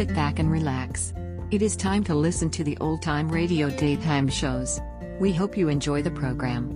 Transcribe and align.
sit 0.00 0.14
back 0.14 0.38
and 0.38 0.50
relax. 0.50 1.12
It 1.50 1.60
is 1.60 1.76
time 1.76 2.02
to 2.04 2.14
listen 2.14 2.48
to 2.52 2.64
the 2.64 2.74
old 2.80 3.02
time 3.02 3.28
radio 3.28 3.68
daytime 3.68 4.28
shows. 4.28 4.80
We 5.20 5.30
hope 5.30 5.58
you 5.58 5.68
enjoy 5.68 6.00
the 6.00 6.10
program. 6.10 6.70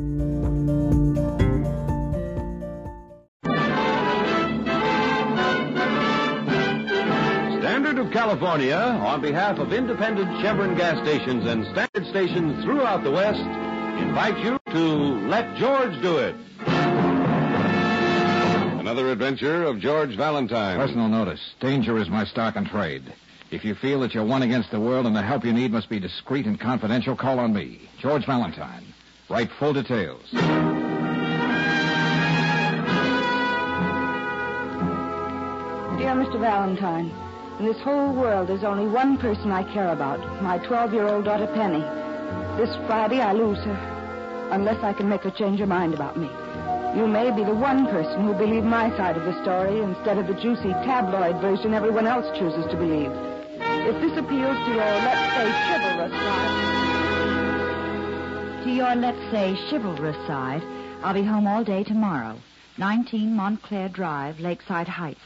Standard 7.60 7.98
of 7.98 8.12
California, 8.12 8.76
on 8.76 9.22
behalf 9.22 9.58
of 9.58 9.72
independent 9.72 10.42
Chevron 10.42 10.76
gas 10.76 11.02
stations 11.02 11.46
and 11.46 11.64
standard 11.72 12.06
stations 12.10 12.62
throughout 12.62 13.04
the 13.04 13.10
West, 13.10 13.40
invite 14.02 14.36
you 14.44 14.58
to 14.70 14.84
Let 15.30 15.56
George 15.56 15.98
Do 16.02 16.18
It. 16.18 17.13
Another 18.94 19.10
adventure 19.10 19.64
of 19.64 19.80
George 19.80 20.16
Valentine. 20.16 20.78
Personal 20.78 21.08
notice. 21.08 21.40
Danger 21.58 21.98
is 21.98 22.08
my 22.08 22.24
stock 22.24 22.54
and 22.54 22.64
trade. 22.64 23.02
If 23.50 23.64
you 23.64 23.74
feel 23.74 23.98
that 24.02 24.14
you're 24.14 24.24
one 24.24 24.42
against 24.42 24.70
the 24.70 24.78
world 24.78 25.04
and 25.04 25.16
the 25.16 25.20
help 25.20 25.44
you 25.44 25.52
need 25.52 25.72
must 25.72 25.88
be 25.88 25.98
discreet 25.98 26.46
and 26.46 26.60
confidential, 26.60 27.16
call 27.16 27.40
on 27.40 27.52
me, 27.52 27.90
George 27.98 28.24
Valentine. 28.24 28.84
Write 29.28 29.50
full 29.58 29.72
details. 29.72 30.30
Dear 30.30 30.40
Mr. 36.14 36.38
Valentine, 36.38 37.10
in 37.58 37.64
this 37.66 37.80
whole 37.80 38.12
world, 38.12 38.46
there's 38.48 38.62
only 38.62 38.86
one 38.86 39.18
person 39.18 39.50
I 39.50 39.64
care 39.74 39.88
about 39.88 40.20
my 40.40 40.58
12 40.58 40.92
year 40.92 41.08
old 41.08 41.24
daughter, 41.24 41.48
Penny. 41.48 41.80
This 42.56 42.72
Friday, 42.86 43.20
I 43.20 43.32
lose 43.32 43.58
her, 43.58 44.48
unless 44.52 44.84
I 44.84 44.92
can 44.92 45.08
make 45.08 45.22
her 45.22 45.32
change 45.32 45.58
her 45.58 45.66
mind 45.66 45.94
about 45.94 46.16
me. 46.16 46.30
You 46.94 47.08
may 47.08 47.30
be 47.34 47.42
the 47.42 47.54
one 47.54 47.86
person 47.86 48.22
who'll 48.22 48.38
believe 48.38 48.62
my 48.62 48.88
side 48.96 49.16
of 49.16 49.24
the 49.24 49.42
story 49.42 49.80
instead 49.80 50.16
of 50.16 50.28
the 50.28 50.34
juicy 50.34 50.70
tabloid 50.86 51.40
version 51.40 51.74
everyone 51.74 52.06
else 52.06 52.26
chooses 52.38 52.64
to 52.70 52.76
believe. 52.76 53.10
If 53.86 54.00
this 54.00 54.16
appeals 54.16 54.56
to 54.64 54.70
your, 54.70 54.94
let's 55.02 55.34
say, 55.34 55.50
chivalrous 55.66 56.12
side. 56.12 56.74
To 58.64 58.70
your, 58.70 58.94
let's 58.94 59.30
say, 59.32 59.56
chivalrous 59.68 60.16
side, 60.28 60.62
I'll 61.02 61.14
be 61.14 61.24
home 61.24 61.48
all 61.48 61.64
day 61.64 61.82
tomorrow. 61.82 62.38
19 62.78 63.34
Montclair 63.34 63.88
Drive, 63.88 64.38
Lakeside 64.38 64.86
Heights. 64.86 65.18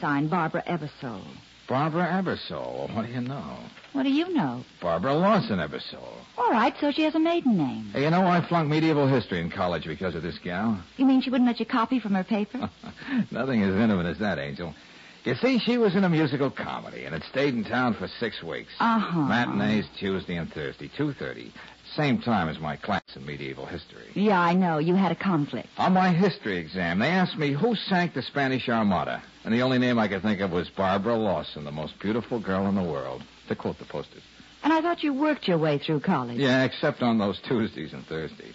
Signed 0.00 0.30
Barbara 0.30 0.64
Ebersole. 0.66 1.22
Barbara 1.68 2.06
Ebersole. 2.06 2.92
What 2.92 3.06
do 3.06 3.12
you 3.12 3.20
know? 3.20 3.58
What 3.94 4.02
do 4.02 4.10
you 4.10 4.28
know? 4.34 4.64
Barbara 4.82 5.14
Lawson 5.14 5.60
ever 5.60 5.78
Ebersole. 5.78 6.18
All 6.36 6.50
right, 6.50 6.74
so 6.80 6.90
she 6.90 7.02
has 7.02 7.14
a 7.14 7.20
maiden 7.20 7.56
name. 7.56 7.90
Hey, 7.92 8.02
you 8.02 8.10
know, 8.10 8.26
I 8.26 8.40
flunked 8.46 8.68
medieval 8.68 9.06
history 9.06 9.40
in 9.40 9.50
college 9.50 9.86
because 9.86 10.16
of 10.16 10.22
this 10.24 10.36
gal. 10.38 10.82
You 10.96 11.06
mean 11.06 11.22
she 11.22 11.30
wouldn't 11.30 11.46
let 11.46 11.60
you 11.60 11.66
copy 11.66 12.00
from 12.00 12.14
her 12.14 12.24
paper? 12.24 12.68
Nothing 13.30 13.62
as 13.62 13.72
intimate 13.72 14.06
as 14.06 14.18
that, 14.18 14.40
Angel. 14.40 14.74
You 15.22 15.36
see, 15.36 15.60
she 15.60 15.78
was 15.78 15.94
in 15.94 16.02
a 16.02 16.08
musical 16.08 16.50
comedy, 16.50 17.04
and 17.04 17.14
it 17.14 17.22
stayed 17.30 17.54
in 17.54 17.62
town 17.62 17.94
for 17.94 18.08
six 18.18 18.42
weeks. 18.42 18.72
Uh-huh. 18.80 19.20
Matinees 19.20 19.86
Tuesday 19.96 20.36
and 20.36 20.52
Thursday, 20.52 20.90
2.30. 20.98 21.52
Same 21.94 22.20
time 22.20 22.48
as 22.48 22.58
my 22.58 22.74
class 22.74 23.02
in 23.14 23.24
medieval 23.24 23.64
history. 23.64 24.08
yeah, 24.14 24.40
I 24.40 24.54
know. 24.54 24.78
You 24.78 24.96
had 24.96 25.12
a 25.12 25.14
conflict. 25.14 25.68
On 25.78 25.92
my 25.92 26.10
history 26.10 26.56
exam, 26.58 26.98
they 26.98 27.10
asked 27.10 27.38
me 27.38 27.52
who 27.52 27.76
sank 27.76 28.12
the 28.12 28.22
Spanish 28.22 28.68
Armada, 28.68 29.22
and 29.44 29.54
the 29.54 29.62
only 29.62 29.78
name 29.78 30.00
I 30.00 30.08
could 30.08 30.22
think 30.22 30.40
of 30.40 30.50
was 30.50 30.68
Barbara 30.68 31.14
Lawson, 31.14 31.64
the 31.64 31.70
most 31.70 31.98
beautiful 32.00 32.40
girl 32.40 32.66
in 32.66 32.74
the 32.74 32.82
world, 32.82 33.22
to 33.48 33.56
quote 33.56 33.78
the 33.78 33.84
posters. 33.84 34.22
And 34.62 34.72
I 34.72 34.80
thought 34.80 35.02
you 35.02 35.12
worked 35.12 35.46
your 35.46 35.58
way 35.58 35.78
through 35.78 36.00
college. 36.00 36.38
Yeah, 36.38 36.64
except 36.64 37.02
on 37.02 37.18
those 37.18 37.38
Tuesdays 37.46 37.92
and 37.92 38.04
Thursdays. 38.06 38.54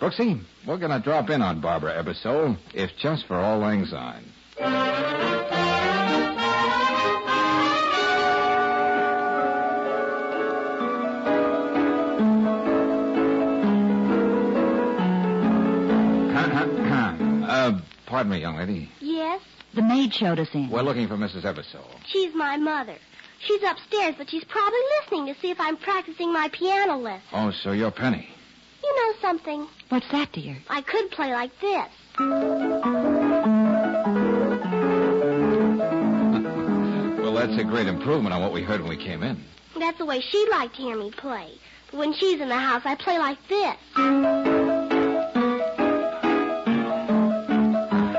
Brooksy, 0.00 0.42
we're 0.66 0.78
going 0.78 0.90
to 0.92 1.00
drop 1.00 1.30
in 1.30 1.42
on 1.42 1.60
Barbara 1.60 2.02
Ebersole, 2.02 2.56
if 2.74 2.90
just 3.00 3.26
for 3.26 3.36
all 3.36 3.58
lang 3.58 3.84
syne. 3.86 4.24
uh, 16.40 17.80
pardon 18.06 18.32
me, 18.32 18.40
young 18.40 18.56
lady. 18.56 18.90
Yes, 19.00 19.40
The 19.74 19.82
maid 19.82 20.12
showed 20.12 20.38
us 20.38 20.48
in. 20.54 20.70
We're 20.70 20.82
looking 20.82 21.08
for 21.08 21.16
Mrs. 21.16 21.44
Ebersole. 21.44 21.86
she's 22.06 22.34
my 22.34 22.56
mother. 22.56 22.96
She's 23.40 23.62
upstairs, 23.62 24.14
but 24.18 24.30
she's 24.30 24.44
probably 24.44 24.78
listening 25.00 25.26
to 25.32 25.40
see 25.40 25.50
if 25.50 25.60
I'm 25.60 25.76
practicing 25.76 26.32
my 26.32 26.48
piano 26.52 26.98
lesson. 26.98 27.22
Oh, 27.32 27.50
so 27.50 27.72
you're 27.72 27.90
Penny. 27.90 28.28
You 28.82 28.96
know 28.96 29.12
something? 29.20 29.66
What's 29.88 30.10
that, 30.12 30.32
dear? 30.32 30.56
I 30.68 30.82
could 30.82 31.10
play 31.10 31.32
like 31.32 31.50
this. 31.60 31.88
Well, 37.30 37.46
that's 37.46 37.60
a 37.60 37.64
great 37.64 37.86
improvement 37.86 38.34
on 38.34 38.42
what 38.42 38.52
we 38.52 38.60
heard 38.62 38.80
when 38.80 38.90
we 38.90 38.96
came 38.96 39.22
in. 39.22 39.42
That's 39.78 39.98
the 39.98 40.04
way 40.04 40.20
she'd 40.20 40.48
like 40.50 40.72
to 40.74 40.82
hear 40.82 40.96
me 40.96 41.12
play. 41.12 41.52
But 41.90 41.98
when 41.98 42.12
she's 42.12 42.40
in 42.40 42.48
the 42.48 42.58
house, 42.58 42.82
I 42.84 42.96
play 42.96 43.18
like 43.18 43.38
this. 43.48 43.76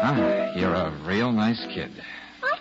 Ah, 0.04 0.52
you're 0.56 0.74
a 0.74 0.92
real 1.06 1.32
nice 1.34 1.64
kid. 1.74 1.92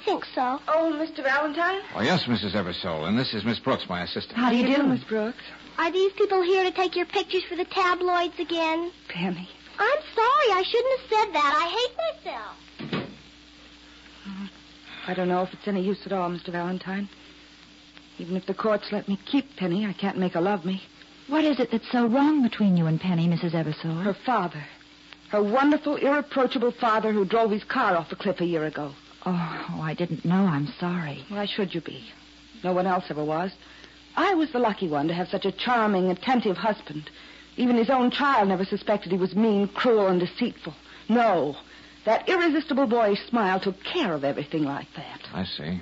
I 0.01 0.03
think 0.03 0.25
so. 0.35 0.59
Oh, 0.67 0.93
Mr. 0.95 1.23
Valentine? 1.23 1.83
Oh, 1.95 2.01
yes, 2.01 2.25
Mrs. 2.25 2.55
Ebersole, 2.55 3.07
and 3.07 3.19
this 3.19 3.35
is 3.35 3.45
Miss 3.45 3.59
Brooks, 3.59 3.85
my 3.87 4.03
assistant. 4.03 4.39
How 4.39 4.49
do 4.49 4.57
you 4.57 4.75
do? 4.75 4.83
Miss 4.83 5.05
Brooks? 5.05 5.43
Are 5.77 5.93
these 5.93 6.13
people 6.15 6.41
here 6.43 6.65
to 6.65 6.71
take 6.71 6.97
your 6.97 7.05
pictures 7.05 7.45
for 7.45 7.55
the 7.55 7.67
tabloids 7.67 8.39
again? 8.39 8.93
Penny. 9.09 9.49
I'm 9.79 9.99
sorry. 10.15 10.53
I 10.53 10.63
shouldn't 10.67 11.01
have 11.01 11.11
said 11.11 11.35
that. 11.35 11.53
I 11.55 11.69
hate 11.77 11.97
myself. 12.25 13.07
I 15.07 15.15
don't 15.15 15.29
know 15.29 15.43
if 15.43 15.53
it's 15.53 15.69
any 15.69 15.83
use 15.83 16.07
at 16.07 16.13
all, 16.13 16.31
Mr. 16.31 16.51
Valentine. 16.51 17.09
Even 18.19 18.37
if 18.37 18.47
the 18.47 18.55
courts 18.55 18.93
let 18.93 19.07
me 19.07 19.19
keep 19.27 19.57
Penny, 19.57 19.85
I 19.87 19.93
can't 19.93 20.19
make 20.19 20.33
her 20.33 20.41
love 20.41 20.65
me. 20.65 20.83
What 21.27 21.45
is 21.45 21.61
it 21.61 21.71
that's 21.73 21.91
so 21.93 22.07
wrong 22.07 22.43
between 22.43 22.77
you 22.79 22.87
and 22.87 22.99
Penny, 22.99 23.29
Mrs. 23.29 23.53
Ebersole? 23.53 24.03
Her 24.03 24.17
father. 24.25 24.65
Her 25.31 25.43
wonderful, 25.43 25.97
irreproachable 25.97 26.73
father 26.73 27.13
who 27.13 27.27
drove 27.27 27.51
his 27.51 27.65
car 27.65 27.97
off 27.97 28.13
a 28.13 28.17
cliff 28.17 28.41
a 28.41 28.47
year 28.47 28.65
ago. 28.65 28.95
Oh, 29.27 29.67
oh, 29.71 29.81
I 29.83 29.95
didn't 29.95 30.25
know. 30.25 30.47
I'm 30.47 30.69
sorry. 30.79 31.25
Why 31.29 31.47
should 31.47 31.75
you 31.75 31.81
be? 31.81 32.05
No 32.65 32.73
one 32.73 32.87
else 32.87 33.05
ever 33.11 33.25
was. 33.25 33.53
I 34.17 34.35
was 34.35 34.51
the 34.53 34.59
lucky 34.59 34.89
one 34.89 35.09
to 35.09 35.15
have 35.15 35.29
such 35.29 35.45
a 35.45 35.53
charming, 35.53 36.11
attentive 36.11 36.57
husband. 36.57 37.11
Even 37.57 37.77
his 37.77 37.91
own 37.91 38.11
child 38.11 38.49
never 38.49 38.65
suspected 38.65 39.13
he 39.13 39.19
was 39.19 39.37
mean, 39.37 39.69
cruel, 39.69 40.09
and 40.09 40.21
deceitful. 40.21 40.75
No. 41.09 41.57
That 42.07 42.29
irresistible 42.29 42.87
boyish 42.87 43.21
smile 43.29 43.61
took 43.61 43.83
care 43.85 44.15
of 44.15 44.25
everything 44.25 44.65
like 44.65 44.89
that. 44.97 45.21
I 45.35 45.45
see. 45.45 45.81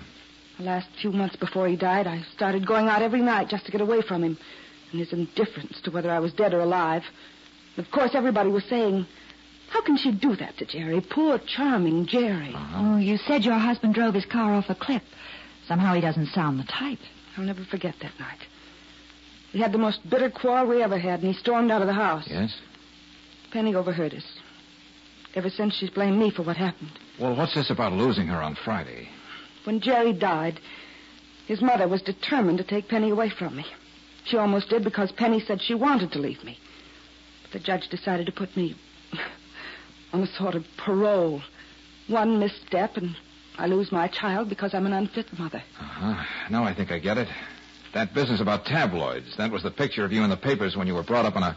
The 0.59 0.65
last 0.65 0.88
few 1.00 1.12
months 1.12 1.37
before 1.37 1.69
he 1.69 1.77
died, 1.77 2.09
I 2.09 2.22
started 2.34 2.66
going 2.66 2.88
out 2.88 3.03
every 3.03 3.22
night 3.22 3.48
just 3.48 3.66
to 3.66 3.72
get 3.72 3.81
away 3.81 4.03
from 4.03 4.25
him 4.25 4.37
and 4.91 5.00
his 5.00 5.12
indifference 5.12 5.81
to 5.82 5.91
whether 5.91 6.10
I 6.10 6.19
was 6.19 6.32
dead 6.32 6.54
or 6.54 6.60
alive. 6.60 7.04
Of 7.77 7.91
course, 7.93 8.10
everybody 8.15 8.50
was 8.50 8.65
saying, 8.65 9.06
How 9.70 9.82
can 9.82 9.96
she 9.96 10.12
do 10.12 10.34
that 10.36 10.56
to 10.58 10.64
Jerry? 10.64 11.00
Poor, 11.00 11.38
charming 11.38 12.06
Jerry. 12.06 12.52
Uh-huh. 12.54 12.94
Oh, 12.94 12.96
you 12.96 13.18
said 13.18 13.44
your 13.44 13.58
husband 13.58 13.94
drove 13.94 14.14
his 14.14 14.24
car 14.24 14.54
off 14.54 14.66
a 14.68 14.74
cliff. 14.74 15.02
Somehow 15.66 15.94
he 15.94 16.00
doesn't 16.00 16.28
sound 16.28 16.58
the 16.58 16.64
type. 16.64 16.98
I'll 17.36 17.44
never 17.44 17.64
forget 17.64 17.94
that 18.00 18.18
night. 18.18 18.38
We 19.52 19.60
had 19.60 19.72
the 19.72 19.78
most 19.78 20.08
bitter 20.08 20.30
quarrel 20.30 20.66
we 20.66 20.82
ever 20.82 20.98
had, 20.98 21.20
and 21.20 21.32
he 21.34 21.38
stormed 21.38 21.70
out 21.70 21.82
of 21.82 21.86
the 21.86 21.94
house. 21.94 22.26
Yes? 22.28 22.58
Penny 23.50 23.74
overheard 23.74 24.14
us. 24.14 24.24
Ever 25.34 25.50
since, 25.50 25.74
she's 25.74 25.90
blamed 25.90 26.18
me 26.18 26.30
for 26.30 26.42
what 26.42 26.56
happened. 26.56 26.98
Well, 27.20 27.36
what's 27.36 27.54
this 27.54 27.70
about 27.70 27.92
losing 27.92 28.26
her 28.28 28.42
on 28.42 28.54
Friday? 28.54 29.08
When 29.64 29.80
Jerry 29.80 30.12
died, 30.12 30.60
his 31.46 31.60
mother 31.60 31.86
was 31.86 32.02
determined 32.02 32.58
to 32.58 32.64
take 32.64 32.88
Penny 32.88 33.10
away 33.10 33.30
from 33.30 33.56
me. 33.56 33.66
She 34.24 34.36
almost 34.36 34.68
did 34.68 34.84
because 34.84 35.12
Penny 35.12 35.40
said 35.40 35.62
she 35.62 35.74
wanted 35.74 36.12
to 36.12 36.18
leave 36.18 36.42
me. 36.44 36.58
But 37.42 37.52
the 37.52 37.64
judge 37.64 37.88
decided 37.88 38.26
to 38.26 38.32
put 38.32 38.56
me 38.56 38.76
on 40.12 40.22
a 40.22 40.26
sort 40.26 40.54
of 40.54 40.64
parole. 40.76 41.42
One 42.08 42.38
misstep, 42.38 42.96
and 42.96 43.16
I 43.58 43.66
lose 43.66 43.92
my 43.92 44.09
child 44.09 44.48
because 44.48 44.74
I'm 44.74 44.86
an 44.86 44.92
unfit 44.92 45.27
mother. 45.38 45.62
Uh-huh. 45.80 46.24
Now 46.50 46.65
I 46.65 46.74
think 46.74 46.91
I 46.91 46.98
get 46.98 47.18
it. 47.18 47.28
That 47.94 48.15
business 48.15 48.41
about 48.41 48.65
tabloids, 48.65 49.36
that 49.36 49.50
was 49.50 49.62
the 49.62 49.71
picture 49.71 50.04
of 50.04 50.12
you 50.12 50.22
in 50.22 50.30
the 50.30 50.36
papers 50.36 50.77
when 50.77 50.86
you 50.86 50.94
were 50.94 51.03
brought 51.03 51.24
up 51.24 51.36
on 51.36 51.42
a, 51.42 51.56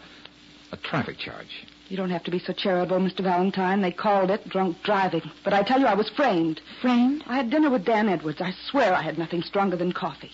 a 0.71 0.77
traffic 0.77 1.17
charge. 1.17 1.65
You 1.89 1.97
don't 1.97 2.09
have 2.09 2.23
to 2.23 2.31
be 2.31 2.39
so 2.39 2.53
charitable, 2.53 2.99
Mr. 2.99 3.21
Valentine. 3.21 3.81
They 3.81 3.91
called 3.91 4.31
it 4.31 4.47
drunk 4.47 4.77
driving. 4.81 5.29
But 5.43 5.53
I 5.53 5.61
tell 5.61 5.79
you, 5.79 5.87
I 5.87 5.93
was 5.93 6.09
framed. 6.09 6.61
Framed? 6.81 7.23
I 7.27 7.35
had 7.35 7.49
dinner 7.49 7.69
with 7.69 7.83
Dan 7.83 8.07
Edwards. 8.07 8.39
I 8.39 8.53
swear 8.69 8.93
I 8.93 9.01
had 9.01 9.17
nothing 9.17 9.41
stronger 9.41 9.75
than 9.75 9.91
coffee. 9.91 10.31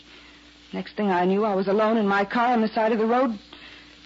Next 0.72 0.96
thing 0.96 1.10
I 1.10 1.26
knew, 1.26 1.46
I 1.46 1.56
was 1.56 1.68
alone 1.68 1.98
in 1.98 2.08
my 2.08 2.26
car 2.26 2.54
on 2.54 2.62
the 2.62 2.68
side 2.68 2.92
of 2.92 3.00
the 3.00 3.08
road, 3.08 3.32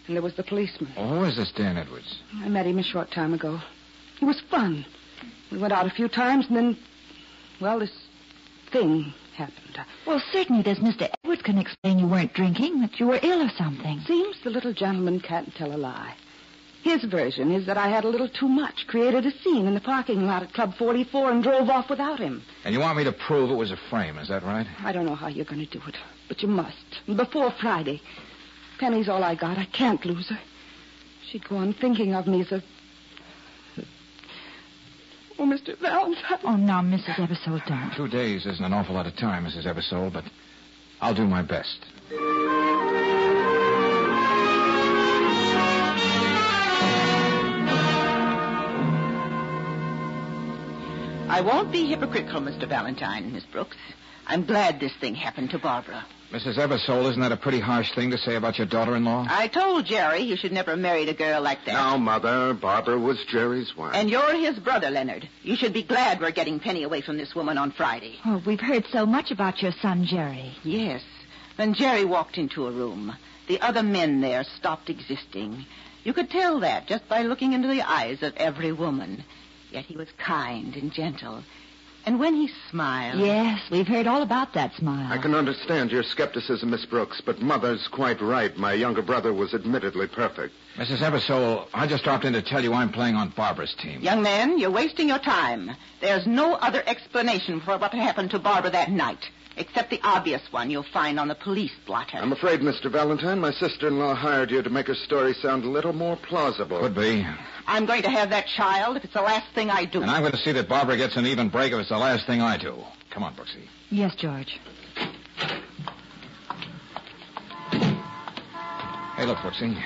and 0.07 0.15
there 0.15 0.21
was 0.21 0.35
the 0.35 0.43
policeman. 0.43 0.93
Oh, 0.95 1.19
who 1.19 1.25
is 1.25 1.35
this 1.35 1.51
Dan 1.51 1.77
Edwards? 1.77 2.21
I 2.35 2.47
met 2.47 2.65
him 2.65 2.79
a 2.79 2.83
short 2.83 3.11
time 3.11 3.33
ago. 3.33 3.59
He 4.21 4.25
was 4.25 4.39
fun. 4.39 4.85
We 5.51 5.57
went 5.57 5.73
out 5.73 5.87
a 5.87 5.89
few 5.89 6.07
times, 6.07 6.45
and 6.47 6.55
then, 6.55 6.77
well, 7.59 7.79
this 7.79 7.91
thing 8.71 9.11
happened. 9.35 9.79
Well, 10.05 10.21
certainly 10.31 10.61
this 10.61 10.77
Mr. 10.77 11.09
Edwards 11.23 11.41
can 11.41 11.57
explain 11.57 11.97
you 11.97 12.07
weren't 12.07 12.31
drinking, 12.33 12.81
that 12.81 12.99
you 12.99 13.07
were 13.07 13.19
ill 13.23 13.41
or 13.41 13.49
something. 13.49 13.99
Seems 14.01 14.35
the 14.43 14.51
little 14.51 14.73
gentleman 14.73 15.21
can't 15.21 15.53
tell 15.55 15.73
a 15.73 15.75
lie. 15.75 16.13
His 16.83 17.03
version 17.03 17.51
is 17.51 17.65
that 17.65 17.79
I 17.79 17.89
had 17.89 18.03
a 18.03 18.09
little 18.09 18.29
too 18.29 18.47
much, 18.47 18.85
created 18.85 19.25
a 19.25 19.31
scene 19.39 19.65
in 19.65 19.73
the 19.73 19.81
parking 19.81 20.27
lot 20.27 20.43
at 20.43 20.53
Club 20.53 20.75
44 20.75 21.31
and 21.31 21.41
drove 21.41 21.69
off 21.69 21.89
without 21.89 22.19
him. 22.19 22.43
And 22.63 22.75
you 22.75 22.79
want 22.79 22.99
me 22.99 23.03
to 23.05 23.11
prove 23.11 23.49
it 23.49 23.55
was 23.55 23.71
a 23.71 23.77
frame, 23.89 24.19
is 24.19 24.27
that 24.27 24.43
right? 24.43 24.67
I 24.83 24.91
don't 24.91 25.07
know 25.07 25.15
how 25.15 25.29
you're 25.29 25.45
going 25.45 25.65
to 25.65 25.79
do 25.79 25.81
it, 25.87 25.97
but 26.27 26.43
you 26.43 26.47
must. 26.47 27.01
Before 27.07 27.51
Friday. 27.59 28.03
Penny's 28.77 29.09
all 29.09 29.23
I 29.23 29.33
got. 29.33 29.57
I 29.57 29.65
can't 29.65 30.05
lose 30.05 30.29
her. 30.29 30.39
She'd 31.27 31.49
go 31.49 31.57
on 31.57 31.73
thinking 31.73 32.13
of 32.13 32.27
me 32.27 32.41
as 32.41 32.51
a. 32.51 32.61
Oh, 35.41 35.45
Mr. 35.45 35.75
Valentine. 35.79 36.37
Oh, 36.43 36.55
now, 36.55 36.81
Mrs. 36.81 37.15
Ebersole, 37.15 37.65
don't. 37.65 37.91
Two 37.97 38.07
days 38.07 38.45
isn't 38.45 38.63
an 38.63 38.73
awful 38.73 38.93
lot 38.93 39.07
of 39.07 39.15
time, 39.15 39.43
Mrs. 39.43 39.65
Ebersole, 39.65 40.13
but 40.13 40.23
I'll 41.01 41.15
do 41.15 41.25
my 41.25 41.41
best. 41.41 41.79
I 51.27 51.41
won't 51.43 51.71
be 51.71 51.87
hypocritical, 51.87 52.41
Mr. 52.41 52.69
Valentine, 52.69 53.33
Miss 53.33 53.43
Brooks. 53.45 53.77
I'm 54.31 54.45
glad 54.45 54.79
this 54.79 54.93
thing 55.01 55.13
happened 55.13 55.49
to 55.49 55.59
Barbara. 55.59 56.05
Mrs. 56.31 56.55
Ebersole, 56.55 57.09
isn't 57.09 57.19
that 57.19 57.33
a 57.33 57.37
pretty 57.37 57.59
harsh 57.59 57.93
thing 57.93 58.11
to 58.11 58.17
say 58.17 58.35
about 58.35 58.57
your 58.57 58.65
daughter-in-law? 58.65 59.27
I 59.29 59.49
told 59.49 59.85
Jerry 59.85 60.21
you 60.21 60.37
should 60.37 60.53
never 60.53 60.71
have 60.71 60.79
married 60.79 61.09
a 61.09 61.13
girl 61.13 61.41
like 61.41 61.65
that. 61.65 61.73
Now, 61.73 61.97
Mother, 61.97 62.53
Barbara 62.53 62.97
was 62.97 63.21
Jerry's 63.25 63.75
wife. 63.75 63.93
And 63.93 64.09
you're 64.09 64.33
his 64.35 64.57
brother, 64.57 64.89
Leonard. 64.89 65.27
You 65.43 65.57
should 65.57 65.73
be 65.73 65.83
glad 65.83 66.21
we're 66.21 66.31
getting 66.31 66.61
Penny 66.61 66.83
away 66.83 67.01
from 67.01 67.17
this 67.17 67.35
woman 67.35 67.57
on 67.57 67.71
Friday. 67.71 68.19
Oh, 68.25 68.41
we've 68.45 68.61
heard 68.61 68.85
so 68.85 69.05
much 69.05 69.31
about 69.31 69.61
your 69.61 69.73
son, 69.81 70.05
Jerry. 70.05 70.53
Yes. 70.63 71.03
When 71.57 71.73
Jerry 71.73 72.05
walked 72.05 72.37
into 72.37 72.67
a 72.67 72.71
room, 72.71 73.13
the 73.49 73.59
other 73.59 73.83
men 73.83 74.21
there 74.21 74.45
stopped 74.45 74.89
existing. 74.89 75.65
You 76.05 76.13
could 76.13 76.29
tell 76.29 76.61
that 76.61 76.87
just 76.87 77.09
by 77.09 77.23
looking 77.23 77.51
into 77.51 77.67
the 77.67 77.81
eyes 77.81 78.23
of 78.23 78.37
every 78.37 78.71
woman. 78.71 79.25
Yet 79.71 79.83
he 79.83 79.97
was 79.97 80.07
kind 80.17 80.73
and 80.77 80.93
gentle. 80.93 81.43
And 82.05 82.19
when 82.19 82.35
he 82.35 82.49
smiled. 82.69 83.19
Yes, 83.19 83.61
we've 83.69 83.87
heard 83.87 84.07
all 84.07 84.21
about 84.23 84.53
that 84.53 84.73
smile. 84.75 85.11
I 85.11 85.17
can 85.17 85.35
understand 85.35 85.91
your 85.91 86.03
skepticism, 86.03 86.71
Miss 86.71 86.85
Brooks, 86.85 87.21
but 87.21 87.41
Mother's 87.41 87.87
quite 87.87 88.21
right. 88.21 88.55
My 88.57 88.73
younger 88.73 89.01
brother 89.01 89.33
was 89.33 89.53
admittedly 89.53 90.07
perfect. 90.07 90.53
Mrs. 90.77 90.97
Ebersole, 90.99 91.67
I 91.73 91.85
just 91.85 92.03
dropped 92.03 92.25
in 92.25 92.33
to 92.33 92.41
tell 92.41 92.63
you 92.63 92.73
I'm 92.73 92.91
playing 92.91 93.15
on 93.15 93.29
Barbara's 93.29 93.75
team. 93.75 94.01
Young 94.01 94.23
man, 94.23 94.57
you're 94.57 94.71
wasting 94.71 95.09
your 95.09 95.19
time. 95.19 95.71
There's 95.99 96.25
no 96.25 96.55
other 96.55 96.81
explanation 96.87 97.61
for 97.61 97.77
what 97.77 97.93
happened 97.93 98.31
to 98.31 98.39
Barbara 98.39 98.71
that 98.71 98.89
night, 98.89 99.29
except 99.57 99.89
the 99.89 99.99
obvious 100.03 100.41
one 100.51 100.69
you'll 100.69 100.83
find 100.83 101.19
on 101.19 101.27
the 101.27 101.35
police 101.35 101.71
blotter. 101.85 102.17
I'm 102.17 102.31
afraid, 102.31 102.61
Mr. 102.61 102.91
Valentine, 102.91 103.39
my 103.39 103.51
sister-in-law 103.51 104.15
hired 104.15 104.51
you 104.51 104.61
to 104.61 104.69
make 104.69 104.87
her 104.87 104.95
story 104.95 105.33
sound 105.33 105.63
a 105.63 105.69
little 105.69 105.93
more 105.93 106.15
plausible. 106.15 106.79
Could 106.79 106.95
be. 106.95 107.25
I'm 107.67 107.85
going 107.85 108.01
to 108.03 108.09
have 108.09 108.29
that 108.31 108.47
child 108.47 108.97
if 108.97 109.03
it's 109.03 109.13
the 109.13 109.21
last 109.21 109.53
thing 109.53 109.69
I 109.69 109.85
do. 109.85 110.01
And 110.01 110.09
I'm 110.09 110.21
going 110.21 110.33
to 110.33 110.37
see 110.37 110.51
that 110.53 110.67
Barbara 110.67 110.97
gets 110.97 111.15
an 111.15 111.25
even 111.27 111.49
break 111.49 111.73
if 111.73 111.79
it's 111.79 111.89
the 111.89 111.97
last 111.97 112.25
thing 112.25 112.41
I 112.41 112.57
do. 112.57 112.83
Come 113.09 113.23
on, 113.23 113.35
Brooksy. 113.35 113.67
Yes, 113.89 114.15
George. 114.15 114.59
Hey, 119.15 119.25
look, 119.25 119.37
Brooksy. 119.37 119.77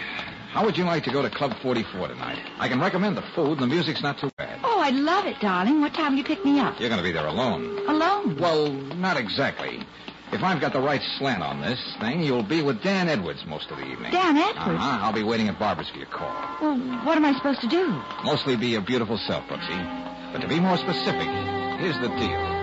How 0.55 0.63
would 0.63 0.77
you 0.77 0.85
like 0.85 1.03
to 1.03 1.11
go 1.11 1.21
to 1.21 1.29
Club 1.29 1.53
44 1.61 2.07
tonight? 2.07 2.39
I 2.59 2.69
can 2.69 2.79
recommend 2.79 3.17
the 3.17 3.23
food, 3.35 3.59
and 3.59 3.59
the 3.59 3.67
music's 3.67 4.01
not 4.01 4.17
too 4.17 4.31
bad. 4.37 4.57
Oh, 4.63 4.79
I'd 4.79 4.95
love 4.95 5.25
it, 5.25 5.37
darling. 5.41 5.81
What 5.81 5.93
time 5.93 6.13
will 6.13 6.19
you 6.19 6.23
pick 6.23 6.45
me 6.45 6.61
up? 6.61 6.79
You're 6.79 6.87
going 6.87 7.01
to 7.01 7.03
be 7.03 7.11
there 7.11 7.27
alone. 7.27 7.77
Alone? 7.89 8.37
Well, 8.39 8.71
not 8.71 9.17
exactly. 9.17 9.83
If 10.31 10.43
I've 10.43 10.61
got 10.61 10.71
the 10.71 10.79
right 10.79 11.01
slant 11.17 11.43
on 11.43 11.59
this 11.59 11.97
thing, 11.99 12.23
you'll 12.23 12.41
be 12.41 12.61
with 12.61 12.81
Dan 12.81 13.09
Edwards 13.09 13.45
most 13.45 13.69
of 13.69 13.79
the 13.79 13.85
evening. 13.85 14.13
Dan 14.13 14.37
Edwards? 14.37 14.79
Uh-huh. 14.79 14.99
I'll 15.01 15.11
be 15.11 15.23
waiting 15.23 15.49
at 15.49 15.59
Barbara's 15.59 15.89
for 15.89 15.97
your 15.97 16.07
call. 16.07 16.33
Well, 16.61 16.77
what 17.03 17.17
am 17.17 17.25
I 17.25 17.33
supposed 17.33 17.59
to 17.59 17.67
do? 17.67 18.01
Mostly 18.23 18.55
be 18.55 18.67
your 18.67 18.81
beautiful 18.81 19.17
self, 19.27 19.43
Brooksy. 19.49 20.31
But 20.31 20.39
to 20.39 20.47
be 20.47 20.61
more 20.61 20.77
specific, 20.77 21.27
here's 21.79 21.99
the 21.99 22.07
deal. 22.15 22.55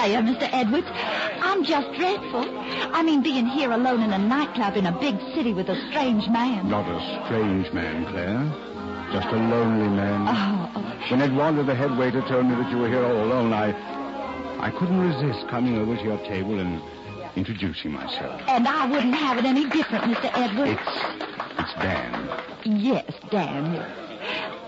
Declare, 0.00 0.22
Mr. 0.22 0.48
Edwards, 0.52 0.86
I'm 0.90 1.64
just 1.64 1.88
dreadful. 1.98 2.44
I 2.94 3.02
mean, 3.02 3.22
being 3.22 3.46
here 3.46 3.72
alone 3.72 4.02
in 4.02 4.12
a 4.12 4.18
nightclub 4.18 4.76
in 4.76 4.86
a 4.86 4.98
big 4.98 5.18
city 5.34 5.52
with 5.52 5.68
a 5.68 5.76
strange 5.90 6.26
man. 6.28 6.68
Not 6.68 6.88
a 6.88 7.26
strange 7.26 7.72
man, 7.72 8.06
Claire. 8.06 9.12
Just 9.12 9.28
a 9.28 9.36
lonely 9.36 9.88
man. 9.88 10.26
Oh, 10.28 10.72
oh. 10.76 11.10
When 11.10 11.22
Eduardo, 11.22 11.64
the 11.64 11.74
head 11.74 11.96
waiter, 11.98 12.22
told 12.22 12.46
me 12.46 12.54
that 12.54 12.70
you 12.70 12.78
were 12.78 12.88
here 12.88 13.04
all 13.04 13.24
alone, 13.24 13.52
I, 13.52 13.74
I 14.60 14.70
couldn't 14.70 15.00
resist 15.00 15.48
coming 15.48 15.76
over 15.76 15.96
to 15.96 16.02
your 16.02 16.18
table 16.18 16.58
and 16.60 16.80
introducing 17.36 17.92
myself. 17.92 18.40
And 18.46 18.68
I 18.68 18.86
wouldn't 18.86 19.14
have 19.14 19.38
it 19.38 19.44
any 19.44 19.68
different, 19.68 20.04
Mr. 20.04 20.30
Edwards. 20.34 20.80
It's, 20.80 21.60
it's 21.60 21.74
Dan. 21.74 22.40
Yes, 22.64 23.12
Dan. 23.30 23.76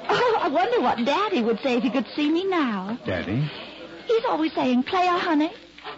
Oh, 0.09 0.39
I 0.43 0.49
wonder 0.49 0.81
what 0.81 1.05
Daddy 1.05 1.43
would 1.43 1.61
say 1.61 1.77
if 1.77 1.83
he 1.85 1.91
could 1.91 2.07
see 2.17 2.31
me 2.31 2.45
now. 2.45 2.99
Daddy? 3.07 3.49
He's 4.13 4.25
always 4.27 4.53
saying, 4.53 4.83
Claire, 4.83 5.15
oh, 5.15 5.19
honey, 5.19 5.51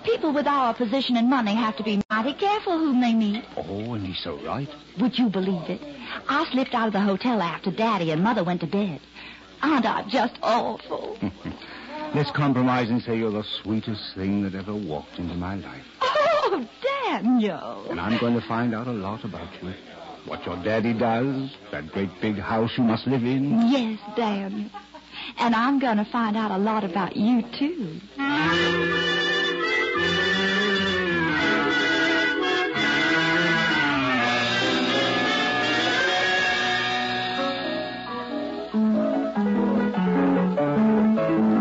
people 0.04 0.32
with 0.32 0.46
our 0.46 0.72
position 0.72 1.16
and 1.16 1.28
money 1.28 1.54
have 1.54 1.76
to 1.78 1.82
be 1.82 2.00
mighty 2.08 2.32
careful 2.34 2.78
whom 2.78 3.00
they 3.00 3.12
meet. 3.12 3.44
Oh, 3.56 3.94
and 3.94 4.06
he's 4.06 4.22
so 4.22 4.38
right. 4.44 4.68
Would 5.00 5.18
you 5.18 5.28
believe 5.28 5.68
it? 5.68 5.80
I 6.28 6.48
slipped 6.52 6.74
out 6.74 6.86
of 6.86 6.92
the 6.92 7.00
hotel 7.00 7.42
after 7.42 7.72
Daddy 7.72 8.12
and 8.12 8.22
Mother 8.22 8.44
went 8.44 8.60
to 8.60 8.68
bed. 8.68 9.00
Aren't 9.62 9.86
I 9.86 10.04
just 10.08 10.38
awful? 10.42 11.18
Let's 12.14 12.30
compromise 12.30 12.88
and 12.90 13.02
say 13.02 13.18
you're 13.18 13.32
the 13.32 13.44
sweetest 13.62 14.14
thing 14.14 14.44
that 14.44 14.54
ever 14.54 14.74
walked 14.76 15.18
into 15.18 15.34
my 15.34 15.56
life. 15.56 15.84
Oh, 16.00 16.68
Daniel. 17.08 17.86
And 17.90 17.98
I'm 17.98 18.20
going 18.20 18.34
to 18.34 18.46
find 18.46 18.76
out 18.76 18.86
a 18.86 18.92
lot 18.92 19.24
about 19.24 19.48
you. 19.60 19.72
What 20.26 20.46
your 20.46 20.62
daddy 20.62 20.94
does, 20.94 21.50
that 21.72 21.88
great 21.88 22.10
big 22.20 22.38
house 22.38 22.70
you 22.78 22.84
must 22.84 23.08
live 23.08 23.24
in. 23.24 23.68
Yes, 23.70 23.98
Daniel. 24.16 24.70
And 25.38 25.54
I'm 25.54 25.78
going 25.78 25.96
to 25.98 26.04
find 26.04 26.36
out 26.36 26.50
a 26.50 26.58
lot 26.58 26.84
about 26.84 27.16
you, 27.16 27.42
too. 27.58 28.00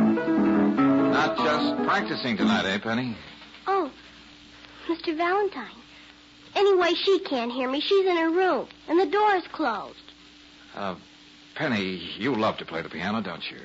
Not 0.03 1.37
just 1.37 1.83
practicing 1.87 2.37
tonight, 2.37 2.65
eh, 2.65 2.79
Penny? 2.79 3.15
Oh, 3.67 3.91
Mr. 4.89 5.15
Valentine. 5.15 5.65
Anyway, 6.55 6.93
she 6.95 7.19
can't 7.19 7.51
hear 7.51 7.69
me. 7.69 7.81
She's 7.81 8.05
in 8.05 8.17
her 8.17 8.29
room, 8.29 8.67
and 8.87 8.99
the 8.99 9.05
door's 9.05 9.43
closed. 9.51 9.97
Uh, 10.75 10.95
Penny, 11.55 12.01
you 12.17 12.35
love 12.35 12.57
to 12.57 12.65
play 12.65 12.81
the 12.81 12.89
piano, 12.89 13.21
don't 13.21 13.43
you? 13.51 13.59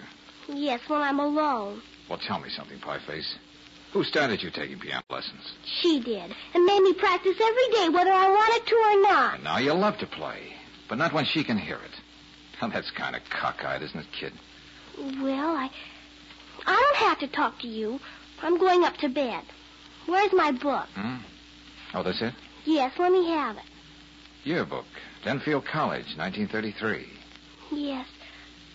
Yes, 0.49 0.81
when 0.89 1.01
I'm 1.01 1.19
alone. 1.19 1.83
Well, 2.09 2.19
tell 2.19 2.39
me 2.39 2.51
something, 2.51 2.79
Pieface. 2.79 3.37
Who 3.93 4.05
started 4.05 4.43
you 4.43 4.51
taking 4.51 4.79
piano 4.79 5.03
lessons? 5.09 5.53
She 5.81 6.01
did, 6.01 6.35
and 6.55 6.65
made 6.67 6.81
me 6.81 6.93
practice 6.93 7.37
every 7.41 7.69
day, 7.73 7.89
whether 7.89 8.13
I 8.13 8.29
wanted 8.29 8.67
to 8.67 8.75
or 8.77 9.03
not. 9.03 9.35
And 9.37 9.45
now 9.45 9.59
you 9.59 9.73
love 9.73 9.97
to 9.99 10.07
play, 10.07 10.55
but 10.89 10.99
not 10.99 11.15
when 11.15 11.25
she 11.25 11.43
can 11.43 11.57
hear 11.57 11.77
it. 11.77 12.01
Now, 12.61 12.69
that's 12.73 12.91
kind 12.91 13.17
of 13.17 13.23
cockeyed, 13.31 13.83
isn't 13.83 14.01
it, 14.01 14.13
kid? 14.13 14.33
Well, 14.99 15.57
I, 15.57 15.71
I 16.67 16.73
don't 16.75 17.09
have 17.09 17.19
to 17.21 17.29
talk 17.29 17.61
to 17.61 17.69
you. 17.69 18.01
I'm 18.43 18.59
going 18.59 18.85
up 18.85 18.99
to 18.99 19.09
bed. 19.09 19.45
Where's 20.07 20.33
my 20.33 20.53
book? 20.53 20.87
Hmm? 20.95 21.17
Oh, 21.95 22.03
that's 22.03 22.21
it? 22.21 22.35
Yes, 22.67 22.93
let 22.99 23.13
me 23.13 23.27
have 23.29 23.57
it. 23.57 23.63
Yearbook, 24.45 24.87
Denfield 25.25 25.65
College, 25.65 26.17
1933. 26.17 27.18
Yes, 27.71 28.07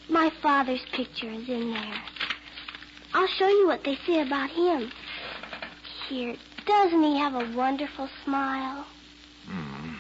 my 0.10 0.32
father's 0.42 0.84
picture 0.92 1.30
is 1.30 1.48
in 1.50 1.72
there. 1.72 2.02
I'll 3.14 3.28
show 3.28 3.48
you 3.48 3.68
what 3.68 3.84
they 3.84 3.98
say 4.08 4.22
about 4.22 4.50
him. 4.50 4.92
Here, 6.08 6.36
doesn't 6.66 7.04
he 7.04 7.18
have 7.18 7.36
a 7.36 7.56
wonderful 7.56 8.10
smile? 8.24 8.86
Hmm. 9.46 9.96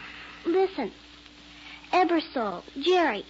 Listen. 0.45 0.91
Ebersole, 1.91 2.63
Jerry, 2.81 3.23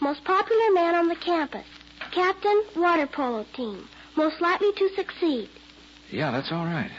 most 0.00 0.24
popular 0.24 0.72
man 0.72 0.94
on 0.94 1.08
the 1.08 1.16
campus. 1.16 1.66
Captain, 2.12 2.62
water 2.76 3.06
polo 3.06 3.44
team. 3.54 3.88
Most 4.16 4.40
likely 4.40 4.72
to 4.72 4.88
succeed. 4.96 5.50
Yeah, 6.10 6.30
that's 6.30 6.50
all 6.50 6.64
right. 6.64 6.90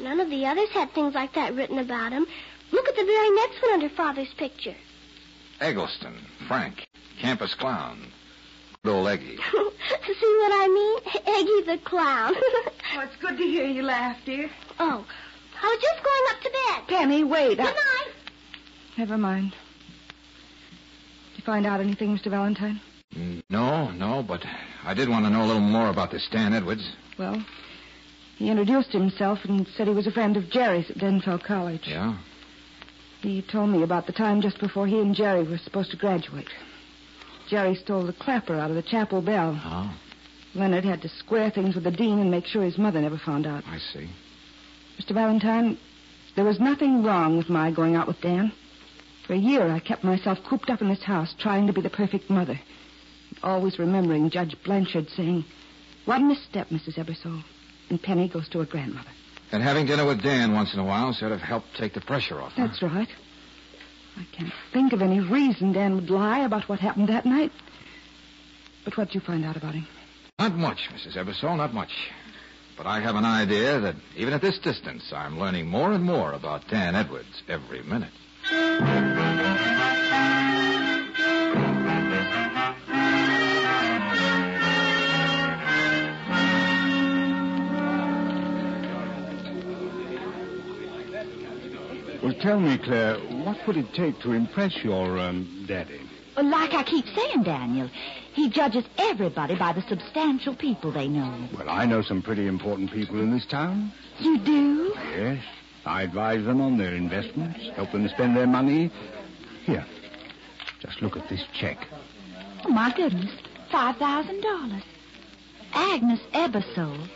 None 0.00 0.20
of 0.20 0.30
the 0.30 0.46
others 0.46 0.70
had 0.70 0.92
things 0.92 1.14
like 1.14 1.34
that 1.34 1.54
written 1.54 1.78
about 1.78 2.12
him. 2.12 2.26
Look 2.70 2.88
at 2.88 2.96
the 2.96 3.04
very 3.04 3.30
next 3.30 3.62
one 3.62 3.72
under 3.74 3.88
Father's 3.90 4.32
picture. 4.38 4.74
Eggleston, 5.60 6.14
Frank, 6.48 6.86
campus 7.22 7.54
clown. 7.54 8.12
Good 8.84 8.92
old 8.92 9.08
Eggy. 9.08 9.36
See 9.56 10.36
what 10.40 10.52
I 10.52 10.68
mean? 10.68 10.98
Eggy 11.38 11.62
the 11.66 11.78
clown. 11.84 12.34
Oh, 12.94 13.00
it's 13.00 13.16
good 13.22 13.38
to 13.38 13.42
hear 13.42 13.64
you 13.64 13.82
laugh, 13.82 14.18
dear. 14.26 14.50
oh, 14.78 15.06
I 15.62 15.66
was 15.66 15.80
just 15.80 16.04
going 16.04 16.24
up 16.28 16.42
to 16.42 16.50
bed. 16.50 16.98
Penny, 16.98 17.24
wait. 17.24 17.56
Good 17.56 17.60
I... 17.60 17.70
night. 17.70 18.14
Never 18.98 19.16
mind. 19.16 19.52
Did 21.30 21.38
you 21.38 21.44
find 21.44 21.64
out 21.64 21.80
anything, 21.80 22.14
Mr. 22.14 22.28
Valentine? 22.28 22.82
Mm, 23.16 23.42
no, 23.48 23.90
no, 23.92 24.22
but 24.22 24.44
I 24.84 24.92
did 24.92 25.08
want 25.08 25.24
to 25.24 25.30
know 25.30 25.42
a 25.42 25.46
little 25.46 25.62
more 25.62 25.88
about 25.88 26.10
this 26.10 26.28
Dan 26.30 26.52
Edwards. 26.52 26.86
Well, 27.18 27.42
he 28.36 28.50
introduced 28.50 28.92
himself 28.92 29.38
and 29.44 29.66
said 29.74 29.88
he 29.88 29.94
was 29.94 30.06
a 30.06 30.12
friend 30.12 30.36
of 30.36 30.50
Jerry's 30.50 30.90
at 30.90 30.98
Denfield 30.98 31.44
College. 31.44 31.84
Yeah? 31.86 32.18
He 33.22 33.40
told 33.40 33.70
me 33.70 33.82
about 33.82 34.06
the 34.06 34.12
time 34.12 34.42
just 34.42 34.60
before 34.60 34.86
he 34.86 35.00
and 35.00 35.14
Jerry 35.14 35.44
were 35.44 35.56
supposed 35.56 35.92
to 35.92 35.96
graduate. 35.96 36.48
Jerry 37.52 37.74
stole 37.74 38.06
the 38.06 38.14
clapper 38.14 38.54
out 38.54 38.70
of 38.70 38.76
the 38.76 38.82
chapel 38.82 39.20
bell. 39.20 39.60
Oh, 39.62 39.94
Leonard 40.54 40.86
had 40.86 41.02
to 41.02 41.08
square 41.10 41.50
things 41.50 41.74
with 41.74 41.84
the 41.84 41.90
dean 41.90 42.18
and 42.18 42.30
make 42.30 42.46
sure 42.46 42.62
his 42.62 42.78
mother 42.78 42.98
never 42.98 43.18
found 43.18 43.46
out. 43.46 43.62
I 43.66 43.76
see. 43.76 44.08
Mr. 44.98 45.12
Valentine, 45.12 45.76
there 46.34 46.46
was 46.46 46.58
nothing 46.58 47.02
wrong 47.02 47.36
with 47.36 47.50
my 47.50 47.70
going 47.70 47.94
out 47.94 48.06
with 48.06 48.18
Dan. 48.22 48.52
For 49.26 49.34
a 49.34 49.36
year, 49.36 49.70
I 49.70 49.80
kept 49.80 50.02
myself 50.02 50.38
cooped 50.48 50.70
up 50.70 50.80
in 50.80 50.88
this 50.88 51.02
house, 51.02 51.34
trying 51.38 51.66
to 51.66 51.74
be 51.74 51.82
the 51.82 51.90
perfect 51.90 52.30
mother. 52.30 52.58
Always 53.42 53.78
remembering 53.78 54.30
Judge 54.30 54.56
Blanchard 54.64 55.10
saying, 55.10 55.44
One 56.06 56.28
misstep, 56.28 56.70
Mrs. 56.70 56.94
Ebersole, 56.94 57.44
and 57.90 58.02
Penny 58.02 58.30
goes 58.30 58.48
to 58.48 58.60
her 58.60 58.64
grandmother. 58.64 59.10
And 59.52 59.62
having 59.62 59.84
dinner 59.84 60.06
with 60.06 60.22
Dan 60.22 60.54
once 60.54 60.72
in 60.72 60.80
a 60.80 60.84
while 60.84 61.12
sort 61.12 61.32
of 61.32 61.42
helped 61.42 61.76
take 61.76 61.92
the 61.92 62.00
pressure 62.00 62.40
off. 62.40 62.52
huh? 62.52 62.66
That's 62.68 62.80
right. 62.82 63.08
I 64.16 64.26
can't 64.32 64.52
think 64.72 64.92
of 64.92 65.02
any 65.02 65.20
reason 65.20 65.72
Dan 65.72 65.94
would 65.94 66.10
lie 66.10 66.40
about 66.40 66.68
what 66.68 66.80
happened 66.80 67.08
that 67.08 67.24
night. 67.24 67.52
But 68.84 68.96
what 68.96 69.08
did 69.08 69.14
you 69.14 69.20
find 69.20 69.44
out 69.44 69.56
about 69.56 69.74
him? 69.74 69.86
Not 70.38 70.54
much, 70.54 70.88
Mrs. 70.92 71.16
Ebersole, 71.16 71.56
not 71.56 71.72
much. 71.72 71.92
But 72.76 72.86
I 72.86 73.00
have 73.00 73.16
an 73.16 73.24
idea 73.24 73.80
that 73.80 73.96
even 74.16 74.32
at 74.32 74.40
this 74.40 74.58
distance, 74.58 75.12
I'm 75.14 75.38
learning 75.38 75.66
more 75.66 75.92
and 75.92 76.02
more 76.02 76.32
about 76.32 76.66
Dan 76.68 76.94
Edwards 76.94 77.42
every 77.48 77.82
minute. 77.82 78.12
Well, 92.22 92.34
tell 92.34 92.60
me, 92.60 92.78
Claire, 92.78 93.16
what 93.16 93.58
would 93.66 93.76
it 93.76 93.92
take 93.94 94.20
to 94.20 94.32
impress 94.32 94.84
your 94.84 95.18
um, 95.18 95.64
daddy? 95.66 96.00
Well, 96.36 96.48
like 96.48 96.72
I 96.72 96.84
keep 96.84 97.04
saying, 97.08 97.42
Daniel, 97.42 97.90
he 98.32 98.48
judges 98.48 98.84
everybody 98.96 99.56
by 99.56 99.72
the 99.72 99.82
substantial 99.82 100.54
people 100.54 100.92
they 100.92 101.08
know. 101.08 101.48
Well, 101.58 101.68
I 101.68 101.84
know 101.84 102.00
some 102.00 102.22
pretty 102.22 102.46
important 102.46 102.92
people 102.92 103.20
in 103.20 103.32
this 103.32 103.44
town. 103.44 103.92
You 104.20 104.38
do? 104.38 104.94
Yes. 105.16 105.42
I 105.84 106.02
advise 106.02 106.44
them 106.44 106.60
on 106.60 106.78
their 106.78 106.94
investments, 106.94 107.58
help 107.74 107.90
them 107.90 108.08
spend 108.08 108.36
their 108.36 108.46
money. 108.46 108.92
Here, 109.64 109.84
just 110.78 111.02
look 111.02 111.16
at 111.16 111.28
this 111.28 111.44
check. 111.52 111.88
Oh, 112.64 112.68
my 112.68 112.92
goodness. 112.94 113.32
$5,000. 113.72 114.82
Agnes 115.74 116.20
Ebersole. 116.34 117.08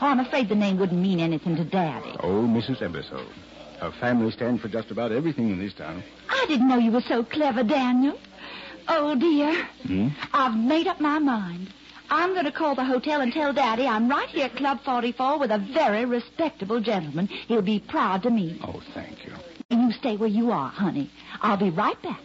Oh, 0.00 0.06
I'm 0.06 0.20
afraid 0.20 0.48
the 0.48 0.54
name 0.54 0.78
wouldn't 0.78 1.00
mean 1.00 1.20
anything 1.20 1.56
to 1.56 1.64
Daddy. 1.64 2.16
Oh, 2.20 2.46
Mrs. 2.46 2.78
Ebersole. 2.78 3.28
Her 3.80 3.92
family 4.00 4.30
stands 4.30 4.62
for 4.62 4.68
just 4.68 4.90
about 4.90 5.12
everything 5.12 5.50
in 5.50 5.58
this 5.58 5.74
town. 5.74 6.02
I 6.28 6.44
didn't 6.48 6.68
know 6.68 6.78
you 6.78 6.92
were 6.92 7.02
so 7.02 7.22
clever, 7.22 7.62
Daniel. 7.62 8.18
Oh, 8.88 9.14
dear. 9.14 9.64
Hmm? 9.86 10.08
I've 10.32 10.56
made 10.56 10.86
up 10.86 11.00
my 11.00 11.18
mind. 11.18 11.72
I'm 12.08 12.32
going 12.34 12.44
to 12.44 12.52
call 12.52 12.74
the 12.74 12.84
hotel 12.84 13.20
and 13.20 13.32
tell 13.32 13.52
Daddy 13.52 13.86
I'm 13.86 14.08
right 14.08 14.28
here 14.28 14.44
at 14.46 14.56
Club 14.56 14.80
44 14.84 15.38
with 15.40 15.50
a 15.50 15.58
very 15.58 16.04
respectable 16.04 16.80
gentleman 16.80 17.26
he'll 17.26 17.62
be 17.62 17.80
proud 17.80 18.22
to 18.22 18.30
meet. 18.30 18.60
Oh, 18.62 18.80
thank 18.94 19.24
you. 19.24 19.32
And 19.70 19.82
you 19.82 19.92
stay 19.92 20.16
where 20.16 20.28
you 20.28 20.52
are, 20.52 20.68
honey. 20.68 21.10
I'll 21.42 21.56
be 21.56 21.70
right 21.70 22.00
back. 22.02 22.20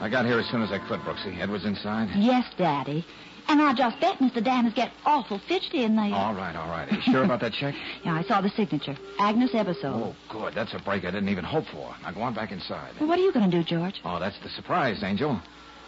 I 0.00 0.08
got 0.10 0.26
here 0.26 0.38
as 0.38 0.46
soon 0.50 0.62
as 0.62 0.70
I 0.72 0.78
could, 0.78 1.00
Brooksy. 1.00 1.38
Edwards 1.40 1.64
inside? 1.64 2.08
Yes, 2.16 2.44
Daddy. 2.56 3.04
And 3.48 3.60
I 3.60 3.74
just 3.74 4.00
bet 4.00 4.18
Mr. 4.18 4.42
Dan 4.42 4.66
is 4.66 4.72
getting 4.72 4.94
awful 5.04 5.38
fidgety 5.38 5.84
in 5.84 5.96
there. 5.96 6.14
All 6.14 6.34
right, 6.34 6.56
all 6.56 6.68
right. 6.68 6.90
Are 6.90 6.94
you 6.94 7.02
sure 7.02 7.24
about 7.24 7.40
that 7.40 7.52
check? 7.52 7.74
Yeah, 8.04 8.14
I 8.14 8.22
saw 8.22 8.40
the 8.40 8.50
signature. 8.50 8.96
Agnes 9.18 9.50
Ebersole. 9.52 10.14
Oh, 10.14 10.16
good. 10.30 10.54
That's 10.54 10.72
a 10.74 10.78
break 10.78 11.04
I 11.04 11.10
didn't 11.10 11.28
even 11.30 11.44
hope 11.44 11.64
for. 11.66 11.94
Now 12.02 12.10
go 12.12 12.22
on 12.22 12.34
back 12.34 12.52
inside. 12.52 12.92
Well, 13.00 13.08
what 13.08 13.18
are 13.18 13.22
you 13.22 13.32
going 13.32 13.50
to 13.50 13.56
do, 13.56 13.64
George? 13.64 14.00
Oh, 14.04 14.18
that's 14.18 14.38
the 14.42 14.48
surprise, 14.50 15.02
Angel. 15.02 15.40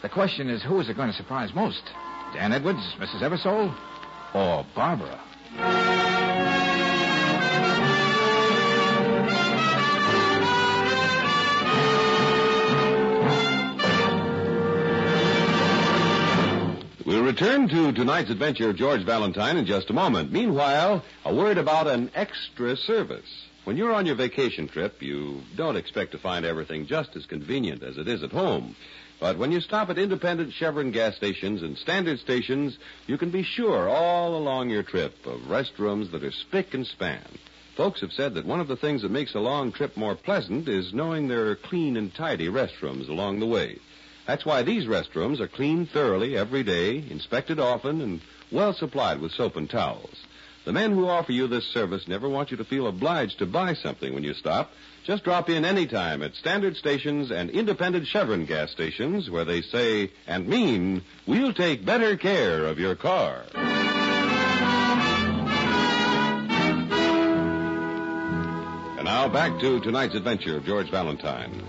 The 0.03 0.09
question 0.09 0.49
is, 0.49 0.63
who 0.63 0.81
is 0.81 0.89
it 0.89 0.97
going 0.97 1.11
to 1.11 1.17
surprise 1.17 1.55
most? 1.55 1.83
Dan 2.35 2.53
Edwards, 2.53 2.95
Mrs. 2.99 3.21
Ebersole, 3.23 3.75
or 4.35 4.67
Barbara? 4.75 5.21
We'll 17.07 17.23
return 17.23 17.69
to 17.69 17.93
tonight's 17.93 18.31
adventure 18.31 18.69
of 18.69 18.75
George 18.75 19.05
Valentine 19.05 19.59
in 19.59 19.65
just 19.65 19.91
a 19.91 19.93
moment. 19.93 20.33
Meanwhile, 20.33 21.05
a 21.25 21.33
word 21.33 21.57
about 21.57 21.87
an 21.87 22.11
extra 22.17 22.77
service. 22.77 23.47
When 23.63 23.77
you're 23.77 23.93
on 23.93 24.07
your 24.07 24.17
vacation 24.17 24.67
trip, 24.67 25.01
you 25.01 25.43
don't 25.55 25.77
expect 25.77 26.11
to 26.13 26.19
find 26.19 26.45
everything 26.45 26.89
just 26.89 27.15
as 27.15 27.25
convenient 27.25 27.85
as 27.85 27.97
it 27.97 28.09
is 28.09 28.25
at 28.25 28.33
home. 28.33 28.75
But 29.21 29.39
when 29.39 29.53
you 29.53 29.61
stop 29.61 29.89
at 29.89 29.99
independent 29.99 30.53
Chevron 30.53 30.91
gas 30.91 31.15
stations 31.15 31.63
and 31.63 31.79
standard 31.79 32.19
stations, 32.19 32.77
you 33.07 33.17
can 33.19 33.31
be 33.31 33.45
sure 33.45 33.89
all 33.89 34.37
along 34.37 34.71
your 34.71 34.83
trip 34.83 35.15
of 35.27 35.43
restrooms 35.43 36.11
that 36.11 36.25
are 36.25 36.33
spick 36.33 36.75
and 36.75 36.85
span. 36.85 37.23
Folks 37.77 38.01
have 38.01 38.13
said 38.15 38.35
that 38.35 38.47
one 38.47 38.59
of 38.59 38.67
the 38.67 38.77
things 38.77 39.03
that 39.03 39.13
makes 39.13 39.37
a 39.37 39.39
long 39.39 39.71
trip 39.71 39.97
more 39.97 40.17
pleasant 40.17 40.69
is 40.69 40.93
knowing 40.93 41.29
there 41.29 41.47
are 41.51 41.55
clean 41.55 41.97
and 41.97 42.13
tidy 42.13 42.49
restrooms 42.49 43.09
along 43.09 43.39
the 43.39 43.47
way. 43.47 43.79
That's 44.27 44.45
why 44.45 44.63
these 44.63 44.87
restrooms 44.87 45.41
are 45.41 45.49
cleaned 45.49 45.91
thoroughly 45.91 46.37
every 46.37 46.65
day, 46.65 46.97
inspected 46.97 47.61
often, 47.61 48.01
and 48.01 48.21
well 48.51 48.73
supplied 48.73 49.21
with 49.21 49.33
soap 49.33 49.57
and 49.57 49.71
towels. 49.71 50.25
The 50.65 50.73
men 50.73 50.91
who 50.93 51.07
offer 51.09 51.31
you 51.31 51.47
this 51.47 51.67
service 51.67 52.09
never 52.09 52.29
want 52.29 52.51
you 52.51 52.57
to 52.57 52.65
feel 52.65 52.89
obliged 52.89 53.39
to 53.39 53.47
buy 53.47 53.75
something 53.75 54.13
when 54.13 54.25
you 54.25 54.35
stop. 54.35 54.73
Just 55.05 55.23
drop 55.23 55.49
in 55.49 55.65
any 55.65 55.87
time 55.87 56.25
at 56.25 56.35
standard 56.35 56.77
stations 56.77 57.31
and 57.31 57.51
independent 57.51 58.09
Chevron 58.09 58.47
gas 58.47 58.73
stations 58.73 59.31
where 59.31 59.45
they 59.45 59.63
say 59.63 60.11
and 60.27 60.49
mean, 60.49 61.03
we'll 61.25 61.53
take 61.53 61.85
better 61.85 62.17
care 62.17 62.65
of 62.65 62.81
your 62.81 62.97
car. 62.97 63.45
And 68.97 69.05
now 69.05 69.29
back 69.29 69.61
to 69.61 69.79
tonight's 69.79 70.17
adventure 70.17 70.57
of 70.57 70.65
George 70.65 70.91
Valentine. 70.91 71.63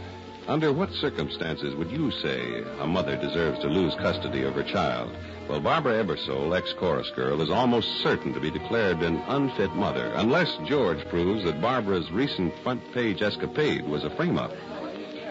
Under 0.47 0.71
what 0.71 0.93
circumstances 0.93 1.75
would 1.75 1.91
you 1.91 2.09
say 2.09 2.63
a 2.79 2.87
mother 2.87 3.17
deserves 3.17 3.59
to 3.59 3.67
lose 3.67 3.93
custody 3.95 4.43
of 4.43 4.53
her 4.53 4.63
child? 4.63 5.11
Well, 5.49 5.59
Barbara 5.59 6.01
Ebersole, 6.01 6.55
ex-chorus 6.55 7.11
girl, 7.17 7.41
is 7.41 7.49
almost 7.49 8.01
certain 8.01 8.33
to 8.33 8.39
be 8.39 8.49
declared 8.49 9.01
an 9.01 9.17
unfit 9.27 9.75
mother, 9.75 10.13
unless 10.15 10.57
George 10.65 11.05
proves 11.09 11.43
that 11.43 11.59
Barbara's 11.59 12.09
recent 12.11 12.53
front-page 12.63 13.21
escapade 13.21 13.85
was 13.89 14.05
a 14.05 14.09
frame-up. 14.09 14.53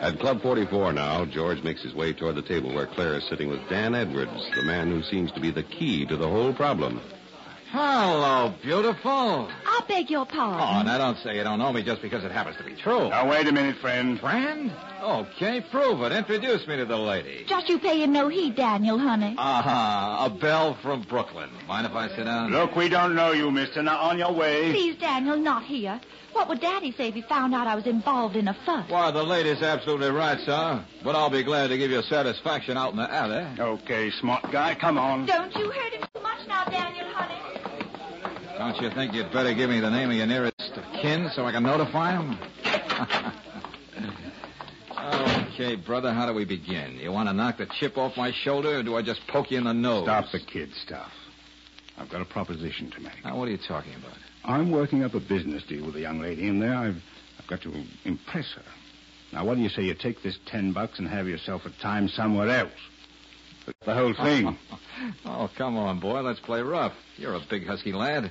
At 0.02 0.20
Club 0.20 0.42
44 0.42 0.92
now, 0.92 1.24
George 1.24 1.62
makes 1.62 1.82
his 1.82 1.94
way 1.94 2.12
toward 2.12 2.34
the 2.34 2.42
table 2.42 2.74
where 2.74 2.86
Claire 2.86 3.16
is 3.16 3.24
sitting 3.24 3.48
with 3.48 3.66
Dan 3.70 3.94
Edwards, 3.94 4.50
the 4.54 4.64
man 4.64 4.90
who 4.90 5.02
seems 5.02 5.32
to 5.32 5.40
be 5.40 5.50
the 5.50 5.62
key 5.62 6.04
to 6.04 6.18
the 6.18 6.28
whole 6.28 6.52
problem. 6.52 7.00
Hello, 7.70 8.54
beautiful. 8.62 9.50
I 9.66 9.82
beg 9.88 10.08
your 10.08 10.24
pardon. 10.24 10.60
Oh, 10.60 10.64
pardon. 10.64 10.86
now 10.86 10.98
don't 10.98 11.18
say 11.18 11.36
you 11.36 11.44
don't 11.44 11.58
know 11.58 11.72
me 11.72 11.82
just 11.82 12.00
because 12.00 12.24
it 12.24 12.30
happens 12.30 12.56
to 12.58 12.64
be 12.64 12.74
true. 12.74 13.08
Now, 13.08 13.28
wait 13.28 13.46
a 13.48 13.52
minute, 13.52 13.76
friend. 13.78 14.18
Friend? 14.20 14.72
Okay, 15.02 15.60
prove 15.70 16.00
it. 16.02 16.12
Introduce 16.12 16.66
me 16.66 16.76
to 16.76 16.84
the 16.84 16.96
lady. 16.96 17.44
Just 17.48 17.68
you 17.68 17.78
pay 17.78 18.02
him 18.02 18.12
no 18.12 18.28
heed, 18.28 18.56
Daniel, 18.56 18.98
honey. 18.98 19.34
Uh-huh. 19.36 20.26
A 20.26 20.30
belle 20.30 20.78
from 20.80 21.02
Brooklyn. 21.02 21.50
Mind 21.66 21.86
if 21.86 21.92
I 21.92 22.08
sit 22.08 22.24
down? 22.24 22.52
Look, 22.52 22.76
we 22.76 22.88
don't 22.88 23.14
know 23.14 23.32
you, 23.32 23.50
mister. 23.50 23.82
Now, 23.82 23.98
on 24.00 24.18
your 24.18 24.32
way. 24.32 24.70
Please, 24.72 24.96
Daniel, 24.96 25.36
not 25.36 25.64
here. 25.64 26.00
What 26.32 26.48
would 26.50 26.60
Daddy 26.60 26.92
say 26.92 27.08
if 27.08 27.14
he 27.14 27.22
found 27.22 27.54
out 27.54 27.66
I 27.66 27.74
was 27.74 27.86
involved 27.86 28.36
in 28.36 28.46
a 28.46 28.54
fuss? 28.66 28.90
Why, 28.90 29.10
the 29.10 29.22
lady's 29.22 29.62
absolutely 29.62 30.10
right, 30.10 30.38
sir. 30.40 30.84
But 31.02 31.16
I'll 31.16 31.30
be 31.30 31.42
glad 31.42 31.68
to 31.68 31.78
give 31.78 31.90
you 31.90 32.02
satisfaction 32.02 32.76
out 32.76 32.90
in 32.90 32.98
the 32.98 33.10
alley. 33.10 33.46
Okay, 33.58 34.10
smart 34.20 34.42
guy, 34.52 34.74
come 34.74 34.98
on. 34.98 35.24
Don't 35.24 35.54
you 35.56 35.70
hurt 35.70 35.94
him 35.94 36.06
too 36.14 36.20
much 36.20 36.46
now, 36.46 36.64
Daniel, 36.64 36.82
honey. 36.82 36.85
Don't 38.58 38.80
you 38.80 38.90
think 38.90 39.12
you'd 39.12 39.30
better 39.32 39.52
give 39.52 39.68
me 39.68 39.80
the 39.80 39.90
name 39.90 40.10
of 40.10 40.16
your 40.16 40.26
nearest 40.26 40.72
of 40.76 40.84
kin 41.02 41.28
so 41.34 41.44
I 41.44 41.52
can 41.52 41.62
notify 41.62 42.12
him? 42.12 42.38
okay, 45.52 45.76
brother, 45.76 46.14
how 46.14 46.26
do 46.26 46.32
we 46.32 46.46
begin? 46.46 46.94
You 46.94 47.12
want 47.12 47.28
to 47.28 47.34
knock 47.34 47.58
the 47.58 47.66
chip 47.66 47.98
off 47.98 48.16
my 48.16 48.32
shoulder, 48.32 48.78
or 48.78 48.82
do 48.82 48.96
I 48.96 49.02
just 49.02 49.20
poke 49.28 49.50
you 49.50 49.58
in 49.58 49.64
the 49.64 49.74
nose? 49.74 50.04
Stop 50.04 50.32
the 50.32 50.40
kid 50.40 50.72
stuff. 50.72 51.12
I've 51.98 52.08
got 52.08 52.22
a 52.22 52.24
proposition 52.24 52.90
to 52.92 53.00
make. 53.00 53.22
Now, 53.24 53.38
what 53.38 53.48
are 53.48 53.50
you 53.50 53.58
talking 53.58 53.94
about? 53.94 54.16
I'm 54.44 54.70
working 54.70 55.04
up 55.04 55.12
a 55.12 55.20
business 55.20 55.62
deal 55.64 55.84
with 55.84 55.96
a 55.96 56.00
young 56.00 56.20
lady 56.20 56.48
in 56.48 56.58
there. 56.58 56.74
I've, 56.74 57.02
I've 57.38 57.46
got 57.48 57.60
to 57.62 57.84
impress 58.04 58.54
her. 58.54 58.62
Now, 59.32 59.44
what 59.44 59.56
do 59.56 59.60
you 59.60 59.68
say 59.68 59.82
you 59.82 59.94
take 59.94 60.22
this 60.22 60.38
ten 60.46 60.72
bucks 60.72 60.98
and 60.98 61.06
have 61.08 61.28
yourself 61.28 61.66
a 61.66 61.70
time 61.82 62.08
somewhere 62.08 62.48
else? 62.48 62.70
The 63.84 63.94
whole 63.94 64.14
thing. 64.14 64.56
oh, 65.24 65.50
come 65.56 65.76
on, 65.76 66.00
boy. 66.00 66.20
Let's 66.20 66.40
play 66.40 66.62
rough. 66.62 66.92
You're 67.16 67.34
a 67.34 67.40
big 67.48 67.66
husky 67.66 67.92
lad. 67.92 68.30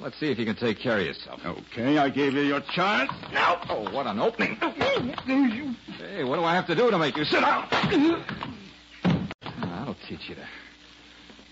Let's 0.00 0.18
see 0.18 0.30
if 0.30 0.38
you 0.38 0.44
can 0.44 0.56
take 0.56 0.80
care 0.80 0.98
of 0.98 1.06
yourself. 1.06 1.40
Okay, 1.44 1.98
I 1.98 2.08
gave 2.08 2.32
you 2.32 2.42
your 2.42 2.60
chance. 2.60 3.12
Now, 3.32 3.60
oh, 3.68 3.90
what 3.92 4.06
an 4.06 4.18
opening. 4.18 4.58
Hey, 5.96 6.22
what 6.22 6.36
do 6.36 6.44
I 6.44 6.54
have 6.54 6.66
to 6.66 6.74
do 6.74 6.90
to 6.90 6.98
make 6.98 7.16
you 7.16 7.24
sit 7.24 7.40
down? 7.40 7.66
Ah, 7.70 9.78
that'll 9.78 9.96
teach 10.06 10.28
you 10.28 10.34
to 10.34 10.46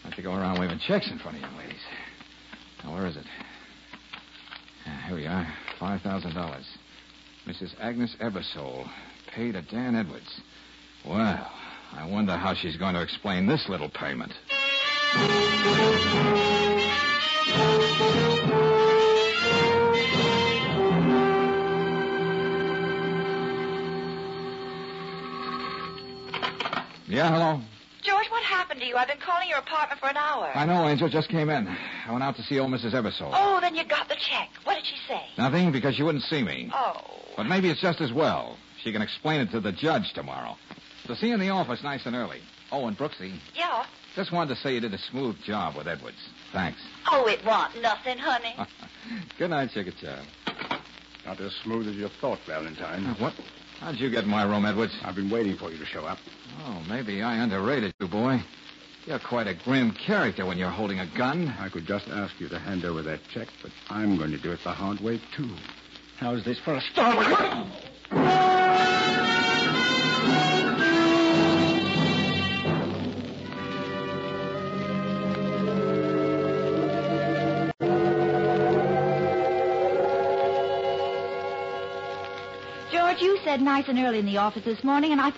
not 0.05 0.15
to 0.17 0.23
go 0.23 0.35
around 0.35 0.61
waving 0.61 0.79
checks 0.87 1.11
in 1.11 1.19
front 1.19 1.37
of 1.37 1.43
young 1.43 1.57
ladies. 1.57 1.81
Now, 2.85 2.95
where 2.95 3.07
is 3.07 3.17
it? 3.17 3.25
Ah, 4.87 5.05
here 5.09 5.17
we 5.17 5.27
are. 5.27 5.47
$5,000. 5.81 6.65
Mrs. 7.47 7.75
Agnes 7.81 8.15
Ebersole, 8.21 8.89
paid 9.35 9.53
to 9.53 9.63
Dan 9.63 9.97
Edwards. 9.97 10.41
Well, 11.05 11.51
I 11.95 12.07
wonder 12.07 12.37
how 12.37 12.55
she's 12.55 12.77
going 12.77 12.95
to 12.95 13.03
explain 13.03 13.47
this 13.47 13.69
little 13.69 13.89
payment. 13.89 14.33
Yeah, 27.09 27.31
hello. 27.31 27.61
George, 28.03 28.27
what 28.31 28.43
happened 28.43 28.81
to 28.81 28.87
you? 28.87 28.97
I've 28.97 29.07
been 29.07 29.19
calling 29.19 29.49
your 29.49 29.59
apartment 29.59 30.01
for 30.01 30.09
an 30.09 30.17
hour. 30.17 30.51
I 30.55 30.65
know, 30.65 30.89
Angel. 30.89 31.11
Just 31.11 31.29
came 31.29 31.51
in. 31.51 31.69
I 31.69 32.11
went 32.11 32.25
out 32.25 32.37
to 32.37 32.43
see 32.43 32.59
old 32.59 32.71
Mrs. 32.71 32.95
Ebersole. 32.95 33.31
Oh, 33.35 33.59
then 33.61 33.75
you 33.75 33.85
got 33.85 34.09
the 34.09 34.17
check. 34.17 34.49
What 34.65 34.77
did 34.77 34.87
she 34.87 34.97
say? 35.07 35.21
Nothing, 35.37 35.71
because 35.73 35.95
she 35.95 36.03
wouldn't 36.03 36.25
see 36.25 36.43
me. 36.43 36.71
Oh. 36.75 36.97
But 37.37 37.45
maybe 37.45 37.69
it's 37.69 37.83
just 37.83 38.01
as 38.01 38.13
well. 38.13 38.57
She 38.83 38.93
can 38.93 39.03
explain 39.03 39.43
it 39.43 39.51
to 39.53 39.61
the 39.61 39.73
judge 39.73 40.13
tomorrow. 40.15 40.57
So 41.07 41.15
see 41.15 41.29
you 41.29 41.35
in 41.35 41.41
the 41.41 41.51
office 41.51 41.83
nice 41.83 42.07
and 42.07 42.15
early. 42.15 42.41
Oh, 42.71 42.87
and 42.87 42.97
Brooksy, 42.97 43.35
Yeah. 43.55 43.85
just 44.15 44.33
wanted 44.33 44.55
to 44.55 44.61
say 44.61 44.75
you 44.75 44.81
did 44.81 44.95
a 44.95 44.99
smooth 44.99 45.37
job 45.43 45.77
with 45.77 45.87
Edwards. 45.89 46.17
Thanks. 46.53 46.81
Oh, 47.11 47.27
it 47.27 47.45
want 47.45 47.81
nothing, 47.83 48.19
honey. 48.19 48.55
Good 49.39 49.51
night, 49.51 49.71
Chicken 49.73 49.95
Child. 50.01 50.27
Not 51.27 51.41
as 51.41 51.53
smooth 51.65 51.89
as 51.89 51.95
you 51.97 52.09
thought, 52.21 52.39
Valentine. 52.47 53.05
What? 53.19 53.35
How'd 53.81 53.97
you 53.97 54.11
get 54.11 54.25
in 54.25 54.31
my 54.31 54.45
room, 54.45 54.65
Edwards? 54.65 54.93
I've 55.05 55.17
been 55.17 55.31
waiting 55.31 55.57
for 55.57 55.71
you 55.71 55.79
to 55.79 55.85
show 55.87 56.05
up. 56.05 56.19
Oh, 56.65 56.85
maybe 56.89 57.23
I 57.23 57.43
underrated 57.43 57.95
you, 58.01 58.07
boy. 58.09 58.41
You're 59.07 59.19
quite 59.19 59.49
a 59.49 59.55
grim 59.55 59.93
character 60.07 60.47
when 60.47 60.57
you're 60.59 60.71
holding 60.71 61.01
a 61.01 61.07
gun. 61.19 61.49
I 61.59 61.69
could 61.69 61.87
just 61.87 62.07
ask 62.09 62.39
you 62.39 62.49
to 62.51 62.59
hand 62.59 62.85
over 62.85 63.03
that 63.03 63.19
check, 63.35 63.49
but 63.61 63.73
I'm 63.91 64.17
going 64.17 64.31
to 64.31 64.39
do 64.39 64.53
it 64.53 64.61
the 64.63 64.71
hard 64.71 65.01
way, 65.01 65.21
too. 65.37 65.51
How's 66.19 66.45
this 66.45 66.59
for 66.61 66.75
a 66.75 66.81
start? 66.81 67.69
Said 83.53 83.61
nice 83.61 83.87
and 83.87 83.99
early 83.99 84.19
in 84.19 84.25
the 84.25 84.39
office 84.39 84.65
this 84.65 84.83
morning, 84.83 85.13
and 85.13 85.21
I. 85.21 85.31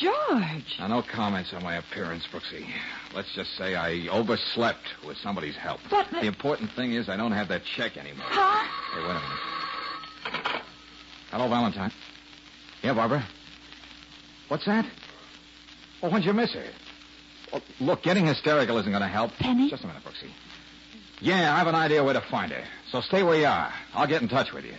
George! 0.00 0.74
Now, 0.80 0.88
no 0.88 1.02
comments 1.02 1.52
on 1.52 1.62
my 1.62 1.76
appearance, 1.76 2.24
Brooksy. 2.32 2.66
Let's 3.14 3.32
just 3.32 3.56
say 3.56 3.76
I 3.76 4.08
overslept 4.08 4.82
with 5.06 5.16
somebody's 5.18 5.54
help. 5.54 5.78
But- 5.88 6.10
The 6.10 6.26
important 6.26 6.72
thing 6.72 6.94
is 6.94 7.08
I 7.08 7.16
don't 7.16 7.30
have 7.30 7.46
that 7.46 7.62
check 7.76 7.96
anymore. 7.96 8.26
Huh? 8.28 8.66
Hey, 8.92 9.02
wait 9.02 9.10
a 9.10 10.32
minute. 10.34 10.62
Hello, 11.30 11.48
Valentine. 11.48 11.92
Yeah, 12.82 12.94
Barbara. 12.94 13.24
What's 14.48 14.64
that? 14.64 14.84
Oh, 16.02 16.10
when'd 16.10 16.24
you 16.24 16.32
miss 16.32 16.54
her? 16.54 16.64
Oh, 17.52 17.62
look, 17.78 18.02
getting 18.02 18.26
hysterical 18.26 18.78
isn't 18.78 18.90
going 18.90 19.00
to 19.02 19.06
help. 19.06 19.30
Penny? 19.38 19.70
Just 19.70 19.84
a 19.84 19.86
minute, 19.86 20.02
Brooksy. 20.02 20.30
Yeah, 21.20 21.54
I 21.54 21.58
have 21.58 21.68
an 21.68 21.76
idea 21.76 22.02
where 22.02 22.14
to 22.14 22.20
find 22.20 22.50
her. 22.50 22.64
So 22.90 23.00
stay 23.00 23.22
where 23.22 23.38
you 23.38 23.46
are. 23.46 23.72
I'll 23.94 24.08
get 24.08 24.22
in 24.22 24.28
touch 24.28 24.52
with 24.52 24.64
you. 24.64 24.74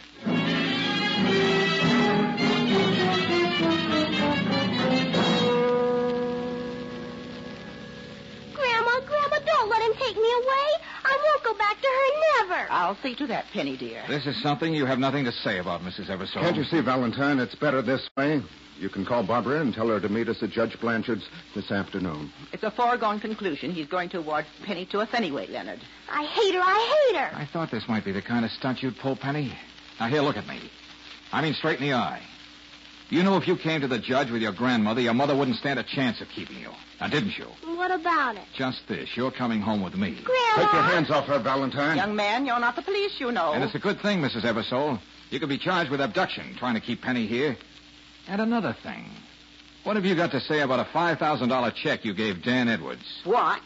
Me 10.28 10.34
away. 10.34 10.68
I 11.06 11.18
won't 11.24 11.44
go 11.44 11.54
back 11.58 11.80
to 11.80 11.88
her, 11.88 12.48
never. 12.48 12.72
I'll 12.72 12.98
see 13.02 13.16
to 13.16 13.28
that, 13.28 13.46
Penny, 13.54 13.78
dear. 13.78 14.04
This 14.10 14.26
is 14.26 14.42
something 14.42 14.74
you 14.74 14.86
have 14.86 15.00
nothing 15.00 15.24
to 15.24 15.32
say 15.32 15.60
about, 15.60 15.82
Mrs. 15.84 16.08
Ebersole. 16.08 16.42
Can't 16.42 16.58
you 16.58 16.66
see, 16.66 16.82
Valentine? 16.82 17.40
It's 17.40 17.56
better 17.56 17.82
this 17.82 18.10
way. 18.18 18.42
You 18.78 18.90
can 18.90 19.06
call 19.06 19.24
Barbara 19.24 19.62
and 19.62 19.74
tell 19.74 19.88
her 19.88 20.02
to 20.02 20.10
meet 20.10 20.28
us 20.28 20.44
at 20.44 20.50
Judge 20.50 20.78
Blanchard's 20.82 21.24
this 21.56 21.72
afternoon. 21.72 22.32
It's 22.52 22.64
a 22.64 22.72
foregone 22.72 23.22
conclusion. 23.22 23.72
He's 23.72 23.88
going 23.88 24.10
to 24.10 24.18
award 24.20 24.46
Penny 24.66 24.86
to 24.88 25.00
us 25.00 25.10
anyway, 25.14 25.48
Leonard. 25.48 25.80
I 26.12 26.26
hate 26.26 26.54
her. 26.56 26.62
I 26.62 27.08
hate 27.08 27.20
her. 27.20 27.32
I 27.34 27.46
thought 27.46 27.72
this 27.72 27.88
might 27.88 28.04
be 28.04 28.12
the 28.12 28.22
kind 28.22 28.44
of 28.44 28.52
stunt 28.52 28.84
you'd 28.84 28.98
pull, 28.98 29.16
Penny. 29.16 29.54
Now, 30.00 30.08
here, 30.10 30.22
look 30.22 30.36
at 30.36 30.48
me. 30.48 30.60
I 31.32 31.42
mean, 31.42 31.54
straight 31.54 31.80
in 31.80 31.88
the 31.88 31.94
eye. 31.94 32.22
You 33.10 33.24
know 33.24 33.38
if 33.38 33.48
you 33.48 33.56
came 33.56 33.82
to 33.82 33.88
the 33.88 34.00
judge 34.00 34.30
with 34.32 34.42
your 34.42 34.52
grandmother, 34.52 35.00
your 35.00 35.14
mother 35.14 35.36
wouldn't 35.36 35.58
stand 35.58 35.80
a 35.80 35.84
chance 35.84 36.20
of 36.20 36.28
keeping 36.28 36.60
you. 36.60 36.72
Now, 37.00 37.08
didn't 37.08 37.38
you? 37.38 37.46
What 37.64 37.90
about 37.92 38.36
it? 38.36 38.44
Just 38.54 38.82
this. 38.90 39.16
You're 39.16 39.32
coming 39.32 39.62
home 39.62 39.82
with 39.82 39.96
me. 39.96 40.20
Grandma. 40.24 40.56
Take 40.56 40.74
your 40.74 40.82
hands 40.84 41.10
off 41.10 41.26
her, 41.28 41.40
Valentine. 41.40 41.96
Young 41.96 42.16
man, 42.16 42.46
you're 42.46 42.60
not 42.60 42.76
the 42.76 42.82
police, 42.82 43.18
you 43.20 43.32
know. 43.32 43.54
And 43.54 43.64
it's 43.64 43.76
a 43.76 43.80
good 43.80 44.02
thing, 44.02 44.20
Mrs. 44.20 44.42
Ebersole. 44.44 45.00
You 45.30 45.40
could 45.40 45.48
be 45.48 45.58
charged 45.58 45.90
with 45.90 46.02
abduction, 46.02 46.56
trying 46.58 46.74
to 46.76 46.82
keep 46.82 47.02
Penny 47.02 47.28
here. 47.28 47.56
And 48.28 48.42
another 48.42 48.76
thing. 48.84 49.06
What 49.84 49.96
have 49.96 50.06
you 50.06 50.16
got 50.16 50.32
to 50.32 50.42
say 50.42 50.60
about 50.60 50.82
a 50.82 50.84
$5,000 50.84 51.76
check 51.76 52.04
you 52.04 52.14
gave 52.14 52.44
Dan 52.44 52.68
Edwards? 52.68 53.06
What? 53.24 53.62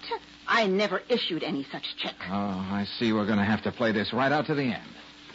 I 0.48 0.68
never 0.68 1.02
issued 1.10 1.42
any 1.42 1.66
such 1.72 1.96
check. 1.98 2.14
Oh, 2.30 2.32
I 2.32 2.86
see 3.00 3.12
we're 3.12 3.26
going 3.26 3.40
to 3.40 3.46
have 3.46 3.64
to 3.64 3.72
play 3.72 3.92
this 3.92 4.14
right 4.14 4.32
out 4.32 4.46
to 4.48 4.54
the 4.54 4.64
end. 4.64 4.84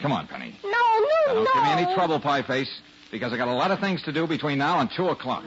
Come 0.00 0.12
on, 0.12 0.28
Penny. 0.28 0.56
No, 0.62 0.70
Now, 0.70 1.06
no, 1.26 1.44
don't 1.44 1.54
give 1.54 1.62
me 1.64 1.70
any 1.70 1.94
trouble, 1.94 2.20
Pie 2.20 2.42
Face, 2.42 2.70
because 3.10 3.32
I 3.32 3.36
got 3.36 3.48
a 3.48 3.54
lot 3.54 3.70
of 3.70 3.80
things 3.80 4.02
to 4.04 4.12
do 4.12 4.26
between 4.26 4.58
now 4.58 4.80
and 4.80 4.90
2 4.90 5.08
o'clock. 5.08 5.44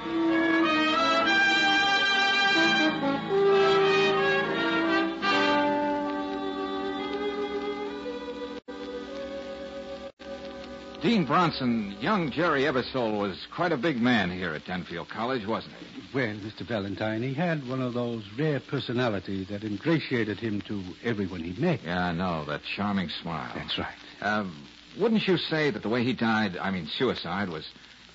Dean 11.01 11.25
Bronson, 11.25 11.95
young 12.01 12.29
Jerry 12.29 12.63
Ebersole 12.63 13.17
was 13.17 13.47
quite 13.55 13.71
a 13.71 13.77
big 13.77 14.01
man 14.01 14.29
here 14.29 14.53
at 14.53 14.65
Denfield 14.65 15.07
College, 15.07 15.47
wasn't 15.47 15.73
he? 15.75 16.01
Well, 16.13 16.35
Mr. 16.35 16.67
Valentine, 16.67 17.23
he 17.23 17.33
had 17.33 17.67
one 17.69 17.81
of 17.81 17.93
those 17.93 18.23
rare 18.37 18.59
personalities 18.59 19.47
that 19.47 19.63
ingratiated 19.63 20.39
him 20.39 20.59
to 20.61 20.83
everyone 21.03 21.41
he 21.41 21.59
met. 21.59 21.79
Yeah, 21.85 22.07
I 22.07 22.11
know, 22.11 22.43
that 22.45 22.61
charming 22.75 23.07
smile. 23.07 23.49
That's 23.55 23.77
right. 23.77 23.95
Um, 24.21 24.67
wouldn't 24.97 25.27
you 25.27 25.37
say 25.37 25.71
that 25.71 25.83
the 25.83 25.89
way 25.89 26.03
he 26.03 26.13
died, 26.13 26.57
I 26.57 26.71
mean 26.71 26.87
suicide, 26.97 27.49
was 27.49 27.65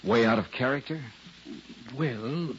way 0.02 0.24
out 0.24 0.38
of 0.38 0.50
character? 0.50 1.00
Well, 1.96 2.54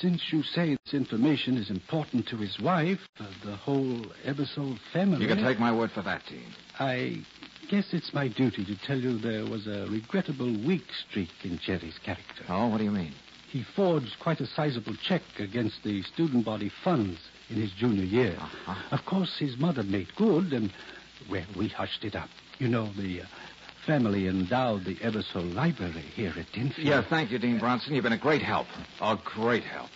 since 0.00 0.22
you 0.32 0.42
say 0.42 0.76
this 0.84 0.94
information 0.94 1.56
is 1.56 1.70
important 1.70 2.26
to 2.28 2.36
his 2.36 2.58
wife, 2.60 3.00
uh, 3.18 3.26
the 3.44 3.56
whole 3.56 4.00
Ebersole 4.26 4.78
family. 4.92 5.22
You 5.22 5.28
can 5.28 5.42
take 5.42 5.58
my 5.58 5.72
word 5.72 5.90
for 5.92 6.02
that, 6.02 6.22
Dean. 6.28 6.52
I 6.78 7.24
guess 7.68 7.86
it's 7.92 8.12
my 8.12 8.28
duty 8.28 8.64
to 8.64 8.76
tell 8.86 8.98
you 8.98 9.18
there 9.18 9.44
was 9.44 9.66
a 9.66 9.86
regrettable 9.90 10.52
weak 10.66 10.86
streak 11.08 11.30
in 11.44 11.58
Jerry's 11.58 11.98
character. 11.98 12.44
Oh, 12.48 12.68
what 12.68 12.78
do 12.78 12.84
you 12.84 12.90
mean? 12.90 13.14
He 13.50 13.64
forged 13.74 14.18
quite 14.20 14.40
a 14.40 14.46
sizable 14.46 14.94
check 15.02 15.22
against 15.38 15.82
the 15.82 16.02
student 16.02 16.44
body 16.44 16.70
funds 16.84 17.18
in 17.48 17.56
his 17.56 17.72
junior 17.72 18.04
year. 18.04 18.36
Uh-huh. 18.38 18.96
Of 18.96 19.04
course, 19.04 19.36
his 19.38 19.56
mother 19.58 19.82
made 19.82 20.14
good, 20.16 20.52
and, 20.52 20.72
well, 21.28 21.46
we 21.56 21.68
hushed 21.68 22.04
it 22.04 22.14
up. 22.14 22.28
You 22.60 22.68
know, 22.68 22.92
the 22.92 23.22
uh, 23.22 23.24
family 23.86 24.28
endowed 24.28 24.84
the 24.84 24.94
Ebersole 24.96 25.54
Library 25.54 26.04
here 26.14 26.34
at 26.38 26.52
Denfield. 26.52 26.84
Yeah, 26.86 27.02
thank 27.08 27.30
you, 27.30 27.38
Dean 27.38 27.58
Bronson. 27.58 27.94
You've 27.94 28.04
been 28.04 28.12
a 28.12 28.18
great 28.18 28.42
help. 28.42 28.66
A 29.00 29.16
great 29.24 29.64
help. 29.64 29.88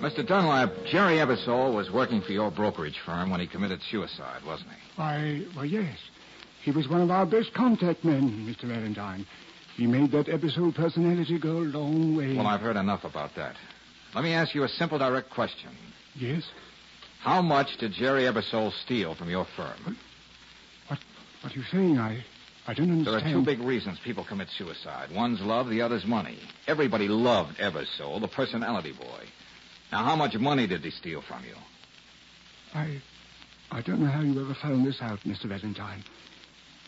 Mr. 0.00 0.26
Dunlap, 0.26 0.72
Jerry 0.86 1.16
Ebersole 1.16 1.74
was 1.74 1.90
working 1.90 2.22
for 2.22 2.32
your 2.32 2.50
brokerage 2.50 2.98
firm 3.04 3.28
when 3.28 3.40
he 3.40 3.46
committed 3.46 3.80
suicide, 3.90 4.40
wasn't 4.46 4.70
he? 4.70 4.76
Why, 4.96 5.42
well, 5.54 5.66
yes. 5.66 5.98
He 6.62 6.70
was 6.70 6.88
one 6.88 7.02
of 7.02 7.10
our 7.10 7.26
best 7.26 7.52
contact 7.52 8.04
men, 8.04 8.46
Mr. 8.46 8.66
Valentine. 8.66 9.26
He 9.76 9.86
made 9.86 10.10
that 10.12 10.28
episode 10.30 10.74
personality 10.74 11.38
go 11.38 11.58
a 11.58 11.68
long 11.68 12.16
way. 12.16 12.34
Well, 12.34 12.46
I've 12.46 12.62
heard 12.62 12.76
enough 12.76 13.04
about 13.04 13.34
that. 13.36 13.56
Let 14.14 14.24
me 14.24 14.32
ask 14.32 14.54
you 14.54 14.64
a 14.64 14.68
simple, 14.68 14.98
direct 14.98 15.28
question. 15.28 15.70
Yes? 16.14 16.44
How 17.20 17.42
much 17.42 17.76
did 17.78 17.92
Jerry 17.92 18.22
Ebersole 18.22 18.72
steal 18.84 19.14
from 19.14 19.28
your 19.28 19.46
firm? 19.54 19.98
What 20.88 20.98
What 21.42 21.52
are 21.52 21.58
you 21.58 21.64
saying? 21.70 21.98
I, 21.98 22.24
I 22.66 22.72
don't 22.72 22.90
understand. 22.90 23.06
There 23.06 23.30
are 23.30 23.32
two 23.32 23.44
big 23.44 23.60
reasons 23.60 23.98
people 24.02 24.24
commit 24.24 24.48
suicide. 24.56 25.10
One's 25.14 25.42
love, 25.42 25.68
the 25.68 25.82
other's 25.82 26.06
money. 26.06 26.38
Everybody 26.66 27.08
loved 27.08 27.58
Ebersole, 27.58 28.18
the 28.20 28.28
personality 28.28 28.92
boy. 28.92 29.24
Now, 29.92 30.04
how 30.04 30.16
much 30.16 30.34
money 30.36 30.66
did 30.66 30.80
he 30.82 30.90
steal 30.90 31.20
from 31.20 31.44
you? 31.44 31.54
I, 32.74 33.02
I 33.70 33.82
don't 33.82 34.00
know 34.00 34.10
how 34.10 34.20
you 34.22 34.40
ever 34.40 34.54
found 34.54 34.86
this 34.86 35.02
out, 35.02 35.20
Mr. 35.20 35.44
Valentine. 35.44 36.02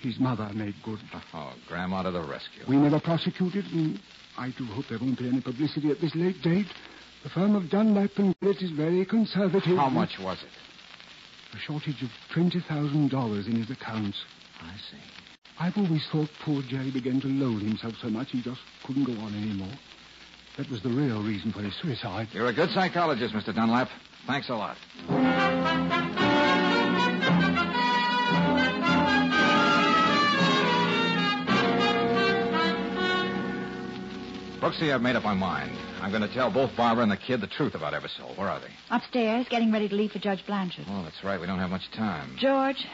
His 0.03 0.19
mother 0.21 0.49
made 0.55 0.75
good. 0.85 1.01
Oh, 1.35 1.53
Grandma 1.67 2.03
to 2.03 2.11
the 2.11 2.23
rescue. 2.23 2.63
We 2.69 2.77
never 2.77 3.01
prosecuted, 3.01 3.65
and 3.73 3.99
I 4.37 4.53
do 4.57 4.65
hope 4.67 4.85
there 4.89 4.99
won't 4.99 5.19
be 5.19 5.29
any 5.29 5.41
publicity 5.41 5.91
at 5.91 6.01
this 6.01 6.15
late 6.15 6.41
date. 6.43 6.67
The 7.25 7.31
firm 7.31 7.57
of 7.57 7.69
Dunlap 7.69 8.11
and 8.17 8.35
Garrett 8.41 8.63
is 8.63 8.71
very 8.71 9.05
conservative. 9.05 9.77
How 9.77 9.89
much 9.89 10.19
was 10.21 10.39
it? 10.43 11.57
A 11.57 11.59
shortage 11.59 12.03
of 12.03 12.11
$20,000 12.35 13.47
in 13.47 13.57
his 13.57 13.71
accounts. 13.71 14.19
I 14.61 14.75
see. 14.91 14.99
I've 15.59 15.77
always 15.77 16.07
thought 16.13 16.29
poor 16.45 16.63
Jerry 16.63 16.93
began 16.93 17.21
to 17.21 17.27
loathe 17.27 17.63
himself 17.63 17.95
so 18.01 18.09
much 18.09 18.31
he 18.31 18.41
just 18.41 18.61
couldn't 18.85 19.05
go 19.05 19.21
on 19.21 19.35
anymore. 19.35 19.75
That 20.57 20.71
was 20.71 20.83
the 20.83 20.91
real 20.91 21.23
reason 21.23 21.53
for 21.53 21.61
his 21.61 21.75
suicide. 21.83 22.29
You're 22.33 22.49
a 22.49 22.53
good 22.53 22.71
psychologist, 22.71 23.35
Mr. 23.35 23.55
Dunlap. 23.55 23.89
Thanks 24.27 24.49
a 24.49 24.55
lot. 24.55 24.77
Brooksy, 34.61 34.93
I've 34.93 35.03
made 35.03 35.15
up 35.15 35.23
my 35.23 35.35
mind. 35.35 35.71
I'm 36.03 36.11
going 36.11 36.27
to 36.27 36.35
tell 36.35 36.51
both 36.51 36.77
Barbara 36.77 37.05
and 37.05 37.13
the 37.13 37.17
kid 37.17 37.41
the 37.41 37.47
truth 37.47 37.77
about 37.77 37.93
Ebersole. 37.93 38.37
Where 38.37 38.49
are 38.49 38.59
they? 38.59 38.71
Upstairs, 38.91 39.47
getting 39.49 39.71
ready 39.71 39.89
to 39.89 39.95
leave 39.95 40.11
for 40.11 40.19
Judge 40.19 40.45
Blanchard. 40.47 40.85
Oh, 40.89 41.05
that's 41.05 41.23
right. 41.23 41.41
We 41.41 41.47
don't 41.47 41.61
have 41.61 41.71
much 41.71 41.89
time. 41.93 42.37
George, 42.41 42.85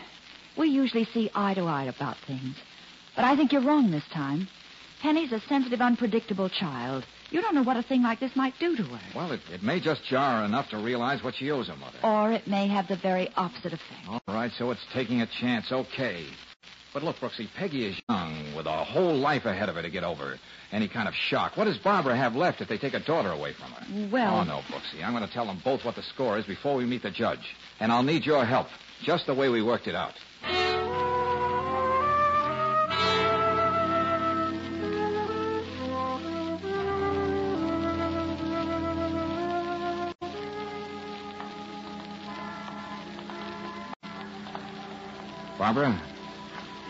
we 0.58 0.68
usually 0.68 1.06
see 1.06 1.30
eye 1.34 1.54
to 1.54 1.62
eye 1.62 1.84
about 1.84 2.18
things. 2.26 2.54
But 3.16 3.24
I 3.24 3.34
think 3.34 3.50
you're 3.50 3.64
wrong 3.64 3.90
this 3.90 4.04
time. 4.12 4.46
Penny's 5.00 5.32
a 5.32 5.40
sensitive, 5.48 5.80
unpredictable 5.80 6.50
child. 6.50 7.06
You 7.30 7.40
don't 7.40 7.54
know 7.54 7.62
what 7.62 7.78
a 7.78 7.82
thing 7.82 8.02
like 8.02 8.20
this 8.20 8.36
might 8.36 8.54
do 8.60 8.76
to 8.76 8.82
her. 8.82 9.00
Well, 9.14 9.32
it, 9.32 9.40
it 9.50 9.62
may 9.62 9.80
just 9.80 10.04
jar 10.04 10.40
her 10.40 10.44
enough 10.44 10.68
to 10.70 10.76
realize 10.76 11.22
what 11.22 11.34
she 11.34 11.50
owes 11.50 11.68
her 11.68 11.76
mother. 11.76 11.98
Or 12.02 12.30
it 12.32 12.46
may 12.46 12.68
have 12.68 12.88
the 12.88 12.96
very 12.96 13.30
opposite 13.36 13.72
effect. 13.72 14.06
All 14.08 14.20
right, 14.28 14.52
so 14.58 14.70
it's 14.70 14.84
taking 14.92 15.22
a 15.22 15.28
chance. 15.40 15.72
Okay. 15.72 16.26
But 16.94 17.02
look, 17.02 17.16
Brooksy, 17.18 17.48
Peggy 17.56 17.86
is 17.86 18.00
young, 18.08 18.54
with 18.54 18.66
a 18.66 18.84
whole 18.84 19.16
life 19.16 19.46
ahead 19.46 19.68
of 19.68 19.74
her 19.74 19.82
to 19.82 19.90
get 19.90 20.04
over 20.04 20.38
any 20.70 20.86
kind 20.86 21.08
of 21.08 21.14
shock. 21.14 21.56
What 21.56 21.64
does 21.64 21.76
Barbara 21.76 22.16
have 22.16 22.36
left 22.36 22.60
if 22.60 22.68
they 22.68 22.78
take 22.78 22.94
a 22.94 23.00
daughter 23.00 23.30
away 23.32 23.52
from 23.52 23.72
her? 23.72 24.08
Well- 24.10 24.38
Oh, 24.38 24.44
no, 24.44 24.60
Brooksy. 24.70 25.04
I'm 25.04 25.12
going 25.12 25.26
to 25.26 25.32
tell 25.32 25.44
them 25.44 25.60
both 25.64 25.84
what 25.84 25.96
the 25.96 26.02
score 26.04 26.38
is 26.38 26.46
before 26.46 26.76
we 26.76 26.84
meet 26.86 27.02
the 27.02 27.10
judge. 27.10 27.56
And 27.80 27.90
I'll 27.90 28.04
need 28.04 28.24
your 28.24 28.44
help, 28.44 28.68
just 29.02 29.26
the 29.26 29.34
way 29.34 29.48
we 29.48 29.60
worked 29.60 29.88
it 29.88 29.96
out. 29.96 30.14
Barbara, 45.58 46.00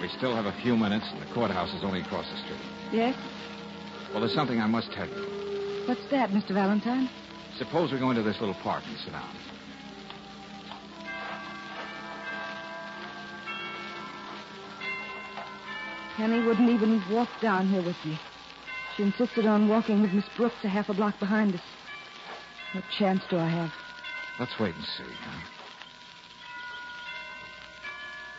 we 0.04 0.10
still 0.18 0.36
have 0.36 0.44
a 0.44 0.54
few 0.60 0.76
minutes, 0.76 1.06
and 1.12 1.22
the 1.22 1.32
courthouse 1.32 1.72
is 1.72 1.82
only 1.82 2.02
across 2.02 2.26
the 2.30 2.36
street. 2.44 2.60
Yes? 2.92 3.16
Well, 4.10 4.20
there's 4.20 4.34
something 4.34 4.60
I 4.60 4.66
must 4.66 4.92
tell 4.92 5.08
you. 5.08 5.86
What's 5.86 6.06
that, 6.10 6.28
Mr. 6.28 6.50
Valentine? 6.52 7.08
Suppose 7.56 7.90
we 7.90 7.98
go 7.98 8.10
into 8.10 8.22
this 8.22 8.36
little 8.38 8.54
park 8.62 8.82
and 8.86 8.98
sit 8.98 9.12
down. 9.12 9.34
Penny 16.18 16.44
wouldn't 16.44 16.68
even 16.68 17.02
walk 17.10 17.30
down 17.40 17.68
here 17.68 17.82
with 17.82 17.96
me. 18.04 18.20
She 18.98 19.04
insisted 19.04 19.46
on 19.46 19.70
walking 19.70 20.02
with 20.02 20.12
Miss 20.12 20.26
Brooks 20.36 20.54
a 20.64 20.68
half 20.68 20.90
a 20.90 20.94
block 20.94 21.18
behind 21.18 21.54
us. 21.54 21.62
What 22.74 22.84
chance 22.98 23.22
do 23.30 23.38
I 23.38 23.48
have? 23.48 23.70
Let's 24.38 24.52
wait 24.60 24.74
and 24.74 24.84
see. 24.84 25.14
Huh? 25.22 25.53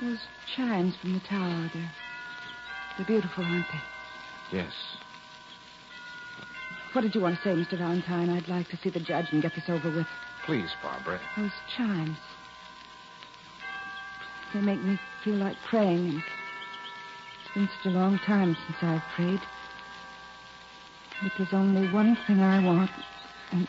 Those 0.02 0.20
chimes 0.56 0.96
from 0.98 1.14
the 1.14 1.20
tower, 1.22 1.70
they're, 1.74 1.92
they're 2.98 3.06
beautiful, 3.06 3.44
aren't 3.44 3.66
they? 3.72 4.58
Yes. 4.58 4.72
What 6.94 7.02
did 7.02 7.16
you 7.16 7.22
want 7.22 7.38
to 7.38 7.42
say, 7.44 7.50
Mr. 7.56 7.78
Valentine? 7.78 8.30
I'd 8.30 8.48
like 8.48 8.70
to 8.70 8.78
see 8.78 8.90
the 8.90 9.00
judge 9.00 9.28
and 9.32 9.42
get 9.42 9.54
this 9.56 9.70
over 9.70 9.90
with. 9.90 10.08
Please, 10.46 10.70
Barbara. 10.82 11.20
Those 11.38 11.52
chimes. 11.76 12.18
They 14.54 14.62
make 14.62 14.82
me 14.82 15.00
feel 15.24 15.36
like 15.36 15.58
praying, 15.70 16.10
and 16.10 16.24
it's 17.44 17.54
been 17.54 17.70
such 17.78 17.86
a 17.88 17.90
long 17.90 18.20
time 18.20 18.56
since 18.68 18.78
I've 18.82 19.02
prayed. 19.16 19.42
But 21.22 21.32
there's 21.38 21.54
only 21.54 21.92
one 21.92 22.18
thing 22.28 22.40
I 22.42 22.64
want, 22.64 22.92
and 23.52 23.68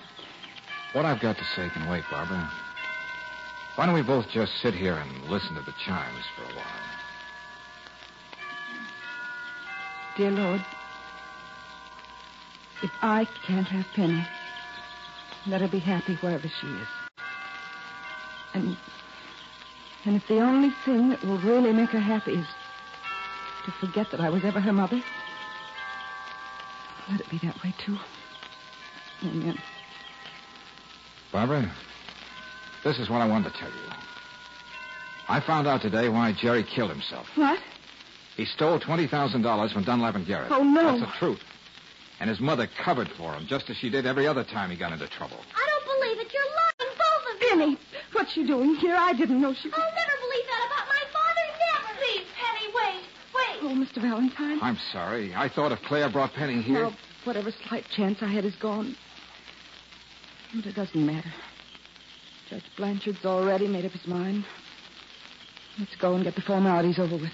What 0.93 1.05
I've 1.05 1.21
got 1.21 1.37
to 1.37 1.45
say 1.57 1.69
can 1.71 1.89
wait, 1.89 2.05
Barbara. 2.11 2.51
Why 3.77 3.87
don't 3.87 3.95
we 3.95 4.03
both 4.03 4.29
just 4.31 4.53
sit 4.61 4.75
here 4.75 4.97
and 4.97 5.31
listen 5.31 5.55
to 5.55 5.63
the 5.63 5.75
chimes 5.85 6.25
for 6.35 6.43
a 6.43 6.57
while? 6.57 6.87
dear 10.17 10.31
Lord, 10.31 10.65
if 12.83 12.91
I 13.03 13.27
can't 13.47 13.67
have 13.67 13.85
Penny, 13.95 14.27
let 15.47 15.61
her 15.61 15.69
be 15.69 15.79
happy 15.79 16.17
wherever 16.17 16.49
she 16.49 16.67
is. 16.67 16.89
And 18.55 18.77
and 20.07 20.17
if 20.17 20.27
the 20.29 20.41
only 20.41 20.71
thing 20.85 21.11
that 21.11 21.23
will 21.25 21.39
really 21.39 21.73
make 21.73 21.91
her 21.91 22.01
happy 22.01 22.33
is 22.33 22.47
to 23.67 23.73
forget 23.73 24.11
that 24.13 24.21
I 24.21 24.31
was 24.31 24.45
ever 24.45 24.61
her 24.61 24.73
mother, 24.73 25.03
let 27.11 27.21
it 27.21 27.29
be 27.29 27.39
that 27.39 27.63
way 27.63 27.75
too. 27.85 27.99
Amen. 29.25 29.59
Barbara, 31.33 31.71
this 32.87 32.99
is 33.01 33.11
what 33.11 33.21
I 33.21 33.27
wanted 33.27 33.53
to 33.53 33.59
tell 33.59 33.69
you. 33.69 33.91
I 35.29 35.41
found 35.41 35.67
out 35.67 35.83
today 35.83 36.09
why 36.09 36.33
Jerry 36.33 36.63
killed 36.63 36.91
himself. 36.91 37.27
What? 37.35 37.59
He 38.37 38.45
stole 38.45 38.79
$20,000 38.79 39.73
from 39.73 39.83
Dunlap 39.83 40.15
and 40.15 40.25
Garrett. 40.25 40.53
Oh, 40.53 40.63
no. 40.63 40.99
That's 40.99 41.01
the 41.01 41.19
truth. 41.19 41.41
And 42.21 42.31
his 42.31 42.39
mother 42.39 42.69
covered 42.85 43.09
for 43.19 43.35
him, 43.35 43.47
just 43.49 43.69
as 43.71 43.77
she 43.77 43.91
did 43.91 44.07
every 44.07 44.27
other 44.27 44.45
time 44.45 44.71
he 44.71 44.77
got 44.77 44.93
into 44.93 45.09
trouble. 45.09 45.39
I 45.55 45.67
don't 45.69 45.85
believe 45.99 46.25
it. 46.25 46.33
You're 46.33 46.45
lying, 46.45 46.97
both 46.97 47.35
of 47.35 47.43
you. 47.43 47.49
Penny, 47.49 47.79
what's 48.13 48.33
she 48.33 48.47
doing 48.47 48.77
here? 48.77 48.95
I 48.97 49.13
didn't 49.15 49.41
know 49.41 49.53
she 49.53 49.69
was. 49.69 49.79
I'll 49.79 49.95
never 49.95 50.17
believe 50.21 50.47
that 50.47 50.67
about 50.71 50.87
my 50.87 51.03
father. 51.13 51.45
Never. 51.75 51.99
Please, 51.99 52.27
Penny, 52.39 52.73
wait. 52.73 53.03
Wait. 53.35 53.59
Oh, 53.63 53.75
Mr. 53.75 54.01
Valentine. 54.01 54.59
I'm 54.63 54.79
sorry. 54.93 55.35
I 55.35 55.49
thought 55.49 55.73
if 55.73 55.83
Claire 55.83 56.09
brought 56.09 56.33
Penny 56.35 56.63
here. 56.63 56.85
Now, 56.85 56.97
whatever 57.25 57.51
slight 57.69 57.85
chance 57.97 58.23
I 58.23 58.29
had 58.29 58.45
is 58.45 58.55
gone. 58.55 58.97
But 60.55 60.67
it 60.67 60.77
doesn't 60.77 61.05
matter. 61.05 61.33
Judge 62.49 62.63
Blanchard's 62.77 63.25
already 63.25 63.67
made 63.67 63.85
up 63.85 63.93
his 63.93 64.07
mind. 64.07 64.45
Let's 65.79 65.97
go 65.97 66.15
and 66.15 66.23
get 66.23 66.37
the 66.37 66.43
formalities 66.43 66.99
over 66.99 67.17
with. 67.17 67.33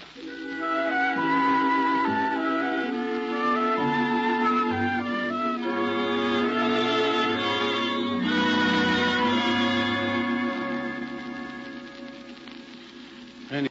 Penny, 13.49 13.69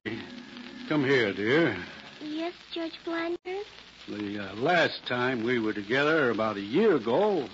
come 0.88 1.04
here, 1.04 1.32
dear. 1.32 1.76
Yes, 2.22 2.52
Judge 2.72 2.92
Blanchard? 3.04 3.66
The 4.08 4.38
uh, 4.38 4.54
last 4.54 5.04
time 5.06 5.42
we 5.42 5.58
were 5.58 5.72
together, 5.72 6.30
about 6.30 6.56
a 6.56 6.60
year 6.60 6.94
ago, 6.94 7.48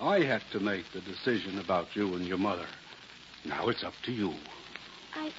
I 0.00 0.20
had 0.20 0.42
to 0.52 0.60
make 0.60 0.84
the 0.92 1.00
decision 1.00 1.58
about 1.58 1.96
you 1.96 2.14
and 2.14 2.24
your 2.24 2.38
mother. 2.38 2.66
Now 3.44 3.68
it's 3.68 3.82
up 3.84 3.94
to 4.04 4.12
you. 4.12 4.32
I. 5.14 5.32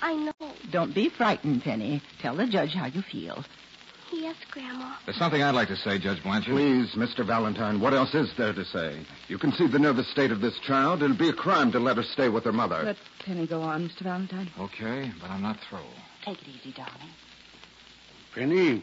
I 0.00 0.14
know. 0.14 0.52
Don't 0.70 0.94
be 0.94 1.08
frightened, 1.08 1.62
Penny. 1.62 2.02
Tell 2.20 2.36
the 2.36 2.46
judge 2.46 2.72
how 2.72 2.86
you 2.86 3.02
feel. 3.02 3.44
Yes, 4.12 4.36
Grandma. 4.50 4.94
There's 5.04 5.18
something 5.18 5.42
I'd 5.42 5.54
like 5.54 5.68
to 5.68 5.76
say, 5.76 5.98
Judge 5.98 6.22
Blanchard. 6.22 6.54
Please, 6.54 6.92
Mr. 6.94 7.26
Valentine, 7.26 7.78
what 7.78 7.92
else 7.92 8.14
is 8.14 8.30
there 8.38 8.54
to 8.54 8.64
say? 8.64 8.98
You 9.28 9.38
can 9.38 9.52
see 9.52 9.66
the 9.66 9.78
nervous 9.78 10.08
state 10.08 10.30
of 10.30 10.40
this 10.40 10.58
child. 10.60 11.02
It'll 11.02 11.16
be 11.16 11.28
a 11.28 11.34
crime 11.34 11.72
to 11.72 11.78
let 11.78 11.98
her 11.98 12.02
stay 12.02 12.28
with 12.30 12.44
her 12.44 12.52
mother. 12.52 12.82
Let 12.84 12.96
Penny 13.24 13.46
go 13.46 13.60
on, 13.60 13.88
Mr. 13.88 14.02
Valentine. 14.04 14.50
Okay, 14.58 15.12
but 15.20 15.30
I'm 15.30 15.42
not 15.42 15.58
through. 15.68 15.80
Take 16.24 16.40
it 16.40 16.48
easy, 16.48 16.72
darling. 16.72 17.10
Penny, 18.34 18.82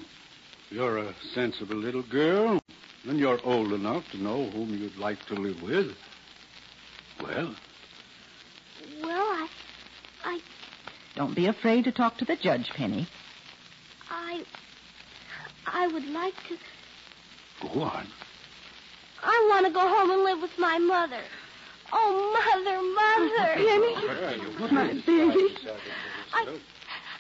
you're 0.70 1.00
a 1.00 1.16
sensible 1.34 1.76
little 1.76 2.04
girl, 2.04 2.60
and 3.08 3.18
you're 3.18 3.40
old 3.44 3.74
enough 3.74 4.04
to 4.12 4.18
know 4.18 4.46
whom 4.52 4.70
you'd 4.78 4.98
like 4.98 5.26
to 5.28 5.34
live 5.34 5.62
with. 5.64 5.96
Well, 7.22 7.56
Well, 9.02 9.12
I. 9.12 9.48
I. 10.24 10.40
Don't 11.16 11.36
be 11.36 11.48
afraid 11.48 11.86
to 11.86 11.92
talk 11.92 12.18
to 12.18 12.26
the 12.26 12.36
judge, 12.36 12.70
Penny. 12.76 13.08
I. 14.10 14.44
I 15.66 15.88
would 15.88 16.06
like 16.06 16.34
to. 16.50 16.58
go 17.62 17.82
on. 17.82 18.08
I 19.24 19.48
want 19.50 19.66
to 19.66 19.74
go 19.74 19.80
home 19.80 20.12
and 20.12 20.24
live 20.24 20.42
with 20.42 20.58
my 20.60 20.78
mother. 20.78 21.22
Oh, 21.92 22.34
mother, 22.34 22.78
mother. 22.94 23.54
Penny, 23.56 23.96
my 24.72 24.94
baby. 25.06 25.56
I, 26.34 26.60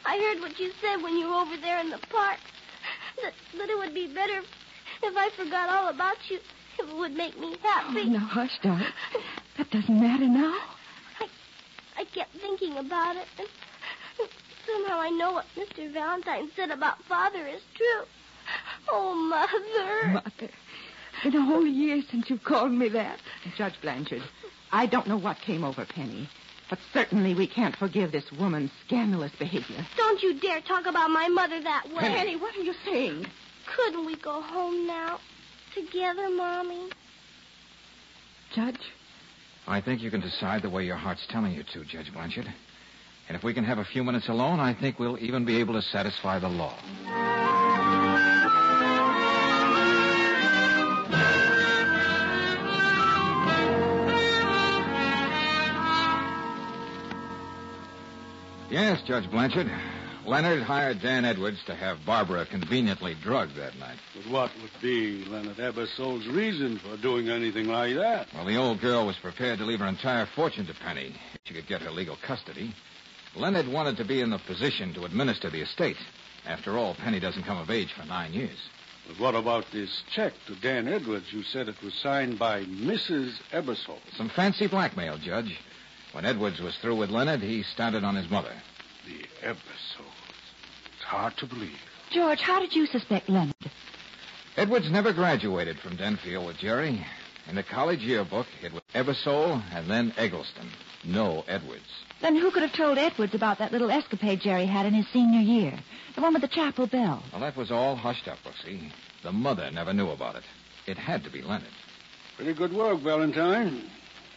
I 0.05 0.17
heard 0.19 0.41
what 0.41 0.59
you 0.59 0.71
said 0.81 1.01
when 1.01 1.17
you 1.17 1.27
were 1.29 1.35
over 1.35 1.57
there 1.57 1.79
in 1.79 1.89
the 1.89 1.99
park. 2.09 2.37
That, 3.21 3.33
that 3.57 3.69
it 3.69 3.77
would 3.77 3.93
be 3.93 4.07
better 4.13 4.41
if 5.03 5.15
I 5.17 5.29
forgot 5.37 5.69
all 5.69 5.89
about 5.89 6.17
you. 6.29 6.39
It 6.77 6.97
would 6.97 7.13
make 7.13 7.39
me 7.39 7.55
happy. 7.63 8.01
Oh, 8.01 8.09
now, 8.09 8.19
hush, 8.19 8.59
darling. 8.61 8.85
That 9.57 9.71
doesn't 9.71 9.99
matter 9.99 10.27
now. 10.27 10.59
I 11.97 12.03
kept 12.05 12.35
thinking 12.35 12.77
about 12.77 13.15
it. 13.15 13.27
And, 13.37 13.47
Somehow 14.65 14.99
I 14.99 15.09
know 15.11 15.33
what 15.33 15.45
Mr. 15.55 15.91
Valentine 15.93 16.49
said 16.55 16.71
about 16.71 17.03
Father 17.03 17.45
is 17.45 17.61
true. 17.75 18.05
Oh, 18.89 19.13
Mother. 19.13 20.13
Mother, 20.13 20.51
been 21.23 21.35
a 21.35 21.45
whole 21.45 21.65
year 21.65 22.01
since 22.09 22.29
you 22.29 22.37
called 22.37 22.71
me 22.71 22.89
that. 22.89 23.19
Judge 23.57 23.79
Blanchard, 23.81 24.23
I 24.71 24.85
don't 24.85 25.07
know 25.07 25.17
what 25.17 25.37
came 25.39 25.63
over 25.63 25.85
Penny, 25.85 26.29
but 26.69 26.79
certainly 26.93 27.35
we 27.35 27.47
can't 27.47 27.75
forgive 27.75 28.11
this 28.11 28.31
woman's 28.31 28.71
scandalous 28.85 29.31
behavior. 29.37 29.85
Don't 29.97 30.21
you 30.21 30.39
dare 30.39 30.61
talk 30.61 30.85
about 30.85 31.09
my 31.09 31.27
mother 31.27 31.61
that 31.61 31.87
way. 31.93 32.01
Penny, 32.01 32.35
what 32.35 32.55
are 32.55 32.63
you 32.63 32.73
saying? 32.85 33.25
Couldn't 33.75 34.05
we 34.05 34.15
go 34.15 34.41
home 34.41 34.87
now? 34.87 35.19
Together, 35.73 36.29
Mommy? 36.29 36.89
Judge? 38.53 38.79
I 39.67 39.81
think 39.81 40.01
you 40.01 40.11
can 40.11 40.21
decide 40.21 40.61
the 40.61 40.69
way 40.69 40.85
your 40.85 40.95
heart's 40.95 41.25
telling 41.29 41.53
you 41.53 41.63
to, 41.73 41.83
Judge 41.85 42.13
Blanchard. 42.13 42.45
And 43.27 43.35
if 43.35 43.43
we 43.43 43.53
can 43.53 43.63
have 43.63 43.79
a 43.79 43.85
few 43.85 44.03
minutes 44.03 44.29
alone, 44.29 44.59
I 44.59 44.73
think 44.73 44.99
we'll 44.99 45.17
even 45.19 45.45
be 45.45 45.57
able 45.57 45.73
to 45.73 45.81
satisfy 45.81 46.37
the 46.37 46.49
law. 46.49 46.75
Yes, 58.69 59.01
Judge 59.07 59.29
Blanchard. 59.31 59.71
Leonard 60.25 60.63
hired 60.63 61.01
Dan 61.01 61.23
Edwards 61.23 61.63
to 61.65 61.75
have 61.75 62.03
Barbara 62.03 62.47
conveniently 62.47 63.15
drugged 63.21 63.55
that 63.57 63.77
night. 63.77 63.97
But 64.15 64.31
what 64.31 64.51
would 64.59 64.81
be 64.81 65.23
Leonard 65.25 65.57
Ebersole's 65.57 66.27
reason 66.27 66.79
for 66.79 66.97
doing 66.97 67.29
anything 67.29 67.67
like 67.67 67.95
that? 67.95 68.27
Well, 68.33 68.45
the 68.45 68.57
old 68.57 68.81
girl 68.81 69.05
was 69.05 69.17
prepared 69.17 69.59
to 69.59 69.65
leave 69.65 69.79
her 69.79 69.85
entire 69.85 70.25
fortune 70.25 70.65
to 70.65 70.73
Penny 70.73 71.15
if 71.33 71.41
she 71.43 71.53
could 71.53 71.67
get 71.67 71.83
her 71.83 71.91
legal 71.91 72.15
custody. 72.15 72.73
Leonard 73.35 73.67
wanted 73.67 73.97
to 73.97 74.05
be 74.05 74.19
in 74.19 74.31
the 74.31 74.39
position 74.39 74.93
to 74.95 75.05
administer 75.05 75.51
the 75.51 75.61
estate. 75.61 75.97
After 76.47 76.75
all, 76.75 76.95
Penny 76.95 77.19
doesn't 77.19 77.43
come 77.43 77.57
of 77.57 77.69
age 77.69 77.93
for 77.93 78.05
nine 78.05 78.33
years. 78.33 78.57
But 79.07 79.19
what 79.19 79.35
about 79.35 79.65
this 79.71 80.01
check 80.11 80.33
to 80.47 80.55
Dan 80.55 80.87
Edwards? 80.87 81.31
You 81.31 81.43
said 81.43 81.69
it 81.69 81.81
was 81.83 81.93
signed 81.93 82.39
by 82.39 82.63
Mrs. 82.63 83.33
Ebersole. 83.51 83.99
Some 84.17 84.29
fancy 84.29 84.65
blackmail, 84.65 85.17
Judge. 85.17 85.59
When 86.13 86.25
Edwards 86.25 86.61
was 86.61 86.75
through 86.77 86.95
with 86.95 87.11
Leonard, 87.11 87.41
he 87.41 87.61
started 87.61 88.03
on 88.03 88.15
his 88.15 88.29
mother. 88.29 88.53
The 89.05 89.47
Ebersoles. 89.47 90.04
It's 91.05 91.11
hard 91.11 91.37
to 91.37 91.45
believe. 91.45 91.77
George, 92.09 92.41
how 92.41 92.59
did 92.59 92.73
you 92.73 92.87
suspect 92.87 93.29
Leonard? 93.29 93.53
Edwards 94.57 94.89
never 94.89 95.13
graduated 95.13 95.77
from 95.77 95.97
Denfield 95.97 96.47
with 96.47 96.57
Jerry. 96.57 97.05
In 97.47 97.53
the 97.53 97.61
college 97.61 97.99
yearbook, 97.99 98.47
it 98.63 98.73
was 98.73 98.81
Ebersole 98.95 99.61
and 99.71 99.87
then 99.87 100.13
Eggleston. 100.17 100.67
No 101.03 101.43
Edwards. 101.47 101.83
Then 102.21 102.35
who 102.35 102.49
could 102.49 102.63
have 102.63 102.73
told 102.73 102.97
Edwards 102.97 103.35
about 103.35 103.59
that 103.59 103.71
little 103.71 103.91
escapade 103.91 104.41
Jerry 104.41 104.65
had 104.65 104.87
in 104.87 104.95
his 104.95 105.07
senior 105.09 105.41
year? 105.41 105.77
The 106.15 106.21
one 106.21 106.33
with 106.33 106.41
the 106.41 106.47
chapel 106.47 106.87
bell. 106.87 107.21
Well, 107.31 107.41
that 107.41 107.55
was 107.55 107.69
all 107.69 107.95
hushed 107.95 108.27
up, 108.27 108.39
Brooksy. 108.43 108.91
The 109.21 109.31
mother 109.31 109.69
never 109.69 109.93
knew 109.93 110.09
about 110.09 110.37
it. 110.37 110.43
It 110.87 110.97
had 110.97 111.23
to 111.25 111.29
be 111.29 111.43
Leonard. 111.43 111.69
Pretty 112.35 112.55
good 112.55 112.73
work, 112.73 112.99
Valentine. 113.01 113.83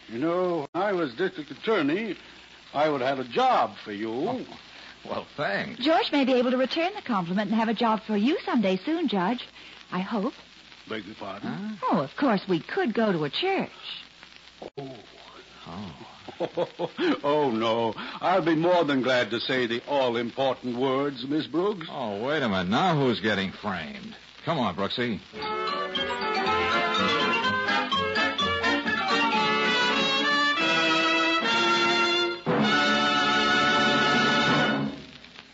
You 0.07 0.19
know, 0.19 0.67
when 0.71 0.83
I 0.83 0.91
was 0.91 1.15
district 1.15 1.49
attorney, 1.49 2.15
I 2.75 2.89
would 2.89 3.01
have 3.01 3.17
had 3.17 3.25
a 3.25 3.29
job 3.29 3.71
for 3.83 3.91
you. 3.91 4.11
Oh, 4.11 4.45
well, 5.05 5.25
thanks. 5.37 5.83
George 5.83 6.11
may 6.11 6.25
be 6.25 6.33
able 6.33 6.51
to 6.51 6.57
return 6.57 6.91
the 6.95 7.01
compliment 7.01 7.49
and 7.49 7.59
have 7.59 7.69
a 7.69 7.73
job 7.73 8.01
for 8.05 8.17
you 8.17 8.37
someday 8.45 8.77
soon, 8.77 9.07
Judge. 9.07 9.47
I 9.91 9.99
hope. 9.99 10.33
Beg 10.87 11.05
your 11.05 11.15
pardon? 11.15 11.49
Huh? 11.49 11.87
Oh, 11.91 11.99
of 11.99 12.15
course, 12.17 12.41
we 12.47 12.59
could 12.59 12.93
go 12.93 13.11
to 13.11 13.23
a 13.23 13.29
church. 13.29 13.69
Oh. 14.77 14.95
Oh. 15.67 15.91
oh, 17.23 17.51
no. 17.51 17.93
I'll 18.21 18.43
be 18.43 18.55
more 18.55 18.83
than 18.85 19.01
glad 19.01 19.29
to 19.31 19.39
say 19.39 19.67
the 19.67 19.81
all 19.87 20.17
important 20.17 20.77
words, 20.77 21.25
Miss 21.27 21.47
Brooks. 21.47 21.87
Oh, 21.91 22.23
wait 22.25 22.41
a 22.41 22.49
minute. 22.49 22.69
Now 22.69 22.99
who's 22.99 23.19
getting 23.19 23.51
framed? 23.51 24.15
Come 24.45 24.57
on, 24.57 24.75
Brooksy. 24.75 25.19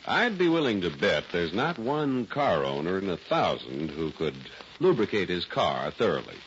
I'd 0.08 0.38
be 0.38 0.50
willing 0.50 0.82
to 0.82 0.91
bet 0.91 1.24
there's 1.32 1.54
not 1.54 1.80
one 1.80 2.28
car 2.28 2.63
owner 2.63 3.00
in 3.00 3.10
a 3.10 3.18
thousand 3.18 3.89
who 3.89 4.12
could 4.12 4.36
lubricate 4.80 5.30
his 5.30 5.46
car 5.46 5.89
thoroughly. 5.89 6.38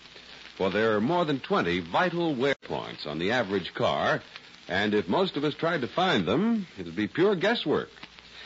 For 0.56 0.70
there 0.70 0.94
are 0.94 1.00
more 1.00 1.24
than 1.24 1.40
20 1.40 1.80
vital 1.80 2.36
wear 2.36 2.54
points 2.54 3.04
on 3.04 3.18
the 3.18 3.32
average 3.32 3.74
car, 3.74 4.22
and 4.68 4.94
if 4.94 5.08
most 5.08 5.36
of 5.36 5.42
us 5.42 5.54
tried 5.54 5.80
to 5.80 5.88
find 5.88 6.24
them, 6.24 6.68
it'd 6.78 6.94
be 6.94 7.08
pure 7.08 7.34
guesswork. 7.34 7.90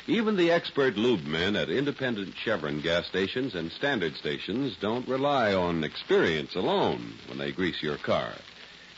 Even 0.07 0.37
the 0.37 0.51
expert 0.51 0.97
lube 0.97 1.25
men 1.25 1.57
at 1.57 1.69
independent 1.69 2.35
Chevron 2.35 2.81
gas 2.81 3.07
stations 3.07 3.55
and 3.55 3.71
standard 3.71 4.17
stations 4.17 4.77
don't 4.81 5.07
rely 5.07 5.53
on 5.53 5.85
experience 5.85 6.55
alone 6.55 7.13
when 7.29 7.37
they 7.37 7.53
grease 7.53 7.83
your 7.83 7.99
car. 7.99 8.33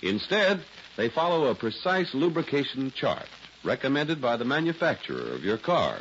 Instead, 0.00 0.64
they 0.96 1.09
follow 1.09 1.46
a 1.46 1.57
precise 1.57 2.14
lubrication 2.14 2.92
chart 2.92 3.27
recommended 3.64 4.20
by 4.20 4.37
the 4.37 4.44
manufacturer 4.44 5.35
of 5.35 5.44
your 5.44 5.59
car. 5.59 5.98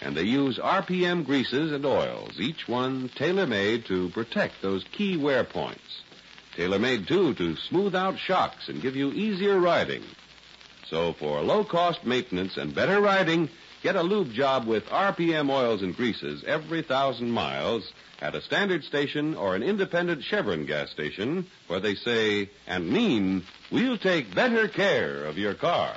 And 0.00 0.16
they 0.16 0.22
use 0.22 0.58
RPM 0.58 1.24
greases 1.24 1.72
and 1.72 1.84
oils, 1.84 2.38
each 2.38 2.68
one 2.68 3.10
tailor-made 3.16 3.86
to 3.86 4.10
protect 4.10 4.62
those 4.62 4.84
key 4.92 5.16
wear 5.16 5.44
points. 5.44 6.02
Tailor-made, 6.56 7.08
too, 7.08 7.34
to 7.34 7.56
smooth 7.56 7.94
out 7.94 8.18
shocks 8.18 8.68
and 8.68 8.82
give 8.82 8.96
you 8.96 9.12
easier 9.12 9.58
riding. 9.58 10.02
So 10.88 11.12
for 11.12 11.42
low-cost 11.42 12.04
maintenance 12.04 12.56
and 12.56 12.74
better 12.74 13.00
riding, 13.00 13.48
get 13.82 13.96
a 13.96 14.02
lube 14.02 14.32
job 14.32 14.66
with 14.66 14.84
RPM 14.86 15.50
oils 15.50 15.82
and 15.82 15.94
greases 15.94 16.44
every 16.46 16.82
thousand 16.82 17.30
miles 17.30 17.92
at 18.20 18.34
a 18.34 18.42
standard 18.42 18.84
station 18.84 19.34
or 19.34 19.54
an 19.54 19.62
independent 19.62 20.24
Chevron 20.24 20.66
gas 20.66 20.90
station 20.90 21.46
where 21.66 21.80
they 21.80 21.94
say 21.94 22.50
and 22.66 22.88
mean, 22.88 23.44
we'll 23.70 23.98
take 23.98 24.34
better 24.34 24.68
care 24.68 25.24
of 25.24 25.38
your 25.38 25.54
car. 25.54 25.94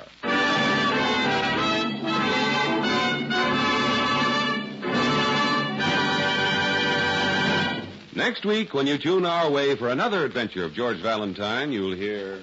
Next 8.14 8.44
week, 8.44 8.74
when 8.74 8.86
you 8.86 8.98
tune 8.98 9.24
our 9.24 9.50
way 9.50 9.74
for 9.76 9.88
another 9.88 10.24
adventure 10.24 10.64
of 10.64 10.74
George 10.74 10.98
Valentine, 11.00 11.72
you'll 11.72 11.96
hear. 11.96 12.42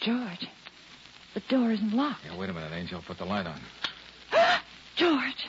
George, 0.00 0.46
the 1.34 1.40
door 1.50 1.70
isn't 1.70 1.92
locked. 1.92 2.24
Yeah, 2.24 2.38
wait 2.38 2.48
a 2.48 2.54
minute, 2.54 2.72
Angel. 2.72 3.02
Put 3.06 3.18
the 3.18 3.26
light 3.26 3.46
on. 3.46 3.60
George, 4.96 5.46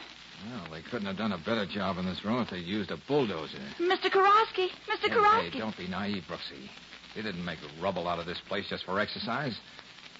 Well, 0.49 0.67
they 0.71 0.81
couldn't 0.81 1.07
have 1.07 1.17
done 1.17 1.31
a 1.31 1.37
better 1.37 1.65
job 1.65 1.97
in 1.97 2.05
this 2.05 2.23
room 2.25 2.41
if 2.41 2.49
they'd 2.49 2.65
used 2.65 2.91
a 2.91 2.97
bulldozer. 3.07 3.57
Mr. 3.79 4.09
Karofsky, 4.09 4.67
Mr. 4.89 5.03
Hey, 5.03 5.09
Karofsky. 5.09 5.51
hey, 5.51 5.59
don't 5.59 5.77
be 5.77 5.87
naive, 5.87 6.23
Brooksy. 6.29 6.67
They 7.15 7.21
didn't 7.21 7.43
make 7.45 7.59
rubble 7.81 8.07
out 8.07 8.19
of 8.19 8.25
this 8.25 8.39
place 8.49 8.65
just 8.69 8.83
for 8.83 8.99
exercise. 8.99 9.57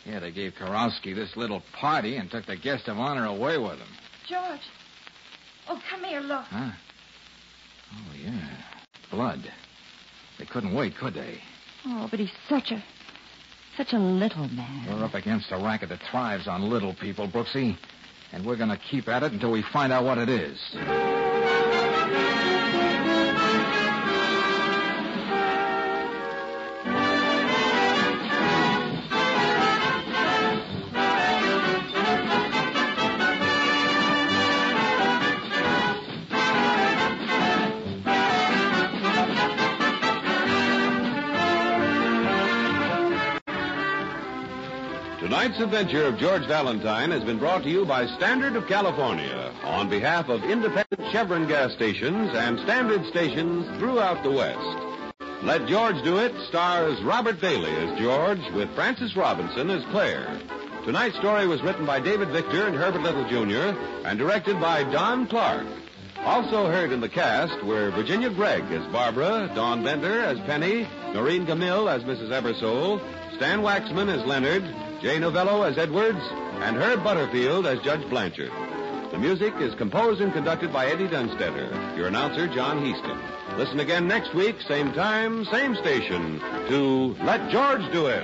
Yeah, 0.05 0.19
they 0.19 0.31
gave 0.31 0.53
Karowski 0.53 1.13
this 1.13 1.35
little 1.35 1.61
party 1.73 2.15
and 2.15 2.31
took 2.31 2.45
the 2.45 2.55
guest 2.55 2.87
of 2.87 2.97
honor 2.97 3.25
away 3.25 3.57
with 3.57 3.77
them. 3.77 3.87
George. 4.27 4.61
Oh, 5.69 5.81
come 5.89 6.03
here, 6.05 6.21
look. 6.21 6.45
Huh? 6.45 6.71
Oh, 7.91 8.13
yeah. 8.23 8.49
Blood. 9.12 9.51
They 10.39 10.45
couldn't 10.45 10.73
wait, 10.73 10.95
could 10.97 11.13
they? 11.13 11.38
Oh, 11.86 12.08
but 12.10 12.19
he's 12.19 12.32
such 12.47 12.71
a, 12.71 12.84
such 13.77 13.93
a 13.93 13.99
little 13.99 14.47
man. 14.47 14.88
We're 14.88 15.06
up 15.06 15.13
against 15.13 15.51
a 15.51 15.58
racket 15.58 15.89
that 15.89 15.99
thrives 16.10 16.47
on 16.47 16.69
little 16.69 16.93
people, 16.95 17.27
Brooksy. 17.27 17.77
And 18.32 18.45
we're 18.45 18.58
going 18.58 18.69
to 18.69 18.77
keep 18.77 19.08
at 19.08 19.23
it 19.23 19.34
until 19.34 19.51
we 19.51 19.63
find 19.73 19.91
out 19.91 20.06
what 20.06 20.17
it 20.17 20.30
is. 20.30 21.30
Adventure 45.62 46.06
of 46.06 46.17
George 46.17 46.45
Valentine 46.47 47.12
has 47.12 47.24
been 47.24 47.38
brought 47.38 47.62
to 47.63 47.69
you 47.69 47.86
by 47.86 48.08
Standard 48.17 48.56
of 48.56 48.67
California 48.67 49.54
on 49.63 49.89
behalf 49.89 50.28
of 50.28 50.43
independent 50.43 51.12
Chevron 51.12 51.47
gas 51.47 51.71
stations 51.74 52.32
and 52.34 52.60
standard 52.62 53.06
stations 53.06 53.67
throughout 53.78 54.24
the 54.24 54.32
West. 54.32 55.21
Let 55.43 55.67
George 55.67 56.04
Do 56.04 56.17
It 56.17 56.34
stars 56.47 57.00
Robert 57.04 57.39
Bailey 57.39 57.71
as 57.76 58.00
George 58.00 58.41
with 58.54 58.74
Frances 58.74 59.15
Robinson 59.15 59.69
as 59.69 59.84
Claire. 59.91 60.39
Tonight's 60.84 61.17
story 61.17 61.47
was 61.47 61.62
written 61.62 61.86
by 61.86 62.00
David 62.00 62.30
Victor 62.30 62.65
and 62.65 62.76
Herbert 62.76 63.04
Little 63.04 63.28
Jr. 63.30 63.78
and 64.04 64.17
directed 64.17 64.60
by 64.60 64.84
Don 64.84 65.28
Clark. 65.28 65.67
Also 66.26 66.67
heard 66.67 66.91
in 66.91 67.02
the 67.02 67.10
cast 67.10 67.63
were 67.63 67.91
Virginia 67.91 68.32
Gregg 68.32 68.63
as 68.71 68.86
Barbara, 68.91 69.52
Dawn 69.54 69.84
Bender 69.84 70.24
as 70.24 70.39
Penny, 70.41 70.88
Noreen 71.13 71.45
Gammill 71.45 71.88
as 71.88 72.04
Mrs. 72.04 72.30
Ebersole, 72.30 73.00
Stan 73.38 73.60
Waxman 73.62 74.10
as 74.10 74.26
Leonard, 74.26 74.63
Jay 75.01 75.17
Novello 75.17 75.63
as 75.63 75.79
Edwards, 75.79 76.21
and 76.61 76.77
Herb 76.77 77.03
Butterfield 77.03 77.65
as 77.65 77.79
Judge 77.79 78.07
Blanchard. 78.07 78.51
The 79.11 79.17
music 79.17 79.51
is 79.59 79.73
composed 79.73 80.21
and 80.21 80.31
conducted 80.31 80.71
by 80.71 80.85
Eddie 80.85 81.07
Dunstedter. 81.07 81.97
Your 81.97 82.07
announcer, 82.07 82.47
John 82.47 82.85
Heaston. 82.85 83.19
Listen 83.57 83.79
again 83.79 84.07
next 84.07 84.35
week, 84.35 84.61
same 84.61 84.93
time, 84.93 85.43
same 85.45 85.75
station, 85.75 86.39
to 86.67 87.15
Let 87.23 87.49
George 87.49 87.81
Do 87.91 88.05
It. 88.05 88.23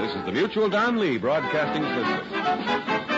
This 0.00 0.14
is 0.14 0.24
the 0.24 0.32
Mutual 0.32 0.68
Don 0.68 1.00
Lee 1.00 1.18
Broadcasting 1.18 1.82
System. 1.82 3.17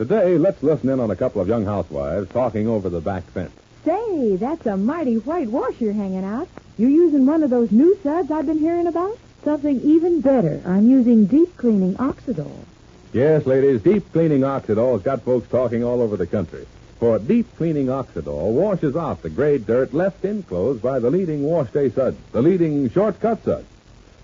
Today, 0.00 0.38
let's 0.38 0.62
listen 0.62 0.88
in 0.88 0.98
on 0.98 1.10
a 1.10 1.14
couple 1.14 1.42
of 1.42 1.48
young 1.48 1.66
housewives 1.66 2.30
talking 2.30 2.66
over 2.66 2.88
the 2.88 3.02
back 3.02 3.22
fence. 3.32 3.52
Say, 3.84 4.34
that's 4.36 4.64
a 4.64 4.74
mighty 4.74 5.16
white 5.16 5.48
wash 5.48 5.78
you're 5.78 5.92
hanging 5.92 6.24
out. 6.24 6.48
You 6.78 6.88
using 6.88 7.26
one 7.26 7.42
of 7.42 7.50
those 7.50 7.70
new 7.70 7.98
suds 8.02 8.30
I've 8.30 8.46
been 8.46 8.60
hearing 8.60 8.86
about? 8.86 9.18
Something 9.44 9.78
even 9.82 10.22
better. 10.22 10.62
I'm 10.64 10.88
using 10.88 11.26
deep 11.26 11.54
cleaning 11.58 11.96
Oxidol. 11.96 12.64
Yes, 13.12 13.44
ladies, 13.44 13.82
deep 13.82 14.10
cleaning 14.10 14.40
Oxidol 14.40 14.94
has 14.94 15.02
got 15.02 15.20
folks 15.20 15.50
talking 15.50 15.84
all 15.84 16.00
over 16.00 16.16
the 16.16 16.26
country. 16.26 16.66
For 16.98 17.18
deep 17.18 17.54
cleaning 17.58 17.88
Oxidol 17.88 18.52
washes 18.52 18.96
off 18.96 19.20
the 19.20 19.28
gray 19.28 19.58
dirt 19.58 19.92
left 19.92 20.24
in 20.24 20.44
clothes 20.44 20.80
by 20.80 20.98
the 20.98 21.10
leading 21.10 21.42
wash 21.42 21.70
day 21.72 21.90
suds, 21.90 22.16
the 22.32 22.40
leading 22.40 22.88
shortcut 22.88 23.44
suds. 23.44 23.68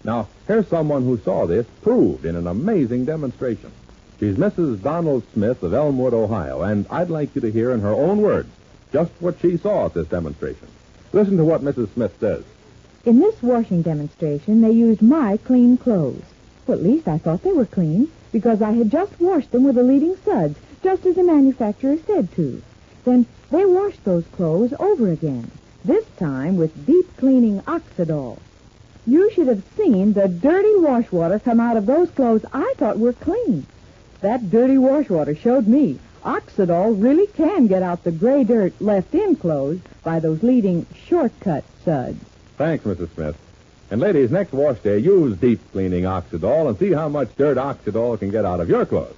Now, 0.04 0.28
here's 0.46 0.68
someone 0.68 1.04
who 1.04 1.18
saw 1.18 1.44
this 1.44 1.66
proved 1.82 2.24
in 2.24 2.34
an 2.34 2.46
amazing 2.46 3.04
demonstration. 3.04 3.72
She's 4.18 4.36
Mrs. 4.36 4.82
Donald 4.82 5.24
Smith 5.34 5.62
of 5.62 5.74
Elmwood, 5.74 6.14
Ohio, 6.14 6.62
and 6.62 6.86
I'd 6.88 7.10
like 7.10 7.34
you 7.34 7.42
to 7.42 7.50
hear 7.50 7.70
in 7.70 7.80
her 7.80 7.92
own 7.92 8.22
words 8.22 8.48
just 8.90 9.12
what 9.20 9.38
she 9.40 9.58
saw 9.58 9.86
at 9.86 9.94
this 9.94 10.08
demonstration. 10.08 10.68
Listen 11.12 11.36
to 11.36 11.44
what 11.44 11.60
Mrs. 11.60 11.92
Smith 11.92 12.16
says. 12.18 12.42
In 13.04 13.20
this 13.20 13.42
washing 13.42 13.82
demonstration, 13.82 14.62
they 14.62 14.70
used 14.70 15.02
my 15.02 15.36
clean 15.36 15.76
clothes. 15.76 16.24
Well, 16.66 16.78
at 16.78 16.84
least 16.84 17.06
I 17.06 17.18
thought 17.18 17.42
they 17.42 17.52
were 17.52 17.66
clean 17.66 18.10
because 18.32 18.62
I 18.62 18.72
had 18.72 18.90
just 18.90 19.20
washed 19.20 19.50
them 19.50 19.64
with 19.64 19.74
the 19.74 19.82
leading 19.82 20.16
suds, 20.24 20.58
just 20.82 21.04
as 21.04 21.16
the 21.16 21.22
manufacturer 21.22 21.98
said 22.06 22.34
to. 22.36 22.62
Then 23.04 23.26
they 23.50 23.66
washed 23.66 24.02
those 24.04 24.24
clothes 24.32 24.72
over 24.78 25.10
again, 25.10 25.50
this 25.84 26.06
time 26.18 26.56
with 26.56 26.86
deep 26.86 27.14
cleaning 27.18 27.60
Oxidol. 27.66 28.38
You 29.06 29.30
should 29.30 29.46
have 29.48 29.62
seen 29.76 30.14
the 30.14 30.26
dirty 30.26 30.74
wash 30.76 31.12
water 31.12 31.38
come 31.38 31.60
out 31.60 31.76
of 31.76 31.84
those 31.84 32.10
clothes 32.10 32.46
I 32.52 32.72
thought 32.78 32.98
were 32.98 33.12
clean. 33.12 33.66
That 34.20 34.50
dirty 34.50 34.78
wash 34.78 35.08
water 35.10 35.34
showed 35.34 35.66
me 35.66 35.98
Oxidol 36.24 37.00
really 37.00 37.26
can 37.28 37.66
get 37.66 37.82
out 37.82 38.02
the 38.02 38.10
gray 38.10 38.42
dirt 38.44 38.72
left 38.80 39.14
in 39.14 39.36
clothes 39.36 39.80
by 40.02 40.18
those 40.18 40.42
leading 40.42 40.86
shortcut 41.06 41.64
suds. 41.84 42.18
Thanks, 42.56 42.84
Mrs. 42.84 43.14
Smith. 43.14 43.36
And 43.90 44.00
ladies, 44.00 44.32
next 44.32 44.52
wash 44.52 44.78
day, 44.80 44.98
use 44.98 45.36
deep 45.36 45.60
cleaning 45.70 46.04
Oxidol 46.04 46.68
and 46.68 46.78
see 46.78 46.92
how 46.92 47.08
much 47.08 47.36
dirt 47.36 47.56
Oxidol 47.56 48.18
can 48.18 48.30
get 48.30 48.44
out 48.44 48.60
of 48.60 48.68
your 48.68 48.84
clothes. 48.84 49.14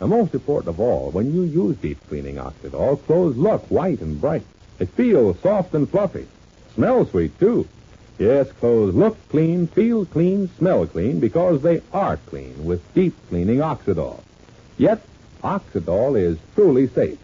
And 0.00 0.10
most 0.10 0.34
important 0.34 0.70
of 0.70 0.80
all, 0.80 1.10
when 1.10 1.32
you 1.32 1.42
use 1.42 1.76
deep 1.76 1.98
cleaning 2.08 2.36
Oxidol, 2.36 3.04
clothes 3.06 3.36
look 3.36 3.64
white 3.70 4.00
and 4.00 4.20
bright. 4.20 4.42
It 4.80 4.88
feels 4.90 5.38
soft 5.40 5.74
and 5.74 5.88
fluffy. 5.88 6.26
Smells 6.74 7.10
sweet, 7.10 7.38
too. 7.38 7.68
Yes, 8.18 8.50
clothes 8.52 8.94
look 8.94 9.16
clean, 9.28 9.66
feel 9.66 10.06
clean, 10.06 10.48
smell 10.56 10.86
clean 10.86 11.20
because 11.20 11.60
they 11.62 11.82
are 11.92 12.16
clean 12.16 12.64
with 12.64 12.94
deep 12.94 13.14
cleaning 13.28 13.58
Oxidol. 13.58 14.20
Yet, 14.78 15.02
Oxidol 15.44 16.18
is 16.18 16.38
truly 16.54 16.88
safe. 16.88 17.18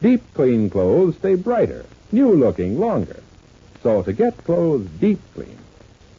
Deep 0.00 0.22
clean 0.34 0.70
clothes 0.70 1.16
stay 1.16 1.34
brighter, 1.34 1.84
new 2.12 2.32
looking 2.34 2.78
longer. 2.78 3.20
So 3.82 4.02
to 4.02 4.12
get 4.12 4.44
clothes 4.44 4.86
deep 5.00 5.20
clean, 5.34 5.58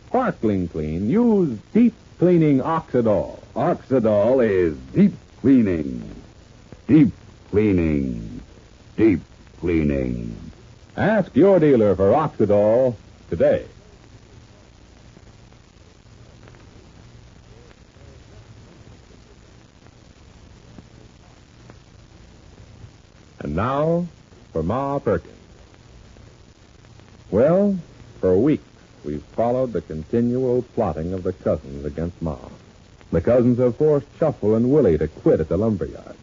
sparkling 0.08 0.68
clean, 0.68 1.10
use 1.10 1.58
deep 1.74 1.94
cleaning 2.18 2.60
Oxidol. 2.60 3.40
Oxidol 3.56 4.46
is 4.46 4.78
deep 4.94 5.14
cleaning. 5.40 6.04
Deep 6.88 7.14
cleaning. 7.52 8.42
Deep 8.98 9.22
cleaning. 9.62 10.36
Ask 10.98 11.34
your 11.36 11.60
dealer 11.60 11.96
for 11.96 12.12
Oxidol 12.12 12.96
today. 13.30 13.66
And 23.40 23.56
now 23.56 24.08
for 24.52 24.64
Ma 24.64 25.00
Perkins. 25.00 25.34
Well, 27.32 27.80
for 28.20 28.38
weeks 28.38 28.64
we've 29.06 29.24
followed 29.24 29.74
the 29.74 29.82
continual 29.82 30.64
plotting 30.74 31.14
of 31.14 31.24
the 31.24 31.34
cousins 31.34 31.86
against 31.86 32.22
Ma. 32.22 32.38
The 33.12 33.22
cousins 33.22 33.58
have 33.60 33.78
forced 33.78 34.08
Shuffle 34.20 34.56
and 34.56 34.72
Willie 34.72 34.98
to 34.98 35.08
quit 35.08 35.40
at 35.40 35.50
the 35.50 35.58
lumber 35.58 35.86
yard. 35.86 36.16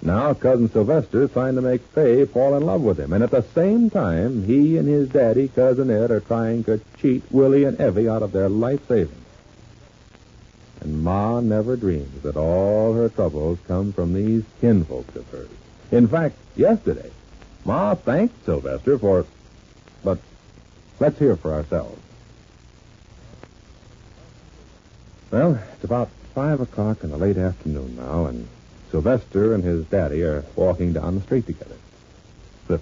Now 0.00 0.34
Cousin 0.34 0.68
Sylvester 0.68 1.22
is 1.22 1.30
trying 1.30 1.54
to 1.54 1.60
make 1.60 1.82
Fay 1.82 2.24
fall 2.24 2.56
in 2.56 2.66
love 2.66 2.80
with 2.80 2.98
him, 2.98 3.12
and 3.12 3.22
at 3.22 3.30
the 3.30 3.44
same 3.54 3.88
time, 3.88 4.44
he 4.44 4.76
and 4.76 4.88
his 4.88 5.08
daddy, 5.08 5.46
Cousin 5.46 5.90
Ed, 5.90 6.10
are 6.10 6.20
trying 6.20 6.64
to 6.64 6.80
cheat 6.98 7.22
Willie 7.30 7.62
and 7.62 7.80
Evie 7.80 8.08
out 8.08 8.22
of 8.22 8.32
their 8.32 8.48
life 8.48 8.88
savings. 8.88 9.14
And 10.80 11.04
Ma 11.04 11.38
never 11.38 11.76
dreams 11.76 12.22
that 12.22 12.36
all 12.36 12.94
her 12.94 13.08
troubles 13.08 13.60
come 13.68 13.92
from 13.92 14.12
these 14.12 14.42
kinfolks 14.60 15.14
of 15.14 15.28
hers. 15.28 15.48
In 15.92 16.08
fact, 16.08 16.34
yesterday, 16.56 17.10
Ma 17.64 17.94
thanked 17.94 18.44
Sylvester 18.44 18.98
for. 18.98 19.26
But 20.02 20.18
let's 20.98 21.18
hear 21.18 21.36
for 21.36 21.52
ourselves. 21.52 22.00
Well, 25.30 25.62
it's 25.74 25.84
about 25.84 26.08
five 26.34 26.60
o'clock 26.60 27.04
in 27.04 27.10
the 27.10 27.16
late 27.16 27.36
afternoon 27.36 27.96
now, 27.96 28.24
and 28.24 28.48
Sylvester 28.90 29.54
and 29.54 29.62
his 29.62 29.84
daddy 29.86 30.22
are 30.22 30.44
walking 30.56 30.92
down 30.92 31.14
the 31.14 31.20
street 31.20 31.46
together. 31.46 31.76
The 32.68 32.80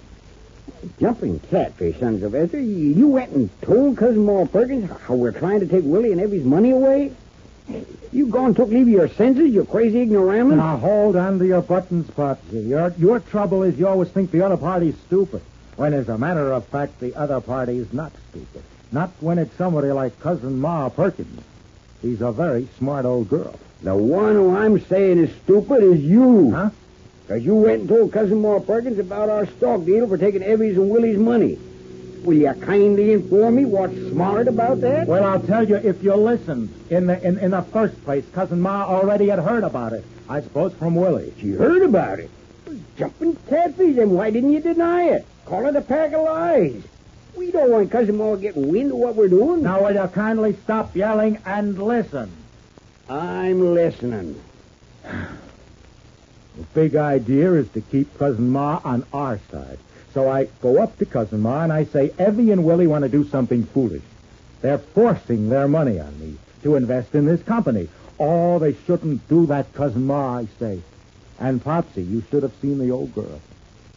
Jumping 0.99 1.39
catfish, 1.39 1.99
son 1.99 2.19
Sylvester. 2.19 2.59
You, 2.59 3.07
went 3.07 3.31
and 3.31 3.49
told 3.61 3.97
Cousin 3.97 4.25
Ma 4.25 4.45
Perkins 4.45 4.89
how 5.03 5.15
we're 5.15 5.31
trying 5.31 5.59
to 5.59 5.67
take 5.67 5.83
Willie 5.83 6.11
and 6.11 6.21
Evie's 6.21 6.45
money 6.45 6.71
away? 6.71 7.13
You 8.11 8.27
gone 8.27 8.53
took 8.53 8.69
leave 8.69 8.87
of 8.87 8.93
your 8.93 9.07
senses, 9.07 9.53
you 9.53 9.63
crazy 9.65 10.01
ignoramus? 10.01 10.57
Now 10.57 10.77
hold 10.77 11.15
on 11.15 11.39
to 11.39 11.45
your 11.45 11.61
buttons, 11.61 12.09
Popsy. 12.11 12.59
Your, 12.59 12.93
your 12.97 13.19
trouble 13.19 13.63
is 13.63 13.77
you 13.79 13.87
always 13.87 14.09
think 14.09 14.31
the 14.31 14.41
other 14.41 14.57
party's 14.57 14.95
stupid. 15.07 15.41
When, 15.77 15.93
as 15.93 16.09
a 16.09 16.17
matter 16.17 16.51
of 16.51 16.65
fact, 16.65 16.99
the 16.99 17.15
other 17.15 17.39
party's 17.39 17.91
not 17.93 18.11
stupid. 18.29 18.63
Not 18.91 19.11
when 19.21 19.39
it's 19.39 19.55
somebody 19.55 19.91
like 19.91 20.19
Cousin 20.19 20.59
Ma 20.59 20.89
Perkins. 20.89 21.41
She's 22.01 22.21
a 22.21 22.31
very 22.31 22.67
smart 22.77 23.05
old 23.05 23.29
girl. 23.29 23.57
The 23.81 23.95
one 23.95 24.33
who 24.33 24.55
I'm 24.55 24.79
saying 24.85 25.17
is 25.19 25.33
stupid 25.43 25.83
is 25.83 26.01
you. 26.01 26.51
Huh? 26.51 26.69
Because 27.21 27.45
you 27.45 27.55
went 27.55 27.81
and 27.81 27.89
told 27.89 28.11
Cousin 28.11 28.41
Ma 28.41 28.59
Perkins 28.59 28.99
about 28.99 29.29
our 29.29 29.45
stock 29.45 29.85
deal 29.85 30.07
for 30.07 30.17
taking 30.17 30.43
Evie's 30.43 30.77
and 30.77 30.89
Willie's 30.89 31.17
money. 31.17 31.57
Will 32.23 32.37
you 32.37 32.53
kindly 32.53 33.13
inform 33.13 33.55
me 33.55 33.65
what's 33.65 33.95
smart 34.11 34.47
about 34.47 34.81
that? 34.81 35.07
Well, 35.07 35.23
I'll 35.23 35.39
tell 35.41 35.67
you 35.67 35.75
if 35.75 36.03
you 36.03 36.13
listen. 36.13 36.71
In 36.91 37.07
the 37.07 37.19
in, 37.25 37.39
in 37.39 37.51
the 37.51 37.63
first 37.63 38.03
place, 38.03 38.23
Cousin 38.31 38.61
Ma 38.61 38.83
already 38.85 39.29
had 39.29 39.39
heard 39.39 39.63
about 39.63 39.93
it. 39.93 40.05
I 40.29 40.41
suppose 40.41 40.73
from 40.73 40.95
Willie. 40.95 41.33
She 41.39 41.51
heard 41.51 41.81
about 41.81 42.19
it. 42.19 42.29
Jumping 42.95 43.35
catfish, 43.49 43.95
then 43.95 44.11
why 44.11 44.29
didn't 44.29 44.51
you 44.51 44.61
deny 44.61 45.05
it? 45.05 45.25
Call 45.45 45.65
it 45.65 45.75
a 45.75 45.81
pack 45.81 46.13
of 46.13 46.21
lies. 46.21 46.83
We 47.35 47.51
don't 47.51 47.71
want 47.71 47.89
Cousin 47.89 48.17
Ma 48.17 48.35
getting 48.35 48.67
wind 48.69 48.91
of 48.91 48.97
what 48.97 49.15
we're 49.15 49.27
doing. 49.27 49.63
Now, 49.63 49.83
will 49.83 49.93
you 49.93 50.07
kindly 50.09 50.55
stop 50.63 50.95
yelling 50.95 51.39
and 51.45 51.81
listen? 51.81 52.31
I'm 53.09 53.73
listening. 53.73 54.41
The 56.57 56.63
big 56.73 56.95
idea 56.97 57.53
is 57.53 57.69
to 57.69 57.81
keep 57.81 58.19
Cousin 58.19 58.49
Ma 58.49 58.81
on 58.83 59.05
our 59.13 59.39
side. 59.49 59.79
So 60.13 60.29
I 60.29 60.45
go 60.61 60.81
up 60.81 60.97
to 60.97 61.05
Cousin 61.05 61.41
Ma 61.41 61.63
and 61.63 61.71
I 61.71 61.85
say, 61.85 62.11
Evie 62.19 62.51
and 62.51 62.65
Willie 62.65 62.87
want 62.87 63.03
to 63.03 63.09
do 63.09 63.23
something 63.23 63.63
foolish. 63.65 64.03
They're 64.61 64.77
forcing 64.77 65.49
their 65.49 65.67
money 65.67 65.99
on 65.99 66.19
me. 66.19 66.37
to 66.63 66.75
invest 66.75 67.15
in 67.15 67.25
this 67.25 67.41
company. 67.43 67.89
Oh, 68.19 68.59
they 68.59 68.75
shouldn't 68.85 69.27
do 69.27 69.47
that, 69.47 69.73
Cousin 69.73 70.05
Ma, 70.05 70.37
I 70.37 70.47
say. 70.59 70.81
And 71.39 71.63
Popsy, 71.63 72.03
you 72.03 72.23
should 72.29 72.43
have 72.43 72.53
seen 72.61 72.77
the 72.77 72.91
old 72.91 73.15
girl. 73.15 73.41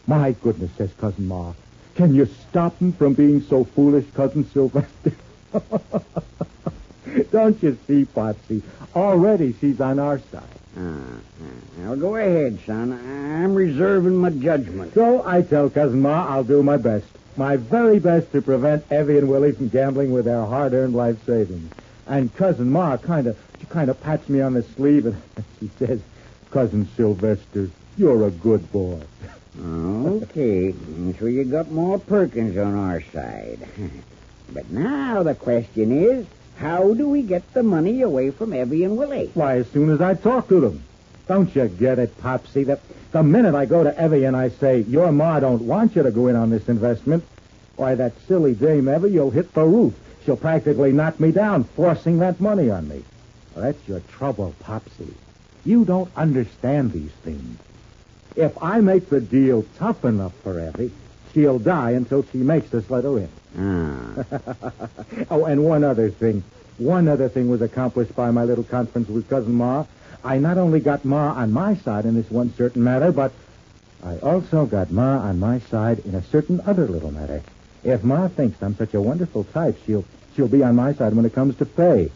My 0.07 0.31
goodness, 0.31 0.71
says 0.77 0.91
Cousin 0.99 1.27
Ma. 1.27 1.53
Can 1.95 2.15
you 2.15 2.25
stop 2.49 2.77
him 2.79 2.91
from 2.91 3.13
being 3.13 3.41
so 3.41 3.63
foolish, 3.63 4.05
Cousin 4.15 4.49
Sylvester? 4.49 5.13
Don't 7.31 7.61
you 7.61 7.77
see, 7.87 8.05
Popsy? 8.05 8.61
Already 8.95 9.53
she's 9.59 9.81
on 9.81 9.99
our 9.99 10.19
side. 10.31 10.43
Uh, 10.77 10.81
now 11.77 11.95
go 11.95 12.15
ahead, 12.15 12.59
son. 12.65 12.91
I'm 12.91 13.55
reserving 13.55 14.17
my 14.17 14.29
judgment. 14.29 14.93
So 14.93 15.25
I 15.25 15.41
tell 15.41 15.69
Cousin 15.69 16.01
Ma 16.01 16.27
I'll 16.27 16.43
do 16.43 16.61
my 16.63 16.77
best. 16.77 17.05
My 17.37 17.57
very 17.57 17.99
best 17.99 18.31
to 18.31 18.41
prevent 18.41 18.85
Evie 18.91 19.17
and 19.17 19.29
Willie 19.29 19.51
from 19.51 19.69
gambling 19.69 20.11
with 20.11 20.25
their 20.25 20.45
hard-earned 20.45 20.93
life 20.93 21.23
savings. 21.25 21.71
And 22.07 22.33
Cousin 22.35 22.69
Ma 22.69 22.97
kind 22.97 23.27
of 23.27 23.37
she 23.59 23.65
kind 23.67 23.89
of 23.89 24.01
pats 24.01 24.27
me 24.29 24.41
on 24.41 24.53
the 24.53 24.63
sleeve 24.63 25.05
and 25.05 25.21
she 25.59 25.69
says, 25.79 26.01
Cousin 26.51 26.87
Sylvester, 26.95 27.69
you're 27.97 28.27
a 28.27 28.31
good 28.31 28.71
boy. 28.71 29.01
Okay, 29.57 30.73
so 31.17 31.27
you 31.27 31.45
got 31.45 31.71
Ma 31.71 31.97
Perkins 31.97 32.57
on 32.57 32.75
our 32.75 33.01
side. 33.01 33.65
but 34.51 34.69
now 34.69 35.23
the 35.23 35.33
question 35.33 36.03
is, 36.03 36.25
how 36.57 36.93
do 36.93 37.09
we 37.09 37.21
get 37.21 37.53
the 37.53 37.63
money 37.63 38.01
away 38.01 38.31
from 38.31 38.53
Evie 38.53 38.83
and 38.83 38.97
Willie? 38.97 39.31
Why, 39.33 39.57
as 39.57 39.69
soon 39.71 39.89
as 39.89 40.01
I 40.01 40.13
talk 40.13 40.47
to 40.49 40.59
them. 40.59 40.83
Don't 41.27 41.53
you 41.55 41.67
get 41.67 41.99
it, 41.99 42.17
Popsy? 42.19 42.63
The, 42.63 42.79
the 43.11 43.23
minute 43.23 43.55
I 43.55 43.65
go 43.65 43.83
to 43.83 44.03
Evie 44.03 44.25
and 44.25 44.35
I 44.35 44.49
say, 44.49 44.81
your 44.81 45.11
ma 45.11 45.39
don't 45.39 45.63
want 45.63 45.95
you 45.95 46.03
to 46.03 46.11
go 46.11 46.27
in 46.27 46.35
on 46.35 46.49
this 46.49 46.69
investment, 46.69 47.23
why, 47.75 47.95
that 47.95 48.13
silly 48.27 48.53
dame 48.53 48.87
Evie, 48.87 49.11
you'll 49.11 49.31
hit 49.31 49.53
the 49.53 49.63
roof. 49.65 49.93
She'll 50.23 50.37
practically 50.37 50.91
knock 50.91 51.19
me 51.19 51.31
down, 51.31 51.63
forcing 51.63 52.19
that 52.19 52.39
money 52.39 52.69
on 52.69 52.87
me. 52.87 53.03
Well, 53.53 53.65
that's 53.65 53.87
your 53.87 53.99
trouble, 54.01 54.55
Popsy. 54.59 55.13
You 55.65 55.83
don't 55.83 56.11
understand 56.15 56.91
these 56.91 57.11
things. 57.23 57.59
If 58.35 58.61
I 58.61 58.79
make 58.81 59.09
the 59.09 59.21
deal 59.21 59.65
tough 59.77 60.05
enough 60.05 60.33
for 60.43 60.59
Evie, 60.59 60.91
she'll 61.33 61.59
die 61.59 61.91
until 61.91 62.23
she 62.31 62.37
makes 62.39 62.69
this 62.69 62.89
letter 62.89 63.17
in. 63.17 63.29
Ah. 63.57 64.23
oh, 65.31 65.45
and 65.45 65.63
one 65.63 65.83
other 65.83 66.09
thing. 66.09 66.43
One 66.77 67.07
other 67.07 67.29
thing 67.29 67.49
was 67.49 67.61
accomplished 67.61 68.15
by 68.15 68.31
my 68.31 68.43
little 68.43 68.63
conference 68.63 69.07
with 69.07 69.29
Cousin 69.29 69.53
Ma. 69.53 69.85
I 70.23 70.39
not 70.39 70.57
only 70.57 70.79
got 70.79 71.05
Ma 71.05 71.31
on 71.33 71.51
my 71.51 71.75
side 71.75 72.05
in 72.05 72.15
this 72.15 72.29
one 72.29 72.53
certain 72.55 72.83
matter, 72.83 73.11
but 73.11 73.31
I 74.03 74.17
also 74.17 74.65
got 74.65 74.91
Ma 74.91 75.19
on 75.19 75.39
my 75.39 75.59
side 75.59 75.99
in 75.99 76.15
a 76.15 76.23
certain 76.23 76.61
other 76.65 76.87
little 76.87 77.11
matter. 77.11 77.41
If 77.83 78.03
Ma 78.03 78.27
thinks 78.27 78.61
I'm 78.61 78.75
such 78.75 78.93
a 78.93 79.01
wonderful 79.01 79.45
type, 79.45 79.77
she'll 79.85 80.05
she'll 80.35 80.47
be 80.47 80.63
on 80.63 80.75
my 80.75 80.93
side 80.93 81.13
when 81.13 81.25
it 81.25 81.33
comes 81.33 81.55
to 81.57 81.65
Fay. 81.65 82.11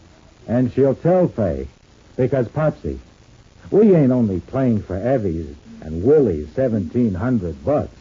And 0.47 0.73
she'll 0.73 0.95
tell 0.95 1.27
Fay. 1.27 1.67
Because, 2.17 2.49
Popsy, 2.49 2.99
we 3.71 3.95
ain't 3.95 4.11
only 4.11 4.41
playing 4.41 4.81
for 4.81 4.97
Evie's 4.97 5.55
and 5.81 6.03
Willie's 6.03 6.49
seventeen 6.49 7.13
hundred 7.13 7.63
bucks. 7.63 7.95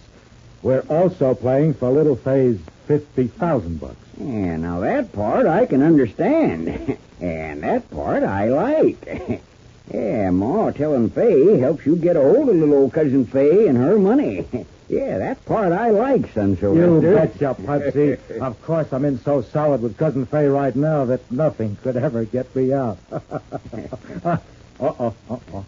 We're 0.62 0.84
also 0.88 1.34
playing 1.34 1.74
for 1.74 1.90
little 1.90 2.16
Fay's 2.16 2.58
fifty 2.88 3.26
thousand 3.26 3.78
bucks. 3.78 3.96
Yeah, 4.18 4.56
now 4.56 4.80
that 4.80 5.12
part 5.12 5.46
I 5.46 5.66
can 5.66 5.82
understand. 5.82 6.96
and 7.20 7.62
that 7.62 7.88
part 7.90 8.22
I 8.22 8.48
like. 8.48 9.42
yeah, 9.92 10.30
Ma 10.30 10.70
telling 10.70 11.10
Fay 11.10 11.58
helps 11.58 11.84
you 11.84 11.96
get 11.96 12.16
a 12.16 12.20
hold 12.20 12.48
of 12.48 12.56
little 12.56 12.74
old 12.74 12.94
cousin 12.94 13.26
Fay 13.26 13.68
and 13.68 13.76
her 13.76 13.98
money. 13.98 14.46
yeah, 14.88 15.18
that 15.18 15.44
part 15.44 15.72
I 15.72 15.90
like, 15.90 16.32
son 16.32 16.50
You 16.50 16.56
Sylvester. 16.56 17.14
betcha, 17.14 17.56
Popsy. 17.62 18.40
of 18.40 18.60
course, 18.62 18.90
I'm 18.90 19.04
in 19.04 19.20
so 19.20 19.42
solid 19.42 19.82
with 19.82 19.98
Cousin 19.98 20.24
Fay 20.24 20.46
right 20.46 20.74
now 20.74 21.04
that 21.04 21.30
nothing 21.30 21.76
could 21.82 21.96
ever 21.96 22.24
get 22.24 22.54
me 22.56 22.72
out. 22.72 22.98
uh-oh, 23.12 25.14
uh-oh. 25.30 25.64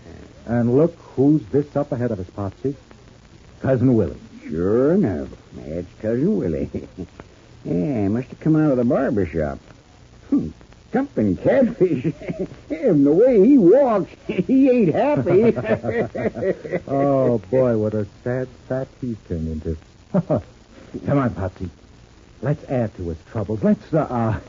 And 0.46 0.74
look 0.74 0.94
who's 1.14 1.44
this 1.46 1.76
up 1.76 1.92
ahead 1.92 2.10
of 2.10 2.18
us, 2.18 2.30
Popsy. 2.30 2.74
Cousin 3.60 3.94
Willie. 3.94 4.16
Sure 4.50 4.94
enough. 4.94 5.28
That's 5.54 5.86
Cousin 6.00 6.36
Willie. 6.36 6.68
yeah, 7.64 8.08
must 8.08 8.28
have 8.28 8.40
come 8.40 8.56
out 8.56 8.72
of 8.72 8.78
the 8.78 8.84
barber 8.84 9.24
shop. 9.24 9.60
Hmm. 10.28 10.48
Jumping 10.92 11.36
catfish. 11.36 12.06
and 12.70 13.06
the 13.06 13.12
way 13.12 13.46
he 13.46 13.58
walks, 13.58 14.10
he 14.26 14.68
ain't 14.68 14.92
happy. 14.92 15.54
oh, 16.88 17.38
boy, 17.48 17.78
what 17.78 17.94
a 17.94 18.08
sad 18.24 18.48
sack 18.68 18.88
he's 19.00 19.16
turned 19.28 19.46
into. 19.46 19.76
Come 21.06 21.18
on, 21.18 21.32
Popsy. 21.34 21.70
Let's 22.42 22.64
add 22.68 22.92
to 22.96 23.08
his 23.10 23.18
troubles. 23.30 23.62
Let's, 23.62 23.94
uh, 23.94 23.98
uh 24.00 24.40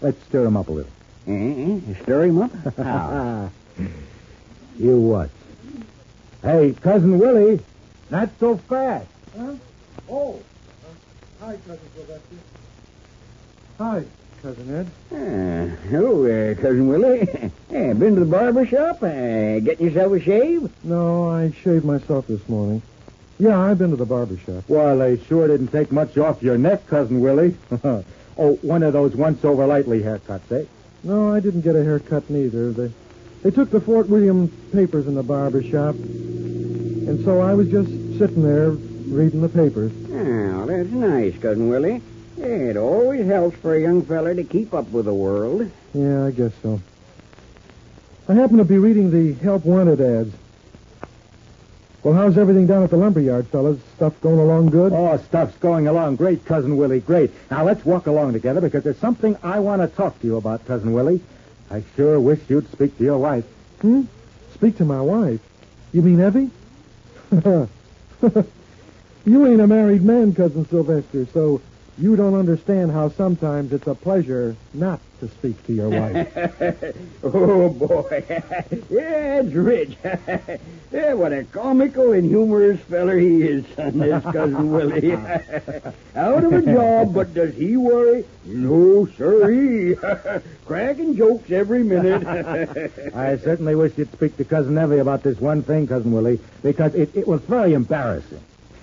let's 0.00 0.22
stir 0.24 0.46
him 0.46 0.56
up 0.56 0.68
a 0.68 0.72
little. 0.72 0.90
Eh, 1.26 1.78
stir 2.02 2.24
him 2.24 2.40
up? 2.40 2.52
How? 2.78 3.50
you 4.78 4.98
watch. 4.98 5.30
Hey, 6.40 6.74
Cousin 6.80 7.18
Willie, 7.18 7.60
not 8.10 8.30
so 8.40 8.56
fast. 8.56 9.11
Huh? 9.36 9.54
Oh. 10.10 10.34
Uh, 10.84 11.44
hi, 11.44 11.56
Cousin 11.66 11.88
Sylvester. 11.94 12.36
Hi, 13.78 14.04
Cousin 14.42 14.74
Ed. 14.74 14.86
Ah, 15.10 15.88
hello, 15.88 16.26
uh, 16.26 16.54
Cousin 16.54 16.86
Willie. 16.88 17.50
yeah, 17.70 17.92
been 17.94 18.14
to 18.14 18.20
the 18.20 18.26
barber 18.26 18.66
shop? 18.66 19.02
Uh, 19.02 19.60
getting 19.60 19.86
yourself 19.86 20.12
a 20.12 20.20
shave? 20.20 20.70
No, 20.84 21.30
I 21.30 21.52
shaved 21.62 21.84
myself 21.84 22.26
this 22.26 22.46
morning. 22.46 22.82
Yeah, 23.38 23.58
I've 23.58 23.78
been 23.78 23.90
to 23.90 23.96
the 23.96 24.04
barber 24.04 24.36
shop. 24.36 24.64
Well, 24.68 24.98
they 24.98 25.18
sure 25.24 25.48
didn't 25.48 25.68
take 25.68 25.90
much 25.90 26.18
off 26.18 26.42
your 26.42 26.58
neck, 26.58 26.86
Cousin 26.86 27.20
Willie. 27.22 27.56
oh, 27.84 28.04
one 28.60 28.82
of 28.82 28.92
those 28.92 29.16
once 29.16 29.44
over 29.46 29.66
lightly 29.66 30.00
haircuts, 30.00 30.52
eh? 30.52 30.66
No, 31.04 31.32
I 31.32 31.40
didn't 31.40 31.62
get 31.62 31.74
a 31.74 31.82
haircut 31.82 32.28
neither. 32.28 32.70
They, 32.70 32.92
they 33.42 33.50
took 33.50 33.70
the 33.70 33.80
Fort 33.80 34.10
William 34.10 34.48
papers 34.72 35.06
in 35.06 35.14
the 35.14 35.22
barber 35.22 35.62
shop, 35.62 35.94
and 35.94 37.24
so 37.24 37.40
I 37.40 37.54
was 37.54 37.68
just 37.70 37.88
sitting 38.18 38.42
there 38.42 38.76
reading 39.12 39.42
the 39.42 39.48
papers. 39.48 39.92
Oh, 40.10 40.66
that's 40.66 40.90
nice, 40.90 41.36
Cousin 41.38 41.68
Willie. 41.68 42.02
Yeah, 42.36 42.46
it 42.46 42.76
always 42.76 43.26
helps 43.26 43.56
for 43.58 43.74
a 43.74 43.80
young 43.80 44.02
feller 44.02 44.34
to 44.34 44.42
keep 44.42 44.72
up 44.72 44.90
with 44.90 45.04
the 45.04 45.14
world. 45.14 45.70
Yeah, 45.92 46.26
I 46.26 46.30
guess 46.30 46.52
so. 46.62 46.80
I 48.28 48.34
happen 48.34 48.56
to 48.56 48.64
be 48.64 48.78
reading 48.78 49.10
the 49.10 49.34
help 49.42 49.64
wanted 49.64 50.00
ads. 50.00 50.34
Well, 52.02 52.14
how's 52.14 52.36
everything 52.36 52.66
down 52.66 52.82
at 52.82 52.90
the 52.90 52.96
lumberyard, 52.96 53.46
fellas? 53.48 53.78
Stuff 53.94 54.20
going 54.22 54.38
along 54.40 54.70
good? 54.70 54.92
Oh, 54.92 55.16
stuff's 55.18 55.56
going 55.58 55.86
along 55.86 56.16
great, 56.16 56.44
Cousin 56.44 56.76
Willie, 56.76 57.00
great. 57.00 57.30
Now, 57.50 57.64
let's 57.64 57.84
walk 57.84 58.06
along 58.06 58.32
together 58.32 58.60
because 58.60 58.82
there's 58.82 58.98
something 58.98 59.36
I 59.42 59.60
want 59.60 59.82
to 59.82 59.88
talk 59.88 60.18
to 60.20 60.26
you 60.26 60.36
about, 60.36 60.66
Cousin 60.66 60.92
Willie. 60.92 61.20
I 61.70 61.84
sure 61.94 62.18
wish 62.18 62.40
you'd 62.48 62.70
speak 62.72 62.98
to 62.98 63.04
your 63.04 63.18
wife. 63.18 63.44
Hmm? 63.82 64.02
Speak 64.54 64.78
to 64.78 64.84
my 64.84 65.00
wife. 65.00 65.40
You 65.92 66.02
mean 66.02 66.20
Evie? 66.20 66.50
you 69.24 69.46
ain't 69.46 69.60
a 69.60 69.66
married 69.66 70.02
man, 70.02 70.34
Cousin 70.34 70.68
Sylvester, 70.68 71.26
so 71.32 71.60
you 71.98 72.16
don't 72.16 72.34
understand 72.34 72.90
how 72.90 73.10
sometimes 73.10 73.72
it's 73.72 73.86
a 73.86 73.94
pleasure 73.94 74.56
not 74.72 75.00
to 75.20 75.28
speak 75.28 75.64
to 75.66 75.72
your 75.72 75.88
wife. 75.88 76.96
oh, 77.22 77.68
boy. 77.68 78.24
yeah, 78.90 79.40
it's 79.40 79.52
rich. 79.52 79.96
yeah, 80.90 81.12
what 81.12 81.32
a 81.32 81.44
comical 81.44 82.12
and 82.12 82.28
humorous 82.28 82.80
feller 82.80 83.18
he 83.18 83.42
is, 83.42 83.64
son, 83.76 83.98
this 83.98 84.22
Cousin 84.24 84.72
Willie. 84.72 85.12
Out 86.16 86.42
of 86.44 86.52
a 86.52 86.62
job, 86.62 87.14
but 87.14 87.34
does 87.34 87.54
he 87.54 87.76
worry? 87.76 88.24
No, 88.46 89.06
sir, 89.06 89.52
he. 89.52 89.94
Cracking 90.66 91.16
jokes 91.16 91.50
every 91.52 91.84
minute. 91.84 92.26
I 93.14 93.36
certainly 93.36 93.76
wish 93.76 93.96
you'd 93.96 94.10
speak 94.12 94.36
to 94.38 94.44
Cousin 94.44 94.76
Evie 94.76 94.98
about 94.98 95.22
this 95.22 95.38
one 95.38 95.62
thing, 95.62 95.86
Cousin 95.86 96.10
Willie, 96.10 96.40
because 96.62 96.94
it, 96.94 97.14
it 97.14 97.28
was 97.28 97.42
very 97.42 97.74
embarrassing. 97.74 98.40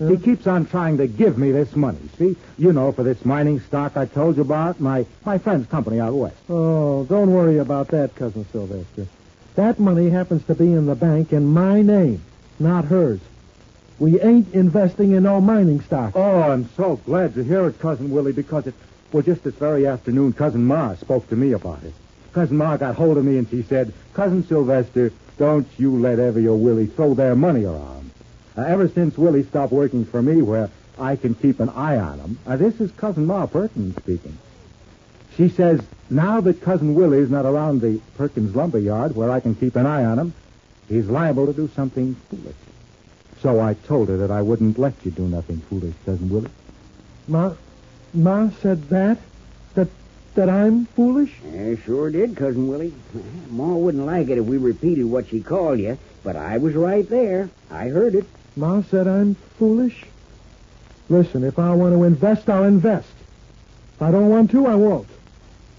He 0.08 0.18
keeps 0.18 0.48
on 0.48 0.66
trying 0.66 0.98
to 0.98 1.08
give 1.08 1.38
me 1.38 1.52
this 1.52 1.76
money, 1.76 2.00
see? 2.18 2.38
You 2.58 2.72
know, 2.72 2.94
for 2.94 3.04
this 3.04 3.26
mining 3.26 3.60
stock 3.60 3.98
I 3.98 4.06
told 4.06 4.38
you 4.38 4.44
about, 4.44 4.80
my, 4.80 5.06
my 5.26 5.38
friend's 5.38 5.68
company 5.68 6.00
out 6.00 6.14
west. 6.14 6.38
Oh, 6.50 7.04
don't 7.04 7.34
worry 7.34 7.58
about 7.58 7.90
that, 7.90 8.16
Cousin 8.16 8.46
Sylvester. 8.52 9.08
That 9.56 9.78
money 9.78 10.10
happens 10.10 10.46
to 10.46 10.56
be 10.56 10.72
in 10.72 10.86
the 10.86 10.96
bank 10.96 11.34
in 11.34 11.48
my 11.48 11.82
name, 11.82 12.22
not 12.60 12.86
hers. 12.86 13.20
We 14.00 14.22
ain't 14.22 14.54
investing 14.54 15.12
in 15.12 15.24
no 15.24 15.42
mining 15.42 15.82
stock. 15.82 16.14
Oh, 16.16 16.44
I'm 16.44 16.70
so 16.78 16.96
glad 17.06 17.34
to 17.34 17.44
hear 17.44 17.68
it, 17.68 17.80
Cousin 17.80 18.10
Willie, 18.10 18.32
because 18.32 18.68
it, 18.68 18.76
well, 19.12 19.24
just 19.24 19.44
this 19.44 19.56
very 19.56 19.86
afternoon, 19.86 20.32
Cousin 20.32 20.64
Ma 20.64 20.96
spoke 20.96 21.28
to 21.28 21.36
me 21.36 21.52
about 21.52 21.84
it. 21.84 21.94
Cousin 22.32 22.56
Ma 22.56 22.78
got 22.78 22.96
hold 22.96 23.18
of 23.18 23.26
me 23.26 23.38
and 23.38 23.50
she 23.50 23.64
said, 23.64 23.92
Cousin 24.14 24.48
Sylvester, 24.48 25.12
don't 25.38 25.68
you 25.78 26.00
let 26.00 26.20
Evie 26.20 26.48
or 26.48 26.58
Willie 26.58 26.86
throw 26.86 27.14
their 27.14 27.36
money 27.36 27.66
around. 27.66 27.99
Uh, 28.58 28.62
ever 28.62 28.88
since 28.90 29.18
Willie 29.18 29.44
stopped 29.44 29.72
working 29.72 30.06
for 30.06 30.22
me 30.22 30.42
where 30.42 30.70
I 30.98 31.16
can 31.16 31.36
keep 31.36 31.60
an 31.60 31.70
eye 31.70 31.98
on 31.98 32.20
him, 32.20 32.40
uh, 32.46 32.58
this 32.58 32.80
is 32.82 32.92
Cousin 32.92 33.26
Ma 33.26 33.46
Perkins 33.46 33.96
speaking. 33.98 34.38
She 35.38 35.50
says, 35.50 35.82
now 36.10 36.42
that 36.42 36.62
Cousin 36.62 36.96
Willie's 36.96 37.30
not 37.30 37.46
around 37.46 37.82
the 37.82 38.02
Perkins 38.18 38.56
lumber 38.56 38.80
yard 38.80 39.16
where 39.16 39.32
I 39.32 39.40
can 39.40 39.56
keep 39.56 39.76
an 39.76 39.86
eye 39.86 40.04
on 40.04 40.20
him, 40.20 40.34
he's 40.88 41.08
liable 41.08 41.46
to 41.46 41.54
do 41.54 41.70
something 41.76 42.16
foolish. 42.30 42.56
So 43.42 43.62
I 43.62 43.76
told 43.76 44.10
her 44.10 44.18
that 44.18 44.32
I 44.32 44.42
wouldn't 44.42 44.78
let 44.78 44.94
you 45.06 45.12
do 45.12 45.28
nothing 45.28 45.62
foolish, 45.70 45.94
Cousin 46.06 46.30
Willie. 46.30 46.52
Ma, 47.28 47.54
Ma 48.14 48.50
said 48.62 48.90
that? 48.90 49.20
That 49.76 49.88
that 50.36 50.50
I'm 50.50 50.86
foolish? 50.88 51.34
I 51.54 51.78
sure 51.86 52.10
did, 52.10 52.36
Cousin 52.36 52.68
Willie. 52.68 52.94
Ma 53.50 53.74
wouldn't 53.74 54.06
like 54.06 54.30
it 54.30 54.38
if 54.38 54.46
we 54.46 54.58
repeated 54.58 55.06
what 55.06 55.28
she 55.30 55.42
called 55.42 55.80
you, 55.80 55.98
but 56.24 56.36
I 56.36 56.58
was 56.58 56.76
right 56.76 57.08
there. 57.08 57.50
I 57.72 57.88
heard 57.88 58.16
it. 58.16 58.26
Ma 58.60 58.82
said 58.82 59.08
I'm 59.08 59.36
foolish? 59.58 60.04
Listen, 61.08 61.46
if 61.46 61.58
I 61.58 61.74
want 61.74 61.96
to 61.96 62.04
invest, 62.04 62.50
I'll 62.50 62.66
invest. 62.66 63.08
If 63.96 64.02
I 64.02 64.12
don't 64.12 64.28
want 64.28 64.52
to, 64.52 64.68
I 64.68 64.76
won't. 64.76 65.08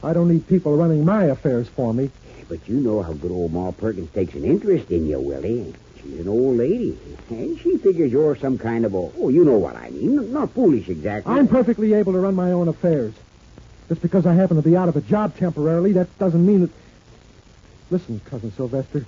I 0.03 0.15
don't 0.15 0.31
need 0.31 0.49
people 0.49 0.77
running 0.77 1.05
my 1.05 1.25
affairs 1.25 1.69
for 1.69 1.93
me. 1.93 2.11
But 2.49 2.67
you 2.67 2.77
know 2.81 3.03
how 3.03 3.13
good 3.13 3.31
old 3.31 3.53
Ma 3.53 3.71
Perkins 3.71 4.11
takes 4.13 4.35
an 4.35 4.45
interest 4.45 4.91
in 4.91 5.07
you, 5.07 5.21
Willie. 5.21 5.75
She's 6.01 6.21
an 6.21 6.29
old 6.29 6.57
lady, 6.57 6.99
and 7.29 7.61
she 7.61 7.77
figures 7.77 8.11
you're 8.11 8.35
some 8.35 8.57
kind 8.57 8.87
of 8.87 8.95
a... 8.95 9.11
Oh, 9.19 9.29
you 9.29 9.45
know 9.45 9.59
what 9.59 9.77
I 9.77 9.91
mean. 9.91 10.33
Not 10.33 10.51
foolish 10.53 10.89
exactly. 10.89 11.35
I'm 11.35 11.49
perfectly 11.49 11.93
able 11.93 12.15
to 12.15 12.19
run 12.19 12.35
my 12.35 12.51
own 12.53 12.69
affairs. 12.69 13.13
Just 13.89 14.01
because 14.01 14.25
I 14.25 14.33
happen 14.33 14.57
to 14.57 14.63
be 14.63 14.75
out 14.75 14.89
of 14.89 14.97
a 14.97 15.03
job 15.03 15.37
temporarily, 15.37 15.93
that 15.93 16.19
doesn't 16.19 16.45
mean 16.45 16.63
that... 16.63 16.71
Listen, 17.91 18.21
Cousin 18.25 18.53
Sylvester, 18.53 19.05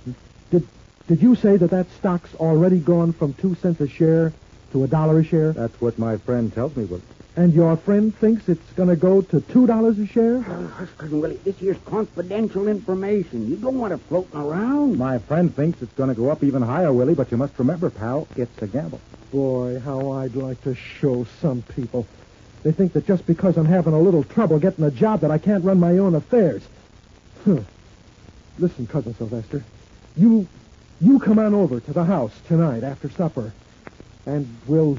did 1.07 1.19
did 1.19 1.21
you 1.21 1.35
say 1.35 1.57
that 1.57 1.69
that 1.69 1.91
stock's 1.91 2.33
already 2.35 2.79
gone 2.79 3.13
from 3.13 3.33
two 3.33 3.55
cents 3.55 3.79
a 3.81 3.87
share 3.87 4.33
to 4.71 4.83
a 4.83 4.87
dollar 4.87 5.19
a 5.19 5.23
share? 5.23 5.51
That's 5.51 5.79
what 5.79 5.99
my 5.99 6.17
friend 6.17 6.51
tells 6.53 6.75
me, 6.75 6.85
Willie. 6.85 7.03
And 7.35 7.53
your 7.53 7.77
friend 7.77 8.15
thinks 8.15 8.47
it's 8.47 8.71
going 8.73 8.89
to 8.89 8.95
go 8.95 9.21
to 9.21 9.41
two 9.41 9.67
dollars 9.67 9.99
a 9.99 10.05
share? 10.05 10.43
Oh, 10.47 10.67
Hush, 10.75 10.89
Cousin 10.97 11.19
Willie. 11.19 11.37
This 11.37 11.57
here's 11.57 11.77
confidential 11.85 12.67
information. 12.67 13.47
You 13.47 13.57
don't 13.57 13.79
want 13.79 13.93
it 13.93 13.97
floating 14.09 14.39
around. 14.39 14.97
My 14.97 15.19
friend 15.19 15.53
thinks 15.55 15.81
it's 15.81 15.93
going 15.93 16.09
to 16.09 16.15
go 16.15 16.29
up 16.29 16.43
even 16.43 16.61
higher, 16.61 16.93
Willie, 16.93 17.15
but 17.15 17.31
you 17.31 17.37
must 17.37 17.57
remember, 17.59 17.89
pal, 17.89 18.27
it's 18.35 18.61
a 18.61 18.67
gamble. 18.67 19.01
Boy, 19.31 19.79
how 19.79 20.11
I'd 20.11 20.35
like 20.35 20.61
to 20.63 20.75
show 20.75 21.25
some 21.41 21.61
people. 21.61 22.07
They 22.63 22.71
think 22.71 22.93
that 22.93 23.05
just 23.05 23.25
because 23.25 23.57
I'm 23.57 23.65
having 23.65 23.93
a 23.93 23.99
little 23.99 24.23
trouble 24.23 24.59
getting 24.59 24.85
a 24.85 24.91
job 24.91 25.21
that 25.21 25.31
I 25.31 25.37
can't 25.37 25.63
run 25.63 25.79
my 25.79 25.97
own 25.97 26.15
affairs. 26.15 26.63
Huh. 27.45 27.59
Listen, 28.59 28.87
Cousin 28.87 29.15
Sylvester, 29.15 29.63
you 30.15 30.47
you 31.01 31.19
come 31.19 31.39
on 31.39 31.53
over 31.53 31.79
to 31.79 31.93
the 31.93 32.03
house 32.03 32.33
tonight 32.47 32.83
after 32.83 33.09
supper, 33.09 33.53
and 34.25 34.47
we'll 34.67 34.97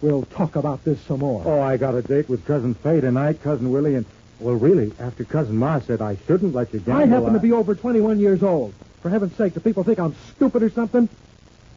we'll 0.00 0.24
talk 0.24 0.56
about 0.56 0.84
this 0.84 1.00
some 1.02 1.20
more. 1.20 1.42
Oh, 1.44 1.60
I 1.60 1.76
got 1.76 1.94
a 1.94 2.02
date 2.02 2.28
with 2.28 2.46
Cousin 2.46 2.74
Fay 2.74 3.00
tonight, 3.00 3.42
Cousin 3.42 3.70
Willie, 3.70 3.94
and 3.94 4.06
well, 4.40 4.54
really, 4.54 4.92
after 4.98 5.24
Cousin 5.24 5.56
Ma 5.56 5.80
said 5.80 6.02
I 6.02 6.16
shouldn't 6.26 6.54
let 6.54 6.72
you 6.72 6.80
gamble. 6.80 7.02
I 7.02 7.06
happen 7.06 7.32
to 7.34 7.38
be 7.38 7.52
over 7.52 7.74
21 7.74 8.18
years 8.18 8.42
old. 8.42 8.74
For 9.02 9.10
heaven's 9.10 9.36
sake, 9.36 9.54
do 9.54 9.60
people 9.60 9.84
think 9.84 9.98
I'm 9.98 10.14
stupid 10.34 10.62
or 10.62 10.70
something? 10.70 11.08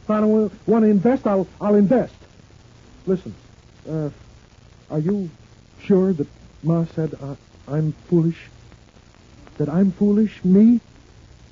If 0.02 0.10
I 0.10 0.20
don't 0.20 0.50
want 0.66 0.84
to 0.84 0.90
invest, 0.90 1.26
I'll 1.26 1.46
I'll 1.60 1.74
invest. 1.74 2.14
Listen, 3.06 3.34
uh, 3.88 4.10
are 4.90 4.98
you 4.98 5.30
sure 5.82 6.12
that 6.12 6.26
Ma 6.62 6.84
said 6.94 7.14
uh, 7.20 7.36
I'm 7.66 7.92
foolish? 8.08 8.38
That 9.58 9.68
I'm 9.68 9.92
foolish, 9.92 10.44
me? 10.44 10.80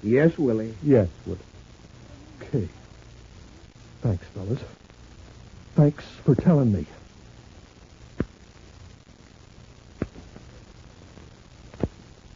Yes, 0.02 0.38
Willie. 0.38 0.74
Yes, 0.82 1.08
Willie. 1.26 1.40
Okay. 2.48 2.68
Thanks, 4.02 4.24
fellas. 4.26 4.60
Thanks 5.74 6.04
for 6.24 6.34
telling 6.34 6.72
me. 6.72 6.86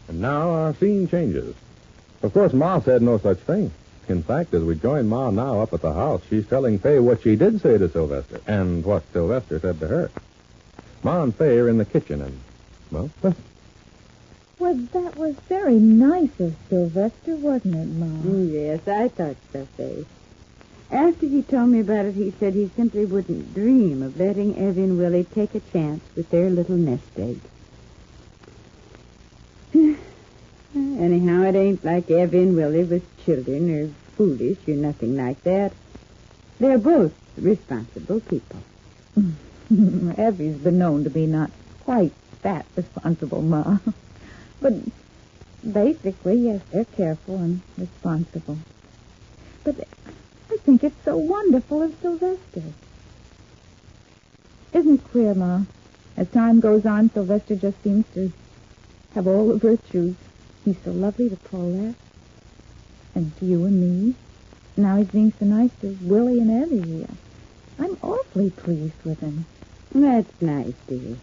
And 0.09 0.21
now 0.21 0.51
our 0.51 0.75
scene 0.75 1.07
changes. 1.09 1.55
Of 2.23 2.33
course, 2.33 2.53
Ma 2.53 2.81
said 2.81 3.03
no 3.03 3.19
such 3.19 3.39
thing. 3.39 3.71
In 4.09 4.25
fact, 4.25 4.53
as 4.55 4.65
we 4.65 4.75
join 4.75 5.09
Ma 5.09 5.31
now 5.31 5.61
up 5.61 5.73
at 5.73 5.83
the 5.83 5.93
house, 5.93 6.23
she's 6.29 6.47
telling 6.47 6.81
Fay 6.81 6.99
what 6.99 7.23
she 7.23 7.37
did 7.37 7.61
say 7.61 7.79
to 7.79 7.89
Sylvester 7.89 8.41
and 8.47 8.85
what 8.85 9.05
Sylvester 9.13 9.61
said 9.61 9.79
to 9.79 9.87
her. 9.87 10.11
Ma 11.05 11.23
and 11.23 11.35
Fay 11.35 11.59
are 11.59 11.69
in 11.69 11.79
the 11.79 11.85
kitchen, 11.85 12.21
and, 12.21 12.41
well, 12.91 13.11
listen. 13.23 13.45
Well, 14.61 14.75
that 14.93 15.17
was 15.17 15.37
very 15.49 15.79
nice 15.79 16.39
of 16.39 16.55
Sylvester, 16.69 17.35
wasn't 17.35 17.77
it, 17.77 17.87
Ma? 17.87 18.05
Mm, 18.05 18.53
Yes, 18.53 18.87
I 18.87 19.09
thought 19.09 19.37
so, 19.55 19.67
Fay. 19.79 20.05
After 20.91 21.27
he 21.27 21.41
told 21.43 21.71
me 21.71 21.81
about 21.81 22.05
it, 22.05 22.15
he 22.15 22.31
said 22.39 22.53
he 22.53 22.71
simply 22.77 23.07
wouldn't 23.07 23.55
dream 23.55 24.03
of 24.03 24.19
letting 24.21 24.57
Evie 24.57 24.83
and 24.83 24.99
Willie 24.99 25.25
take 25.25 25.55
a 25.55 25.61
chance 25.61 26.03
with 26.15 26.29
their 26.29 26.51
little 26.51 26.77
nest 26.77 27.05
egg. 27.17 27.41
Anyhow, 30.75 31.43
it 31.45 31.55
ain't 31.57 31.83
like 31.83 32.11
Evie 32.11 32.43
and 32.43 32.55
Willie 32.55 32.85
with 32.85 33.25
children 33.25 33.71
or 33.71 33.89
foolish 34.19 34.59
or 34.69 34.75
nothing 34.75 35.17
like 35.17 35.43
that. 35.45 35.73
They're 36.59 36.77
both 36.77 37.15
responsible 37.39 38.21
people. 38.21 38.63
Evie's 40.19 40.59
been 40.59 40.77
known 40.79 41.05
to 41.05 41.11
be 41.11 41.25
not 41.27 41.51
quite 41.85 42.13
that 42.43 42.67
responsible, 42.77 43.41
Ma. 43.41 43.79
but 44.61 44.75
basically, 45.73 46.37
yes, 46.37 46.63
they're 46.71 46.85
careful 46.85 47.37
and 47.37 47.63
responsible. 47.79 48.59
But 49.65 49.87
I 50.51 50.57
think 50.59 50.85
it's 50.85 51.05
so 51.05 51.17
wonderful 51.17 51.83
of 51.83 51.95
Sylvester. 52.01 52.63
Isn't 54.73 54.95
it 55.01 55.11
queer, 55.11 55.35
Ma? 55.35 55.63
As 56.17 56.29
time 56.31 56.61
goes 56.61 56.87
on, 56.87 57.11
Sylvester 57.11 57.57
just 57.57 57.83
seems 57.83 58.07
to 58.15 58.33
have 59.15 59.27
all 59.27 59.49
the 59.49 59.57
virtues. 59.57 60.17
He's 60.65 60.77
so 60.85 60.93
lovely 60.93 61.29
to 61.29 61.37
Paulette. 61.37 61.95
And 63.15 63.37
to 63.39 63.45
you 63.45 63.65
and 63.65 63.81
me. 63.81 64.15
Now 64.77 64.97
he's 64.97 65.09
being 65.09 65.33
so 65.39 65.47
nice 65.47 65.73
to 65.81 65.99
Willie 66.03 66.39
and 66.41 66.73
Evie. 66.73 67.07
I'm 67.79 67.97
awfully 68.03 68.51
pleased 68.51 69.03
with 69.05 69.21
him. 69.21 69.47
That's 69.93 70.41
nice, 70.41 70.75
dear. 70.87 71.17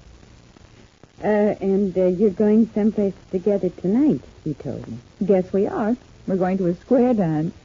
Uh, 1.24 1.55
and 1.59 1.97
uh, 1.97 2.05
you're 2.05 2.30
going 2.30 2.70
someplace 2.76 3.13
together 3.32 3.70
tonight, 3.70 4.22
he 4.43 4.53
told 4.53 4.88
me. 4.88 4.99
Guess 5.26 5.51
we 5.51 5.65
are. 5.65 5.95
We're 6.28 6.36
going 6.36 6.59
to 6.59 6.68
a 6.68 6.76
square 6.76 7.13
dance. 7.15 7.55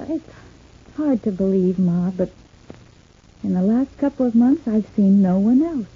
It's 0.00 0.28
hard 0.96 1.22
to 1.22 1.32
believe, 1.32 1.78
Ma, 1.78 2.10
but 2.10 2.30
in 3.42 3.54
the 3.54 3.62
last 3.62 3.96
couple 3.96 4.26
of 4.26 4.34
months 4.34 4.68
I've 4.68 4.86
seen 4.94 5.22
no 5.22 5.38
one 5.38 5.62
else. 5.62 5.86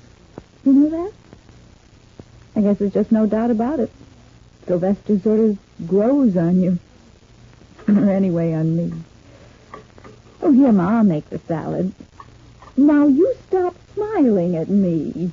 You 0.65 0.73
know 0.73 0.89
that? 0.89 1.13
I 2.57 2.63
guess 2.63 2.79
there's 2.79 2.93
just 2.93 3.13
no 3.13 3.27
doubt 3.27 3.51
about 3.51 3.81
it. 3.81 3.91
Sylvester 4.67 5.19
sort 5.19 5.41
of 5.41 5.59
grows 5.87 6.37
on 6.37 6.61
you. 6.61 6.79
or 7.89 8.11
anyway, 8.11 8.55
on 8.55 8.75
me. 8.77 8.93
Oh, 10.41 10.53
here, 10.53 10.73
Ma, 10.73 10.99
I'll 10.99 11.05
make 11.05 11.29
the 11.29 11.39
salad. 11.41 11.93
Now 12.77 13.07
you 13.07 13.35
stop 13.47 13.75
smiling 13.93 14.57
at 14.57 14.69
me. 14.69 15.33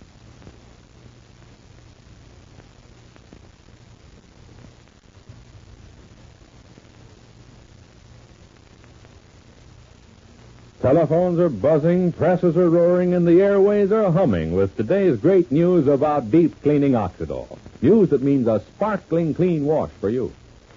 Telephones 10.82 11.38
are 11.38 11.47
buzzing, 11.47 12.11
presses 12.11 12.57
are 12.57 12.67
roaring, 12.67 13.13
and 13.13 13.27
the 13.27 13.39
airways 13.39 13.91
are 13.91 14.11
humming 14.11 14.55
with 14.55 14.75
today's 14.75 15.15
great 15.15 15.51
news 15.51 15.86
about 15.86 16.32
deep 16.32 16.59
cleaning 16.63 16.93
Oxidol. 16.93 17.59
News 17.84 18.09
that 18.09 18.23
means 18.23 18.47
a 18.47 18.61
sparkling 18.61 19.36
clean 19.36 19.65
wash 19.65 19.91
for 19.99 20.09
you. 20.09 20.34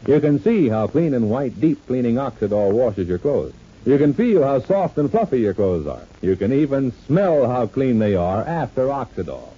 You 0.07 0.21
can 0.21 0.43
see 0.43 0.69
how 0.69 0.89
clean 0.89 1.15
and 1.15 1.31
white 1.31 1.59
deep 1.59 1.87
cleaning 1.87 2.17
Oxidol 2.17 2.73
washes 2.73 3.09
your 3.09 3.17
clothes. 3.17 3.55
You 3.87 3.97
can 3.97 4.13
feel 4.13 4.43
how 4.43 4.61
soft 4.61 4.99
and 4.99 5.11
fluffy 5.11 5.41
your 5.41 5.55
clothes 5.55 5.87
are. 5.87 6.03
You 6.21 6.37
can 6.37 6.53
even 6.53 6.93
smell 7.07 7.49
how 7.49 7.67
clean 7.67 7.99
they 7.99 8.15
are 8.15 8.47
after 8.47 8.89
Oxidol. 8.89 9.55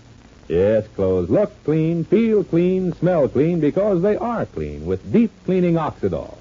Yes, 0.46 0.86
clothes 0.94 1.28
look 1.28 1.52
clean, 1.64 2.04
feel 2.04 2.44
clean, 2.44 2.92
smell 2.92 3.28
clean 3.28 3.58
because 3.58 4.00
they 4.00 4.16
are 4.16 4.46
clean 4.46 4.86
with 4.86 5.12
deep 5.12 5.32
cleaning 5.44 5.74
Oxidol. 5.74 6.38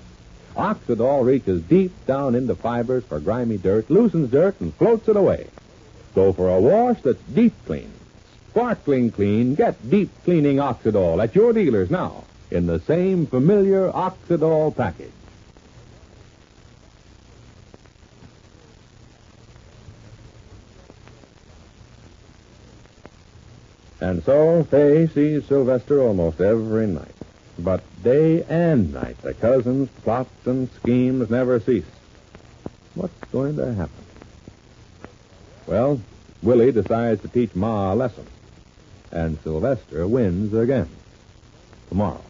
Oxidol 0.55 1.25
reaches 1.25 1.61
deep 1.63 1.91
down 2.05 2.35
into 2.35 2.55
fibers 2.55 3.03
for 3.03 3.19
grimy 3.19 3.57
dirt, 3.57 3.89
loosens 3.89 4.31
dirt, 4.31 4.59
and 4.61 4.73
floats 4.75 5.07
it 5.07 5.17
away. 5.17 5.47
So 6.13 6.31
for 6.31 6.49
a 6.49 6.59
wash 6.59 7.01
that's 7.01 7.21
deep 7.33 7.53
clean, 7.65 7.91
sparkling 8.51 9.11
clean, 9.11 9.55
get 9.55 9.89
deep 9.89 10.09
cleaning 10.23 10.57
Oxidol 10.57 11.21
at 11.21 11.35
your 11.35 11.51
dealers 11.51 11.91
now 11.91 12.23
in 12.51 12.67
the 12.67 12.79
same 12.79 13.25
familiar 13.27 13.91
Oxidol 13.91 14.75
package. 14.75 15.11
And 23.99 24.23
so 24.23 24.63
Fay 24.65 25.07
sees 25.07 25.45
Sylvester 25.47 26.01
almost 26.01 26.39
every 26.39 26.85
night. 26.85 27.14
But 27.57 27.81
day 28.03 28.43
and 28.43 28.93
night, 28.93 29.21
the 29.21 29.33
cousins' 29.33 29.89
plots 30.03 30.45
and 30.45 30.69
schemes 30.71 31.29
never 31.29 31.59
cease. 31.59 31.85
What's 32.95 33.31
going 33.31 33.55
to 33.57 33.73
happen? 33.73 34.05
Well, 35.67 36.01
Willie 36.43 36.71
decides 36.71 37.21
to 37.21 37.27
teach 37.27 37.55
Ma 37.55 37.93
a 37.93 37.95
lesson. 37.95 38.27
And 39.11 39.39
Sylvester 39.41 40.05
wins 40.07 40.53
again. 40.53 40.89
Tomorrow. 41.89 42.21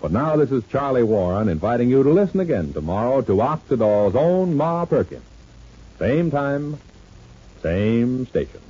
But 0.00 0.12
now 0.12 0.36
this 0.36 0.50
is 0.50 0.64
Charlie 0.70 1.02
Warren 1.02 1.48
inviting 1.48 1.88
you 1.88 2.02
to 2.02 2.10
listen 2.10 2.40
again 2.40 2.72
tomorrow 2.72 3.22
to 3.22 3.40
Oxidol's 3.40 4.14
own 4.14 4.54
Ma 4.54 4.84
Perkins. 4.84 5.24
Same 5.98 6.30
time, 6.30 6.78
same 7.62 8.26
station. 8.26 8.60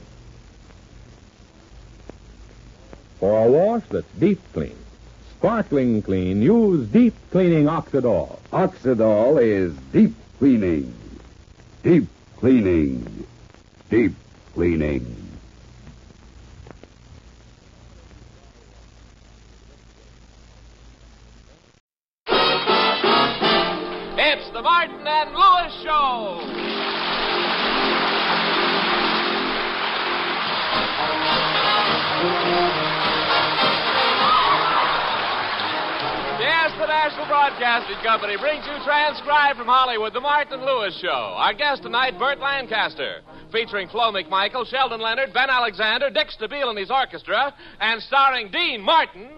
For 3.19 3.45
a 3.45 3.51
wash 3.51 3.83
that's 3.91 4.07
deep 4.21 4.41
clean, 4.53 4.77
sparkling 5.45 6.01
clean, 6.01 6.41
use 6.41 6.89
deep 6.89 7.13
cleaning 7.31 7.67
Oxidol. 7.67 8.39
Oxidol 8.51 9.43
is 9.43 9.77
deep 9.93 10.15
cleaning. 10.39 10.91
Deep 11.83 12.09
cleaning. 12.39 13.27
Deep 13.91 14.15
cleaning. 14.55 15.05
It's 24.17 24.51
the 24.55 24.63
Martin 24.63 25.07
and 25.07 25.35
Lewis 25.35 25.83
Show. 25.83 26.54
National 37.05 37.27
Broadcasting 37.27 37.99
Company 38.03 38.35
brings 38.39 38.65
you 38.65 38.73
transcribed 38.83 39.59
from 39.59 39.67
Hollywood 39.67 40.15
the 40.15 40.23
Martin 40.23 40.65
Lewis 40.65 40.99
Show. 41.03 41.35
Our 41.37 41.53
guest 41.53 41.83
tonight, 41.83 42.19
Burt 42.19 42.39
Lancaster, 42.39 43.21
featuring 43.53 43.91
Flo 43.91 44.11
McMichael, 44.11 44.67
Sheldon 44.67 45.03
Leonard, 45.03 45.35
Ben 45.35 45.51
Alexander, 45.51 46.09
Dick 46.09 46.29
Stabile 46.29 46.71
and 46.71 46.79
his 46.79 46.91
orchestra, 46.91 47.55
and 47.79 48.01
starring 48.05 48.51
Dean 48.51 48.81
Martin. 48.81 49.29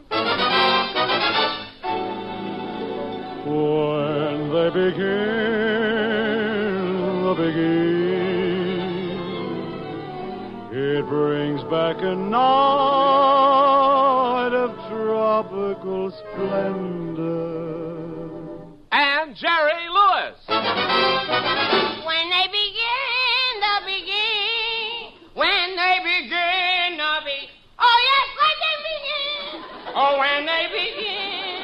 When 3.44 4.48
they 4.52 4.70
begin 4.70 5.02
the 7.24 7.34
begin, 7.34 8.78
it 10.70 11.04
brings 11.08 11.64
back 11.64 11.96
a 11.98 12.14
night 12.14 13.85
tropical 15.36 16.08
splendor. 16.32 17.20
And 18.90 19.36
Jerry 19.36 19.88
Lewis. 19.92 20.38
When 20.48 22.30
they 22.32 22.46
begin 22.48 23.60
to 23.60 23.84
begin, 23.84 25.12
when 25.34 25.76
they 25.76 26.00
begin 26.00 26.96
to 26.96 27.20
be, 27.26 27.52
oh 27.78 27.98
yes, 28.08 28.28
when 28.40 28.56
they 28.64 28.76
begin, 28.88 29.60
oh 29.94 30.16
when 30.18 30.46
they 30.46 30.64
begin, 30.72 31.60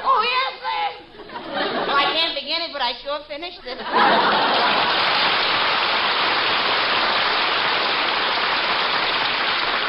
oh 0.00 0.22
yes, 0.24 0.52
sir. 0.64 0.88
Well, 1.84 1.96
I 1.96 2.08
can't 2.16 2.34
begin 2.40 2.62
it, 2.62 2.72
but 2.72 2.80
I 2.80 2.92
sure 3.04 3.20
finished 3.28 3.64
it. 3.66 3.78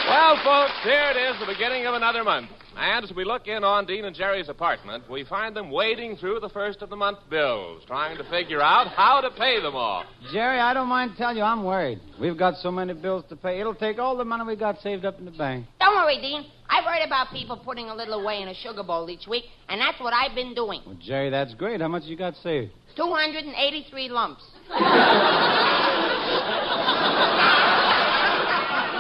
Well, 0.10 0.36
folks, 0.44 0.76
here 0.84 1.12
it 1.12 1.18
is, 1.18 1.40
the 1.40 1.46
beginning 1.46 1.86
of 1.86 1.94
another 1.94 2.26
month. 2.26 2.50
And 2.82 3.04
as 3.04 3.12
we 3.14 3.26
look 3.26 3.48
in 3.48 3.66
on 3.66 3.86
Dean 3.86 4.06
and 4.06 4.16
Jerry's 4.16 4.48
apartment, 4.48 5.04
we 5.10 5.26
find 5.26 5.54
them 5.54 5.70
wading 5.70 6.16
through 6.16 6.40
the 6.40 6.48
first 6.48 6.82
of 6.82 6.90
the 6.90 6.96
month 6.96 7.20
bills, 7.30 7.84
trying 7.86 8.18
to 8.18 8.24
figure 8.30 8.62
out 8.62 8.88
how 8.88 9.20
to 9.20 9.30
pay 9.32 9.62
them 9.62 9.76
all. 9.76 10.06
Jerry, 10.32 10.60
I 10.62 10.74
don't 10.74 10.88
mind 10.88 11.12
telling 11.18 11.36
you, 11.36 11.44
I'm 11.44 11.66
worried. 11.66 12.00
We've 12.22 12.38
got 12.38 12.56
so 12.56 12.72
many 12.72 12.94
bills 12.94 13.26
to 13.30 13.36
pay. 13.36 13.60
It'll 13.60 13.76
take 13.76 14.00
all 14.00 14.16
the 14.16 14.24
money 14.24 14.46
we 14.46 14.56
got 14.56 14.80
saved 14.80 15.04
up 15.04 15.20
in 15.20 15.26
the 15.26 15.32
bank. 15.32 15.66
Don't 15.82 15.94
worry, 15.94 16.22
Dean. 16.22 16.46
I've 16.70 16.86
heard 16.86 17.06
about 17.06 17.32
people 17.34 17.58
putting 17.58 17.90
a 17.90 17.96
little 17.96 18.22
away 18.22 18.42
in 18.42 18.48
a 18.48 18.56
sugar 18.56 18.84
bowl 18.84 19.10
each 19.10 19.28
week, 19.28 19.44
and 19.68 19.82
that's 19.82 20.00
what 20.00 20.14
I've 20.14 20.34
been 20.34 20.56
doing. 20.56 20.82
Well, 20.86 20.96
Jerry, 21.02 21.30
that's 21.30 21.54
great. 21.56 21.82
How 21.82 21.90
much 21.90 22.04
you 22.04 22.16
got 22.16 22.36
saved? 22.38 22.72
283 22.96 24.08
lumps. 24.08 24.44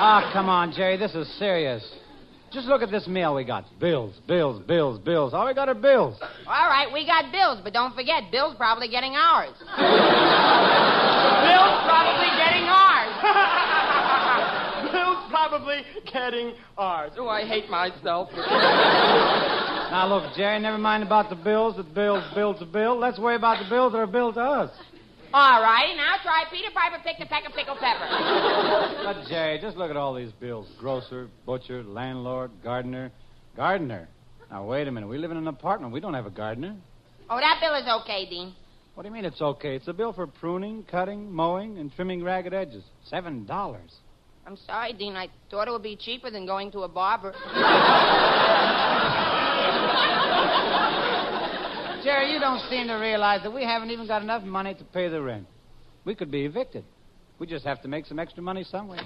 Ah, 0.01 0.29
come 0.33 0.49
on, 0.49 0.73
Jerry. 0.73 0.97
This 0.97 1.13
is 1.13 1.27
serious. 1.37 1.83
Just 2.51 2.67
look 2.67 2.81
at 2.81 2.89
this 2.89 3.07
mail 3.07 3.35
we 3.35 3.43
got. 3.43 3.65
Bills, 3.79 4.15
bills, 4.27 4.61
bills, 4.67 4.99
bills. 4.99 5.33
All 5.33 5.45
we 5.45 5.53
got 5.53 5.69
are 5.69 5.75
bills. 5.75 6.19
All 6.47 6.67
right, 6.67 6.91
we 6.91 7.05
got 7.05 7.31
bills, 7.31 7.59
but 7.63 7.73
don't 7.73 7.93
forget, 7.93 8.31
Bill's 8.31 8.55
probably 8.55 8.89
getting 8.89 9.13
ours. 9.15 9.53
Bill's 9.59 9.77
probably 11.85 12.29
getting 12.41 12.65
ours. 12.65 13.13
Bill's 14.91 15.29
probably 15.29 15.85
getting 16.11 16.53
ours. 16.77 17.11
Oh, 17.17 17.27
I 17.27 17.45
hate 17.45 17.69
myself. 17.69 18.29
Now, 19.91 20.07
look, 20.07 20.33
Jerry, 20.35 20.59
never 20.59 20.77
mind 20.77 21.03
about 21.03 21.29
the 21.29 21.35
bills 21.35 21.77
that 21.77 21.93
bills 21.93 22.23
bill's 22.33 22.59
to 22.59 22.65
bill. 22.65 22.97
Let's 22.97 23.19
worry 23.19 23.35
about 23.35 23.63
the 23.63 23.69
bills 23.69 23.91
that 23.93 23.99
are 23.99 24.07
billed 24.07 24.35
to 24.35 24.41
us. 24.41 24.71
All 25.31 25.61
right, 25.61 25.93
now 25.95 26.15
try 26.23 26.45
Peter 26.51 26.69
Piper 26.73 27.01
picked 27.03 27.21
a 27.21 27.25
peck 27.27 27.47
of 27.47 27.53
pickled 27.53 27.77
pepper. 27.77 28.07
But, 29.03 29.27
Jerry, 29.27 29.59
just 29.59 29.77
look 29.77 29.89
at 29.89 29.97
all 29.97 30.13
these 30.13 30.31
bills 30.33 30.67
grocer, 30.79 31.29
butcher, 31.45 31.83
landlord, 31.83 32.51
gardener. 32.63 33.11
Gardener? 33.55 34.07
Now, 34.49 34.65
wait 34.65 34.87
a 34.87 34.91
minute. 34.91 35.07
We 35.07 35.17
live 35.17 35.31
in 35.31 35.37
an 35.37 35.47
apartment. 35.47 35.93
We 35.93 35.99
don't 35.99 36.13
have 36.15 36.25
a 36.25 36.31
gardener. 36.31 36.75
Oh, 37.29 37.37
that 37.37 37.59
bill 37.61 37.75
is 37.75 37.87
okay, 38.01 38.27
Dean. 38.27 38.53
What 38.95 39.03
do 39.03 39.09
you 39.09 39.13
mean 39.13 39.25
it's 39.25 39.41
okay? 39.41 39.75
It's 39.75 39.87
a 39.87 39.93
bill 39.93 40.13
for 40.13 40.25
pruning, 40.27 40.83
cutting, 40.89 41.31
mowing, 41.31 41.77
and 41.77 41.93
trimming 41.93 42.23
ragged 42.23 42.53
edges. 42.53 42.83
Seven 43.05 43.45
dollars. 43.45 43.93
I'm 44.47 44.57
sorry, 44.57 44.93
Dean. 44.93 45.15
I 45.15 45.27
thought 45.51 45.67
it 45.67 45.71
would 45.71 45.83
be 45.83 45.95
cheaper 45.95 46.31
than 46.31 46.47
going 46.47 46.71
to 46.71 46.79
a 46.79 46.87
barber. 46.87 47.35
Jerry, 52.03 52.31
you 52.31 52.39
don't 52.39 52.61
seem 52.69 52.87
to 52.87 52.95
realize 52.95 53.43
that 53.43 53.53
we 53.53 53.63
haven't 53.63 53.91
even 53.91 54.07
got 54.07 54.21
enough 54.21 54.43
money 54.43 54.73
to 54.73 54.83
pay 54.85 55.09
the 55.09 55.21
rent. 55.21 55.47
We 56.05 56.15
could 56.15 56.31
be 56.31 56.45
evicted. 56.45 56.85
We 57.39 57.47
just 57.47 57.65
have 57.65 57.81
to 57.81 57.87
make 57.87 58.05
some 58.05 58.19
extra 58.19 58.41
money 58.41 58.63
somewhere. 58.63 59.01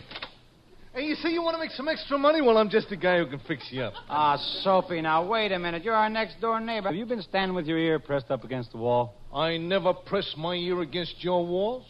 Hey, 0.93 1.05
you 1.05 1.15
say 1.15 1.29
you 1.29 1.41
want 1.41 1.55
to 1.55 1.59
make 1.59 1.71
some 1.71 1.87
extra 1.87 2.19
money? 2.19 2.41
Well, 2.41 2.57
I'm 2.57 2.69
just 2.69 2.89
the 2.89 2.95
guy 2.95 3.17
who 3.17 3.25
can 3.25 3.39
fix 3.47 3.67
you 3.71 3.81
up. 3.81 3.93
Ah, 4.09 4.37
Soapy, 4.61 5.01
now 5.01 5.25
wait 5.25 5.51
a 5.51 5.57
minute. 5.57 5.83
You're 5.83 5.95
our 5.95 6.09
next 6.09 6.39
door 6.39 6.59
neighbor. 6.59 6.89
Have 6.89 6.95
you 6.95 7.07
been 7.07 7.23
standing 7.23 7.55
with 7.55 7.65
your 7.65 7.79
ear 7.79 7.97
pressed 7.97 8.29
up 8.29 8.43
against 8.43 8.71
the 8.73 8.77
wall? 8.77 9.15
I 9.33 9.57
never 9.57 9.93
press 9.93 10.31
my 10.37 10.53
ear 10.53 10.81
against 10.81 11.23
your 11.23 11.45
walls. 11.45 11.85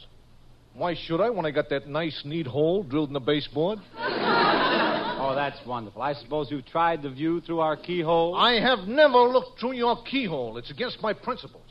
Why 0.74 0.96
should 1.06 1.20
I 1.20 1.30
when 1.30 1.46
I 1.46 1.52
got 1.52 1.70
that 1.70 1.88
nice, 1.88 2.22
neat 2.24 2.48
hole 2.48 2.84
drilled 2.84 3.10
in 3.10 3.14
the 3.14 3.20
baseboard? 3.20 3.80
Oh, 5.26 5.34
that's 5.34 5.58
wonderful. 5.66 6.02
I 6.02 6.14
suppose 6.16 6.52
you've 6.52 6.66
tried 6.66 7.02
the 7.02 7.10
view 7.10 7.40
through 7.40 7.62
our 7.62 7.78
keyhole? 7.78 8.36
I 8.36 8.60
have 8.60 8.90
never 8.90 9.20
looked 9.20 9.58
through 9.58 9.72
your 9.72 10.04
keyhole. 10.04 10.58
It's 10.58 10.70
against 10.70 11.02
my 11.02 11.14
principles. 11.14 11.64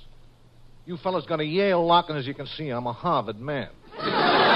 You 0.86 0.96
fellas 0.96 1.26
got 1.26 1.38
a 1.38 1.44
Yale 1.44 1.86
lock, 1.86 2.06
and 2.08 2.18
as 2.18 2.26
you 2.26 2.32
can 2.32 2.46
see, 2.46 2.70
I'm 2.70 2.86
a 2.86 2.92
Harvard 2.92 3.38
man. 3.38 3.68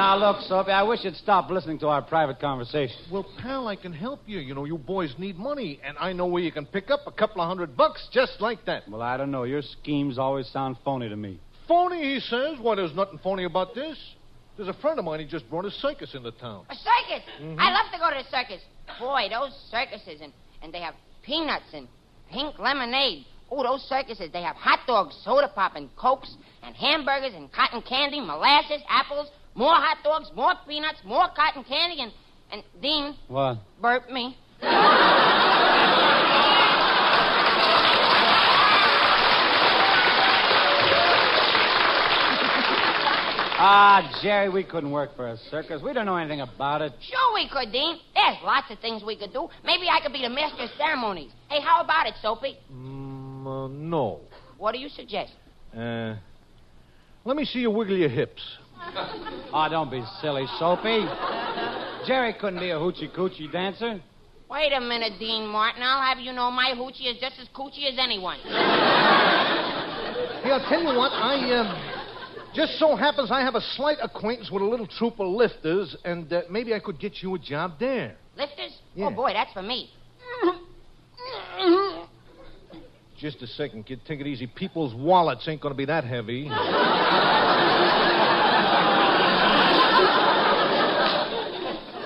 Now, 0.00 0.16
look, 0.16 0.40
Soapy, 0.48 0.70
I 0.70 0.82
wish 0.82 1.00
you'd 1.04 1.14
stop 1.16 1.50
listening 1.50 1.78
to 1.80 1.88
our 1.88 2.00
private 2.00 2.40
conversation. 2.40 2.96
Well, 3.12 3.26
pal, 3.42 3.68
I 3.68 3.76
can 3.76 3.92
help 3.92 4.20
you. 4.24 4.38
You 4.38 4.54
know, 4.54 4.64
you 4.64 4.78
boys 4.78 5.14
need 5.18 5.36
money, 5.36 5.78
and 5.84 5.94
I 5.98 6.14
know 6.14 6.26
where 6.26 6.42
you 6.42 6.50
can 6.50 6.64
pick 6.64 6.90
up 6.90 7.00
a 7.06 7.12
couple 7.12 7.42
of 7.42 7.48
hundred 7.48 7.76
bucks 7.76 8.08
just 8.10 8.40
like 8.40 8.64
that. 8.64 8.88
Well, 8.88 9.02
I 9.02 9.18
don't 9.18 9.30
know. 9.30 9.42
Your 9.42 9.60
schemes 9.60 10.18
always 10.18 10.46
sound 10.48 10.78
phony 10.86 11.10
to 11.10 11.16
me. 11.16 11.38
Phony, 11.68 12.14
he 12.14 12.20
says. 12.20 12.56
Why, 12.62 12.76
there's 12.76 12.94
nothing 12.94 13.20
phony 13.22 13.44
about 13.44 13.74
this. 13.74 13.98
There's 14.60 14.76
a 14.76 14.78
friend 14.82 14.98
of 14.98 15.06
mine, 15.06 15.20
he 15.20 15.24
just 15.24 15.48
brought 15.48 15.64
a 15.64 15.70
circus 15.70 16.14
into 16.14 16.30
town. 16.32 16.66
A 16.68 16.74
circus? 16.74 17.22
Mhm. 17.40 17.56
I 17.58 17.72
love 17.72 17.90
to 17.94 17.98
go 17.98 18.10
to 18.10 18.22
the 18.22 18.28
circus. 18.28 18.60
Boy, 18.98 19.26
those 19.30 19.54
circuses, 19.70 20.20
and, 20.20 20.34
and 20.60 20.70
they 20.70 20.80
have 20.80 20.92
peanuts 21.22 21.72
and 21.72 21.88
pink 22.30 22.58
lemonade. 22.58 23.24
Oh, 23.50 23.62
those 23.62 23.80
circuses, 23.88 24.30
they 24.30 24.42
have 24.42 24.56
hot 24.56 24.80
dogs, 24.86 25.16
soda 25.24 25.48
pop, 25.48 25.76
and 25.76 25.88
cokes, 25.96 26.36
and 26.62 26.76
hamburgers, 26.76 27.32
and 27.34 27.50
cotton 27.50 27.80
candy, 27.80 28.20
molasses, 28.20 28.82
apples, 28.86 29.30
more 29.54 29.72
hot 29.76 30.04
dogs, 30.04 30.30
more 30.36 30.52
peanuts, 30.68 30.98
more 31.04 31.28
cotton 31.34 31.64
candy, 31.64 32.02
and, 32.02 32.12
and 32.52 32.62
Dean, 32.82 33.16
What? 33.28 33.56
burp 33.80 34.10
me. 34.10 34.36
Ah, 43.62 44.18
Jerry, 44.22 44.48
we 44.48 44.64
couldn't 44.64 44.90
work 44.90 45.14
for 45.14 45.28
a 45.28 45.36
circus. 45.50 45.82
We 45.82 45.92
don't 45.92 46.06
know 46.06 46.16
anything 46.16 46.40
about 46.40 46.80
it. 46.80 46.94
Sure 47.02 47.34
we 47.34 47.46
could, 47.46 47.70
Dean. 47.70 47.98
There's 48.14 48.38
lots 48.42 48.70
of 48.70 48.78
things 48.78 49.02
we 49.04 49.16
could 49.16 49.34
do. 49.34 49.50
Maybe 49.62 49.86
I 49.86 50.00
could 50.02 50.14
be 50.14 50.22
the 50.22 50.30
master 50.30 50.62
of 50.62 50.70
ceremonies. 50.78 51.30
Hey, 51.50 51.60
how 51.60 51.82
about 51.82 52.06
it, 52.06 52.14
Soapy? 52.22 52.56
Mm, 52.72 53.46
uh, 53.46 53.68
no. 53.68 54.20
What 54.56 54.72
do 54.72 54.78
you 54.78 54.88
suggest? 54.88 55.32
Uh, 55.76 56.14
let 57.26 57.36
me 57.36 57.44
see 57.44 57.58
you 57.58 57.70
wiggle 57.70 57.98
your 57.98 58.08
hips. 58.08 58.42
Ah, 59.52 59.68
don't 59.68 59.90
be 59.90 60.02
silly, 60.22 60.46
Soapy. 60.58 61.04
Jerry 62.06 62.32
couldn't 62.40 62.60
be 62.60 62.70
a 62.70 62.76
hoochie 62.76 63.14
coochie 63.14 63.52
dancer. 63.52 64.00
Wait 64.48 64.72
a 64.72 64.80
minute, 64.80 65.18
Dean 65.18 65.46
Martin. 65.46 65.82
I'll 65.82 66.00
have 66.00 66.18
you 66.18 66.32
know 66.32 66.50
my 66.50 66.72
hoochie 66.74 67.12
is 67.12 67.20
just 67.20 67.34
as 67.38 67.48
coochie 67.54 67.92
as 67.92 67.98
anyone. 67.98 68.38
Hey, 70.42 70.52
I'll 70.52 70.66
tell 70.70 70.80
you 70.80 70.96
what, 70.96 71.12
I, 71.12 71.36
um, 71.58 71.99
just 72.54 72.78
so 72.78 72.96
happens 72.96 73.30
I 73.30 73.40
have 73.40 73.54
a 73.54 73.60
slight 73.60 73.98
acquaintance 74.02 74.50
with 74.50 74.62
a 74.62 74.66
little 74.66 74.86
troop 74.86 75.20
of 75.20 75.28
lifters, 75.28 75.96
and 76.04 76.32
uh, 76.32 76.42
maybe 76.50 76.74
I 76.74 76.80
could 76.80 76.98
get 76.98 77.22
you 77.22 77.34
a 77.34 77.38
job 77.38 77.74
there. 77.78 78.16
Lifters? 78.36 78.78
Yeah. 78.94 79.06
Oh, 79.06 79.10
boy, 79.10 79.32
that's 79.32 79.52
for 79.52 79.62
me. 79.62 79.90
Just 83.18 83.42
a 83.42 83.46
second, 83.46 83.84
kid. 83.84 84.00
Take 84.06 84.20
it 84.20 84.26
easy. 84.26 84.46
People's 84.46 84.94
wallets 84.94 85.46
ain't 85.46 85.60
going 85.60 85.74
to 85.74 85.76
be 85.76 85.84
that 85.84 86.04
heavy. 86.04 86.44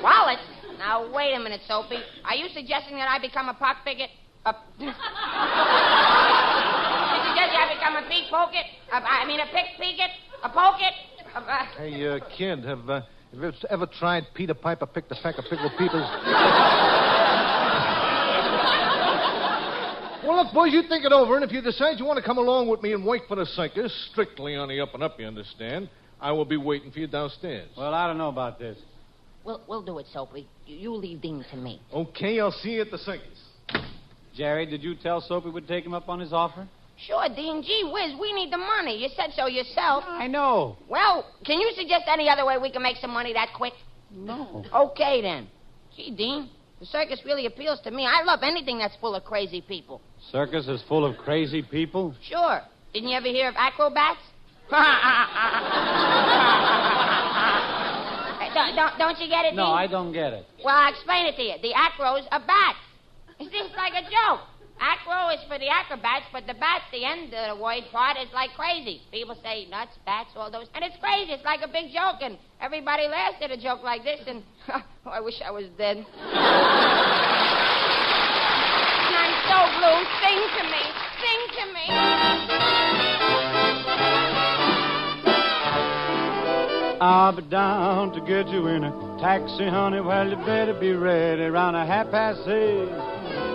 Wallets? 0.02 0.42
Now, 0.76 1.08
wait 1.14 1.34
a 1.34 1.38
minute, 1.38 1.60
Soapy. 1.68 1.98
Are 2.24 2.34
you 2.34 2.48
suggesting 2.52 2.96
that 2.96 3.08
I 3.08 3.20
become 3.20 3.48
a 3.48 3.54
pock 3.54 3.84
picket? 3.84 4.10
A... 4.44 4.50
you 4.78 4.90
suggesting 7.30 7.58
I 7.62 7.70
become 7.78 7.94
a 7.96 8.02
peak 8.08 8.28
pocket? 8.28 8.66
A, 8.92 8.96
I 8.96 9.24
mean, 9.24 9.38
a 9.38 9.46
pick 9.46 9.78
picket? 9.78 10.10
A 10.44 10.48
pocket? 10.50 10.92
A. 11.34 11.64
Hey, 11.78 12.06
uh, 12.06 12.20
kid, 12.36 12.64
have, 12.64 12.88
uh, 12.88 13.00
have 13.32 13.42
you 13.42 13.52
ever 13.70 13.86
tried 13.86 14.24
Peter 14.34 14.54
Piper 14.54 14.86
picked 14.86 15.10
a 15.10 15.16
peck 15.22 15.38
of 15.38 15.44
pickled 15.50 15.72
peepers? 15.78 16.06
Well, 20.24 20.42
look, 20.42 20.54
boys, 20.54 20.72
you 20.72 20.82
think 20.88 21.04
it 21.04 21.12
over, 21.12 21.34
and 21.34 21.44
if 21.44 21.52
you 21.52 21.60
decide 21.60 21.98
you 21.98 22.06
want 22.06 22.16
to 22.16 22.24
come 22.24 22.38
along 22.38 22.68
with 22.68 22.82
me 22.82 22.94
and 22.94 23.04
work 23.04 23.28
for 23.28 23.36
the 23.36 23.44
circus, 23.44 23.92
strictly 24.10 24.56
on 24.56 24.70
the 24.70 24.80
up 24.80 24.94
and 24.94 25.02
up, 25.02 25.20
you 25.20 25.26
understand, 25.26 25.90
I 26.18 26.32
will 26.32 26.46
be 26.46 26.56
waiting 26.56 26.90
for 26.90 26.98
you 26.98 27.06
downstairs. 27.06 27.68
Well, 27.76 27.92
I 27.92 28.06
don't 28.06 28.16
know 28.16 28.30
about 28.30 28.58
this. 28.58 28.78
We'll, 29.44 29.60
we'll 29.68 29.82
do 29.82 29.98
it, 29.98 30.06
Soapy. 30.14 30.48
You, 30.64 30.76
you 30.76 30.94
leave 30.94 31.20
Dean 31.20 31.44
to 31.50 31.56
me. 31.58 31.78
Okay, 31.92 32.40
I'll 32.40 32.52
see 32.52 32.70
you 32.70 32.80
at 32.80 32.90
the 32.90 32.96
circus. 32.96 33.38
Jerry, 34.34 34.64
did 34.64 34.82
you 34.82 34.94
tell 34.94 35.20
Soapy 35.20 35.50
we'd 35.50 35.68
take 35.68 35.84
him 35.84 35.92
up 35.92 36.08
on 36.08 36.20
his 36.20 36.32
offer? 36.32 36.66
Sure, 36.96 37.28
Dean. 37.28 37.62
Gee 37.62 37.90
whiz, 37.92 38.18
we 38.20 38.32
need 38.32 38.52
the 38.52 38.58
money. 38.58 38.96
You 39.02 39.08
said 39.16 39.30
so 39.34 39.46
yourself. 39.46 40.04
I 40.06 40.26
know. 40.26 40.76
Well, 40.88 41.26
can 41.44 41.60
you 41.60 41.72
suggest 41.76 42.04
any 42.06 42.28
other 42.28 42.46
way 42.46 42.56
we 42.58 42.70
can 42.70 42.82
make 42.82 42.96
some 42.98 43.10
money 43.10 43.32
that 43.32 43.48
quick? 43.56 43.72
No. 44.12 44.64
Okay, 44.72 45.20
then. 45.20 45.48
Gee, 45.96 46.14
Dean, 46.14 46.50
the 46.80 46.86
circus 46.86 47.20
really 47.24 47.46
appeals 47.46 47.80
to 47.80 47.90
me. 47.90 48.06
I 48.06 48.22
love 48.22 48.40
anything 48.42 48.78
that's 48.78 48.96
full 48.96 49.14
of 49.14 49.24
crazy 49.24 49.60
people. 49.60 50.00
Circus 50.30 50.68
is 50.68 50.82
full 50.88 51.04
of 51.04 51.16
crazy 51.18 51.62
people? 51.62 52.14
Sure. 52.22 52.60
Didn't 52.92 53.08
you 53.08 53.16
ever 53.16 53.26
hear 53.26 53.48
of 53.48 53.54
acrobats? 53.56 54.20
don't, 58.54 58.76
don't, 58.76 58.98
don't 58.98 59.18
you 59.20 59.28
get 59.28 59.44
it, 59.44 59.50
Dean? 59.50 59.56
No, 59.56 59.66
Dean? 59.66 59.74
I 59.74 59.86
don't 59.86 60.12
get 60.12 60.32
it. 60.32 60.46
Well, 60.64 60.74
I'll 60.74 60.92
explain 60.92 61.26
it 61.26 61.36
to 61.36 61.42
you. 61.42 61.54
The 61.60 61.74
acros 61.74 62.26
are 62.30 62.40
bats. 62.40 62.78
It's 63.38 63.50
just 63.52 63.74
like 63.76 63.92
a 63.94 64.02
joke. 64.02 64.40
Acro 64.80 65.30
is 65.30 65.40
for 65.48 65.58
the 65.58 65.68
acrobats, 65.68 66.26
but 66.32 66.46
the 66.46 66.54
bats, 66.54 66.84
the 66.92 67.04
end 67.04 67.32
of 67.32 67.56
the 67.56 67.62
word 67.62 67.84
part, 67.92 68.16
is 68.18 68.28
like 68.34 68.50
crazy. 68.56 69.00
People 69.12 69.36
say 69.42 69.66
nuts, 69.70 69.92
bats, 70.04 70.30
all 70.36 70.50
those. 70.50 70.66
And 70.74 70.84
it's 70.84 70.96
crazy. 71.00 71.32
It's 71.32 71.44
like 71.44 71.60
a 71.62 71.68
big 71.68 71.92
joke, 71.92 72.20
and 72.22 72.36
everybody 72.60 73.06
laughs 73.06 73.36
at 73.40 73.50
a 73.50 73.56
joke 73.56 73.82
like 73.82 74.02
this, 74.02 74.20
and 74.26 74.42
oh, 74.68 74.82
I 75.10 75.20
wish 75.20 75.40
I 75.44 75.50
was 75.50 75.64
dead. 75.78 75.98
and 75.98 76.06
I'm 79.14 79.36
so 79.46 79.58
blue. 79.78 80.04
Sing 80.20 80.40
to 80.58 80.64
me. 80.66 80.82
Sing 81.22 81.40
to 81.58 81.64
me. 81.72 81.86
I'll 87.00 87.36
be 87.36 87.42
down 87.42 88.12
to 88.12 88.20
get 88.20 88.48
you 88.48 88.66
in 88.68 88.84
a 88.84 89.18
taxi, 89.20 89.68
honey. 89.68 90.00
Well, 90.00 90.28
you 90.28 90.36
better 90.36 90.74
be 90.78 90.92
ready 90.92 91.42
around 91.42 91.74
a 91.74 91.84
half 91.84 92.10
past 92.10 92.38
six. 92.44 93.53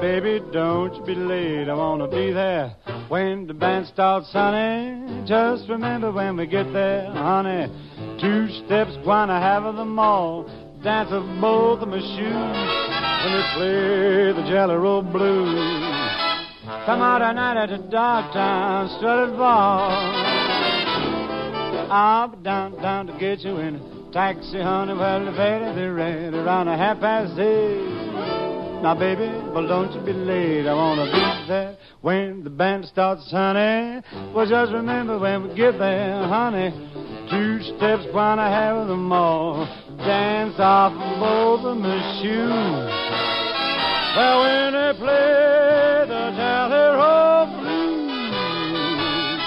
Baby, 0.00 0.40
don't 0.52 0.94
you 0.94 1.04
be 1.04 1.14
late. 1.14 1.68
I 1.68 1.74
want 1.74 2.02
to 2.02 2.08
be 2.08 2.32
there 2.32 2.74
when 3.08 3.46
the 3.46 3.54
band 3.54 3.86
starts, 3.86 4.32
honey. 4.32 5.24
Just 5.26 5.68
remember 5.68 6.10
when 6.12 6.36
we 6.36 6.46
get 6.46 6.72
there, 6.72 7.10
honey. 7.12 7.68
Two 8.20 8.48
steps, 8.64 8.92
wanna 9.06 9.40
have 9.40 9.62
them 9.76 9.98
all. 9.98 10.44
Dance 10.82 11.10
of 11.12 11.24
both 11.40 11.80
of 11.80 11.88
my 11.88 12.00
shoes 12.00 12.84
when 13.22 13.32
they 13.32 13.44
play 13.54 14.42
the 14.42 14.48
Jelly 14.50 14.74
Roll 14.74 15.02
Blues. 15.02 15.54
Come 16.86 17.00
out 17.00 17.22
at 17.22 17.32
night 17.32 17.56
at 17.56 17.70
the 17.70 17.78
Darktown 17.88 18.98
Strutters 18.98 19.36
Ball. 19.36 19.90
I'll 21.90 22.28
be 22.28 22.42
down, 22.42 22.72
down 22.82 23.06
to 23.06 23.18
get 23.18 23.40
you 23.40 23.56
in 23.58 23.76
a 23.76 24.12
taxi, 24.12 24.60
honey. 24.60 24.94
Well, 24.94 25.24
the 25.24 25.30
better 25.32 25.72
be 25.74 25.86
ready 25.86 26.36
around 26.36 26.68
a 26.68 26.76
half 26.76 27.00
past 27.00 27.38
eight. 27.38 28.43
Now, 28.84 28.94
baby, 28.94 29.32
well, 29.54 29.66
don't 29.66 29.90
you 29.94 30.00
be 30.04 30.12
late. 30.12 30.66
I 30.66 30.74
want 30.74 31.00
to 31.00 31.06
be 31.06 31.48
there 31.48 31.74
when 32.02 32.44
the 32.44 32.50
band 32.50 32.84
starts, 32.84 33.30
honey. 33.30 34.02
Well, 34.34 34.46
just 34.46 34.72
remember 34.72 35.18
when 35.18 35.48
we 35.48 35.54
get 35.56 35.78
there, 35.78 36.28
honey. 36.28 36.68
Two 37.30 37.62
steps, 37.62 38.04
when 38.12 38.38
I 38.38 38.50
have 38.50 38.86
them 38.86 39.10
all. 39.10 39.64
Dance 39.96 40.56
off 40.58 40.92
of 40.92 41.18
both 41.18 41.64
of 41.64 41.78
my 41.78 42.20
shoes. 42.20 42.92
Well, 44.18 44.42
when 44.42 44.74
they 44.74 44.92
play 44.98 46.04
the 46.06 46.32
Jelly 46.36 46.84
Roll 47.00 47.46
Blues 47.62 49.40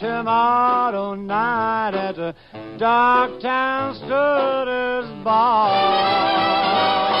tomorrow 0.00 1.14
night 1.14 1.94
at 1.94 2.16
the 2.16 2.34
Darktown 2.80 3.94
Strutters 4.04 5.06
Ball. 5.22 7.11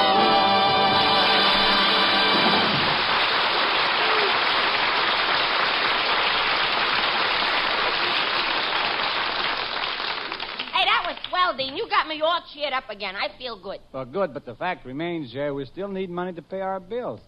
That 11.52 11.62
was 11.62 11.68
Dean. 11.68 11.76
You 11.76 11.88
got 11.88 12.06
me 12.08 12.20
all 12.20 12.42
cheered 12.52 12.72
up 12.72 12.88
again. 12.90 13.14
I 13.16 13.36
feel 13.38 13.60
good. 13.60 13.80
Well, 13.92 14.04
good, 14.04 14.34
but 14.34 14.44
the 14.44 14.54
fact 14.54 14.86
remains, 14.86 15.32
Jerry, 15.32 15.52
we 15.52 15.64
still 15.66 15.88
need 15.88 16.10
money 16.10 16.32
to 16.32 16.42
pay 16.42 16.60
our 16.60 16.80
bills. 16.80 17.20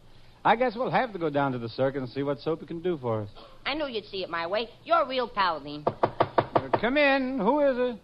I 0.45 0.57
guess 0.57 0.75
we'll 0.77 0.91
have 0.91 1.13
to 1.13 1.19
go 1.19 1.31
down 1.31 1.53
to 1.53 1.59
the 1.59 1.71
circus 1.71 2.01
and 2.01 2.09
see 2.11 2.23
what 2.23 2.39
Soapy 2.41 2.67
can 2.67 2.81
do 2.81 2.99
for 2.99 3.23
us. 3.23 3.29
I 3.65 3.75
knew 3.75 3.87
you'd 3.87 4.05
see 4.07 4.23
it 4.23 4.29
my 4.29 4.47
way. 4.47 4.69
You're 4.85 5.03
a 5.03 5.09
real 5.09 5.27
pal, 5.29 5.61
Dean. 5.61 5.85
Uh, 5.87 6.69
come 6.81 6.99
in. 6.99 7.39
Who 7.39 7.61
is 7.61 7.77
it? 7.79 8.01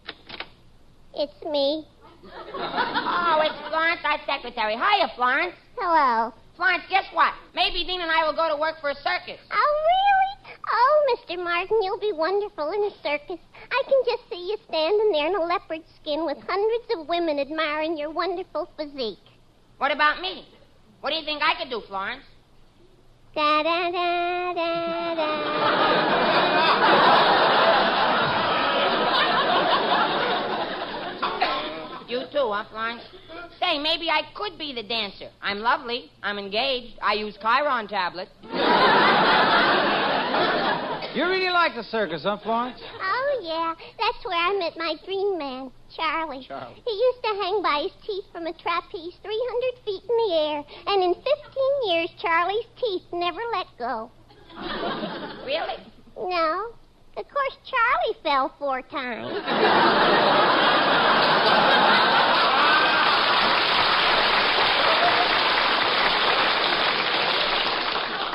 It's 1.15 1.45
me. 1.45 1.87
Oh, 2.53 3.41
it's 3.43 3.69
Florence, 3.71 4.01
our 4.05 4.19
secretary. 4.27 4.75
Hiya, 4.75 5.09
Florence. 5.17 5.55
Hello. 5.79 6.35
Florence, 6.61 6.85
guess 6.91 7.09
what? 7.15 7.33
Maybe 7.55 7.85
Dean 7.85 8.03
and 8.03 8.11
I 8.11 8.23
will 8.27 8.37
go 8.37 8.47
to 8.47 8.61
work 8.61 8.83
for 8.83 8.91
a 8.91 8.95
circus. 8.97 9.41
Oh, 9.51 9.73
really? 9.89 10.59
Oh, 10.71 11.17
Mr. 11.17 11.43
Martin, 11.43 11.81
you'll 11.81 11.99
be 11.99 12.13
wonderful 12.13 12.71
in 12.73 12.85
a 12.85 12.91
circus. 13.03 13.41
I 13.71 13.83
can 13.89 14.03
just 14.05 14.29
see 14.29 14.37
you 14.37 14.59
standing 14.69 15.11
there 15.11 15.29
in 15.29 15.37
a 15.37 15.43
leopard 15.43 15.81
skin 16.03 16.27
with 16.27 16.37
hundreds 16.47 16.85
of 16.99 17.09
women 17.09 17.39
admiring 17.39 17.97
your 17.97 18.11
wonderful 18.11 18.69
physique. 18.77 19.25
What 19.79 19.91
about 19.91 20.21
me? 20.21 20.49
What 21.01 21.09
do 21.11 21.17
you 21.17 21.25
think 21.25 21.41
I 21.43 21.55
could 21.59 21.71
do, 21.71 21.81
Florence? 21.89 22.25
Da 23.35 23.63
da 23.63 23.91
da 23.91 24.53
da 24.53 25.15
da. 25.15 25.81
You 32.11 32.23
too, 32.33 32.51
huh, 32.51 32.65
Florence? 32.69 33.03
Say, 33.61 33.79
maybe 33.79 34.11
I 34.11 34.23
could 34.35 34.59
be 34.59 34.73
the 34.75 34.83
dancer. 34.83 35.31
I'm 35.41 35.61
lovely. 35.61 36.11
I'm 36.25 36.39
engaged. 36.39 36.99
I 37.01 37.13
use 37.13 37.39
Chiron 37.41 37.87
tablet. 37.87 38.29
You 41.13 41.25
really 41.25 41.51
like 41.51 41.75
the 41.75 41.83
circus, 41.83 42.23
huh, 42.23 42.37
Florence? 42.41 42.81
Oh, 43.03 43.41
yeah. 43.43 43.75
That's 43.99 44.25
where 44.25 44.39
I 44.39 44.57
met 44.57 44.77
my 44.77 44.95
dream 45.05 45.39
man, 45.39 45.73
Charlie. 45.97 46.45
Charlie. 46.47 46.81
He 46.87 46.93
used 46.93 47.23
to 47.25 47.31
hang 47.43 47.63
by 47.63 47.83
his 47.83 47.93
teeth 48.07 48.25
from 48.31 48.47
a 48.47 48.53
trapeze 48.53 49.15
300 49.21 49.85
feet 49.85 50.05
in 50.09 50.17
the 50.23 50.35
air. 50.35 50.65
And 50.87 51.03
in 51.03 51.15
15 51.15 51.25
years, 51.87 52.11
Charlie's 52.23 52.65
teeth 52.81 53.03
never 53.13 53.41
let 53.53 53.67
go. 53.77 54.09
Really? 55.45 55.79
No. 56.17 56.75
Of 57.21 57.27
course, 57.29 57.57
Charlie 57.69 58.17
fell 58.23 58.51
four 58.59 58.81
times. 58.81 59.29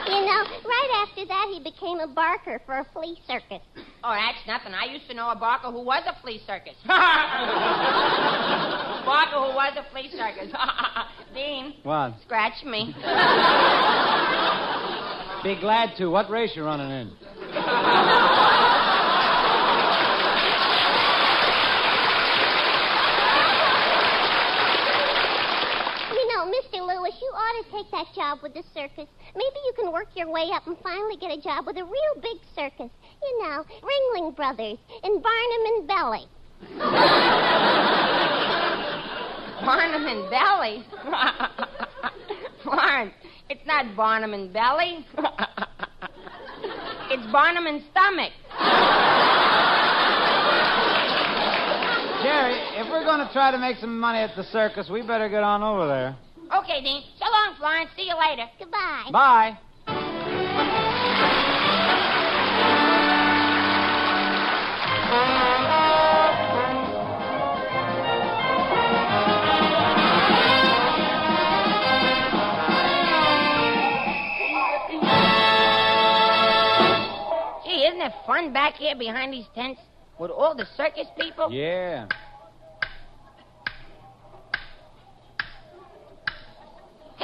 You 0.08 0.22
know, 0.22 0.44
right 0.64 1.08
after 1.08 1.26
that, 1.26 1.48
he 1.52 1.60
became 1.64 2.00
a 2.00 2.08
barker 2.08 2.62
for 2.68 2.78
a 2.78 2.86
flea 2.94 3.18
circus. 3.28 3.62
Oh, 4.04 4.14
that's 4.14 4.46
nothing. 4.46 4.74
I 4.76 4.86
used 4.86 5.08
to 5.08 5.16
know 5.16 5.32
a 5.32 5.36
barker 5.36 5.72
who 5.72 5.82
was 5.82 6.04
a 6.06 6.14
flea 6.22 6.40
circus. 6.46 6.76
barker 6.86 7.02
who 9.34 9.56
was 9.56 9.74
a 9.78 9.84
flea 9.92 10.12
circus. 10.12 10.52
Dean, 11.34 11.74
What? 11.82 12.14
scratch 12.24 12.64
me. 12.64 12.94
Be 15.44 15.56
glad 15.60 15.96
to. 15.98 16.08
What 16.12 16.30
race 16.30 16.52
you 16.56 16.64
running 16.64 16.92
in? 16.92 17.12
You 26.16 26.26
know, 26.34 26.46
Mr. 26.50 26.80
Lewis, 26.86 27.14
you 27.22 27.32
ought 27.36 27.45
to 27.64 27.72
take 27.72 27.90
that 27.92 28.08
job 28.16 28.40
with 28.44 28.54
the 28.54 28.64
circus. 28.74 29.08
Maybe 29.36 29.60
you 29.66 29.74
can 29.78 29.92
work 29.92 30.08
your 30.16 30.30
way 30.30 30.50
up 30.54 30.68
and 30.68 30.78
finally 30.84 31.18
get 31.18 31.32
a 31.32 31.42
job 31.42 31.66
with 31.66 31.78
a 31.78 31.84
real 31.84 32.16
big 32.22 32.38
circus. 32.56 32.90
You 33.22 33.44
know, 33.44 33.64
Ringling 33.82 34.36
Brothers 34.36 34.78
and 35.04 35.24
Barnum 35.24 35.66
and 35.66 35.88
Belly. 35.88 36.28
Barnum 39.66 40.06
and 40.06 40.30
Belly. 40.30 40.86
Florence, 42.64 43.14
it's 43.50 43.66
not 43.66 43.96
Barnum 43.96 44.34
and 44.34 44.52
Belly. 44.52 45.06
it's 47.12 47.32
Barnum 47.32 47.68
and 47.68 47.84
Stomach. 47.92 48.34
Jerry, 52.24 52.58
if 52.80 52.90
we're 52.90 53.04
going 53.04 53.26
to 53.26 53.30
try 53.32 53.52
to 53.52 53.58
make 53.58 53.78
some 53.78 54.00
money 54.00 54.20
at 54.20 54.36
the 54.36 54.44
circus, 54.46 54.90
we 54.90 55.02
better 55.02 55.30
get 55.30 55.44
on 55.44 55.62
over 55.62 55.88
there. 55.88 56.18
Okay, 56.54 56.82
Dean. 56.82 57.04
So 57.18 57.26
long, 57.26 57.56
Florence. 57.58 57.90
See 57.96 58.04
you 58.04 58.16
later. 58.18 58.46
Goodbye. 58.60 59.10
Bye. 59.12 59.58
Gee, 77.66 77.86
isn't 77.88 78.02
it 78.02 78.14
fun 78.28 78.54
back 78.54 78.76
here 78.76 78.96
behind 78.96 79.34
these 79.34 79.46
tents 79.56 79.82
with 80.20 80.30
all 80.32 80.56
the 80.56 80.66
circus 80.78 81.08
people? 81.20 81.52
Yeah. 81.52 82.08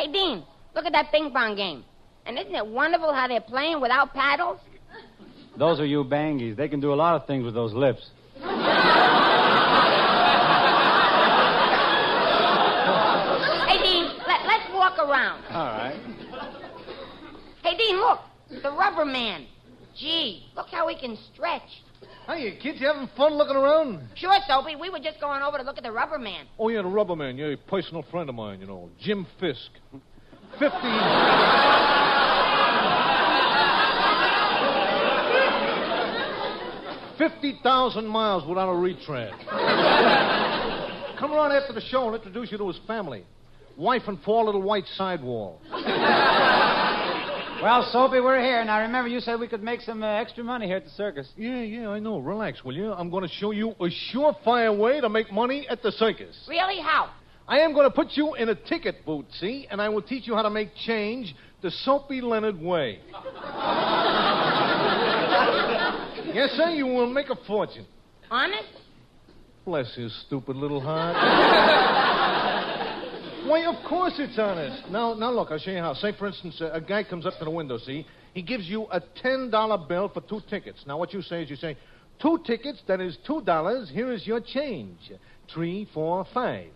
Hey, 0.02 0.12
Dean, 0.12 0.43
look 0.74 0.86
at 0.86 0.93
that 0.93 1.12
ping 1.12 1.30
pong 1.30 1.56
game. 1.56 1.84
And 2.26 2.39
isn't 2.39 2.56
it 2.56 2.66
wonderful 2.66 3.14
how 3.14 3.28
they're 3.28 3.39
playing 3.39 3.80
without 3.82 4.16
paddles? 4.16 4.60
Those 5.60 5.80
are 5.80 5.86
Ubangis. 5.86 6.56
They 6.56 6.68
can 6.68 6.80
do 6.80 6.91
a 6.91 6.95
lot 6.95 7.22
of 7.22 7.28
things 7.28 7.45
with 7.45 7.54
those 7.54 7.72
lips. 7.72 8.10
Hey, 8.39 8.47
Dean, 13.84 14.10
let, 14.26 14.41
let's 14.47 14.74
walk 14.74 14.97
around. 14.97 15.43
All 15.52 15.66
right. 15.68 15.99
Hey, 17.64 17.78
Dean, 17.78 17.97
look. 17.97 18.22
The 18.64 18.72
rubber 18.72 19.06
man. 19.06 19.45
Gee, 19.95 20.47
look 20.56 20.70
how 20.72 20.88
he 20.88 20.99
can 20.99 21.16
stretch. 21.32 21.62
Hey, 22.34 22.58
kids, 22.64 22.80
you 22.80 22.88
having 22.88 23.10
fun 23.18 23.34
looking 23.34 23.58
around? 23.58 24.08
Sure, 24.16 24.34
Soapy. 24.48 24.78
We 24.78 24.90
were 24.90 25.00
just 25.00 25.20
going 25.20 25.42
over 25.42 25.58
to 25.58 25.64
look 25.64 25.78
at 25.78 25.84
the 25.84 25.92
rubber 25.92 26.18
man. 26.18 26.46
Oh, 26.58 26.70
yeah, 26.70 26.82
the 26.82 26.88
rubber 26.88 27.14
man. 27.14 27.38
Yeah, 27.38 27.48
a 27.48 27.58
personal 27.58 28.06
friend 28.10 28.30
of 28.30 28.36
mine, 28.36 28.62
you 28.62 28.68
know, 28.68 28.90
Jim 29.02 29.28
Fisk. 29.38 29.70
Fifty. 30.58 30.72
Fifty 37.18 37.60
thousand 37.64 38.08
miles 38.08 38.48
without 38.48 38.70
a 38.70 38.76
retread. 38.76 39.34
Come 41.20 41.34
around 41.34 41.52
after 41.52 41.74
the 41.74 41.82
show 41.90 42.08
and 42.08 42.16
introduce 42.16 42.50
you 42.50 42.58
to 42.58 42.68
his 42.70 42.80
family. 42.88 43.26
Wife 43.78 44.04
and 44.08 44.18
four 44.24 44.46
little 44.46 44.62
white 44.62 44.86
sidewall. 44.96 45.60
Well, 47.62 47.88
Soapy, 47.91 48.20
we're 48.20 48.41
here. 48.41 48.66
Now, 48.66 48.80
remember, 48.82 49.07
you 49.07 49.20
said 49.20 49.39
we 49.39 49.47
could 49.47 49.62
make 49.62 49.82
some 49.82 50.01
uh, 50.01 50.07
extra 50.07 50.43
money 50.43 50.66
here 50.66 50.78
at 50.78 50.86
the 50.86 50.89
circus. 50.89 51.30
Yeah, 51.38 51.62
yeah, 51.62 51.89
I 51.89 51.99
know. 51.99 52.18
Relax, 52.18 52.64
will 52.64 52.76
you? 52.76 52.91
I'm 52.91 53.12
going 53.12 53.22
to 53.22 53.30
show 53.36 53.51
you 53.51 53.76
a 53.80 53.88
surefire 54.12 54.76
way 54.76 54.99
to 54.99 55.09
make 55.09 55.32
money 55.32 55.68
at 55.70 55.84
the 55.84 55.91
circus. 55.91 56.36
Really? 56.49 56.82
How? 56.82 57.12
I 57.47 57.59
am 57.59 57.74
going 57.74 57.88
to 57.88 57.95
put 57.95 58.14
you 58.14 58.34
in 58.34 58.49
a 58.49 58.55
ticket 58.55 59.05
booth, 59.05 59.28
see? 59.39 59.68
And 59.70 59.80
I 59.80 59.89
will 59.89 60.01
teach 60.01 60.26
you 60.26 60.34
how 60.34 60.41
to 60.41 60.49
make 60.49 60.70
change 60.88 61.36
the 61.62 61.70
Soapy 61.70 62.20
Leonard 62.20 62.59
way. 62.59 62.99
yes, 66.34 66.49
sir, 66.53 66.72
you 66.72 66.88
will 66.88 67.14
make 67.14 67.30
a 67.30 67.36
fortune. 67.45 67.86
Honest? 68.32 68.70
Bless 69.66 69.93
his 69.93 70.12
stupid 70.26 70.55
little 70.55 70.82
heart. 70.82 71.16
Why, 73.52 73.66
of 73.66 73.84
course 73.86 74.14
it's 74.18 74.39
honest. 74.39 74.89
Now, 74.89 75.14
now 75.14 75.30
look, 75.30 75.52
I'll 75.52 75.60
show 75.60 75.72
you 75.72 75.80
how. 75.80 75.93
Say, 75.93 76.14
for 76.18 76.28
instance, 76.28 76.62
a, 76.62 76.68
a 76.68 76.80
guy 76.80 77.04
comes 77.04 77.26
up 77.26 77.38
to 77.39 77.43
the 77.43 77.52
window, 77.52 77.78
see? 77.80 78.08
He 78.34 78.41
gives 78.41 78.66
you 78.66 78.84
a 78.84 79.02
$10 79.22 79.89
bill 79.89 80.08
for 80.08 80.22
two 80.22 80.39
tickets. 80.49 80.82
Now, 80.88 80.97
what 80.97 81.12
you 81.12 81.22
say 81.22 81.43
is 81.43 81.49
you 81.49 81.58
say, 81.58 81.76
two 82.22 82.39
tickets, 82.45 82.82
that 82.88 83.02
is 83.02 83.18
$2. 83.28 83.91
Here 83.91 84.14
is 84.14 84.26
your 84.26 84.39
change. 84.39 84.99
Three, 85.54 85.86
four, 85.93 86.26
five. 86.34 86.70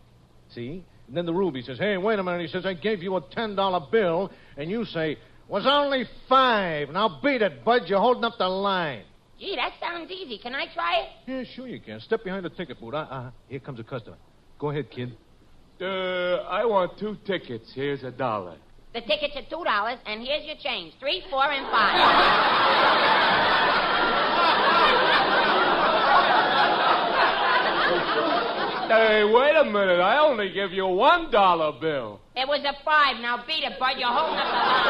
See? 0.54 0.84
And 1.08 1.16
then 1.16 1.26
the 1.26 1.34
Ruby 1.34 1.62
says, 1.62 1.78
hey, 1.78 1.96
wait 1.96 2.20
a 2.20 2.24
minute. 2.24 2.42
He 2.42 2.48
says, 2.50 2.66
I 2.66 2.74
gave 2.74 3.02
you 3.02 3.16
a 3.16 3.22
$10 3.22 3.90
bill. 3.90 4.30
And 4.58 4.70
you 4.70 4.84
say, 4.84 5.18
was 5.48 5.66
only 5.66 6.04
five. 6.28 6.90
Now 6.90 7.22
beat 7.24 7.42
it, 7.42 7.64
Bud. 7.64 7.84
You're 7.86 8.02
holding 8.02 8.26
up 8.26 8.34
the 8.38 8.50
line. 8.50 9.04
Gee, 9.40 9.56
that 9.56 9.72
sounds 9.80 10.12
easy. 10.12 10.40
Can 10.40 10.54
I 10.54 10.66
try 10.74 11.04
it? 11.04 11.10
Yeah, 11.26 11.44
sure 11.56 11.70
you 11.70 11.80
can. 11.80 12.02
Step 12.02 12.26
behind 12.26 12.44
the 12.44 12.50
ticket 12.50 12.82
booth. 12.82 12.96
Uh, 12.96 12.98
uh, 12.98 13.32
here 13.48 13.62
comes 13.62 13.80
a 13.80 13.84
customer. 13.86 14.18
Go 14.60 14.72
ahead, 14.72 14.92
kid. 14.92 15.16
Uh, 15.82 16.44
I 16.48 16.64
want 16.66 16.98
two 16.98 17.18
tickets. 17.26 17.72
Here's 17.76 18.04
a 18.04 18.12
dollar. 18.12 18.56
The 18.94 19.02
tickets 19.02 19.36
are 19.36 19.44
two 19.50 19.64
dollars, 19.66 20.00
and 20.06 20.22
here's 20.26 20.46
your 20.46 20.56
change: 20.64 20.94
three, 21.02 21.22
four, 21.30 21.52
and 21.52 21.66
five. 21.68 23.06
Hey, 28.88 29.24
wait 29.26 29.56
a 29.58 29.66
minute. 29.66 30.00
I 30.00 30.20
only 30.20 30.54
give 30.54 30.72
you 30.72 30.86
a 30.86 30.94
one 30.94 31.30
dollar 31.32 31.74
bill. 31.82 32.22
It 32.38 32.48
was 32.48 32.62
a 32.64 32.74
five. 32.86 33.20
Now 33.20 33.44
beat 33.46 33.64
it, 33.66 33.78
Bud. 33.78 33.98
You're 33.98 34.08
holding 34.08 34.38
up 34.40 34.48
the 34.48 34.54
line. 34.54 34.86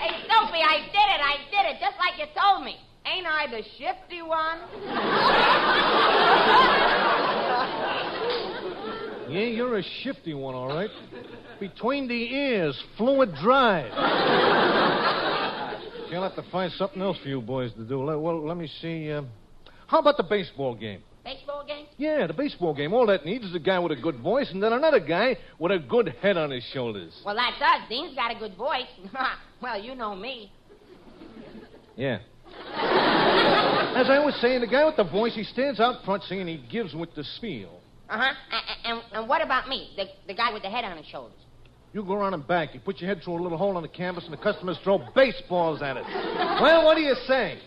Hey, 0.00 0.16
Soapy, 0.30 0.62
I 0.62 0.78
did 0.88 1.08
it. 1.12 1.20
I 1.20 1.36
did 1.50 1.64
it, 1.71 1.71
just 1.82 1.96
like 1.98 2.18
you 2.18 2.26
told 2.40 2.64
me. 2.64 2.76
Ain't 3.04 3.26
I 3.26 3.48
the 3.50 3.62
shifty 3.78 4.22
one? 4.22 4.60
Yeah, 9.28 9.44
you're 9.46 9.78
a 9.78 9.82
shifty 10.02 10.34
one, 10.34 10.54
all 10.54 10.68
right. 10.68 10.90
Between 11.58 12.06
the 12.06 12.14
ears, 12.34 12.78
fluid 12.98 13.34
drive. 13.40 13.86
You'll 16.10 16.22
have 16.22 16.34
to 16.36 16.44
find 16.50 16.70
something 16.72 17.00
else 17.00 17.16
for 17.22 17.28
you 17.28 17.40
boys 17.40 17.72
to 17.74 17.84
do. 17.84 18.04
Le- 18.04 18.18
Well, 18.18 18.46
let 18.46 18.58
me 18.58 18.68
see. 18.82 19.10
Uh, 19.10 19.22
how 19.86 20.00
about 20.00 20.18
the 20.18 20.22
baseball 20.24 20.74
game? 20.74 21.02
Baseball 21.24 21.64
game? 21.66 21.86
Yeah, 21.96 22.26
the 22.26 22.34
baseball 22.34 22.74
game. 22.74 22.92
All 22.92 23.06
that 23.06 23.24
needs 23.24 23.44
is 23.46 23.54
a 23.54 23.58
guy 23.60 23.78
with 23.78 23.92
a 23.92 23.96
good 23.96 24.18
voice 24.18 24.50
and 24.52 24.62
then 24.62 24.74
another 24.74 25.00
guy 25.00 25.38
with 25.58 25.72
a 25.72 25.78
good 25.78 26.14
head 26.20 26.36
on 26.36 26.50
his 26.50 26.64
shoulders. 26.74 27.12
Well, 27.24 27.36
that's 27.36 27.56
us. 27.62 27.88
Dean's 27.88 28.14
got 28.14 28.36
a 28.36 28.38
good 28.38 28.54
voice. 28.56 28.88
well, 29.62 29.80
you 29.82 29.94
know 29.94 30.14
me. 30.14 30.52
Yeah. 31.96 32.18
As 33.94 34.08
I 34.08 34.18
was 34.24 34.34
saying, 34.40 34.62
the 34.62 34.66
guy 34.66 34.84
with 34.84 34.96
the 34.96 35.04
voice, 35.04 35.34
he 35.34 35.44
stands 35.44 35.78
out 35.78 36.04
front 36.04 36.22
singing, 36.24 36.46
he 36.48 36.64
gives 36.70 36.94
with 36.94 37.14
the 37.14 37.24
spiel. 37.36 37.80
Uh 38.08 38.18
huh. 38.18 38.34
And, 38.50 38.62
and, 38.84 39.02
and 39.12 39.28
what 39.28 39.42
about 39.42 39.68
me, 39.68 39.90
the, 39.96 40.06
the 40.26 40.34
guy 40.34 40.52
with 40.52 40.62
the 40.62 40.70
head 40.70 40.84
on 40.84 40.96
his 40.96 41.06
shoulders? 41.06 41.38
You 41.92 42.02
go 42.02 42.14
around 42.14 42.32
and 42.34 42.46
back, 42.46 42.74
you 42.74 42.80
put 42.80 43.00
your 43.00 43.08
head 43.14 43.22
through 43.22 43.34
a 43.38 43.42
little 43.42 43.58
hole 43.58 43.76
in 43.76 43.82
the 43.82 43.88
canvas, 43.88 44.24
and 44.24 44.32
the 44.32 44.38
customers 44.38 44.78
throw 44.82 44.98
baseballs 45.14 45.82
at 45.82 45.98
it. 45.98 46.04
well, 46.60 46.84
what 46.86 46.96
do 46.96 47.02
you 47.02 47.14
say? 47.26 47.58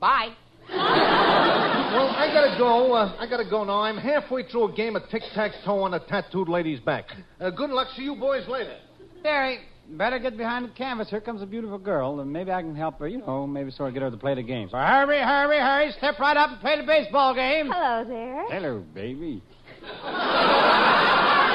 Bye. 0.00 0.34
Well, 1.90 2.06
I 2.06 2.32
gotta 2.32 2.56
go. 2.56 2.92
Uh, 2.92 3.16
I 3.18 3.28
gotta 3.28 3.50
go 3.50 3.64
now. 3.64 3.80
I'm 3.80 3.96
halfway 3.96 4.44
through 4.44 4.72
a 4.72 4.76
game 4.76 4.94
of 4.94 5.02
tic 5.10 5.22
tac 5.34 5.50
toe 5.64 5.82
on 5.82 5.92
a 5.92 5.98
tattooed 5.98 6.48
lady's 6.48 6.78
back. 6.78 7.06
Uh, 7.40 7.50
good 7.50 7.70
luck. 7.70 7.88
See 7.96 8.04
you 8.04 8.14
boys 8.14 8.46
later. 8.46 8.76
Jerry, 9.24 9.58
better 9.90 10.18
get 10.18 10.36
behind 10.36 10.64
the 10.64 10.70
canvas. 10.70 11.08
Here 11.10 11.20
comes 11.20 11.42
a 11.42 11.46
beautiful 11.46 11.78
girl, 11.78 12.20
and 12.20 12.32
maybe 12.32 12.50
I 12.52 12.62
can 12.62 12.74
help 12.74 12.98
her, 13.00 13.08
you 13.08 13.18
know, 13.18 13.46
maybe 13.46 13.70
sort 13.70 13.88
of 13.88 13.94
get 13.94 14.02
her 14.02 14.10
to 14.10 14.16
play 14.16 14.34
the 14.34 14.42
game. 14.42 14.68
So 14.70 14.76
hurry, 14.76 15.18
hurry, 15.20 15.58
hurry. 15.58 15.92
Step 15.98 16.18
right 16.18 16.36
up 16.36 16.50
and 16.50 16.60
play 16.60 16.76
the 16.76 16.86
baseball 16.86 17.34
game. 17.34 17.70
Hello 17.70 18.04
there. 18.04 18.44
Hello, 18.48 18.84
baby. 18.94 19.42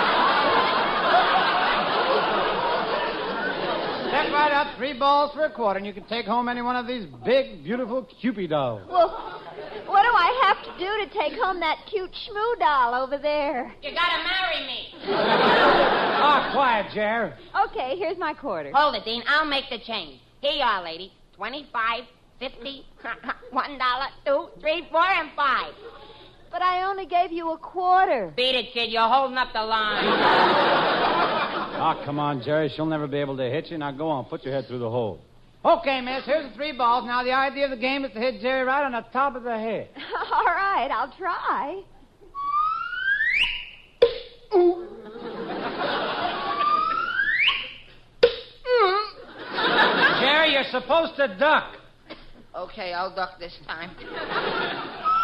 right 4.36 4.52
up, 4.52 4.78
three 4.78 4.98
balls 4.98 5.32
for 5.34 5.46
a 5.46 5.50
quarter, 5.52 5.78
and 5.78 5.88
you 5.88 5.94
can 5.94 6.04
take 6.06 6.26
home 6.26 6.50
any 6.50 6.62
one 6.62 6.76
of 6.76 6.86
these 6.88 7.06
big, 7.24 7.64
beautiful 7.64 8.08
Cupid 8.22 8.50
dolls. 8.50 8.82
Well, 8.90 9.10
what 9.88 10.04
do 10.04 10.12
I 10.12 10.30
have 10.44 10.60
to 10.66 10.72
do 10.78 10.90
to 11.06 11.20
take 11.20 11.40
home 11.40 11.60
that 11.62 11.78
cute 11.90 12.12
schmoo 12.12 12.60
doll 12.60 12.94
over 13.04 13.18
there? 13.18 13.74
You 13.82 13.92
gotta 13.92 14.24
marry 14.24 14.68
me. 14.68 14.80
Ah, 16.28 16.50
quiet, 16.54 16.88
Jer. 16.92 17.38
Okay, 17.70 17.98
here's 18.00 18.18
my 18.18 18.34
quarter. 18.34 18.72
Hold 18.74 18.96
it, 18.96 19.06
Dean. 19.06 19.22
I'll 19.28 19.46
make 19.46 19.66
the 19.70 19.78
change. 19.78 20.20
Here 20.42 20.54
you 20.54 20.64
are, 20.64 20.84
lady. 20.84 21.14
Twenty-five, 21.36 22.04
fifty, 22.40 22.84
one 23.52 23.78
dollar, 23.78 24.08
two, 24.26 24.48
three, 24.60 24.88
four, 24.92 25.06
and 25.06 25.30
five. 25.36 25.72
But 26.56 26.62
I 26.62 26.84
only 26.84 27.06
gave 27.06 27.34
you 27.34 27.52
a 27.52 27.58
quarter. 27.58 28.32
Beat 28.34 28.56
it, 28.56 28.72
kid. 28.72 28.90
You're 28.90 29.10
holding 29.10 29.38
up 29.38 29.50
the 29.52 29.62
line. 29.62 30.06
Ah, 31.78 32.02
come 32.06 32.18
on, 32.20 32.42
Jerry. 32.42 32.72
She'll 32.74 32.86
never 32.86 33.06
be 33.06 33.18
able 33.18 33.36
to 33.36 33.44
hit 33.44 33.70
you. 33.70 33.78
Now 33.78 33.92
go 33.92 34.08
on, 34.08 34.24
put 34.24 34.46
your 34.46 34.54
head 34.54 34.66
through 34.66 34.80
the 34.80 34.90
hole. 34.90 35.20
Okay, 35.66 36.00
miss, 36.00 36.24
here's 36.26 36.50
the 36.50 36.56
three 36.56 36.72
balls. 36.72 37.04
Now, 37.06 37.22
the 37.22 37.34
idea 37.34 37.66
of 37.66 37.72
the 37.72 37.78
game 37.78 38.06
is 38.06 38.14
to 38.14 38.20
hit 38.20 38.40
Jerry 38.40 38.64
right 38.64 38.86
on 38.86 38.94
the 38.94 39.04
top 39.12 39.36
of 39.36 39.44
the 39.44 39.58
head. 39.58 39.90
All 40.32 40.46
right, 40.46 40.90
I'll 40.90 41.14
try. 41.18 41.82
Jerry, 50.22 50.54
you're 50.54 50.64
supposed 50.72 51.18
to 51.18 51.36
duck. 51.38 51.74
okay, 52.56 52.94
I'll 52.94 53.14
duck 53.14 53.38
this 53.38 53.60
time. 53.68 53.92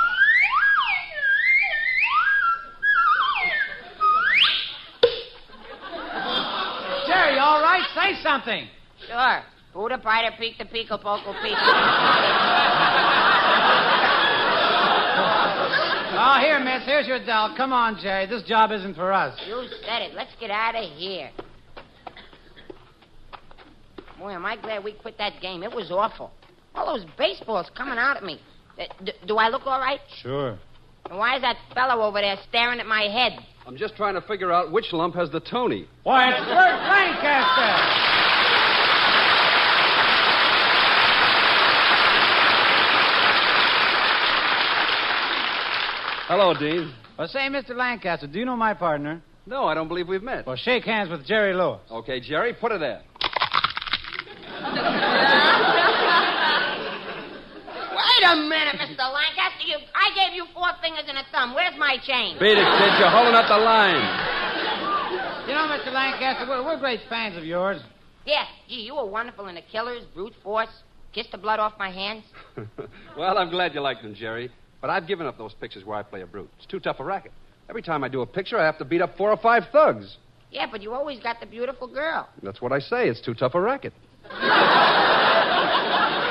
Jerry, 7.11 7.39
all 7.39 7.61
right? 7.61 7.83
Say 7.93 8.21
something. 8.23 8.67
Sure. 9.07 9.41
Buddha 9.73 9.97
Pida 9.97 10.31
Pika 10.39 10.65
Pika 10.71 11.01
Poco 11.01 11.33
Pika. 11.33 11.57
Oh, 16.13 16.37
here, 16.39 16.59
miss. 16.59 16.83
Here's 16.85 17.07
your 17.07 17.25
doll. 17.25 17.55
Come 17.55 17.73
on, 17.73 17.97
Jerry. 17.99 18.27
This 18.27 18.43
job 18.43 18.71
isn't 18.71 18.95
for 18.95 19.11
us. 19.11 19.39
You 19.47 19.65
said 19.83 20.01
it. 20.03 20.13
Let's 20.13 20.29
get 20.39 20.51
out 20.51 20.75
of 20.75 20.83
here. 20.83 21.31
Boy, 24.19 24.31
am 24.33 24.45
I 24.45 24.55
glad 24.57 24.83
we 24.83 24.91
quit 24.93 25.17
that 25.17 25.41
game. 25.41 25.63
It 25.63 25.71
was 25.71 25.89
awful. 25.89 26.31
All 26.75 26.85
those 26.85 27.05
baseballs 27.17 27.71
coming 27.75 27.97
out 27.97 28.17
at 28.17 28.23
me. 28.23 28.39
Uh, 28.79 28.83
d- 29.03 29.13
do 29.25 29.37
I 29.37 29.47
look 29.47 29.65
all 29.65 29.79
right? 29.79 29.99
Sure. 30.21 30.59
And 31.09 31.17
why 31.17 31.35
is 31.35 31.41
that 31.41 31.57
fellow 31.73 32.03
over 32.03 32.21
there 32.21 32.37
staring 32.47 32.79
at 32.79 32.85
my 32.85 33.03
head? 33.03 33.33
I'm 33.65 33.77
just 33.77 33.95
trying 33.95 34.15
to 34.15 34.21
figure 34.21 34.51
out 34.51 34.71
which 34.71 34.91
lump 34.91 35.15
has 35.15 35.29
the 35.29 35.39
Tony. 35.39 35.87
Why, 36.03 36.29
it's 36.29 36.39
Burt 36.39 36.55
Lancaster. 36.55 38.11
Hello, 46.27 46.53
Dean. 46.57 46.93
Well, 47.19 47.27
say, 47.27 47.41
Mr. 47.49 47.75
Lancaster, 47.75 48.25
do 48.25 48.39
you 48.39 48.45
know 48.45 48.55
my 48.55 48.73
partner? 48.73 49.21
No, 49.45 49.65
I 49.65 49.73
don't 49.73 49.89
believe 49.89 50.07
we've 50.07 50.23
met. 50.23 50.47
Well, 50.47 50.55
shake 50.55 50.85
hands 50.85 51.09
with 51.09 51.25
Jerry 51.25 51.53
Lewis. 51.53 51.81
Okay, 51.91 52.21
Jerry, 52.21 52.53
put 52.53 52.71
it 52.71 52.79
there. 52.79 53.01
Wait 58.01 58.23
a 58.25 58.35
minute, 58.35 58.75
Mr. 58.81 59.05
Lancaster. 59.13 59.65
You, 59.67 59.77
I 59.93 60.09
gave 60.15 60.33
you 60.35 60.45
four 60.53 60.69
fingers 60.81 61.05
and 61.07 61.17
a 61.17 61.23
thumb. 61.31 61.53
Where's 61.53 61.77
my 61.77 61.97
chain? 62.05 62.37
Beat 62.39 62.57
it, 62.57 62.65
kid. 62.65 62.91
You're 62.97 63.13
holding 63.13 63.35
up 63.35 63.47
the 63.47 63.57
line. 63.57 64.01
You 65.47 65.53
know, 65.53 65.67
Mr. 65.67 65.93
Lancaster, 65.93 66.45
we're, 66.47 66.63
we're 66.63 66.79
great 66.79 67.01
fans 67.09 67.37
of 67.37 67.43
yours. 67.43 67.81
Yeah, 68.25 68.45
gee, 68.67 68.81
you 68.81 68.95
were 68.95 69.05
wonderful 69.05 69.47
in 69.47 69.55
the 69.55 69.61
killers, 69.61 70.03
brute 70.13 70.33
force, 70.43 70.69
kiss 71.13 71.27
the 71.31 71.37
blood 71.37 71.59
off 71.59 71.73
my 71.79 71.91
hands. 71.91 72.23
well, 73.17 73.37
I'm 73.37 73.49
glad 73.49 73.73
you 73.73 73.81
liked 73.81 74.03
them, 74.03 74.13
Jerry. 74.13 74.51
But 74.79 74.89
I've 74.89 75.07
given 75.07 75.27
up 75.27 75.37
those 75.37 75.53
pictures 75.53 75.83
where 75.83 75.97
I 75.97 76.03
play 76.03 76.21
a 76.21 76.27
brute. 76.27 76.49
It's 76.57 76.67
too 76.67 76.79
tough 76.79 76.99
a 76.99 77.03
racket. 77.03 77.31
Every 77.69 77.81
time 77.81 78.03
I 78.03 78.07
do 78.07 78.21
a 78.21 78.25
picture, 78.25 78.59
I 78.59 78.65
have 78.65 78.77
to 78.79 78.85
beat 78.85 79.01
up 79.01 79.17
four 79.17 79.31
or 79.31 79.37
five 79.37 79.63
thugs. 79.71 80.17
Yeah, 80.51 80.67
but 80.69 80.81
you 80.81 80.93
always 80.93 81.19
got 81.19 81.39
the 81.39 81.45
beautiful 81.45 81.87
girl. 81.87 82.27
That's 82.43 82.61
what 82.61 82.71
I 82.71 82.79
say. 82.79 83.07
It's 83.07 83.21
too 83.21 83.33
tough 83.33 83.55
a 83.55 83.61
racket. 83.61 83.93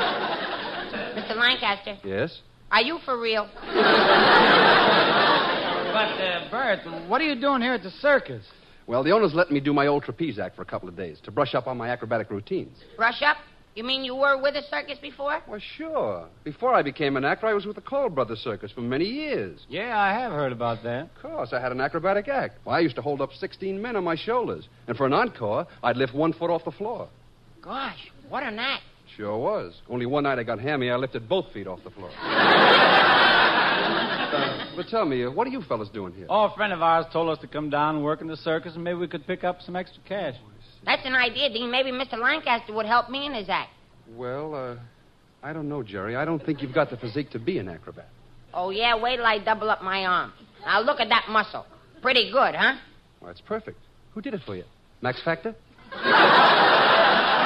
Mr. 1.31 1.37
Lancaster, 1.37 1.97
Yes? 2.05 2.41
are 2.71 2.83
you 2.83 2.99
for 3.05 3.21
real? 3.21 3.49
But, 5.91 6.07
uh, 6.23 6.49
Burt, 6.53 7.09
what 7.09 7.21
are 7.21 7.25
you 7.25 7.39
doing 7.41 7.63
here 7.63 7.75
at 7.75 7.83
the 7.83 7.91
circus? 7.91 8.45
Well, 8.87 9.03
the 9.03 9.11
owner's 9.11 9.35
letting 9.35 9.55
me 9.55 9.59
do 9.61 9.73
my 9.75 9.89
old 9.89 10.05
trapeze 10.05 10.39
act 10.39 10.55
for 10.55 10.63
a 10.63 10.65
couple 10.65 10.89
of 10.89 10.97
days 10.97 11.19
to 11.25 11.33
brush 11.33 11.53
up 11.55 11.67
on 11.67 11.77
my 11.77 11.89
acrobatic 11.89 12.31
routines. 12.31 12.79
Brush 12.97 13.21
up? 13.23 13.39
You 13.75 13.83
mean 13.83 14.05
you 14.05 14.15
were 14.15 14.41
with 14.41 14.55
a 14.55 14.63
circus 14.71 14.99
before? 15.03 15.41
Well, 15.49 15.61
sure. 15.77 16.29
Before 16.45 16.75
I 16.75 16.83
became 16.83 17.17
an 17.17 17.25
actor, 17.25 17.49
I 17.49 17.55
was 17.55 17.67
with 17.67 17.75
the 17.75 17.83
Cole 17.83 18.09
Brothers 18.09 18.39
Circus 18.39 18.71
for 18.71 18.83
many 18.83 19.05
years. 19.05 19.59
Yeah, 19.69 19.99
I 19.99 20.13
have 20.13 20.31
heard 20.31 20.53
about 20.53 20.85
that. 20.85 21.11
Of 21.17 21.23
course, 21.23 21.53
I 21.53 21.61
had 21.61 21.73
an 21.73 21.81
acrobatic 21.81 22.29
act. 22.29 22.59
Well, 22.65 22.77
I 22.77 22.81
used 22.81 22.95
to 22.97 23.03
hold 23.03 23.21
up 23.21 23.33
16 23.33 23.83
men 23.83 23.97
on 23.97 24.05
my 24.05 24.15
shoulders. 24.17 24.69
And 24.87 24.97
for 24.97 25.07
an 25.07 25.13
encore, 25.13 25.67
I'd 25.83 25.97
lift 25.97 26.15
one 26.15 26.33
foot 26.33 26.51
off 26.51 26.65
the 26.65 26.71
floor. 26.71 27.09
Gosh, 27.63 28.11
what 28.29 28.45
an 28.45 28.57
night. 28.57 28.81
Sure 29.17 29.37
was. 29.39 29.75
Only 29.89 30.07
one 30.07 30.25
night 30.25 30.39
I 30.39 30.43
got 30.43 30.61
hammy, 30.61 30.91
I 30.91 30.97
lifted 30.97 31.29
both 31.29 31.47
feet 31.53 31.67
off 31.67 31.81
the 31.85 31.91
floor. 31.91 32.11
Uh, 34.31 34.65
but 34.77 34.87
tell 34.87 35.05
me, 35.05 35.25
uh, 35.25 35.31
what 35.31 35.45
are 35.45 35.51
you 35.51 35.61
fellas 35.63 35.89
doing 35.89 36.13
here? 36.13 36.27
Oh, 36.29 36.45
a 36.45 36.55
friend 36.55 36.73
of 36.73 36.83
ours 36.83 37.05
told 37.13 37.29
us 37.31 37.39
to 37.41 37.49
come 37.49 37.69
down 37.69 37.97
and 37.97 38.05
work 38.05 38.21
in 38.21 38.29
the 38.29 38.37
circus, 38.37 38.75
and 38.77 38.85
maybe 38.85 38.99
we 38.99 39.09
could 39.09 39.27
pick 39.27 39.43
up 39.43 39.61
some 39.61 39.75
extra 39.75 40.01
cash. 40.09 40.37
That's 40.85 41.05
an 41.05 41.15
idea, 41.15 41.49
Dean. 41.53 41.71
Maybe 41.71 41.91
Mr. 41.91 42.17
Lancaster 42.17 42.73
would 42.73 42.87
help 42.87 43.11
me 43.11 43.27
in 43.27 43.35
his 43.35 43.49
act. 43.49 43.71
Well, 44.15 44.55
uh, 44.55 44.77
I 45.43 45.53
don't 45.53 45.69
know, 45.69 45.83
Jerry. 45.83 46.15
I 46.17 46.25
don't 46.25 46.45
think 46.45 46.63
you've 46.63 46.75
got 46.75 46.91
the 46.91 46.97
physique 46.97 47.31
to 47.31 47.39
be 47.41 47.59
an 47.59 47.69
acrobat. 47.69 48.09
Oh, 48.55 48.71
yeah? 48.71 49.01
Wait 49.01 49.17
till 49.17 49.27
I 49.27 49.39
double 49.39 49.69
up 49.69 49.83
my 49.83 50.05
arm. 50.05 50.33
Now, 50.65 50.81
look 50.81 51.01
at 51.01 51.09
that 51.09 51.27
muscle. 51.29 51.67
Pretty 52.03 52.31
good, 52.31 52.55
huh? 52.55 52.75
Well, 53.21 53.31
that's 53.31 53.41
perfect. 53.41 53.79
Who 54.15 54.21
did 54.21 54.35
it 54.35 54.41
for 54.47 54.55
you? 54.57 54.65
Max 55.03 55.21
Factor? 55.23 55.55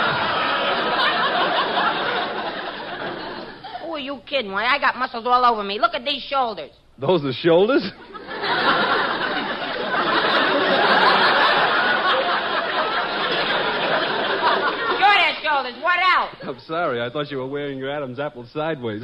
Who 3.83 3.93
are 3.95 3.99
you 4.15 4.21
kidding? 4.27 4.53
Why, 4.53 4.67
I 4.67 4.79
got 4.79 4.97
muscles 4.97 5.25
all 5.27 5.45
over 5.45 5.63
me. 5.63 5.79
Look 5.79 5.95
at 5.95 6.05
these 6.05 6.23
shoulders. 6.23 6.71
Those 6.99 7.25
are 7.25 7.33
shoulders? 7.33 7.83
Sure, 14.95 15.15
they're 15.19 15.43
shoulders. 15.43 15.75
What 15.83 15.99
else? 16.17 16.37
I'm 16.43 16.61
sorry. 16.67 17.03
I 17.03 17.11
thought 17.11 17.31
you 17.31 17.39
were 17.39 17.49
wearing 17.49 17.79
your 17.79 17.91
Adam's 17.91 18.19
apple 18.21 18.47
sideways. 18.53 19.03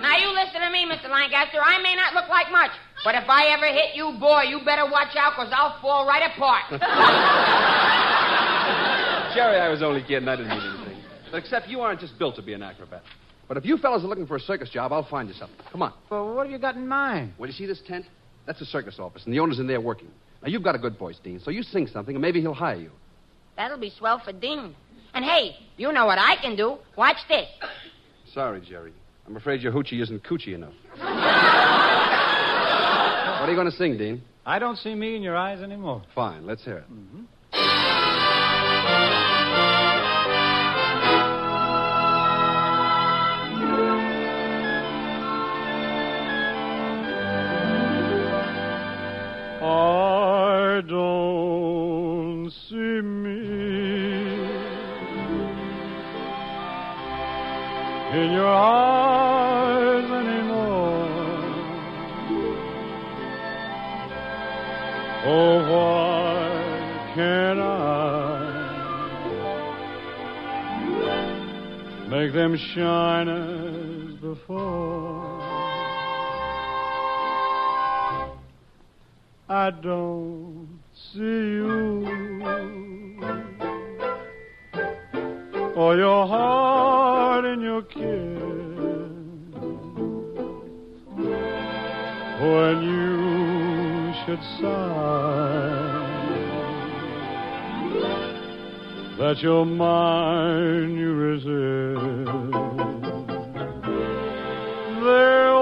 Now, 0.00 0.16
you 0.16 0.28
listen 0.32 0.60
to 0.60 0.70
me, 0.70 0.84
Mr. 0.86 1.08
Lancaster. 1.10 1.58
I 1.64 1.80
may 1.82 1.94
not 1.96 2.14
look 2.14 2.28
like 2.28 2.50
much, 2.52 2.70
but 3.04 3.14
if 3.14 3.24
I 3.28 3.46
ever 3.56 3.66
hit 3.66 3.94
you, 3.96 4.12
boy, 4.20 4.42
you 4.42 4.60
better 4.64 4.84
watch 4.84 5.16
out, 5.16 5.32
because 5.36 5.52
I'll 5.56 5.80
fall 5.80 6.06
right 6.06 6.30
apart. 6.30 6.64
Jerry, 9.34 9.58
I 9.58 9.68
was 9.68 9.82
only 9.82 10.02
kidding. 10.02 10.28
I 10.28 10.36
didn't 10.36 10.50
mean 10.50 10.60
anything. 10.60 10.77
But 11.30 11.38
except 11.38 11.68
you 11.68 11.80
aren't 11.80 12.00
just 12.00 12.18
built 12.18 12.36
to 12.36 12.42
be 12.42 12.52
an 12.52 12.62
acrobat. 12.62 13.02
But 13.48 13.56
if 13.56 13.64
you 13.64 13.78
fellas 13.78 14.04
are 14.04 14.06
looking 14.06 14.26
for 14.26 14.36
a 14.36 14.40
circus 14.40 14.68
job, 14.68 14.92
I'll 14.92 15.08
find 15.08 15.28
you 15.28 15.34
something. 15.34 15.56
Come 15.72 15.82
on. 15.82 15.94
Well, 16.10 16.34
what 16.34 16.46
have 16.46 16.52
you 16.52 16.58
got 16.58 16.76
in 16.76 16.86
mind? 16.86 17.32
Well, 17.38 17.48
you 17.48 17.54
see 17.54 17.66
this 17.66 17.80
tent? 17.86 18.04
That's 18.46 18.58
the 18.58 18.66
circus 18.66 18.98
office, 18.98 19.24
and 19.24 19.32
the 19.32 19.40
owner's 19.40 19.58
in 19.58 19.66
there 19.66 19.80
working. 19.80 20.08
Now, 20.42 20.48
you've 20.48 20.62
got 20.62 20.74
a 20.74 20.78
good 20.78 20.98
voice, 20.98 21.18
Dean, 21.22 21.40
so 21.40 21.50
you 21.50 21.62
sing 21.62 21.86
something, 21.86 22.14
and 22.14 22.22
maybe 22.22 22.40
he'll 22.40 22.54
hire 22.54 22.76
you. 22.76 22.90
That'll 23.56 23.78
be 23.78 23.90
swell 23.90 24.20
for 24.24 24.32
Dean. 24.32 24.74
And 25.14 25.24
hey, 25.24 25.56
you 25.76 25.92
know 25.92 26.06
what 26.06 26.18
I 26.18 26.36
can 26.40 26.56
do. 26.56 26.78
Watch 26.96 27.16
this. 27.28 27.48
Sorry, 28.32 28.60
Jerry. 28.60 28.92
I'm 29.26 29.36
afraid 29.36 29.60
your 29.60 29.72
hoochie 29.72 30.00
isn't 30.00 30.22
coochie 30.24 30.54
enough. 30.54 30.72
what 30.96 31.08
are 33.46 33.50
you 33.50 33.56
going 33.56 33.70
to 33.70 33.76
sing, 33.76 33.98
Dean? 33.98 34.22
I 34.46 34.58
don't 34.58 34.76
see 34.76 34.94
me 34.94 35.16
in 35.16 35.22
your 35.22 35.36
eyes 35.36 35.60
anymore. 35.60 36.02
Fine, 36.14 36.46
let's 36.46 36.64
hear 36.64 36.78
it. 36.78 36.84
Mm-hmm. 36.90 37.24
I 50.78 50.80
don't 50.82 52.50
see 52.68 53.00
me 53.02 53.40
in 58.14 58.30
your 58.30 58.46
eyes 58.46 60.04
anymore. 60.04 61.08
Oh, 65.26 65.58
why 65.72 67.12
can't 67.16 67.58
I 67.58 67.66
make 72.08 72.32
them 72.32 72.56
shine 72.56 73.28
as 73.28 74.14
before? 74.20 75.18
I 79.50 79.70
don't 79.70 80.47
see 81.12 81.20
you. 81.20 82.06
Or 85.76 85.96
your 85.96 86.26
heart 86.26 87.44
in 87.44 87.60
your 87.60 87.82
kiss. 87.82 88.48
When 92.40 92.82
you 92.82 94.12
should 94.24 94.42
sigh 94.60 95.98
that 99.18 99.38
you're 99.42 99.64
mine, 99.64 100.96
you 100.96 101.12
resist. 101.12 101.48
There 105.04 105.57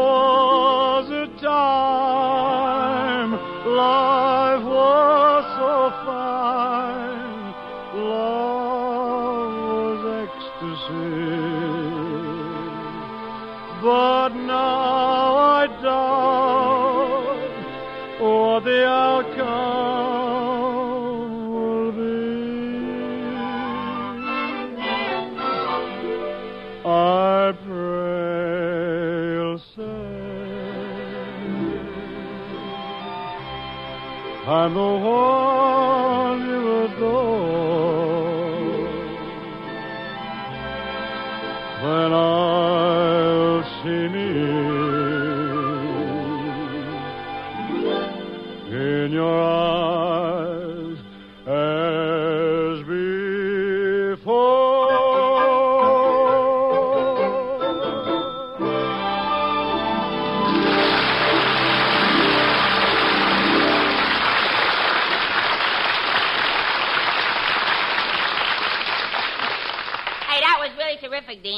I'm 34.66 35.35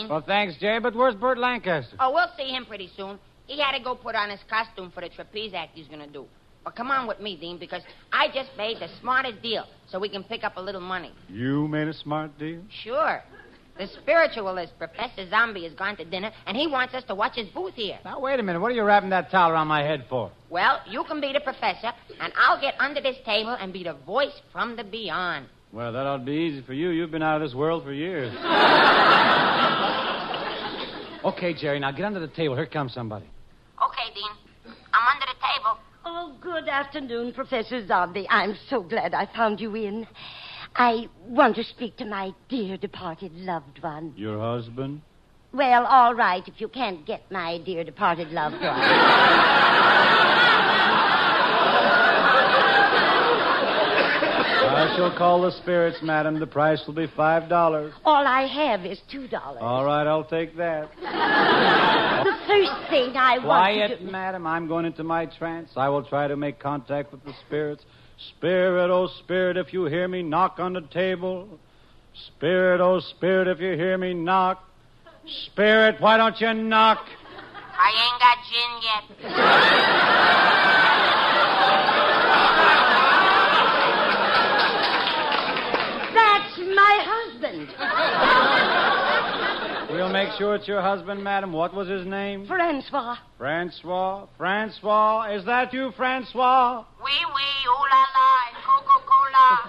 Well, 0.09 0.23
thanks, 0.27 0.57
Jerry, 0.59 0.81
but 0.81 0.95
where's 0.95 1.15
Bert 1.15 1.39
Lancaster? 1.39 1.97
Oh, 2.01 2.13
we'll 2.13 2.31
see 2.37 2.53
him 2.53 2.65
pretty 2.67 2.91
soon. 2.97 3.19
He 3.47 3.61
had 3.61 3.77
to 3.77 3.83
go 3.83 3.95
put 3.95 4.15
on 4.15 4.31
his 4.31 4.41
costume 4.49 4.91
for 4.91 5.01
the 5.01 5.09
trapeze 5.09 5.53
act 5.55 5.73
he's 5.75 5.87
going 5.89 6.01
to 6.01 6.07
do. 6.07 6.27
But 6.65 6.77
come 6.77 6.91
on 6.91 7.07
with 7.07 7.21
me, 7.21 7.37
Dean, 7.37 7.59
because 7.59 7.83
I 8.13 8.29
just 8.29 8.51
made 8.57 8.79
the 8.79 8.89
smartest 9.01 9.43
deal 9.43 9.65
so 9.91 9.99
we 9.99 10.09
can 10.09 10.23
pick 10.25 10.45
up 10.45 10.57
a 10.57 10.61
little 10.61 10.81
money. 10.81 11.13
You 11.29 11.67
made 11.69 11.89
a 11.89 11.95
smart 11.95 12.39
deal? 12.39 12.61
Sure. 12.83 13.23
The 13.79 13.87
spiritualist, 14.03 14.73
Professor 14.77 15.31
Zombie, 15.31 15.63
has 15.63 15.73
gone 15.75 15.97
to 15.99 16.05
dinner, 16.05 16.33
and 16.47 16.57
he 16.57 16.67
wants 16.67 16.95
us 16.95 17.05
to 17.05 17.15
watch 17.15 17.37
his 17.37 17.49
booth 17.51 17.75
here. 17.75 17.99
Now, 18.05 18.19
wait 18.21 18.41
a 18.41 18.43
minute. 18.43 18.61
What 18.61 18.73
are 18.73 18.75
you 18.75 18.83
wrapping 18.83 19.11
that 19.11 19.31
towel 19.31 19.53
around 19.53 19.69
my 19.69 19.83
head 19.83 20.05
for? 20.11 20.33
Well, 20.51 20.81
you 20.89 21.05
can 21.05 21.21
be 21.21 21.33
the 21.33 21.41
professor, 21.41 21.93
and 22.21 22.33
I'll 22.37 22.61
get 22.61 22.75
under 22.81 23.01
this 23.01 23.17
table 23.25 23.57
and 23.59 23.73
be 23.73 23.85
the 23.85 23.95
voice 23.95 24.33
from 24.53 24.75
the 24.75 24.83
beyond. 24.83 25.47
Well, 25.73 25.93
that 25.93 26.07
ought 26.07 26.19
to 26.19 26.25
be 26.25 26.33
easy 26.33 26.63
for 26.63 26.73
you. 26.73 26.91
You've 26.91 27.13
been 27.13 27.23
out 27.23 27.41
of 27.41 27.49
this 27.49 27.55
world 27.55 27.85
for 27.85 27.93
years. 27.93 28.35
okay, 31.25 31.55
Jerry, 31.55 31.79
now 31.81 31.91
get 31.91 32.05
under 32.05 32.21
the 32.21 32.29
table. 32.29 32.57
Here 32.57 32.67
comes 32.67 32.93
somebody. 32.93 33.27
Okay, 33.83 34.15
Dean. 34.15 34.75
I'm 34.93 35.15
under 35.15 35.27
the 35.27 35.39
table. 35.41 35.79
Oh, 36.05 36.37
good 36.41 36.69
afternoon, 36.69 37.33
Professor 37.33 37.87
Zombie. 37.87 38.27
I'm 38.31 38.57
so 38.69 38.83
glad 38.83 39.15
I 39.15 39.27
found 39.35 39.61
you 39.61 39.75
in. 39.75 40.07
I 40.75 41.09
want 41.27 41.57
to 41.57 41.65
speak 41.65 41.97
to 41.97 42.05
my 42.05 42.33
dear 42.49 42.77
departed 42.77 43.35
loved 43.35 43.83
one. 43.83 44.15
Your 44.17 44.39
husband? 44.39 45.03
Well, 45.53 45.87
all 45.87 46.15
right, 46.15 46.47
if 46.47 46.61
you 46.61 46.69
can't 46.69 47.07
get 47.07 47.31
my 47.31 47.59
dear 47.59 47.83
departed 47.85 48.29
loved 48.31 48.63
one. 48.63 49.75
I 54.99 55.11
shall 55.11 55.17
call 55.17 55.43
the 55.43 55.53
spirits, 55.53 55.99
madam. 56.03 56.41
The 56.41 56.47
price 56.49 56.83
will 56.85 56.95
be 56.95 57.07
five 57.07 57.49
dollars. 57.49 57.95
all 58.05 58.27
I 58.27 58.49
have 58.49 58.85
is 58.85 59.01
two 59.09 59.29
dollars. 59.29 59.61
All 59.63 59.85
right, 59.85 60.05
I'll 60.05 60.25
take 60.25 60.57
that. 60.57 60.91
The 62.19 62.35
first 62.49 62.91
thing 62.91 63.17
I 63.17 63.39
want 63.39 63.45
Quiet, 63.45 63.99
to 64.01 64.05
do... 64.05 64.11
madam. 64.11 64.45
I'm 64.45 64.67
going 64.67 64.85
into 64.87 65.05
my 65.05 65.27
trance. 65.27 65.71
I 65.77 65.89
will 65.89 66.03
try 66.03 66.27
to 66.27 66.35
make 66.37 66.59
contact 66.59 67.13
with 67.13 67.25
the 67.25 67.33
spirits. 67.47 67.85
Spirit, 68.31 68.91
oh 68.91 69.07
spirit, 69.21 69.57
if 69.57 69.73
you 69.73 69.85
hear 69.85 70.09
me, 70.09 70.25
knock 70.25 70.59
on 70.59 70.73
the 70.73 70.81
table. 70.81 71.61
Spirit, 72.27 72.81
oh 72.81 72.99
spirit, 72.99 73.47
if 73.47 73.61
you 73.61 73.77
hear 73.77 73.97
me, 73.97 74.15
knock. 74.15 74.65
Spirit, 75.47 76.01
why 76.01 76.17
don't 76.17 76.41
you 76.41 76.53
knock? 76.53 77.07
I 77.79 77.93
ain't 78.03 78.21
got 78.21 78.39
gin 78.51 78.83
yet. 78.83 79.05
That's 86.15 86.59
my 86.59 86.95
husband. 87.07 87.69
We'll 90.09 90.25
make 90.25 90.33
sure 90.39 90.55
it's 90.55 90.67
your 90.67 90.81
husband, 90.81 91.23
madam. 91.23 91.53
What 91.53 91.75
was 91.75 91.87
his 91.87 92.07
name? 92.07 92.47
Francois. 92.47 93.17
Francois. 93.37 94.27
Francois. 94.39 95.35
Is 95.35 95.45
that 95.45 95.71
you, 95.75 95.93
Francois? 95.99 96.83
Wee 97.05 97.11
wee, 97.11 97.67
ooh 97.67 97.87
la 97.93 98.07
la, 98.17 98.49
and 98.49 98.57
Coca 98.65 99.05
Cola. 99.05 99.69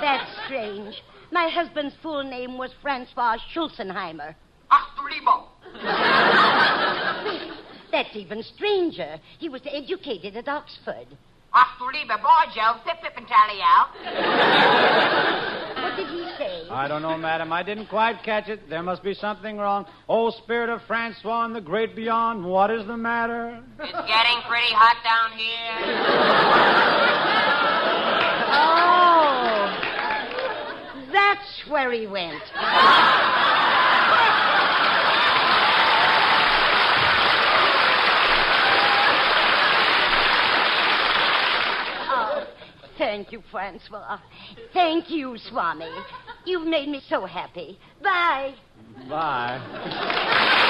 That's 0.00 0.30
strange. 0.46 1.02
My 1.32 1.48
husband's 1.48 1.96
full 2.00 2.22
name 2.22 2.56
was 2.58 2.70
Francois 2.80 3.38
Schulzenheimer. 3.52 4.36
Ach 4.70 4.94
du. 4.94 5.02
That's 7.90 8.14
even 8.14 8.44
stranger. 8.44 9.18
He 9.40 9.48
was 9.48 9.62
educated 9.68 10.36
at 10.36 10.46
Oxford. 10.46 11.08
Ach 11.60 11.76
du 11.76 11.86
lieber 11.90 12.18
boy, 12.18 12.44
Joe. 12.54 12.76
Pip 12.84 13.02
pip 13.02 13.16
and 13.16 13.26
tally 13.26 13.60
out. 13.60 13.88
What 15.82 15.96
did 15.96 16.06
he 16.06 16.24
say? 16.38 16.68
I 16.70 16.86
don't 16.86 17.02
know, 17.02 17.16
madam. 17.18 17.52
I 17.52 17.64
didn't 17.64 17.86
quite 17.86 18.22
catch 18.22 18.48
it. 18.48 18.68
There 18.70 18.82
must 18.84 19.02
be 19.02 19.12
something 19.12 19.56
wrong. 19.56 19.86
Oh, 20.08 20.30
spirit 20.30 20.68
of 20.70 20.82
Francois 20.86 21.46
and 21.46 21.56
the 21.56 21.60
great 21.60 21.96
beyond, 21.96 22.44
what 22.44 22.70
is 22.70 22.86
the 22.86 22.96
matter? 22.96 23.60
It's 23.80 23.90
getting 23.90 24.40
pretty 24.46 24.72
hot 24.72 25.02
down 25.02 25.32
here. 25.36 25.78
Oh. 28.54 29.08
That's 31.12 31.68
where 31.68 31.90
he 31.90 32.06
went. 32.06 32.42
Oh, 42.10 42.46
thank 42.98 43.32
you, 43.32 43.42
Francois. 43.50 44.18
Thank 44.72 45.10
you, 45.10 45.36
Swami. 45.48 45.88
You've 46.44 46.66
made 46.66 46.88
me 46.88 47.00
so 47.08 47.24
happy. 47.24 47.78
Bye. 48.02 48.54
Bye. 49.08 50.68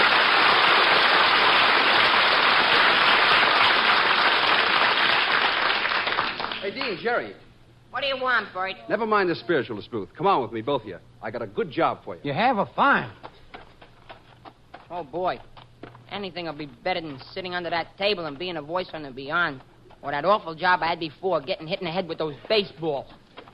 Hey, 6.61 6.73
Dean, 6.73 6.99
Jerry, 7.01 7.35
What 7.91 8.01
do 8.01 8.07
you 8.09 8.21
want, 8.21 8.53
Burt? 8.53 8.75
never 8.89 9.07
mind 9.07 9.31
the 9.31 9.35
spiritualist 9.37 9.91
booth. 9.91 10.09
Come 10.17 10.27
on 10.27 10.43
with 10.43 10.53
me, 10.53 10.61
both 10.61 10.83
of 10.83 10.89
you. 10.89 10.99
I 11.23 11.31
got 11.31 11.41
a 11.41 11.47
good 11.47 11.71
job 11.71 12.01
for 12.05 12.17
you. 12.17 12.21
You 12.25 12.33
have 12.33 12.59
a 12.59 12.67
fine. 12.67 13.11
Oh, 14.91 15.05
boy. 15.05 15.39
Anything 16.11 16.47
will 16.47 16.53
be 16.55 16.67
better 16.67 17.01
than 17.01 17.19
sitting 17.33 17.55
under 17.55 17.71
that 17.71 17.97
table 17.97 18.27
and 18.27 18.39
being 18.39 18.57
a 18.57 18.63
voice 18.63 18.91
from 18.91 19.05
the 19.05 19.11
beyond. 19.11 19.61
Or 20.03 20.11
that 20.13 20.25
awful 20.25 20.55
job 20.55 20.81
I 20.83 20.87
had 20.89 21.01
before, 21.01 21.41
getting 21.41 21.67
hit 21.67 21.81
in 21.81 21.85
the 21.87 21.91
head 21.91 22.09
with 22.09 22.19
those 22.19 22.35
baseballs. 22.49 23.07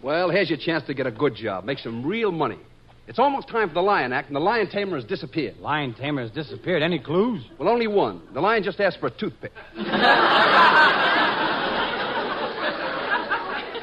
Well, 0.03 0.31
here's 0.31 0.51
your 0.51 0.59
chance 0.59 0.85
to 0.87 0.95
get 0.95 1.07
a 1.07 1.11
good 1.11 1.35
job, 1.35 1.65
make 1.65 1.79
some 1.79 2.05
real 2.05 2.31
money. 2.31 2.59
It's 3.07 3.19
almost 3.19 3.49
time 3.49 3.69
for 3.69 3.75
the 3.75 3.83
Lion 3.83 4.13
Act, 4.13 4.29
and 4.29 4.37
the 4.37 4.41
Lion 4.41 4.69
Tamer 4.71 4.97
has 4.97 5.05
disappeared. 5.05 5.59
Lion 5.59 5.95
Tamer 5.95 6.23
has 6.23 6.31
disappeared. 6.31 6.83
Any 6.83 6.99
clues? 6.99 7.43
Well, 7.59 7.69
only 7.69 7.87
one. 7.87 8.23
The 8.33 8.41
lion 8.41 8.63
just 8.63 8.81
asked 8.81 8.99
for 8.99 9.07
a 9.07 9.11
toothpick. 9.11 9.53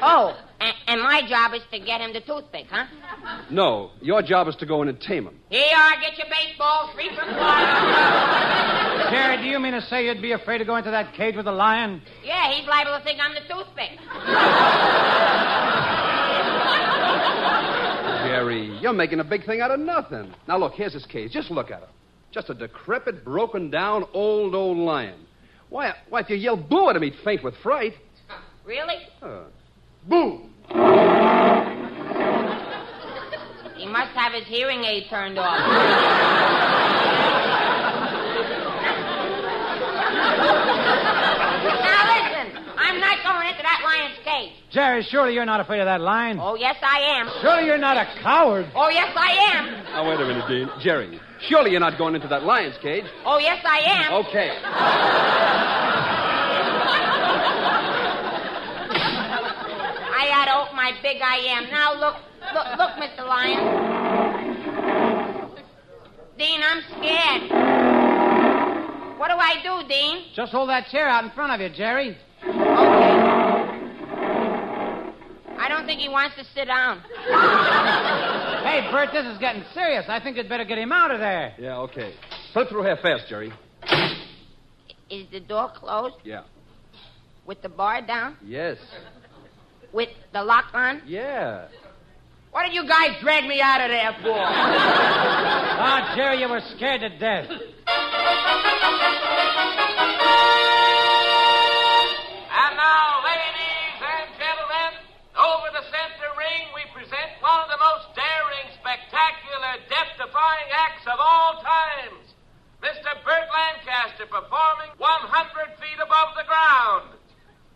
Oh, 0.04 0.36
and, 0.62 0.74
and 0.86 1.02
my 1.02 1.26
job 1.28 1.54
is 1.54 1.62
to 1.72 1.78
get 1.78 2.00
him 2.00 2.12
the 2.12 2.20
toothpick, 2.20 2.66
huh? 2.70 2.86
No, 3.50 3.90
your 4.00 4.22
job 4.22 4.46
is 4.48 4.54
to 4.56 4.66
go 4.66 4.82
in 4.82 4.88
and 4.88 5.00
tame 5.00 5.26
him. 5.26 5.38
Here 5.50 5.66
you 5.66 5.76
are, 5.76 6.00
get 6.00 6.16
your 6.16 6.28
baseball, 6.28 6.90
three 6.94 7.08
for 7.10 7.22
quarter. 7.22 8.32
Jerry, 9.10 9.36
do 9.38 9.48
you 9.48 9.58
mean 9.58 9.72
to 9.72 9.82
say 9.82 10.06
you'd 10.06 10.22
be 10.22 10.32
afraid 10.32 10.58
to 10.58 10.64
go 10.64 10.76
into 10.76 10.90
that 10.90 11.14
cage 11.14 11.34
with 11.36 11.46
a 11.46 11.52
lion? 11.52 12.00
Yeah, 12.24 12.52
he's 12.52 12.66
liable 12.68 12.96
to 12.96 13.04
think 13.04 13.18
I'm 13.20 13.34
the 13.34 13.40
toothpick. 13.40 13.98
Jerry, 18.24 18.78
you're 18.80 18.92
making 18.92 19.20
a 19.20 19.24
big 19.24 19.44
thing 19.44 19.60
out 19.60 19.72
of 19.72 19.80
nothing. 19.80 20.32
Now, 20.46 20.58
look, 20.58 20.74
here's 20.74 20.92
his 20.92 21.06
cage. 21.06 21.32
Just 21.32 21.50
look 21.50 21.70
at 21.70 21.80
him. 21.80 21.88
Just 22.30 22.50
a 22.50 22.54
decrepit, 22.54 23.24
broken 23.24 23.68
down, 23.68 24.04
old, 24.14 24.54
old 24.54 24.78
lion. 24.78 25.26
Why, 25.68 25.92
why 26.08 26.20
if 26.20 26.30
you 26.30 26.36
yell 26.36 26.56
boo 26.56 26.88
at 26.88 26.96
him, 26.96 27.02
he'd 27.02 27.16
faint 27.24 27.42
with 27.42 27.54
fright. 27.62 27.94
Really? 28.64 28.98
Uh, 29.20 29.44
boo! 30.08 30.42
He 33.76 33.86
must 33.86 34.12
have 34.16 34.32
his 34.32 34.46
hearing 34.46 34.84
aid 34.84 35.04
turned 35.10 35.38
off. 35.38 35.58
now 35.58 35.68
listen, 42.08 42.56
I'm 42.78 43.00
not 43.00 43.18
going 43.22 43.48
into 43.48 43.62
that 43.62 43.82
lion's 43.84 44.16
cage. 44.24 44.52
Jerry, 44.70 45.02
surely 45.02 45.34
you're 45.34 45.44
not 45.44 45.60
afraid 45.60 45.80
of 45.80 45.86
that 45.86 46.00
lion. 46.00 46.38
Oh, 46.40 46.54
yes, 46.54 46.76
I 46.82 47.20
am. 47.20 47.28
Surely 47.42 47.66
you're 47.66 47.76
not 47.76 47.98
a 47.98 48.06
coward. 48.22 48.66
Oh, 48.74 48.88
yes, 48.88 49.12
I 49.14 49.32
am. 49.52 49.84
Now, 49.92 50.08
wait 50.08 50.20
a 50.20 50.24
minute, 50.24 50.48
Dean. 50.48 50.70
Jerry, 50.80 51.20
surely 51.48 51.70
you're 51.70 51.80
not 51.80 51.98
going 51.98 52.14
into 52.14 52.28
that 52.28 52.44
lion's 52.44 52.78
cage. 52.80 53.04
Oh, 53.26 53.36
yes, 53.38 53.62
I 53.64 53.80
am. 53.80 54.24
Okay. 54.24 54.50
I 60.81 60.81
had 60.92 61.02
to 61.02 61.08
open 61.08 61.12
my 61.12 61.12
big 61.12 61.22
I 61.22 61.36
am. 61.36 61.70
Now 61.70 61.94
look, 61.94 62.16
look, 62.54 62.66
look, 62.78 62.90
Mr. 62.98 63.26
Lion. 63.26 63.58
Dean, 66.38 66.60
I'm 66.62 66.82
scared. 66.98 67.50
What 69.18 69.28
do 69.28 69.34
I 69.36 69.54
do, 69.62 69.88
Dean? 69.88 70.24
Just 70.34 70.52
hold 70.52 70.68
that 70.70 70.88
chair 70.88 71.08
out 71.08 71.24
in 71.24 71.30
front 71.30 71.52
of 71.52 71.60
you, 71.60 71.68
Jerry. 71.76 72.16
Okay. 72.42 72.58
I 75.58 75.68
don't 75.68 75.86
think 75.86 76.00
he 76.00 76.08
wants 76.08 76.34
to 76.36 76.44
sit 76.54 76.66
down. 76.66 77.02
Hey, 78.62 78.88
Burt, 78.92 79.08
this 79.12 79.26
is 79.26 79.38
getting 79.38 79.64
serious. 79.74 80.04
I 80.08 80.20
think 80.20 80.36
you'd 80.36 80.48
better 80.48 80.64
get 80.64 80.78
him 80.78 80.92
out 80.92 81.10
of 81.10 81.18
there. 81.18 81.52
Yeah, 81.58 81.78
okay. 81.78 82.14
slip 82.52 82.68
through 82.68 82.84
here 82.84 82.96
fast, 83.02 83.28
Jerry. 83.28 83.52
Is 85.10 85.26
the 85.32 85.40
door 85.40 85.70
closed 85.74 86.14
Yeah. 86.24 86.44
with 87.44 87.60
the 87.60 87.68
bar 87.68 88.00
down? 88.06 88.36
Yes. 88.42 88.78
With 89.92 90.08
the 90.32 90.42
lock 90.42 90.66
on? 90.74 91.02
Yeah. 91.06 91.66
What 92.50 92.64
did 92.64 92.74
you 92.74 92.86
guys 92.86 93.16
drag 93.20 93.44
me 93.46 93.60
out 93.60 93.80
of 93.80 93.88
there 93.88 94.16
for? 94.22 94.38
Ah, 95.84 96.14
Jerry, 96.14 96.38
you 96.40 96.48
were 96.48 96.60
scared 96.76 97.00
to 97.00 97.08
death. 97.18 97.48
And 101.50 102.72
now, 102.78 103.08
ladies 103.26 103.98
and 103.98 104.28
gentlemen, 104.38 104.92
over 105.34 105.68
the 105.74 105.82
center 105.90 106.30
ring, 106.38 106.70
we 106.76 106.86
present 106.94 107.34
one 107.42 107.66
of 107.66 107.70
the 107.72 107.80
most 107.82 108.14
daring, 108.14 108.68
spectacular, 108.78 109.82
death-defying 109.90 110.68
acts 110.70 111.02
of 111.10 111.18
all 111.18 111.58
times. 111.66 112.30
Mr. 112.78 113.10
Burt 113.26 113.48
Lancaster 113.50 114.26
performing 114.30 114.94
100 115.02 115.82
feet 115.82 115.98
above 115.98 116.38
the 116.38 116.46
ground. 116.46 117.18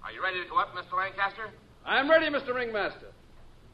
Are 0.06 0.12
you 0.14 0.22
ready 0.22 0.38
to 0.42 0.48
go 0.48 0.62
up, 0.62 0.70
Mr. 0.78 0.94
Lancaster? 0.94 1.50
I'm 1.86 2.10
ready, 2.10 2.26
Mr. 2.26 2.54
Ringmaster. 2.54 3.06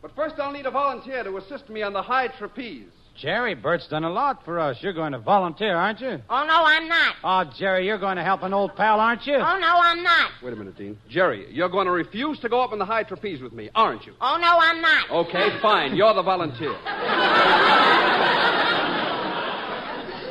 But 0.03 0.15
first, 0.15 0.35
I'll 0.39 0.53
need 0.53 0.67
a 0.67 0.71
volunteer 0.71 1.25
to 1.25 1.37
assist 1.39 1.69
me 1.71 1.83
on 1.83 1.93
the 1.93 2.03
high 2.03 2.29
trapeze. 2.29 2.89
Jerry, 3.15 3.55
Burt's 3.55 3.87
done 3.89 4.05
a 4.05 4.11
lot 4.11 4.45
for 4.45 4.59
us. 4.59 4.79
You're 4.81 4.95
going 4.95 5.13
to 5.13 5.19
volunteer, 5.19 5.77
aren't 5.77 6.01
you? 6.01 6.21
Oh, 6.31 6.45
no, 6.47 6.63
I'm 6.65 6.89
not. 6.89 7.15
Oh, 7.23 7.45
Jerry, 7.59 7.87
you're 7.87 7.99
going 7.99 8.17
to 8.17 8.23
help 8.25 8.43
an 8.43 8.55
old 8.55 8.75
pal, 8.75 9.01
aren't 9.01 9.27
you? 9.27 9.35
Oh, 9.35 9.59
no, 9.59 9.79
I'm 9.81 10.03
not. 10.03 10.31
Wait 10.43 10.53
a 10.53 10.57
minute, 10.57 10.77
Dean. 10.77 10.99
Jerry, 11.09 11.47
you're 11.53 11.69
going 11.69 11.87
to 11.87 11.93
refuse 11.93 12.39
to 12.41 12.49
go 12.49 12.61
up 12.63 12.73
on 12.73 12.79
the 12.79 12.87
high 12.87 13.03
trapeze 13.03 13.41
with 13.43 13.53
me, 13.53 13.71
aren't 13.75 14.07
you? 14.07 14.15
Oh, 14.21 14.39
no, 14.41 14.57
I'm 14.59 14.81
not. 14.81 15.11
Okay, 15.11 15.59
fine. 15.61 15.95
You're 15.95 16.15
the 16.15 16.23
volunteer. 16.23 16.73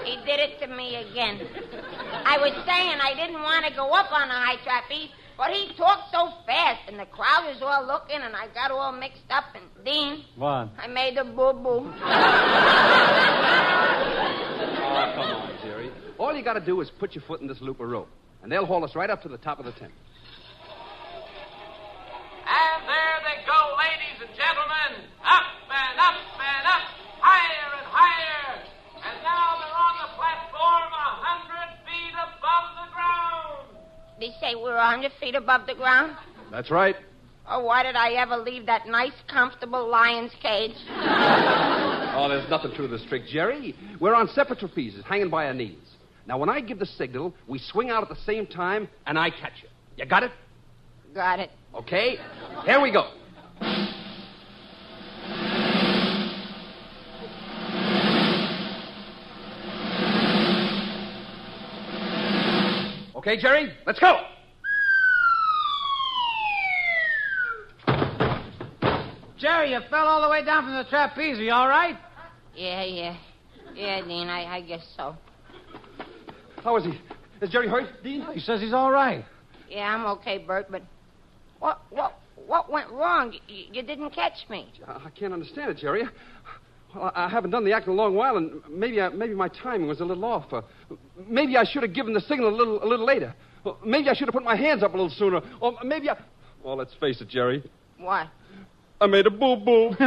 He 0.03 0.17
did 0.25 0.39
it 0.39 0.59
to 0.61 0.67
me 0.67 0.95
again. 0.95 1.39
I 2.25 2.37
was 2.39 2.53
saying 2.65 2.97
I 3.01 3.13
didn't 3.15 3.41
want 3.41 3.65
to 3.67 3.73
go 3.75 3.91
up 3.91 4.11
on 4.11 4.27
the 4.27 4.33
high 4.33 4.57
trapeze, 4.63 5.09
but 5.41 5.49
he 5.49 5.73
talked 5.75 6.11
so 6.11 6.29
fast, 6.45 6.81
and 6.87 6.99
the 6.99 7.05
crowd 7.07 7.47
was 7.47 7.63
all 7.63 7.83
looking, 7.87 8.21
and 8.21 8.35
I 8.35 8.45
got 8.53 8.69
all 8.69 8.91
mixed 8.91 9.25
up. 9.31 9.45
And 9.55 9.63
Dean, 9.83 10.23
What? 10.35 10.69
I 10.77 10.85
made 10.85 11.17
a 11.17 11.25
boo 11.25 11.53
boo. 11.53 11.91
Oh, 14.93 15.11
come 15.15 15.31
on, 15.31 15.57
Jerry. 15.63 15.89
All 16.19 16.35
you 16.35 16.43
got 16.43 16.53
to 16.53 16.59
do 16.59 16.81
is 16.81 16.91
put 16.99 17.15
your 17.15 17.23
foot 17.23 17.41
in 17.41 17.47
this 17.47 17.59
loop 17.61 17.79
of 17.79 17.89
rope, 17.89 18.09
and 18.43 18.51
they'll 18.51 18.65
haul 18.67 18.83
us 18.83 18.93
right 18.93 19.09
up 19.09 19.23
to 19.23 19.29
the 19.29 19.37
top 19.37 19.57
of 19.57 19.65
the 19.65 19.71
tent. 19.71 19.91
And 22.45 22.81
there 22.85 23.17
they 23.25 23.41
go, 23.47 23.57
ladies 23.81 24.21
and 24.21 24.29
gentlemen. 24.37 25.09
Up 25.25 25.47
and 25.71 25.95
up 25.97 26.17
and 26.37 26.65
up, 26.67 26.85
higher 27.23 27.71
and 27.81 27.87
higher. 27.87 28.61
And 28.99 29.15
now 29.23 29.57
they're 29.57 29.73
on 29.73 29.95
the 30.05 30.09
platform 30.19 30.91
a 30.91 31.07
hundred 31.23 31.69
feet 31.87 32.13
above 32.19 32.67
the 32.77 32.87
ground. 32.93 33.70
They 34.21 34.29
say 34.39 34.53
we're 34.53 34.75
a 34.75 34.85
hundred 34.85 35.13
feet 35.19 35.33
above 35.33 35.65
the 35.65 35.73
ground. 35.73 36.15
That's 36.51 36.69
right. 36.69 36.95
Oh, 37.49 37.63
why 37.63 37.81
did 37.81 37.95
I 37.95 38.11
ever 38.11 38.37
leave 38.37 38.67
that 38.67 38.87
nice, 38.87 39.13
comfortable 39.27 39.89
lion's 39.89 40.31
cage? 40.41 40.75
Oh, 42.13 42.27
there's 42.27 42.47
nothing 42.49 42.73
to 42.75 42.89
this 42.89 43.01
trick, 43.07 43.25
Jerry. 43.25 43.73
We're 44.01 44.13
on 44.13 44.27
separate 44.27 44.59
trapezes, 44.59 45.01
hanging 45.05 45.29
by 45.29 45.45
our 45.45 45.53
knees. 45.53 45.77
Now, 46.27 46.37
when 46.37 46.49
I 46.49 46.59
give 46.59 46.77
the 46.77 46.85
signal, 46.85 47.33
we 47.47 47.57
swing 47.57 47.89
out 47.89 48.03
at 48.03 48.09
the 48.09 48.21
same 48.25 48.45
time, 48.45 48.89
and 49.07 49.17
I 49.17 49.29
catch 49.29 49.53
you. 49.63 49.69
You 49.95 50.05
got 50.05 50.23
it? 50.23 50.31
Got 51.15 51.39
it. 51.39 51.51
Okay. 51.73 52.17
Here 52.65 52.81
we 52.81 52.91
go. 52.91 53.11
Okay, 63.21 63.37
Jerry, 63.39 63.71
let's 63.85 63.99
go. 63.99 64.17
Jerry, 69.37 69.73
you 69.73 69.79
fell 69.91 70.07
all 70.07 70.23
the 70.23 70.27
way 70.27 70.43
down 70.43 70.63
from 70.63 70.73
the 70.73 70.85
trapeze. 70.89 71.37
Are 71.37 71.43
you 71.43 71.51
all 71.51 71.67
right? 71.67 71.95
Yeah, 72.55 72.83
yeah. 72.83 73.15
Yeah, 73.75 74.01
Dean, 74.01 74.27
I, 74.27 74.55
I 74.55 74.61
guess 74.61 74.83
so. 74.97 75.15
How 76.63 76.75
is 76.77 76.85
he? 76.85 76.99
Is 77.43 77.51
Jerry 77.51 77.67
hurt, 77.69 78.01
Dean? 78.01 78.25
He 78.33 78.39
says 78.39 78.59
he's 78.59 78.73
all 78.73 78.89
right. 78.89 79.23
Yeah, 79.69 79.93
I'm 79.93 80.07
okay, 80.17 80.39
Burt, 80.39 80.71
but 80.71 80.81
what 81.59 81.79
what 81.91 82.17
what 82.47 82.71
went 82.71 82.89
wrong? 82.89 83.33
You, 83.47 83.65
you 83.71 83.83
didn't 83.83 84.09
catch 84.15 84.49
me. 84.49 84.67
I 84.87 84.93
I 84.93 85.09
can't 85.11 85.31
understand 85.31 85.69
it, 85.69 85.77
Jerry. 85.77 86.05
Well, 86.95 87.11
I 87.15 87.25
I 87.25 87.29
haven't 87.29 87.51
done 87.51 87.63
the 87.63 87.73
act 87.73 87.87
in 87.87 87.93
a 87.93 87.95
long 87.95 88.15
while, 88.15 88.37
and 88.37 88.61
maybe 88.69 89.01
I, 89.01 89.09
maybe 89.09 89.33
my 89.33 89.47
timing 89.47 89.87
was 89.87 90.01
a 90.01 90.05
little 90.05 90.25
off. 90.25 90.51
Uh, 90.51 90.61
maybe 91.27 91.57
I 91.57 91.63
should 91.63 91.83
have 91.83 91.93
given 91.93 92.13
the 92.13 92.21
signal 92.21 92.49
a 92.49 92.55
little 92.55 92.83
a 92.83 92.87
little 92.87 93.05
later. 93.05 93.33
Well, 93.63 93.77
Maybe 93.85 94.09
I 94.09 94.13
should 94.13 94.27
have 94.27 94.33
put 94.33 94.43
my 94.43 94.55
hands 94.55 94.83
up 94.83 94.93
a 94.93 94.97
little 94.97 95.09
sooner. 95.09 95.41
Or 95.59 95.75
maybe 95.83 96.09
I. 96.09 96.17
Well, 96.63 96.75
let's 96.75 96.93
face 96.95 97.21
it, 97.21 97.27
Jerry. 97.29 97.63
Why? 97.97 98.29
I 98.99 99.07
made 99.07 99.25
a 99.27 99.31
boo 99.31 99.55
boo. 99.57 99.95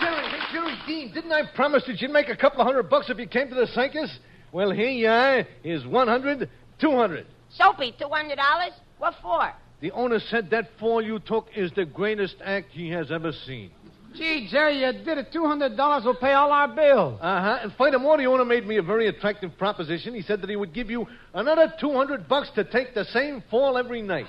Jerry, 0.00 0.28
hey, 0.28 0.38
Jerry 0.52 0.74
Dean, 0.86 1.12
didn't 1.12 1.32
I 1.32 1.42
promise 1.54 1.84
that 1.86 2.00
you'd 2.00 2.10
make 2.10 2.28
a 2.28 2.36
couple 2.36 2.60
of 2.60 2.66
hundred 2.66 2.88
bucks 2.88 3.10
if 3.10 3.18
you 3.18 3.26
came 3.26 3.48
to 3.48 3.54
the 3.54 3.66
circus? 3.68 4.18
Well, 4.52 4.70
here 4.70 4.90
you 4.90 5.08
are. 5.08 5.46
Here's 5.62 5.86
100, 5.86 6.48
200. 6.78 7.26
Soapy, 7.56 7.94
two 7.98 8.08
hundred 8.08 8.36
dollars? 8.36 8.72
What 8.98 9.14
for? 9.20 9.50
The 9.80 9.90
owner 9.92 10.20
said 10.30 10.50
that 10.50 10.68
fall 10.78 11.02
you 11.02 11.18
took 11.18 11.46
is 11.56 11.70
the 11.72 11.84
greatest 11.84 12.36
act 12.44 12.68
he 12.70 12.90
has 12.90 13.10
ever 13.10 13.32
seen. 13.46 13.70
Gee, 14.14 14.48
Jerry, 14.50 14.80
you 14.80 14.92
did 15.04 15.18
it. 15.18 15.32
Two 15.32 15.44
hundred 15.44 15.76
dollars 15.76 16.04
will 16.04 16.14
pay 16.14 16.32
all 16.32 16.50
our 16.52 16.68
bills. 16.68 17.18
Uh 17.20 17.40
huh. 17.42 17.58
And 17.62 17.72
furthermore, 17.76 18.16
the 18.18 18.26
owner 18.26 18.44
made 18.44 18.66
me 18.66 18.76
a 18.76 18.82
very 18.82 19.08
attractive 19.08 19.56
proposition. 19.58 20.14
He 20.14 20.22
said 20.22 20.40
that 20.42 20.50
he 20.50 20.56
would 20.56 20.72
give 20.72 20.90
you 20.90 21.06
another 21.34 21.72
200 21.80 22.28
bucks 22.28 22.50
to 22.54 22.64
take 22.64 22.94
the 22.94 23.04
same 23.06 23.42
fall 23.50 23.76
every 23.76 24.02
night. 24.02 24.26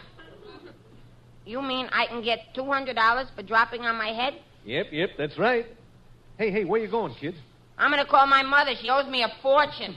You 1.46 1.62
mean 1.62 1.88
I 1.92 2.08
can 2.08 2.24
get 2.24 2.40
two 2.56 2.66
hundred 2.66 2.96
dollars 2.96 3.28
for 3.36 3.44
dropping 3.44 3.82
on 3.82 3.98
my 3.98 4.08
head? 4.10 4.34
Yep, 4.66 4.88
yep, 4.92 5.10
that's 5.18 5.38
right. 5.38 5.66
Hey, 6.38 6.52
hey, 6.52 6.64
where 6.64 6.82
you 6.82 6.90
going, 6.90 7.14
kid? 7.16 7.36
I'm 7.78 7.90
gonna 7.90 8.06
call 8.06 8.28
my 8.28 8.44
mother. 8.44 8.72
She 8.82 8.90
owes 8.90 9.08
me 9.08 9.24
a 9.24 9.32
fortune. 9.42 9.96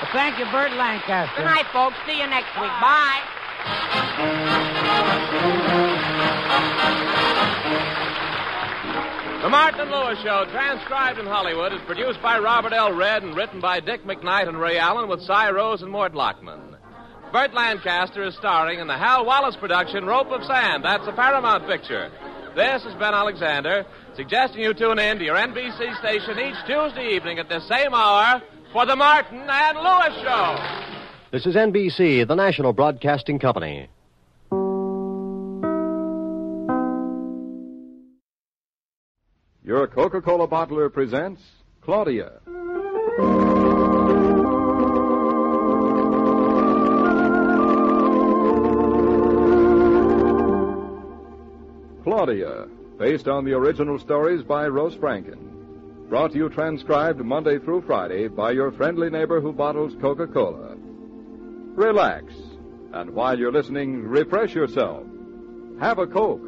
Well, 0.00 0.10
thank 0.12 0.38
you, 0.38 0.46
Burt 0.46 0.72
Lancaster. 0.72 1.36
Good 1.36 1.44
night, 1.44 1.66
folks. 1.72 1.96
See 2.06 2.18
you 2.18 2.26
next 2.26 2.54
week. 2.58 2.70
Bye. 2.80 3.20
The 9.42 9.48
Martin 9.48 9.90
Lewis 9.90 10.18
Show, 10.22 10.44
transcribed 10.50 11.18
in 11.18 11.24
Hollywood, 11.24 11.72
is 11.72 11.80
produced 11.86 12.20
by 12.20 12.38
Robert 12.38 12.74
L. 12.74 12.92
Redd 12.92 13.22
and 13.22 13.34
written 13.34 13.58
by 13.58 13.80
Dick 13.80 14.04
McKnight 14.04 14.48
and 14.48 14.60
Ray 14.60 14.78
Allen 14.78 15.08
with 15.08 15.22
Cy 15.22 15.50
Rose 15.50 15.80
and 15.80 15.90
Mort 15.90 16.12
Lockman. 16.12 16.76
Burt 17.32 17.54
Lancaster 17.54 18.24
is 18.24 18.34
starring 18.34 18.80
in 18.80 18.88
the 18.88 18.96
Hal 18.96 19.24
Wallis 19.24 19.54
production 19.54 20.04
Rope 20.04 20.32
of 20.32 20.42
Sand. 20.44 20.84
That's 20.84 21.06
a 21.06 21.12
Paramount 21.12 21.64
picture. 21.64 22.10
This 22.56 22.84
is 22.84 22.92
Ben 22.94 23.14
Alexander, 23.14 23.86
suggesting 24.16 24.62
you 24.62 24.74
tune 24.74 24.98
in 24.98 25.18
to 25.18 25.24
your 25.24 25.36
NBC 25.36 25.96
station 26.00 26.40
each 26.40 26.56
Tuesday 26.66 27.14
evening 27.14 27.38
at 27.38 27.48
this 27.48 27.66
same 27.68 27.94
hour 27.94 28.42
for 28.72 28.84
the 28.84 28.96
Martin 28.96 29.46
and 29.48 29.78
Lewis 29.78 30.22
Show. 30.24 30.56
This 31.30 31.46
is 31.46 31.54
NBC, 31.54 32.26
the 32.26 32.34
national 32.34 32.72
broadcasting 32.72 33.38
company. 33.38 33.88
Your 39.62 39.86
Coca 39.86 40.20
Cola 40.20 40.48
bottler 40.48 40.92
presents 40.92 41.42
Claudia. 41.80 42.40
Claudia, 52.10 52.66
based 52.98 53.28
on 53.28 53.44
the 53.44 53.52
original 53.52 53.96
stories 53.96 54.42
by 54.42 54.66
Rose 54.66 54.96
Franken. 54.96 56.08
Brought 56.08 56.32
to 56.32 56.38
you 56.38 56.48
transcribed 56.48 57.20
Monday 57.20 57.60
through 57.60 57.82
Friday 57.82 58.26
by 58.26 58.50
your 58.50 58.72
friendly 58.72 59.10
neighbor 59.10 59.40
who 59.40 59.52
bottles 59.52 59.94
Coca 60.00 60.26
Cola. 60.26 60.74
Relax, 61.76 62.34
and 62.94 63.10
while 63.10 63.38
you're 63.38 63.52
listening, 63.52 64.02
refresh 64.02 64.56
yourself. 64.56 65.04
Have 65.78 66.00
a 66.00 66.06
Coke. 66.08 66.42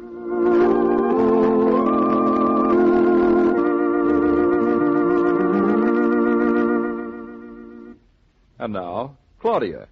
And 8.59 8.73
now, 8.73 9.15
Claudia. 9.39 9.87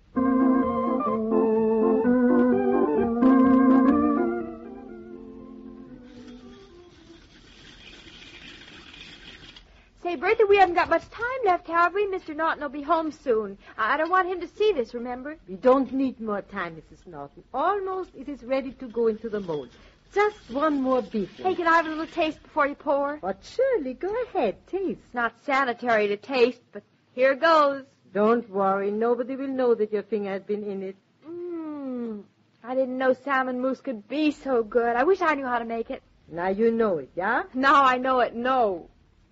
Say, 10.11 10.17
Bert, 10.17 10.37
Bertha, 10.39 10.49
we 10.49 10.57
haven't 10.57 10.75
got 10.75 10.89
much 10.89 11.09
time 11.09 11.41
left, 11.45 11.67
have 11.67 11.93
we? 11.93 12.05
Mr. 12.05 12.35
Naughton 12.35 12.61
will 12.61 12.67
be 12.67 12.81
home 12.81 13.13
soon. 13.13 13.57
I 13.77 13.95
don't 13.95 14.09
want 14.09 14.27
him 14.27 14.41
to 14.41 14.47
see 14.57 14.73
this, 14.73 14.93
remember? 14.93 15.37
We 15.47 15.55
don't 15.55 15.89
need 15.93 16.19
more 16.19 16.41
time, 16.41 16.75
Mrs. 16.75 17.07
Naughton. 17.07 17.43
Almost 17.53 18.09
it 18.13 18.27
is 18.27 18.43
ready 18.43 18.73
to 18.73 18.89
go 18.89 19.07
into 19.07 19.29
the 19.29 19.39
mold. 19.39 19.69
Just 20.13 20.35
one 20.51 20.81
more 20.81 21.01
beef. 21.01 21.37
Hey, 21.37 21.55
can 21.55 21.65
I 21.65 21.77
have 21.77 21.85
a 21.85 21.89
little 21.89 22.07
taste 22.07 22.43
before 22.43 22.67
you 22.67 22.75
pour? 22.75 23.19
But 23.21 23.37
surely, 23.41 23.93
go 23.93 24.13
ahead, 24.23 24.57
taste. 24.67 24.99
It's 24.99 25.13
not 25.13 25.33
sanitary 25.45 26.09
to 26.09 26.17
taste, 26.17 26.59
but 26.73 26.83
here 27.13 27.33
goes. 27.33 27.85
Don't 28.13 28.49
worry. 28.49 28.91
Nobody 28.91 29.37
will 29.37 29.47
know 29.47 29.75
that 29.75 29.93
your 29.93 30.03
finger 30.03 30.31
has 30.31 30.43
been 30.43 30.65
in 30.65 30.83
it. 30.83 30.97
Mmm. 31.25 32.23
I 32.65 32.75
didn't 32.75 32.97
know 32.97 33.13
salmon 33.23 33.61
mousse 33.61 33.79
could 33.79 34.09
be 34.09 34.31
so 34.31 34.61
good. 34.61 34.97
I 34.97 35.05
wish 35.05 35.21
I 35.21 35.35
knew 35.35 35.45
how 35.45 35.59
to 35.59 35.63
make 35.63 35.89
it. 35.89 36.03
Now 36.29 36.49
you 36.49 36.69
know 36.69 36.97
it, 36.97 37.11
yeah? 37.15 37.43
Now 37.53 37.85
I 37.85 37.97
know 37.97 38.19
it, 38.19 38.35
no. 38.35 38.89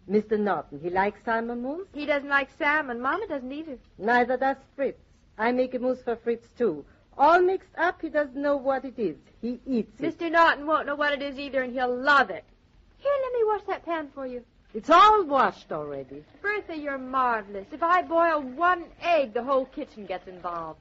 Mr. 0.09 0.39
Naughton, 0.39 0.79
he 0.81 0.89
likes 0.89 1.19
salmon 1.23 1.61
mousse? 1.61 1.87
He 1.93 2.05
doesn't 2.05 2.29
like 2.29 2.49
salmon. 2.57 2.99
Mama 2.99 3.27
doesn't 3.27 3.51
either. 3.51 3.77
Neither 3.97 4.37
does 4.37 4.57
Fritz. 4.75 4.99
I 5.37 5.51
make 5.51 5.73
a 5.75 5.79
mousse 5.79 6.01
for 6.01 6.15
Fritz, 6.15 6.47
too. 6.57 6.83
All 7.17 7.41
mixed 7.41 7.75
up, 7.77 8.01
he 8.01 8.09
doesn't 8.09 8.35
know 8.35 8.57
what 8.57 8.85
it 8.85 8.97
is. 8.97 9.17
He 9.41 9.59
eats 9.67 9.99
it. 9.99 10.17
Mr. 10.17 10.31
Naughton 10.31 10.65
won't 10.65 10.87
know 10.87 10.95
what 10.95 11.13
it 11.13 11.21
is 11.21 11.37
either, 11.37 11.61
and 11.61 11.73
he'll 11.73 11.95
love 11.95 12.29
it. 12.29 12.43
Here, 12.97 13.11
let 13.23 13.33
me 13.33 13.39
wash 13.45 13.61
that 13.67 13.85
pan 13.85 14.09
for 14.15 14.25
you. 14.25 14.43
It's 14.73 14.89
all 14.89 15.25
washed 15.25 15.71
already. 15.71 16.23
Bertha, 16.41 16.77
you're 16.77 16.97
marvelous. 16.97 17.67
If 17.71 17.83
I 17.83 18.01
boil 18.01 18.41
one 18.41 18.85
egg, 19.01 19.33
the 19.33 19.43
whole 19.43 19.65
kitchen 19.65 20.05
gets 20.05 20.27
involved. 20.27 20.79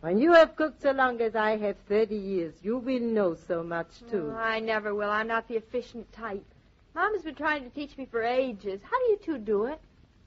When 0.00 0.18
you 0.18 0.32
have 0.32 0.56
cooked 0.56 0.82
so 0.82 0.90
long 0.90 1.20
as 1.20 1.36
I 1.36 1.56
have 1.56 1.76
30 1.88 2.16
years, 2.16 2.54
you 2.62 2.78
will 2.78 3.00
know 3.00 3.34
so 3.34 3.62
much, 3.62 4.00
too. 4.10 4.32
Oh, 4.34 4.36
I 4.36 4.60
never 4.60 4.94
will. 4.94 5.10
I'm 5.10 5.28
not 5.28 5.46
the 5.46 5.56
efficient 5.56 6.12
type. 6.12 6.44
Mama's 6.94 7.22
been 7.22 7.34
trying 7.34 7.64
to 7.64 7.70
teach 7.70 7.96
me 7.96 8.06
for 8.10 8.22
ages. 8.22 8.80
How 8.82 8.98
do 8.98 9.10
you 9.10 9.18
two 9.24 9.38
do 9.38 9.64
it? 9.66 9.80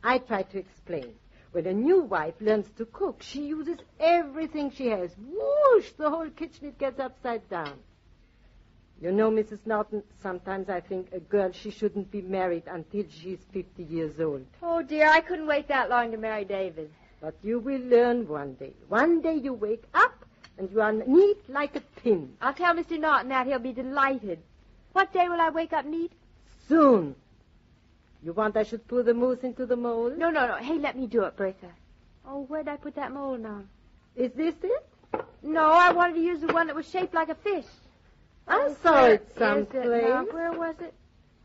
I 0.04 0.18
try 0.18 0.44
to 0.44 0.58
explain. 0.58 1.14
When 1.52 1.68
a 1.68 1.74
new 1.74 2.02
wife 2.02 2.36
learns 2.42 2.70
to 2.78 2.86
cook, 2.86 3.22
she 3.22 3.44
uses 3.44 3.78
everything 4.00 4.72
she 4.72 4.88
has. 4.88 5.12
Whoosh! 5.18 5.92
The 5.92 6.10
whole 6.10 6.30
kitchen 6.30 6.68
it 6.68 6.78
gets 6.78 7.00
upside 7.00 7.48
down. 7.50 7.74
You 9.02 9.12
know, 9.12 9.30
Mrs. 9.30 9.60
Naughton, 9.66 10.04
sometimes 10.22 10.70
I 10.70 10.80
think 10.80 11.12
a 11.12 11.20
girl 11.20 11.52
she 11.52 11.70
shouldn't 11.70 12.12
be 12.12 12.22
married 12.22 12.64
until 12.68 13.06
she's 13.10 13.40
50 13.52 13.84
years 13.84 14.20
old. 14.20 14.46
Oh, 14.64 14.82
dear, 14.82 15.10
I 15.10 15.22
couldn't 15.22 15.48
wait 15.48 15.68
that 15.68 15.90
long 15.90 16.12
to 16.12 16.18
marry 16.18 16.46
David. 16.46 16.90
But 17.22 17.36
you 17.44 17.60
will 17.60 17.82
learn 17.82 18.28
one 18.28 18.54
day. 18.54 18.74
One 18.88 19.22
day 19.22 19.36
you 19.36 19.54
wake 19.54 19.84
up 19.94 20.26
and 20.58 20.72
you 20.72 20.82
are 20.82 20.94
neat 20.94 21.38
like 21.50 21.76
a 21.76 21.82
pin. 22.02 22.34
I'll 22.42 22.54
tell 22.54 22.74
Mr. 22.74 23.00
Naughton 23.00 23.30
that. 23.30 23.48
He'll 23.48 23.60
be 23.60 23.74
delighted. 23.74 24.40
What 24.94 25.12
day 25.12 25.28
will 25.28 25.42
I 25.42 25.50
wake 25.50 25.74
up 25.74 25.86
neat? 25.86 26.12
Soon. 26.68 27.16
You 28.24 28.34
want 28.34 28.58
I 28.58 28.64
should 28.64 28.88
pull 28.88 29.04
the 29.04 29.14
mousse 29.14 29.44
into 29.44 29.66
the 29.66 29.76
mold? 29.76 30.18
No, 30.18 30.30
no, 30.30 30.48
no. 30.48 30.56
Hey, 30.56 30.80
let 30.80 30.98
me 30.98 31.06
do 31.08 31.24
it, 31.24 31.36
Bertha. 31.38 31.68
Oh, 32.28 32.44
where'd 32.46 32.68
I 32.68 32.78
put 32.78 32.96
that 32.96 33.12
mold 33.12 33.42
now? 33.42 33.62
Is 34.16 34.32
this 34.34 34.56
it? 34.64 34.90
No, 35.44 35.66
I 35.72 35.92
wanted 35.92 36.16
to 36.16 36.22
use 36.22 36.42
the 36.42 36.48
one 36.54 36.68
that 36.68 36.76
was 36.76 36.90
shaped 36.90 37.14
like 37.14 37.30
a 37.30 37.36
fish. 37.36 37.66
I 38.48 38.66
Oh, 38.70 38.76
saw 38.82 38.94
where 38.94 39.14
it 39.14 39.28
is 39.32 39.38
someplace. 39.40 40.04
now? 40.04 40.26
Where 40.26 40.52
was 40.54 40.76
it? 40.80 40.94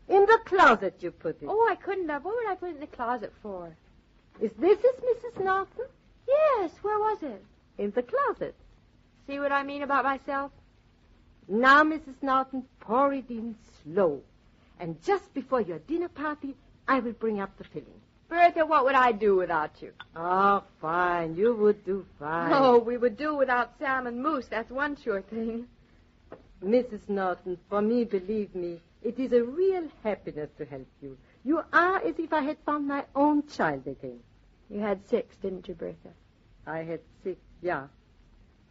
In 0.09 0.21
the 0.25 0.39
closet 0.45 0.95
you 0.99 1.11
put 1.11 1.41
it. 1.41 1.47
Oh, 1.47 1.67
I 1.69 1.75
couldn't 1.75 2.09
have. 2.09 2.25
What 2.25 2.35
would 2.35 2.47
I 2.47 2.55
put 2.55 2.69
it 2.69 2.75
in 2.75 2.79
the 2.81 2.87
closet 2.87 3.31
for? 3.43 3.69
Is 4.39 4.51
this 4.57 4.79
is 4.79 4.95
Mrs. 5.01 5.43
Naughton? 5.43 5.85
Yes, 6.27 6.71
where 6.81 6.97
was 6.99 7.21
it? 7.21 7.43
In 7.77 7.91
the 7.91 8.01
closet. 8.03 8.55
See 9.27 9.39
what 9.39 9.51
I 9.51 9.63
mean 9.63 9.83
about 9.83 10.03
myself? 10.03 10.51
Now, 11.47 11.83
Mrs. 11.83 12.15
Naughton, 12.21 12.63
pour 12.79 13.13
it 13.13 13.29
in 13.29 13.55
slow. 13.83 14.21
And 14.81 14.99
just 15.03 15.31
before 15.35 15.61
your 15.61 15.77
dinner 15.77 16.09
party, 16.09 16.55
I 16.87 16.99
will 17.01 17.13
bring 17.13 17.39
up 17.39 17.55
the 17.59 17.63
filling. 17.63 18.01
Bertha, 18.27 18.65
what 18.65 18.83
would 18.83 18.95
I 18.95 19.11
do 19.11 19.35
without 19.35 19.79
you? 19.79 19.91
Oh, 20.15 20.63
fine. 20.81 21.35
You 21.35 21.55
would 21.55 21.85
do 21.85 22.03
fine. 22.17 22.51
Oh, 22.51 22.79
we 22.79 22.97
would 22.97 23.15
do 23.15 23.35
without 23.35 23.77
salmon 23.77 24.23
mousse. 24.23 24.47
That's 24.47 24.71
one 24.71 24.95
sure 24.95 25.21
thing. 25.21 25.67
Mrs. 26.63 27.07
Naughton, 27.07 27.59
for 27.69 27.81
me, 27.83 28.05
believe 28.05 28.55
me, 28.55 28.79
it 29.03 29.19
is 29.19 29.33
a 29.33 29.43
real 29.43 29.87
happiness 30.03 30.49
to 30.57 30.65
help 30.65 30.87
you. 30.99 31.15
You 31.43 31.61
are 31.71 31.97
as 31.97 32.17
if 32.17 32.33
I 32.33 32.41
had 32.41 32.57
found 32.65 32.87
my 32.87 33.05
own 33.15 33.47
child 33.47 33.85
again. 33.85 34.19
You 34.67 34.79
had 34.79 35.07
six, 35.09 35.35
didn't 35.37 35.67
you, 35.67 35.75
Bertha? 35.75 36.09
I 36.65 36.79
had 36.79 37.01
six, 37.23 37.39
yeah. 37.61 37.87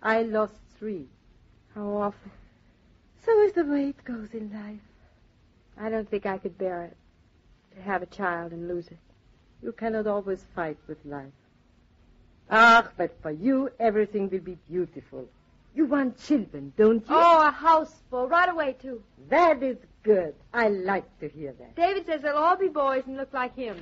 I 0.03 0.23
lost 0.23 0.55
three. 0.77 1.07
How 1.75 1.87
awful. 1.87 2.33
So 3.25 3.43
is 3.43 3.53
the 3.53 3.65
way 3.65 3.91
it 3.91 4.05
goes 4.05 4.31
in 4.33 4.53
life. 4.53 4.90
I 5.81 5.89
don't 5.89 6.09
think 6.09 6.27
I 6.27 6.39
could 6.39 6.59
bear 6.59 6.85
it. 6.85 6.97
To 7.77 7.83
have 7.83 8.03
a 8.03 8.07
child 8.07 8.53
and 8.53 8.69
lose 8.69 8.87
it. 8.89 8.99
You 9.63 9.73
cannot 9.73 10.07
always 10.07 10.45
fight 10.55 10.77
with 10.87 10.99
life. 11.05 11.33
Ah, 12.51 12.91
but 12.97 13.17
for 13.23 13.31
you, 13.31 13.71
everything 13.79 14.29
will 14.29 14.41
be 14.41 14.59
beautiful. 14.69 15.27
You 15.75 15.87
want 15.87 16.19
children, 16.19 16.73
don't 16.77 17.09
you? 17.09 17.15
Oh, 17.15 17.47
a 17.47 17.51
house 17.51 17.95
full. 18.11 18.29
Right 18.29 18.49
away, 18.49 18.77
too. 18.83 19.03
That 19.29 19.63
is 19.63 19.79
good. 20.03 20.35
I 20.53 20.69
like 20.69 21.07
to 21.21 21.29
hear 21.29 21.55
that. 21.59 21.77
David 21.77 22.07
says 22.07 22.23
they'll 22.23 22.35
all 22.35 22.57
be 22.57 22.69
boys 22.69 23.05
and 23.07 23.17
look 23.17 23.33
like 23.33 23.55
him. 23.55 23.81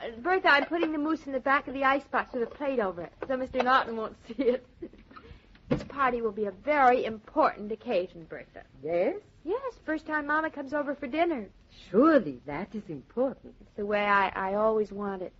Uh, 0.00 0.10
Bertha, 0.20 0.48
I'm 0.48 0.64
putting 0.66 0.92
the 0.92 0.98
mousse 0.98 1.26
in 1.26 1.32
the 1.32 1.40
back 1.40 1.68
of 1.68 1.74
the 1.74 1.84
icebox 1.84 2.34
with 2.34 2.42
a 2.42 2.46
plate 2.46 2.80
over 2.80 3.02
it, 3.02 3.12
so 3.26 3.36
Mr. 3.36 3.62
Naughton 3.62 3.96
won't 3.96 4.16
see 4.26 4.42
it. 4.42 4.66
this 5.68 5.82
party 5.84 6.22
will 6.22 6.32
be 6.32 6.46
a 6.46 6.50
very 6.50 7.04
important 7.04 7.70
occasion, 7.70 8.26
Bertha. 8.28 8.62
Yes? 8.82 9.16
Yes, 9.48 9.72
first 9.86 10.04
time 10.04 10.26
Mama 10.26 10.50
comes 10.50 10.74
over 10.74 10.94
for 10.94 11.06
dinner. 11.06 11.48
Surely 11.90 12.38
that 12.44 12.74
is 12.74 12.82
important. 12.90 13.54
It's 13.62 13.72
the 13.76 13.86
way 13.86 14.04
I, 14.04 14.28
I 14.28 14.54
always 14.56 14.92
want 14.92 15.22
it. 15.22 15.32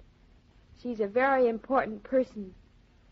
She's 0.82 1.00
a 1.00 1.06
very 1.06 1.46
important 1.46 2.02
person, 2.04 2.54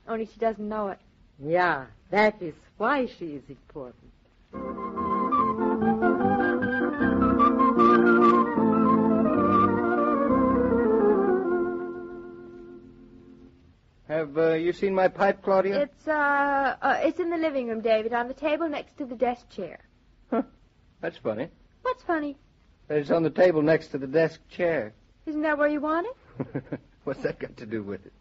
only 0.08 0.24
she 0.24 0.40
doesn't 0.40 0.66
know 0.66 0.88
it. 0.88 0.98
Yeah, 1.38 1.84
that 2.08 2.40
is 2.40 2.54
why 2.78 3.04
she 3.04 3.26
is 3.26 3.42
important. 3.50 4.10
Have 14.08 14.38
uh, 14.38 14.52
you 14.54 14.72
seen 14.72 14.94
my 14.94 15.08
pipe, 15.08 15.42
Claudia? 15.42 15.82
It's 15.82 16.08
uh, 16.08 16.76
uh, 16.80 17.00
it's 17.02 17.20
in 17.20 17.28
the 17.28 17.36
living 17.36 17.68
room, 17.68 17.82
David, 17.82 18.14
on 18.14 18.28
the 18.28 18.34
table 18.34 18.66
next 18.66 18.96
to 18.96 19.04
the 19.04 19.14
desk 19.14 19.50
chair. 19.50 19.80
That's 21.00 21.18
funny. 21.18 21.48
What's 21.82 22.02
funny? 22.02 22.36
That 22.88 22.98
It's 22.98 23.10
on 23.10 23.22
the 23.22 23.30
table 23.30 23.62
next 23.62 23.88
to 23.88 23.98
the 23.98 24.06
desk 24.06 24.40
chair. 24.48 24.92
Isn't 25.26 25.42
that 25.42 25.58
where 25.58 25.68
you 25.68 25.80
want 25.80 26.06
it? 26.06 26.80
What's 27.04 27.22
that 27.22 27.38
got 27.38 27.56
to 27.58 27.66
do 27.66 27.82
with 27.82 28.04
it? 28.06 28.12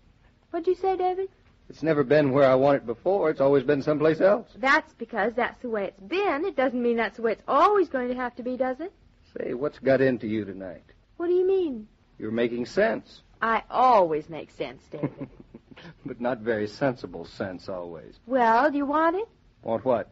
What'd 0.51 0.67
you 0.67 0.75
say, 0.75 0.95
David? 0.95 1.29
It's 1.69 1.83
never 1.83 2.03
been 2.03 2.31
where 2.31 2.49
I 2.49 2.55
want 2.55 2.77
it 2.77 2.85
before. 2.85 3.29
It's 3.29 3.41
always 3.41 3.63
been 3.63 3.81
someplace 3.81 4.21
else. 4.21 4.47
That's 4.55 4.93
because 4.93 5.33
that's 5.35 5.59
the 5.61 5.69
way 5.69 5.85
it's 5.85 5.99
been. 5.99 6.45
It 6.45 6.55
doesn't 6.55 6.81
mean 6.81 6.97
that's 6.97 7.17
the 7.17 7.23
way 7.23 7.31
it's 7.31 7.43
always 7.47 7.89
going 7.89 8.09
to 8.09 8.15
have 8.15 8.35
to 8.35 8.43
be, 8.43 8.55
does 8.55 8.79
it? 8.79 8.93
Say, 9.37 9.53
what's 9.53 9.79
got 9.79 10.01
into 10.01 10.27
you 10.27 10.45
tonight? 10.45 10.83
What 11.17 11.27
do 11.27 11.33
you 11.33 11.47
mean? 11.47 11.87
You're 12.19 12.31
making 12.31 12.67
sense, 12.67 13.21
I 13.41 13.63
always 13.69 14.29
make 14.29 14.51
sense, 14.51 14.81
David. 14.89 15.29
but 16.05 16.21
not 16.21 16.39
very 16.39 16.67
sensible 16.67 17.25
sense 17.25 17.67
always. 17.67 18.15
well, 18.25 18.71
do 18.71 18.77
you 18.77 18.85
want 18.85 19.15
it? 19.17 19.27
Want 19.63 19.83
what? 19.83 20.09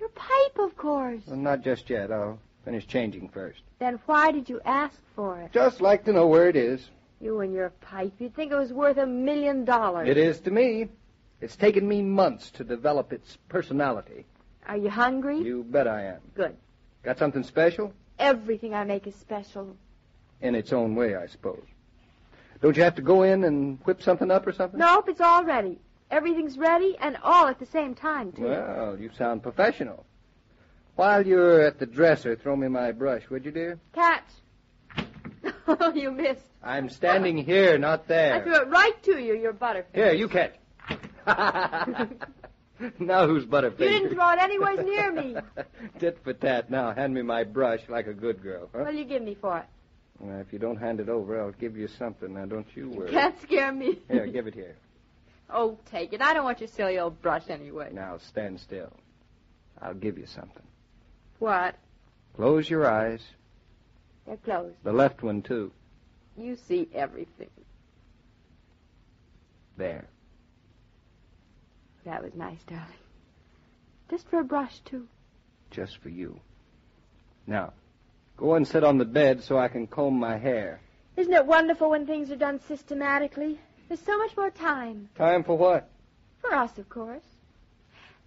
Your 0.00 0.08
pipe, 0.10 0.58
of 0.58 0.76
course. 0.76 1.22
Well, 1.26 1.36
not 1.36 1.62
just 1.62 1.90
yet. 1.90 2.12
I'll 2.12 2.38
finish 2.64 2.86
changing 2.86 3.28
first. 3.28 3.60
Then 3.78 3.98
why 4.06 4.32
did 4.32 4.48
you 4.48 4.60
ask 4.64 4.96
for 5.14 5.40
it? 5.40 5.52
Just 5.52 5.80
like 5.80 6.04
to 6.04 6.12
know 6.12 6.26
where 6.26 6.48
it 6.48 6.56
is. 6.56 6.88
You 7.20 7.40
and 7.40 7.52
your 7.52 7.70
pipe. 7.80 8.12
You'd 8.18 8.34
think 8.34 8.52
it 8.52 8.56
was 8.56 8.72
worth 8.72 8.96
a 8.98 9.06
million 9.06 9.64
dollars. 9.64 10.08
It 10.08 10.16
is 10.16 10.40
to 10.40 10.50
me. 10.50 10.88
It's 11.40 11.56
taken 11.56 11.86
me 11.86 12.02
months 12.02 12.50
to 12.52 12.64
develop 12.64 13.12
its 13.12 13.38
personality. 13.48 14.24
Are 14.66 14.76
you 14.76 14.90
hungry? 14.90 15.38
You 15.38 15.64
bet 15.64 15.88
I 15.88 16.04
am. 16.04 16.20
Good. 16.34 16.56
Got 17.02 17.18
something 17.18 17.42
special? 17.42 17.92
Everything 18.18 18.74
I 18.74 18.84
make 18.84 19.06
is 19.06 19.14
special. 19.14 19.76
In 20.40 20.54
its 20.54 20.72
own 20.72 20.94
way, 20.94 21.16
I 21.16 21.26
suppose. 21.26 21.62
Don't 22.60 22.76
you 22.76 22.82
have 22.82 22.96
to 22.96 23.02
go 23.02 23.22
in 23.22 23.44
and 23.44 23.78
whip 23.84 24.02
something 24.02 24.30
up 24.30 24.46
or 24.46 24.52
something? 24.52 24.78
Nope, 24.78 25.08
it's 25.08 25.20
all 25.20 25.44
ready. 25.44 25.78
Everything's 26.10 26.56
ready 26.56 26.96
and 27.00 27.16
all 27.22 27.46
at 27.48 27.58
the 27.58 27.66
same 27.66 27.94
time, 27.94 28.32
too. 28.32 28.44
Well, 28.44 28.98
you 28.98 29.10
sound 29.16 29.42
professional. 29.42 30.06
While 30.96 31.26
you're 31.26 31.60
at 31.60 31.78
the 31.78 31.86
dresser, 31.86 32.34
throw 32.34 32.56
me 32.56 32.68
my 32.68 32.92
brush, 32.92 33.28
would 33.30 33.44
you, 33.44 33.50
dear? 33.50 33.78
Catch. 33.94 34.24
Oh, 35.70 35.92
you 35.92 36.10
missed. 36.10 36.40
I'm 36.62 36.88
standing 36.88 37.36
here, 37.36 37.76
not 37.76 38.08
there. 38.08 38.36
I 38.36 38.40
threw 38.40 38.54
it 38.56 38.68
right 38.68 39.02
to 39.02 39.18
you, 39.18 39.34
your 39.34 39.52
butterfinger. 39.52 39.94
Here, 39.94 40.12
you 40.14 40.26
catch. 40.26 40.54
now 42.98 43.26
who's 43.26 43.44
Butterfinger? 43.44 43.80
You 43.80 43.88
didn't 43.88 44.14
throw 44.14 44.30
it 44.30 44.38
anywhere 44.40 44.82
near 44.82 45.12
me. 45.12 45.36
Tit 45.98 46.18
for 46.24 46.32
tat. 46.32 46.70
Now, 46.70 46.94
hand 46.94 47.12
me 47.12 47.20
my 47.20 47.44
brush 47.44 47.80
like 47.88 48.06
a 48.06 48.14
good 48.14 48.42
girl, 48.42 48.70
huh? 48.72 48.78
What'll 48.78 48.94
you 48.94 49.04
give 49.04 49.22
me 49.22 49.36
for 49.38 49.58
it? 49.58 49.66
Well, 50.20 50.40
if 50.40 50.52
you 50.52 50.58
don't 50.58 50.76
hand 50.76 51.00
it 51.00 51.08
over, 51.08 51.38
I'll 51.40 51.52
give 51.52 51.76
you 51.76 51.86
something. 51.86 52.32
Now, 52.34 52.46
don't 52.46 52.66
you 52.74 52.88
worry. 52.88 53.08
You 53.10 53.18
Can't 53.18 53.40
scare 53.42 53.72
me. 53.72 53.98
Here, 54.10 54.26
give 54.26 54.46
it 54.46 54.54
here. 54.54 54.74
Oh, 55.50 55.78
take 55.90 56.12
it. 56.12 56.20
I 56.20 56.34
don't 56.34 56.44
want 56.44 56.60
your 56.60 56.68
silly 56.68 56.98
old 56.98 57.20
brush 57.22 57.48
anyway. 57.48 57.90
Now, 57.92 58.18
stand 58.18 58.60
still. 58.60 58.92
I'll 59.80 59.94
give 59.94 60.18
you 60.18 60.26
something. 60.26 60.66
What? 61.38 61.74
Close 62.36 62.68
your 62.68 62.86
eyes. 62.86 63.22
They're 64.26 64.36
closed. 64.36 64.76
The 64.82 64.92
left 64.92 65.22
one, 65.22 65.42
too. 65.42 65.72
You 66.36 66.56
see 66.56 66.88
everything. 66.94 67.50
There. 69.76 70.06
That 72.04 72.22
was 72.22 72.34
nice, 72.34 72.62
darling. 72.66 72.86
Just 74.10 74.28
for 74.28 74.40
a 74.40 74.44
brush, 74.44 74.80
too. 74.80 75.06
Just 75.70 75.98
for 75.98 76.08
you. 76.08 76.40
Now, 77.46 77.72
go 78.36 78.54
and 78.54 78.66
sit 78.66 78.84
on 78.84 78.98
the 78.98 79.04
bed 79.04 79.42
so 79.42 79.58
I 79.58 79.68
can 79.68 79.86
comb 79.86 80.18
my 80.18 80.36
hair. 80.36 80.80
Isn't 81.16 81.32
it 81.32 81.46
wonderful 81.46 81.90
when 81.90 82.06
things 82.06 82.30
are 82.30 82.36
done 82.36 82.60
systematically? 82.68 83.58
There's 83.88 84.00
so 84.00 84.18
much 84.18 84.36
more 84.36 84.50
time. 84.50 85.08
Time 85.16 85.42
for 85.42 85.56
what? 85.56 85.88
For 86.40 86.54
us, 86.54 86.76
of 86.78 86.88
course. 86.88 87.24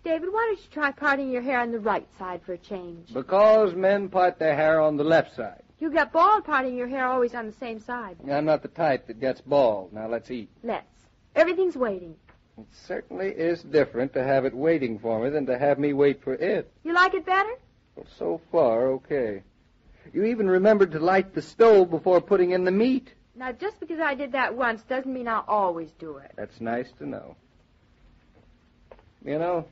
David, 0.03 0.33
why 0.33 0.47
don't 0.47 0.57
you 0.57 0.71
try 0.71 0.91
parting 0.91 1.31
your 1.31 1.43
hair 1.43 1.59
on 1.59 1.71
the 1.71 1.79
right 1.79 2.07
side 2.17 2.41
for 2.43 2.53
a 2.53 2.57
change? 2.57 3.13
Because 3.13 3.75
men 3.75 4.09
part 4.09 4.39
their 4.39 4.55
hair 4.55 4.81
on 4.81 4.97
the 4.97 5.03
left 5.03 5.35
side. 5.35 5.61
You 5.79 5.91
get 5.91 6.11
bald 6.11 6.45
parting 6.45 6.75
your 6.75 6.87
hair 6.87 7.05
always 7.05 7.35
on 7.35 7.45
the 7.45 7.51
same 7.53 7.79
side. 7.79 8.17
I'm 8.29 8.45
not 8.45 8.63
the 8.63 8.67
type 8.67 9.07
that 9.07 9.19
gets 9.19 9.41
bald. 9.41 9.93
Now 9.93 10.07
let's 10.07 10.31
eat. 10.31 10.49
Let's. 10.63 10.85
Everything's 11.35 11.75
waiting. 11.75 12.15
It 12.57 12.65
certainly 12.87 13.29
is 13.29 13.61
different 13.63 14.13
to 14.13 14.23
have 14.23 14.45
it 14.45 14.53
waiting 14.55 14.99
for 14.99 15.23
me 15.23 15.29
than 15.29 15.45
to 15.45 15.57
have 15.57 15.79
me 15.79 15.93
wait 15.93 16.23
for 16.23 16.33
it. 16.33 16.71
You 16.83 16.93
like 16.93 17.13
it 17.13 17.25
better? 17.25 17.53
Well, 17.95 18.05
so 18.17 18.41
far, 18.51 18.87
okay. 18.93 19.43
You 20.13 20.25
even 20.25 20.49
remembered 20.49 20.91
to 20.91 20.99
light 20.99 21.33
the 21.33 21.41
stove 21.41 21.89
before 21.89 22.21
putting 22.21 22.51
in 22.51 22.63
the 22.63 22.71
meat. 22.71 23.13
Now, 23.41 23.51
just 23.51 23.79
because 23.79 23.99
I 23.99 24.13
did 24.13 24.33
that 24.33 24.55
once 24.55 24.83
doesn't 24.83 25.11
mean 25.11 25.27
I'll 25.27 25.43
always 25.47 25.89
do 25.97 26.17
it. 26.17 26.31
That's 26.35 26.61
nice 26.61 26.91
to 26.99 27.07
know. 27.07 27.35
You 29.25 29.39
know, 29.39 29.65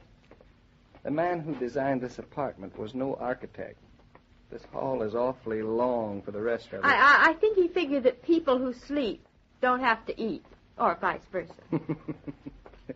the 1.03 1.11
man 1.11 1.41
who 1.41 1.53
designed 1.53 2.01
this 2.01 2.17
apartment 2.17 2.79
was 2.79 2.95
no 2.95 3.13
architect. 3.13 3.77
This 4.49 4.63
hall 4.73 5.03
is 5.03 5.13
awfully 5.13 5.61
long 5.61 6.23
for 6.23 6.31
the 6.31 6.41
rest 6.41 6.69
of 6.69 6.79
it. 6.79 6.83
I, 6.83 6.95
I, 6.95 7.29
I 7.29 7.33
think 7.33 7.57
he 7.57 7.67
figured 7.67 8.05
that 8.05 8.23
people 8.23 8.57
who 8.57 8.73
sleep 8.73 9.23
don't 9.61 9.81
have 9.81 10.03
to 10.07 10.19
eat, 10.19 10.43
or 10.79 10.97
vice 10.99 11.21
versa. 11.31 11.53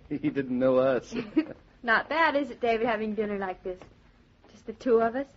he 0.10 0.18
didn't 0.18 0.58
know 0.58 0.78
us. 0.78 1.14
Not 1.84 2.10
bad, 2.10 2.36
is 2.36 2.50
it, 2.50 2.62
David, 2.62 2.88
having 2.88 3.14
dinner 3.14 3.38
like 3.38 3.64
this? 3.64 3.78
Just 4.52 4.66
the 4.66 4.74
two 4.74 5.02
of 5.02 5.16
us? 5.16 5.28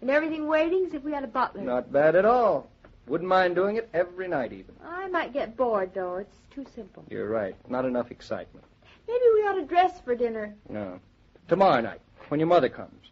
And 0.00 0.08
everything 0.08 0.46
waiting 0.46 0.86
as 0.86 0.94
if 0.94 1.02
we 1.02 1.12
had 1.12 1.24
a 1.24 1.28
butler. 1.28 1.60
Not 1.60 1.92
bad 1.92 2.16
at 2.16 2.24
all. 2.24 2.70
Wouldn't 3.06 3.28
mind 3.28 3.54
doing 3.54 3.76
it 3.76 3.88
every 3.92 4.28
night, 4.28 4.52
even. 4.52 4.74
I 4.84 5.08
might 5.08 5.32
get 5.32 5.56
bored, 5.56 5.92
though. 5.94 6.16
It's 6.16 6.36
too 6.54 6.64
simple. 6.74 7.04
You're 7.10 7.28
right. 7.28 7.56
Not 7.68 7.84
enough 7.84 8.10
excitement. 8.10 8.64
Maybe 9.08 9.24
we 9.34 9.40
ought 9.40 9.54
to 9.54 9.64
dress 9.64 10.00
for 10.00 10.14
dinner. 10.14 10.54
No. 10.68 11.00
Tomorrow 11.48 11.80
night, 11.80 12.00
when 12.28 12.38
your 12.40 12.46
mother 12.46 12.68
comes, 12.68 13.10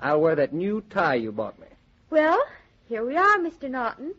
I'll 0.00 0.20
wear 0.20 0.34
that 0.34 0.52
new 0.52 0.80
tie 0.90 1.14
you 1.14 1.30
bought 1.30 1.58
me. 1.60 1.68
Well, 2.10 2.42
here 2.88 3.04
we 3.04 3.16
are, 3.16 3.36
Mr. 3.38 3.70
Naughton. 3.70 4.14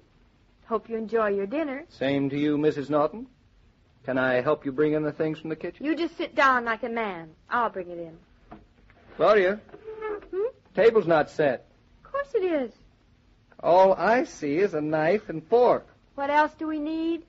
Hope 0.65 0.87
you 0.89 0.95
enjoy 0.95 1.27
your 1.29 1.45
dinner. 1.47 1.83
Same 1.89 2.29
to 2.29 2.39
you, 2.39 2.57
Mrs. 2.57 2.89
Naughton. 2.89 3.27
Can 4.05 4.17
I 4.17 4.35
help 4.41 4.65
you 4.65 4.71
bring 4.71 4.93
in 4.93 5.03
the 5.03 5.11
things 5.11 5.37
from 5.39 5.49
the 5.49 5.55
kitchen? 5.55 5.85
You 5.85 5.95
just 5.95 6.17
sit 6.17 6.33
down 6.33 6.63
like 6.65 6.83
a 6.83 6.89
man. 6.89 7.29
I'll 7.49 7.69
bring 7.69 7.89
it 7.89 7.99
in. 7.99 8.17
Claudia, 9.17 9.59
Hmm? 10.31 10.47
table's 10.73 11.05
not 11.05 11.29
set. 11.29 11.67
Of 12.05 12.11
course 12.11 12.33
it 12.33 12.43
is. 12.43 12.71
All 13.63 13.93
I 13.93 14.23
see 14.23 14.57
is 14.57 14.73
a 14.73 14.81
knife 14.81 15.29
and 15.29 15.45
fork. 15.47 15.87
What 16.15 16.29
else 16.29 16.53
do 16.57 16.67
we 16.67 16.79
need? 16.79 17.23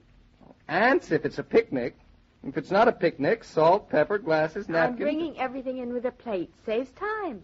Ants 0.68 1.10
if 1.10 1.24
it's 1.24 1.38
a 1.38 1.42
picnic. 1.42 1.96
If 2.44 2.56
it's 2.56 2.70
not 2.70 2.88
a 2.88 2.92
picnic, 2.92 3.44
salt, 3.44 3.88
pepper, 3.88 4.18
glasses, 4.18 4.68
napkins. 4.68 5.00
I'm 5.00 5.04
bringing 5.04 5.38
everything 5.38 5.78
in 5.78 5.92
with 5.92 6.06
a 6.06 6.10
plate. 6.10 6.50
Saves 6.64 6.90
time. 6.92 7.42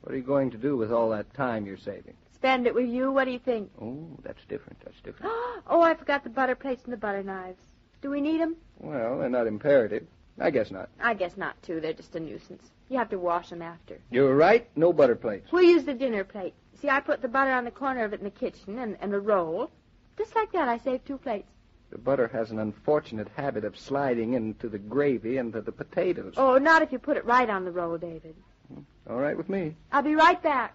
What 0.00 0.14
are 0.14 0.16
you 0.16 0.22
going 0.22 0.50
to 0.52 0.56
do 0.56 0.76
with 0.76 0.92
all 0.92 1.10
that 1.10 1.34
time 1.34 1.66
you're 1.66 1.76
saving? 1.76 2.14
Spend 2.34 2.66
it 2.66 2.74
with 2.74 2.88
you. 2.88 3.10
What 3.10 3.24
do 3.24 3.32
you 3.32 3.38
think? 3.40 3.70
Oh, 3.82 4.06
that's 4.22 4.44
different. 4.48 4.78
That's 4.84 5.00
different. 5.00 5.32
Oh, 5.70 5.82
I 5.82 5.92
forgot 5.92 6.24
the 6.24 6.30
butter 6.30 6.54
plates 6.54 6.84
and 6.84 6.92
the 6.94 6.96
butter 6.96 7.22
knives. 7.22 7.60
Do 8.00 8.08
we 8.08 8.22
need 8.22 8.40
them? 8.40 8.56
Well, 8.78 9.18
they're 9.18 9.28
not 9.28 9.46
imperative. 9.46 10.06
I 10.40 10.50
guess 10.50 10.70
not. 10.70 10.88
I 10.98 11.12
guess 11.12 11.36
not, 11.36 11.60
too. 11.62 11.80
They're 11.80 11.92
just 11.92 12.16
a 12.16 12.20
nuisance. 12.20 12.70
You 12.88 12.98
have 12.98 13.10
to 13.10 13.18
wash 13.18 13.50
them 13.50 13.62
after. 13.62 13.98
You're 14.10 14.34
right. 14.34 14.68
No 14.76 14.92
butter 14.92 15.14
plates. 15.14 15.52
We'll 15.52 15.62
use 15.62 15.84
the 15.84 15.94
dinner 15.94 16.24
plate. 16.24 16.54
See, 16.80 16.88
I 16.88 17.00
put 17.00 17.20
the 17.20 17.28
butter 17.28 17.50
on 17.50 17.64
the 17.64 17.70
corner 17.70 18.04
of 18.04 18.12
it 18.12 18.20
in 18.20 18.24
the 18.24 18.30
kitchen 18.30 18.78
and, 18.78 18.96
and 19.00 19.12
a 19.12 19.20
roll. 19.20 19.70
Just 20.16 20.34
like 20.34 20.52
that, 20.52 20.68
I 20.68 20.78
saved 20.78 21.06
two 21.06 21.18
plates. 21.18 21.48
The 21.90 21.98
butter 21.98 22.28
has 22.28 22.50
an 22.50 22.58
unfortunate 22.58 23.28
habit 23.36 23.64
of 23.64 23.78
sliding 23.78 24.34
into 24.34 24.68
the 24.68 24.78
gravy 24.78 25.38
and 25.38 25.52
to 25.54 25.60
the 25.60 25.72
potatoes. 25.72 26.34
Oh, 26.36 26.58
not 26.58 26.82
if 26.82 26.92
you 26.92 26.98
put 26.98 27.16
it 27.16 27.24
right 27.24 27.48
on 27.48 27.64
the 27.64 27.70
roll, 27.70 27.96
David. 27.96 28.34
Hmm. 28.72 28.82
All 29.08 29.16
right 29.18 29.36
with 29.36 29.48
me. 29.48 29.74
I'll 29.90 30.02
be 30.02 30.14
right 30.14 30.40
back. 30.42 30.74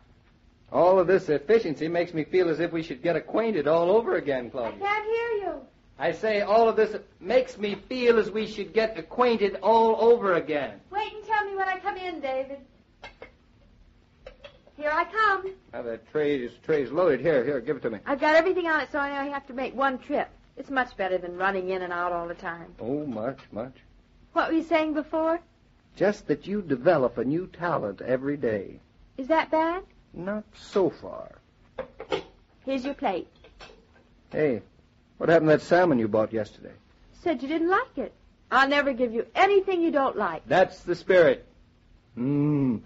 All 0.72 0.99
of 0.99 1.06
this 1.06 1.30
efficiency 1.30 1.88
makes 1.88 2.14
me 2.15 2.23
feel 2.23 2.49
as 2.49 2.60
if 2.60 2.72
we 2.72 2.81
should 2.81 3.03
get 3.03 3.15
acquainted 3.15 3.68
all 3.68 3.91
over 3.91 4.15
again, 4.15 4.49
Claudia. 4.49 4.76
I 4.76 4.80
can't 4.80 5.06
hear 5.06 5.30
you. 5.48 5.61
I 5.99 6.11
say 6.11 6.41
all 6.41 6.68
of 6.68 6.76
this 6.76 6.95
makes 7.20 7.57
me 7.57 7.76
feel 7.76 8.18
as 8.18 8.32
we 8.32 8.48
should 8.48 8.74
get 8.74 8.98
acquainted 8.98 9.57
all 9.61 9.95
over 10.02 10.34
again. 10.34 10.80
Wait 10.90 11.14
and 11.14 11.24
tell 11.26 11.45
me 11.45 11.56
when 11.56 11.68
I 11.68 11.80
come 11.80 11.98
in, 11.98 12.20
David. 12.20 12.57
Here 14.76 14.91
I 14.91 15.06
come. 15.06 15.52
Now 15.72 15.84
that 15.84 16.10
tray 16.11 16.38
is 16.38 16.52
tray's 16.65 16.91
loaded. 16.91 17.22
Here, 17.22 17.45
here, 17.45 17.61
give 17.61 17.78
it 17.78 17.82
to 17.84 17.91
me. 17.91 17.99
I've 18.06 18.20
got 18.20 18.36
everything 18.36 18.68
on 18.68 18.82
it, 18.82 18.91
so 18.91 18.99
I 18.99 19.20
only 19.20 19.32
have 19.32 19.45
to 19.48 19.53
make 19.53 19.76
one 19.76 19.99
trip. 19.99 20.30
It's 20.57 20.70
much 20.70 20.98
better 20.98 21.18
than 21.18 21.38
running 21.38 21.70
in 21.70 21.84
and 21.84 21.94
out 21.94 22.11
all 22.11 22.28
the 22.28 22.34
time. 22.34 22.74
Oh, 22.80 23.06
much, 23.06 23.40
much. 23.52 23.74
What 24.34 24.49
were 24.49 24.57
you 24.57 24.64
saying 24.64 24.94
before? 24.94 25.40
Just 25.95 26.28
that 26.28 26.48
you 26.48 26.61
develop 26.61 27.18
a 27.18 27.24
new 27.24 27.48
talent 27.48 28.02
every 28.02 28.36
day. 28.36 28.80
Is 29.18 29.28
that 29.28 29.52
bad? 29.52 29.84
Not 30.14 30.44
so 30.56 30.90
far. 30.90 31.36
Here's 32.65 32.84
your 32.84 32.95
plate. 32.95 33.28
Hey, 34.32 34.61
what 35.24 35.30
happened 35.30 35.52
to 35.52 35.56
that 35.56 35.64
salmon 35.64 36.00
you 36.00 36.10
bought 36.10 36.34
yesterday? 36.34 36.74
Said 37.22 37.41
you 37.41 37.48
didn't 37.48 37.70
like 37.70 37.98
it. 37.98 38.14
I'll 38.52 38.68
never 38.68 38.91
give 38.91 39.14
you 39.14 39.26
anything 39.36 39.82
you 39.82 39.90
don't 39.90 40.18
like. 40.18 40.45
That's 40.50 40.82
the 40.82 40.95
spirit. 40.95 41.45
Mmm. 42.20 42.82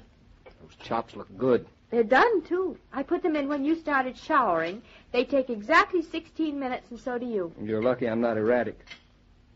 Those 0.46 0.76
chops 0.84 1.16
look 1.16 1.36
good. 1.36 1.66
They're 1.90 2.04
done, 2.04 2.44
too. 2.44 2.78
I 2.94 3.02
put 3.02 3.24
them 3.24 3.36
in 3.36 3.48
when 3.48 3.66
you 3.66 3.74
started 3.74 4.16
showering. 4.16 4.84
They 5.12 5.24
take 5.24 5.50
exactly 5.50 6.04
16 6.04 6.60
minutes, 6.60 6.92
and 6.92 7.00
so 7.00 7.18
do 7.18 7.26
you. 7.26 7.52
You're 7.60 7.82
lucky 7.82 8.08
I'm 8.08 8.22
not 8.22 8.38
erratic. 8.38 8.86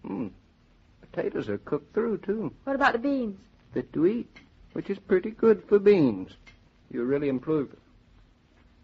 Mmm. 0.03 0.31
Potatoes 1.01 1.49
are 1.49 1.59
cooked 1.59 1.93
through, 1.93 2.17
too. 2.17 2.51
What 2.63 2.75
about 2.75 2.93
the 2.93 2.99
beans? 2.99 3.39
Fit 3.75 3.93
to 3.93 4.07
eat, 4.07 4.37
which 4.73 4.89
is 4.89 4.97
pretty 4.97 5.29
good 5.29 5.63
for 5.65 5.77
beans. 5.77 6.31
You 6.89 7.03
really 7.03 7.29
improved. 7.29 7.77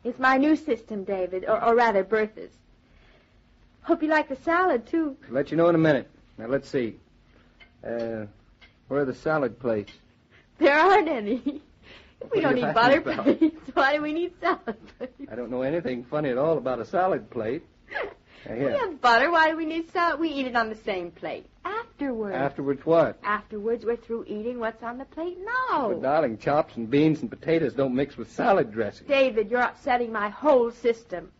It's 0.03 0.19
my 0.19 0.37
new 0.37 0.55
system, 0.55 1.03
David, 1.03 1.45
or, 1.45 1.63
or 1.63 1.73
rather, 1.73 2.03
Bertha's. 2.03 2.51
Hope 3.87 4.03
you 4.03 4.09
like 4.09 4.27
the 4.27 4.35
salad, 4.35 4.85
too. 4.85 5.15
I'll 5.29 5.33
let 5.33 5.49
you 5.49 5.55
know 5.55 5.69
in 5.69 5.75
a 5.75 5.77
minute. 5.77 6.09
Now, 6.37 6.47
let's 6.47 6.67
see. 6.67 6.97
Uh, 7.81 8.25
where 8.89 8.99
are 9.01 9.05
the 9.05 9.13
salad 9.15 9.57
plates? 9.61 9.93
There 10.57 10.77
aren't 10.77 11.07
any. 11.07 11.61
We 12.33 12.41
don't 12.41 12.55
need 12.55 12.73
butter 12.73 12.97
about? 12.97 13.23
plates. 13.23 13.55
Why 13.73 13.95
do 13.95 14.01
we 14.01 14.11
need 14.11 14.33
salad 14.41 14.75
plates? 14.97 15.31
I 15.31 15.35
don't 15.35 15.49
know 15.49 15.61
anything 15.61 16.03
funny 16.03 16.29
at 16.29 16.37
all 16.37 16.57
about 16.57 16.79
a 16.79 16.85
salad 16.85 17.29
plate. 17.29 17.63
We 18.49 18.63
have 18.63 19.01
butter. 19.01 19.29
Why 19.29 19.51
do 19.51 19.57
we 19.57 19.65
need 19.65 19.91
salad? 19.91 20.19
We 20.19 20.29
eat 20.29 20.47
it 20.47 20.55
on 20.55 20.69
the 20.69 20.75
same 20.75 21.11
plate. 21.11 21.47
Afterwards. 21.65 22.35
Afterwards, 22.35 22.85
what? 22.85 23.19
Afterwards, 23.23 23.83
we're 23.83 23.97
through 23.97 24.23
eating 24.25 24.59
what's 24.59 24.81
on 24.83 24.97
the 24.99 25.05
plate 25.05 25.37
now. 25.69 25.89
But, 25.89 26.01
darling, 26.01 26.37
chops 26.37 26.77
and 26.77 26.89
beans 26.89 27.21
and 27.21 27.29
potatoes 27.29 27.73
don't 27.73 27.93
mix 27.93 28.15
with 28.15 28.31
salad 28.31 28.71
dressing. 28.71 29.07
David, 29.07 29.51
you're 29.51 29.59
upsetting 29.61 30.13
my 30.13 30.29
whole 30.29 30.71
system. 30.71 31.31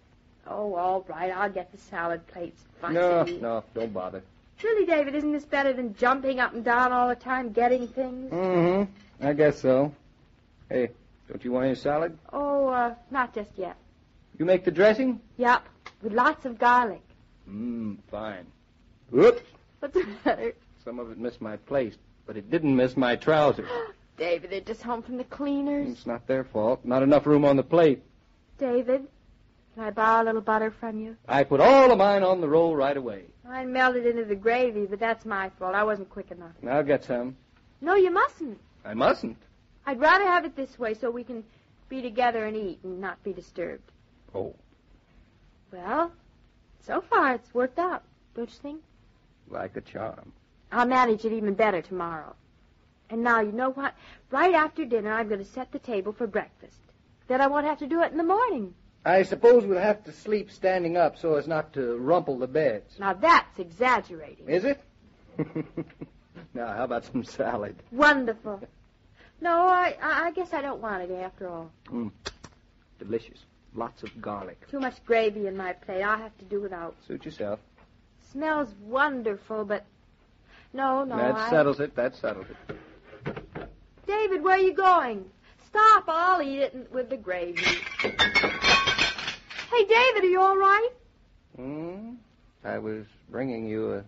Oh, 0.49 0.76
all 0.76 1.06
right. 1.07 1.32
I'll 1.32 1.49
get 1.49 1.72
the 1.72 1.78
salad 1.78 2.26
plates. 2.28 2.64
Fussy. 2.82 2.94
No, 2.94 3.24
no, 3.24 3.64
don't 3.74 3.94
bother. 3.94 4.24
Really, 4.64 4.86
David, 4.86 5.14
isn't 5.15 5.32
this 5.32 5.45
better 5.45 5.72
than 5.74 5.95
jumping 5.95 6.40
up 6.40 6.53
and 6.53 6.64
down 6.64 6.91
all 6.91 7.07
the 7.07 7.15
time, 7.15 7.52
getting 7.52 7.88
things? 7.88 8.32
Mm-hmm. 8.32 9.26
I 9.26 9.34
guess 9.34 9.61
so. 9.61 9.94
Hey, 10.69 10.90
don't 11.28 11.44
you 11.44 11.52
want 11.52 11.68
any 11.68 11.76
salad? 11.76 12.18
Oh, 12.34 12.68
uh, 12.68 12.95
not 13.11 13.36
just 13.36 13.52
yet. 13.56 13.76
You 14.40 14.45
make 14.45 14.64
the 14.65 14.72
dressing? 14.72 15.19
Yep, 15.38 15.68
with 16.02 16.14
lots 16.14 16.45
of 16.45 16.57
garlic. 16.57 17.02
Mmm, 17.49 17.98
fine. 18.10 18.45
Whoops. 19.11 19.41
What's 19.80 19.94
the 19.94 20.07
matter? 20.26 20.53
Some 20.84 20.99
of 20.99 21.11
it 21.11 21.18
missed 21.18 21.41
my 21.41 21.57
place, 21.57 21.95
but 22.26 22.36
it 22.36 22.49
didn't 22.49 22.76
miss 22.76 22.98
my 22.98 23.15
trousers. 23.15 23.69
David, 24.18 24.49
they're 24.49 24.61
just 24.61 24.82
home 24.82 25.03
from 25.03 25.18
the 25.18 25.24
cleaners. 25.26 25.91
It's 25.91 26.07
not 26.07 26.26
their 26.26 26.44
fault. 26.44 26.84
Not 26.84 27.03
enough 27.03 27.28
room 27.28 27.45
on 27.45 27.56
the 27.56 27.64
plate. 27.64 28.02
David, 28.57 29.07
can 29.78 29.86
I 29.86 29.91
borrow 29.91 30.24
a 30.24 30.26
little 30.26 30.41
butter 30.41 30.72
from 30.72 30.98
you? 30.99 31.16
I 31.28 31.44
put 31.44 31.60
all 31.60 31.91
of 31.91 31.99
mine 31.99 32.24
on 32.24 32.41
the 32.41 32.48
roll 32.49 32.76
right 32.76 32.98
away. 32.98 33.26
I 33.48 33.64
melted 33.64 34.08
into 34.08 34.26
the 34.26 34.36
gravy, 34.36 34.88
but 34.88 34.99
that's 34.99 35.24
my 35.24 35.52
fault. 35.60 35.76
I 35.76 35.84
wasn't 35.84 36.10
quick 36.10 36.32
enough. 36.32 36.54
I'll 36.68 36.82
get 36.84 37.04
some. 37.06 37.38
No, 37.80 37.94
you 37.94 38.10
mustn't. 38.10 38.60
I 38.84 38.95
mustn't. 38.95 39.38
I'd 39.86 39.99
rather 39.99 40.26
have 40.26 40.45
it 40.45 40.56
this 40.56 40.80
way 40.80 40.95
so 40.95 41.12
we 41.12 41.24
can 41.24 41.44
be 41.90 42.02
together 42.02 42.45
and 42.45 42.58
eat 42.58 42.80
and 42.84 42.99
not 42.99 43.24
be 43.24 43.34
disturbed. 43.34 43.91
Oh, 44.34 44.56
Well, 45.72 46.12
so 46.84 47.02
far 47.02 47.36
it's 47.36 47.54
worked 47.54 47.78
out, 47.78 48.02
don't 48.36 48.49
you 48.49 48.58
think? 48.60 48.82
like 49.49 49.78
a 49.78 49.82
charm. 49.82 50.34
I'll 50.72 50.88
manage 50.88 51.24
it 51.24 51.32
even 51.34 51.54
better 51.54 51.84
tomorrow. 51.84 52.36
And 53.12 53.24
now, 53.24 53.41
you 53.41 53.52
know 53.52 53.70
what? 53.70 53.94
Right 54.32 54.56
after 54.56 54.86
dinner, 54.86 55.14
I'm 55.14 55.28
going 55.30 55.40
to 55.45 55.49
set 55.52 55.72
the 55.72 55.80
table 55.80 56.12
for 56.14 56.26
breakfast. 56.26 56.80
Then 57.28 57.41
I 57.41 57.48
won't 57.48 57.66
have 57.68 57.78
to 57.80 57.88
do 57.88 58.02
it 58.02 58.12
in 58.12 58.18
the 58.18 58.24
morning. 58.24 58.74
I 59.06 59.24
suppose 59.24 59.65
we'll 59.65 59.80
have 59.80 60.03
to 60.06 60.11
sleep 60.11 60.52
standing 60.52 60.98
up 60.98 61.18
so 61.18 61.36
as 61.36 61.48
not 61.48 61.74
to 61.74 61.98
rumple 61.98 62.38
the 62.38 62.48
beds. 62.48 62.99
Now 62.99 63.14
that's 63.14 63.57
exaggerating. 63.60 64.49
Is 64.49 64.65
it? 64.65 64.82
now, 66.53 66.74
how 66.74 66.84
about 66.84 67.06
some 67.06 67.24
salad? 67.24 67.76
Wonderful. 67.91 68.61
No, 69.40 69.68
I, 69.68 69.95
I 70.02 70.32
guess 70.32 70.52
I 70.52 70.61
don't 70.61 70.82
want 70.82 71.03
it 71.03 71.11
after 71.11 71.48
all. 71.48 71.72
Mm. 71.90 72.11
Delicious. 72.99 73.40
Lots 73.76 74.02
of 74.03 74.19
garlic. 74.19 74.68
Too 74.69 74.80
much 74.80 75.03
gravy 75.06 75.48
in 75.48 75.56
my 75.56 75.74
plate. 75.74 76.02
I'll 76.02 76.18
have 76.18 76.36
to 76.40 76.45
do 76.45 76.60
without. 76.60 76.95
Suit 77.07 77.26
yourself. 77.26 77.60
Smells 78.32 78.69
wonderful, 78.82 79.65
but 79.65 79.86
no, 80.74 81.03
no. 81.03 81.15
that 81.15 81.36
I... 81.36 81.49
settles 81.49 81.80
it. 81.80 81.95
That 81.95 82.15
settles 82.15 82.48
it. 82.49 83.38
David, 84.07 84.44
where 84.44 84.56
are 84.56 84.61
you 84.61 84.74
going? 84.74 85.26
Stop! 85.68 86.06
I'll 86.07 86.41
eat 86.41 86.60
it 86.60 86.88
with 86.91 87.10
the 87.10 87.18
gravy. 87.18 87.61
Hey, 89.78 89.86
David, 89.86 90.24
are 90.24 90.28
you 90.30 90.41
all 90.41 90.58
right? 90.58 90.90
Hmm? 91.56 92.14
I 92.64 92.80
was 92.80 93.06
bringing 93.30 93.68
you 93.68 93.94
a 93.94 94.04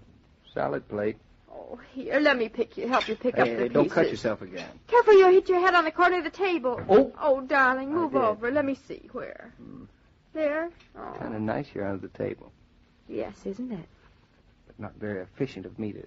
salad 0.52 0.88
plate. 0.90 1.18
Oh, 1.54 1.80
here, 1.94 2.20
let 2.20 2.38
me 2.38 2.50
pick 2.50 2.76
you, 2.76 2.88
help 2.88 3.08
you 3.08 3.16
pick 3.16 3.36
Hey, 3.36 3.41
up 3.41 3.48
hey, 3.48 3.56
the 3.56 3.70
don't 3.70 3.84
pieces. 3.84 3.94
cut 3.96 4.10
yourself 4.10 4.41
again. 4.41 4.68
Careful, 4.88 5.14
you'll 5.14 5.30
hit 5.30 5.48
your 5.48 5.60
head 5.60 5.76
on 5.76 5.86
the 5.86 5.91
corner 5.91 6.18
of 6.18 6.24
the 6.24 6.32
table. 6.32 6.82
Oh. 6.90 7.14
Oh, 7.22 7.41
darling, 7.41 7.94
move 7.94 8.16
over. 8.16 8.50
Let 8.50 8.66
me 8.66 8.74
see 8.88 9.08
where. 9.12 9.54
There. 10.34 10.70
Oh, 10.98 11.14
Kind 11.20 11.36
of 11.36 11.41
nice 11.41 11.68
here 11.68 11.86
under 11.86 12.08
the 12.08 12.18
table, 12.18 12.52
yes, 13.08 13.36
isn't 13.46 13.72
it? 13.72 13.86
but 14.66 14.80
not 14.80 14.94
very 14.96 15.22
efficient 15.22 15.68
of 15.68 15.78
me 15.78 15.91
to 15.94 16.04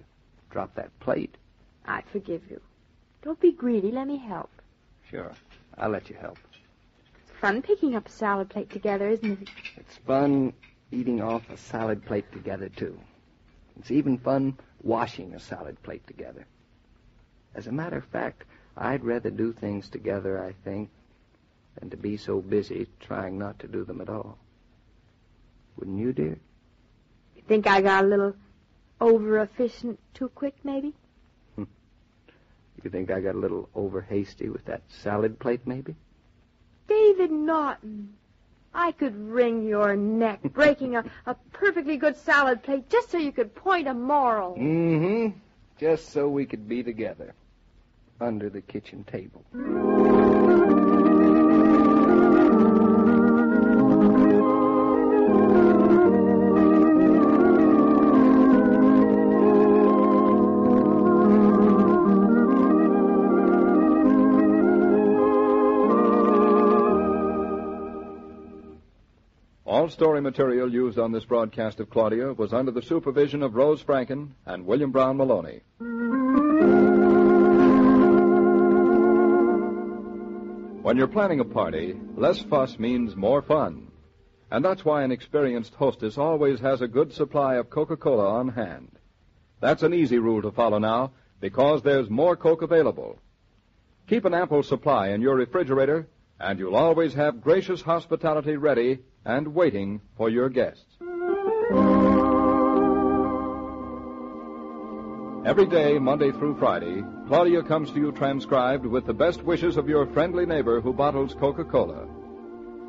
drop 0.49 0.75
that 0.75 0.97
plate. 0.99 1.35
I 1.85 2.01
forgive 2.11 2.41
you. 2.49 2.59
Don't 3.21 3.39
be 3.39 3.53
greedy. 3.53 3.91
Let 3.91 4.07
me 4.07 4.17
help. 4.17 4.49
Sure, 5.09 5.31
I'll 5.77 5.89
let 5.89 6.09
you 6.09 6.17
help. 6.19 6.37
It's 7.43 7.49
fun 7.49 7.61
picking 7.61 7.93
up 7.93 8.07
a 8.07 8.09
salad 8.09 8.47
plate 8.47 8.69
together, 8.69 9.09
isn't 9.09 9.41
it? 9.41 9.49
It's 9.75 9.97
fun 9.97 10.53
eating 10.93 11.21
off 11.21 11.49
a 11.49 11.57
salad 11.57 12.05
plate 12.05 12.31
together, 12.31 12.69
too. 12.69 12.97
It's 13.77 13.91
even 13.91 14.17
fun 14.17 14.57
washing 14.81 15.33
a 15.33 15.41
salad 15.41 15.83
plate 15.83 16.07
together. 16.07 16.45
As 17.53 17.67
a 17.67 17.71
matter 17.73 17.97
of 17.97 18.05
fact, 18.05 18.45
I'd 18.77 19.03
rather 19.03 19.29
do 19.29 19.51
things 19.51 19.89
together, 19.89 20.41
I 20.41 20.53
think, 20.63 20.89
than 21.77 21.89
to 21.89 21.97
be 21.97 22.15
so 22.15 22.39
busy 22.39 22.87
trying 23.01 23.37
not 23.37 23.59
to 23.59 23.67
do 23.67 23.83
them 23.83 23.99
at 23.99 24.07
all. 24.07 24.37
Wouldn't 25.75 25.99
you, 25.99 26.13
dear? 26.13 26.39
You 27.35 27.41
think 27.45 27.67
I 27.67 27.81
got 27.81 28.05
a 28.05 28.07
little 28.07 28.37
over 29.01 29.41
efficient 29.41 29.99
too 30.13 30.29
quick, 30.29 30.55
maybe? 30.63 30.93
You 32.83 32.89
think 32.89 33.11
I 33.11 33.19
got 33.19 33.35
a 33.35 33.37
little 33.37 33.67
over 33.75 33.99
hasty 33.99 34.47
with 34.47 34.63
that 34.63 34.83
salad 34.87 35.39
plate, 35.39 35.67
maybe? 35.67 35.95
David 36.87 37.31
Naughton. 37.31 38.13
I 38.73 38.91
could 38.91 39.15
wring 39.15 39.67
your 39.67 39.95
neck 39.95 40.41
breaking 40.53 40.95
a, 40.95 41.05
a 41.25 41.35
perfectly 41.51 41.97
good 41.97 42.17
salad 42.17 42.63
plate 42.63 42.89
just 42.89 43.11
so 43.11 43.17
you 43.17 43.31
could 43.31 43.53
point 43.53 43.87
a 43.87 43.93
moral. 43.93 44.55
Mm-hmm. 44.55 45.37
Just 45.79 46.09
so 46.09 46.27
we 46.29 46.45
could 46.45 46.67
be 46.67 46.83
together. 46.83 47.33
Under 48.19 48.49
the 48.49 48.61
kitchen 48.61 49.03
table. 49.03 49.43
Story 69.93 70.21
material 70.21 70.73
used 70.73 70.97
on 70.97 71.11
this 71.11 71.23
broadcast 71.23 71.79
of 71.79 71.87
Claudia 71.87 72.33
was 72.33 72.51
under 72.51 72.71
the 72.71 72.81
supervision 72.81 73.43
of 73.43 73.53
Rose 73.53 73.83
Franken 73.83 74.31
and 74.43 74.65
William 74.65 74.91
Brown 74.91 75.17
Maloney. 75.17 75.61
When 80.81 80.97
you're 80.97 81.07
planning 81.07 81.39
a 81.39 81.45
party, 81.45 81.95
less 82.15 82.39
fuss 82.39 82.79
means 82.79 83.15
more 83.15 83.43
fun. 83.43 83.91
And 84.49 84.65
that's 84.65 84.83
why 84.83 85.03
an 85.03 85.11
experienced 85.11 85.75
hostess 85.75 86.17
always 86.17 86.59
has 86.59 86.81
a 86.81 86.87
good 86.87 87.13
supply 87.13 87.55
of 87.55 87.69
Coca 87.69 87.95
Cola 87.95 88.27
on 88.27 88.49
hand. 88.49 88.97
That's 89.61 89.83
an 89.83 89.93
easy 89.93 90.17
rule 90.17 90.41
to 90.41 90.51
follow 90.51 90.79
now 90.79 91.11
because 91.39 91.83
there's 91.83 92.09
more 92.09 92.35
Coke 92.35 92.63
available. 92.63 93.19
Keep 94.07 94.25
an 94.25 94.33
ample 94.33 94.63
supply 94.63 95.09
in 95.09 95.21
your 95.21 95.35
refrigerator, 95.35 96.07
and 96.39 96.57
you'll 96.57 96.75
always 96.75 97.13
have 97.13 97.41
gracious 97.41 97.81
hospitality 97.81 98.57
ready 98.57 98.99
and 99.25 99.53
waiting 99.53 100.01
for 100.17 100.29
your 100.29 100.49
guests. 100.49 100.85
Every 105.45 105.65
day, 105.65 105.99
Monday 105.99 106.31
through 106.31 106.57
Friday, 106.57 107.03
Claudia 107.27 107.63
comes 107.63 107.91
to 107.91 107.99
you 107.99 108.11
transcribed 108.13 108.85
with 108.85 109.05
the 109.05 109.13
best 109.13 109.43
wishes 109.43 109.75
of 109.75 109.89
your 109.89 110.05
friendly 110.07 110.45
neighbor 110.45 110.79
who 110.79 110.93
bottles 110.93 111.33
Coca 111.33 111.65
Cola. 111.65 112.07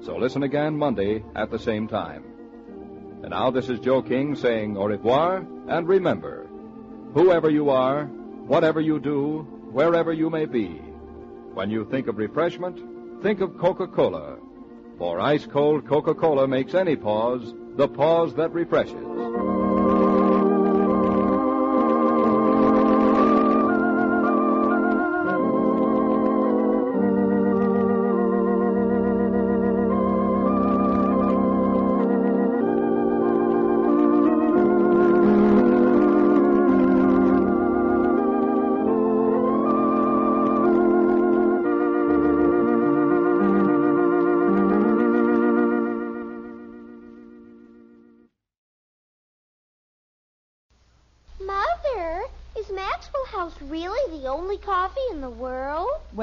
So 0.02 0.16
listen 0.16 0.44
again 0.44 0.78
Monday 0.78 1.24
at 1.35 1.51
the 1.51 1.59
same 1.59 1.89
time. 1.89 2.24
And 3.23 3.31
now 3.31 3.51
this 3.51 3.69
is 3.69 3.81
Joe 3.81 4.02
King 4.02 4.36
saying 4.36 4.77
au 4.77 4.85
revoir, 4.85 5.47
and 5.66 5.89
remember, 5.89 6.47
whoever 7.12 7.51
you 7.51 7.70
are, 7.70 8.05
whatever 8.05 8.81
you 8.81 9.01
do, 9.01 9.43
wherever 9.73 10.12
you 10.12 10.31
may 10.31 10.44
be, 10.44 10.69
when 11.55 11.70
you 11.70 11.85
think 11.86 12.06
of 12.06 12.19
refreshment, 12.19 12.78
think 13.23 13.40
of 13.40 13.59
Coca 13.59 13.86
Cola. 13.86 14.36
For 14.99 15.21
ice 15.21 15.47
cold 15.47 15.87
Coca 15.87 16.15
Cola 16.15 16.47
makes 16.47 16.75
any 16.75 16.97
pause 16.97 17.55
the 17.77 17.89
pause 17.89 18.35
that 18.35 18.53
refreshes. 18.53 19.54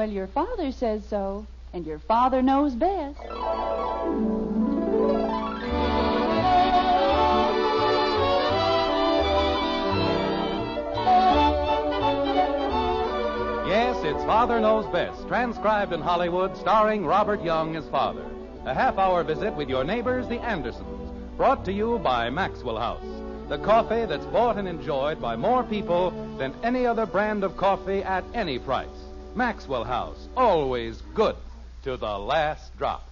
Well, 0.02 0.10
your 0.10 0.26
father 0.26 0.72
says 0.72 1.04
so, 1.08 1.46
and 1.72 1.86
your 1.86 2.00
father 2.00 2.42
knows 2.42 2.74
best. 2.74 3.20
Yes, 13.68 13.96
it's 14.02 14.24
Father 14.24 14.58
Knows 14.58 14.86
Best, 14.86 15.28
transcribed 15.28 15.92
in 15.92 16.00
Hollywood, 16.00 16.56
starring 16.56 17.06
Robert 17.06 17.40
Young 17.44 17.76
as 17.76 17.86
father. 17.86 18.24
A 18.64 18.74
half 18.74 18.98
hour 18.98 19.22
visit 19.22 19.54
with 19.54 19.68
your 19.68 19.84
neighbors, 19.84 20.26
the 20.26 20.40
Andersons, 20.40 21.12
brought 21.36 21.64
to 21.66 21.72
you 21.72 22.00
by 22.00 22.28
Maxwell 22.28 22.76
House, 22.76 23.48
the 23.48 23.58
coffee 23.58 24.04
that's 24.06 24.26
bought 24.26 24.58
and 24.58 24.66
enjoyed 24.66 25.22
by 25.22 25.36
more 25.36 25.62
people 25.62 26.10
than 26.38 26.52
any 26.64 26.86
other 26.86 27.06
brand 27.06 27.44
of 27.44 27.56
coffee 27.56 28.02
at 28.02 28.24
any 28.34 28.58
price. 28.58 29.11
Maxwell 29.34 29.84
House, 29.84 30.28
always 30.36 31.02
good 31.14 31.36
to 31.84 31.96
the 31.96 32.18
last 32.18 32.76
drop. 32.76 33.08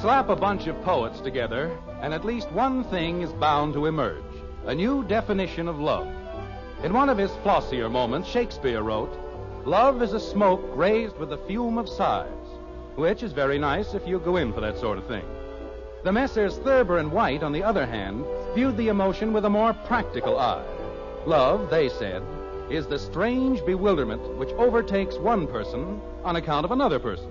Slap 0.00 0.28
a 0.28 0.36
bunch 0.36 0.66
of 0.66 0.80
poets 0.82 1.20
together, 1.20 1.76
and 2.02 2.12
at 2.12 2.24
least 2.24 2.52
one 2.52 2.84
thing 2.84 3.22
is 3.22 3.32
bound 3.32 3.72
to 3.74 3.86
emerge 3.86 4.22
a 4.66 4.74
new 4.74 5.02
definition 5.04 5.66
of 5.66 5.80
love. 5.80 6.06
In 6.84 6.92
one 6.92 7.08
of 7.08 7.16
his 7.16 7.30
flossier 7.42 7.90
moments, 7.90 8.28
Shakespeare 8.28 8.82
wrote, 8.82 9.12
Love 9.64 10.02
is 10.02 10.12
a 10.12 10.20
smoke 10.20 10.62
raised 10.74 11.16
with 11.16 11.30
the 11.30 11.38
fume 11.38 11.78
of 11.78 11.88
sighs, 11.88 12.28
which 12.98 13.22
is 13.22 13.32
very 13.32 13.58
nice 13.58 13.94
if 13.94 14.06
you 14.08 14.18
go 14.18 14.36
in 14.36 14.52
for 14.52 14.60
that 14.60 14.76
sort 14.76 14.98
of 14.98 15.06
thing. 15.06 15.24
The 16.02 16.10
Messrs. 16.10 16.58
Thurber 16.58 16.98
and 16.98 17.12
White, 17.12 17.44
on 17.44 17.52
the 17.52 17.62
other 17.62 17.86
hand, 17.86 18.24
viewed 18.54 18.76
the 18.76 18.88
emotion 18.88 19.32
with 19.32 19.44
a 19.44 19.50
more 19.50 19.72
practical 19.72 20.36
eye. 20.36 20.64
Love, 21.24 21.70
they 21.70 21.88
said, 21.88 22.22
is 22.70 22.86
the 22.86 22.98
strange 22.98 23.64
bewilderment 23.64 24.36
which 24.36 24.50
overtakes 24.50 25.16
one 25.16 25.46
person 25.46 26.00
on 26.24 26.36
account 26.36 26.64
of 26.64 26.72
another 26.72 26.98
person. 26.98 27.30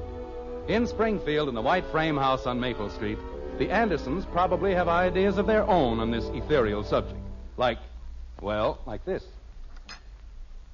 In 0.69 0.87
Springfield, 0.87 1.49
in 1.49 1.55
the 1.55 1.61
white 1.61 1.85
frame 1.91 2.15
house 2.15 2.45
on 2.45 2.59
Maple 2.59 2.89
Street, 2.89 3.17
The 3.57 3.69
Andersons 3.69 4.25
probably 4.25 4.73
have 4.73 4.87
ideas 4.87 5.37
of 5.37 5.47
their 5.47 5.63
own 5.63 5.99
on 5.99 6.11
this 6.11 6.25
ethereal 6.29 6.83
subject. 6.83 7.19
Like, 7.57 7.79
well, 8.41 8.79
like 8.85 9.03
this. 9.03 9.23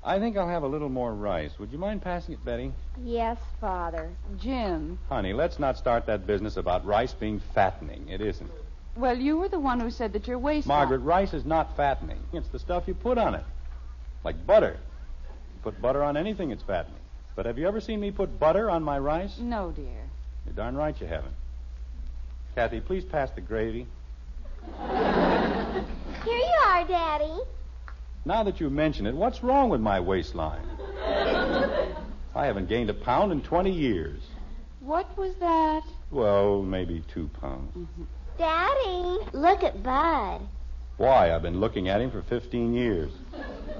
I 0.06 0.20
think 0.20 0.36
I'll 0.36 0.50
have 0.50 0.64
a 0.64 0.68
little 0.68 0.90
more 0.90 1.14
rice. 1.14 1.52
Would 1.60 1.72
you 1.72 1.78
mind 1.78 2.02
passing 2.02 2.34
it, 2.34 2.44
Betty? 2.44 2.74
Yes, 3.04 3.38
Father. 3.62 4.10
Jim. 4.38 5.00
Honey, 5.08 5.32
let's 5.32 5.60
not 5.60 5.78
start 5.78 6.08
that 6.08 6.28
business 6.28 6.58
about 6.58 6.86
rice 6.86 7.14
being 7.14 7.40
fattening. 7.54 8.10
It 8.10 8.20
isn't. 8.20 8.52
Well, 8.98 9.18
you 9.18 9.38
were 9.38 9.48
the 9.48 9.60
one 9.60 9.80
who 9.80 9.90
said 9.90 10.14
that 10.14 10.28
your 10.28 10.38
waist. 10.38 10.68
Margaret, 10.68 11.00
rice 11.00 11.34
is 11.34 11.46
not 11.46 11.76
fattening. 11.78 12.20
It's 12.34 12.50
the 12.50 12.60
stuff 12.60 12.84
you 12.86 12.94
put 12.94 13.18
on 13.18 13.34
it. 13.34 13.44
Like 14.24 14.46
butter. 14.46 14.78
You 15.24 15.60
put 15.64 15.82
butter 15.82 16.04
on 16.04 16.18
anything, 16.18 16.52
it's 16.52 16.64
fattening. 16.64 17.00
But 17.36 17.46
have 17.46 17.58
you 17.58 17.68
ever 17.68 17.80
seen 17.80 18.00
me 18.00 18.12
put 18.12 18.40
butter 18.40 18.70
on 18.70 18.84
my 18.84 19.00
rice? 19.00 19.40
No, 19.40 19.72
dear. 19.72 20.04
You're 20.46 20.54
darn 20.54 20.76
right 20.76 21.00
you 21.00 21.08
haven't. 21.08 21.34
Kathy, 22.56 22.82
please 22.82 23.06
pass 23.06 23.32
the 23.32 23.42
gravy. 23.42 23.88
Here 24.78 26.38
you 26.38 26.60
are, 26.68 26.86
Daddy. 26.88 27.40
Now 28.26 28.44
that 28.44 28.60
you 28.60 28.70
mention 28.70 29.06
it, 29.06 29.16
what's 29.16 29.44
wrong 29.44 29.70
with 29.70 29.82
my 29.82 30.00
waistline? 30.00 30.66
I 32.36 32.46
haven't 32.46 32.70
gained 32.70 32.90
a 32.90 32.94
pound 32.94 33.32
in 33.32 33.42
20 33.42 33.72
years. 33.72 34.22
What 34.80 35.16
was 35.18 35.36
that? 35.40 35.84
Well, 36.10 36.62
maybe 36.62 37.04
two 37.14 37.30
pounds. 37.42 37.76
Mm-hmm. 37.76 38.04
Daddy, 38.38 39.18
look 39.34 39.64
at 39.64 39.84
Bud. 39.84 40.42
Why? 40.98 41.34
I've 41.34 41.42
been 41.42 41.60
looking 41.60 41.90
at 41.90 42.02
him 42.02 42.12
for 42.12 42.22
15 42.24 42.74
years. 42.74 43.12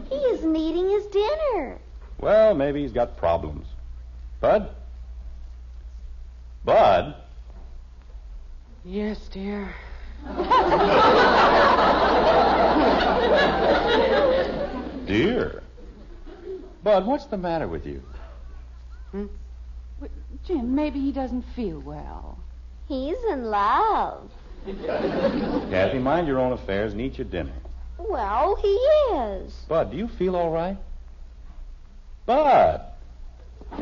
He 0.10 0.16
isn't 0.16 0.56
eating 0.56 0.90
his 0.90 1.06
dinner. 1.08 1.78
Well, 2.20 2.54
maybe 2.54 2.82
he's 2.82 2.92
got 2.92 3.18
problems. 3.18 3.68
Bud? 4.40 4.70
Bud? 6.66 7.16
Yes, 8.86 9.28
dear. 9.30 9.74
Dear. 15.06 15.64
Bud, 16.84 17.06
what's 17.06 17.26
the 17.26 17.38
matter 17.38 17.68
with 17.68 17.86
you? 17.86 18.02
Hmm? 19.12 19.26
Jim, 20.46 20.76
maybe 20.76 21.00
he 21.00 21.12
doesn't 21.12 21.44
feel 21.56 21.80
well. 21.80 22.38
He's 22.88 23.18
in 23.30 23.46
love. 23.46 24.30
Kathy, 24.66 26.00
mind 26.00 26.28
your 26.28 26.40
own 26.40 26.54
affairs 26.54 26.94
and 26.94 27.02
eat 27.02 27.18
your 27.18 27.28
dinner. 27.28 27.54
Well, 27.98 28.56
he 28.56 28.74
is. 29.16 29.54
Bud, 29.68 29.92
do 29.92 29.98
you 29.98 30.08
feel 30.08 30.36
all 30.36 30.52
right? 30.52 30.78
Bud! 32.26 32.82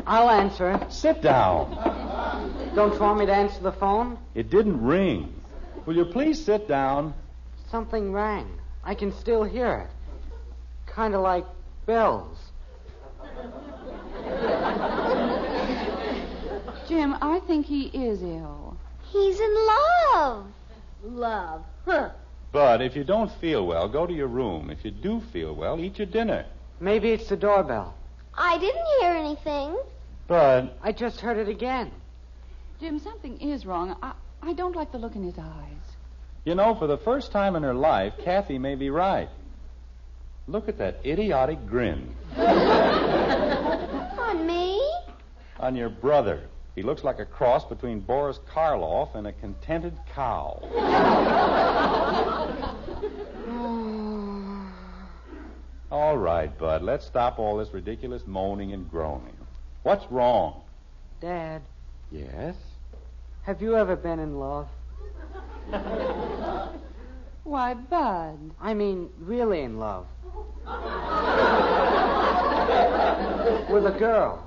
I'll 0.06 0.30
answer 0.30 0.70
it. 0.70 0.92
Sit 0.92 1.22
down. 1.22 2.72
Don't 2.74 2.94
you 2.94 3.00
want 3.00 3.18
me 3.18 3.26
to 3.26 3.34
answer 3.34 3.60
the 3.60 3.72
phone? 3.72 4.18
It 4.34 4.50
didn't 4.50 4.82
ring. 4.82 5.34
Will 5.86 5.96
you 5.96 6.04
please 6.06 6.44
sit 6.44 6.68
down? 6.68 7.14
Something 7.70 8.12
rang. 8.12 8.48
I 8.84 8.94
can 8.94 9.12
still 9.12 9.44
hear 9.44 9.88
it. 9.88 9.90
Kind 10.94 11.14
of 11.14 11.22
like 11.22 11.46
bells. 11.86 12.38
Jim, 16.88 17.16
I 17.22 17.40
think 17.46 17.66
he 17.66 17.86
is 17.86 18.22
ill. 18.22 18.76
He's 19.10 19.40
in 19.40 19.54
love. 19.54 20.46
Love. 21.04 21.64
Huh. 21.86 22.10
Bud, 22.52 22.82
if 22.82 22.94
you 22.94 23.04
don't 23.04 23.32
feel 23.40 23.66
well, 23.66 23.88
go 23.88 24.06
to 24.06 24.12
your 24.12 24.26
room. 24.26 24.70
If 24.70 24.84
you 24.84 24.90
do 24.90 25.22
feel 25.32 25.54
well, 25.54 25.80
eat 25.80 25.98
your 25.98 26.06
dinner. 26.06 26.44
Maybe 26.80 27.10
it's 27.10 27.28
the 27.28 27.36
doorbell. 27.36 27.94
I 28.34 28.58
didn't 28.58 28.84
hear 29.00 29.10
anything. 29.12 29.76
Bud. 30.28 30.70
I 30.82 30.92
just 30.92 31.20
heard 31.20 31.38
it 31.38 31.48
again. 31.48 31.90
Jim, 32.80 32.98
something 32.98 33.40
is 33.40 33.64
wrong. 33.64 33.96
I, 34.02 34.12
I 34.42 34.52
don't 34.52 34.76
like 34.76 34.92
the 34.92 34.98
look 34.98 35.14
in 35.14 35.22
his 35.22 35.38
eyes. 35.38 35.96
You 36.44 36.54
know, 36.54 36.74
for 36.74 36.86
the 36.86 36.98
first 36.98 37.32
time 37.32 37.56
in 37.56 37.62
her 37.62 37.74
life, 37.74 38.14
Kathy 38.22 38.58
may 38.58 38.74
be 38.74 38.90
right. 38.90 39.28
Look 40.48 40.68
at 40.68 40.78
that 40.78 41.00
idiotic 41.04 41.66
grin 41.66 42.14
On 44.18 44.46
me? 44.46 44.80
on 45.60 45.74
your 45.76 45.88
brother. 45.88 46.42
He 46.74 46.82
looks 46.82 47.04
like 47.04 47.18
a 47.20 47.24
cross 47.26 47.64
between 47.64 48.00
Boris 48.00 48.40
Karloff 48.52 49.14
and 49.14 49.26
a 49.26 49.32
contented 49.32 49.96
cow. 50.14 50.58
all 55.90 56.16
right, 56.16 56.56
Bud. 56.58 56.82
Let's 56.82 57.06
stop 57.06 57.38
all 57.38 57.56
this 57.58 57.72
ridiculous 57.72 58.22
moaning 58.26 58.72
and 58.72 58.90
groaning. 58.90 59.36
What's 59.82 60.10
wrong? 60.10 60.62
Dad, 61.20 61.62
Yes? 62.10 62.56
have 63.42 63.60
you 63.62 63.76
ever 63.76 63.96
been 63.96 64.18
in 64.18 64.38
love? 64.38 64.68
Why, 67.44 67.74
Bud. 67.74 68.38
I 68.60 68.74
mean, 68.74 69.08
really 69.20 69.60
in 69.62 69.78
love. 69.78 70.06
With 73.72 73.86
a 73.86 73.96
girl. 73.98 74.38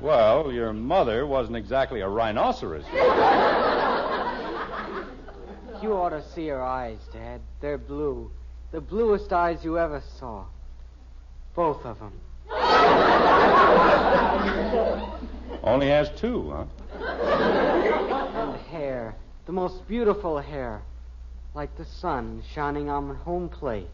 Well, 0.00 0.50
your 0.50 0.72
mother 0.72 1.26
wasn't 1.26 1.56
exactly 1.56 2.00
a 2.00 2.08
rhinoceros. 2.08 2.84
You 5.82 5.94
ought 5.94 6.10
to 6.10 6.22
see 6.34 6.48
her 6.48 6.62
eyes, 6.62 6.98
Dad. 7.12 7.40
They're 7.60 7.78
blue. 7.78 8.30
The 8.72 8.80
bluest 8.80 9.32
eyes 9.32 9.64
you 9.64 9.78
ever 9.78 10.02
saw. 10.18 10.44
Both 11.54 11.84
of 11.84 11.98
them. 11.98 12.12
Only 15.62 15.88
has 15.88 16.10
two, 16.16 16.50
huh? 16.50 16.64
And 18.34 18.56
hair. 18.68 19.14
The 19.46 19.52
most 19.52 19.86
beautiful 19.86 20.38
hair. 20.38 20.82
Like 21.54 21.76
the 21.76 21.84
sun 21.84 22.42
shining 22.54 22.88
on 22.88 23.08
the 23.08 23.14
home 23.14 23.48
plate. 23.48 23.90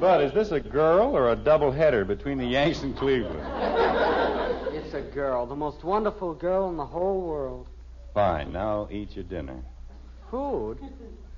Bud, 0.00 0.22
is 0.22 0.32
this 0.32 0.52
a 0.52 0.60
girl 0.60 1.16
or 1.16 1.32
a 1.32 1.36
double 1.36 1.72
header 1.72 2.04
between 2.04 2.38
the 2.38 2.46
Yanks 2.46 2.82
and 2.82 2.96
Cleveland? 2.96 3.40
It's 4.72 4.94
a 4.94 5.00
girl. 5.00 5.44
The 5.44 5.56
most 5.56 5.82
wonderful 5.82 6.34
girl 6.34 6.70
in 6.70 6.76
the 6.76 6.86
whole 6.86 7.22
world. 7.22 7.66
Fine. 8.14 8.52
Now 8.52 8.88
eat 8.92 9.16
your 9.16 9.24
dinner. 9.24 9.60
Food? 10.30 10.78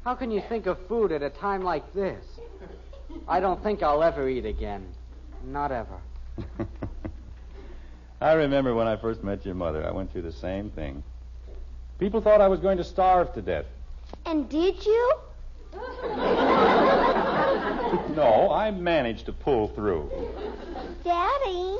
How 0.05 0.15
can 0.15 0.31
you 0.31 0.43
think 0.49 0.67
of 0.67 0.79
food 0.87 1.11
at 1.11 1.23
a 1.23 1.31
time 1.31 1.63
like 1.63 1.95
this? 1.95 2.23
I 3.27 3.41
don't 3.41 3.63
think 3.63 3.83
I'll 3.83 4.03
ever 4.03 4.29
eat 4.29 4.45
again. 4.45 4.87
Not 5.45 5.73
ever. 5.73 6.01
I 8.21 8.33
remember 8.35 8.75
when 8.75 8.87
I 8.87 8.97
first 8.97 9.25
met 9.25 9.47
your 9.47 9.55
mother. 9.55 9.87
I 9.87 9.91
went 9.91 10.13
through 10.13 10.23
the 10.23 10.33
same 10.33 10.71
thing. 10.71 11.03
People 12.01 12.21
thought 12.23 12.41
I 12.41 12.49
was 12.49 12.59
going 12.61 12.79
to 12.79 12.85
starve 12.85 13.33
to 13.35 13.43
death. 13.43 13.67
And 14.27 14.49
did 14.49 14.85
you? 14.85 15.13
No, 18.17 18.51
I 18.53 18.71
managed 18.71 19.27
to 19.27 19.33
pull 19.33 19.69
through. 19.69 20.11
Daddy, 21.05 21.79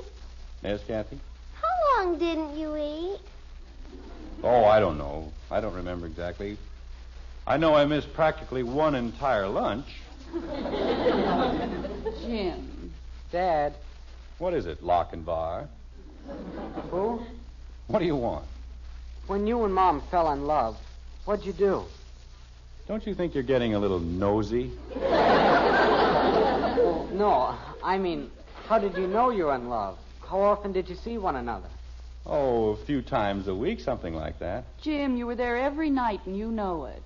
Yes, 0.63 0.81
Kathy? 0.87 1.19
how 1.61 1.69
long 2.05 2.19
didn't 2.19 2.57
you 2.57 2.77
eat? 2.77 3.21
Oh, 4.43 4.65
I 4.65 4.81
don't 4.81 4.97
know. 4.99 5.33
I 5.51 5.61
don't 5.61 5.75
remember 5.75 6.07
exactly. 6.07 6.57
I 7.47 7.57
know 7.59 7.75
I 7.75 7.85
missed 7.85 8.13
practically 8.15 8.63
one 8.63 8.95
entire 8.95 9.47
lunch. 9.49 9.87
Jim. 12.23 12.93
Dad. 13.33 13.75
What 14.39 14.55
is 14.55 14.67
it, 14.67 14.83
Lochinvar? 14.83 15.67
Who? 16.91 17.23
What 17.89 17.99
do 18.01 18.05
you 18.05 18.17
want? 18.17 18.45
When 19.31 19.47
you 19.47 19.65
and 19.65 19.73
Mom 19.73 20.01
fell 20.11 20.33
in 20.33 20.49
love, 20.49 20.77
what'd 21.25 21.47
you 21.47 21.53
do? 21.53 21.85
Don't 22.89 23.07
you 23.07 23.15
think 23.15 23.33
you're 23.33 23.45
getting 23.45 23.75
a 23.75 23.79
little 23.79 24.01
nosy? 24.01 24.73
No, 27.13 27.57
I 27.81 27.97
mean, 27.97 28.29
how 28.67 28.81
did 28.81 28.97
you 28.97 29.07
know 29.07 29.31
you 29.31 29.45
were 29.45 29.55
in 29.55 29.69
love? 29.69 29.99
How 30.29 30.41
often 30.41 30.73
did 30.73 30.89
you 30.89 30.97
see 30.97 31.17
one 31.17 31.37
another? 31.37 31.69
Oh, 32.27 32.71
a 32.71 32.77
few 32.77 33.03
times 33.03 33.47
a 33.47 33.55
week, 33.55 33.79
something 33.79 34.17
like 34.17 34.41
that. 34.41 34.65
Jim, 34.83 35.17
you 35.17 35.29
were 35.29 35.37
there 35.37 35.59
every 35.59 35.91
night 35.91 36.23
and 36.27 36.37
you 36.37 36.51
know 36.51 36.87
it. 36.87 37.03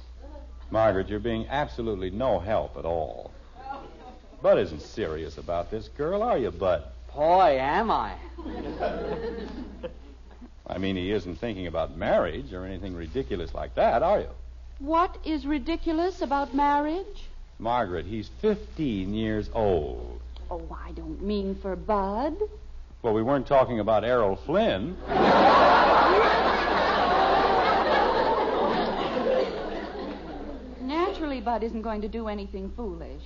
Margaret, 0.70 1.10
you're 1.10 1.20
being 1.20 1.46
absolutely 1.50 2.08
no 2.08 2.38
help 2.38 2.78
at 2.78 2.86
all. 2.86 3.32
Bud 4.40 4.58
isn't 4.58 4.80
serious 4.80 5.36
about 5.36 5.70
this 5.70 5.88
girl, 5.88 6.22
are 6.22 6.38
you, 6.38 6.50
Bud? 6.50 6.84
Boy, 7.14 7.58
am 7.60 7.90
I. 7.90 8.14
I 10.66 10.78
mean, 10.78 10.96
he 10.96 11.10
isn't 11.12 11.36
thinking 11.36 11.66
about 11.66 11.96
marriage 11.96 12.52
or 12.52 12.64
anything 12.64 12.94
ridiculous 12.94 13.52
like 13.54 13.74
that, 13.74 14.02
are 14.02 14.20
you? 14.20 14.30
What 14.78 15.16
is 15.24 15.46
ridiculous 15.46 16.22
about 16.22 16.54
marriage? 16.54 17.28
Margaret, 17.58 18.06
he's 18.06 18.28
15 18.40 19.14
years 19.14 19.50
old. 19.54 20.20
Oh, 20.50 20.62
I 20.84 20.92
don't 20.92 21.22
mean 21.22 21.54
for 21.54 21.76
Bud. 21.76 22.36
Well, 23.02 23.12
we 23.12 23.22
weren't 23.22 23.46
talking 23.46 23.80
about 23.80 24.04
Errol 24.04 24.36
Flynn. 24.36 24.96
Naturally, 30.80 31.40
Bud 31.40 31.62
isn't 31.62 31.82
going 31.82 32.00
to 32.00 32.08
do 32.08 32.28
anything 32.28 32.72
foolish. 32.74 33.22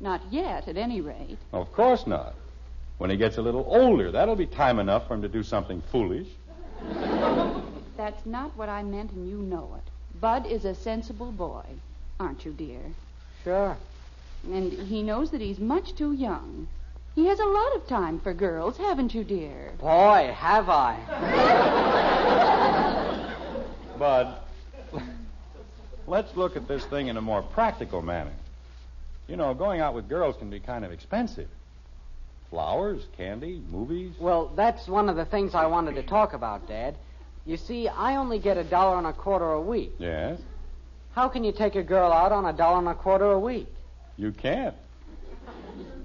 Not 0.00 0.20
yet, 0.30 0.68
at 0.68 0.76
any 0.76 1.00
rate. 1.00 1.38
Of 1.52 1.72
course 1.72 2.06
not. 2.06 2.34
When 2.98 3.10
he 3.10 3.16
gets 3.16 3.38
a 3.38 3.42
little 3.42 3.64
older, 3.66 4.12
that'll 4.12 4.36
be 4.36 4.46
time 4.46 4.78
enough 4.78 5.08
for 5.08 5.14
him 5.14 5.22
to 5.22 5.28
do 5.28 5.42
something 5.42 5.82
foolish. 5.90 6.28
That's 7.96 8.26
not 8.26 8.56
what 8.56 8.68
I 8.68 8.82
meant, 8.82 9.12
and 9.12 9.28
you 9.28 9.38
know 9.38 9.76
it. 9.76 9.90
Bud 10.20 10.46
is 10.46 10.64
a 10.64 10.74
sensible 10.74 11.32
boy, 11.32 11.64
aren't 12.18 12.44
you, 12.44 12.52
dear? 12.52 12.80
Sure. 13.42 13.76
And 14.50 14.72
he 14.72 15.02
knows 15.02 15.30
that 15.30 15.40
he's 15.40 15.58
much 15.58 15.94
too 15.94 16.12
young. 16.12 16.68
He 17.14 17.26
has 17.26 17.38
a 17.38 17.46
lot 17.46 17.76
of 17.76 17.86
time 17.86 18.18
for 18.20 18.34
girls, 18.34 18.76
haven't 18.76 19.14
you, 19.14 19.22
dear? 19.24 19.72
Boy, 19.78 20.34
have 20.36 20.68
I. 20.68 20.98
Bud, 23.98 24.36
let's 26.06 26.36
look 26.36 26.56
at 26.56 26.66
this 26.66 26.84
thing 26.86 27.06
in 27.06 27.16
a 27.16 27.22
more 27.22 27.42
practical 27.42 28.02
manner. 28.02 28.32
You 29.28 29.36
know, 29.36 29.54
going 29.54 29.80
out 29.80 29.94
with 29.94 30.08
girls 30.08 30.36
can 30.36 30.50
be 30.50 30.60
kind 30.60 30.84
of 30.84 30.92
expensive. 30.92 31.48
Flowers, 32.54 33.02
candy, 33.16 33.60
movies. 33.68 34.12
Well, 34.20 34.52
that's 34.54 34.86
one 34.86 35.08
of 35.08 35.16
the 35.16 35.24
things 35.24 35.56
I 35.56 35.66
wanted 35.66 35.96
to 35.96 36.04
talk 36.04 36.34
about, 36.34 36.68
Dad. 36.68 36.94
You 37.46 37.56
see, 37.56 37.88
I 37.88 38.14
only 38.14 38.38
get 38.38 38.56
a 38.56 38.62
dollar 38.62 38.96
and 38.96 39.08
a 39.08 39.12
quarter 39.12 39.50
a 39.50 39.60
week. 39.60 39.92
Yes? 39.98 40.38
How 41.16 41.26
can 41.26 41.42
you 41.42 41.50
take 41.50 41.74
a 41.74 41.82
girl 41.82 42.12
out 42.12 42.30
on 42.30 42.44
a 42.44 42.52
dollar 42.52 42.78
and 42.78 42.86
a 42.86 42.94
quarter 42.94 43.32
a 43.32 43.40
week? 43.40 43.66
You 44.16 44.30
can't. 44.30 44.76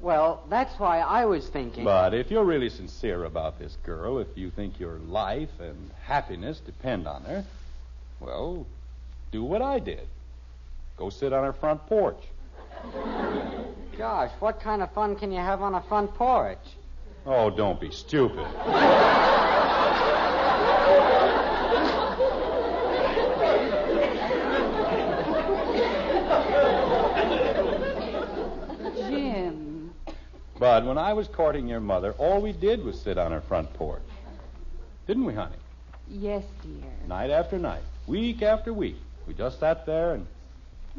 Well, 0.02 0.44
that's 0.50 0.74
why 0.80 1.02
I 1.02 1.26
was 1.26 1.48
thinking. 1.50 1.84
But 1.84 2.16
if 2.16 2.32
you're 2.32 2.44
really 2.44 2.70
sincere 2.70 3.26
about 3.26 3.60
this 3.60 3.78
girl, 3.86 4.18
if 4.18 4.36
you 4.36 4.50
think 4.50 4.80
your 4.80 4.98
life 5.08 5.60
and 5.60 5.92
happiness 6.02 6.62
depend 6.62 7.08
on 7.08 7.22
her, 7.26 7.46
well, 8.20 8.66
do 9.32 9.44
what 9.44 9.62
I 9.62 9.78
did. 9.78 10.08
Go 10.98 11.12
sit 11.12 11.32
on 11.32 11.44
her 11.44 11.54
front 11.54 11.86
porch. 11.86 12.24
Gosh, 14.00 14.32
what 14.40 14.62
kind 14.62 14.82
of 14.82 14.90
fun 14.94 15.18
can 15.18 15.30
you 15.30 15.40
have 15.40 15.62
on 15.62 15.76
a 15.76 15.82
front 15.82 16.16
porch? 16.16 16.58
Oh, 17.26 17.50
don't 17.50 17.82
be 17.82 17.92
stupid. 17.92 18.48
Jim. 28.96 29.94
Bud, 30.58 30.86
when 30.86 30.98
I 30.98 31.12
was 31.12 31.28
courting 31.28 31.68
your 31.68 31.82
mother, 31.82 32.14
all 32.14 32.42
we 32.42 32.54
did 32.54 32.82
was 32.82 32.98
sit 33.02 33.18
on 33.18 33.34
her 33.34 33.42
front 33.42 33.74
porch. 33.74 34.02
Didn't 35.08 35.26
we, 35.26 35.34
honey? 35.34 35.58
Yes, 36.08 36.46
dear. 36.64 36.90
Night 37.10 37.32
after 37.32 37.60
night, 37.60 37.84
week 38.08 38.44
after 38.44 38.72
week. 38.72 38.96
We 39.28 39.34
just 39.34 39.60
sat 39.60 39.86
there 39.86 40.14
and 40.14 40.26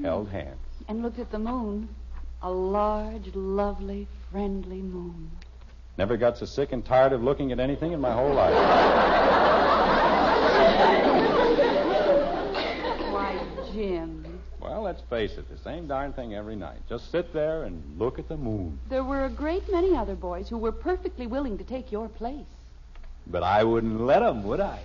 held 0.03 0.29
hands. 0.29 0.59
And 0.87 1.01
looked 1.01 1.19
at 1.19 1.33
the 1.33 1.39
moon. 1.39 1.89
A 2.43 2.51
large, 2.51 3.35
lovely, 3.35 4.09
friendly 4.33 4.81
moon. 4.81 5.31
Never 5.99 6.17
got 6.17 6.39
so 6.39 6.47
sick 6.47 6.73
and 6.73 6.83
tired 6.83 7.13
of 7.13 7.23
looking 7.23 7.53
at 7.53 7.61
anything 7.61 7.93
in 7.93 8.01
my 8.01 8.13
whole 8.13 8.33
life. 8.33 8.55
Why, 13.13 13.39
Jim. 13.73 14.41
Well, 14.59 14.81
let's 14.83 15.03
face 15.03 15.33
it, 15.37 15.51
the 15.51 15.59
same 15.59 15.87
darn 15.87 16.15
thing 16.15 16.35
every 16.35 16.57
night. 16.57 16.79
Just 16.89 17.11
sit 17.11 17.35
there 17.35 17.65
and 17.65 17.83
look 17.99 18.19
at 18.19 18.29
the 18.29 18.39
moon. 18.39 18.79
There 18.89 19.05
were 19.05 19.27
a 19.27 19.31
great 19.31 19.71
many 19.71 19.95
other 19.95 20.15
boys 20.15 20.49
who 20.49 20.57
were 20.57 20.73
perfectly 20.73 21.27
willing 21.27 21.59
to 21.59 21.65
take 21.65 21.93
your 21.93 22.09
place. 22.09 22.47
But 23.27 23.43
I 23.43 23.65
wouldn't 23.65 24.01
let 24.01 24.23
'em, 24.23 24.45
would 24.45 24.61
I? 24.61 24.79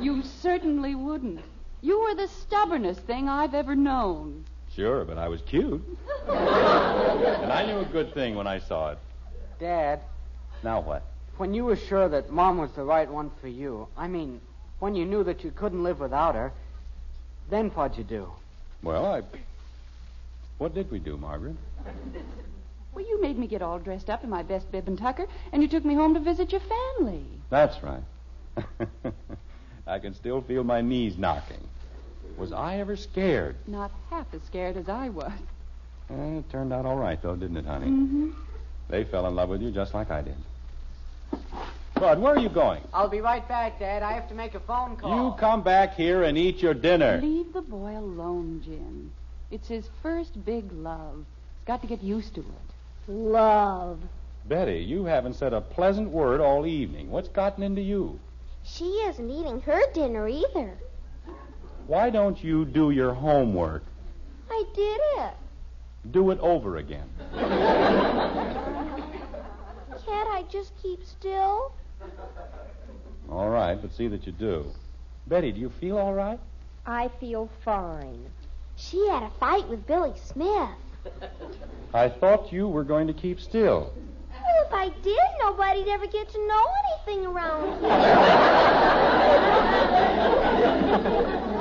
You 0.00 0.22
certainly 0.22 0.94
wouldn't. 0.94 1.40
You 1.80 2.00
were 2.00 2.14
the 2.14 2.28
stubbornest 2.28 3.00
thing 3.00 3.30
I've 3.30 3.54
ever 3.54 3.74
known. 3.74 4.44
Sure, 4.74 5.04
but 5.04 5.18
I 5.18 5.28
was 5.28 5.40
cute. 5.42 5.82
and 6.28 7.52
I 7.52 7.64
knew 7.66 7.78
a 7.78 7.84
good 7.84 8.12
thing 8.14 8.34
when 8.34 8.46
I 8.46 8.58
saw 8.60 8.92
it. 8.92 8.98
Dad, 9.60 10.00
Now 10.62 10.80
what? 10.80 11.04
when 11.36 11.52
you 11.54 11.64
were 11.64 11.76
sure 11.76 12.08
that 12.08 12.30
Mom 12.30 12.58
was 12.58 12.70
the 12.72 12.84
right 12.84 13.10
one 13.10 13.30
for 13.40 13.48
you, 13.48 13.88
I 13.96 14.06
mean, 14.08 14.40
when 14.78 14.94
you 14.94 15.04
knew 15.04 15.24
that 15.24 15.42
you 15.44 15.50
couldn't 15.50 15.82
live 15.82 16.00
without 16.00 16.34
her, 16.34 16.52
then 17.50 17.70
what'd 17.70 17.98
you 17.98 18.04
do? 18.04 18.28
Well, 18.82 19.06
I. 19.06 19.22
What 20.58 20.74
did 20.74 20.90
we 20.90 20.98
do, 20.98 21.16
Margaret? 21.16 21.56
Well, 22.94 23.04
you 23.04 23.20
made 23.20 23.36
me 23.38 23.48
get 23.48 23.62
all 23.62 23.78
dressed 23.78 24.08
up 24.08 24.22
in 24.22 24.30
my 24.30 24.42
best 24.42 24.70
bib 24.70 24.86
and 24.86 24.96
tucker, 24.96 25.26
and 25.52 25.62
you 25.62 25.68
took 25.68 25.84
me 25.84 25.94
home 25.94 26.14
to 26.14 26.20
visit 26.20 26.52
your 26.52 26.60
family. 26.60 27.24
That's 27.50 27.76
right. 27.82 28.02
I 29.86 29.98
can 29.98 30.14
still 30.14 30.40
feel 30.42 30.62
my 30.62 30.80
knees 30.80 31.18
knocking. 31.18 31.60
Was 32.36 32.52
I 32.52 32.76
ever 32.76 32.96
scared? 32.96 33.56
Not 33.66 33.90
half 34.10 34.26
as 34.32 34.42
scared 34.42 34.76
as 34.76 34.88
I 34.88 35.08
was. 35.08 35.32
Eh, 36.10 36.38
it 36.38 36.50
turned 36.50 36.72
out 36.72 36.84
all 36.84 36.96
right, 36.96 37.20
though, 37.22 37.36
didn't 37.36 37.56
it, 37.56 37.66
honey? 37.66 37.86
Mm-hmm. 37.86 38.30
They 38.88 39.04
fell 39.04 39.26
in 39.26 39.34
love 39.34 39.48
with 39.48 39.62
you 39.62 39.70
just 39.70 39.94
like 39.94 40.10
I 40.10 40.22
did. 40.22 40.36
Bud, 41.94 42.20
where 42.20 42.34
are 42.34 42.38
you 42.38 42.48
going? 42.48 42.82
I'll 42.92 43.08
be 43.08 43.20
right 43.20 43.46
back, 43.48 43.78
Dad. 43.78 44.02
I 44.02 44.12
have 44.12 44.28
to 44.28 44.34
make 44.34 44.54
a 44.54 44.60
phone 44.60 44.96
call. 44.96 45.30
You 45.30 45.38
come 45.38 45.62
back 45.62 45.94
here 45.94 46.24
and 46.24 46.36
eat 46.36 46.60
your 46.60 46.74
dinner. 46.74 47.20
Leave 47.22 47.52
the 47.52 47.62
boy 47.62 47.96
alone, 47.96 48.62
Jim. 48.64 49.12
It's 49.50 49.68
his 49.68 49.88
first 50.02 50.44
big 50.44 50.70
love. 50.72 51.16
He's 51.16 51.66
got 51.66 51.80
to 51.82 51.86
get 51.86 52.02
used 52.02 52.34
to 52.34 52.40
it. 52.40 53.10
Love. 53.10 54.00
Betty, 54.46 54.80
you 54.80 55.04
haven't 55.04 55.34
said 55.34 55.54
a 55.54 55.60
pleasant 55.60 56.10
word 56.10 56.40
all 56.40 56.66
evening. 56.66 57.10
What's 57.10 57.28
gotten 57.28 57.62
into 57.62 57.80
you? 57.80 58.18
She 58.64 58.84
isn't 58.84 59.30
eating 59.30 59.60
her 59.60 59.80
dinner 59.92 60.28
either. 60.28 60.74
Why 61.86 62.08
don't 62.08 62.42
you 62.42 62.64
do 62.64 62.90
your 62.90 63.12
homework? 63.12 63.82
I 64.50 64.64
did 64.74 65.00
it. 65.18 65.34
Do 66.10 66.30
it 66.30 66.38
over 66.40 66.78
again. 66.78 67.08
Can't 70.06 70.28
I 70.28 70.44
just 70.50 70.72
keep 70.82 71.04
still? 71.04 71.72
All 73.30 73.50
right, 73.50 73.80
but 73.80 73.92
see 73.94 74.08
that 74.08 74.26
you 74.26 74.32
do. 74.32 74.66
Betty, 75.26 75.52
do 75.52 75.60
you 75.60 75.70
feel 75.80 75.98
all 75.98 76.14
right? 76.14 76.40
I 76.86 77.08
feel 77.20 77.50
fine. 77.64 78.26
She 78.76 79.06
had 79.08 79.22
a 79.22 79.30
fight 79.38 79.68
with 79.68 79.86
Billy 79.86 80.12
Smith. 80.16 80.70
I 81.92 82.08
thought 82.08 82.52
you 82.52 82.66
were 82.66 82.84
going 82.84 83.06
to 83.06 83.12
keep 83.12 83.40
still. 83.40 83.92
Well, 84.30 84.66
if 84.66 84.72
I 84.72 84.88
did, 85.02 85.18
nobody'd 85.40 85.88
ever 85.88 86.06
get 86.06 86.30
to 86.30 86.46
know 86.46 86.64
anything 87.06 87.26
around 87.26 87.80
here. 91.34 91.50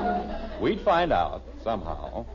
We'd 0.64 0.80
find 0.80 1.11
out 1.11 1.44
somehow. 1.61 2.26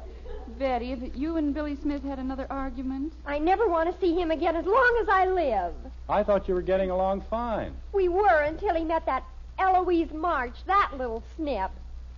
Betty, 0.59 0.91
have 0.91 1.17
you 1.17 1.39
and 1.39 1.55
Billy 1.55 1.77
Smith 1.77 2.03
had 2.03 2.19
another 2.19 2.47
argument? 2.51 3.15
I 3.25 3.39
never 3.39 3.67
want 3.67 3.91
to 3.91 3.99
see 4.03 4.15
him 4.21 4.31
again 4.31 4.55
as 4.55 4.67
long 4.67 4.99
as 5.01 5.09
I 5.09 5.25
live. 5.25 5.73
I 6.11 6.23
thought 6.23 6.47
you 6.47 6.53
were 6.53 6.61
getting 6.61 6.91
along 6.91 7.23
fine. 7.31 7.75
We 7.95 8.09
were 8.09 8.43
until 8.43 8.75
he 8.75 8.85
met 8.85 9.07
that 9.07 9.25
Eloise 9.59 10.13
March, 10.13 10.57
that 10.67 10.91
little 10.99 11.23
snip. 11.37 11.71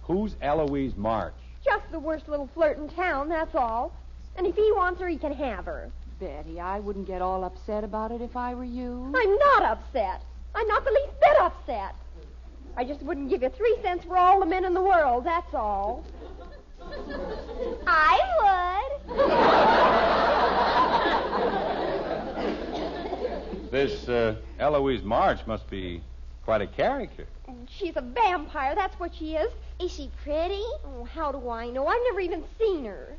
Who's 0.02 0.34
Eloise 0.42 0.96
March? 0.96 1.34
Just 1.64 1.88
the 1.92 2.00
worst 2.00 2.26
little 2.26 2.48
flirt 2.54 2.78
in 2.78 2.88
town, 2.88 3.28
that's 3.28 3.54
all. 3.54 3.92
And 4.34 4.48
if 4.48 4.56
he 4.56 4.72
wants 4.72 5.00
her, 5.00 5.06
he 5.06 5.16
can 5.16 5.32
have 5.34 5.64
her. 5.66 5.92
Betty, 6.18 6.58
I 6.58 6.80
wouldn't 6.80 7.06
get 7.06 7.22
all 7.22 7.44
upset 7.44 7.84
about 7.84 8.10
it 8.10 8.20
if 8.20 8.36
I 8.36 8.52
were 8.56 8.64
you. 8.64 9.12
I'm 9.14 9.38
not 9.38 9.62
upset. 9.62 10.22
I'm 10.56 10.66
not 10.66 10.84
the 10.84 10.90
least 10.90 11.20
bit 11.20 11.40
upset. 11.40 11.94
I 12.76 12.84
just 12.84 13.02
wouldn't 13.02 13.28
give 13.28 13.42
you 13.42 13.50
three 13.50 13.76
cents 13.82 14.04
for 14.04 14.16
all 14.16 14.40
the 14.40 14.46
men 14.46 14.64
in 14.64 14.74
the 14.74 14.80
world, 14.82 15.24
that's 15.24 15.54
all. 15.54 16.04
I 17.86 18.20
would. 18.40 19.20
This 23.70 24.08
uh, 24.08 24.34
Eloise 24.58 25.02
March 25.02 25.46
must 25.46 25.70
be 25.70 26.02
quite 26.44 26.60
a 26.60 26.66
character. 26.66 27.26
She's 27.68 27.96
a 27.96 28.00
vampire, 28.00 28.74
that's 28.74 28.98
what 28.98 29.14
she 29.14 29.36
is. 29.36 29.52
Is 29.80 29.92
she 29.92 30.10
pretty? 30.24 30.64
Oh, 30.84 31.04
how 31.04 31.30
do 31.32 31.48
I 31.48 31.70
know? 31.70 31.86
I've 31.86 32.02
never 32.04 32.20
even 32.20 32.42
seen 32.58 32.84
her. 32.86 33.14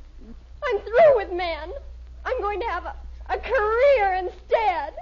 I'm 0.64 0.80
through 0.80 1.16
with 1.16 1.32
men. 1.32 1.72
I'm 2.26 2.40
going 2.42 2.60
to 2.60 2.66
have 2.68 2.86
a, 2.86 2.96
a 3.30 3.38
career 3.38 4.14
instead. 4.16 4.94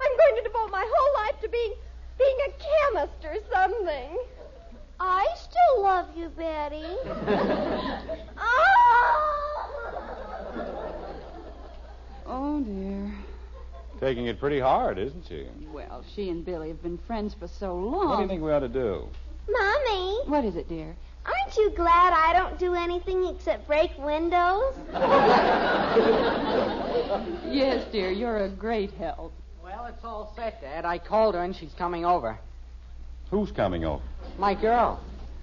I'm 0.00 0.16
going 0.16 0.36
to 0.36 0.42
devote 0.42 0.70
my 0.70 0.84
whole 0.88 1.24
life 1.24 1.40
to 1.42 1.48
being 1.48 1.74
being 2.18 2.36
a 2.48 2.50
chemist 2.94 3.24
or 3.24 3.36
something. 3.52 4.18
I 4.98 5.26
still 5.36 5.82
love 5.82 6.08
you, 6.16 6.28
Betty. 6.30 6.84
Oh, 8.38 9.70
oh, 12.26 12.60
dear. 12.60 13.12
Taking 14.00 14.26
it 14.26 14.38
pretty 14.40 14.60
hard, 14.60 14.98
isn't 14.98 15.26
she? 15.28 15.46
Well, 15.72 16.02
she 16.14 16.28
and 16.30 16.44
Billy 16.44 16.68
have 16.68 16.82
been 16.82 16.98
friends 16.98 17.34
for 17.34 17.46
so 17.48 17.74
long. 17.74 18.08
What 18.08 18.16
do 18.16 18.22
you 18.22 18.28
think 18.28 18.42
we 18.42 18.52
ought 18.52 18.60
to 18.60 18.68
do? 18.68 19.08
Mommy, 19.48 20.18
What 20.26 20.44
is 20.44 20.56
it, 20.56 20.68
dear? 20.68 20.96
aren't 21.24 21.56
you 21.56 21.70
glad 21.70 22.12
I 22.12 22.32
don't 22.32 22.56
do 22.58 22.74
anything 22.74 23.26
except 23.26 23.66
break 23.66 23.90
windows? 23.98 24.74
Yes, 27.48 27.86
dear, 27.90 28.10
you're 28.10 28.44
a 28.44 28.48
great 28.48 28.90
help. 28.92 29.32
Well, 29.76 29.86
it's 29.86 30.04
all 30.04 30.32
set, 30.34 30.62
Dad. 30.62 30.86
I 30.86 30.96
called 30.96 31.34
her 31.34 31.42
and 31.42 31.54
she's 31.54 31.74
coming 31.74 32.06
over. 32.06 32.38
Who's 33.30 33.52
coming 33.52 33.84
over? 33.84 34.02
My 34.38 34.54
girl. 34.54 34.98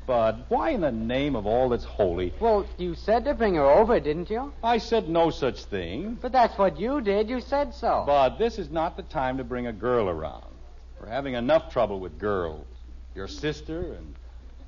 Bud, 0.08 0.46
why 0.50 0.72
in 0.72 0.82
the 0.82 0.92
name 0.92 1.36
of 1.36 1.46
all 1.46 1.70
that's 1.70 1.84
holy? 1.84 2.34
Well, 2.40 2.66
you 2.80 2.96
said 2.96 3.26
to 3.26 3.36
bring 3.36 3.54
her 3.56 3.70
over, 3.70 4.00
didn't 4.00 4.32
you? 4.32 4.52
I 4.64 4.80
said 4.80 5.08
no 5.08 5.30
such 5.30 5.66
thing. 5.66 6.18
But 6.20 6.32
that's 6.32 6.58
what 6.58 6.80
you 6.80 7.00
did. 7.00 7.30
You 7.30 7.42
said 7.42 7.76
so. 7.76 8.06
Bud, 8.08 8.40
this 8.40 8.58
is 8.58 8.72
not 8.72 8.98
the 8.98 9.04
time 9.04 9.38
to 9.38 9.44
bring 9.44 9.68
a 9.68 9.72
girl 9.72 10.10
around. 10.10 10.52
We're 11.00 11.10
having 11.10 11.36
enough 11.36 11.72
trouble 11.72 12.00
with 12.00 12.18
girls. 12.18 12.66
Your 13.14 13.28
sister 13.28 13.94
and 13.94 14.16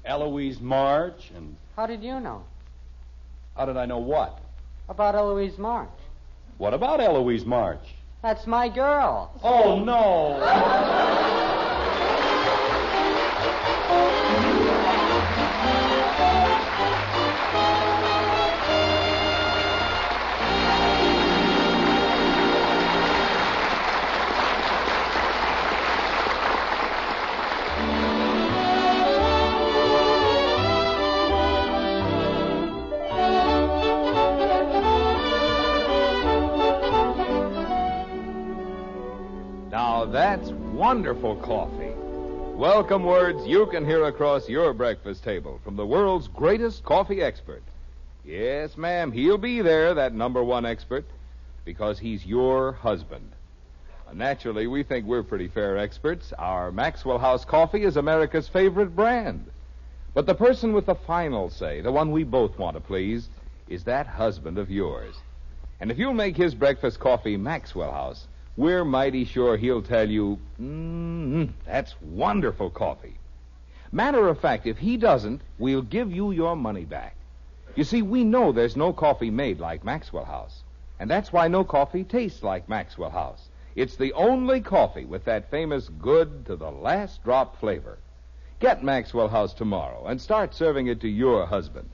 Eloise 0.05 0.61
March 0.61 1.31
and. 1.35 1.55
How 1.75 1.87
did 1.87 2.03
you 2.03 2.19
know? 2.19 2.43
How 3.57 3.65
did 3.65 3.77
I 3.77 3.87
know 3.87 3.97
what? 3.97 4.39
About 4.89 5.15
Eloise 5.15 5.57
March. 5.57 5.89
What 6.59 6.75
about 6.75 7.01
Eloise 7.01 7.45
March? 7.45 7.95
That's 8.25 8.47
my 8.47 8.69
girl. 8.69 9.29
Oh, 9.43 9.83
no. 9.83 11.51
wonderful 41.05 41.35
coffee. 41.35 41.91
Welcome 42.57 43.03
words 43.03 43.45
you 43.45 43.67
can 43.67 43.85
hear 43.85 44.05
across 44.05 44.49
your 44.49 44.73
breakfast 44.73 45.23
table 45.23 45.59
from 45.63 45.75
the 45.75 45.85
world's 45.85 46.27
greatest 46.27 46.83
coffee 46.83 47.21
expert. 47.21 47.61
Yes, 48.25 48.75
ma'am, 48.75 49.11
he'll 49.11 49.37
be 49.37 49.61
there, 49.61 49.93
that 49.93 50.15
number 50.15 50.43
one 50.43 50.65
expert, 50.65 51.05
because 51.63 51.99
he's 51.99 52.25
your 52.25 52.71
husband. 52.71 53.29
Uh, 54.09 54.13
Naturally, 54.13 54.65
we 54.65 54.81
think 54.81 55.05
we're 55.05 55.21
pretty 55.21 55.47
fair 55.47 55.77
experts. 55.77 56.33
Our 56.39 56.71
Maxwell 56.71 57.19
House 57.19 57.45
coffee 57.45 57.83
is 57.83 57.97
America's 57.97 58.47
favorite 58.47 58.95
brand. 58.95 59.45
But 60.15 60.25
the 60.25 60.33
person 60.33 60.73
with 60.73 60.87
the 60.87 60.95
final 60.95 61.51
say, 61.51 61.81
the 61.81 61.91
one 61.91 62.09
we 62.11 62.23
both 62.23 62.57
want 62.57 62.77
to 62.77 62.81
please, 62.81 63.29
is 63.69 63.83
that 63.83 64.07
husband 64.07 64.57
of 64.57 64.71
yours. 64.71 65.13
And 65.79 65.91
if 65.91 65.99
you'll 65.99 66.13
make 66.13 66.35
his 66.35 66.55
breakfast 66.55 66.99
coffee 66.99 67.37
Maxwell 67.37 67.91
House, 67.91 68.25
we're 68.57 68.85
mighty 68.85 69.25
sure 69.25 69.57
he'll 69.57 69.81
tell 69.81 70.09
you, 70.09 70.39
mm, 70.59 71.49
that's 71.65 71.93
wonderful 72.01 72.69
coffee. 72.69 73.17
Matter 73.91 74.27
of 74.27 74.39
fact, 74.39 74.65
if 74.65 74.77
he 74.77 74.97
doesn't, 74.97 75.41
we'll 75.57 75.81
give 75.81 76.11
you 76.11 76.31
your 76.31 76.55
money 76.55 76.85
back. 76.85 77.15
You 77.75 77.83
see, 77.83 78.01
we 78.01 78.23
know 78.23 78.51
there's 78.51 78.77
no 78.77 78.93
coffee 78.93 79.29
made 79.29 79.59
like 79.59 79.83
Maxwell 79.83 80.25
House. 80.25 80.63
And 80.99 81.09
that's 81.09 81.33
why 81.33 81.49
no 81.49 81.65
coffee 81.65 82.05
tastes 82.05 82.41
like 82.43 82.69
Maxwell 82.69 83.09
House. 83.09 83.49
It's 83.75 83.97
the 83.97 84.13
only 84.13 84.61
coffee 84.61 85.03
with 85.03 85.25
that 85.25 85.51
famous 85.51 85.89
good 85.89 86.45
to 86.45 86.55
the 86.55 86.71
last 86.71 87.23
drop 87.23 87.59
flavor. 87.59 87.97
Get 88.61 88.83
Maxwell 88.83 89.27
House 89.27 89.53
tomorrow 89.53 90.05
and 90.07 90.21
start 90.21 90.55
serving 90.55 90.87
it 90.87 91.01
to 91.01 91.09
your 91.09 91.45
husband. 91.45 91.89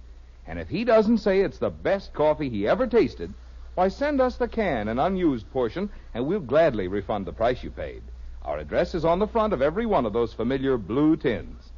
And 0.46 0.60
if 0.60 0.70
he 0.70 0.84
doesn't 0.84 1.18
say 1.18 1.42
it's 1.42 1.58
the 1.58 1.72
best 1.72 2.14
coffee 2.14 2.50
he 2.50 2.68
ever 2.68 2.86
tasted, 2.86 3.34
why, 3.76 3.88
send 3.88 4.20
us 4.20 4.36
the 4.36 4.48
can, 4.48 4.88
an 4.88 5.00
unused 5.00 5.50
portion, 5.52 5.90
and 6.14 6.26
we'll 6.26 6.40
gladly 6.40 6.88
refund 6.88 7.26
the 7.26 7.34
price 7.34 7.64
you 7.64 7.72
paid. 7.72 8.04
Our 8.44 8.58
address 8.58 8.96
is 8.96 9.06
on 9.06 9.20
the 9.20 9.28
front 9.28 9.54
of 9.54 9.62
every 9.62 9.86
one 9.86 10.06
of 10.06 10.14
those 10.14 10.34
familiar 10.34 10.78
blue 10.78 11.16
tins. 11.16 11.72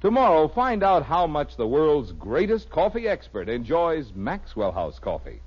Tomorrow, 0.00 0.48
find 0.48 0.82
out 0.82 1.04
how 1.04 1.26
much 1.26 1.56
the 1.56 1.66
world's 1.66 2.12
greatest 2.12 2.70
coffee 2.70 3.06
expert 3.06 3.48
enjoys 3.48 4.12
Maxwell 4.14 4.72
House 4.72 4.98
coffee. 4.98 5.40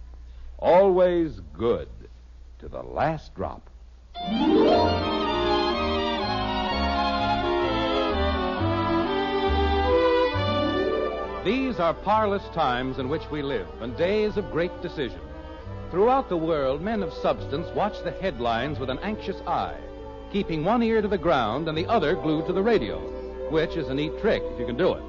Always 0.57 1.41
good 1.53 1.89
to 2.59 2.69
the 2.69 2.81
last 2.81 3.35
drop. 3.35 3.69
These 11.43 11.79
are 11.79 11.93
parlous 11.93 12.43
times 12.55 12.97
in 12.97 13.09
which 13.09 13.29
we 13.29 13.43
live, 13.43 13.67
and 13.81 13.95
days 13.97 14.37
of 14.37 14.49
great 14.51 14.81
decision. 14.81 15.19
Throughout 15.95 16.27
the 16.27 16.35
world, 16.35 16.81
men 16.81 17.01
of 17.03 17.13
substance 17.13 17.73
watch 17.73 18.03
the 18.03 18.11
headlines 18.11 18.79
with 18.79 18.89
an 18.89 18.99
anxious 18.99 19.37
eye, 19.47 19.77
keeping 20.29 20.65
one 20.65 20.83
ear 20.83 21.01
to 21.01 21.07
the 21.07 21.17
ground 21.17 21.69
and 21.69 21.77
the 21.77 21.85
other 21.85 22.15
glued 22.15 22.47
to 22.47 22.51
the 22.51 22.61
radio, 22.61 22.99
which 23.49 23.77
is 23.77 23.87
a 23.87 23.93
neat 23.93 24.11
trick 24.19 24.43
if 24.45 24.59
you 24.59 24.65
can 24.65 24.75
do 24.75 24.91
it. 24.91 25.01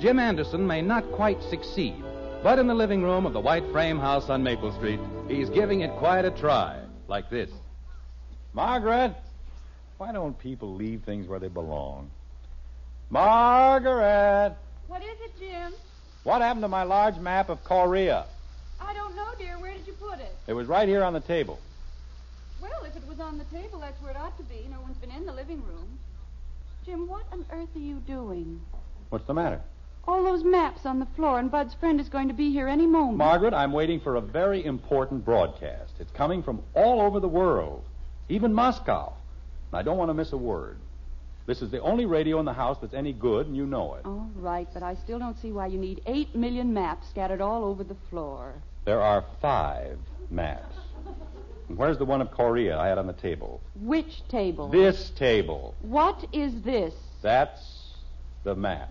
Jim 0.00 0.18
Anderson 0.18 0.66
may 0.66 0.80
not 0.80 1.04
quite 1.12 1.42
succeed, 1.42 2.02
but 2.42 2.58
in 2.58 2.66
the 2.66 2.74
living 2.74 3.02
room 3.02 3.26
of 3.26 3.34
the 3.34 3.38
white 3.38 3.70
frame 3.70 3.98
house 3.98 4.30
on 4.30 4.42
Maple 4.42 4.72
Street, 4.72 4.98
he's 5.28 5.50
giving 5.50 5.82
it 5.82 5.90
quite 5.98 6.24
a 6.24 6.30
try, 6.30 6.80
like 7.06 7.28
this. 7.28 7.50
Margaret, 8.54 9.14
why 9.98 10.10
don't 10.10 10.38
people 10.38 10.74
leave 10.74 11.02
things 11.02 11.28
where 11.28 11.38
they 11.38 11.48
belong? 11.48 12.08
Margaret, 13.10 14.56
What 14.88 15.02
is 15.02 15.18
it, 15.22 15.38
Jim? 15.38 15.74
what 16.22 16.40
happened 16.40 16.62
to 16.62 16.68
my 16.68 16.84
large 16.84 17.18
map 17.18 17.50
of 17.50 17.62
Korea? 17.62 18.24
I 18.80 18.92
don't 18.94 19.14
know, 19.16 19.28
dear. 19.38 19.58
Where 19.58 19.72
did 19.72 19.73
you 19.73 19.73
put 19.73 19.73
it? 20.46 20.52
Was 20.52 20.66
right 20.66 20.88
here 20.88 21.02
on 21.02 21.12
the 21.12 21.20
table. 21.20 21.58
Well, 22.60 22.84
if 22.84 22.96
it 22.96 23.06
was 23.08 23.20
on 23.20 23.38
the 23.38 23.44
table, 23.44 23.78
that's 23.78 24.00
where 24.02 24.10
it 24.10 24.16
ought 24.16 24.36
to 24.38 24.44
be. 24.44 24.66
No 24.70 24.80
one's 24.80 24.96
been 24.98 25.10
in 25.10 25.26
the 25.26 25.32
living 25.32 25.62
room. 25.64 25.98
Jim, 26.84 27.08
what 27.08 27.24
on 27.32 27.44
earth 27.50 27.68
are 27.74 27.80
you 27.80 27.96
doing? 28.06 28.60
What's 29.08 29.26
the 29.26 29.34
matter? 29.34 29.60
All 30.06 30.22
those 30.22 30.44
maps 30.44 30.84
on 30.84 30.98
the 30.98 31.06
floor, 31.16 31.38
and 31.38 31.50
Bud's 31.50 31.72
friend 31.74 31.98
is 31.98 32.10
going 32.10 32.28
to 32.28 32.34
be 32.34 32.50
here 32.50 32.68
any 32.68 32.86
moment. 32.86 33.16
Margaret, 33.16 33.54
I'm 33.54 33.72
waiting 33.72 34.00
for 34.00 34.16
a 34.16 34.20
very 34.20 34.62
important 34.64 35.24
broadcast. 35.24 35.92
It's 35.98 36.10
coming 36.12 36.42
from 36.42 36.62
all 36.74 37.00
over 37.00 37.20
the 37.20 37.28
world, 37.28 37.84
even 38.28 38.52
Moscow. 38.52 39.14
And 39.72 39.78
I 39.78 39.82
don't 39.82 39.96
want 39.96 40.10
to 40.10 40.14
miss 40.14 40.32
a 40.32 40.36
word. 40.36 40.76
This 41.46 41.62
is 41.62 41.70
the 41.70 41.80
only 41.80 42.04
radio 42.04 42.38
in 42.38 42.44
the 42.44 42.52
house 42.52 42.78
that's 42.80 42.94
any 42.94 43.12
good, 43.12 43.46
and 43.46 43.56
you 43.56 43.66
know 43.66 43.94
it. 43.94 44.04
All 44.04 44.30
right, 44.36 44.68
but 44.74 44.82
I 44.82 44.94
still 44.96 45.18
don't 45.18 45.40
see 45.40 45.52
why 45.52 45.68
you 45.68 45.78
need 45.78 46.02
eight 46.06 46.34
million 46.34 46.72
maps 46.74 47.08
scattered 47.08 47.40
all 47.40 47.64
over 47.64 47.84
the 47.84 47.96
floor. 48.10 48.54
There 48.84 49.00
are 49.00 49.24
five 49.40 49.98
maps. 50.30 50.76
And 51.68 51.78
where's 51.78 51.98
the 51.98 52.04
one 52.04 52.20
of 52.20 52.30
Korea 52.30 52.78
I 52.78 52.88
had 52.88 52.98
on 52.98 53.06
the 53.06 53.12
table? 53.12 53.60
Which 53.80 54.26
table? 54.28 54.68
This 54.68 55.10
table. 55.10 55.74
What 55.82 56.26
is 56.32 56.60
this? 56.62 56.94
That's 57.22 57.60
the 58.44 58.54
map. 58.54 58.90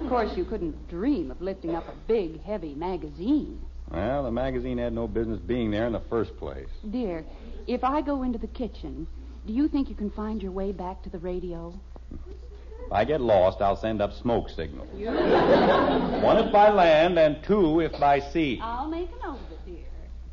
Of 0.00 0.08
course, 0.08 0.36
you 0.36 0.44
couldn't 0.44 0.88
dream 0.88 1.30
of 1.30 1.40
lifting 1.42 1.74
up 1.74 1.88
a 1.88 1.94
big, 2.06 2.42
heavy 2.42 2.74
magazine. 2.74 3.60
Well, 3.90 4.22
the 4.22 4.30
magazine 4.30 4.78
had 4.78 4.92
no 4.92 5.08
business 5.08 5.40
being 5.40 5.70
there 5.70 5.86
in 5.86 5.92
the 5.92 6.02
first 6.08 6.36
place. 6.38 6.68
Dear, 6.90 7.24
if 7.66 7.82
I 7.82 8.00
go 8.00 8.22
into 8.22 8.38
the 8.38 8.46
kitchen, 8.46 9.06
do 9.46 9.52
you 9.52 9.68
think 9.68 9.88
you 9.88 9.94
can 9.94 10.10
find 10.10 10.42
your 10.42 10.52
way 10.52 10.72
back 10.72 11.02
to 11.02 11.10
the 11.10 11.18
radio? 11.18 11.74
If 12.88 12.92
I 12.92 13.04
get 13.04 13.20
lost, 13.20 13.60
I'll 13.60 13.76
send 13.76 14.00
up 14.00 14.14
smoke 14.14 14.48
signals. 14.48 14.88
One 14.94 16.38
if 16.38 16.50
by 16.50 16.70
land 16.70 17.18
and 17.18 17.36
two 17.44 17.80
if 17.80 17.92
by 18.00 18.18
sea. 18.18 18.58
I'll 18.62 18.88
make 18.88 19.10
a 19.20 19.26
note 19.26 19.34
of 19.34 19.52
it, 19.52 19.66
dear. 19.66 19.84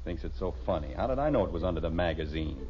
Thinks 0.05 0.23
it's 0.23 0.39
so 0.39 0.55
funny. 0.65 0.93
How 0.95 1.05
did 1.07 1.19
I 1.19 1.29
know 1.29 1.43
it 1.43 1.51
was 1.51 1.65
under 1.65 1.81
the 1.81 1.89
magazine? 1.89 2.65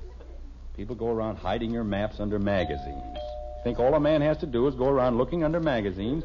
People 0.75 0.95
go 0.95 1.09
around 1.09 1.35
hiding 1.35 1.69
your 1.69 1.83
maps 1.83 2.19
under 2.19 2.39
magazines. 2.39 3.15
Think 3.63 3.77
all 3.79 3.93
a 3.93 3.99
man 3.99 4.21
has 4.21 4.39
to 4.39 4.47
do 4.47 4.65
is 4.67 4.73
go 4.73 4.89
around 4.89 5.19
looking 5.19 5.43
under 5.43 5.59
magazines. 5.59 6.23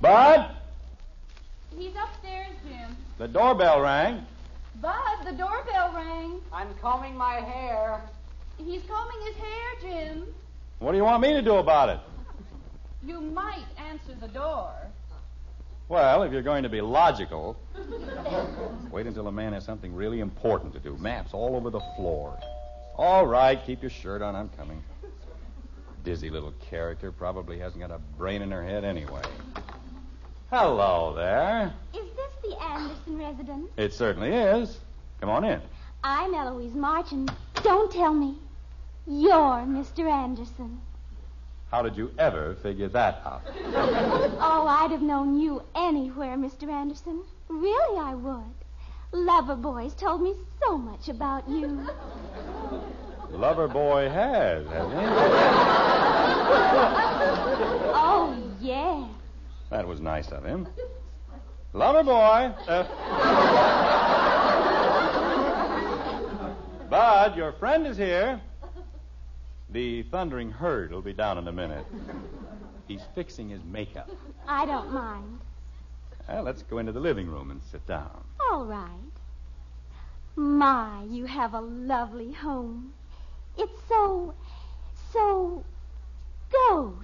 Bud, 0.00 0.50
He's 1.76 1.92
upstairs, 1.94 2.54
Jim. 2.66 2.96
the 3.18 3.28
doorbell 3.28 3.82
rang. 3.82 4.24
Bud, 4.80 5.26
the 5.26 5.32
doorbell 5.32 5.92
rang. 5.94 6.40
I'm 6.54 6.72
combing 6.80 7.18
my 7.18 7.34
hair. 7.34 8.00
He's 8.56 8.80
combing 8.88 9.26
his 9.26 9.36
hair, 9.36 9.66
Jim. 9.82 10.24
What 10.78 10.92
do 10.92 10.96
you 10.96 11.04
want 11.04 11.20
me 11.20 11.34
to 11.34 11.42
do 11.42 11.56
about 11.56 11.90
it? 11.90 12.00
You 13.04 13.20
might 13.20 13.66
answer 13.88 14.14
the 14.20 14.28
door. 14.28 14.72
Well, 15.88 16.22
if 16.24 16.32
you're 16.32 16.42
going 16.42 16.64
to 16.64 16.68
be 16.68 16.80
logical, 16.80 17.56
wait 18.90 19.06
until 19.06 19.28
a 19.28 19.32
man 19.32 19.52
has 19.52 19.64
something 19.64 19.94
really 19.94 20.20
important 20.20 20.72
to 20.74 20.80
do. 20.80 20.96
Maps 20.98 21.32
all 21.32 21.56
over 21.56 21.70
the 21.70 21.80
floor. 21.96 22.38
All 22.96 23.26
right, 23.26 23.58
keep 23.64 23.82
your 23.82 23.90
shirt 23.90 24.20
on. 24.20 24.34
I'm 24.34 24.48
coming. 24.50 24.82
Dizzy 26.04 26.28
little 26.30 26.52
character. 26.68 27.12
Probably 27.12 27.58
hasn't 27.58 27.80
got 27.80 27.90
a 27.90 28.00
brain 28.18 28.42
in 28.42 28.50
her 28.50 28.62
head 28.62 28.84
anyway. 28.84 29.22
Hello 30.50 31.14
there. 31.14 31.72
Is 31.94 32.06
this 32.16 32.32
the 32.50 32.62
Anderson 32.62 33.18
residence? 33.18 33.70
It 33.76 33.92
certainly 33.94 34.30
is. 34.30 34.78
Come 35.20 35.30
on 35.30 35.44
in. 35.44 35.60
I'm 36.02 36.34
Eloise 36.34 36.74
March, 36.74 37.12
and 37.12 37.30
don't 37.62 37.90
tell 37.90 38.12
me 38.12 38.34
you're 39.06 39.64
Mr. 39.66 40.10
Anderson. 40.10 40.80
How 41.70 41.82
did 41.82 41.96
you 41.96 42.10
ever 42.18 42.54
figure 42.62 42.88
that 42.88 43.20
out? 43.26 43.42
oh, 43.74 44.64
I'd 44.66 44.90
have 44.90 45.02
known 45.02 45.38
you 45.38 45.62
anywhere, 45.74 46.36
Mr. 46.36 46.68
Anderson. 46.70 47.22
Really, 47.48 47.98
I 47.98 48.14
would. 48.14 48.42
Lover 49.12 49.54
boys 49.54 49.94
told 49.94 50.22
me 50.22 50.34
so 50.62 50.78
much 50.78 51.08
about 51.08 51.48
you. 51.48 51.86
Lover 53.30 53.68
boy 53.68 54.08
has, 54.08 54.66
hasn't 54.66 55.00
he? 55.00 55.06
Oh, 58.00 58.36
yeah. 58.60 59.06
That 59.70 59.86
was 59.86 60.00
nice 60.00 60.28
of 60.28 60.44
him. 60.44 60.66
Lover 61.74 62.02
boy. 62.02 62.52
Uh, 62.66 62.84
Bud, 66.90 67.36
your 67.36 67.52
friend 67.52 67.86
is 67.86 67.96
here. 67.98 68.40
The 69.70 70.02
thundering 70.04 70.50
herd 70.50 70.92
will 70.92 71.02
be 71.02 71.12
down 71.12 71.38
in 71.38 71.48
a 71.48 71.52
minute. 71.52 71.84
He's 72.86 73.02
fixing 73.14 73.50
his 73.50 73.62
makeup. 73.64 74.10
I 74.46 74.64
don't 74.64 74.92
mind. 74.92 75.40
Well, 76.28 76.42
let's 76.42 76.62
go 76.62 76.78
into 76.78 76.92
the 76.92 77.00
living 77.00 77.28
room 77.28 77.50
and 77.50 77.60
sit 77.70 77.86
down. 77.86 78.24
All 78.50 78.64
right. 78.64 78.88
My, 80.36 81.02
you 81.08 81.24
have 81.26 81.54
a 81.54 81.60
lovely 81.60 82.32
home. 82.32 82.92
It's 83.56 83.72
so, 83.88 84.34
so 85.12 85.64
gauche. 86.52 86.94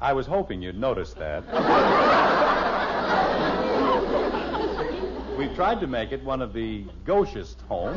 I 0.00 0.12
was 0.12 0.26
hoping 0.26 0.62
you'd 0.62 0.78
notice 0.78 1.12
that. 1.14 1.44
We've 5.38 5.54
tried 5.54 5.80
to 5.80 5.86
make 5.86 6.12
it 6.12 6.22
one 6.22 6.42
of 6.42 6.52
the 6.52 6.84
gauchest 7.04 7.60
homes. 7.62 7.96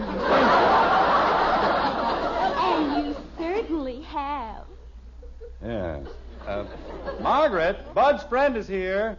And 2.57 3.07
you 3.07 3.15
certainly 3.37 4.01
have. 4.01 4.65
Yes. 5.63 6.07
Uh, 6.45 6.65
Margaret, 7.21 7.93
Bud's 7.93 8.23
friend 8.23 8.57
is 8.57 8.67
here. 8.67 9.17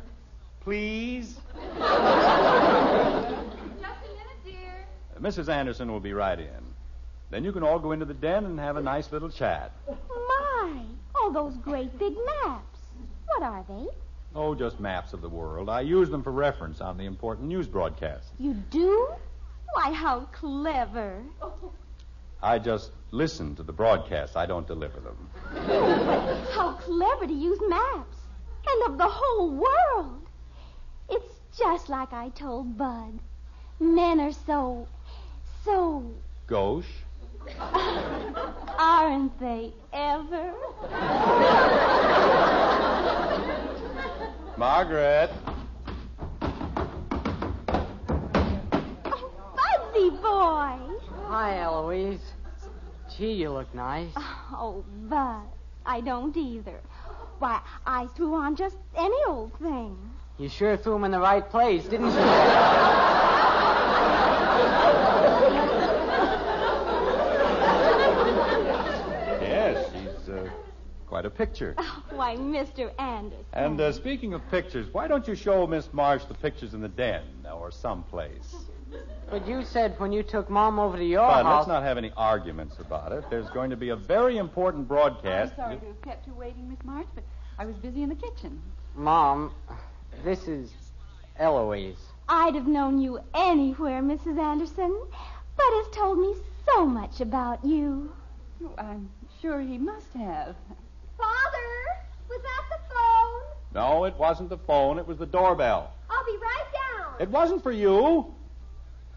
Please. 0.60 1.36
Just 1.54 1.80
a 1.80 2.50
minute, 3.80 4.44
dear. 4.44 4.86
Mrs. 5.20 5.48
Anderson 5.48 5.90
will 5.90 6.00
be 6.00 6.12
right 6.12 6.38
in. 6.38 6.74
Then 7.30 7.44
you 7.44 7.52
can 7.52 7.62
all 7.62 7.78
go 7.78 7.92
into 7.92 8.04
the 8.04 8.14
den 8.14 8.44
and 8.44 8.60
have 8.60 8.76
a 8.76 8.82
nice 8.82 9.10
little 9.10 9.30
chat. 9.30 9.72
My, 9.88 10.82
all 11.14 11.32
those 11.32 11.56
great 11.56 11.98
big 11.98 12.14
maps. 12.42 12.78
What 13.26 13.42
are 13.42 13.64
they? 13.66 13.86
Oh, 14.34 14.54
just 14.54 14.80
maps 14.80 15.12
of 15.12 15.22
the 15.22 15.28
world. 15.28 15.68
I 15.68 15.80
use 15.80 16.10
them 16.10 16.22
for 16.22 16.32
reference 16.32 16.80
on 16.80 16.98
the 16.98 17.06
important 17.06 17.48
news 17.48 17.66
broadcasts. 17.66 18.30
You 18.38 18.54
do? 18.54 19.08
Why, 19.72 19.92
how 19.92 20.28
clever. 20.32 21.22
I 22.44 22.58
just 22.58 22.90
listen 23.10 23.56
to 23.56 23.62
the 23.62 23.72
broadcasts. 23.72 24.36
I 24.36 24.44
don't 24.44 24.66
deliver 24.66 25.00
them. 25.00 25.30
How 26.52 26.76
clever 26.78 27.26
to 27.26 27.32
use 27.32 27.58
maps. 27.66 28.18
And 28.68 28.92
of 28.92 28.98
the 28.98 29.08
whole 29.08 29.50
world. 29.50 30.20
It's 31.08 31.40
just 31.56 31.88
like 31.88 32.12
I 32.12 32.28
told 32.28 32.76
Bud. 32.76 33.18
Men 33.80 34.20
are 34.20 34.34
so, 34.46 34.86
so, 35.64 36.04
Gauche? 36.46 36.84
aren't 38.78 39.40
they 39.40 39.72
ever? 39.94 40.52
Margaret. 44.58 45.30
Oh, 49.06 49.30
Budsy 49.56 50.10
boy. 50.20 50.78
Hi, 51.26 51.58
Eloise. 51.58 52.34
Gee, 53.16 53.32
you 53.32 53.50
look 53.50 53.72
nice. 53.74 54.12
Oh, 54.56 54.84
but 55.08 55.42
I 55.84 56.00
don't 56.00 56.36
either. 56.36 56.80
Why, 57.38 57.60
I 57.86 58.06
threw 58.08 58.34
on 58.34 58.54
just 58.54 58.76
any 58.96 59.16
old 59.26 59.52
thing. 59.58 59.96
You 60.38 60.48
sure 60.48 60.76
threw 60.76 60.94
him 60.94 61.04
in 61.04 61.10
the 61.10 61.18
right 61.18 61.48
place, 61.48 61.84
didn't 61.84 62.12
you? 62.12 62.18
Yes, 69.40 69.90
she's 69.92 70.28
uh, 70.28 70.48
quite 71.06 71.24
a 71.26 71.30
picture. 71.30 71.74
Why, 72.10 72.36
Mr. 72.36 72.92
Anderson. 72.98 73.44
And 73.52 73.80
uh, 73.80 73.92
speaking 73.92 74.34
of 74.34 74.48
pictures, 74.50 74.86
why 74.92 75.08
don't 75.08 75.26
you 75.26 75.34
show 75.34 75.66
Miss 75.66 75.92
Marsh 75.92 76.24
the 76.24 76.34
pictures 76.34 76.74
in 76.74 76.80
the 76.80 76.88
den 76.88 77.24
or 77.52 77.70
someplace? 77.70 78.54
But 79.30 79.46
you 79.48 79.64
said 79.64 79.98
when 79.98 80.12
you 80.12 80.22
took 80.22 80.48
Mom 80.51 80.78
over 80.78 80.96
to 80.96 81.05
your 81.05 81.26
Bud, 81.26 81.44
house. 81.44 81.60
let's 81.60 81.68
not 81.68 81.82
have 81.82 81.98
any 81.98 82.12
arguments 82.16 82.78
about 82.78 83.12
it. 83.12 83.24
There's 83.30 83.48
going 83.51 83.70
to 83.70 83.76
be 83.76 83.88
a 83.90 83.96
very 83.96 84.36
important 84.36 84.86
broadcast. 84.86 85.52
I'm 85.52 85.56
sorry 85.56 85.76
to 85.78 85.86
have 85.86 86.02
kept 86.02 86.26
you 86.26 86.34
waiting, 86.34 86.68
Miss 86.68 86.78
March, 86.84 87.06
but 87.14 87.24
I 87.59 87.66
was 87.66 87.74
busy 87.76 88.02
in 88.02 88.09
the 88.09 88.14
kitchen. 88.14 88.60
Mom, 88.94 89.52
this 90.24 90.46
is 90.46 90.72
Eloise. 91.38 91.98
I'd 92.28 92.55
have 92.55 92.66
known 92.66 93.01
you 93.01 93.18
anywhere, 93.34 94.02
Mrs. 94.02 94.38
Anderson. 94.38 94.96
Bud 95.56 95.72
has 95.84 95.94
told 95.94 96.18
me 96.18 96.34
so 96.72 96.86
much 96.86 97.20
about 97.20 97.64
you. 97.64 98.12
Oh, 98.64 98.72
I'm 98.78 99.10
sure 99.42 99.60
he 99.60 99.78
must 99.78 100.12
have. 100.14 100.55
Father, 101.18 101.68
was 102.28 102.40
that 102.42 102.64
the 102.70 102.94
phone? 102.94 103.42
No, 103.74 104.05
it 104.05 104.14
wasn't 104.16 104.48
the 104.48 104.59
phone. 104.59 104.98
It 104.98 105.06
was 105.06 105.18
the 105.18 105.26
doorbell. 105.26 105.92
I'll 106.09 106.24
be 106.24 106.38
right 106.40 106.64
down. 106.72 107.14
It 107.20 107.30
wasn't 107.30 107.62
for 107.62 107.72
you. 107.72 108.34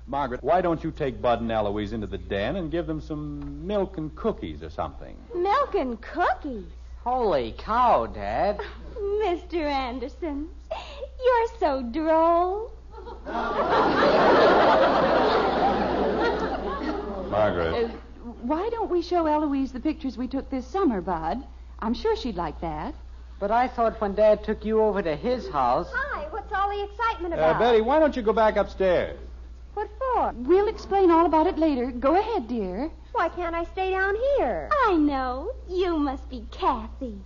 Margaret, 0.10 0.42
why 0.42 0.62
don't 0.62 0.84
you 0.84 0.92
take 0.92 1.22
Bud 1.22 1.42
and 1.42 1.52
Eloise 1.52 1.92
into 1.92 2.08
the 2.08 2.18
den 2.18 2.56
and 2.56 2.72
give 2.72 2.88
them 2.88 3.02
some 3.02 3.68
milk 3.68 3.98
and 3.98 4.16
cookies 4.16 4.64
or 4.64 4.70
something? 4.70 5.18
Milk 5.36 5.76
and 5.76 6.00
cookies. 6.02 6.64
Holy 7.04 7.54
cow, 7.58 8.06
Dad. 8.06 8.62
Mr. 8.98 9.56
Anderson, 9.56 10.50
you're 10.72 11.48
so 11.60 11.82
droll. 11.84 12.72
Margaret. 17.30 17.74
Uh, 17.74 17.88
why 18.42 18.70
don't 18.70 18.90
we 18.90 19.02
show 19.02 19.26
Eloise 19.26 19.72
the 19.72 19.80
pictures 19.80 20.18
we 20.18 20.28
took 20.28 20.50
this 20.50 20.66
summer, 20.66 21.02
Bud? 21.02 21.44
I'm 21.80 21.94
sure 21.94 22.16
she'd 22.16 22.36
like 22.36 22.60
that. 22.62 22.94
But 23.40 23.52
I 23.52 23.68
thought 23.68 24.00
when 24.02 24.16
Dad 24.16 24.44
took 24.44 24.66
you 24.66 24.82
over 24.82 25.02
to 25.02 25.16
his 25.16 25.48
house. 25.50 25.90
Hi, 25.94 26.28
what's 26.32 26.52
all 26.52 26.70
the 26.70 26.84
excitement 26.92 27.34
Uh, 27.34 27.38
about? 27.38 27.60
Betty, 27.60 27.82
why 27.82 28.00
don't 28.00 28.16
you 28.16 28.22
go 28.22 28.34
back 28.34 28.56
upstairs? 28.56 29.18
What? 30.18 30.36
We'll 30.36 30.68
explain 30.68 31.12
all 31.12 31.28
about 31.28 31.46
it 31.46 31.60
later. 31.60 31.92
Go 31.92 32.16
ahead, 32.18 32.48
dear. 32.48 32.90
Why 33.12 33.30
can't 33.30 33.54
I 33.54 33.66
stay 33.66 33.92
down 33.92 34.16
here? 34.16 34.68
I 34.88 34.96
know. 34.96 35.52
You 35.70 36.00
must 36.00 36.28
be 36.28 36.44
Kathy. 36.50 37.20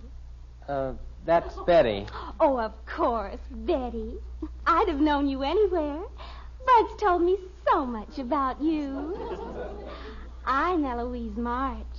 Uh, 0.68 0.92
that's 1.24 1.56
Betty. 1.66 2.06
Oh, 2.38 2.58
of 2.58 2.72
course, 2.84 3.40
Betty. 3.50 4.18
I'd 4.66 4.88
have 4.88 5.00
known 5.00 5.26
you 5.26 5.42
anywhere. 5.42 6.00
Bud's 6.66 7.00
told 7.00 7.22
me 7.22 7.38
so 7.66 7.86
much 7.86 8.18
about 8.18 8.60
you. 8.60 9.16
I'm 10.44 10.84
Eloise 10.84 11.36
March. 11.36 11.96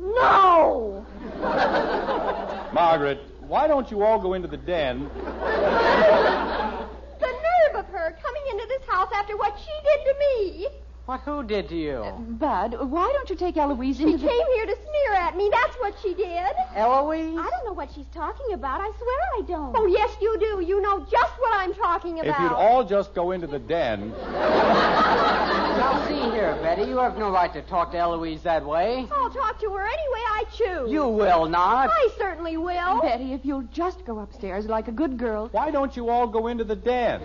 No! 0.00 1.06
Margaret, 2.72 3.20
why 3.40 3.68
don't 3.68 3.88
you 3.90 4.02
all 4.02 4.18
go 4.18 4.34
into 4.34 4.48
the 4.48 4.56
den? 4.56 5.08
The 7.20 7.28
nerve 7.28 7.84
of 7.84 7.86
her 7.92 8.16
coming 8.20 8.42
into 8.50 8.66
this 8.66 8.81
house 8.92 9.08
after 9.14 9.34
what 9.38 9.58
she 9.58 9.72
did 9.88 10.04
to 10.04 10.14
me. 10.20 10.81
What 11.04 11.20
who 11.22 11.42
did 11.42 11.68
to 11.70 11.74
you? 11.74 12.04
Bud, 12.38 12.76
why 12.78 13.12
don't 13.12 13.28
you 13.28 13.34
take 13.34 13.56
Eloise 13.56 13.96
She 13.96 14.04
into 14.04 14.18
the... 14.18 14.28
came 14.28 14.46
here 14.54 14.66
to 14.66 14.76
sneer 14.76 15.14
at 15.14 15.36
me. 15.36 15.50
That's 15.50 15.74
what 15.80 15.94
she 16.00 16.14
did. 16.14 16.52
Eloise? 16.76 17.36
I 17.36 17.50
don't 17.50 17.64
know 17.66 17.72
what 17.72 17.90
she's 17.92 18.06
talking 18.14 18.52
about. 18.52 18.80
I 18.80 18.88
swear 18.96 19.18
I 19.36 19.42
don't. 19.48 19.74
Oh, 19.76 19.86
yes, 19.86 20.16
you 20.20 20.38
do. 20.38 20.64
You 20.64 20.80
know 20.80 21.00
just 21.10 21.32
what 21.40 21.52
I'm 21.54 21.74
talking 21.74 22.20
about. 22.20 22.36
If 22.36 22.40
you'd 22.42 22.52
all 22.52 22.84
just 22.84 23.14
go 23.14 23.32
into 23.32 23.48
the 23.48 23.58
den. 23.58 24.12
Now, 24.12 26.06
see 26.06 26.20
here, 26.30 26.56
Betty. 26.62 26.82
You 26.82 26.98
have 26.98 27.18
no 27.18 27.32
right 27.32 27.52
to 27.52 27.62
talk 27.62 27.90
to 27.92 27.98
Eloise 27.98 28.42
that 28.42 28.64
way. 28.64 29.08
I'll 29.10 29.30
talk 29.30 29.58
to 29.60 29.70
her 29.70 29.82
any 29.82 30.08
way 30.12 30.20
I 30.20 30.44
choose. 30.54 30.88
You 30.88 31.08
will 31.08 31.48
not. 31.48 31.90
I 31.90 32.10
certainly 32.16 32.56
will. 32.56 33.00
Betty, 33.02 33.32
if 33.32 33.44
you'll 33.44 33.62
just 33.72 34.04
go 34.04 34.20
upstairs 34.20 34.66
like 34.66 34.86
a 34.86 34.92
good 34.92 35.18
girl. 35.18 35.48
Why 35.50 35.72
don't 35.72 35.96
you 35.96 36.10
all 36.10 36.28
go 36.28 36.46
into 36.46 36.62
the 36.62 36.76
den? 36.76 37.22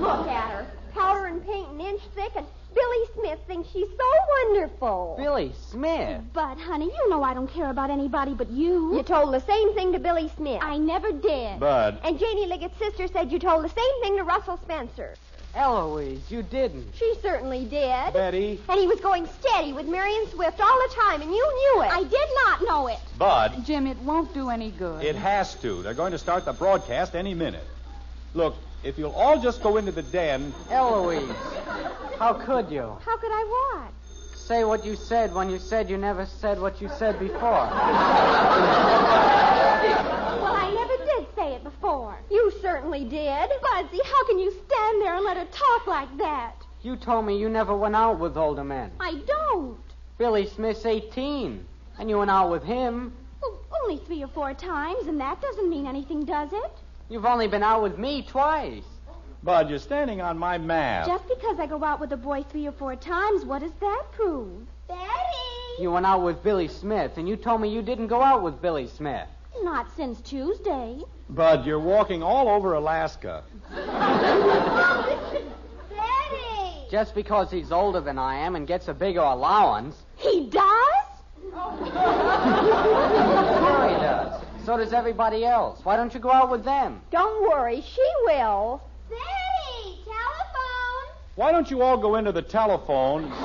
Look 0.00 0.26
at 0.26 0.50
her. 0.50 0.66
Powder 1.32 1.44
and 1.44 1.46
paint 1.46 1.68
an 1.68 1.80
inch 1.80 2.02
thick, 2.14 2.32
and 2.36 2.46
Billy 2.74 3.06
Smith 3.14 3.38
thinks 3.46 3.68
she's 3.70 3.88
so 3.88 4.48
wonderful. 4.48 5.14
Billy 5.18 5.52
Smith. 5.70 6.22
But, 6.32 6.58
honey, 6.58 6.86
you 6.86 7.08
know 7.08 7.22
I 7.22 7.34
don't 7.34 7.48
care 7.48 7.70
about 7.70 7.90
anybody 7.90 8.34
but 8.34 8.50
you. 8.50 8.96
You 8.96 9.02
told 9.02 9.32
the 9.34 9.40
same 9.40 9.74
thing 9.74 9.92
to 9.92 9.98
Billy 9.98 10.30
Smith. 10.36 10.60
I 10.62 10.78
never 10.78 11.12
did. 11.12 11.60
Bud. 11.60 11.98
And 12.04 12.18
Janie 12.18 12.46
Liggett's 12.46 12.78
sister 12.78 13.08
said 13.08 13.32
you 13.32 13.38
told 13.38 13.64
the 13.64 13.68
same 13.68 14.02
thing 14.02 14.16
to 14.16 14.24
Russell 14.24 14.58
Spencer. 14.62 15.16
Eloise, 15.54 16.30
you 16.30 16.42
didn't. 16.42 16.94
She 16.94 17.14
certainly 17.20 17.64
did. 17.66 18.14
Betty. 18.14 18.58
And 18.70 18.80
he 18.80 18.86
was 18.86 19.00
going 19.00 19.26
steady 19.26 19.74
with 19.74 19.86
Marion 19.86 20.26
Swift 20.30 20.60
all 20.60 20.78
the 20.88 20.94
time, 20.94 21.20
and 21.20 21.30
you 21.30 21.74
knew 21.74 21.82
it. 21.82 21.92
I 21.92 22.02
did 22.04 22.28
not 22.44 22.62
know 22.62 22.86
it. 22.86 22.98
Bud. 23.18 23.64
Jim, 23.66 23.86
it 23.86 23.98
won't 23.98 24.32
do 24.32 24.48
any 24.48 24.70
good. 24.70 25.04
It 25.04 25.16
has 25.16 25.54
to. 25.56 25.82
They're 25.82 25.92
going 25.92 26.12
to 26.12 26.18
start 26.18 26.46
the 26.46 26.54
broadcast 26.54 27.14
any 27.14 27.34
minute. 27.34 27.64
Look, 28.32 28.56
if 28.84 28.98
you'll 28.98 29.12
all 29.12 29.40
just 29.40 29.62
go 29.62 29.76
into 29.76 29.92
the 29.92 30.02
den. 30.02 30.52
Eloise, 30.70 31.28
how 32.18 32.34
could 32.34 32.70
you? 32.70 32.96
How 33.04 33.16
could 33.16 33.30
I 33.32 33.44
what? 33.78 33.92
Say 34.36 34.64
what 34.64 34.84
you 34.84 34.96
said 34.96 35.32
when 35.34 35.48
you 35.48 35.58
said 35.58 35.88
you 35.88 35.96
never 35.96 36.26
said 36.26 36.60
what 36.60 36.80
you 36.80 36.88
said 36.98 37.18
before. 37.18 37.40
Well, 37.40 37.70
I 40.56 40.72
never 40.74 40.96
did 41.04 41.26
say 41.34 41.54
it 41.54 41.64
before. 41.64 42.18
You 42.30 42.52
certainly 42.60 43.04
did. 43.04 43.50
Budsy, 43.62 44.00
how 44.04 44.26
can 44.26 44.38
you 44.38 44.50
stand 44.50 45.00
there 45.00 45.14
and 45.14 45.24
let 45.24 45.36
her 45.36 45.46
talk 45.46 45.86
like 45.86 46.16
that? 46.18 46.54
You 46.82 46.96
told 46.96 47.24
me 47.26 47.38
you 47.38 47.48
never 47.48 47.76
went 47.76 47.94
out 47.94 48.18
with 48.18 48.36
older 48.36 48.64
men. 48.64 48.90
I 48.98 49.22
don't. 49.26 49.78
Billy 50.18 50.46
Smith's 50.46 50.84
18, 50.84 51.64
and 51.98 52.10
you 52.10 52.18
went 52.18 52.30
out 52.30 52.50
with 52.50 52.64
him. 52.64 53.12
Well, 53.40 53.60
only 53.84 53.98
three 53.98 54.22
or 54.22 54.28
four 54.28 54.54
times, 54.54 55.06
and 55.06 55.20
that 55.20 55.40
doesn't 55.40 55.70
mean 55.70 55.86
anything, 55.86 56.24
does 56.24 56.52
it? 56.52 56.72
You've 57.12 57.26
only 57.26 57.46
been 57.46 57.62
out 57.62 57.82
with 57.82 57.98
me 57.98 58.22
twice. 58.22 58.84
Bud, 59.42 59.68
you're 59.68 59.78
standing 59.78 60.22
on 60.22 60.38
my 60.38 60.56
map. 60.56 61.06
Just 61.06 61.28
because 61.28 61.58
I 61.58 61.66
go 61.66 61.84
out 61.84 62.00
with 62.00 62.10
a 62.12 62.16
boy 62.16 62.42
three 62.42 62.66
or 62.66 62.72
four 62.72 62.96
times, 62.96 63.44
what 63.44 63.60
does 63.60 63.74
that 63.80 64.04
prove? 64.12 64.66
Betty! 64.88 65.02
You 65.78 65.90
went 65.92 66.06
out 66.06 66.22
with 66.22 66.42
Billy 66.42 66.68
Smith, 66.68 67.18
and 67.18 67.28
you 67.28 67.36
told 67.36 67.60
me 67.60 67.68
you 67.68 67.82
didn't 67.82 68.06
go 68.06 68.22
out 68.22 68.42
with 68.42 68.62
Billy 68.62 68.86
Smith. 68.86 69.28
Not 69.62 69.94
since 69.94 70.22
Tuesday. 70.22 71.00
Bud, 71.28 71.66
you're 71.66 71.78
walking 71.78 72.22
all 72.22 72.48
over 72.48 72.72
Alaska. 72.72 73.44
Betty! 73.74 75.44
Just 76.90 77.14
because 77.14 77.50
he's 77.50 77.72
older 77.72 78.00
than 78.00 78.18
I 78.18 78.36
am 78.36 78.56
and 78.56 78.66
gets 78.66 78.88
a 78.88 78.94
bigger 78.94 79.20
allowance. 79.20 79.96
He 80.16 80.46
does? 80.46 80.64
Sure 81.52 81.76
he 83.86 83.96
does. 84.00 84.42
So 84.64 84.76
does 84.76 84.92
everybody 84.92 85.44
else. 85.44 85.80
Why 85.84 85.96
don't 85.96 86.14
you 86.14 86.20
go 86.20 86.30
out 86.30 86.48
with 86.48 86.64
them? 86.64 87.00
Don't 87.10 87.42
worry, 87.50 87.80
she 87.80 88.08
will. 88.22 88.80
Betty! 89.08 89.98
Telephone! 90.04 91.16
Why 91.34 91.50
don't 91.50 91.68
you 91.68 91.82
all 91.82 91.96
go 91.96 92.14
into 92.14 92.30
the 92.30 92.42
telephone? 92.42 93.24
I'm 93.24 93.40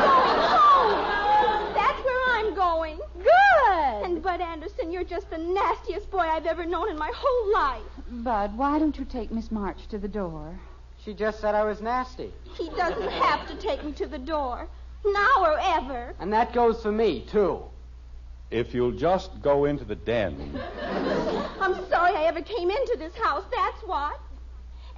going 0.00 1.04
home. 1.04 1.74
That's 1.74 2.04
where 2.04 2.28
I'm 2.28 2.54
going. 2.54 3.00
Good. 3.18 4.04
And 4.04 4.22
Bud 4.22 4.40
Anderson, 4.40 4.92
you're 4.92 5.02
just 5.02 5.30
the 5.30 5.38
nastiest 5.38 6.08
boy 6.12 6.20
I've 6.20 6.46
ever 6.46 6.64
known 6.64 6.90
in 6.90 6.96
my 6.96 7.10
whole 7.12 7.52
life. 7.52 7.82
Bud, 8.08 8.56
why 8.56 8.78
don't 8.78 8.96
you 8.96 9.04
take 9.04 9.32
Miss 9.32 9.50
March 9.50 9.88
to 9.88 9.98
the 9.98 10.08
door? 10.08 10.56
She 11.04 11.12
just 11.12 11.40
said 11.40 11.56
I 11.56 11.64
was 11.64 11.80
nasty. 11.80 12.32
He 12.56 12.68
doesn't 12.70 13.10
have 13.10 13.48
to 13.48 13.56
take 13.56 13.82
me 13.82 13.90
to 13.92 14.06
the 14.06 14.18
door. 14.18 14.68
Now 15.04 15.40
or 15.40 15.58
ever. 15.58 16.14
And 16.20 16.32
that 16.32 16.52
goes 16.52 16.80
for 16.82 16.92
me, 16.92 17.26
too. 17.28 17.64
If 18.52 18.74
you'll 18.74 18.92
just 18.92 19.40
go 19.40 19.64
into 19.64 19.82
the 19.82 19.96
den. 19.96 20.36
I'm 21.58 21.74
sorry 21.88 22.14
I 22.14 22.24
ever 22.26 22.42
came 22.42 22.70
into 22.70 22.96
this 22.98 23.14
house, 23.16 23.44
that's 23.50 23.80
what. 23.86 24.20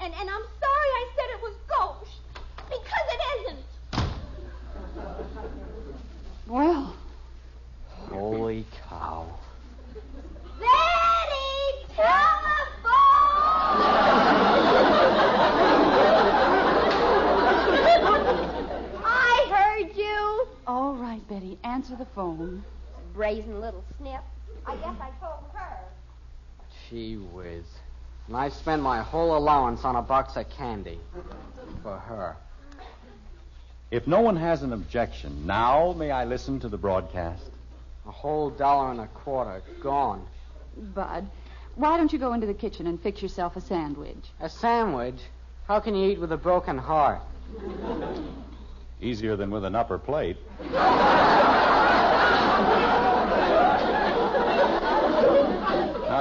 And 0.01 0.13
and 0.13 0.29
I'm 0.29 0.43
sorry 0.61 0.91
I 1.01 1.09
said 1.15 1.25
it 1.31 1.41
was 1.41 1.55
gauche. 1.69 2.17
Because 2.69 3.07
it 3.13 3.21
isn't. 3.39 3.65
Well, 6.49 6.97
Holy 8.11 8.67
cow. 8.89 9.27
Betty! 10.59 11.95
Telephone! 11.95 12.35
I 19.05 19.47
heard 19.49 19.97
you. 19.97 20.49
all 20.67 20.95
right, 20.95 21.27
Betty, 21.29 21.57
answer 21.63 21.95
the 21.95 22.07
phone. 22.07 22.65
Brazen 23.15 23.61
little 23.61 23.85
snip. 23.99 24.23
I 24.67 24.77
guess 24.77 24.97
I 25.01 25.11
told 25.21 25.45
her. 25.55 25.79
Gee 26.91 27.17
whiz. 27.17 27.65
And 28.27 28.37
I 28.37 28.49
spent 28.49 28.83
my 28.83 29.03
whole 29.03 29.37
allowance 29.37 29.85
on 29.85 29.97
a 29.97 30.03
box 30.03 30.37
of 30.37 30.49
candy. 30.51 30.99
For 31.83 31.97
her. 31.97 32.37
If 33.91 34.07
no 34.07 34.21
one 34.21 34.37
has 34.37 34.63
an 34.63 34.73
objection, 34.73 35.47
now 35.47 35.93
may 35.93 36.11
I 36.11 36.25
listen 36.25 36.59
to 36.61 36.69
the 36.69 36.79
broadcast? 36.79 37.43
A 38.07 38.11
whole 38.11 38.51
dollar 38.51 38.91
and 38.91 39.01
a 39.01 39.07
quarter 39.07 39.63
gone. 39.81 40.27
Bud, 40.77 41.29
why 41.77 41.97
don't 41.97 42.13
you 42.13 42.19
go 42.19 42.33
into 42.33 42.47
the 42.47 42.55
kitchen 42.55 42.87
and 42.87 43.01
fix 43.01 43.23
yourself 43.23 43.57
a 43.57 43.61
sandwich? 43.61 44.31
A 44.41 44.49
sandwich? 44.49 45.21
How 45.69 45.81
can 45.81 45.95
you 45.95 46.11
eat 46.11 46.21
with 46.21 46.33
a 46.33 46.37
broken 46.37 46.77
heart? 46.77 47.21
Easier 49.01 49.37
than 49.37 49.51
with 49.51 49.65
an 49.65 49.75
upper 49.75 49.99
plate. 49.99 50.37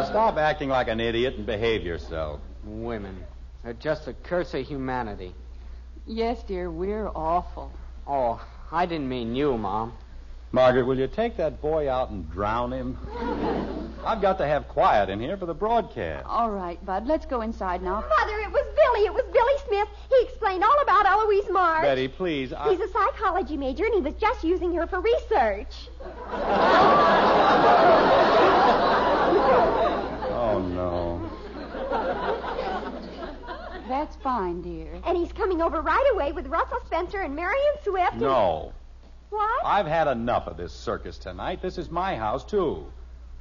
Now 0.04 0.10
stop 0.10 0.38
acting 0.38 0.68
like 0.68 0.90
an 0.90 1.00
idiot 1.00 1.36
and 1.38 1.46
behave 1.46 1.86
yourself. 1.86 2.42
Women. 2.66 3.24
They're 3.64 3.72
just 3.72 4.10
a 4.10 4.14
curse 4.14 4.54
of 4.54 4.68
humanity. 4.68 5.34
Yes, 6.06 6.44
dear, 6.44 6.70
we're 6.70 7.08
awful. 7.08 7.72
Oh, 8.06 8.46
I 8.70 8.86
didn't 8.86 9.08
mean 9.08 9.34
you, 9.34 9.58
Mom. 9.58 9.94
Margaret, 10.52 10.84
will 10.84 11.00
you 11.00 11.08
take 11.08 11.38
that 11.38 11.62
boy 11.62 11.90
out 11.90 12.10
and 12.10 12.30
drown 12.30 12.74
him? 12.74 12.98
I've 14.06 14.22
got 14.22 14.38
to 14.40 14.46
have 14.46 14.68
quiet 14.68 15.10
in 15.10 15.22
here 15.22 15.38
for 15.38 15.46
the 15.46 15.54
broadcast. 15.54 16.26
All 16.28 16.52
right, 16.52 16.86
Bud, 16.86 17.08
let's 17.08 17.26
go 17.26 17.40
inside 17.40 17.82
now. 17.82 18.02
Mother, 18.02 18.40
it 18.40 18.52
was 18.52 18.66
Billy. 18.76 19.06
It 19.06 19.14
was 19.14 19.24
Billy 19.32 19.58
Smith. 19.68 19.88
He 20.10 20.22
explained 20.26 20.66
all 20.66 20.82
about 20.82 21.06
Eloise 21.06 21.50
March. 21.50 21.84
Betty, 21.84 22.10
please. 22.10 22.52
I... 22.52 22.72
He's 22.72 22.82
a 22.82 22.90
psychology 22.90 23.56
major, 23.56 23.86
and 23.86 23.94
he 23.94 24.02
was 24.02 24.16
just 24.16 24.44
using 24.44 24.74
her 24.74 24.86
for 24.86 25.00
research. 25.00 25.88
Oh, 30.54 30.60
no. 30.60 31.20
That's 33.88 34.16
fine, 34.18 34.62
dear. 34.62 35.00
And 35.06 35.18
he's 35.18 35.32
coming 35.32 35.62
over 35.62 35.82
right 35.82 36.10
away 36.14 36.32
with 36.32 36.48
Russell 36.48 36.80
Spencer 36.86 37.20
and 37.22 37.36
Marion 37.36 37.74
Swift. 37.84 38.14
and- 38.14 38.22
No. 38.22 38.74
What? 39.30 39.66
I've 39.66 39.88
had 39.88 40.08
enough 40.08 40.48
of 40.48 40.58
this 40.58 40.72
circus 40.72 41.18
tonight. 41.18 41.62
This 41.62 41.78
is 41.78 41.90
my 41.90 42.16
house, 42.16 42.44
too. 42.44 42.86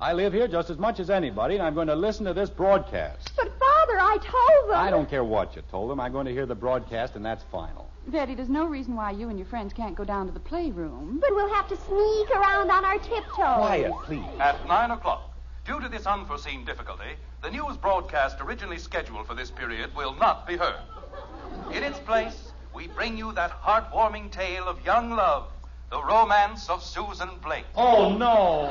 I 0.00 0.14
live 0.14 0.32
here 0.32 0.48
just 0.48 0.70
as 0.70 0.78
much 0.78 0.98
as 1.00 1.10
anybody, 1.10 1.54
and 1.56 1.62
I'm 1.62 1.74
going 1.74 1.86
to 1.88 1.94
listen 1.94 2.24
to 2.26 2.34
this 2.34 2.50
broadcast. 2.50 3.30
But, 3.36 3.48
Father, 3.58 4.00
I 4.00 4.16
told 4.20 4.70
them. 4.70 4.76
I 4.80 4.90
don't 4.90 5.08
care 5.08 5.22
what 5.22 5.54
you 5.54 5.62
told 5.70 5.90
them. 5.90 6.00
I'm 6.00 6.10
going 6.12 6.26
to 6.26 6.32
hear 6.32 6.46
the 6.46 6.54
broadcast, 6.54 7.14
and 7.14 7.24
that's 7.24 7.44
final. 7.52 7.88
Betty, 8.08 8.34
there's 8.34 8.48
no 8.48 8.64
reason 8.64 8.96
why 8.96 9.12
you 9.12 9.28
and 9.28 9.38
your 9.38 9.46
friends 9.46 9.72
can't 9.72 9.94
go 9.94 10.02
down 10.02 10.26
to 10.26 10.32
the 10.32 10.40
playroom. 10.40 11.18
But 11.20 11.34
we'll 11.36 11.52
have 11.54 11.68
to 11.68 11.76
sneak 11.76 12.30
around 12.30 12.70
on 12.70 12.84
our 12.84 12.98
tiptoes. 12.98 13.34
Quiet, 13.36 13.92
please. 14.04 14.24
At 14.40 14.66
9 14.66 14.90
o'clock. 14.90 15.30
Due 15.64 15.78
to 15.78 15.88
this 15.88 16.06
unforeseen 16.06 16.64
difficulty, 16.64 17.14
the 17.40 17.50
news 17.50 17.76
broadcast 17.76 18.40
originally 18.40 18.78
scheduled 18.78 19.26
for 19.28 19.34
this 19.34 19.50
period 19.50 19.94
will 19.94 20.12
not 20.14 20.44
be 20.44 20.56
heard. 20.56 20.80
In 21.72 21.84
its 21.84 22.00
place, 22.00 22.52
we 22.74 22.88
bring 22.88 23.16
you 23.16 23.32
that 23.32 23.62
heartwarming 23.62 24.32
tale 24.32 24.66
of 24.66 24.84
young 24.84 25.10
love, 25.10 25.52
the 25.90 26.02
romance 26.02 26.68
of 26.68 26.82
Susan 26.82 27.30
Blake. 27.40 27.66
Oh, 27.76 28.16
no. 28.16 28.70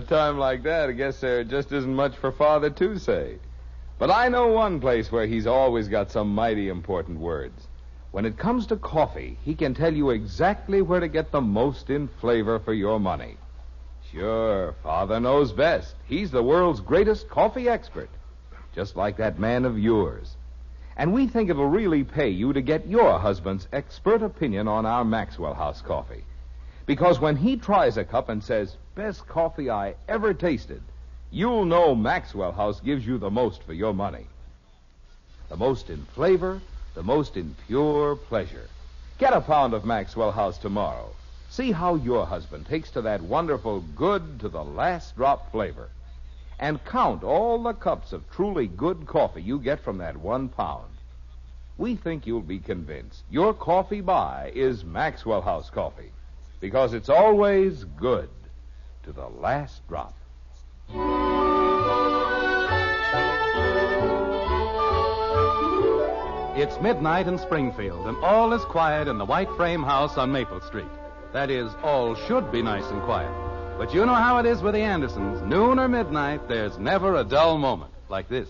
A 0.00 0.06
time 0.06 0.38
like 0.38 0.62
that, 0.62 0.88
I 0.88 0.92
guess 0.92 1.20
there 1.20 1.44
just 1.44 1.72
isn't 1.72 1.94
much 1.94 2.16
for 2.16 2.32
Father 2.32 2.70
to 2.70 2.98
say. 2.98 3.36
But 3.98 4.10
I 4.10 4.28
know 4.28 4.48
one 4.48 4.80
place 4.80 5.12
where 5.12 5.26
he's 5.26 5.46
always 5.46 5.88
got 5.88 6.10
some 6.10 6.34
mighty 6.34 6.68
important 6.70 7.20
words. 7.20 7.68
When 8.10 8.24
it 8.24 8.38
comes 8.38 8.66
to 8.66 8.76
coffee, 8.76 9.36
he 9.44 9.54
can 9.54 9.74
tell 9.74 9.94
you 9.94 10.10
exactly 10.10 10.80
where 10.80 11.00
to 11.00 11.08
get 11.08 11.30
the 11.30 11.42
most 11.42 11.90
in 11.90 12.08
flavor 12.20 12.58
for 12.58 12.72
your 12.72 12.98
money. 12.98 13.36
Sure, 14.10 14.74
Father 14.82 15.20
knows 15.20 15.52
best. 15.52 15.94
He's 16.06 16.30
the 16.30 16.42
world's 16.42 16.80
greatest 16.80 17.28
coffee 17.28 17.68
expert, 17.68 18.10
just 18.74 18.96
like 18.96 19.18
that 19.18 19.38
man 19.38 19.64
of 19.66 19.78
yours. 19.78 20.34
And 20.96 21.12
we 21.12 21.28
think 21.28 21.50
it'll 21.50 21.66
really 21.66 22.04
pay 22.04 22.30
you 22.30 22.52
to 22.54 22.62
get 22.62 22.88
your 22.88 23.18
husband's 23.18 23.68
expert 23.72 24.22
opinion 24.22 24.66
on 24.66 24.86
our 24.86 25.04
Maxwell 25.04 25.54
House 25.54 25.82
coffee. 25.82 26.24
Because 26.90 27.20
when 27.20 27.36
he 27.36 27.56
tries 27.56 27.96
a 27.96 28.04
cup 28.04 28.28
and 28.28 28.42
says, 28.42 28.76
best 28.96 29.24
coffee 29.28 29.70
I 29.70 29.94
ever 30.08 30.34
tasted, 30.34 30.82
you'll 31.30 31.64
know 31.64 31.94
Maxwell 31.94 32.50
House 32.50 32.80
gives 32.80 33.06
you 33.06 33.16
the 33.16 33.30
most 33.30 33.62
for 33.62 33.74
your 33.74 33.94
money. 33.94 34.26
The 35.50 35.56
most 35.56 35.88
in 35.88 36.04
flavor, 36.16 36.60
the 36.96 37.04
most 37.04 37.36
in 37.36 37.54
pure 37.68 38.16
pleasure. 38.16 38.68
Get 39.18 39.32
a 39.32 39.40
pound 39.40 39.72
of 39.72 39.84
Maxwell 39.84 40.32
House 40.32 40.58
tomorrow. 40.58 41.14
See 41.48 41.70
how 41.70 41.94
your 41.94 42.26
husband 42.26 42.66
takes 42.66 42.90
to 42.90 43.02
that 43.02 43.22
wonderful 43.22 43.84
good 43.94 44.40
to 44.40 44.48
the 44.48 44.64
last 44.64 45.14
drop 45.14 45.52
flavor. 45.52 45.90
And 46.58 46.84
count 46.84 47.22
all 47.22 47.62
the 47.62 47.74
cups 47.74 48.12
of 48.12 48.28
truly 48.32 48.66
good 48.66 49.06
coffee 49.06 49.42
you 49.42 49.60
get 49.60 49.78
from 49.78 49.98
that 49.98 50.16
one 50.16 50.48
pound. 50.48 50.90
We 51.78 51.94
think 51.94 52.26
you'll 52.26 52.40
be 52.40 52.58
convinced 52.58 53.22
your 53.30 53.54
coffee 53.54 54.00
buy 54.00 54.50
is 54.56 54.84
Maxwell 54.84 55.42
House 55.42 55.70
coffee 55.70 56.10
because 56.60 56.94
it's 56.94 57.08
always 57.08 57.84
good 57.96 58.28
to 59.04 59.12
the 59.12 59.26
last 59.26 59.86
drop. 59.88 60.14
It's 66.56 66.78
midnight 66.82 67.26
in 67.26 67.38
Springfield, 67.38 68.06
and 68.06 68.16
all 68.18 68.52
is 68.52 68.62
quiet 68.66 69.08
in 69.08 69.16
the 69.16 69.24
white 69.24 69.48
frame 69.56 69.82
house 69.82 70.18
on 70.18 70.30
Maple 70.30 70.60
Street. 70.60 70.84
That 71.32 71.48
is, 71.50 71.72
all 71.82 72.14
should 72.14 72.52
be 72.52 72.60
nice 72.60 72.84
and 72.90 73.00
quiet. 73.02 73.30
But 73.78 73.94
you 73.94 74.04
know 74.04 74.14
how 74.14 74.36
it 74.38 74.46
is 74.46 74.60
with 74.60 74.74
the 74.74 74.80
Andersons. 74.80 75.40
Noon 75.42 75.78
or 75.78 75.88
midnight, 75.88 76.48
there's 76.48 76.76
never 76.78 77.16
a 77.16 77.24
dull 77.24 77.56
moment 77.56 77.92
like 78.10 78.28
this. 78.28 78.48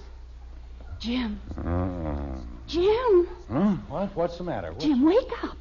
Jim. 0.99 1.41
Uh, 1.57 2.41
Jim. 2.67 3.29
huh? 3.49 3.77
What? 3.89 4.17
What's 4.17 4.39
the 4.39 4.45
matter? 4.45 4.73
What- 4.73 4.81
Jim, 4.81 5.05
wake 5.05 5.45
up. 5.45 5.57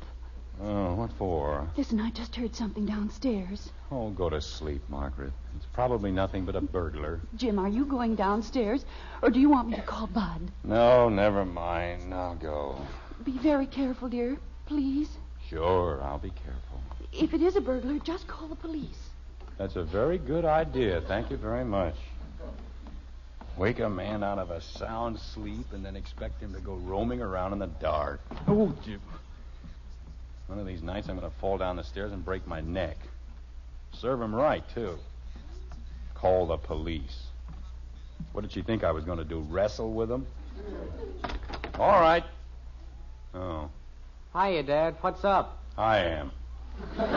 Oh, 0.62 0.94
what 0.96 1.12
for? 1.18 1.68
Listen, 1.78 2.02
I 2.02 2.12
just 2.12 2.36
heard 2.36 2.54
something 2.54 2.86
downstairs. 2.86 3.70
Oh, 3.92 4.10
go 4.10 4.30
to 4.30 4.42
sleep, 4.42 4.82
Margaret. 4.90 5.32
It's 5.56 5.66
probably 5.74 6.12
nothing 6.12 6.46
but 6.46 6.56
a 6.56 6.62
burglar. 6.62 7.22
Jim, 7.36 7.58
are 7.60 7.70
you 7.70 7.86
going 7.86 8.16
downstairs, 8.16 8.84
or 9.22 9.30
do 9.30 9.40
you 9.40 9.50
want 9.50 9.70
me 9.70 9.76
to 9.76 9.82
call 9.82 10.08
Bud? 10.08 10.52
No, 10.64 11.08
never 11.08 11.46
mind. 11.46 12.14
I'll 12.14 12.36
go. 12.36 12.78
Be 13.24 13.38
very 13.38 13.68
careful, 13.68 14.10
dear. 14.10 14.38
Please. 14.66 15.10
Sure, 15.50 16.02
I'll 16.04 16.20
be 16.20 16.32
careful. 16.32 16.82
If 17.14 17.34
it 17.34 17.42
is 17.42 17.56
a 17.56 17.62
burglar, 17.62 17.98
just 18.00 18.28
call 18.28 18.48
the 18.48 18.56
police. 18.56 19.10
That's 19.58 19.78
a 19.78 19.84
very 19.84 20.18
good 20.18 20.46
idea. 20.46 21.02
Thank 21.08 21.32
you 21.32 21.38
very 21.38 21.66
much. 21.66 21.96
Wake 23.58 23.80
a 23.80 23.90
man 23.90 24.24
out 24.24 24.40
of 24.40 24.52
a 24.52 24.62
sound 24.62 25.20
sleep 25.20 25.74
and 25.74 25.84
then 25.84 25.96
expect 25.96 26.42
him 26.42 26.54
to 26.54 26.62
go 26.62 26.76
roaming 26.76 27.22
around 27.22 27.54
in 27.54 27.60
the 27.60 27.68
dark. 27.68 28.22
Oh, 28.48 28.74
Jim. 28.86 29.02
One 30.50 30.58
of 30.58 30.66
these 30.66 30.82
nights 30.82 31.08
I'm 31.08 31.20
going 31.20 31.30
to 31.32 31.38
fall 31.38 31.60
down 31.60 31.76
the 31.76 31.84
stairs 31.84 32.12
and 32.12 32.26
break 32.26 32.48
my 32.48 32.60
neck. 32.60 32.98
Serve 33.94 34.20
him 34.20 34.34
right, 34.34 34.64
too. 34.74 34.98
Call 36.16 36.48
the 36.48 36.58
police. 36.58 37.28
What 38.32 38.42
did 38.42 38.52
she 38.52 38.64
think 38.64 38.84
I 38.84 38.92
was 38.92 39.06
going 39.06 39.20
to 39.20 39.24
do? 39.24 39.42
Wrestle 39.42 39.94
with 39.94 40.10
him? 40.10 40.26
All 41.78 42.02
right. 42.02 42.24
Oh, 43.36 43.70
Hiya, 44.34 44.64
Dad. 44.64 44.96
What's 45.02 45.24
up? 45.24 45.60
I 45.78 46.00
am. 46.00 46.32
what 46.96 47.10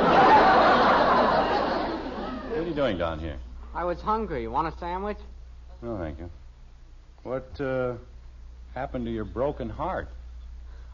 are 2.58 2.66
you 2.66 2.74
doing 2.74 2.98
down 2.98 3.18
here? 3.18 3.38
I 3.74 3.84
was 3.84 3.98
hungry. 4.02 4.42
You 4.42 4.50
Want 4.50 4.72
a 4.72 4.78
sandwich? 4.78 5.16
No, 5.80 5.96
thank 5.96 6.18
you. 6.18 6.28
What 7.22 7.58
uh, 7.60 7.94
happened 8.74 9.06
to 9.06 9.10
your 9.10 9.24
broken 9.24 9.70
heart? 9.70 10.08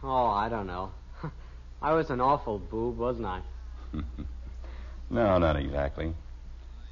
Oh, 0.04 0.26
I 0.26 0.48
don't 0.48 0.68
know. 0.68 0.92
I 1.80 1.92
was 1.94 2.10
an 2.10 2.20
awful 2.20 2.58
boob, 2.58 2.98
wasn't 2.98 3.26
I? 3.26 3.40
no, 5.10 5.38
not 5.38 5.56
exactly. 5.56 6.12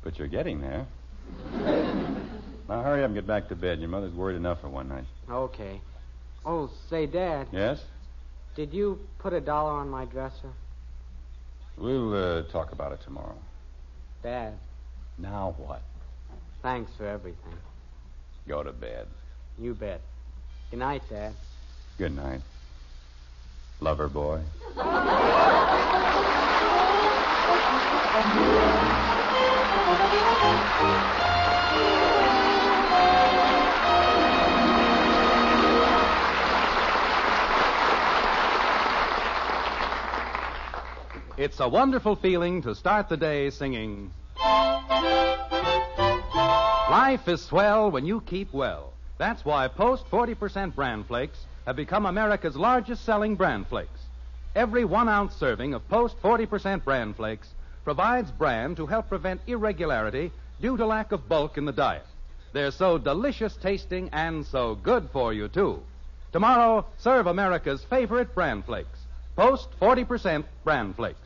But 0.04 0.18
you're 0.18 0.28
getting 0.28 0.60
there. 0.60 0.86
now 2.68 2.82
hurry 2.82 3.02
up 3.02 3.06
and 3.06 3.14
get 3.14 3.26
back 3.26 3.48
to 3.48 3.56
bed. 3.56 3.80
Your 3.80 3.88
mother's 3.88 4.14
worried 4.14 4.36
enough 4.36 4.60
for 4.60 4.68
one 4.68 4.88
night. 4.88 5.04
Okay. 5.28 5.80
Oh, 6.44 6.70
say, 6.88 7.06
Dad, 7.06 7.48
Yes? 7.50 7.82
did 8.54 8.72
you 8.72 9.00
put 9.18 9.32
a 9.32 9.40
dollar 9.40 9.72
on 9.72 9.88
my 9.88 10.04
dresser? 10.04 10.52
We'll 11.76 12.14
uh, 12.14 12.42
talk 12.52 12.72
about 12.72 12.92
it 12.92 13.00
tomorrow. 13.04 13.34
Dad, 14.22 14.54
Now 15.18 15.54
what? 15.58 15.82
thanks 16.62 16.90
for 16.96 17.06
everything. 17.06 17.54
Go 18.48 18.62
to 18.62 18.72
bed. 18.72 19.06
You 19.58 19.74
bet. 19.74 20.00
Good 20.70 20.78
night, 20.78 21.02
Dad. 21.10 21.32
Good 21.98 22.14
night. 22.14 22.40
Lover 23.80 24.08
boy. 24.08 24.40
It's 41.38 41.60
a 41.60 41.68
wonderful 41.68 42.16
feeling 42.16 42.62
to 42.62 42.74
start 42.74 43.10
the 43.10 43.16
day 43.18 43.50
singing. 43.50 44.10
Life 46.90 47.28
is 47.28 47.42
swell 47.42 47.90
when 47.90 48.06
you 48.06 48.22
keep 48.22 48.54
well. 48.54 48.94
That's 49.18 49.44
why 49.44 49.68
Post 49.68 50.10
40% 50.10 50.74
bran 50.74 51.04
flakes 51.04 51.44
have 51.66 51.76
become 51.76 52.06
America's 52.06 52.56
largest 52.56 53.04
selling 53.04 53.34
bran 53.34 53.64
flakes. 53.64 54.00
Every 54.54 54.84
one 54.84 55.08
ounce 55.08 55.34
serving 55.34 55.74
of 55.74 55.86
Post 55.88 56.16
40% 56.22 56.84
bran 56.84 57.12
flakes 57.12 57.48
provides 57.84 58.30
bran 58.30 58.74
to 58.76 58.86
help 58.86 59.08
prevent 59.08 59.40
irregularity 59.46 60.32
due 60.60 60.76
to 60.76 60.86
lack 60.86 61.12
of 61.12 61.28
bulk 61.28 61.58
in 61.58 61.64
the 61.64 61.72
diet. 61.72 62.06
They're 62.52 62.70
so 62.70 62.96
delicious 62.96 63.54
tasting 63.56 64.08
and 64.12 64.46
so 64.46 64.76
good 64.76 65.10
for 65.12 65.32
you, 65.32 65.48
too. 65.48 65.82
Tomorrow, 66.32 66.86
serve 66.98 67.26
America's 67.26 67.84
favorite 67.84 68.34
bran 68.34 68.62
flakes. 68.62 68.98
Post 69.36 69.68
40% 69.80 70.44
bran 70.64 70.94
flakes. 70.94 71.18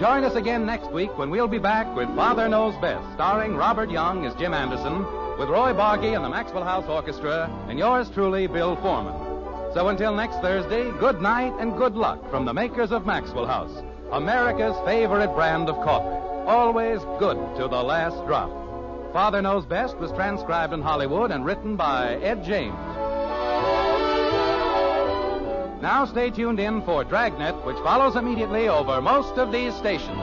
Join 0.00 0.24
us 0.24 0.34
again 0.34 0.64
next 0.64 0.90
week 0.92 1.10
when 1.18 1.28
we'll 1.28 1.46
be 1.46 1.58
back 1.58 1.94
with 1.94 2.08
Father 2.16 2.48
Knows 2.48 2.74
Best, 2.80 3.04
starring 3.12 3.54
Robert 3.54 3.90
Young 3.90 4.24
as 4.24 4.34
Jim 4.36 4.54
Anderson, 4.54 5.00
with 5.38 5.50
Roy 5.50 5.74
Bargy 5.74 6.16
and 6.16 6.24
the 6.24 6.28
Maxwell 6.30 6.64
House 6.64 6.86
Orchestra, 6.88 7.50
and 7.68 7.78
yours 7.78 8.08
truly, 8.08 8.46
Bill 8.46 8.76
Forman. 8.76 9.12
So 9.74 9.88
until 9.88 10.14
next 10.14 10.36
Thursday, 10.36 10.90
good 10.92 11.20
night 11.20 11.52
and 11.60 11.76
good 11.76 11.96
luck 11.96 12.30
from 12.30 12.46
the 12.46 12.54
makers 12.54 12.92
of 12.92 13.04
Maxwell 13.04 13.44
House, 13.44 13.82
America's 14.10 14.74
favorite 14.86 15.34
brand 15.34 15.68
of 15.68 15.76
coffee. 15.84 16.48
Always 16.48 17.00
good 17.18 17.36
to 17.58 17.68
the 17.68 17.82
last 17.82 18.16
drop. 18.26 18.48
Father 19.12 19.42
Knows 19.42 19.66
Best 19.66 19.98
was 19.98 20.12
transcribed 20.12 20.72
in 20.72 20.80
Hollywood 20.80 21.30
and 21.30 21.44
written 21.44 21.76
by 21.76 22.14
Ed 22.22 22.42
James. 22.42 22.89
Now 25.80 26.04
stay 26.04 26.28
tuned 26.28 26.60
in 26.60 26.82
for 26.82 27.04
Dragnet, 27.04 27.64
which 27.64 27.78
follows 27.78 28.14
immediately 28.14 28.68
over 28.68 29.00
most 29.00 29.38
of 29.38 29.50
these 29.50 29.74
stations. 29.74 30.18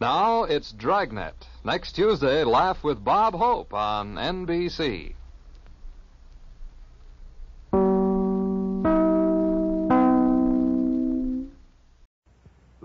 Now 0.00 0.44
it's 0.44 0.72
Dragnet. 0.72 1.46
Next 1.64 1.92
Tuesday, 1.92 2.44
laugh 2.44 2.82
with 2.82 3.04
Bob 3.04 3.34
Hope 3.34 3.74
on 3.74 4.14
NBC. 4.14 5.12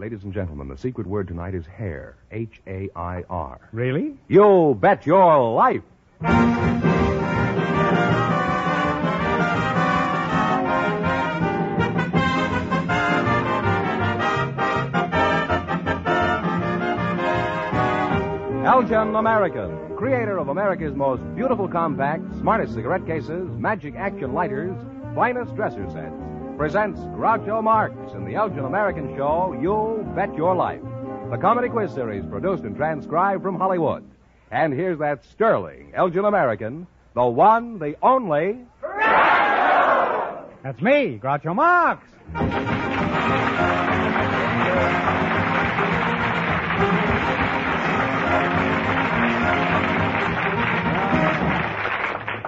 Ladies 0.03 0.25
and 0.25 0.33
gentlemen, 0.33 0.67
the 0.67 0.77
secret 0.77 1.07
word 1.07 1.29
tonight 1.29 1.55
is 1.55 1.65
hair. 1.65 2.17
H 2.29 2.59
A 2.67 2.89
I 2.93 3.23
R. 3.29 3.69
Really? 3.71 4.17
You 4.27 4.77
bet 4.77 5.05
your 5.05 5.53
life. 5.53 5.81
Elgin 18.65 19.15
American, 19.15 19.95
creator 19.95 20.37
of 20.37 20.49
America's 20.49 20.93
most 20.93 21.23
beautiful 21.33 21.69
compact, 21.69 22.23
smartest 22.39 22.73
cigarette 22.73 23.05
cases, 23.07 23.47
magic 23.57 23.95
action 23.95 24.33
lighters, 24.33 24.75
finest 25.15 25.55
dresser 25.55 25.89
sets, 25.91 26.22
presents 26.57 26.99
Groucho 26.99 27.63
Marx 27.63 27.95
in 28.13 28.25
the 28.25 28.35
Elgin 28.35 28.65
American 28.65 29.15
show, 29.15 29.57
You 29.59 30.05
Bet 30.15 30.33
Your 30.35 30.55
Life, 30.55 30.81
the 31.31 31.37
comedy 31.37 31.69
quiz 31.69 31.91
series 31.91 32.23
produced 32.25 32.63
and 32.63 32.75
transcribed 32.75 33.41
from 33.41 33.57
Hollywood. 33.57 34.03
And 34.51 34.73
here's 34.73 34.99
that 34.99 35.25
sterling 35.25 35.91
Elgin 35.95 36.25
American, 36.25 36.85
the 37.15 37.25
one, 37.25 37.79
the 37.79 37.95
only. 38.03 38.59
That's 40.63 40.81
me, 40.81 41.19
Groucho 41.21 41.55
Marx. 41.55 42.92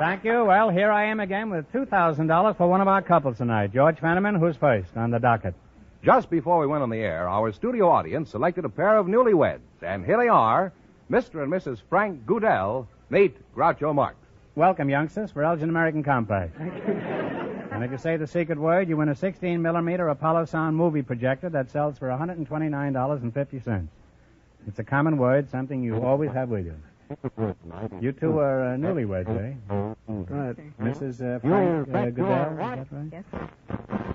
Thank 0.06 0.24
you. 0.24 0.46
Well, 0.46 0.70
here 0.70 0.92
I 0.92 1.06
am 1.06 1.20
again 1.20 1.50
with 1.50 1.72
$2,000 1.74 2.58
for 2.58 2.68
one 2.68 2.80
of 2.80 2.88
our 2.88 3.02
couples 3.02 3.38
tonight. 3.38 3.74
George 3.74 3.98
Fenneman, 3.98 4.40
who's 4.40 4.56
first 4.56 4.96
on 4.96 5.10
the 5.10 5.18
docket? 5.18 5.56
Just 6.04 6.30
before 6.30 6.60
we 6.60 6.68
went 6.68 6.84
on 6.84 6.92
the 6.92 7.00
air, 7.00 7.28
our 7.28 7.52
studio 7.52 7.90
audience 7.90 8.30
selected 8.30 8.66
a 8.66 8.70
pair 8.70 8.98
of 9.00 9.08
newlyweds. 9.08 9.62
And 9.82 10.06
here 10.06 10.20
they 10.20 10.28
are 10.28 10.72
Mr. 11.10 11.42
and 11.42 11.52
Mrs. 11.52 11.80
Frank 11.90 12.24
Goodell. 12.28 12.88
Meet 13.10 13.36
Groucho 13.56 13.96
Marx. 13.96 14.18
Welcome, 14.54 14.92
youngsters, 14.92 15.32
for 15.32 15.44
Elgin 15.44 15.70
American 15.70 16.04
Compact. 16.04 16.56
Thank 16.56 16.76
you. 16.76 16.94
and 17.72 17.84
if 17.84 17.90
you 17.90 17.98
say 17.98 18.16
the 18.16 18.28
secret 18.28 18.60
word, 18.60 18.88
you 18.88 18.98
win 18.98 19.10
a 19.10 19.16
16 19.16 19.60
millimeter 19.60 20.08
Apollo 20.10 20.46
Sound 20.46 20.78
movie 20.78 21.02
projector 21.02 21.50
that 21.50 21.72
sells 21.72 21.98
for 21.98 22.10
$129.50. 22.10 23.88
It's 24.68 24.78
a 24.78 24.84
common 24.84 25.18
word, 25.18 25.50
something 25.50 25.82
you 25.82 26.00
always 26.04 26.30
have 26.30 26.50
with 26.50 26.68
you. 26.68 26.76
You 28.02 28.12
two 28.12 28.40
are 28.40 28.74
uh, 28.74 28.78
newlyweds, 28.78 29.30
eh? 29.30 29.54
Right. 30.08 30.56
Mrs. 30.80 31.22
Uh, 31.22 31.40
Frank 31.40 31.90
uh, 31.90 32.10
Goodell, 32.10 32.52
is 32.52 32.58
that 32.58 32.92
right? 32.92 33.10
Yes, 33.12 33.24
sir. 33.32 33.50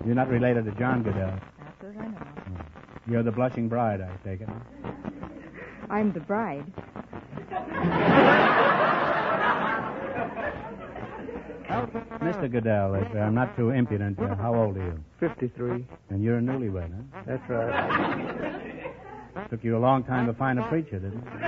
You're 0.05 0.15
not 0.15 0.29
related 0.29 0.65
to 0.65 0.73
John 0.73 1.03
Goodell. 1.03 1.31
Not 1.31 1.41
as 1.89 1.97
I 1.97 2.07
know. 2.09 2.19
You're 3.09 3.23
the 3.23 3.33
blushing 3.33 3.69
bride, 3.69 4.01
I 4.01 4.11
take 4.25 4.41
it. 4.41 4.49
I'm 5.89 6.13
the 6.13 6.21
bride. 6.21 6.65
Mr. 12.21 12.51
Goodell, 12.51 12.95
if 12.97 13.09
I'm 13.15 13.35
not 13.35 13.57
too 13.57 13.71
impudent, 13.71 14.19
uh, 14.19 14.35
how 14.35 14.55
old 14.55 14.77
are 14.77 14.85
you? 14.85 15.05
53. 15.21 15.87
And 16.11 16.23
you're 16.23 16.39
a 16.39 16.41
newlywed, 16.41 16.91
huh? 17.15 17.23
That's 17.27 17.49
right. 17.49 18.95
Took 19.51 19.65
you 19.65 19.77
a 19.77 19.79
long 19.79 20.05
time 20.05 20.27
to 20.27 20.35
find 20.35 20.59
a 20.59 20.69
preacher, 20.69 20.99
didn't 20.99 21.19
it? 21.19 21.41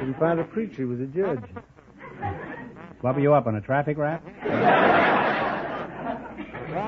Didn't 0.00 0.18
find 0.18 0.40
a 0.40 0.44
preacher. 0.44 0.76
He 0.76 0.84
was 0.84 1.00
a 1.00 1.06
judge. 1.06 1.44
What 3.00 3.14
were 3.14 3.20
you 3.20 3.32
up 3.34 3.46
on, 3.46 3.54
a 3.56 3.60
traffic 3.60 3.96
rap? 3.96 4.22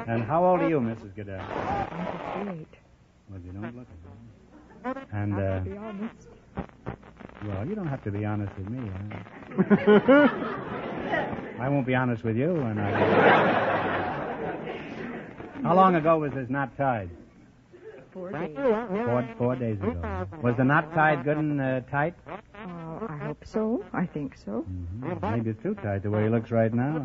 and 0.09 0.23
how 0.25 0.45
old 0.45 0.61
are 0.61 0.69
you, 0.69 0.81
Mrs. 0.81 1.15
Goodell? 1.15 1.41
Eight. 2.51 2.69
Well, 3.31 3.41
you 3.45 3.53
don't 3.53 3.77
look 3.77 3.87
it. 3.89 3.99
And, 5.13 5.35
uh, 5.35 5.61
be 5.61 5.77
honest. 5.77 6.29
well, 7.47 7.67
you 7.67 7.75
don't 7.75 7.87
have 7.87 8.03
to 8.05 8.11
be 8.11 8.25
honest 8.25 8.53
with 8.59 8.69
me. 8.69 8.91
Huh? 8.91 10.29
I 11.61 11.69
won't 11.69 11.87
be 11.87 11.95
honest 11.95 12.25
with 12.25 12.37
you. 12.37 12.57
And 12.57 12.81
I... 12.81 13.63
How 15.63 15.75
long 15.75 15.95
ago 15.95 16.19
was 16.19 16.33
this 16.33 16.51
knot 16.51 16.77
tied? 16.77 17.11
Four 18.13 18.31
days. 18.31 18.57
Four, 18.57 19.29
four 19.39 19.57
days 19.57 19.79
ago. 19.79 20.27
Was 20.43 20.57
the 20.57 20.65
knot 20.65 20.93
tied 20.93 21.25
good 21.25 21.39
and 21.39 21.61
uh, 21.61 21.81
tight? 21.91 22.15
Uh, 22.29 22.37
I 23.09 23.17
hope 23.23 23.43
so. 23.45 23.83
I 23.93 24.05
think 24.05 24.37
so. 24.37 24.67
Maybe 25.23 25.51
it's 25.51 25.63
too 25.63 25.75
tight 25.77 26.03
the 26.03 26.11
way 26.11 26.25
he 26.25 26.29
looks 26.29 26.51
right 26.51 26.73
now. 26.73 26.99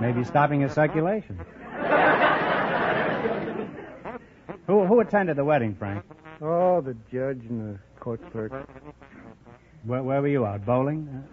Maybe 0.00 0.22
stopping 0.24 0.60
his 0.60 0.72
circulation. 0.72 1.40
Who, 4.68 4.86
who 4.86 5.00
attended 5.00 5.36
the 5.36 5.44
wedding, 5.44 5.74
Frank? 5.74 6.04
Oh, 6.40 6.80
the 6.80 6.94
judge 7.10 7.40
and 7.48 7.74
the 7.74 7.78
court 7.98 8.20
clerk. 8.30 8.52
Where, 9.84 10.02
where 10.02 10.20
were 10.20 10.28
you 10.28 10.46
out? 10.46 10.64
Bowling? 10.64 11.24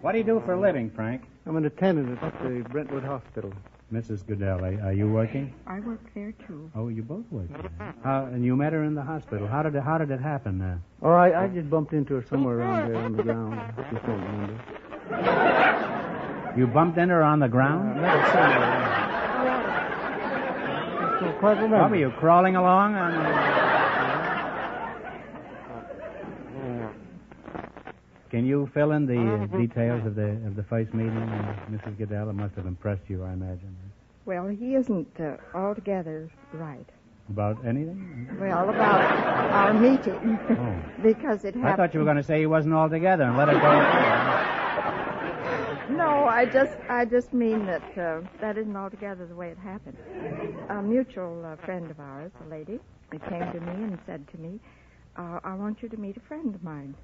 What 0.00 0.12
do 0.12 0.18
you 0.18 0.24
do 0.24 0.40
for 0.46 0.54
a 0.54 0.60
living, 0.60 0.90
Frank? 0.90 1.22
I'm 1.46 1.56
an 1.56 1.64
attendant 1.66 2.22
at 2.22 2.32
the 2.42 2.64
Brentwood 2.70 3.04
Hospital. 3.04 3.52
Mrs. 3.92 4.24
Goodell, 4.26 4.64
are, 4.64 4.80
are 4.84 4.92
you 4.92 5.08
working? 5.10 5.52
I 5.66 5.80
work 5.80 6.00
there, 6.14 6.32
too. 6.46 6.70
Oh, 6.76 6.88
you 6.88 7.02
both 7.02 7.24
work 7.30 7.48
there. 7.50 7.94
How, 8.04 8.26
and 8.26 8.44
you 8.44 8.56
met 8.56 8.72
her 8.72 8.84
in 8.84 8.94
the 8.94 9.02
hospital. 9.02 9.46
How 9.48 9.62
did 9.64 9.74
it, 9.74 9.82
how 9.82 9.98
did 9.98 10.10
it 10.10 10.20
happen? 10.20 10.60
Uh, 10.62 10.78
Oh, 11.02 11.10
I, 11.10 11.44
I 11.44 11.48
just 11.48 11.68
bumped 11.68 11.92
into 11.92 12.14
her 12.14 12.24
somewhere 12.28 12.58
around 12.60 12.92
there 12.92 13.02
on 13.02 13.16
the 13.16 13.22
ground. 13.22 13.58
I 13.58 13.72
just 13.92 14.06
don't 14.06 14.22
remember. 14.22 14.60
you 16.56 16.66
bumped 16.68 16.98
into 16.98 17.14
her 17.14 17.22
on 17.22 17.40
the 17.40 17.48
ground? 17.48 17.98
I 17.98 18.00
met 18.00 18.20
her 18.20 18.26
somewhere. 18.32 18.74
I 21.16 21.20
don't 21.20 21.38
quite 21.40 21.54
remember. 21.56 21.78
What 21.78 21.90
were 21.90 21.96
you 21.96 22.10
crawling 22.12 22.56
along 22.56 22.94
on? 22.94 23.79
Can 28.30 28.46
you 28.46 28.70
fill 28.72 28.92
in 28.92 29.06
the 29.06 29.18
uh, 29.18 29.58
details 29.58 30.06
of 30.06 30.14
the 30.14 30.28
of 30.46 30.54
the 30.54 30.62
first 30.62 30.94
meeting, 30.94 31.26
Mrs. 31.70 31.98
Goodell? 31.98 32.30
It 32.30 32.34
must 32.34 32.54
have 32.54 32.66
impressed 32.66 33.02
you, 33.08 33.24
I 33.24 33.32
imagine. 33.32 33.76
Well, 34.24 34.46
he 34.46 34.76
isn't 34.76 35.08
uh, 35.18 35.36
altogether 35.52 36.30
right. 36.52 36.86
About 37.28 37.64
anything? 37.66 38.28
Well, 38.40 38.68
about 38.70 39.00
our 39.52 39.74
meeting. 39.74 40.38
Oh. 40.50 40.82
because 41.02 41.44
it 41.44 41.54
happened. 41.54 41.72
I 41.72 41.76
thought 41.76 41.92
you 41.94 42.00
were 42.00 42.06
going 42.06 42.18
to 42.18 42.22
say 42.22 42.38
he 42.38 42.46
wasn't 42.46 42.74
all 42.74 42.88
together 42.88 43.24
and 43.24 43.36
let 43.36 43.48
it 43.48 43.60
go. 43.60 43.70
No, 45.96 46.26
I 46.26 46.46
just, 46.46 46.76
I 46.88 47.04
just 47.04 47.32
mean 47.32 47.66
that 47.66 47.98
uh, 47.98 48.20
that 48.40 48.56
isn't 48.56 48.76
altogether 48.76 49.26
the 49.26 49.34
way 49.34 49.48
it 49.48 49.58
happened. 49.58 49.96
A 50.68 50.80
mutual 50.80 51.44
uh, 51.44 51.56
friend 51.56 51.90
of 51.90 51.98
ours, 51.98 52.30
a 52.46 52.48
lady, 52.48 52.78
came 53.10 53.52
to 53.52 53.60
me 53.60 53.72
and 53.72 53.98
said 54.06 54.26
to 54.28 54.38
me, 54.38 54.60
uh, 55.16 55.40
"I 55.42 55.54
want 55.54 55.82
you 55.82 55.88
to 55.88 55.96
meet 55.96 56.16
a 56.16 56.20
friend 56.20 56.54
of 56.54 56.62
mine." 56.62 56.94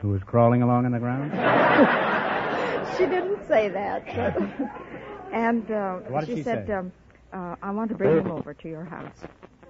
Who 0.00 0.08
was 0.08 0.22
crawling 0.22 0.62
along 0.62 0.86
in 0.86 0.92
the 0.92 0.98
ground? 0.98 1.30
she 2.96 3.06
didn't 3.06 3.46
say 3.46 3.68
that, 3.68 4.06
but, 4.06 4.70
and 5.32 5.70
uh, 5.70 6.00
did 6.20 6.36
she 6.36 6.42
said? 6.42 6.70
Um, 6.70 6.92
uh, 7.32 7.56
"I 7.62 7.70
want 7.70 7.90
to 7.90 7.96
bring 7.96 8.18
him 8.18 8.30
over 8.30 8.54
to 8.54 8.68
your 8.68 8.84
house." 8.84 9.16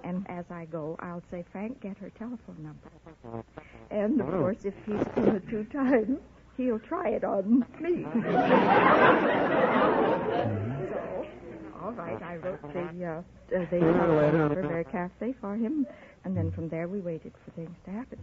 And 0.03 0.25
as 0.29 0.45
I 0.49 0.65
go, 0.65 0.95
I'll 0.99 1.21
say, 1.29 1.45
Frank, 1.51 1.79
get 1.81 1.97
her 1.99 2.09
telephone 2.11 2.57
number. 2.63 3.43
And 3.91 4.19
of 4.19 4.27
course, 4.27 4.65
if 4.65 4.73
he's 4.85 5.01
seen 5.15 5.35
it 5.35 5.47
two 5.47 5.63
times, 5.65 6.19
he'll 6.57 6.79
try 6.79 7.09
it 7.09 7.23
on 7.23 7.65
me. 7.79 8.03
so, 10.91 11.25
all 11.83 11.91
right, 11.91 12.21
I 12.21 12.37
wrote 12.37 12.61
the 12.73 13.05
uh, 13.05 13.09
uh, 13.19 13.65
the 13.69 13.79
telephone 13.79 14.37
number 14.37 14.61
very 14.61 14.85
carefully 14.85 15.35
for 15.39 15.55
him, 15.55 15.85
and 16.23 16.37
then 16.37 16.51
from 16.51 16.69
there 16.69 16.87
we 16.87 17.01
waited 17.01 17.33
for 17.43 17.51
things 17.51 17.75
to 17.85 17.91
happen. 17.91 18.19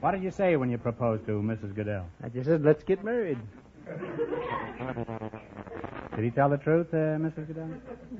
What 0.00 0.12
did 0.12 0.22
you 0.22 0.30
say 0.30 0.56
when 0.56 0.70
you 0.70 0.78
proposed 0.78 1.26
to 1.26 1.32
Mrs. 1.42 1.74
Goodell? 1.74 2.06
I 2.22 2.28
just 2.28 2.46
said, 2.46 2.62
let's 2.64 2.82
get 2.84 3.02
married. 3.04 3.38
Did 6.14 6.24
he 6.24 6.30
tell 6.30 6.48
the 6.48 6.56
truth, 6.58 6.88
uh, 6.92 7.18
Mrs. 7.18 7.46
Goodell? 7.48 7.68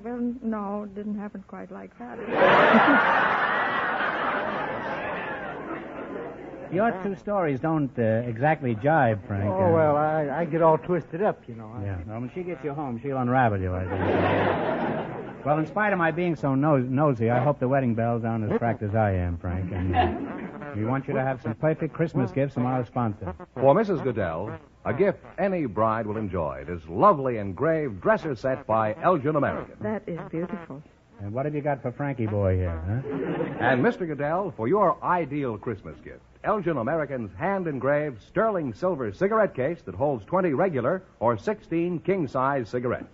Well, 0.04 0.34
no, 0.42 0.82
it 0.84 0.94
didn't 0.94 1.18
happen 1.18 1.44
quite 1.46 1.70
like 1.70 1.96
that. 1.98 2.18
Your 6.72 6.92
two 7.02 7.14
stories 7.16 7.60
don't 7.60 7.90
uh, 7.98 8.02
exactly 8.28 8.74
jive, 8.76 9.26
Frank. 9.26 9.50
Oh, 9.50 9.68
Uh, 9.68 9.72
well, 9.72 9.96
I, 9.96 10.40
I 10.40 10.44
get 10.44 10.60
all 10.62 10.76
twisted 10.76 11.22
up, 11.22 11.42
you 11.48 11.54
know. 11.54 11.72
I- 11.74 11.84
Yeah. 11.84 11.96
Well, 12.06 12.20
when 12.20 12.30
she 12.34 12.42
gets 12.42 12.62
you 12.62 12.74
home, 12.74 13.00
she'll 13.02 13.16
unravel 13.18 13.58
you, 13.60 13.74
I 13.74 13.84
think. 13.88 15.14
well, 15.44 15.58
in 15.58 15.66
spite 15.66 15.92
of 15.92 15.98
my 15.98 16.10
being 16.10 16.36
so 16.36 16.54
nos- 16.54 16.88
nosy, 16.88 17.30
I 17.30 17.42
hope 17.42 17.58
the 17.58 17.68
wedding 17.68 17.94
bells 17.94 18.24
aren't 18.24 18.50
as 18.50 18.58
cracked 18.58 18.82
as 18.82 18.94
I 18.94 19.12
am, 19.12 19.38
Frank. 19.38 19.72
And 19.72 19.94
uh, 19.94 20.72
we 20.76 20.84
want 20.84 21.08
you 21.08 21.14
to 21.14 21.22
have 21.22 21.40
some 21.42 21.54
perfect 21.54 21.92
Christmas 21.94 22.30
gifts 22.30 22.54
from 22.54 22.66
our 22.66 22.84
sponsor. 22.84 23.34
For 23.54 23.74
Mrs. 23.74 24.02
Goodell, 24.02 24.58
a 24.84 24.92
gift 24.92 25.18
any 25.38 25.66
bride 25.66 26.06
will 26.06 26.16
enjoy. 26.16 26.64
This 26.66 26.82
lovely 26.88 27.38
engraved 27.38 28.00
dresser 28.00 28.34
set 28.34 28.66
by 28.66 28.94
Elgin 29.02 29.36
American. 29.36 29.74
That 29.80 30.02
is 30.06 30.20
beautiful. 30.30 30.82
And 31.20 31.32
what 31.32 31.46
have 31.46 31.54
you 31.54 31.62
got 31.62 31.82
for 31.82 31.90
Frankie 31.90 32.26
boy 32.26 32.56
here, 32.56 32.80
huh? 32.86 33.54
And 33.60 33.84
Mr. 33.84 34.06
Goodell, 34.06 34.52
for 34.56 34.68
your 34.68 35.02
ideal 35.02 35.58
Christmas 35.58 35.96
gift, 36.04 36.20
Elgin 36.44 36.76
American's 36.76 37.34
hand 37.36 37.66
engraved 37.66 38.22
sterling 38.22 38.72
silver 38.72 39.12
cigarette 39.12 39.54
case 39.54 39.82
that 39.84 39.96
holds 39.96 40.24
20 40.26 40.52
regular 40.52 41.02
or 41.18 41.36
16 41.36 41.98
king 42.00 42.28
size 42.28 42.68
cigarettes. 42.68 43.12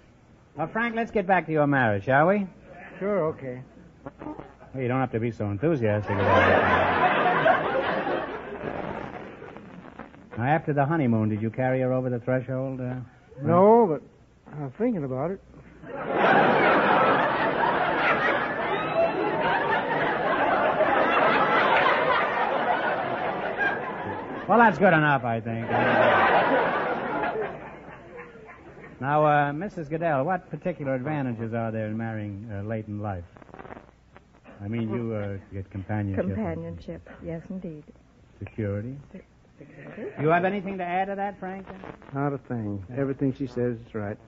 Well, 0.56 0.68
Frank, 0.68 0.94
let's 0.94 1.10
get 1.10 1.26
back 1.26 1.46
to 1.46 1.52
your 1.52 1.66
marriage, 1.66 2.04
shall 2.04 2.28
we? 2.28 2.46
Sure, 2.98 3.24
okay. 3.26 3.60
Well, 4.72 4.82
you 4.82 4.88
don't 4.88 5.00
have 5.00 5.10
to 5.12 5.20
be 5.20 5.30
so 5.30 5.46
enthusiastic 5.50 6.12
about 6.12 6.48
it. 6.50 6.64
Now, 10.38 10.44
after 10.44 10.72
the 10.72 10.84
honeymoon, 10.84 11.28
did 11.28 11.42
you 11.42 11.50
carry 11.50 11.80
her 11.80 11.92
over 11.92 12.10
the 12.10 12.18
threshold? 12.20 12.80
Uh, 12.80 12.94
No, 13.42 13.86
but 13.86 14.02
I'm 14.60 14.70
thinking 14.72 15.04
about 15.04 15.30
it. 15.32 15.40
Well, 24.46 24.58
that's 24.58 24.76
good 24.76 24.92
enough, 24.92 25.24
I 25.24 25.40
think. 25.40 25.66
Now, 29.00 29.24
uh, 29.24 29.52
Mrs. 29.52 29.88
Goodell, 29.88 30.24
what 30.24 30.50
particular 30.50 30.94
advantages 30.94 31.52
are 31.54 31.70
there 31.70 31.86
in 31.86 31.96
marrying 31.96 32.48
uh, 32.52 32.62
late 32.62 32.86
in 32.88 33.00
life? 33.00 33.24
I 34.62 34.68
mean, 34.68 34.88
you 34.88 35.14
uh, 35.14 35.36
get 35.52 35.70
companionship. 35.70 36.26
Companionship, 36.26 37.08
yes, 37.24 37.42
indeed. 37.50 37.84
Security. 38.38 38.96
You 40.20 40.28
have 40.28 40.44
anything 40.44 40.78
to 40.78 40.84
add 40.84 41.06
to 41.06 41.14
that, 41.16 41.38
Frank? 41.38 41.66
Not 42.12 42.32
a 42.32 42.38
thing. 42.38 42.84
Everything 42.96 43.32
she 43.34 43.46
says 43.46 43.76
is 43.86 43.94
right. 43.94 44.18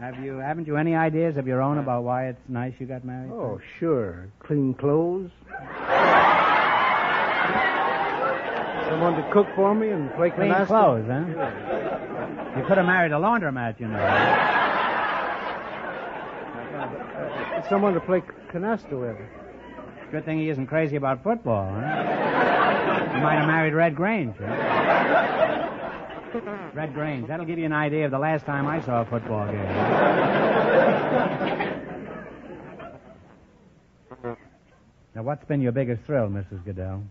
Have 0.00 0.22
you? 0.22 0.36
Haven't 0.38 0.66
you 0.66 0.76
any 0.76 0.94
ideas 0.94 1.36
of 1.36 1.46
your 1.46 1.62
own 1.62 1.78
about 1.78 2.04
why 2.04 2.26
it's 2.26 2.48
nice 2.48 2.74
you 2.78 2.86
got 2.86 3.04
married? 3.04 3.30
Oh, 3.30 3.60
sure. 3.78 4.28
Clean 4.40 4.74
clothes. 4.74 5.30
Someone 8.96 9.22
to 9.22 9.30
cook 9.30 9.46
for 9.54 9.74
me 9.74 9.90
and 9.90 10.10
play 10.14 10.30
Clean 10.30 10.50
canasta. 10.50 10.66
clothes, 10.68 11.04
huh? 11.06 12.58
You 12.58 12.64
could 12.64 12.78
have 12.78 12.86
married 12.86 13.12
a 13.12 13.16
laundromat, 13.16 13.78
you 13.78 13.88
know. 13.88 13.98
Someone 17.68 17.92
to 17.92 18.00
play 18.00 18.22
canasta 18.50 18.98
with. 18.98 19.18
Good 20.10 20.24
thing 20.24 20.38
he 20.38 20.48
isn't 20.48 20.68
crazy 20.68 20.96
about 20.96 21.22
football, 21.22 21.74
huh? 21.74 21.80
You 23.14 23.20
might 23.20 23.34
have 23.34 23.46
married 23.46 23.74
Red 23.74 23.94
Grange. 23.94 24.34
Huh? 24.38 24.46
Red 26.72 26.94
Grange. 26.94 27.28
That'll 27.28 27.44
give 27.44 27.58
you 27.58 27.66
an 27.66 27.74
idea 27.74 28.06
of 28.06 28.12
the 28.12 28.18
last 28.18 28.46
time 28.46 28.66
I 28.66 28.80
saw 28.80 29.02
a 29.02 29.04
football 29.04 29.46
game. 29.46 29.56
Now, 35.14 35.22
what's 35.22 35.44
been 35.44 35.60
your 35.60 35.72
biggest 35.72 36.02
thrill, 36.04 36.28
Mrs. 36.28 36.64
Goodell? 36.64 37.02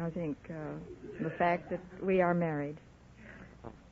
I 0.00 0.10
think 0.10 0.36
uh, 0.50 0.54
the 1.22 1.30
fact 1.30 1.70
that 1.70 1.80
we 2.02 2.20
are 2.20 2.34
married. 2.34 2.76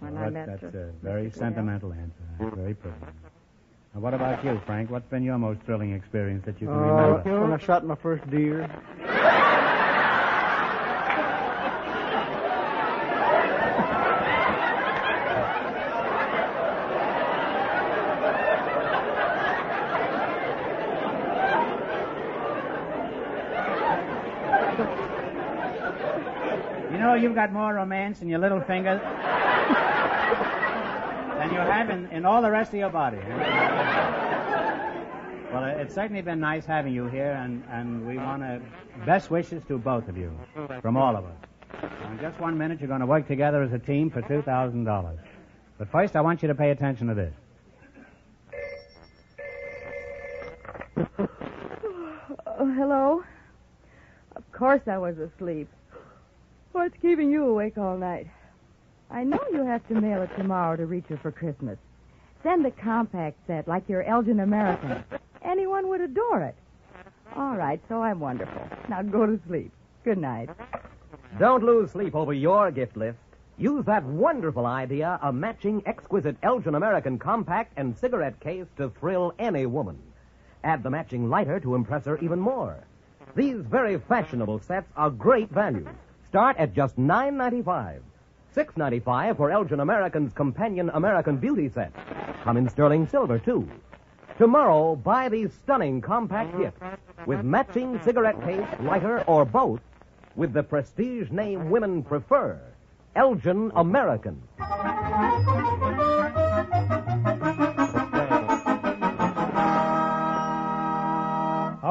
When 0.00 0.14
Well, 0.14 0.22
I 0.22 0.24
that- 0.30 0.32
met 0.32 0.60
that's 0.60 0.74
a 0.74 0.92
very 1.02 1.26
Mr. 1.26 1.34
Goodell. 1.34 1.38
sentimental 1.38 1.92
answer. 1.92 2.54
Very 2.56 2.74
pretty. 2.74 2.96
Now, 3.94 4.00
what 4.00 4.14
about 4.14 4.44
you, 4.44 4.60
Frank? 4.66 4.90
What's 4.90 5.06
been 5.08 5.22
your 5.22 5.38
most 5.38 5.60
thrilling 5.62 5.92
experience 5.92 6.44
that 6.46 6.60
you 6.60 6.66
can 6.66 6.76
Uh, 6.76 6.80
remember? 7.22 7.40
when 7.42 7.52
I 7.52 7.58
shot 7.58 7.84
my 7.86 7.94
first 7.94 8.28
deer. 8.30 8.68
You've 27.22 27.34
got 27.34 27.52
more 27.52 27.74
romance 27.74 28.20
in 28.20 28.28
your 28.28 28.40
little 28.40 28.60
finger 28.60 28.98
than 31.38 31.52
you 31.52 31.58
have 31.58 31.90
in, 31.90 32.06
in 32.06 32.24
all 32.24 32.42
the 32.42 32.50
rest 32.50 32.72
of 32.72 32.78
your 32.80 32.90
body. 32.90 33.18
Well, 35.52 35.64
it's 35.64 35.94
certainly 35.94 36.22
been 36.22 36.40
nice 36.40 36.64
having 36.64 36.94
you 36.94 37.06
here, 37.06 37.32
and, 37.32 37.62
and 37.70 38.06
we 38.06 38.16
want 38.16 38.42
to 38.42 38.60
best 39.04 39.30
wishes 39.30 39.62
to 39.68 39.78
both 39.78 40.08
of 40.08 40.16
you 40.16 40.32
from 40.80 40.96
all 40.96 41.14
of 41.14 41.24
us. 41.24 41.36
In 42.10 42.18
just 42.20 42.40
one 42.40 42.56
minute, 42.58 42.80
you're 42.80 42.88
going 42.88 43.00
to 43.00 43.06
work 43.06 43.28
together 43.28 43.62
as 43.62 43.72
a 43.72 43.78
team 43.78 44.10
for 44.10 44.22
$2,000. 44.22 45.18
But 45.78 45.90
first, 45.90 46.16
I 46.16 46.20
want 46.20 46.42
you 46.42 46.48
to 46.48 46.54
pay 46.54 46.70
attention 46.70 47.06
to 47.08 47.14
this. 47.14 47.34
Oh, 52.46 52.72
hello. 52.74 53.24
Of 54.36 54.50
course 54.52 54.82
I 54.86 54.98
was 54.98 55.18
asleep. 55.18 55.68
What's 56.72 56.96
keeping 57.02 57.30
you 57.30 57.44
awake 57.44 57.76
all 57.76 57.98
night? 57.98 58.28
I 59.10 59.24
know 59.24 59.38
you 59.52 59.62
have 59.66 59.86
to 59.88 59.94
mail 59.94 60.22
it 60.22 60.30
tomorrow 60.38 60.74
to 60.76 60.86
reach 60.86 61.04
her 61.08 61.18
for 61.18 61.30
Christmas. 61.30 61.78
Send 62.42 62.64
a 62.64 62.70
compact 62.70 63.36
set 63.46 63.68
like 63.68 63.86
your 63.90 64.02
Elgin 64.04 64.40
American. 64.40 65.04
Anyone 65.42 65.88
would 65.88 66.00
adore 66.00 66.40
it. 66.40 66.54
All 67.36 67.56
right, 67.56 67.78
so 67.90 68.02
I'm 68.02 68.20
wonderful. 68.20 68.66
Now 68.88 69.02
go 69.02 69.26
to 69.26 69.38
sleep. 69.46 69.70
Good 70.02 70.16
night. 70.16 70.48
Don't 71.38 71.62
lose 71.62 71.90
sleep 71.90 72.14
over 72.14 72.32
your 72.32 72.70
gift 72.70 72.96
list. 72.96 73.18
Use 73.58 73.84
that 73.84 74.04
wonderful 74.04 74.64
idea, 74.64 75.18
a 75.22 75.30
matching 75.30 75.82
exquisite 75.84 76.36
Elgin 76.42 76.74
American 76.74 77.18
compact 77.18 77.74
and 77.76 77.98
cigarette 77.98 78.40
case 78.40 78.66
to 78.78 78.88
thrill 78.98 79.34
any 79.38 79.66
woman. 79.66 79.98
Add 80.64 80.82
the 80.82 80.90
matching 80.90 81.28
lighter 81.28 81.60
to 81.60 81.74
impress 81.74 82.06
her 82.06 82.16
even 82.18 82.40
more. 82.40 82.78
These 83.36 83.56
very 83.56 83.98
fashionable 83.98 84.60
sets 84.60 84.90
are 84.96 85.10
great 85.10 85.50
value. 85.50 85.86
Start 86.32 86.56
at 86.56 86.72
just 86.72 86.96
nine 86.96 87.36
ninety-five. 87.36 88.02
Six 88.54 88.74
ninety-five 88.78 89.36
for 89.36 89.50
Elgin 89.50 89.80
American's 89.80 90.32
companion 90.32 90.88
American 90.94 91.36
Beauty 91.36 91.68
set. 91.68 91.92
Come 92.42 92.56
in 92.56 92.70
sterling 92.70 93.06
silver, 93.06 93.38
too. 93.38 93.68
Tomorrow, 94.38 94.96
buy 94.96 95.28
these 95.28 95.50
stunning 95.52 96.00
compact 96.00 96.56
gifts 96.56 96.80
with 97.26 97.44
matching 97.44 98.00
cigarette 98.02 98.42
case, 98.46 98.66
lighter, 98.80 99.22
or 99.26 99.44
both 99.44 99.80
with 100.34 100.54
the 100.54 100.62
prestige 100.62 101.30
name 101.30 101.68
women 101.68 102.02
prefer 102.02 102.58
Elgin 103.14 103.70
American. 103.74 104.40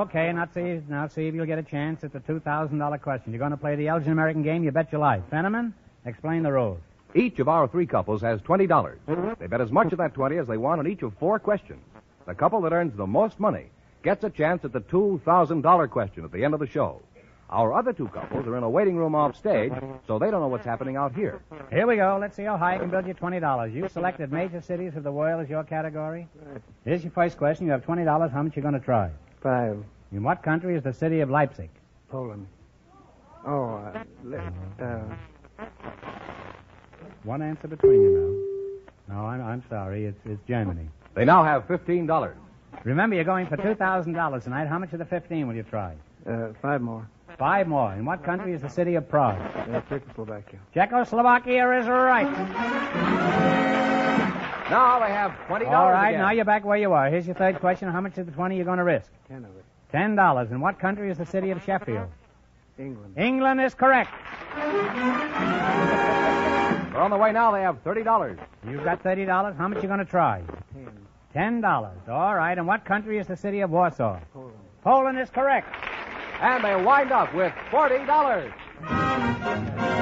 Okay, 0.02 0.34
now 0.34 0.48
see, 0.52 0.82
now 0.90 1.08
see 1.08 1.28
if 1.28 1.36
you'll 1.36 1.46
get 1.46 1.60
a 1.60 1.64
chance 1.64 2.04
at 2.04 2.12
the 2.12 2.20
$2,000 2.22 3.02
question. 3.02 3.32
You're 3.32 3.40
going 3.40 3.52
to 3.52 3.58
play 3.58 3.76
the 3.76 3.88
Elgin 3.88 4.12
American 4.12 4.42
game, 4.42 4.64
you 4.64 4.72
bet 4.72 4.92
your 4.92 5.00
life. 5.00 5.22
Fenneman, 5.32 5.74
explain 6.08 6.42
the 6.42 6.52
rules. 6.52 6.80
Each 7.14 7.38
of 7.38 7.48
our 7.48 7.68
three 7.68 7.86
couples 7.86 8.24
has 8.24 8.42
$20. 8.42 9.38
They 9.38 9.46
bet 9.46 9.62
as 9.62 9.72
much 9.72 9.92
of 9.92 10.00
that 10.00 10.16
20 10.16 10.38
as 10.38 10.48
they 10.48 10.58
want 10.58 10.80
on 10.80 10.88
each 10.88 11.04
of 11.04 11.14
four 11.20 11.38
questions. 11.38 11.84
The 12.26 12.34
couple 12.34 12.62
that 12.62 12.74
earns 12.74 12.98
the 12.98 13.06
most 13.06 13.40
money 13.40 13.68
gets 14.02 14.24
a 14.24 14.32
chance 14.32 14.66
at 14.66 14.74
the 14.74 14.82
$2,000 14.82 15.90
question 15.92 16.26
at 16.26 16.32
the 16.32 16.44
end 16.44 16.56
of 16.56 16.60
the 16.60 16.68
show. 16.68 17.00
Our 17.52 17.72
other 17.72 17.94
two 17.94 18.08
couples 18.08 18.48
are 18.48 18.58
in 18.58 18.64
a 18.64 18.70
waiting 18.70 18.96
room 18.96 19.14
off 19.14 19.38
stage, 19.38 19.74
so 20.08 20.18
they 20.18 20.32
don't 20.32 20.42
know 20.42 20.48
what's 20.48 20.66
happening 20.66 20.96
out 20.96 21.14
here. 21.14 21.44
Here 21.70 21.86
we 21.86 21.98
go. 21.98 22.18
Let's 22.20 22.36
see 22.36 22.44
how 22.44 22.58
high 22.58 22.76
I 22.76 22.78
can 22.80 22.90
build 22.90 23.06
you 23.06 23.14
$20. 23.14 23.72
You 23.72 23.88
selected 23.90 24.32
major 24.32 24.62
cities 24.62 24.96
of 24.96 25.04
the 25.04 25.12
world 25.12 25.44
as 25.44 25.50
your 25.50 25.64
category. 25.64 26.28
Here's 26.86 27.04
your 27.04 27.12
first 27.12 27.38
question. 27.38 27.68
You 27.68 27.74
have 27.74 27.86
$20. 27.86 28.32
How 28.32 28.42
much 28.42 28.56
you 28.56 28.64
going 28.64 28.74
to 28.74 28.80
try? 28.80 29.12
Five. 29.42 29.84
In 30.12 30.24
what 30.24 30.44
country 30.44 30.76
is 30.76 30.84
the 30.84 30.94
city 30.94 31.22
of 31.22 31.30
Leipzig? 31.30 31.70
Poland. 32.10 32.46
Oh, 33.46 33.76
uh, 33.76 34.04
let, 34.24 34.42
uh, 34.82 35.00
One 37.24 37.42
answer 37.42 37.68
between 37.68 38.02
you 38.02 38.12
now. 39.08 39.16
No, 39.16 39.26
I'm, 39.26 39.42
I'm 39.44 39.64
sorry. 39.70 40.06
It's, 40.06 40.20
it's 40.26 40.42
Germany. 40.48 40.88
They 41.16 41.26
now 41.26 41.44
have 41.44 41.68
$15. 41.68 42.34
Remember, 42.84 43.16
you're 43.16 43.26
going 43.26 43.48
for 43.48 43.58
$2,000 43.58 44.44
tonight. 44.44 44.68
How 44.68 44.80
much 44.80 44.94
of 44.94 45.00
the 45.00 45.06
15 45.06 45.48
will 45.48 45.56
you 45.56 45.64
try? 45.64 45.96
uh, 46.30 46.50
five 46.62 46.82
more. 46.82 47.08
Five 47.38 47.68
more. 47.68 47.94
In 47.94 48.06
what 48.06 48.24
country 48.24 48.54
is 48.54 48.62
the 48.62 48.70
city 48.70 48.96
of 48.96 49.10
Prague? 49.10 49.40
Uh, 49.56 49.82
Czechoslovakia. 49.90 50.60
Czechoslovakia 50.74 51.80
is 51.80 51.88
right. 51.88 52.28
Now 54.72 55.00
they 55.00 55.12
have 55.14 55.32
$20 55.48 55.68
All 55.72 55.92
right, 55.92 56.10
again. 56.12 56.22
now 56.22 56.32
you're 56.32 56.46
back 56.46 56.64
where 56.66 56.78
you 56.78 56.94
are. 56.94 57.10
Here's 57.10 57.26
your 57.26 57.36
third 57.36 57.60
question. 57.60 57.90
How 57.90 58.02
much 58.02 58.18
of 58.18 58.26
the 58.26 58.32
20 58.32 58.56
are 58.56 58.58
you 58.58 58.64
going 58.64 58.78
to 58.78 58.84
risk? 58.84 59.10
Ten 59.28 59.44
of 59.46 59.56
it. 59.58 59.66
Ten 59.92 60.16
dollars. 60.16 60.52
In 60.52 60.62
what 60.62 60.80
country 60.80 61.12
is 61.12 61.18
the 61.18 61.26
city 61.26 61.52
of 61.52 61.62
Sheffield? 61.64 62.08
England. 62.80 63.14
England 63.18 63.62
is 63.62 63.74
correct. 63.76 64.10
They're 66.92 67.02
on 67.02 67.12
the 67.12 67.18
way 67.18 67.32
now. 67.34 67.52
They 67.52 67.62
have 67.62 67.84
$30. 67.84 68.38
You've 68.70 68.84
got 68.86 69.04
thirty 69.04 69.26
dollars. 69.26 69.56
How 69.58 69.68
much 69.68 69.80
are 69.80 69.82
you 69.82 69.88
going 69.88 70.00
to 70.00 70.06
try? 70.06 70.42
Ten. 70.74 70.90
Ten 71.34 71.62
dollars. 71.62 71.98
All 72.10 72.36
right. 72.36 72.58
And 72.58 72.66
what 72.66 72.86
country 72.86 73.20
is 73.20 73.28
the 73.28 73.36
city 73.36 73.60
of 73.62 73.70
Warsaw? 73.72 74.20
Poland. 74.34 74.56
Poland 74.84 75.20
is 75.20 75.30
correct. 75.30 75.68
And 76.42 76.64
they 76.64 76.76
wind 76.82 77.12
up 77.12 77.34
with 77.36 77.52
$40. 77.70 80.01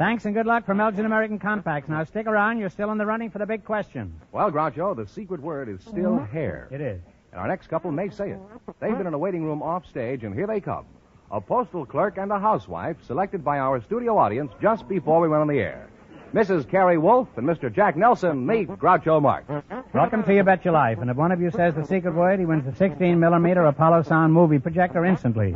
Thanks 0.00 0.24
and 0.24 0.34
good 0.34 0.46
luck 0.46 0.64
from 0.64 0.80
Elgin 0.80 1.04
American 1.04 1.38
Compacts. 1.38 1.86
Now 1.86 2.04
stick 2.04 2.26
around. 2.26 2.58
You're 2.58 2.70
still 2.70 2.90
in 2.90 2.96
the 2.96 3.04
running 3.04 3.28
for 3.28 3.38
the 3.38 3.44
big 3.44 3.66
question. 3.66 4.18
Well, 4.32 4.50
Groucho, 4.50 4.96
the 4.96 5.06
secret 5.06 5.42
word 5.42 5.68
is 5.68 5.82
still 5.82 6.14
uh-huh. 6.14 6.24
hair. 6.24 6.68
It 6.70 6.80
is. 6.80 7.02
And 7.32 7.38
our 7.38 7.46
next 7.46 7.66
couple 7.66 7.92
may 7.92 8.08
say 8.08 8.30
it. 8.30 8.38
They've 8.80 8.96
been 8.96 9.06
in 9.06 9.12
a 9.12 9.18
waiting 9.18 9.44
room 9.44 9.62
off 9.62 9.84
stage, 9.84 10.24
and 10.24 10.34
here 10.34 10.46
they 10.46 10.58
come. 10.58 10.86
A 11.30 11.38
postal 11.38 11.84
clerk 11.84 12.16
and 12.16 12.32
a 12.32 12.38
housewife 12.38 12.96
selected 13.06 13.44
by 13.44 13.58
our 13.58 13.82
studio 13.82 14.16
audience 14.16 14.52
just 14.62 14.88
before 14.88 15.20
we 15.20 15.28
went 15.28 15.42
on 15.42 15.48
the 15.48 15.58
air. 15.58 15.90
Mrs. 16.32 16.66
Carrie 16.66 16.96
Wolf 16.96 17.28
and 17.36 17.46
Mr. 17.46 17.70
Jack 17.70 17.94
Nelson 17.94 18.46
meet 18.46 18.68
Groucho 18.68 19.20
Marx. 19.20 19.52
Welcome 19.92 20.24
to 20.24 20.34
You 20.34 20.44
Bet 20.44 20.64
Your 20.64 20.72
Life. 20.72 21.00
And 21.02 21.10
if 21.10 21.16
one 21.18 21.30
of 21.30 21.42
you 21.42 21.50
says 21.50 21.74
the 21.74 21.84
secret 21.84 22.14
word, 22.14 22.40
he 22.40 22.46
wins 22.46 22.64
the 22.64 22.74
16 22.74 23.20
millimeter 23.20 23.66
Apollo 23.66 24.04
Sound 24.04 24.32
movie 24.32 24.60
projector 24.60 25.04
instantly. 25.04 25.54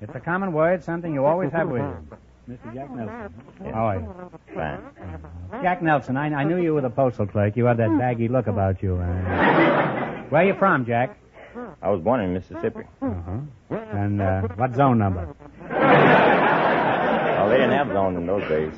It's 0.00 0.16
a 0.16 0.20
common 0.20 0.52
word, 0.52 0.82
something 0.82 1.14
you 1.14 1.24
always 1.24 1.52
have 1.52 1.68
with 1.68 1.82
you. 1.82 2.18
Mr. 2.48 2.74
Jack 2.74 2.90
Nelson. 2.90 3.34
How 3.72 3.86
are 3.88 3.96
you? 3.96 4.30
Fine. 4.54 4.80
Jack 5.62 5.82
Nelson, 5.82 6.16
I, 6.16 6.26
I 6.34 6.44
knew 6.44 6.56
you 6.58 6.74
were 6.74 6.82
the 6.82 6.90
postal 6.90 7.26
clerk. 7.26 7.56
You 7.56 7.64
had 7.64 7.78
that 7.78 7.96
baggy 7.98 8.28
look 8.28 8.46
about 8.46 8.82
you. 8.82 8.96
Uh, 8.96 10.24
where 10.28 10.42
are 10.42 10.46
you 10.46 10.54
from, 10.54 10.84
Jack? 10.84 11.18
I 11.82 11.90
was 11.90 12.02
born 12.02 12.20
in 12.20 12.34
Mississippi. 12.34 12.80
Uh-huh. 13.00 13.38
And 13.70 14.20
uh, 14.20 14.42
what 14.56 14.74
zone 14.74 14.98
number? 14.98 15.34
Well, 15.70 17.48
they 17.48 17.56
didn't 17.56 17.72
have 17.72 17.88
zones 17.88 18.16
in 18.18 18.26
those 18.26 18.46
days. 18.48 18.72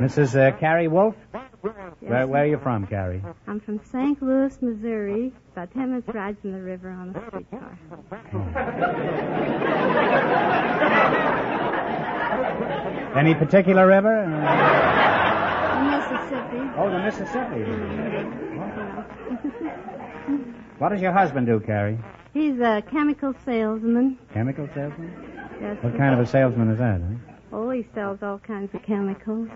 Mrs. 0.00 0.34
Uh, 0.36 0.52
Carrie 0.58 0.88
Wolf? 0.88 1.14
Where, 2.00 2.26
where 2.26 2.42
are 2.44 2.46
you 2.46 2.58
from, 2.58 2.86
Carrie? 2.86 3.22
I'm 3.46 3.60
from 3.60 3.80
St. 3.92 4.22
Louis, 4.22 4.56
Missouri. 4.62 5.32
About 5.52 5.70
ten 5.72 5.90
minutes 5.90 6.08
ride 6.14 6.38
from 6.40 6.52
the 6.52 6.62
river 6.62 6.88
on 6.90 7.10
a 7.14 7.26
streetcar. 7.28 7.78
Any 13.16 13.34
particular 13.34 13.86
river? 13.86 14.26
Mississippi. 15.90 16.70
oh, 16.76 16.90
the 16.90 16.98
Mississippi. 16.98 17.64
What 20.78 20.88
does 20.90 21.00
your 21.02 21.12
husband 21.12 21.46
do, 21.46 21.60
Carrie? 21.60 21.98
He's 22.32 22.58
a 22.58 22.82
chemical 22.90 23.34
salesman. 23.44 24.16
Chemical 24.32 24.66
salesman? 24.74 25.12
Yes. 25.60 25.76
What 25.82 25.94
kind 25.98 26.14
of 26.14 26.20
a 26.20 26.26
salesman 26.26 26.70
is 26.70 26.78
that? 26.78 27.02
Huh? 27.02 27.34
Oh, 27.52 27.68
he 27.70 27.86
sells 27.94 28.22
all 28.22 28.38
kinds 28.38 28.74
of 28.74 28.82
chemicals. 28.82 29.48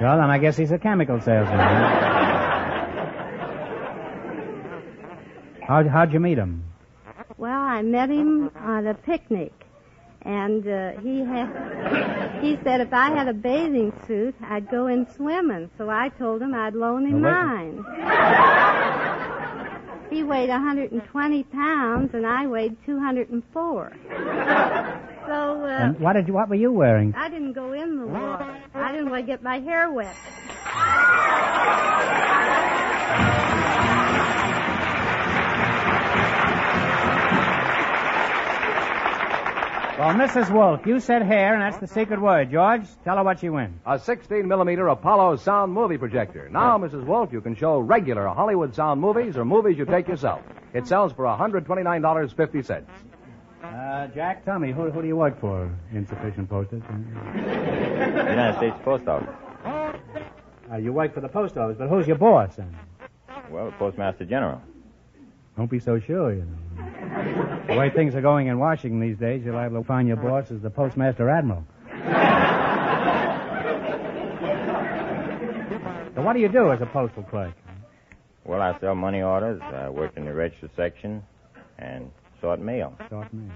Well, 0.00 0.16
then 0.18 0.30
I 0.30 0.38
guess 0.40 0.56
he's 0.56 0.70
a 0.72 0.78
chemical 0.78 1.20
salesman. 1.20 1.58
huh? 1.58 2.00
How'd, 5.66 5.86
how'd 5.86 6.12
you 6.14 6.20
meet 6.20 6.38
him? 6.38 6.64
Well, 7.36 7.60
I 7.60 7.82
met 7.82 8.08
him 8.08 8.50
at 8.56 8.86
a 8.86 8.94
picnic, 8.94 9.52
and 10.24 10.66
uh, 10.66 10.92
he 11.00 11.18
had 11.20 12.42
He 12.42 12.58
said 12.64 12.80
if 12.80 12.92
I 12.92 13.10
had 13.10 13.28
a 13.28 13.32
bathing 13.34 13.92
suit, 14.06 14.34
I'd 14.42 14.70
go 14.70 14.86
in 14.86 15.06
swimming. 15.16 15.70
So 15.78 15.90
I 15.90 16.08
told 16.10 16.42
him 16.42 16.54
I'd 16.54 16.74
loan 16.74 17.06
him 17.06 17.20
mine. 17.20 17.84
he 20.10 20.22
weighed 20.22 20.48
120 20.48 21.42
pounds, 21.44 22.14
and 22.14 22.26
I 22.26 22.46
weighed 22.46 22.76
204. 22.84 23.92
So 25.26 25.64
uh, 25.64 25.66
And 25.66 25.98
what 26.00 26.12
did 26.14 26.28
you, 26.28 26.34
what 26.34 26.48
were 26.48 26.54
you 26.54 26.70
wearing? 26.72 27.14
I 27.14 27.28
didn't 27.30 27.54
go 27.54 27.72
in 27.72 27.98
the 27.98 28.06
water. 28.06 28.60
I 28.74 28.92
didn't 28.92 29.10
want 29.10 29.22
to 29.22 29.26
get 29.26 29.42
my 29.42 29.58
hair 29.60 29.90
wet. 29.90 30.14
Well, 39.96 40.12
Mrs. 40.12 40.50
Wolf, 40.52 40.84
you 40.86 40.98
said 40.98 41.22
hair, 41.22 41.54
and 41.54 41.62
that's 41.62 41.78
the 41.78 41.86
secret 41.86 42.20
word. 42.20 42.50
George, 42.50 42.82
tell 43.04 43.16
her 43.16 43.22
what 43.22 43.38
she 43.38 43.48
wins. 43.48 43.80
A 43.86 43.96
16 43.96 44.48
millimeter 44.48 44.88
Apollo 44.88 45.36
sound 45.36 45.72
movie 45.72 45.98
projector. 45.98 46.48
Now, 46.50 46.76
Mrs. 46.78 47.04
Wolf, 47.04 47.32
you 47.32 47.40
can 47.40 47.54
show 47.54 47.78
regular 47.78 48.26
Hollywood 48.26 48.74
sound 48.74 49.00
movies 49.00 49.36
or 49.36 49.44
movies 49.44 49.78
you 49.78 49.84
take 49.84 50.08
yourself. 50.08 50.42
It 50.72 50.88
sells 50.88 51.12
for 51.12 51.24
$129.50. 51.26 52.84
Uh, 53.62 54.06
Jack, 54.08 54.44
tell 54.44 54.58
me, 54.58 54.72
who, 54.72 54.90
who 54.90 55.00
do 55.00 55.06
you 55.06 55.14
work 55.16 55.40
for? 55.40 55.70
Insufficient 55.92 56.50
postage. 56.50 56.82
United 57.36 58.56
States 58.56 58.76
Post 58.84 59.06
Office. 59.06 59.28
Uh, 60.72 60.76
you 60.76 60.92
work 60.92 61.14
for 61.14 61.20
the 61.20 61.28
post 61.28 61.56
office, 61.56 61.76
but 61.78 61.88
who's 61.88 62.08
your 62.08 62.18
boss? 62.18 62.56
Then? 62.56 62.76
Well, 63.48 63.72
Postmaster 63.78 64.24
General. 64.24 64.60
Don't 65.56 65.70
be 65.70 65.78
so 65.78 66.00
sure, 66.00 66.32
you 66.32 66.44
know. 66.44 67.64
The 67.68 67.76
way 67.76 67.90
things 67.90 68.14
are 68.14 68.20
going 68.20 68.48
in 68.48 68.58
Washington 68.58 69.00
these 69.00 69.16
days, 69.16 69.44
you're 69.44 69.54
liable 69.54 69.82
to 69.82 69.86
find 69.86 70.08
your 70.08 70.16
boss 70.16 70.50
as 70.50 70.60
the 70.60 70.70
postmaster 70.70 71.28
admiral. 71.30 71.64
so 76.14 76.22
what 76.22 76.32
do 76.32 76.40
you 76.40 76.48
do 76.48 76.72
as 76.72 76.80
a 76.80 76.86
postal 76.86 77.22
clerk? 77.22 77.54
Well, 78.44 78.60
I 78.60 78.78
sell 78.80 78.94
money 78.94 79.22
orders. 79.22 79.60
I 79.62 79.88
work 79.88 80.16
in 80.16 80.24
the 80.24 80.34
register 80.34 80.68
section 80.76 81.22
and 81.78 82.10
sort 82.40 82.60
mail. 82.60 82.94
Sort 83.08 83.32
mail. 83.32 83.52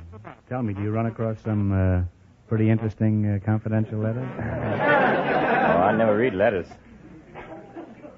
Tell 0.49 0.63
me, 0.63 0.75
do 0.75 0.83
you 0.83 0.91
run 0.91 1.07
across 1.07 1.37
some 1.45 1.73
uh, 1.73 2.03
pretty 2.49 2.71
interesting 2.71 3.27
uh, 3.27 3.39
confidential 3.45 3.99
letters? 3.99 4.29
Oh, 4.39 5.83
I 5.83 5.95
never 5.97 6.17
read 6.17 6.35
letters. 6.35 6.67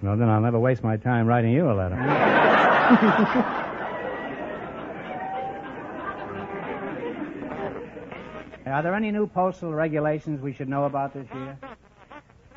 well, 0.02 0.16
then 0.16 0.28
I'll 0.28 0.40
never 0.40 0.60
waste 0.60 0.84
my 0.84 0.96
time 0.96 1.26
writing 1.26 1.52
you 1.52 1.70
a 1.70 1.72
letter. 1.74 1.96
Are 8.70 8.82
there 8.82 8.94
any 8.94 9.10
new 9.10 9.26
postal 9.26 9.72
regulations 9.72 10.40
we 10.40 10.52
should 10.52 10.68
know 10.68 10.84
about 10.84 11.12
this 11.12 11.26
year? 11.34 11.58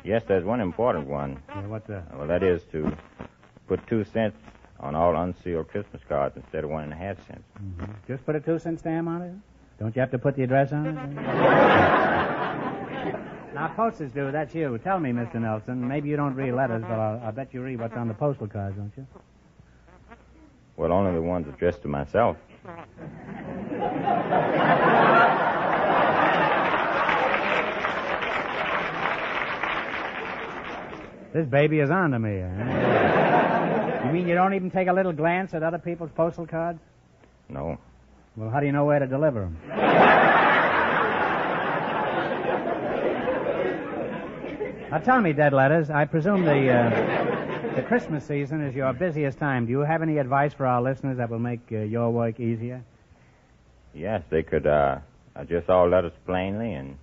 Yes, 0.04 0.22
there's 0.28 0.44
one 0.44 0.60
important 0.60 1.08
one. 1.08 1.42
Yeah, 1.48 1.66
what's 1.66 1.88
that? 1.88 2.16
Well, 2.16 2.28
that 2.28 2.42
is 2.42 2.62
to 2.72 2.94
put 3.66 3.84
two 3.86 4.04
cents 4.04 4.36
on 4.78 4.94
all 4.94 5.16
unsealed 5.16 5.68
Christmas 5.68 6.02
cards 6.08 6.36
instead 6.36 6.64
of 6.64 6.70
one 6.70 6.84
and 6.84 6.92
a 6.92 6.96
half 6.96 7.16
cents. 7.26 7.44
Mm-hmm. 7.58 7.92
Just 8.06 8.24
put 8.26 8.36
a 8.36 8.40
two 8.40 8.58
cent 8.58 8.80
stamp 8.80 9.08
on 9.08 9.22
it? 9.22 9.32
Don't 9.80 9.96
you 9.96 10.00
have 10.00 10.10
to 10.12 10.18
put 10.18 10.36
the 10.36 10.42
address 10.42 10.72
on 10.72 10.86
it? 10.86 10.94
now, 13.54 13.72
posters 13.74 14.12
do. 14.12 14.30
That's 14.30 14.54
you. 14.54 14.78
Tell 14.78 15.00
me, 15.00 15.10
Mr. 15.10 15.40
Nelson. 15.40 15.88
Maybe 15.88 16.10
you 16.10 16.16
don't 16.16 16.34
read 16.34 16.52
letters, 16.52 16.82
but 16.82 16.92
I'll, 16.92 17.20
I'll 17.24 17.32
bet 17.32 17.52
you 17.52 17.62
read 17.62 17.80
what's 17.80 17.96
on 17.96 18.08
the 18.08 18.14
postal 18.14 18.46
cards, 18.46 18.76
don't 18.76 18.92
you? 18.96 19.06
Well, 20.76 20.92
only 20.92 21.12
the 21.12 21.22
ones 21.22 21.48
addressed 21.48 21.82
to 21.82 21.88
myself. 21.88 22.36
This 31.34 31.46
baby 31.48 31.80
is 31.80 31.90
on 31.90 32.12
to 32.12 32.18
me. 32.20 32.38
eh? 32.38 34.06
you 34.06 34.12
mean 34.12 34.28
you 34.28 34.36
don't 34.36 34.54
even 34.54 34.70
take 34.70 34.86
a 34.86 34.92
little 34.92 35.12
glance 35.12 35.52
at 35.52 35.64
other 35.64 35.78
people's 35.78 36.12
postal 36.14 36.46
cards? 36.46 36.78
No. 37.48 37.76
Well, 38.36 38.50
how 38.50 38.60
do 38.60 38.66
you 38.66 38.72
know 38.72 38.84
where 38.84 39.00
to 39.00 39.06
deliver 39.08 39.40
them? 39.40 39.58
now 44.90 44.98
tell 44.98 45.20
me, 45.20 45.32
dead 45.32 45.52
letters. 45.52 45.90
I 45.90 46.04
presume 46.04 46.44
the 46.44 46.70
uh, 46.72 47.74
the 47.74 47.82
Christmas 47.82 48.24
season 48.24 48.60
is 48.60 48.74
your 48.76 48.92
busiest 48.92 49.38
time. 49.38 49.66
Do 49.66 49.72
you 49.72 49.80
have 49.80 50.02
any 50.02 50.18
advice 50.18 50.54
for 50.54 50.66
our 50.66 50.80
listeners 50.80 51.16
that 51.16 51.30
will 51.30 51.40
make 51.40 51.60
uh, 51.72 51.78
your 51.78 52.10
work 52.10 52.38
easier? 52.38 52.80
Yes, 53.92 54.22
they 54.30 54.44
could 54.44 54.68
uh, 54.68 54.98
address 55.34 55.64
all 55.68 55.88
letters 55.88 56.12
plainly 56.26 56.74
and 56.74 56.96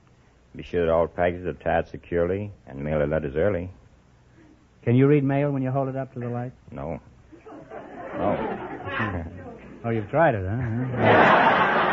be 0.56 0.64
sure 0.64 0.86
that 0.86 0.92
all 0.92 1.08
packages 1.08 1.46
are 1.48 1.54
tied 1.54 1.90
securely 1.90 2.52
and 2.68 2.82
mail 2.82 3.00
the 3.00 3.08
letters 3.08 3.36
early. 3.36 3.70
Can 4.84 4.96
you 4.96 5.08
read 5.08 5.24
mail 5.24 5.52
when 5.52 5.62
you 5.62 5.72
hold 5.72 5.90
it 5.90 5.96
up 5.96 6.14
to 6.14 6.20
the 6.20 6.28
light? 6.30 6.52
No. 6.72 7.00
No. 8.18 9.28
Oh, 9.84 9.90
you've 9.90 10.12
tried 10.12 10.36
it, 10.36 10.46
huh? 10.48 11.92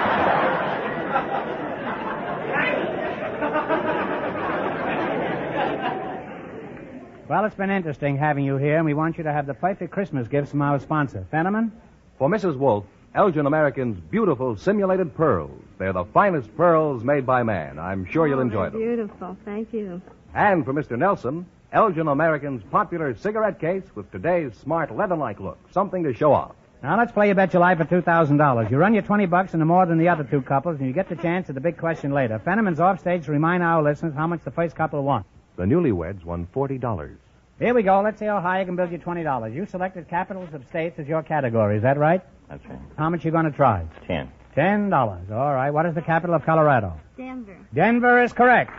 well, 7.28 7.44
it's 7.44 7.54
been 7.54 7.70
interesting 7.70 8.16
having 8.16 8.44
you 8.44 8.56
here, 8.56 8.76
and 8.76 8.86
we 8.86 8.94
want 8.94 9.18
you 9.18 9.24
to 9.24 9.32
have 9.32 9.46
the 9.46 9.52
perfect 9.52 9.92
Christmas 9.92 10.26
gifts 10.28 10.50
from 10.50 10.62
our 10.62 10.78
sponsor, 10.78 11.26
Fenneman. 11.30 11.70
For 12.18 12.28
Mrs. 12.30 12.56
Wolf, 12.56 12.84
Elgin 13.14 13.44
American's 13.46 14.00
beautiful 14.00 14.56
simulated 14.56 15.14
pearls. 15.14 15.60
They're 15.78 15.92
the 15.92 16.06
finest 16.06 16.54
pearls 16.56 17.04
made 17.04 17.26
by 17.26 17.42
man. 17.42 17.78
I'm 17.78 18.06
sure 18.06 18.26
you'll 18.26 18.38
Oh, 18.38 18.42
enjoy 18.42 18.70
them. 18.70 18.80
Beautiful. 18.80 19.36
Thank 19.44 19.74
you. 19.74 20.00
And 20.34 20.64
for 20.64 20.72
Mr. 20.72 20.98
Nelson, 20.98 21.44
Elgin 21.72 22.08
American's 22.08 22.62
popular 22.70 23.14
cigarette 23.16 23.60
case 23.60 23.84
with 23.94 24.10
today's 24.10 24.56
smart 24.56 24.94
leather-like 24.94 25.38
look. 25.40 25.58
Something 25.72 26.04
to 26.04 26.14
show 26.14 26.32
off. 26.32 26.54
Now 26.82 26.96
let's 26.96 27.12
play 27.12 27.28
You 27.28 27.34
Bet 27.34 27.52
Your 27.52 27.60
Life 27.60 27.78
for 27.78 27.84
two 27.84 28.00
thousand 28.00 28.36
dollars. 28.36 28.70
You 28.70 28.78
run 28.78 28.94
your 28.94 29.02
twenty 29.02 29.26
bucks 29.26 29.52
into 29.52 29.66
more 29.66 29.84
than 29.84 29.98
the 29.98 30.08
other 30.08 30.24
two 30.24 30.40
couples, 30.42 30.78
and 30.78 30.86
you 30.86 30.92
get 30.94 31.08
the 31.08 31.16
chance 31.16 31.48
at 31.48 31.54
the 31.56 31.60
big 31.60 31.76
question 31.76 32.12
later. 32.12 32.38
Fenneman's 32.38 32.78
off 32.80 33.00
stage 33.00 33.24
to 33.26 33.32
remind 33.32 33.62
our 33.62 33.82
listeners 33.82 34.14
how 34.14 34.26
much 34.28 34.42
the 34.44 34.50
first 34.52 34.76
couple 34.76 35.02
won. 35.02 35.24
The 35.56 35.64
newlyweds 35.64 36.24
won 36.24 36.46
$40. 36.54 37.16
Here 37.58 37.74
we 37.74 37.82
go. 37.82 38.00
Let's 38.00 38.20
see 38.20 38.26
how 38.26 38.40
high 38.40 38.60
I 38.60 38.64
can 38.64 38.76
build 38.76 38.92
you 38.92 38.98
twenty 38.98 39.24
dollars. 39.24 39.54
You 39.54 39.66
selected 39.66 40.08
capitals 40.08 40.54
of 40.54 40.64
states 40.68 40.98
as 41.00 41.08
your 41.08 41.22
category. 41.24 41.76
Is 41.76 41.82
that 41.82 41.98
right? 41.98 42.22
That's 42.48 42.64
right. 42.66 42.78
How 42.96 43.10
much 43.10 43.24
you 43.24 43.32
going 43.32 43.46
to 43.46 43.50
try? 43.50 43.84
Ten. 44.06 44.30
Ten 44.54 44.88
dollars. 44.88 45.30
All 45.32 45.52
right. 45.52 45.70
What 45.72 45.84
is 45.86 45.94
the 45.96 46.02
capital 46.02 46.36
of 46.36 46.44
Colorado? 46.46 46.92
Denver. 47.16 47.58
Denver 47.74 48.22
is 48.22 48.32
correct. 48.32 48.70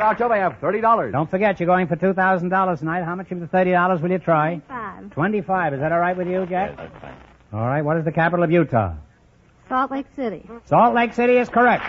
Hey, 0.00 0.06
Groucho, 0.06 0.28
they 0.30 0.38
have 0.38 0.58
$30. 0.60 1.12
Don't 1.12 1.30
forget, 1.30 1.60
you're 1.60 1.66
going 1.66 1.86
for 1.86 1.96
two 1.96 2.14
thousand 2.14 2.48
dollars 2.48 2.78
tonight. 2.78 3.02
How 3.04 3.14
much 3.14 3.30
of 3.32 3.40
the 3.40 3.46
thirty 3.46 3.72
dollars 3.72 4.00
will 4.00 4.10
you 4.10 4.18
try? 4.18 4.60
Five. 4.66 5.10
Twenty-five. 5.10 5.74
Is 5.74 5.80
that 5.80 5.92
all 5.92 5.98
right 6.00 6.16
with 6.16 6.26
you, 6.26 6.46
Jack? 6.46 6.74
Yes, 6.76 6.88
that's 6.90 7.02
fine. 7.02 7.14
All 7.52 7.66
right. 7.66 7.82
What 7.82 7.96
is 7.98 8.04
the 8.06 8.12
capital 8.12 8.42
of 8.44 8.50
Utah? 8.50 8.94
Salt 9.68 9.90
Lake 9.90 10.06
City. 10.16 10.48
Salt 10.64 10.94
Lake 10.94 11.12
City 11.12 11.36
is 11.36 11.48
correct. 11.50 11.82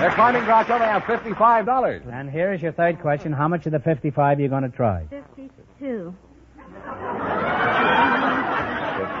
They're 0.00 0.10
climbing, 0.10 0.42
Groucho. 0.42 0.78
They 0.80 0.84
have 0.84 1.02
$55. 1.04 2.12
And 2.12 2.28
here 2.30 2.52
is 2.52 2.60
your 2.60 2.72
third 2.72 3.00
question. 3.00 3.32
How 3.32 3.46
much 3.46 3.64
of 3.66 3.72
the 3.72 3.78
fifty-five 3.78 4.38
are 4.38 4.42
you 4.42 4.48
going 4.48 4.64
to 4.64 4.68
try? 4.68 5.04
Fifty-two. 5.10 6.12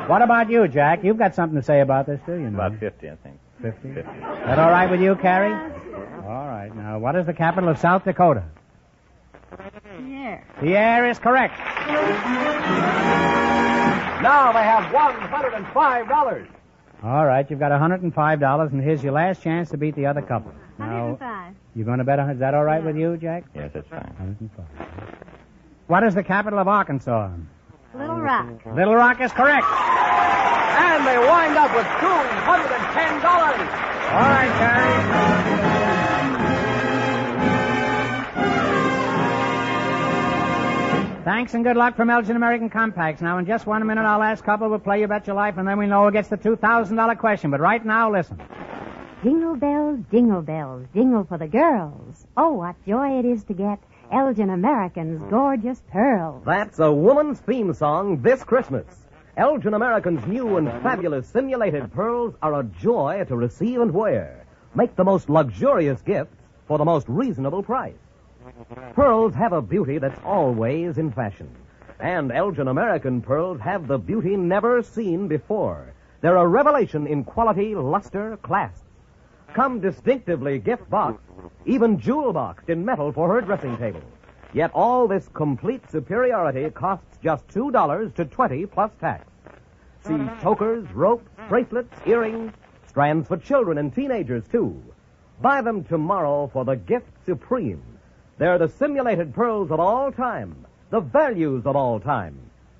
What 0.08 0.22
about 0.22 0.50
you, 0.50 0.66
Jack? 0.68 1.04
You've 1.04 1.18
got 1.18 1.34
something 1.36 1.56
to 1.58 1.64
say 1.64 1.80
about 1.80 2.06
this, 2.06 2.20
too, 2.26 2.32
you 2.34 2.50
know. 2.50 2.58
About 2.58 2.78
50, 2.80 3.08
I 3.08 3.14
think. 3.16 3.38
Fifty. 3.62 3.94
50. 3.94 4.02
That 4.20 4.58
all 4.58 4.70
right 4.70 4.90
with 4.90 5.00
you, 5.00 5.14
Carrie? 5.14 5.52
All 6.24 6.46
right. 6.46 6.74
Now, 6.74 6.98
what 6.98 7.16
is 7.16 7.26
the 7.26 7.32
capital 7.34 7.68
of 7.68 7.78
South 7.78 8.04
Dakota? 8.04 8.44
Yeah. 10.08 10.40
Pierre 10.60 11.08
is 11.10 11.18
correct. 11.18 11.58
Now 14.22 14.52
they 14.52 14.62
have 14.62 14.84
$105. 14.92 16.46
All 17.04 17.26
right, 17.26 17.50
you've 17.50 17.58
got 17.58 17.72
$105, 17.72 18.70
and 18.72 18.80
here's 18.80 19.02
your 19.02 19.12
last 19.12 19.42
chance 19.42 19.70
to 19.70 19.76
beat 19.76 19.96
the 19.96 20.06
other 20.06 20.22
couple. 20.22 20.52
Now, 20.78 21.16
105. 21.18 21.54
you're 21.74 21.84
going 21.84 21.98
to 21.98 22.04
bet 22.04 22.20
a 22.20 22.22
hun- 22.22 22.30
Is 22.34 22.38
that 22.38 22.54
all 22.54 22.62
right 22.64 22.82
with 22.82 22.96
you, 22.96 23.16
Jack? 23.16 23.42
Yes, 23.54 23.72
that's 23.74 23.88
fine. 23.88 24.14
105. 24.18 24.64
What 25.88 26.04
is 26.04 26.14
the 26.14 26.22
capital 26.22 26.60
of 26.60 26.68
Arkansas? 26.68 27.30
Little 27.94 28.20
Rock. 28.20 28.46
Little 28.72 28.94
Rock 28.94 29.20
is 29.20 29.32
correct. 29.32 29.66
And 29.66 31.04
they 31.04 31.18
wind 31.18 31.56
up 31.58 31.74
with 31.74 31.86
$210. 31.86 33.24
All 34.12 34.20
right, 34.20 34.52
Carrie. 34.58 36.11
Thanks 41.24 41.54
and 41.54 41.62
good 41.62 41.76
luck 41.76 41.94
from 41.94 42.10
Elgin 42.10 42.34
American 42.34 42.68
Compacts. 42.68 43.22
Now, 43.22 43.38
in 43.38 43.46
just 43.46 43.64
one 43.64 43.86
minute, 43.86 44.04
our 44.04 44.18
last 44.18 44.42
couple 44.42 44.68
will 44.68 44.80
play 44.80 45.02
You 45.02 45.06
Bet 45.06 45.28
Your 45.28 45.36
Life, 45.36 45.56
and 45.56 45.68
then 45.68 45.78
we 45.78 45.86
know 45.86 46.04
who 46.04 46.10
gets 46.10 46.28
the 46.28 46.36
$2,000 46.36 47.18
question. 47.18 47.52
But 47.52 47.60
right 47.60 47.84
now, 47.84 48.10
listen. 48.10 48.40
Jingle 49.22 49.54
bells, 49.54 50.00
jingle 50.10 50.42
bells, 50.42 50.84
jingle 50.92 51.22
for 51.22 51.38
the 51.38 51.46
girls. 51.46 52.26
Oh, 52.36 52.54
what 52.54 52.74
joy 52.84 53.20
it 53.20 53.24
is 53.24 53.44
to 53.44 53.54
get 53.54 53.78
Elgin 54.10 54.50
American's 54.50 55.22
gorgeous 55.30 55.80
pearls. 55.92 56.42
That's 56.44 56.80
a 56.80 56.90
woman's 56.90 57.38
theme 57.38 57.72
song 57.72 58.20
this 58.20 58.42
Christmas. 58.42 58.86
Elgin 59.36 59.74
American's 59.74 60.26
new 60.26 60.56
and 60.56 60.68
fabulous 60.82 61.28
simulated 61.28 61.92
pearls 61.92 62.34
are 62.42 62.58
a 62.58 62.64
joy 62.64 63.22
to 63.28 63.36
receive 63.36 63.80
and 63.80 63.94
wear. 63.94 64.44
Make 64.74 64.96
the 64.96 65.04
most 65.04 65.30
luxurious 65.30 66.02
gifts 66.02 66.34
for 66.66 66.78
the 66.78 66.84
most 66.84 67.08
reasonable 67.08 67.62
price. 67.62 67.94
Pearls 68.94 69.34
have 69.34 69.52
a 69.52 69.62
beauty 69.62 69.98
that's 69.98 70.20
always 70.24 70.98
in 70.98 71.10
fashion. 71.10 71.48
And 72.00 72.30
Elgin 72.30 72.68
American 72.68 73.22
pearls 73.22 73.60
have 73.60 73.86
the 73.86 73.98
beauty 73.98 74.36
never 74.36 74.82
seen 74.82 75.28
before. 75.28 75.92
They're 76.20 76.36
a 76.36 76.46
revelation 76.46 77.06
in 77.06 77.24
quality, 77.24 77.74
luster, 77.74 78.36
class. 78.38 78.82
Come 79.54 79.80
distinctively 79.80 80.58
gift 80.58 80.88
boxed, 80.90 81.24
even 81.66 81.98
jewel 81.98 82.32
boxed 82.32 82.68
in 82.68 82.84
metal 82.84 83.12
for 83.12 83.28
her 83.28 83.40
dressing 83.40 83.76
table. 83.76 84.02
Yet 84.52 84.70
all 84.74 85.08
this 85.08 85.28
complete 85.28 85.90
superiority 85.90 86.68
costs 86.70 87.18
just 87.22 87.46
$2 87.48 88.14
to 88.14 88.24
20 88.24 88.66
plus 88.66 88.90
tax. 89.00 89.26
See 90.04 90.18
chokers, 90.42 90.90
ropes, 90.92 91.30
bracelets, 91.48 91.94
earrings, 92.06 92.52
strands 92.86 93.28
for 93.28 93.36
children 93.36 93.78
and 93.78 93.94
teenagers 93.94 94.44
too. 94.48 94.82
Buy 95.40 95.62
them 95.62 95.84
tomorrow 95.84 96.50
for 96.52 96.64
the 96.64 96.76
gift 96.76 97.10
supreme. 97.24 97.82
They're 98.42 98.58
the 98.58 98.66
simulated 98.66 99.36
pearls 99.36 99.70
of 99.70 99.78
all 99.78 100.10
time, 100.10 100.66
the 100.90 100.98
values 100.98 101.64
of 101.64 101.76
all 101.76 102.00
time. 102.00 102.36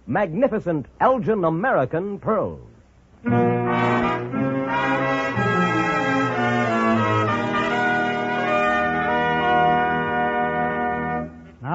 Magnificent 0.09 0.87
Elgin 1.01 1.45
American 1.45 2.19
pearls. 2.19 2.59
Now 3.23 3.31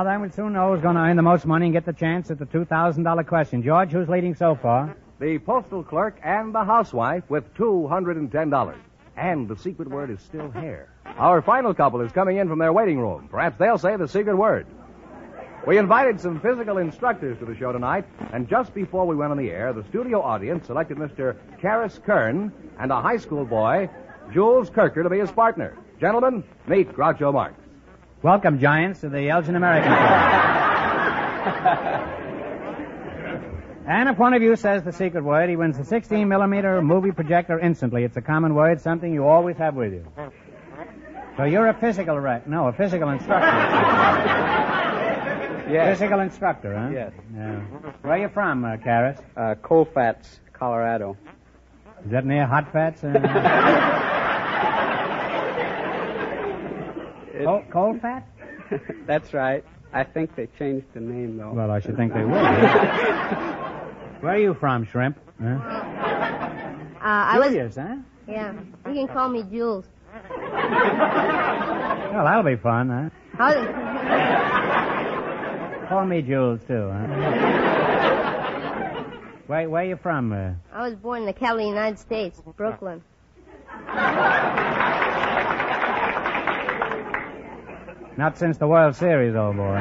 then, 0.03 0.19
we'll 0.19 0.31
soon 0.31 0.51
know 0.51 0.73
who's 0.73 0.81
going 0.81 0.95
to 0.95 1.01
earn 1.01 1.15
the 1.15 1.21
most 1.21 1.45
money 1.45 1.67
and 1.67 1.73
get 1.73 1.85
the 1.85 1.93
chance 1.93 2.29
at 2.29 2.39
the 2.39 2.45
$2,000 2.45 3.25
question. 3.25 3.63
George, 3.63 3.91
who's 3.91 4.09
leading 4.09 4.35
so 4.35 4.55
far? 4.55 4.97
The 5.21 5.39
postal 5.39 5.81
clerk 5.81 6.19
and 6.21 6.53
the 6.53 6.65
housewife 6.65 7.23
with 7.29 7.55
$210. 7.55 8.75
And 9.17 9.47
the 9.47 9.57
secret 9.57 9.89
word 9.89 10.11
is 10.11 10.21
still 10.21 10.51
hair. 10.51 10.89
Our 11.17 11.41
final 11.41 11.73
couple 11.73 12.01
is 12.01 12.11
coming 12.11 12.37
in 12.37 12.47
from 12.47 12.59
their 12.59 12.71
waiting 12.71 12.99
room. 12.99 13.27
Perhaps 13.31 13.57
they'll 13.57 13.79
say 13.79 13.95
the 13.95 14.07
secret 14.07 14.35
word. 14.35 14.67
We 15.65 15.79
invited 15.79 16.21
some 16.21 16.39
physical 16.39 16.77
instructors 16.77 17.39
to 17.39 17.45
the 17.45 17.55
show 17.55 17.71
tonight, 17.73 18.05
and 18.31 18.47
just 18.47 18.75
before 18.75 19.05
we 19.05 19.15
went 19.15 19.31
on 19.31 19.37
the 19.37 19.49
air, 19.49 19.73
the 19.73 19.83
studio 19.89 20.21
audience 20.21 20.67
selected 20.67 20.97
Mr. 20.97 21.35
Karis 21.59 22.01
Kern 22.03 22.53
and 22.79 22.91
a 22.91 23.01
high 23.01 23.17
school 23.17 23.43
boy, 23.43 23.89
Jules 24.31 24.69
Kirker, 24.69 25.01
to 25.03 25.09
be 25.09 25.19
his 25.19 25.31
partner. 25.31 25.75
Gentlemen, 25.99 26.43
meet 26.67 26.93
Groucho 26.93 27.33
Marx. 27.33 27.55
Welcome, 28.21 28.59
Giants, 28.59 29.01
to 29.01 29.09
the 29.09 29.29
Elgin 29.29 29.55
American 29.55 29.91
Club. 29.91 32.21
and 33.87 34.09
if 34.09 34.17
one 34.17 34.33
of 34.33 34.41
you 34.41 34.55
says 34.55 34.83
the 34.83 34.91
secret 34.91 35.23
word, 35.23 35.49
he 35.49 35.55
wins 35.55 35.79
a 35.79 35.83
16 35.83 36.27
millimeter 36.27 36.81
movie 36.81 37.11
projector 37.11 37.57
instantly. 37.59 38.03
It's 38.03 38.17
a 38.17 38.21
common 38.21 38.53
word, 38.53 38.81
something 38.81 39.11
you 39.13 39.25
always 39.25 39.57
have 39.57 39.75
with 39.75 39.93
you. 39.93 40.05
So 41.37 41.43
you're 41.43 41.67
a 41.67 41.73
physical 41.73 42.19
rec- 42.19 42.47
no, 42.47 42.67
a 42.67 42.73
physical 42.73 43.09
instructor. 43.09 43.47
Yes. 45.69 45.97
Physical 45.97 46.19
instructor, 46.21 46.77
huh? 46.77 46.89
Yes. 46.93 47.11
Yeah. 47.35 47.59
Where 48.01 48.13
are 48.13 48.17
you 48.17 48.29
from, 48.29 48.63
uh, 48.63 48.77
Karis? 48.77 49.21
Uh, 49.35 49.55
Colfax, 49.55 50.39
Colorado. 50.53 51.17
Is 52.05 52.11
that 52.11 52.25
near 52.25 52.45
Hot 52.45 52.71
Fats? 52.71 53.03
Uh... 53.03 53.13
Fat? 58.01 58.27
That's 59.05 59.33
right. 59.33 59.63
I 59.93 60.03
think 60.03 60.35
they 60.35 60.47
changed 60.59 60.87
the 60.93 60.99
name, 60.99 61.37
though. 61.37 61.53
Well, 61.53 61.71
I 61.71 61.79
should 61.79 61.95
think 61.95 62.13
they 62.13 62.23
would. 62.25 62.33
Where 64.21 64.33
are 64.33 64.39
you 64.39 64.53
from, 64.55 64.85
Shrimp? 64.85 65.17
Huh? 65.41 65.47
Uh, 65.47 65.59
I 67.01 67.37
was. 67.39 67.47
Julius, 67.49 67.75
huh? 67.75 67.95
Yeah, 68.27 68.53
you 68.87 68.93
can 68.93 69.07
call 69.07 69.29
me 69.29 69.43
Jules. 69.43 69.85
Well, 70.11 70.23
that'll 72.25 72.43
be 72.43 72.55
fun, 72.55 72.89
huh? 72.89 73.09
How? 73.37 73.53
Call 75.87 76.05
me 76.05 76.21
Jules, 76.21 76.59
too, 76.67 76.89
huh? 76.91 77.07
Where, 79.45 79.69
where 79.69 79.83
are 79.83 79.85
you 79.85 79.95
from? 79.95 80.33
Uh... 80.33 80.51
I 80.73 80.83
was 80.89 80.95
born 80.95 81.19
in 81.21 81.25
the 81.27 81.33
capital 81.33 81.65
United 81.67 81.99
States, 81.99 82.41
Brooklyn. 82.57 83.01
Not 88.17 88.37
since 88.37 88.57
the 88.57 88.67
World 88.67 88.95
Series, 88.95 89.35
old 89.35 89.55
boy. 89.55 89.77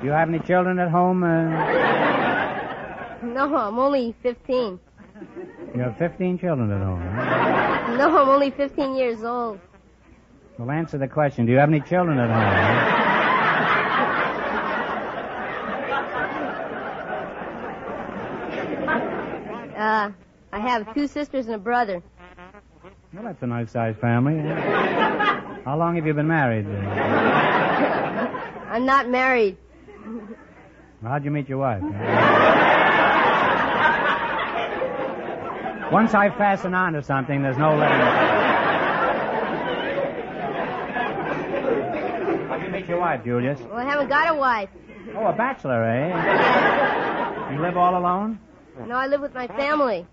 Do 0.00 0.06
you 0.06 0.12
have 0.12 0.28
any 0.28 0.38
children 0.40 0.78
at 0.78 0.90
home? 0.90 1.24
Uh... 1.24 2.15
No, 3.36 3.54
I'm 3.54 3.78
only 3.78 4.14
15. 4.22 4.80
You 5.74 5.80
have 5.82 5.98
15 5.98 6.38
children 6.38 6.72
at 6.72 6.80
home. 6.80 7.02
Huh? 7.02 7.96
No, 7.98 8.18
I'm 8.18 8.30
only 8.30 8.50
15 8.50 8.96
years 8.96 9.22
old. 9.22 9.60
Well, 10.56 10.70
answer 10.70 10.96
the 10.96 11.06
question. 11.06 11.44
Do 11.44 11.52
you 11.52 11.58
have 11.58 11.68
any 11.68 11.82
children 11.82 12.18
at 12.18 12.30
home? 12.30 12.96
Uh, 19.76 20.10
I 20.54 20.58
have 20.58 20.94
two 20.94 21.06
sisters 21.06 21.44
and 21.44 21.56
a 21.56 21.58
brother. 21.58 22.02
Well, 23.12 23.24
that's 23.24 23.42
a 23.42 23.46
nice 23.46 23.70
sized 23.70 23.98
family. 23.98 24.38
How 25.66 25.76
long 25.76 25.96
have 25.96 26.06
you 26.06 26.14
been 26.14 26.26
married? 26.26 26.66
I'm 28.70 28.86
not 28.86 29.10
married. 29.10 29.58
Well, 31.02 31.12
how'd 31.12 31.26
you 31.26 31.30
meet 31.30 31.50
your 31.50 31.58
wife? 31.58 31.82
Once 35.92 36.14
I 36.14 36.30
fasten 36.30 36.74
on 36.74 36.94
to 36.94 37.02
something, 37.02 37.42
there's 37.42 37.58
no 37.58 37.76
letting 37.76 38.00
it. 38.00 38.04
How'd 42.48 42.62
you 42.62 42.68
meet 42.70 42.86
your 42.88 42.98
wife, 42.98 43.24
Julius? 43.24 43.60
Well, 43.60 43.76
I 43.76 43.84
haven't 43.84 44.08
got 44.08 44.28
a 44.28 44.34
wife. 44.34 44.68
Oh, 45.14 45.26
a 45.26 45.32
bachelor, 45.32 45.84
eh? 45.84 47.52
You 47.52 47.60
live 47.62 47.76
all 47.76 47.96
alone? 47.96 48.40
No, 48.86 48.96
I 48.96 49.06
live 49.06 49.20
with 49.20 49.32
my 49.34 49.46
family. 49.46 50.04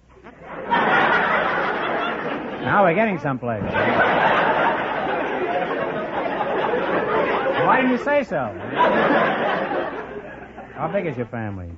Now 2.62 2.84
we're 2.84 2.94
getting 2.94 3.18
someplace. 3.20 3.64
Why 7.64 7.78
didn't 7.78 7.92
you 7.92 7.98
say 8.04 8.24
so? 8.24 8.54
How 10.76 10.88
big 10.94 11.08
is 11.08 11.18
your 11.18 11.26
family? 11.26 11.72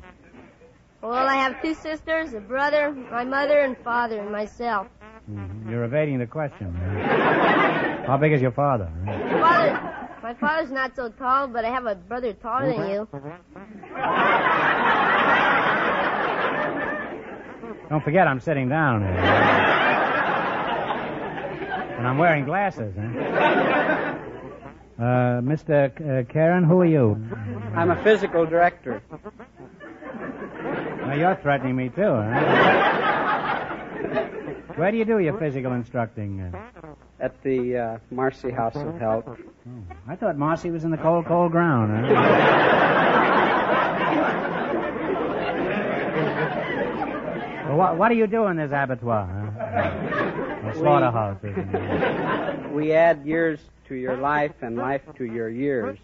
Well, 1.02 1.14
I 1.14 1.36
have 1.36 1.62
two 1.62 1.74
sisters, 1.76 2.34
a 2.34 2.40
brother, 2.40 2.92
my 2.92 3.24
mother 3.24 3.60
and 3.60 3.78
father, 3.78 4.20
and 4.20 4.32
myself. 4.32 4.88
Mhm. 5.30 5.70
You're 5.70 5.84
evading 5.84 6.20
the 6.20 6.26
question. 6.28 6.74
How 8.08 8.18
big 8.18 8.32
is 8.34 8.42
your 8.42 8.52
father? 8.52 8.90
My 9.06 9.20
father, 9.42 9.80
my 10.24 10.34
father's 10.34 10.72
not 10.72 10.96
so 10.96 11.10
tall, 11.10 11.48
but 11.48 11.64
I 11.66 11.70
have 11.70 11.86
a 11.86 11.96
brother 11.96 12.34
taller 12.34 12.72
than 12.74 12.90
you. 12.90 13.08
Don't 17.90 18.04
forget, 18.04 18.28
I'm 18.28 18.40
sitting 18.40 18.68
down 18.70 19.02
here. 19.02 19.12
And 21.98 22.08
I'm 22.08 22.18
wearing 22.18 22.46
glasses, 22.46 22.94
huh? 22.98 23.02
Uh, 24.98 25.42
Mr. 25.42 25.94
K- 25.96 26.20
uh, 26.20 26.24
Karen, 26.32 26.64
who 26.64 26.80
are 26.82 26.86
you? 26.86 27.18
I'm 27.76 27.92
a 27.92 28.02
physical 28.04 28.46
director. 28.46 29.02
Now, 31.06 31.14
you're 31.14 31.36
threatening 31.36 31.76
me, 31.76 31.90
too, 31.90 32.02
huh? 32.02 32.42
Where 34.76 34.92
do 34.92 34.98
you 34.98 35.06
do 35.06 35.20
your 35.20 35.38
physical 35.38 35.72
instructing? 35.74 36.42
Uh, 36.42 36.68
At 37.20 37.42
the 37.44 37.78
uh, 37.78 37.98
Marcy 38.12 38.52
House 38.52 38.76
of 38.76 38.98
Health. 39.00 39.26
I 40.08 40.16
thought 40.16 40.38
Marcy 40.38 40.70
was 40.72 40.84
in 40.84 40.92
the 40.92 40.98
cold, 40.98 41.26
cold 41.26 41.52
ground, 41.52 41.92
huh? 42.08 42.14
well, 47.68 47.78
what, 47.78 47.98
what 47.98 48.10
do 48.10 48.16
you 48.16 48.28
do 48.28 48.46
in 48.48 48.58
this 48.58 48.72
abattoir, 48.72 49.26
huh? 49.28 50.68
Or 50.68 50.74
slaughterhouse, 50.76 51.38
isn't 51.44 51.74
it? 51.76 52.72
We 52.72 52.92
add 52.94 53.26
years 53.26 53.60
to 53.88 53.96
your 53.96 54.18
life 54.18 54.54
and 54.62 54.76
life 54.76 55.02
to 55.18 55.26
your 55.26 55.50
years. 55.50 55.98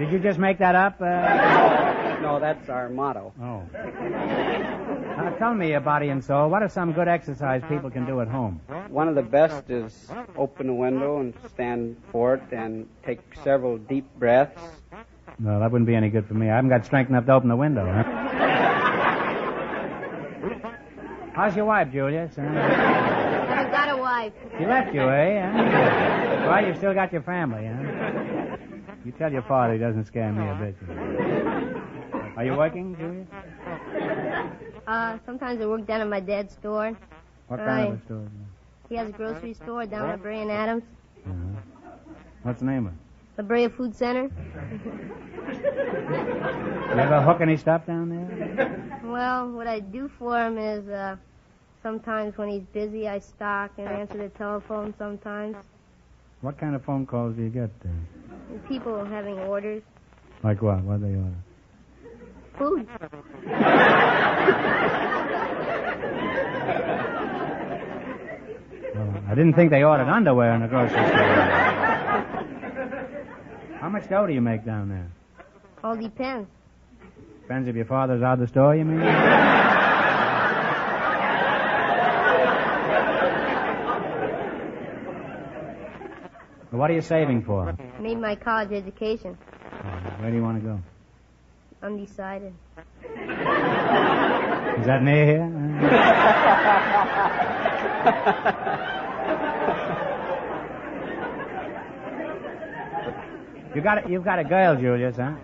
Did 0.00 0.12
you 0.12 0.18
just 0.18 0.38
make 0.38 0.58
that 0.58 0.74
up? 0.74 1.00
Uh... 1.00 1.96
No, 2.20 2.38
that's 2.38 2.68
our 2.68 2.90
motto. 2.90 3.32
Oh. 3.40 3.62
Now, 3.72 5.34
tell 5.38 5.54
me, 5.54 5.70
your 5.70 5.80
body 5.80 6.10
and 6.10 6.22
soul, 6.22 6.50
what 6.50 6.62
are 6.62 6.68
some 6.68 6.92
good 6.92 7.08
exercise 7.08 7.62
people 7.66 7.90
can 7.90 8.04
do 8.04 8.20
at 8.20 8.28
home? 8.28 8.60
One 8.90 9.08
of 9.08 9.14
the 9.14 9.22
best 9.22 9.70
is 9.70 10.10
open 10.36 10.68
a 10.68 10.74
window 10.74 11.20
and 11.20 11.32
stand 11.48 11.96
for 12.12 12.34
it 12.34 12.42
and 12.52 12.86
take 13.06 13.20
several 13.42 13.78
deep 13.78 14.04
breaths. 14.18 14.60
No, 15.38 15.60
that 15.60 15.72
wouldn't 15.72 15.86
be 15.86 15.94
any 15.94 16.10
good 16.10 16.26
for 16.26 16.34
me. 16.34 16.50
I 16.50 16.56
haven't 16.56 16.68
got 16.68 16.84
strength 16.84 17.08
enough 17.08 17.24
to 17.24 17.32
open 17.32 17.48
the 17.48 17.56
window. 17.56 17.90
Huh? 17.90 18.04
How's 21.32 21.56
your 21.56 21.64
wife, 21.64 21.90
Julius? 21.90 22.36
I 22.36 22.42
haven't 22.42 23.72
got 23.72 23.88
a 23.88 23.96
wife. 23.96 24.32
She 24.58 24.66
left 24.66 24.92
you, 24.94 25.08
eh? 25.08 26.46
Well, 26.46 26.66
you've 26.66 26.76
still 26.76 26.92
got 26.92 27.12
your 27.14 27.22
family, 27.22 27.66
huh? 27.66 28.19
You 29.04 29.12
tell 29.12 29.32
your 29.32 29.42
father 29.42 29.72
he 29.74 29.78
doesn't 29.78 30.04
scare 30.04 30.32
me 30.32 30.46
a 30.46 30.54
bit. 30.54 30.76
Are 32.36 32.44
you 32.44 32.54
working, 32.54 32.96
Julia? 32.96 33.26
Uh, 34.86 35.18
sometimes 35.24 35.60
I 35.60 35.66
work 35.66 35.86
down 35.86 36.00
at 36.00 36.08
my 36.08 36.20
dad's 36.20 36.52
store. 36.54 36.96
What 37.48 37.58
kind 37.58 37.92
of 37.92 38.00
a 38.00 38.04
store? 38.04 38.28
He 38.88 38.96
has 38.96 39.08
a 39.08 39.12
grocery 39.12 39.54
store 39.54 39.86
down 39.86 40.10
at 40.10 40.22
Brea 40.22 40.40
and 40.40 40.50
Adams. 40.50 40.82
Uh-huh. 41.26 41.60
What's 42.42 42.60
the 42.60 42.66
name 42.66 42.86
of 42.86 42.92
it? 42.92 42.98
The 43.36 43.42
Brea 43.42 43.68
Food 43.68 43.94
Center. 43.94 44.30
You 46.90 46.98
ever 46.98 47.22
hook 47.22 47.40
any 47.40 47.56
stuff 47.56 47.86
down 47.86 48.08
there? 48.10 49.00
Well, 49.04 49.50
what 49.50 49.66
I 49.66 49.80
do 49.80 50.08
for 50.18 50.36
him 50.46 50.58
is 50.58 50.88
uh, 50.88 51.16
sometimes 51.82 52.36
when 52.36 52.48
he's 52.48 52.64
busy, 52.72 53.08
I 53.08 53.18
stock 53.18 53.72
and 53.78 53.88
answer 53.88 54.18
the 54.18 54.28
telephone 54.30 54.92
sometimes. 54.98 55.56
What 56.42 56.58
kind 56.58 56.74
of 56.74 56.84
phone 56.84 57.06
calls 57.06 57.36
do 57.36 57.42
you 57.42 57.48
get 57.50 57.70
there? 57.80 57.92
People 58.68 59.04
having 59.04 59.38
orders. 59.38 59.82
Like 60.42 60.62
what? 60.62 60.82
What 60.82 61.00
do 61.00 61.06
they 61.06 61.14
order? 61.16 61.34
Food. 62.58 62.86
Well, 68.94 69.22
I 69.28 69.34
didn't 69.34 69.54
think 69.54 69.70
they 69.70 69.84
ordered 69.84 70.08
underwear 70.08 70.54
in 70.54 70.62
the 70.62 70.68
grocery 70.68 71.06
store. 71.06 71.06
How 73.80 73.88
much 73.88 74.08
dough 74.08 74.26
do 74.26 74.32
you 74.32 74.40
make 74.40 74.64
down 74.64 74.88
there? 74.88 75.10
All 75.82 75.96
depends. 75.96 76.48
Depends 77.42 77.68
if 77.68 77.76
your 77.76 77.84
father's 77.86 78.22
out 78.22 78.34
of 78.34 78.40
the 78.40 78.48
store, 78.48 78.76
you 78.76 78.84
mean? 78.84 79.00
Well, 86.70 86.78
what 86.78 86.90
are 86.90 86.94
you 86.94 87.02
saving 87.02 87.42
for? 87.42 87.76
Made 87.98 88.18
my 88.18 88.36
college 88.36 88.70
education. 88.70 89.36
Uh, 89.72 90.00
where 90.20 90.30
do 90.30 90.36
you 90.36 90.42
want 90.42 90.62
to 90.62 90.68
go? 90.68 90.80
Undecided. 91.82 92.54
Is 94.78 94.86
that 94.86 95.02
near 95.02 95.26
here? 95.26 95.46
you 103.74 103.80
got 103.82 104.06
a, 104.06 104.10
you've 104.10 104.24
got 104.24 104.38
a 104.38 104.44
girl, 104.44 104.76
Julius, 104.76 105.16
huh? 105.16 105.34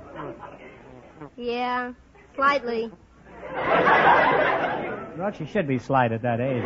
Yeah, 1.36 1.92
slightly. 2.36 2.92
Well, 5.18 5.32
she 5.32 5.46
should 5.46 5.66
be 5.66 5.78
slight 5.78 6.12
at 6.12 6.20
that 6.22 6.40
age. 6.40 6.62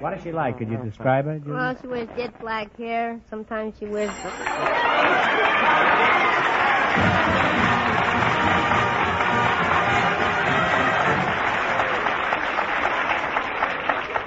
What 0.00 0.12
is 0.14 0.22
she 0.22 0.30
like? 0.30 0.58
Could 0.58 0.70
you 0.70 0.78
describe 0.78 1.24
her? 1.24 1.40
Well, 1.44 1.76
she 1.80 1.88
wears 1.88 2.08
jet 2.16 2.38
black 2.40 2.76
hair. 2.76 3.20
Sometimes 3.28 3.74
she 3.78 3.86
wears. 3.86 4.10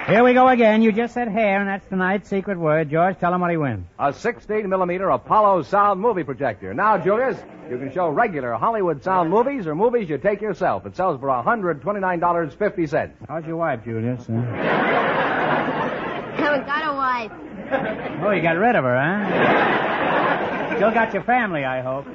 Here 0.06 0.22
we 0.22 0.34
go 0.34 0.48
again. 0.48 0.82
You 0.82 0.92
just 0.92 1.14
said 1.14 1.28
hair, 1.28 1.60
and 1.60 1.68
that's 1.68 1.86
tonight's 1.88 2.28
secret 2.28 2.58
word. 2.58 2.90
George, 2.90 3.18
tell 3.18 3.32
him 3.32 3.40
what 3.40 3.50
he 3.50 3.56
wins. 3.56 3.86
A 3.98 4.12
16 4.12 4.68
millimeter 4.68 5.08
Apollo 5.08 5.62
sound 5.62 5.98
movie 5.98 6.24
projector. 6.24 6.74
Now, 6.74 6.98
Julius, 6.98 7.38
you 7.70 7.78
can 7.78 7.90
show 7.90 8.10
regular 8.10 8.52
Hollywood 8.52 9.02
sound 9.02 9.30
movies 9.30 9.66
or 9.66 9.74
movies 9.74 10.10
you 10.10 10.18
take 10.18 10.42
yourself. 10.42 10.84
It 10.84 10.94
sells 10.94 11.18
for 11.18 11.28
$129.50. 11.28 13.12
How's 13.26 13.46
your 13.46 13.56
wife, 13.56 13.82
Julius? 13.82 14.26
huh? 14.26 14.32
Haven't 16.36 16.66
got 16.66 16.92
a 16.92 16.94
wife. 16.94 17.32
Oh, 18.22 18.30
you 18.30 18.42
got 18.42 18.58
rid 18.58 18.76
of 18.76 18.84
her, 18.84 19.00
huh? 19.00 20.76
Still 20.76 20.90
got 20.90 21.14
your 21.14 21.22
family, 21.22 21.64
I 21.64 21.80
hope. 21.80 22.06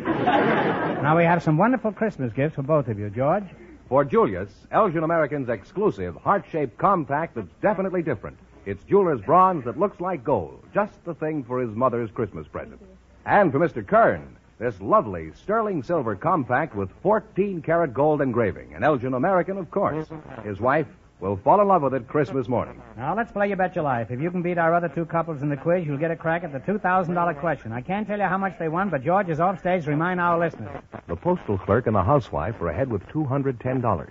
Now 1.01 1.17
we 1.17 1.23
have 1.23 1.41
some 1.41 1.57
wonderful 1.57 1.91
Christmas 1.91 2.31
gifts 2.33 2.53
for 2.53 2.61
both 2.61 2.87
of 2.87 2.99
you, 2.99 3.09
George. 3.09 3.45
For 3.89 4.05
Julius, 4.05 4.51
Elgin 4.71 5.03
American's 5.03 5.49
exclusive 5.49 6.15
heart-shaped 6.17 6.77
compact 6.77 7.33
that's 7.33 7.51
definitely 7.59 8.03
different. 8.03 8.37
It's 8.67 8.83
jeweler's 8.83 9.19
bronze 9.21 9.65
that 9.65 9.79
looks 9.79 9.99
like 9.99 10.23
gold. 10.23 10.63
Just 10.75 11.03
the 11.05 11.15
thing 11.15 11.43
for 11.43 11.59
his 11.59 11.75
mother's 11.75 12.11
Christmas 12.11 12.47
present. 12.47 12.79
And 13.25 13.51
for 13.51 13.57
Mr. 13.57 13.85
Kern, 13.85 14.37
this 14.59 14.79
lovely 14.79 15.31
sterling 15.33 15.81
silver 15.81 16.15
compact 16.15 16.75
with 16.75 16.91
14 17.01 17.63
karat 17.63 17.95
gold 17.95 18.21
engraving. 18.21 18.75
An 18.75 18.83
Elgin 18.83 19.15
American, 19.15 19.57
of 19.57 19.71
course. 19.71 20.07
His 20.43 20.59
wife 20.59 20.87
will 21.19 21.37
fall 21.37 21.59
in 21.61 21.67
love 21.67 21.81
with 21.81 21.93
it 21.93 22.07
Christmas 22.07 22.47
morning. 22.47 22.81
Now 22.95 23.15
let's 23.15 23.31
play 23.31 23.49
You 23.49 23.55
Bet 23.55 23.75
Your 23.75 23.83
Life. 23.83 24.09
If 24.09 24.21
you 24.21 24.31
can 24.31 24.41
beat 24.41 24.57
our 24.57 24.73
other 24.73 24.87
two 24.87 25.05
couples 25.05 25.41
in 25.41 25.49
the 25.49 25.57
quiz, 25.57 25.85
you'll 25.85 25.97
get 25.97 26.11
a 26.11 26.15
crack 26.15 26.43
at 26.43 26.53
the 26.53 26.59
$2,000 26.59 27.39
question. 27.39 27.71
I 27.71 27.81
can't 27.81 28.07
tell 28.07 28.19
you 28.19 28.25
how 28.25 28.37
much 28.37 28.57
they 28.57 28.69
won, 28.69 28.89
but 28.89 29.03
George 29.03 29.29
is 29.29 29.39
off 29.39 29.59
stage 29.59 29.83
to 29.85 29.89
remind 29.91 30.21
our 30.21 30.39
listeners. 30.39 30.81
The 31.07 31.15
postal 31.15 31.57
clerk 31.57 31.87
and 31.87 31.95
the 31.95 32.03
housewife 32.03 32.61
are 32.61 32.69
ahead 32.69 32.89
with 32.89 33.05
$210. 33.07 34.09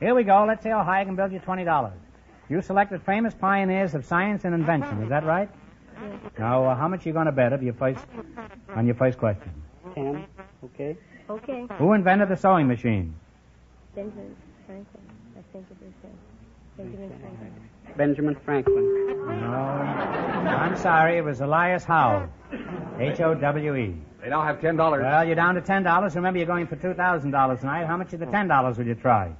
Here 0.00 0.14
we 0.14 0.22
go. 0.22 0.44
Let's 0.46 0.62
see 0.62 0.68
how 0.68 0.84
high 0.84 1.00
I 1.00 1.04
can 1.04 1.16
build 1.16 1.32
you 1.32 1.40
$20. 1.40 1.92
You 2.48 2.62
selected 2.62 3.02
famous 3.02 3.34
pioneers 3.34 3.94
of 3.94 4.04
science 4.04 4.44
and 4.44 4.54
invention. 4.54 5.02
Is 5.02 5.08
that 5.08 5.24
right? 5.24 5.48
Now, 6.38 6.64
uh, 6.64 6.74
how 6.76 6.88
much 6.88 7.06
are 7.06 7.08
you 7.08 7.12
going 7.12 7.26
to 7.26 7.32
bet 7.32 7.52
of 7.52 7.62
your 7.62 7.74
first, 7.74 8.04
on 8.74 8.86
your 8.86 8.94
first 8.96 9.18
question? 9.18 9.50
Ten. 9.94 10.26
Okay. 10.64 10.96
Okay. 11.30 11.66
Who 11.78 11.92
invented 11.94 12.28
the 12.28 12.36
sewing 12.36 12.66
machine? 12.66 13.14
Benjamin 13.94 14.36
Franklin. 14.66 15.02
I 15.38 15.42
think 15.52 15.66
it 15.70 15.84
is 15.84 15.94
him. 16.02 16.18
Benjamin 16.76 17.10
Franklin. 17.20 17.52
Benjamin 17.96 18.36
Franklin. 18.44 18.84
No. 19.26 19.54
I'm 19.54 20.76
sorry. 20.76 21.18
It 21.18 21.24
was 21.24 21.40
Elias 21.40 21.84
Howe. 21.84 22.28
H-O-W-E. 22.98 23.94
They 24.22 24.30
now 24.30 24.42
have 24.42 24.58
$10. 24.60 24.76
Well, 24.78 25.24
you're 25.24 25.34
down 25.34 25.54
to 25.54 25.60
$10. 25.60 26.14
Remember, 26.14 26.38
you're 26.38 26.46
going 26.46 26.66
for 26.66 26.76
$2,000 26.76 27.60
tonight. 27.60 27.86
How 27.86 27.96
much 27.96 28.12
of 28.12 28.20
the 28.20 28.26
$10 28.26 28.78
would 28.78 28.86
you 28.86 28.94
try? 28.94 29.32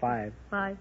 Five. 0.00 0.32
Five. 0.50 0.76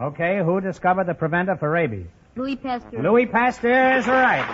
Okay, 0.00 0.38
who 0.44 0.60
discovered 0.60 1.06
the 1.06 1.14
preventer 1.14 1.56
for 1.56 1.70
rabies? 1.70 2.06
Louis 2.36 2.56
Pasteur. 2.56 3.02
Louis 3.02 3.26
Pasteur 3.26 3.98
is 3.98 4.06
right. 4.08 4.44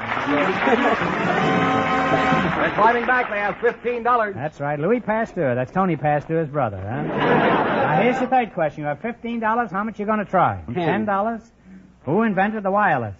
They're 2.61 2.75
climbing 2.75 3.07
back. 3.07 3.31
They 3.31 3.39
have 3.39 3.55
$15. 3.57 4.35
That's 4.35 4.61
right, 4.61 4.79
Louis 4.79 5.01
Pasteur. 5.01 5.55
That's 5.55 5.73
Tony 5.73 5.97
Pastor's 5.97 6.49
brother, 6.49 6.79
huh? 6.79 7.03
now, 7.03 8.03
here's 8.03 8.21
your 8.21 8.29
third 8.29 8.53
question. 8.53 8.83
You 8.83 8.89
have 8.89 9.01
$15. 9.01 9.71
How 9.71 9.85
much 9.85 9.99
you 9.99 10.07
going 10.07 10.19
to 10.19 10.25
try? 10.25 10.63
Ten. 10.75 11.07
$10? 11.07 11.51
Who 12.05 12.23
invented 12.23 12.63
the 12.63 12.71
wireless? 12.71 13.17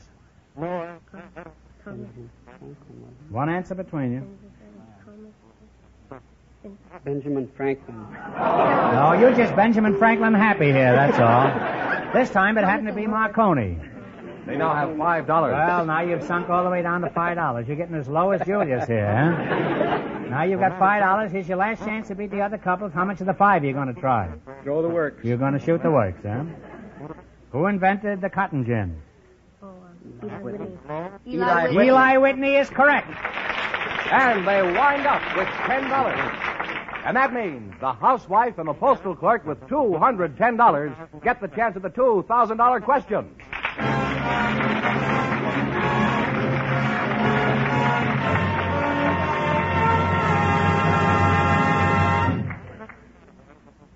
One 3.31 3.49
answer 3.49 3.75
between 3.75 4.13
you. 4.13 4.27
Benjamin 7.05 7.51
Franklin. 7.57 7.97
No, 8.37 9.17
you're 9.19 9.35
just 9.35 9.57
Benjamin 9.57 9.97
Franklin 9.97 10.35
happy 10.35 10.67
here, 10.67 10.93
that's 10.93 11.19
all. 11.19 12.13
This 12.13 12.29
time 12.31 12.59
it 12.59 12.65
happened 12.65 12.89
to 12.89 12.95
be 12.95 13.07
Marconi. 13.07 13.79
They 14.51 14.57
now 14.57 14.75
have 14.75 14.89
$5. 14.89 15.29
Well, 15.29 15.87
now 15.87 16.01
you've 16.01 16.25
sunk 16.25 16.51
all 16.51 16.65
the 16.65 16.71
way 16.71 16.83
down 16.83 17.03
to 17.03 17.11
five 17.11 17.37
dollars. 17.37 17.69
You're 17.69 17.77
getting 17.77 17.95
as 17.95 18.09
low 18.09 18.33
as 18.33 18.45
Julius 18.45 18.85
here, 18.89 19.07
huh? 19.07 20.19
Now 20.29 20.43
you've 20.43 20.59
got 20.59 20.77
five 20.77 21.03
dollars. 21.03 21.31
Here's 21.31 21.47
your 21.47 21.57
last 21.59 21.85
chance 21.85 22.09
to 22.09 22.17
beat 22.17 22.33
the 22.33 22.41
other 22.41 22.59
couples. 22.59 22.93
How 22.93 23.05
much 23.05 23.21
of 23.21 23.29
the 23.29 23.35
five 23.35 23.63
are 23.63 23.67
you 23.67 23.73
going 23.73 23.95
to 23.95 24.01
try? 24.01 24.29
Throw 24.65 24.83
the 24.83 24.89
works. 24.89 25.25
You're 25.25 25.37
going 25.37 25.53
to 25.53 25.61
shoot 25.61 25.81
the 25.85 25.91
works, 25.93 26.19
huh? 26.25 26.43
Who 27.53 27.67
invented 27.67 28.21
the 28.21 28.29
cotton 28.29 28.65
gin? 28.65 29.01
Eli 30.25 30.39
Whitney. 30.41 30.67
Eli 31.29 31.63
Whitney. 31.69 31.87
Eli 31.87 32.17
Whitney 32.17 32.55
is 32.57 32.69
correct. 32.71 33.09
And 34.11 34.49
they 34.49 34.63
wind 34.63 35.07
up 35.07 35.23
with 35.37 35.47
$10. 35.47 37.07
And 37.07 37.17
that 37.17 37.33
means 37.33 37.73
the 37.81 37.93
housewife 37.93 38.59
and 38.59 38.69
the 38.69 38.75
postal 38.75 39.15
clerk 39.15 39.47
with 39.47 39.61
$210 39.69 41.23
get 41.23 41.41
the 41.41 41.49
chance 41.49 41.77
at 41.77 41.83
the 41.83 41.91
$2,000 41.91 42.83
question. 42.83 43.31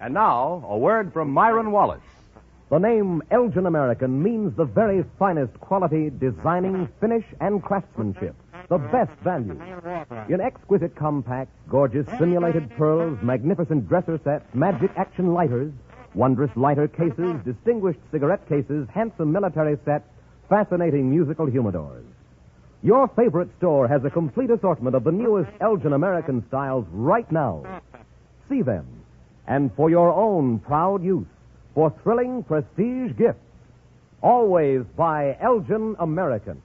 And 0.01 0.12
now, 0.12 0.62
a 0.69 0.77
word 0.77 1.15
from 1.15 1.31
Myron 1.31 1.73
Wallace. 1.73 2.03
The 2.69 2.78
name 2.78 3.23
Elgin 3.31 3.65
American 3.65 4.23
means 4.23 4.55
the 4.55 4.67
very 4.67 5.03
finest 5.19 5.59
quality 5.61 6.11
designing, 6.11 6.89
finish, 7.01 7.25
and 7.41 7.62
craftsmanship. 7.62 8.35
The 8.69 8.77
best 8.78 9.12
value. 9.20 9.59
In 10.28 10.43
exquisite 10.43 10.94
compacts, 10.94 11.55
gorgeous 11.70 12.07
simulated 12.19 12.69
pearls, 12.77 13.19
magnificent 13.23 13.89
dresser 13.89 14.20
sets, 14.23 14.44
magic 14.55 14.91
action 14.97 15.33
lighters, 15.33 15.73
wondrous 16.15 16.51
lighter 16.55 16.86
cases, 16.89 17.36
distinguished 17.44 18.01
cigarette 18.11 18.47
cases, 18.47 18.86
handsome 18.93 19.33
military 19.33 19.78
sets, 19.86 20.09
fascinating 20.55 21.10
musical 21.10 21.47
humidors. 21.49 22.05
Your 22.84 23.08
favorite 23.16 23.49
store 23.58 23.89
has 23.89 24.05
a 24.05 24.10
complete 24.10 24.50
assortment 24.50 24.94
of 24.94 25.02
the 25.02 25.10
newest 25.10 25.50
Elgin 25.60 25.94
American 25.94 26.44
styles 26.47 26.86
right 26.92 27.28
now. 27.33 27.83
See 28.49 28.62
them. 28.62 28.86
And 29.49 29.74
for 29.74 29.91
your 29.91 30.12
own 30.12 30.60
proud 30.60 31.02
use, 31.02 31.26
for 31.74 31.92
thrilling 32.05 32.44
prestige 32.44 33.16
gifts, 33.18 33.41
always 34.23 34.84
buy 34.97 35.36
Elgin 35.41 35.97
American. 35.99 36.62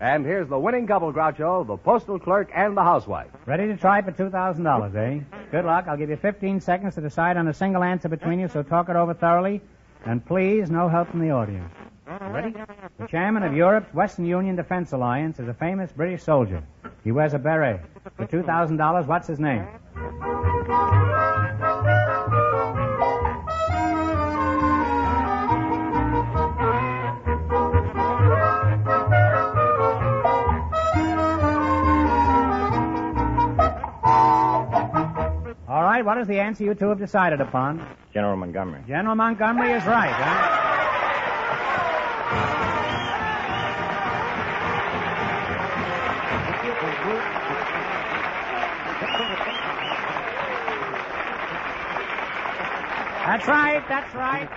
And 0.00 0.24
here's 0.24 0.48
the 0.48 0.58
winning 0.58 0.86
couple, 0.86 1.12
Groucho, 1.12 1.66
the 1.66 1.76
postal 1.76 2.20
clerk 2.20 2.50
and 2.54 2.76
the 2.76 2.82
housewife. 2.82 3.28
Ready 3.46 3.66
to 3.66 3.76
try 3.76 4.00
for 4.00 4.12
$2,000, 4.12 4.94
eh? 4.94 5.24
Good 5.50 5.64
luck. 5.64 5.86
I'll 5.88 5.96
give 5.96 6.10
you 6.10 6.16
15 6.16 6.60
seconds 6.60 6.94
to 6.94 7.00
decide 7.00 7.36
on 7.36 7.48
a 7.48 7.54
single 7.54 7.82
answer 7.82 8.08
between 8.08 8.38
you, 8.38 8.46
so 8.46 8.62
talk 8.62 8.88
it 8.88 8.96
over 8.96 9.12
thoroughly. 9.12 9.60
And 10.04 10.24
please, 10.24 10.70
no 10.70 10.88
help 10.88 11.10
from 11.10 11.20
the 11.20 11.30
audience. 11.30 11.72
Ready? 12.30 12.54
The 12.98 13.08
chairman 13.08 13.42
of 13.42 13.54
Europe's 13.54 13.92
Western 13.92 14.24
Union 14.24 14.54
Defense 14.54 14.92
Alliance 14.92 15.40
is 15.40 15.48
a 15.48 15.54
famous 15.54 15.90
British 15.90 16.22
soldier. 16.22 16.62
He 17.02 17.10
wears 17.10 17.34
a 17.34 17.38
beret. 17.38 17.80
For 18.16 18.26
$2,000, 18.26 19.06
what's 19.06 19.26
his 19.26 19.40
name? 19.40 19.66
What 36.18 36.22
is 36.22 36.28
the 36.28 36.40
answer 36.40 36.64
you 36.64 36.74
two 36.74 36.88
have 36.88 36.98
decided 36.98 37.40
upon? 37.40 37.80
General 38.12 38.36
Montgomery. 38.36 38.82
General 38.88 39.14
Montgomery 39.14 39.70
is 39.70 39.84
right, 39.84 40.10
huh? 40.10 40.64
That's 53.24 53.46
right, 53.46 53.84
that's 53.88 54.14
right. 54.16 54.48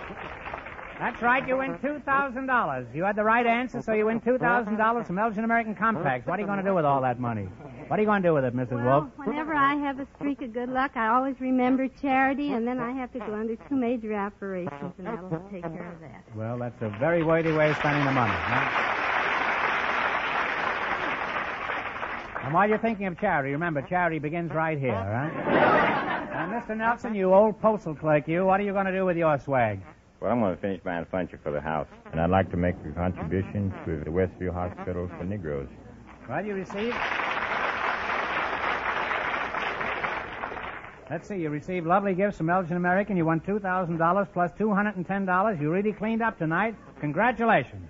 That's 1.02 1.20
right, 1.20 1.48
you 1.48 1.58
win 1.58 1.74
$2,000. 1.80 2.96
You 2.96 3.04
had 3.04 3.16
the 3.16 3.24
right 3.24 3.44
answer, 3.44 3.82
so 3.82 3.94
you 3.94 4.06
win 4.06 4.22
$2,000 4.22 5.08
from 5.08 5.18
Elgin 5.18 5.44
American 5.44 5.74
Compacts. 5.74 6.28
What 6.28 6.38
are 6.38 6.42
you 6.44 6.46
going 6.46 6.60
to 6.60 6.64
do 6.64 6.76
with 6.76 6.86
all 6.86 7.02
that 7.02 7.20
money? 7.20 7.50
What 7.88 7.98
are 7.98 8.04
you 8.04 8.08
going 8.08 8.22
to 8.22 8.30
do 8.30 8.36
with 8.36 8.46
it, 8.46 8.56
Mrs. 8.56 8.86
Wolf? 8.86 9.10
Whenever 9.16 9.41
I 9.62 9.76
have 9.76 10.00
a 10.00 10.08
streak 10.16 10.42
of 10.42 10.54
good 10.54 10.70
luck, 10.70 10.94
I 10.96 11.10
always 11.10 11.40
remember 11.40 11.88
charity, 12.02 12.52
and 12.52 12.68
then 12.68 12.80
I 12.80 12.92
have 12.94 13.14
to 13.14 13.20
go 13.20 13.36
under 13.36 13.56
two 13.56 13.76
major 13.76 14.16
operations, 14.16 14.94
and 14.98 15.06
that'll 15.06 15.30
take 15.52 15.62
care 15.62 15.94
of 15.94 16.00
that. 16.02 16.24
Well, 16.36 16.58
that's 16.58 16.82
a 16.82 16.90
very 17.00 17.22
worthy 17.24 17.52
way 17.52 17.70
of 17.70 17.78
spending 17.78 18.04
the 18.04 18.12
money. 18.12 18.34
Huh? 18.34 18.88
And 22.44 22.54
while 22.56 22.68
you're 22.68 22.80
thinking 22.80 23.06
of 23.06 23.20
charity, 23.20 23.52
remember, 23.52 23.84
charity 23.84 24.18
begins 24.18 24.52
right 24.52 24.80
here, 24.80 24.94
right? 24.94 25.32
and 26.34 26.52
Mr. 26.52 26.76
Nelson, 26.76 27.14
you 27.14 27.32
old 27.32 27.62
postal 27.62 27.94
clerk, 27.94 28.28
you, 28.28 28.44
what 28.44 28.60
are 28.60 28.64
you 28.64 28.74
going 28.74 28.88
to 28.88 28.92
do 28.92 29.06
with 29.06 29.16
your 29.16 29.38
swag? 29.38 29.80
Well, 30.20 30.32
I'm 30.32 30.40
going 30.40 30.56
to 30.56 30.62
finish 30.62 30.82
buying 30.84 31.06
furniture 31.12 31.40
for 31.44 31.52
the 31.52 31.62
house, 31.62 31.88
and 32.12 32.20
I'd 32.20 32.32
like 32.32 32.50
to 32.50 32.58
make 32.58 32.76
a 32.84 32.92
contribution 32.94 33.72
to 33.86 34.04
the 34.04 34.10
Westview 34.10 34.52
Hospital 34.52 35.08
for 35.20 35.24
Negroes. 35.24 35.70
Well, 36.28 36.44
you 36.44 36.56
received. 36.56 36.98
Let's 41.12 41.28
see, 41.28 41.36
you 41.36 41.50
received 41.50 41.86
lovely 41.86 42.16
gifts 42.16 42.38
from 42.38 42.50
Elgin 42.50 42.78
American. 42.78 43.18
You 43.18 43.26
won 43.26 43.42
$2,000 43.42 44.28
plus 44.32 44.50
$210. 44.54 45.60
You 45.62 45.70
really 45.70 45.92
cleaned 45.92 46.22
up 46.22 46.38
tonight. 46.38 46.74
Congratulations. 47.02 47.90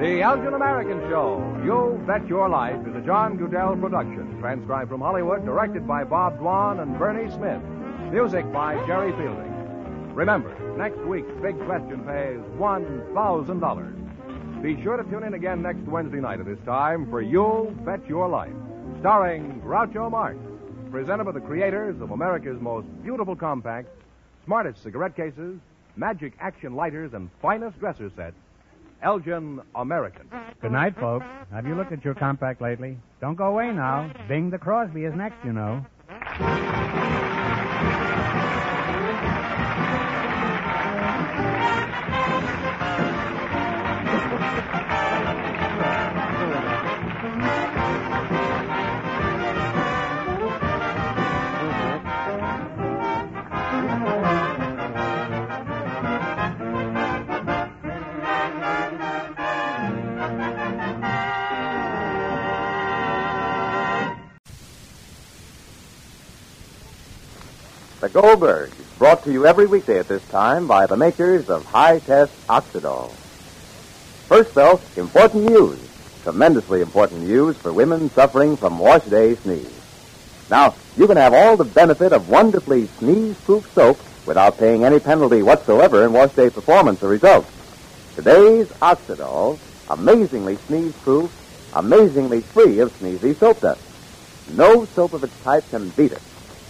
The 0.00 0.22
Elgin 0.22 0.54
American 0.54 1.00
Show, 1.10 1.60
You 1.62 2.02
Bet 2.06 2.26
Your 2.26 2.48
Life, 2.48 2.78
is 2.86 2.96
a 2.96 3.02
John 3.02 3.36
Guedel 3.36 3.78
production, 3.78 4.38
transcribed 4.40 4.88
from 4.88 5.02
Hollywood, 5.02 5.44
directed 5.44 5.86
by 5.86 6.04
Bob 6.04 6.38
Dwan 6.38 6.80
and 6.80 6.98
Bernie 6.98 7.30
Smith. 7.30 7.60
Music 8.10 8.50
by 8.54 8.74
Jerry 8.86 9.12
Fielding. 9.12 9.57
Remember, 10.18 10.50
next 10.76 10.98
week's 11.06 11.30
big 11.40 11.56
question 11.64 12.00
pays 12.00 12.40
$1,000. 12.58 14.60
Be 14.60 14.82
sure 14.82 14.96
to 14.96 15.08
tune 15.08 15.22
in 15.22 15.34
again 15.34 15.62
next 15.62 15.82
Wednesday 15.82 16.18
night 16.18 16.40
at 16.40 16.46
this 16.46 16.58
time 16.66 17.08
for 17.08 17.22
You'll 17.22 17.70
Bet 17.86 18.04
Your 18.08 18.28
Life, 18.28 18.50
starring 18.98 19.62
Groucho 19.64 20.10
Marx, 20.10 20.36
presented 20.90 21.22
by 21.22 21.30
the 21.30 21.40
creators 21.40 22.00
of 22.00 22.10
America's 22.10 22.60
most 22.60 22.88
beautiful 23.04 23.36
compacts, 23.36 23.90
smartest 24.44 24.82
cigarette 24.82 25.14
cases, 25.14 25.60
magic 25.94 26.32
action 26.40 26.74
lighters, 26.74 27.14
and 27.14 27.30
finest 27.40 27.78
dresser 27.78 28.10
sets, 28.16 28.34
Elgin 29.04 29.60
American. 29.76 30.28
Good 30.60 30.72
night, 30.72 30.98
folks. 30.98 31.26
Have 31.52 31.64
you 31.64 31.76
looked 31.76 31.92
at 31.92 32.04
your 32.04 32.14
compact 32.14 32.60
lately? 32.60 32.98
Don't 33.20 33.36
go 33.36 33.44
away 33.44 33.70
now. 33.70 34.12
Bing 34.26 34.50
the 34.50 34.58
Crosby 34.58 35.04
is 35.04 35.14
next, 35.14 35.36
you 35.44 35.52
know. 35.52 35.86
The 68.08 68.22
Goldberg, 68.22 68.70
brought 68.98 69.22
to 69.24 69.32
you 69.32 69.44
every 69.44 69.66
weekday 69.66 69.98
at 69.98 70.08
this 70.08 70.26
time 70.30 70.66
by 70.66 70.86
the 70.86 70.96
makers 70.96 71.50
of 71.50 71.66
High 71.66 71.98
Test 71.98 72.32
Oxidol. 72.46 73.10
First, 74.28 74.54
though, 74.54 74.80
important 74.96 75.44
news. 75.44 75.78
Tremendously 76.22 76.80
important 76.80 77.24
news 77.24 77.58
for 77.58 77.70
women 77.70 78.08
suffering 78.08 78.56
from 78.56 78.78
wash 78.78 79.04
day 79.04 79.34
sneeze. 79.34 79.70
Now, 80.48 80.74
you 80.96 81.06
can 81.06 81.18
have 81.18 81.34
all 81.34 81.58
the 81.58 81.66
benefit 81.66 82.14
of 82.14 82.30
wonderfully 82.30 82.86
sneeze-proof 82.86 83.70
soap 83.74 83.98
without 84.24 84.56
paying 84.56 84.84
any 84.84 85.00
penalty 85.00 85.42
whatsoever 85.42 86.02
in 86.02 86.14
wash 86.14 86.32
day 86.32 86.48
performance 86.48 87.02
or 87.02 87.08
results. 87.08 87.50
Today's 88.14 88.68
Oxidol, 88.80 89.58
amazingly 89.90 90.56
sneeze-proof, 90.56 91.30
amazingly 91.74 92.40
free 92.40 92.78
of 92.78 92.90
sneezy 92.98 93.36
soap 93.36 93.60
dust. 93.60 93.82
No 94.56 94.86
soap 94.86 95.12
of 95.12 95.24
its 95.24 95.42
type 95.42 95.68
can 95.68 95.90
beat 95.90 96.12
it. 96.12 96.22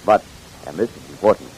But 0.05 0.25
and 0.69 0.77
this 0.77 0.95
is 0.95 1.08
important. 1.19 1.51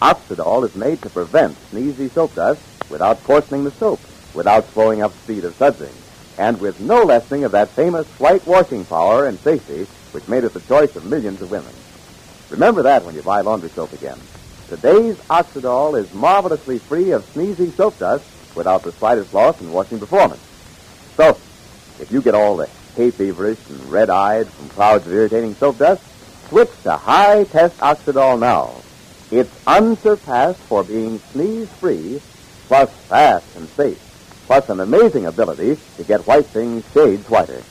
Oxidol 0.00 0.64
is 0.64 0.76
made 0.76 1.02
to 1.02 1.10
prevent 1.10 1.56
sneezy 1.72 2.08
soap 2.08 2.32
dust 2.36 2.62
without 2.88 3.22
coarsening 3.24 3.64
the 3.64 3.70
soap, 3.72 3.98
without 4.32 4.64
slowing 4.70 5.02
up 5.02 5.12
speed 5.24 5.44
of 5.44 5.52
sudsing, 5.54 5.92
and 6.38 6.60
with 6.60 6.80
no 6.80 7.02
lessening 7.02 7.42
of 7.42 7.50
that 7.50 7.68
famous 7.70 8.06
white 8.20 8.46
washing 8.46 8.84
power 8.84 9.26
and 9.26 9.36
safety 9.40 9.88
which 10.12 10.28
made 10.28 10.44
it 10.44 10.54
the 10.54 10.60
choice 10.60 10.94
of 10.94 11.04
millions 11.04 11.42
of 11.42 11.50
women. 11.50 11.72
Remember 12.48 12.82
that 12.82 13.04
when 13.04 13.16
you 13.16 13.22
buy 13.22 13.40
laundry 13.40 13.70
soap 13.70 13.92
again. 13.92 14.18
Today's 14.68 15.16
Oxidol 15.28 15.98
is 15.98 16.14
marvelously 16.14 16.78
free 16.78 17.10
of 17.10 17.24
sneezy 17.34 17.72
soap 17.72 17.98
dust 17.98 18.24
without 18.54 18.84
the 18.84 18.92
slightest 18.92 19.34
loss 19.34 19.60
in 19.60 19.72
washing 19.72 19.98
performance. 19.98 20.42
So, 21.16 21.30
if 21.98 22.12
you 22.12 22.22
get 22.22 22.36
all 22.36 22.56
the 22.56 22.68
hay 22.94 23.10
feverish 23.10 23.58
and 23.68 23.84
red-eyed 23.90 24.46
from 24.46 24.68
clouds 24.68 25.06
of 25.06 25.12
irritating 25.12 25.54
soap 25.56 25.78
dust, 25.78 26.04
Switch 26.48 26.70
to 26.82 26.92
high 26.92 27.44
test 27.44 27.76
Oxidol 27.76 28.40
now. 28.40 28.72
It's 29.30 29.50
unsurpassed 29.66 30.60
for 30.60 30.84
being 30.84 31.18
sneeze 31.18 31.68
free, 31.74 32.20
plus 32.66 32.90
fast 33.08 33.56
and 33.56 33.68
safe, 33.68 33.98
plus 34.46 34.68
an 34.70 34.80
amazing 34.80 35.26
ability 35.26 35.78
to 35.96 36.04
get 36.04 36.26
white 36.26 36.46
things 36.46 36.84
shades 36.92 37.28
whiter. 37.28 37.62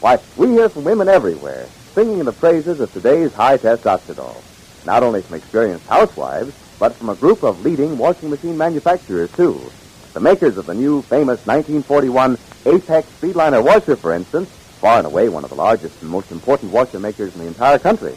Why, 0.00 0.18
we 0.36 0.48
hear 0.48 0.68
from 0.68 0.84
women 0.84 1.08
everywhere 1.08 1.66
singing 1.94 2.24
the 2.24 2.32
praises 2.32 2.80
of 2.80 2.92
today's 2.92 3.32
high 3.32 3.56
test 3.56 3.84
Oxidol. 3.84 4.42
Not 4.86 5.02
only 5.02 5.22
from 5.22 5.36
experienced 5.36 5.86
housewives, 5.86 6.54
but 6.78 6.94
from 6.94 7.08
a 7.08 7.16
group 7.16 7.42
of 7.42 7.64
leading 7.64 7.98
washing 7.98 8.30
machine 8.30 8.56
manufacturers, 8.56 9.32
too. 9.32 9.60
The 10.14 10.20
makers 10.20 10.56
of 10.56 10.66
the 10.66 10.74
new 10.74 11.02
famous 11.02 11.44
1941 11.46 12.38
Apex 12.66 13.08
Speedliner 13.20 13.64
washer, 13.64 13.96
for 13.96 14.12
instance, 14.12 14.48
far 14.80 14.98
and 14.98 15.06
away 15.06 15.28
one 15.28 15.44
of 15.44 15.50
the 15.50 15.56
largest 15.56 16.00
and 16.02 16.10
most 16.10 16.30
important 16.30 16.72
washer 16.72 17.00
makers 17.00 17.34
in 17.34 17.40
the 17.40 17.48
entire 17.48 17.78
country. 17.78 18.14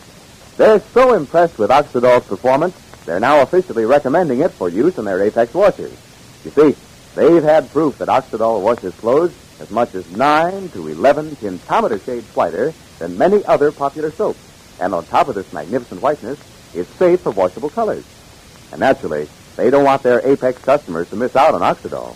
They're 0.61 0.80
so 0.93 1.14
impressed 1.15 1.57
with 1.57 1.72
Oxidol's 1.72 2.27
performance, 2.27 2.75
they're 3.07 3.19
now 3.19 3.41
officially 3.41 3.83
recommending 3.83 4.41
it 4.41 4.51
for 4.51 4.69
use 4.69 4.99
in 4.99 5.06
their 5.06 5.19
Apex 5.23 5.56
washers. 5.56 5.98
You 6.45 6.51
see, 6.51 6.75
they've 7.15 7.41
had 7.41 7.72
proof 7.72 7.98
that 7.98 8.09
Oxidol 8.09 8.61
washes 8.61 8.93
clothes 8.93 9.33
as 9.59 9.72
much 9.72 9.95
as 9.95 10.07
9 10.11 10.69
to 10.69 10.88
11 10.88 11.38
tintometer 11.38 11.99
shades 12.06 12.27
whiter 12.35 12.75
than 12.99 13.17
many 13.17 13.43
other 13.45 13.72
popular 13.72 14.11
soaps. 14.11 14.38
And 14.80 14.93
on 14.93 15.03
top 15.06 15.30
of 15.30 15.33
this 15.33 15.51
magnificent 15.51 15.99
whiteness, 15.99 16.38
it's 16.75 16.90
safe 16.91 17.22
for 17.22 17.31
washable 17.31 17.72
colors. 17.72 18.06
And 18.72 18.81
naturally, 18.81 19.27
they 19.56 19.72
don't 19.72 19.83
want 19.83 20.03
their 20.03 20.23
Apex 20.23 20.61
customers 20.61 21.09
to 21.09 21.15
miss 21.15 21.35
out 21.35 21.56
on 21.56 21.61
Oxidol. 21.61 22.15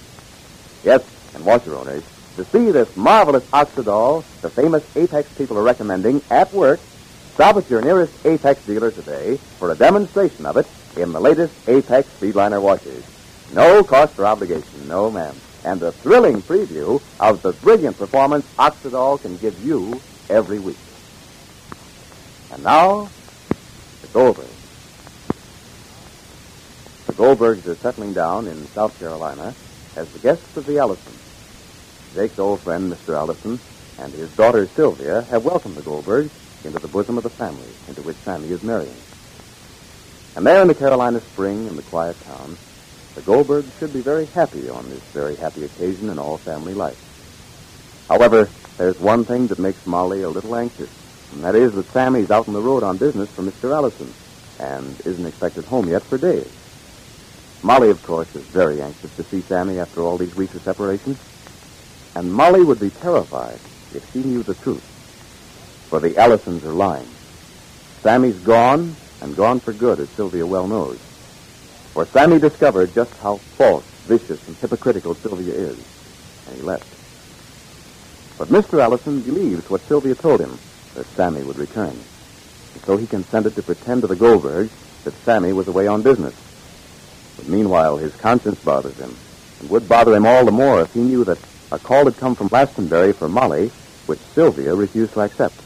Yes, 0.83 1.03
and 1.33 1.43
washer 1.43 1.73
owners, 1.73 2.03
to 2.35 2.45
see 2.45 2.69
this 2.69 2.95
marvelous 2.95 3.45
Oxidol 3.47 4.23
the 4.41 4.51
famous 4.51 4.85
Apex 4.95 5.33
people 5.33 5.57
are 5.57 5.63
recommending 5.63 6.21
at 6.29 6.53
work, 6.53 6.79
Stop 7.35 7.57
at 7.57 7.69
your 7.69 7.81
nearest 7.81 8.25
Apex 8.25 8.65
dealer 8.65 8.91
today 8.91 9.35
for 9.59 9.69
a 9.69 9.75
demonstration 9.75 10.45
of 10.45 10.55
it 10.55 10.65
in 10.95 11.11
the 11.11 11.19
latest 11.19 11.53
Apex 11.67 12.07
Speedliner 12.17 12.61
washers. 12.61 13.03
No 13.53 13.83
cost 13.83 14.17
or 14.17 14.25
obligation, 14.25 14.87
no 14.87 15.11
ma'am. 15.11 15.35
And 15.65 15.83
a 15.83 15.91
thrilling 15.91 16.41
preview 16.41 17.01
of 17.19 17.41
the 17.41 17.51
brilliant 17.51 17.97
performance 17.97 18.45
Oxidol 18.57 19.21
can 19.21 19.35
give 19.35 19.61
you 19.65 19.99
every 20.29 20.59
week. 20.59 20.77
And 22.53 22.63
now, 22.63 23.09
the 24.01 24.07
Goldbergs. 24.13 24.47
The 27.07 27.13
Goldbergs 27.13 27.67
are 27.67 27.75
settling 27.75 28.13
down 28.13 28.47
in 28.47 28.65
South 28.67 28.97
Carolina 28.97 29.53
as 29.97 30.09
the 30.13 30.19
guests 30.19 30.55
of 30.55 30.65
the 30.65 30.77
Allisons. 30.77 31.19
Jake's 32.13 32.39
old 32.39 32.61
friend, 32.61 32.89
Mr. 32.89 33.13
Allison, 33.13 33.59
and 33.99 34.13
his 34.13 34.33
daughter 34.37 34.67
Sylvia 34.67 35.23
have 35.23 35.43
welcomed 35.43 35.75
the 35.75 35.81
Goldbergs 35.81 36.31
into 36.65 36.79
the 36.79 36.87
bosom 36.87 37.17
of 37.17 37.23
the 37.23 37.29
family 37.29 37.69
into 37.87 38.01
which 38.01 38.17
Sammy 38.17 38.49
is 38.49 38.63
marrying. 38.63 38.95
And 40.35 40.45
there 40.45 40.61
in 40.61 40.67
the 40.67 40.75
Carolina 40.75 41.21
spring, 41.21 41.67
in 41.67 41.75
the 41.75 41.81
quiet 41.83 42.19
town, 42.25 42.57
the 43.15 43.21
Goldbergs 43.21 43.79
should 43.79 43.93
be 43.93 44.01
very 44.01 44.25
happy 44.25 44.69
on 44.69 44.89
this 44.89 45.03
very 45.13 45.35
happy 45.35 45.63
occasion 45.63 46.09
in 46.09 46.19
all 46.19 46.37
family 46.37 46.73
life. 46.73 47.01
However, 48.09 48.49
there's 48.77 48.99
one 48.99 49.23
thing 49.23 49.47
that 49.47 49.59
makes 49.59 49.85
Molly 49.85 50.23
a 50.23 50.29
little 50.29 50.55
anxious, 50.55 50.89
and 51.31 51.43
that 51.43 51.55
is 51.55 51.73
that 51.73 51.85
Sammy's 51.87 52.31
out 52.31 52.47
on 52.47 52.53
the 52.53 52.61
road 52.61 52.83
on 52.83 52.97
business 52.97 53.29
for 53.29 53.41
Mr. 53.41 53.73
Allison 53.73 54.13
and 54.59 54.99
isn't 55.05 55.25
expected 55.25 55.65
home 55.65 55.87
yet 55.87 56.03
for 56.03 56.17
days. 56.17 56.51
Molly, 57.63 57.89
of 57.89 58.03
course, 58.03 58.35
is 58.35 58.43
very 58.43 58.81
anxious 58.81 59.15
to 59.15 59.23
see 59.23 59.41
Sammy 59.41 59.79
after 59.79 60.01
all 60.01 60.17
these 60.17 60.35
weeks 60.35 60.55
of 60.55 60.61
separation. 60.61 61.17
And 62.15 62.33
Molly 62.33 62.63
would 62.63 62.79
be 62.79 62.89
terrified 62.89 63.59
if 63.93 64.07
she 64.13 64.19
knew 64.23 64.43
the 64.43 64.53
truth. 64.55 64.94
For 65.95 66.01
the 66.01 66.17
Allisons 66.17 66.65
are 66.65 66.73
lying. 66.73 67.07
Sammy's 68.01 68.37
gone, 68.39 68.97
and 69.21 69.33
gone 69.33 69.61
for 69.61 69.71
good, 69.71 70.01
as 70.01 70.09
Sylvia 70.09 70.45
well 70.45 70.67
knows. 70.67 70.97
For 71.93 72.05
Sammy 72.05 72.37
discovered 72.37 72.93
just 72.93 73.15
how 73.19 73.37
false, 73.37 73.85
vicious, 74.05 74.45
and 74.45 74.57
hypocritical 74.57 75.15
Sylvia 75.15 75.53
is, 75.53 75.77
and 76.47 76.57
he 76.57 76.63
left. 76.63 76.83
But 78.37 78.49
Mr. 78.49 78.81
Allison 78.81 79.21
believes 79.21 79.69
what 79.69 79.79
Sylvia 79.83 80.15
told 80.15 80.41
him, 80.41 80.59
that 80.95 81.05
Sammy 81.05 81.43
would 81.43 81.57
return. 81.57 81.95
And 82.73 82.83
so 82.83 82.97
he 82.97 83.07
consented 83.07 83.55
to 83.55 83.63
pretend 83.63 84.01
to 84.01 84.07
the 84.07 84.17
Goldbergs 84.17 84.71
that 85.05 85.13
Sammy 85.23 85.53
was 85.53 85.69
away 85.69 85.87
on 85.87 86.01
business. 86.01 86.35
But 87.37 87.47
meanwhile, 87.47 87.95
his 87.95 88.13
conscience 88.17 88.59
bothers 88.59 88.97
him, 88.97 89.15
and 89.61 89.69
would 89.69 89.87
bother 89.87 90.13
him 90.13 90.25
all 90.25 90.43
the 90.43 90.51
more 90.51 90.81
if 90.81 90.93
he 90.93 90.99
knew 90.99 91.23
that 91.23 91.39
a 91.71 91.79
call 91.79 92.03
had 92.03 92.17
come 92.17 92.35
from 92.35 92.49
Glastonbury 92.49 93.13
for 93.13 93.29
Molly, 93.29 93.71
which 94.07 94.19
Sylvia 94.19 94.75
refused 94.75 95.13
to 95.13 95.21
accept. 95.21 95.61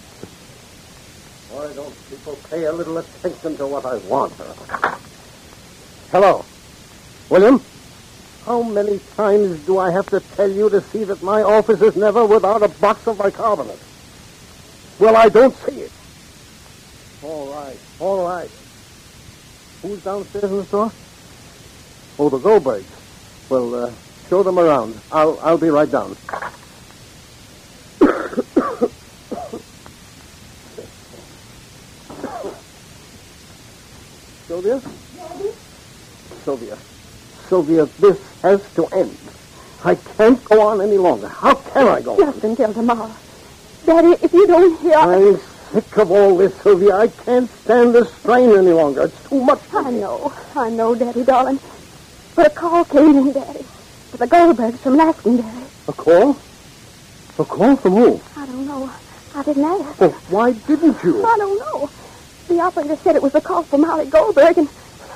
Why 1.60 1.74
don't 1.74 2.10
people 2.10 2.40
pay 2.50 2.64
a 2.64 2.72
little 2.72 2.98
attention 3.00 3.58
to 3.58 3.68
what 3.68 3.84
I 3.84 3.98
want? 4.08 4.32
Hello. 6.10 6.46
William? 7.28 7.62
How 8.46 8.64
many 8.64 9.00
times 9.18 9.66
do 9.66 9.78
I 9.78 9.92
have 9.92 10.06
to 10.12 10.22
tell 10.22 10.50
you 10.50 10.70
to 10.70 10.80
see 10.80 11.04
that 11.04 11.22
my 11.22 11.42
office 11.42 11.82
is 11.82 11.98
never 11.98 12.26
without 12.26 12.64
a 12.64 12.70
box 12.70 13.06
of 13.08 13.18
bicarbonate? 13.18 13.78
Well, 15.00 15.18
I 15.18 15.28
don't 15.28 15.54
see 15.68 15.82
it. 15.82 15.92
All 17.24 17.54
right, 17.54 17.78
all 18.00 18.26
right. 18.26 18.50
Who's 19.82 20.02
downstairs 20.02 20.46
in 20.46 20.58
the 20.60 20.64
store? 20.64 20.94
Oh, 22.20 22.30
the 22.30 22.40
Goldbergs. 22.40 23.50
Well, 23.50 23.76
uh, 23.76 23.92
show 24.30 24.44
them 24.44 24.60
around. 24.60 24.98
I'll 25.12 25.38
I'll 25.42 25.58
be 25.58 25.70
right 25.70 25.92
down. 25.92 26.16
Sylvia? 34.50 34.82
Sylvia. 36.44 36.78
Sylvia, 37.48 37.86
this 38.00 38.42
has 38.42 38.74
to 38.74 38.88
end. 38.88 39.16
I 39.86 39.94
can't 39.94 40.44
go 40.46 40.62
on 40.62 40.82
any 40.82 40.98
longer. 40.98 41.28
How 41.28 41.54
can 41.54 41.88
I 41.88 42.02
go 42.02 42.14
on? 42.14 42.18
Just 42.18 42.44
until 42.44 42.74
tomorrow. 42.74 43.12
Daddy, 43.86 44.18
if 44.24 44.34
you 44.34 44.48
don't 44.48 44.82
hear... 44.82 44.96
I'm 44.96 45.38
sick 45.72 45.98
of 46.00 46.10
all 46.12 46.36
this, 46.36 46.56
Sylvia. 46.64 46.96
I 46.96 47.10
can't 47.10 47.48
stand 47.62 47.94
the 47.94 48.06
strain 48.06 48.50
any 48.50 48.72
longer. 48.72 49.04
It's 49.04 49.30
too 49.30 49.44
much. 49.44 49.62
I 49.72 49.92
know. 49.92 50.34
I 50.56 50.72
know, 50.72 50.96
Daddy, 50.96 51.24
darling. 51.24 51.60
But 52.36 52.48
a 52.48 52.50
call 52.50 52.86
came 52.86 53.18
in, 53.18 53.32
Daddy. 53.34 53.62
For 54.10 54.18
the 54.18 54.26
Goldbergs 54.26 54.80
from 54.80 54.96
Glastonbury. 54.96 55.64
A 55.88 55.94
call? 55.94 56.36
A 57.38 57.46
call 57.46 57.76
from 57.76 57.94
who? 57.94 58.20
I 58.36 58.48
don't 58.48 58.66
know. 58.66 58.90
I 59.36 59.44
didn't 59.44 59.64
ask. 59.64 60.02
Oh, 60.02 60.10
why 60.30 60.54
didn't 60.54 61.04
you? 61.04 61.24
I 61.24 61.38
don't 61.38 61.60
know. 61.60 61.90
The 62.50 62.60
operator 62.62 62.96
said 62.96 63.16
it 63.16 63.22
was 63.22 63.36
a 63.36 63.42
call 63.42 63.62
from 63.62 63.82
Molly 63.82 64.08
Goldberg, 64.08 64.58
and 64.58 64.68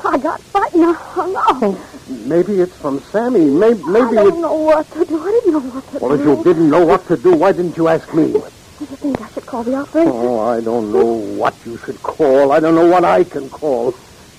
I 0.05 0.19
got 0.19 0.39
frightened. 0.39 0.85
I 0.85 0.93
hung 0.93 1.35
up. 1.35 1.45
Oh, 1.49 1.89
maybe 2.27 2.59
it's 2.59 2.77
from 2.77 2.99
Sammy. 2.99 3.45
Maybe, 3.45 3.81
I 3.81 3.87
maybe 3.87 4.15
don't 4.15 4.27
it's... 4.27 4.37
know 4.37 4.53
what 4.53 4.91
to 4.91 5.03
do. 5.03 5.19
I 5.19 5.31
didn't 5.31 5.53
know 5.53 5.59
what 5.59 5.85
to 5.87 5.91
do. 5.93 6.05
Well, 6.05 6.13
if 6.13 6.25
you 6.25 6.43
didn't 6.43 6.69
know 6.69 6.85
what 6.85 7.07
to 7.07 7.17
do, 7.17 7.33
why 7.33 7.51
didn't 7.51 7.75
you 7.75 7.87
ask 7.87 8.13
me? 8.13 8.33
Do 8.33 8.39
you 8.81 8.85
think 8.85 9.19
I 9.19 9.27
should 9.29 9.47
call 9.47 9.63
the 9.63 9.73
operator? 9.73 10.11
Oh, 10.13 10.41
I 10.41 10.61
don't 10.61 10.93
know 10.93 11.05
what 11.05 11.55
you 11.65 11.75
should 11.77 12.01
call. 12.03 12.51
I 12.51 12.59
don't 12.59 12.75
know 12.75 12.87
what 12.87 13.03
I 13.03 13.23
can 13.23 13.49
call. 13.49 13.95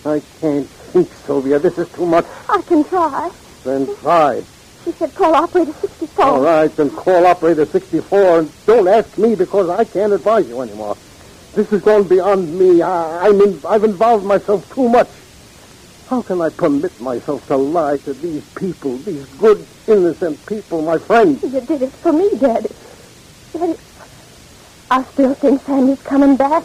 I 0.07 0.23
can't 0.41 0.69
think, 0.69 1.13
Sylvia. 1.27 1.59
This 1.59 1.77
is 1.79 1.89
too 1.91 2.07
much. 2.07 2.27
I 2.49 2.63
can 2.63 2.85
try. 2.85 3.29
Then 3.65 3.93
try. 3.97 4.45
She 4.85 4.93
said 4.93 5.13
call 5.17 5.35
operator 5.35 5.73
64. 5.73 6.25
All 6.25 6.41
right, 6.41 6.75
then 6.77 6.91
call 6.91 7.27
operator 7.27 7.67
64 7.67 8.39
and 8.39 8.67
don't 8.67 8.87
ask 8.87 9.19
me 9.19 9.35
because 9.35 9.69
I 9.69 9.83
can't 9.85 10.13
advise 10.13 10.47
you 10.47 10.61
anymore. 10.61 10.97
This 11.55 11.71
has 11.71 11.83
gone 11.83 12.03
beyond 12.09 12.59
me. 12.59 12.83
I, 12.83 13.29
I'm 13.29 13.41
in, 13.41 13.61
I've 13.69 13.85
involved 13.85 14.25
myself 14.25 14.69
too 14.75 14.89
much. 14.89 15.09
How 16.09 16.21
can 16.21 16.43
I 16.43 16.51
permit 16.51 17.01
myself 17.01 17.47
to 17.47 17.57
lie 17.57 17.97
to 17.99 18.13
these 18.13 18.45
people, 18.55 18.97
these 18.99 19.25
good, 19.37 19.65
innocent 19.87 20.45
people, 20.47 20.83
my 20.83 20.99
friends? 20.99 21.45
You 21.45 21.61
did 21.61 21.83
it 21.83 21.93
for 21.93 22.13
me, 22.13 22.29
Daddy. 22.39 22.69
Daddy, 23.53 23.79
I 24.91 25.05
still 25.05 25.35
think 25.35 25.63
Sammy's 25.63 26.03
coming 26.03 26.37
back. 26.37 26.65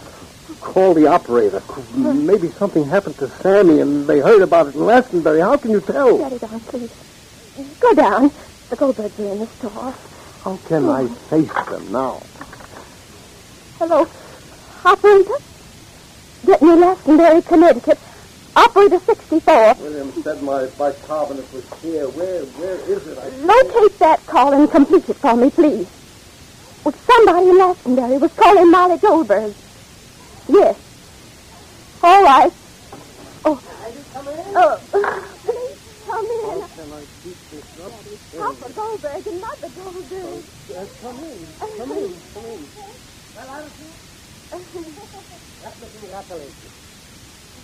Call 0.59 0.95
the 0.95 1.05
operator. 1.05 1.59
Hmm. 1.59 2.25
Maybe 2.25 2.49
something 2.49 2.83
happened 2.83 3.17
to 3.19 3.27
Sammy 3.27 3.81
and 3.81 4.07
they 4.07 4.19
heard 4.19 4.41
about 4.41 4.67
it 4.67 4.75
in 4.75 4.81
Glastonbury. 4.81 5.39
How 5.39 5.55
can 5.57 5.69
you 5.69 5.81
tell? 5.81 6.17
Daddy, 6.17 6.39
darling, 6.39 6.59
please. 6.61 7.77
Go 7.79 7.93
down. 7.93 8.31
The 8.69 8.75
Goldbergs 8.75 9.19
are 9.19 9.31
in 9.31 9.39
the 9.39 9.45
store. 9.45 9.93
How 10.43 10.57
can 10.67 10.89
I 10.89 11.03
hmm. 11.03 11.13
face 11.13 11.53
them 11.69 11.91
now? 11.91 12.21
Hello, 13.77 14.09
operator? 14.85 15.35
Get 16.45 16.61
me 16.61 16.75
Glastonbury, 16.75 17.41
Connecticut. 17.41 17.99
Operator 18.55 18.99
64. 18.99 19.73
William 19.75 20.11
said 20.23 20.41
my 20.41 20.65
bicarbonate 20.77 21.53
was 21.53 21.81
here. 21.81 22.07
Where, 22.09 22.43
where 22.43 22.75
is 22.75 23.07
it? 23.07 23.17
I... 23.17 23.27
Locate 23.45 23.99
that 23.99 24.25
call 24.25 24.53
and 24.53 24.69
complete 24.69 25.07
it 25.07 25.15
for 25.15 25.35
me, 25.35 25.49
please. 25.49 25.87
Well, 26.83 26.93
somebody 26.93 27.49
in 27.49 27.55
Glastonbury 27.55 28.17
was 28.17 28.33
calling 28.33 28.71
Molly 28.71 28.97
Goldberg. 28.97 29.53
Yes. 30.47 30.77
All 32.01 32.23
right. 32.23 32.51
Oh. 33.45 33.61
Oh. 34.55 34.79
Please 35.43 36.03
come 36.07 36.25
in. 36.25 36.67
Can 36.69 36.93
I 36.93 37.03
keep 37.23 37.37
this 37.51 37.79
up? 37.79 37.91
Papa 38.37 38.73
Goldberg 38.73 39.27
and 39.27 39.41
Mother 39.41 39.69
Goldberg. 39.75 40.43
Uh, 40.75 40.85
come 41.01 41.19
in. 41.23 41.37
Come 41.59 41.91
in. 41.91 42.15
Come 42.33 42.45
in. 42.45 42.65
Well, 43.35 43.47
let 43.47 43.65
me 45.81 45.87
congratulate 45.99 46.53
you. 46.63 46.71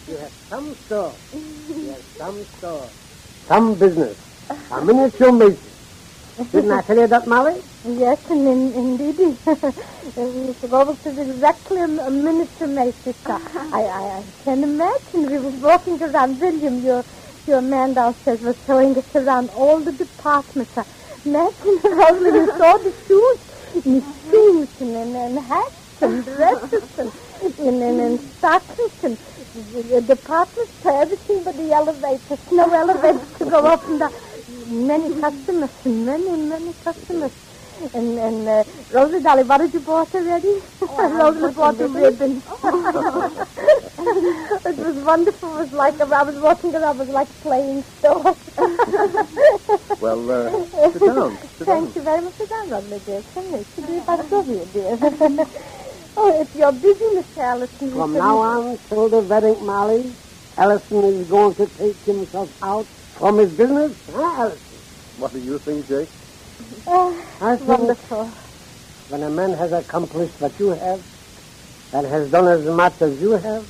You 0.08 0.18
have 0.20 0.32
some 0.50 0.78
store. 0.86 1.18
You 1.34 1.90
have 1.92 2.04
some 2.20 2.48
store. 2.58 2.92
Some 3.50 3.76
business. 3.80 4.18
A 4.72 4.86
miniature 4.86 5.32
mason. 5.32 5.72
Didn't 6.52 6.72
I 6.72 6.82
tell 6.88 6.98
you 7.00 7.08
that, 7.08 7.28
Molly? 7.28 7.62
Yes, 7.86 8.18
and 8.30 8.48
in, 8.48 8.74
indeed, 8.76 9.18
Mr. 9.48 10.72
Roberts 10.72 11.06
is 11.06 11.18
exactly 11.18 11.80
a, 11.82 11.86
a 11.86 12.12
miniature 12.12 12.68
mason. 12.68 13.16
I, 13.26 13.82
I, 13.82 14.04
I 14.20 14.24
can 14.44 14.64
imagine. 14.64 15.32
We 15.32 15.40
were 15.40 15.52
walking 15.60 16.02
around 16.02 16.40
William, 16.40 16.84
your 16.84 17.06
your 17.48 17.62
man 17.62 17.94
downstairs 17.96 18.40
was 18.42 18.56
showing 18.68 18.98
us 18.98 19.06
around 19.16 19.50
all 19.52 19.84
the 19.84 19.92
departments. 19.94 20.74
Imagine 21.26 21.80
how 22.00 22.14
we 22.14 22.32
saw 22.58 22.78
the 22.78 22.94
shoes, 23.08 23.40
and, 23.86 24.68
and, 24.82 25.16
and 25.16 25.40
hats, 25.48 25.76
and 26.06 26.26
dresses, 26.26 26.84
and, 26.98 27.12
and, 27.60 27.84
and, 27.84 28.02
and 28.02 28.36
stockings, 28.40 28.94
and 29.04 29.18
the 29.56 30.02
departments 30.02 30.74
for 30.82 30.94
everything 31.02 31.44
but 31.44 31.58
the 31.58 31.72
elevators. 31.74 32.40
No 32.52 32.66
elevators 32.72 33.38
to 33.40 33.46
go 33.46 33.60
up 33.60 33.84
and 33.86 34.00
down. 34.00 34.14
Many 34.88 35.10
customers, 35.22 35.72
many, 35.86 36.38
many 36.38 36.74
customers. 36.84 37.32
And, 37.94 38.18
and 38.20 38.48
uh, 38.48 38.64
Rosie 38.92 39.22
Dolly, 39.24 39.44
what 39.44 39.60
did 39.60 39.74
you 39.74 39.82
bought 39.82 40.14
already? 40.16 40.62
Rosie 40.82 41.54
bought 41.54 41.78
the 41.78 41.90
ribbon. 41.90 42.42
it 44.66 44.78
was 44.78 44.96
wonderful. 45.06 45.58
It 45.58 45.70
was 45.70 45.74
like, 45.74 46.02
I 46.02 46.24
was 46.24 46.36
watching 46.42 46.76
around, 46.76 47.02
it 47.02 47.08
was 47.08 47.10
like 47.10 47.42
playing 47.42 47.84
store. 48.00 48.38
Well, 50.02 50.30
uh, 50.30 50.92
sit 50.94 51.06
down. 51.06 51.38
Sit 51.58 51.68
down. 51.68 51.84
Thank 51.84 51.96
you 51.96 52.04
very 52.04 52.22
much. 52.22 52.36
Sit 52.38 52.50
down, 52.50 52.70
Rosie, 52.70 53.04
dear. 53.06 53.24
Come 53.34 53.50
here. 53.52 53.66
Sit 53.76 53.88
down 53.88 54.06
by 54.06 54.18
Sylvia, 54.30 54.66
dear. 54.66 55.66
Oh, 56.18 56.32
if 56.42 56.48
you're 56.56 56.72
busy, 56.72 57.06
Miss 57.16 57.26
Allison. 57.38 57.92
From 57.92 58.14
you 58.14 58.20
now 58.20 58.36
can- 58.36 58.52
on 58.52 58.80
till 58.90 59.10
the 59.10 59.22
wedding, 59.28 59.58
Molly, 59.62 60.16
Ellison 60.58 61.22
is 61.22 61.28
going 61.28 61.54
to 61.56 61.66
take 61.80 62.00
himself 62.06 62.50
out 62.64 62.88
from 63.20 63.38
his 63.40 63.50
business. 63.50 63.92
Huh, 64.10 64.42
Ellison? 64.44 64.80
What 65.18 65.34
do 65.34 65.40
you 65.40 65.60
think, 65.66 65.88
Jake? 65.88 66.10
Oh, 66.88 67.22
I 67.42 67.56
think 67.58 67.68
wonderful. 67.68 68.32
when 69.10 69.24
a 69.24 69.30
man 69.30 69.52
has 69.60 69.72
accomplished 69.84 70.34
what 70.40 70.58
you 70.60 70.70
have, 70.70 71.02
and 71.94 72.06
has 72.08 72.30
done 72.32 72.48
as 72.48 72.64
much 72.76 72.96
as 73.02 73.12
you 73.22 73.32
have, 73.32 73.66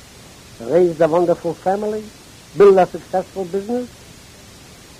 raised 0.60 1.00
a 1.02 1.08
wonderful 1.08 1.54
family, 1.64 2.04
built 2.56 2.78
a 2.78 2.86
successful 2.90 3.44
business, 3.44 3.88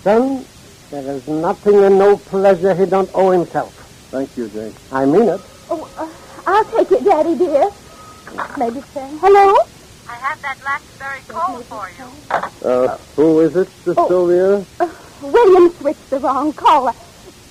then 0.05 0.47
there 0.91 1.17
is 1.17 1.23
nothing 1.27 1.83
and 1.85 1.99
no 1.99 2.17
pleasure 2.17 2.75
he 2.77 2.87
don't 2.87 3.11
owe 3.15 3.31
himself. 3.31 3.75
Thank 4.13 4.31
you, 4.37 4.49
Jake. 4.49 4.77
I 4.93 5.05
mean 5.07 5.29
it. 5.29 5.41
Oh, 5.71 5.89
uh, 5.99 6.07
I'll 6.47 6.65
take 6.65 6.93
it, 6.93 7.05
Daddy 7.05 7.37
dear. 7.37 7.69
Maybe 8.59 8.81
Sam. 8.93 9.19
Hello? 9.19 9.57
I 10.09 10.15
have 10.15 10.41
that 10.43 10.59
Blackberry 10.61 11.21
coal 11.29 11.59
for 11.63 11.89
you. 11.99 12.69
Uh, 12.69 12.97
who 13.17 13.41
is 13.41 13.57
it, 13.57 13.69
Miss 13.87 13.97
Oh. 13.99 14.09
Sylvia? 14.09 14.65
William 15.23 15.71
switched 15.73 16.11
the 16.11 16.19
wrong 16.21 16.53
call. 16.53 16.89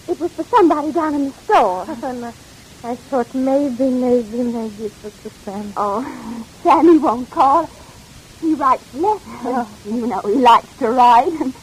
It 0.08 0.20
was 0.20 0.32
for 0.34 0.44
somebody 0.44 0.92
down 0.92 1.16
in 1.16 1.26
the 1.26 1.32
store. 1.32 1.82
I 2.84 2.96
thought 2.96 3.34
maybe, 3.34 3.90
maybe, 3.90 4.44
maybe 4.44 4.86
it 4.86 4.94
was 5.04 5.14
for 5.14 5.30
Sam. 5.44 5.74
Oh, 5.76 6.04
Sammy 6.62 6.98
won't 7.00 7.30
call. 7.32 7.68
He 8.40 8.54
writes 8.54 8.94
letters. 8.94 9.68
You 9.86 10.06
know, 10.08 10.20
he 10.22 10.36
likes 10.36 10.78
to 10.78 10.90
write. 10.92 11.32
And 11.42 11.54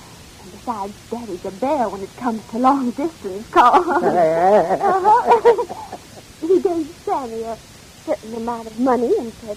besides, 0.50 0.94
Daddy's 1.10 1.44
a 1.44 1.50
bear 1.52 1.88
when 1.88 2.02
it 2.02 2.14
comes 2.16 2.44
to 2.50 2.58
long 2.58 2.90
distance 2.90 3.48
calls. 3.50 3.86
Uh-huh. 4.02 5.96
He 6.42 6.60
gave 6.60 6.86
Sammy 7.04 7.42
a 7.42 7.58
certain 8.06 8.34
amount 8.34 8.68
of 8.68 8.78
money 8.78 9.10
and 9.18 9.32
said, 9.40 9.56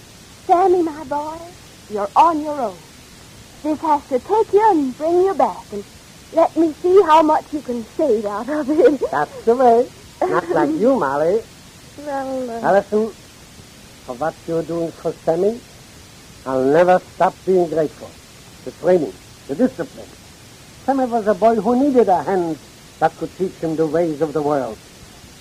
Sammy, 0.50 0.82
my 0.82 1.04
boy, 1.04 1.38
you're 1.90 2.10
on 2.16 2.40
your 2.40 2.60
own. 2.62 2.82
This 3.64 3.78
has 3.82 4.02
to 4.10 4.18
take 4.20 4.52
you 4.52 4.62
and 4.70 4.96
bring 4.96 5.18
you 5.20 5.34
back. 5.34 5.66
And 5.72 5.84
let 6.32 6.56
me 6.56 6.74
see 6.82 6.98
how 7.08 7.22
much 7.22 7.46
you 7.52 7.62
can 7.62 7.86
save 7.96 8.24
out 8.24 8.48
of 8.48 8.70
it. 8.70 9.00
That's 9.12 9.44
the 9.46 9.56
way. 9.56 9.82
Not 10.22 10.48
like 10.50 10.70
you, 10.80 10.94
Molly. 10.98 11.40
Well, 11.98 12.50
uh, 12.50 12.60
Allison, 12.60 13.14
for 14.04 14.14
what 14.16 14.34
you're 14.46 14.62
doing 14.62 14.92
for 15.00 15.16
Sammy, 15.24 15.60
I'll 16.44 16.70
never 16.72 17.00
stop 17.14 17.34
being 17.46 17.70
grateful. 17.70 18.12
The 18.66 18.72
training, 18.72 19.14
the 19.48 19.54
discipline. 19.54 20.10
Sammy 20.84 21.06
was 21.06 21.24
a 21.26 21.34
boy 21.34 21.54
who 21.56 21.88
needed 21.88 22.08
a 22.08 22.22
hand 22.22 22.58
that 23.00 23.16
could 23.16 23.34
teach 23.38 23.56
him 23.62 23.76
the 23.76 23.86
ways 23.88 24.20
of 24.20 24.34
the 24.34 24.42
world. 24.42 24.78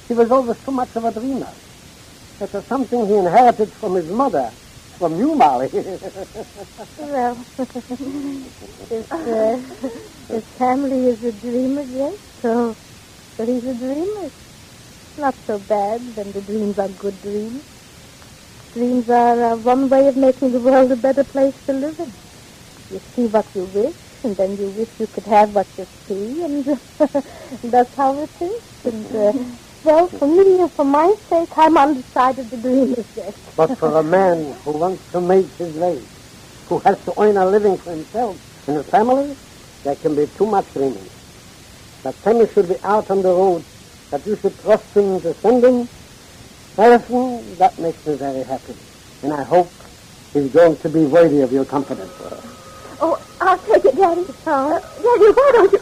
He 0.07 0.13
was 0.13 0.27
always 0.31 0.57
so 0.65 0.71
much 0.71 0.89
of 0.95 1.03
a 1.05 1.11
dreamer. 1.11 1.55
It 2.39 2.53
was 2.53 2.63
something 2.71 3.07
he 3.09 3.15
inherited 3.15 3.71
from 3.79 3.95
his 3.95 4.05
mother, 4.07 4.53
from 4.99 5.17
you, 5.19 5.33
Molly. 5.35 5.69
well, 6.97 7.45
his, 8.89 9.05
uh, 9.11 9.57
his 10.29 10.43
family 10.59 11.07
is 11.09 11.23
a 11.23 11.31
dreamer, 11.31 11.83
yes, 11.83 12.13
so, 12.41 12.77
so 13.37 13.45
he's 13.45 13.63
a 13.63 13.73
dreamer. 13.73 14.31
Not 15.17 15.35
so 15.47 15.59
bad 15.59 16.01
when 16.15 16.31
the 16.33 16.41
dreams 16.41 16.77
are 16.77 16.89
good 16.89 17.21
dreams. 17.21 17.63
Dreams 18.73 19.09
are 19.09 19.53
uh, 19.53 19.57
one 19.57 19.89
way 19.89 20.07
of 20.07 20.17
making 20.17 20.51
the 20.51 20.59
world 20.59 20.91
a 20.91 20.97
better 20.97 21.23
place 21.23 21.55
to 21.67 21.73
live 21.73 21.99
in. 21.99 22.13
You 22.89 23.01
see 23.15 23.23
what 23.27 23.47
you 23.55 23.65
wish, 23.65 23.95
and 24.23 24.35
then 24.37 24.57
you 24.57 24.69
wish 24.69 24.89
you 24.99 25.07
could 25.07 25.25
have 25.27 25.49
what 25.51 25.67
you 25.77 25.87
see, 26.07 26.43
and 26.43 26.65
that's 27.73 27.95
how 27.97 28.21
it 28.21 28.31
is. 28.41 28.61
And, 28.83 29.07
uh, 29.07 29.33
well, 29.85 30.07
for 30.07 30.27
me, 30.27 30.59
and 30.59 30.71
for 30.71 30.83
my 30.83 31.13
sake, 31.29 31.49
I'm 31.55 31.77
on 31.77 31.93
the 31.95 32.01
side 32.03 32.39
of 32.39 32.49
the 32.49 32.57
dreamers, 32.57 33.05
yes. 33.15 33.37
but 33.55 33.77
for 33.77 33.95
a 33.97 34.03
man 34.03 34.53
who 34.63 34.71
wants 34.71 35.11
to 35.11 35.21
make 35.21 35.45
his 35.57 35.75
way, 35.75 36.01
who 36.67 36.79
has 36.79 37.03
to 37.05 37.13
earn 37.21 37.37
a 37.37 37.45
living 37.45 37.77
for 37.77 37.91
himself 37.91 38.67
and 38.67 38.77
his 38.77 38.89
family, 38.89 39.35
there 39.83 39.95
can 39.95 40.15
be 40.15 40.25
too 40.37 40.47
much 40.47 40.65
dreaming. 40.73 41.07
That 42.01 42.15
Sammy 42.15 42.47
should 42.47 42.67
be 42.67 42.77
out 42.83 43.11
on 43.11 43.21
the 43.21 43.29
road, 43.29 43.63
that 44.09 44.25
you 44.25 44.35
should 44.37 44.59
trust 44.61 44.91
him 44.95 45.21
to 45.21 45.33
send 45.35 45.63
him, 45.63 45.87
Allison, 46.77 47.55
that 47.57 47.77
makes 47.77 48.05
me 48.05 48.15
very 48.15 48.43
happy. 48.43 48.75
And 49.21 49.33
I 49.33 49.43
hope 49.43 49.71
he's 50.33 50.51
going 50.51 50.77
to 50.77 50.89
be 50.89 51.05
worthy 51.05 51.41
of 51.41 51.51
your 51.51 51.65
confidence. 51.65 52.11
Oh, 53.01 53.21
I'll 53.39 53.57
take 53.59 53.85
it, 53.85 53.95
Daddy. 53.95 54.25
Uh, 54.45 54.79
Daddy, 54.79 55.31
why 55.31 55.51
don't 55.53 55.71
you... 55.71 55.79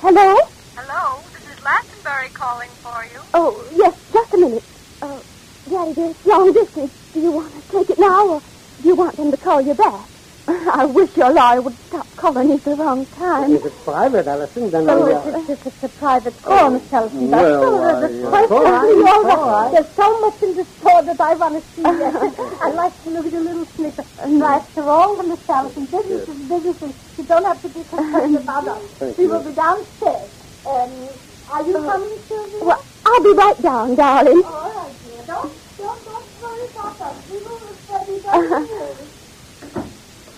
Hello? 0.00 0.36
Hello, 0.74 1.22
this 1.66 2.02
Glastonbury 2.02 2.28
calling 2.30 2.68
for 2.82 3.04
you. 3.12 3.20
Oh, 3.34 3.64
yes, 3.74 3.94
just 4.12 4.34
a 4.34 4.38
minute. 4.38 4.62
Uh, 5.02 5.20
Daddy, 5.68 5.94
dear, 5.94 6.10
it's 6.10 6.26
long 6.26 6.52
distance. 6.52 6.92
Do 7.12 7.20
you 7.20 7.32
want 7.32 7.52
to 7.52 7.60
take 7.72 7.90
it 7.90 7.98
now, 7.98 8.28
or 8.28 8.40
do 8.82 8.88
you 8.88 8.94
want 8.94 9.16
them 9.16 9.30
to 9.30 9.36
call 9.36 9.60
you 9.60 9.74
back? 9.74 10.06
I 10.48 10.84
wish 10.84 11.16
your 11.16 11.32
lawyer 11.32 11.60
would 11.60 11.76
stop 11.88 12.06
calling 12.14 12.50
you 12.50 12.54
at 12.54 12.62
the 12.62 12.76
wrong 12.76 13.04
time. 13.06 13.52
If 13.52 13.64
it's 13.64 13.82
private, 13.82 14.28
Allison, 14.28 14.70
then 14.70 14.88
Oh, 14.88 15.06
I... 15.10 15.18
if 15.18 15.50
it's, 15.50 15.50
if 15.50 15.66
it's 15.66 15.82
a 15.82 15.88
private 15.98 16.40
call, 16.42 16.70
Miss 16.70 16.92
Ellison, 16.92 17.30
that's 17.30 17.42
well, 17.42 17.74
all. 17.74 17.84
I, 17.84 18.00
There's 18.00 18.24
uh, 18.24 18.28
quite 18.28 18.50
all 18.50 18.62
right, 18.62 18.72
all 18.72 19.30
all 19.30 19.50
right. 19.50 19.62
right. 19.64 19.72
There's 19.72 19.94
so 19.96 20.20
much 20.20 20.42
in 20.44 20.54
the 20.54 20.64
store 20.78 21.02
that 21.02 21.20
I 21.20 21.34
want 21.34 21.64
to 21.64 21.70
see. 21.74 21.82
I'd 22.62 22.74
like 22.76 23.02
to 23.02 23.10
look 23.10 23.26
at 23.26 23.32
a 23.32 23.40
little 23.40 23.66
snippet. 23.66 24.06
And 24.20 24.40
after 24.40 24.88
all, 24.88 25.20
Miss 25.24 25.48
Ellison, 25.48 25.84
business 25.86 26.28
is 26.28 26.48
business. 26.48 27.18
You 27.18 27.24
don't 27.24 27.44
have 27.44 27.60
to 27.62 27.68
be 27.68 27.82
concerned 27.82 28.36
about 28.36 28.68
us. 28.68 28.82
Thank 29.02 29.18
we 29.18 29.26
will 29.26 29.42
be 29.42 29.52
downstairs. 29.52 30.30
Um, 30.64 31.08
are 31.50 31.62
you 31.66 31.76
uh, 31.76 31.92
coming, 31.92 32.18
Sylvia? 32.18 32.64
Well, 32.64 32.84
I'll 33.06 33.22
be 33.22 33.32
right 33.32 33.62
down, 33.62 33.94
darling. 33.94 34.42
All 34.44 34.70
right, 34.70 34.94
dear. 35.04 35.24
Don't, 35.26 35.52
don't, 35.78 36.04
don't 36.04 36.42
worry 36.42 36.68
about 36.68 37.00
us. 37.00 37.30
We 37.30 37.38
will 37.38 37.58
be 37.58 38.20
very 38.20 38.96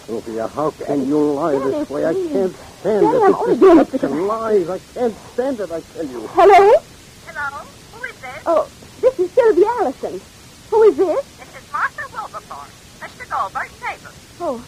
Sylvia, 0.09 0.49
how 0.49 0.71
can 0.71 1.07
you 1.07 1.19
lie 1.33 1.53
this 1.59 1.91
way? 1.91 2.07
I 2.07 2.15
can't 2.15 2.57
stand 2.81 3.03
Daddy, 3.03 3.17
it. 3.17 3.23
I'm 3.23 3.31
It's 3.31 3.39
only 3.41 3.59
doing 3.59 3.79
it 3.81 3.91
deception, 3.91 4.27
lies. 4.27 4.69
I 4.71 4.79
can't 4.79 5.15
stand 5.37 5.61
it, 5.61 5.71
I 5.71 5.81
tell 5.81 6.07
you. 6.07 6.21
Hello? 6.33 6.73
Hello, 7.29 7.59
who 7.93 8.05
is 8.05 8.17
this? 8.17 8.43
Oh, 8.47 8.71
this 9.03 9.19
is 9.21 9.31
Sylvia 9.33 9.67
Allison. 9.67 10.21
Who 10.71 10.83
is 10.85 10.97
this? 10.97 11.25
This 11.37 11.53
is 11.61 11.73
Martha 11.73 12.09
Wilberforce, 12.09 12.73
Mr. 13.05 13.29
Goldberg's 13.29 13.81
neighbor. 13.85 14.13
Oh, 14.41 14.65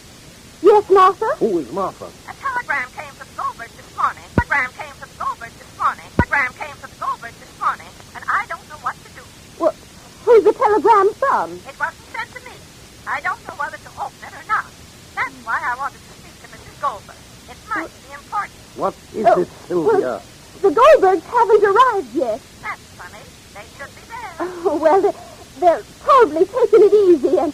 yes, 0.61 0.89
Martha? 0.91 1.25
Who 1.39 1.57
is 1.57 1.71
Martha? 1.71 2.05
A 2.05 2.33
telegram 2.37 2.89
came 2.93 3.13
from 3.17 3.29
Goldberg 3.33 3.69
this 3.73 3.97
morning. 3.97 4.23
Telegram 4.37 4.69
came 4.77 4.93
from 4.93 5.09
Goldberg 5.17 5.53
this 5.57 5.73
morning. 5.81 6.05
Telegram 6.21 6.53
came 6.53 6.75
from 6.77 6.91
Goldberg 7.01 7.33
this 7.41 7.53
morning, 7.57 7.89
and 8.13 8.23
I 8.29 8.45
don't 8.45 8.65
know 8.69 8.77
what 8.85 8.93
to 8.93 9.09
do. 9.17 9.23
Well, 9.57 9.73
who's 10.31 10.43
the 10.45 10.53
telegram 10.53 11.09
from? 11.19 11.51
It 11.67 11.75
wasn't 11.79 12.07
sent 12.15 12.29
to 12.31 12.39
me. 12.47 12.55
I 13.07 13.19
don't 13.19 13.41
know 13.47 13.55
whether 13.59 13.75
to 13.77 13.89
open 13.99 14.21
it 14.23 14.31
or 14.31 14.47
not. 14.47 14.65
That's 15.15 15.35
why 15.43 15.59
I 15.59 15.75
wanted 15.75 15.99
to 15.99 16.13
speak 16.15 16.35
to 16.39 16.47
Mrs. 16.55 16.79
Goldberg. 16.79 17.19
It 17.51 17.59
might 17.67 17.91
be 18.07 18.13
important. 18.15 18.59
What 18.79 18.95
is 19.13 19.25
Oh, 19.27 19.41
it, 19.41 19.47
Sylvia? 19.67 20.21
The 20.61 20.71
Goldbergs 20.71 21.23
haven't 21.27 21.63
arrived 21.67 22.15
yet. 22.15 22.39
That's 22.63 22.87
funny. 22.95 23.23
They 23.51 23.67
should 23.75 23.91
be 23.91 24.03
there. 24.07 24.33
Oh, 24.39 24.79
well, 24.81 25.01
they're, 25.01 25.19
they're 25.59 25.83
probably 25.99 26.45
taking 26.45 26.83
it 26.87 26.93
easy 27.11 27.37
and 27.39 27.51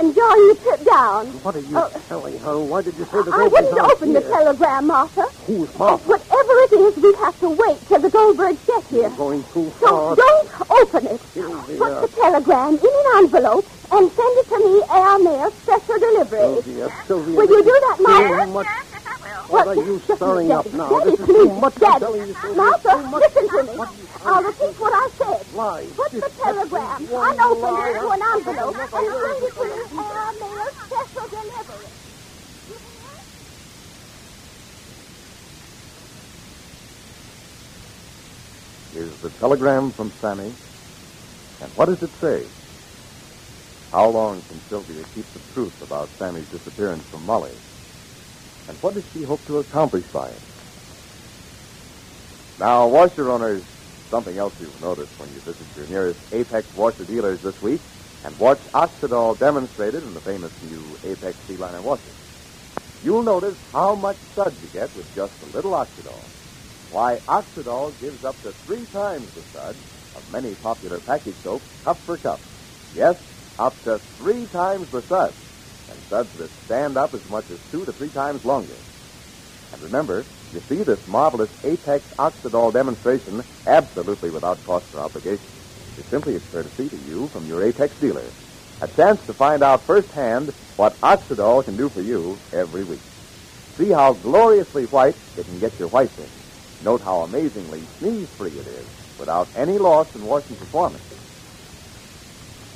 enjoying 0.00 0.48
the 0.48 0.58
trip 0.62 0.84
down. 0.84 1.26
What 1.42 1.56
are 1.56 1.60
you 1.60 1.76
Oh. 1.76 1.90
telling 2.08 2.38
her? 2.40 2.58
Why 2.58 2.82
did 2.82 2.94
you 2.96 3.04
say 3.06 3.22
the 3.22 3.32
I 3.32 3.46
wouldn't 3.48 3.78
open 3.78 4.12
the 4.12 4.20
telegram, 4.20 4.86
Martha. 4.86 5.22
Who's 5.46 5.78
Martha? 5.78 6.08
Whatever 6.08 6.52
it 6.66 6.72
is, 6.72 6.96
we 7.02 7.14
have 7.14 7.38
to 7.40 7.50
wait 7.50 7.78
till 7.88 8.00
the 8.00 8.08
Goldbergs 8.10 8.66
get 8.66 8.84
here. 8.84 9.00
You're 9.02 9.10
going 9.10 9.44
too 9.52 9.70
So 9.80 9.86
far. 9.86 10.16
don't 10.16 10.70
open 10.70 11.06
it. 11.06 11.20
Sylvia. 11.34 11.78
Put 11.78 12.00
the 12.02 12.08
telegram 12.20 12.74
in 12.74 12.80
an 12.84 13.06
envelope 13.24 13.66
and 13.90 14.12
send 14.12 14.38
it 14.38 14.48
to 14.48 14.58
me 14.58 14.82
air 14.90 15.18
mail 15.18 15.50
special 15.62 15.98
delivery. 15.98 16.40
Oh, 16.42 16.60
Sylvia, 16.62 16.88
Sylvia. 17.06 17.36
Will 17.36 17.48
you 17.48 17.62
do 17.64 17.76
that, 17.86 17.96
this 17.98 18.00
is 18.00 18.06
Martha? 18.06 18.44
too 18.44 18.52
much. 18.52 18.66
What 19.48 19.66
are 19.68 19.74
you 19.76 20.00
stirring 20.00 20.52
up 20.52 20.66
now? 20.72 20.88
Daddy, 20.90 21.10
This 21.10 21.20
is 21.20 21.26
please, 21.26 21.36
too 21.48 21.52
much. 21.60 21.74
I'm 21.76 21.80
Daddy. 21.80 22.00
telling 22.04 22.26
you, 22.28 22.34
Sylvia. 22.34 22.56
Martha, 22.56 22.90
Too 22.90 23.02
much. 23.08 23.22
listen 23.22 23.48
to 23.48 23.62
me. 23.64 24.08
I'll 24.24 24.42
repeat 24.42 24.80
what 24.80 24.92
I 24.92 25.08
said. 25.16 25.52
Lies. 25.54 25.92
Put 25.96 26.10
the 26.12 26.30
telegram 26.42 27.08
One 27.08 27.32
unopened 27.32 27.62
lie 27.62 27.88
into 27.88 28.08
an 28.10 28.22
after 28.22 28.50
envelope 28.50 28.76
and 28.76 29.06
another. 29.06 29.24
send 29.24 29.44
it 29.44 29.54
to 29.56 29.64
me 29.64 30.04
air 30.04 30.32
mail 30.40 30.68
special 30.84 31.28
delivery. 31.28 31.86
Is 38.94 39.20
the 39.20 39.30
telegram 39.30 39.90
from 39.92 40.10
Sammy? 40.12 40.52
And 41.60 41.70
what 41.76 41.86
does 41.86 42.02
it 42.02 42.10
say? 42.20 42.42
How 43.90 44.10
long 44.10 44.42
can 44.42 44.60
Sylvia 44.68 45.02
keep 45.14 45.24
the 45.32 45.40
truth 45.54 45.72
about 45.80 46.10
Sammy's 46.18 46.48
disappearance 46.52 47.04
from 47.10 47.24
Molly? 47.24 47.56
And 48.68 48.76
what 48.82 48.94
does 48.94 49.04
she 49.14 49.22
hope 49.22 49.46
to 49.46 49.58
accomplish 49.64 50.04
by 50.12 50.28
it? 50.28 50.42
Now, 52.58 52.86
washer 52.88 53.30
owners, 53.30 53.64
something 54.10 54.36
else 54.36 54.52
you've 54.60 54.80
noticed 54.80 55.12
when 55.16 55.30
you 55.32 55.40
visit 55.40 55.66
your 55.74 55.86
nearest 55.86 56.20
Apex 56.32 56.68
washer 56.74 57.04
dealers 57.04 57.40
this 57.42 57.56
week 57.62 57.80
and 58.24 58.36
watch 58.38 58.60
Oxidol 58.74 59.38
demonstrated 59.38 60.02
in 60.02 60.12
the 60.12 60.20
famous 60.20 60.52
new 60.60 60.98
Apex 61.04 61.38
C-liner 61.46 61.80
washer. 61.80 62.12
You'll 63.00 63.24
notice 63.24 63.56
how 63.72 63.94
much 63.94 64.18
suds 64.34 64.60
you 64.60 64.68
get 64.68 64.94
with 64.94 65.06
just 65.14 65.32
a 65.40 65.46
little 65.46 65.72
Oxidol. 65.72 66.28
Why, 66.90 67.16
Oxidol 67.26 67.98
gives 68.00 68.22
up 68.24 68.42
to 68.42 68.52
three 68.66 68.84
times 68.92 69.32
the 69.32 69.44
suds 69.52 69.80
of 70.14 70.28
many 70.28 70.56
popular 70.56 71.00
package 71.00 71.36
soaps, 71.42 71.64
cup 71.84 72.02
for 72.04 72.18
cup. 72.18 72.42
Yes, 72.92 73.14
up 73.58 73.82
to 73.84 73.98
three 74.16 74.46
times 74.46 74.86
the 74.92 75.02
suds, 75.08 75.36
and 75.90 75.98
suds 76.08 76.30
that 76.38 76.50
stand 76.64 76.96
up 76.96 77.14
as 77.14 77.24
much 77.28 77.44
as 77.50 77.58
two 77.70 77.84
to 77.84 77.92
three 77.92 78.10
times 78.10 78.44
longer. 78.44 78.78
And 79.72 79.82
remember, 79.82 80.26
you 80.52 80.60
see 80.68 80.82
this 80.82 81.00
marvelous 81.06 81.50
Apex 81.64 82.04
Oxidol 82.18 82.72
demonstration 82.72 83.42
absolutely 83.66 84.30
without 84.30 84.64
cost 84.64 84.86
or 84.94 85.00
obligation. 85.00 85.48
It's 85.98 86.08
simply 86.10 86.36
a 86.36 86.40
courtesy 86.40 86.88
to 86.88 86.96
you 86.96 87.28
from 87.32 87.46
your 87.46 87.66
Apex 87.68 87.94
dealer. 88.00 88.32
A 88.80 88.88
chance 88.88 89.20
to 89.26 89.34
find 89.34 89.62
out 89.62 89.86
firsthand 89.86 90.52
what 90.76 91.00
Oxidol 91.00 91.64
can 91.64 91.76
do 91.76 91.90
for 91.90 92.02
you 92.02 92.40
every 92.52 92.84
week. 92.84 93.02
See 93.76 93.90
how 93.90 94.12
gloriously 94.12 94.84
white 94.84 95.16
it 95.36 95.44
can 95.44 95.58
get 95.58 95.78
your 95.78 95.88
whites 95.88 96.16
in. 96.16 96.30
Note 96.80 97.02
how 97.04 97.22
amazingly 97.22 97.82
sneeze-free 97.98 98.52
it 98.52 98.66
is 98.68 98.86
without 99.18 99.48
any 99.56 99.78
loss 99.78 100.06
in 100.14 100.24
washing 100.24 100.56
performance. 100.56 101.07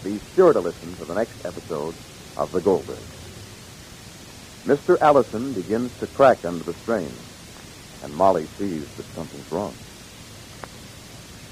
Be 0.04 0.18
sure 0.34 0.52
to 0.52 0.58
listen 0.58 0.96
to 0.96 1.04
the 1.04 1.14
next 1.14 1.44
episode 1.44 1.94
of 2.36 2.50
The 2.50 2.60
Goldberg. 2.60 2.98
Mr. 4.66 4.96
Allison 5.00 5.52
begins 5.52 5.92
to 6.00 6.08
crack 6.08 6.44
under 6.44 6.64
the 6.64 6.74
strain, 6.74 7.12
and 8.02 8.12
Molly 8.12 8.48
sees 8.58 8.84
that 8.96 9.06
something's 9.14 9.52
wrong. 9.52 9.74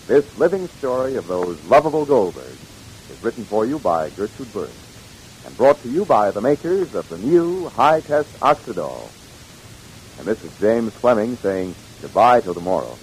This 0.08 0.24
living 0.36 0.68
story 0.78 1.14
of 1.14 1.28
those 1.28 1.62
lovable 1.66 2.04
Goldbergs 2.04 2.58
is 3.10 3.22
written 3.22 3.44
for 3.44 3.66
you 3.66 3.78
by 3.78 4.10
Gertrude 4.10 4.52
Berg 4.52 4.70
and 5.44 5.56
brought 5.56 5.80
to 5.82 5.88
you 5.88 6.04
by 6.04 6.32
the 6.32 6.40
makers 6.40 6.92
of 6.94 7.08
the 7.08 7.18
new 7.18 7.68
High 7.68 8.00
Test 8.00 8.32
Oxidol. 8.40 9.10
And 10.18 10.26
this 10.26 10.42
is 10.42 10.50
James 10.60 10.92
Fleming 10.94 11.38
saying 11.40 11.76
goodbye 12.02 12.40
till 12.40 12.54
tomorrow. 12.54 12.98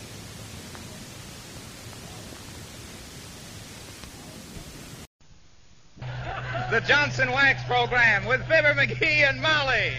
The 6.70 6.82
Johnson 6.82 7.32
Wax 7.32 7.64
Program 7.64 8.26
with 8.26 8.42
Fibber 8.42 8.74
McGee 8.74 9.28
and 9.28 9.42
Molly. 9.42 9.94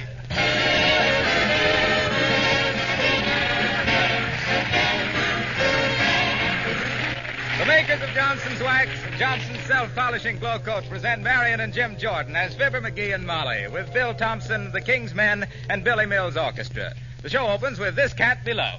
The 7.59 7.65
makers 7.65 8.03
of 8.03 8.11
Johnson's 8.11 8.61
Wax, 8.61 8.91
Johnson's 9.19 9.61
self-polishing 9.61 10.39
Glo-Coats 10.41 10.87
present 10.89 11.23
Marion 11.23 11.61
and 11.61 11.73
Jim 11.73 11.97
Jordan 11.97 12.37
as 12.37 12.55
Fibber 12.55 12.83
McGee 12.83 13.15
and 13.15 13.27
Molly 13.27 13.67
with 13.69 13.91
Bill 13.95 14.13
Thompson, 14.13 14.71
the 14.71 14.83
King's 14.83 15.15
Men, 15.15 15.47
and 15.71 15.83
Billy 15.83 16.05
Mills 16.05 16.37
Orchestra. 16.37 16.93
The 17.23 17.31
show 17.31 17.49
opens 17.49 17.79
with 17.79 17.97
This 17.97 18.13
Cat 18.13 18.45
Below. 18.45 18.75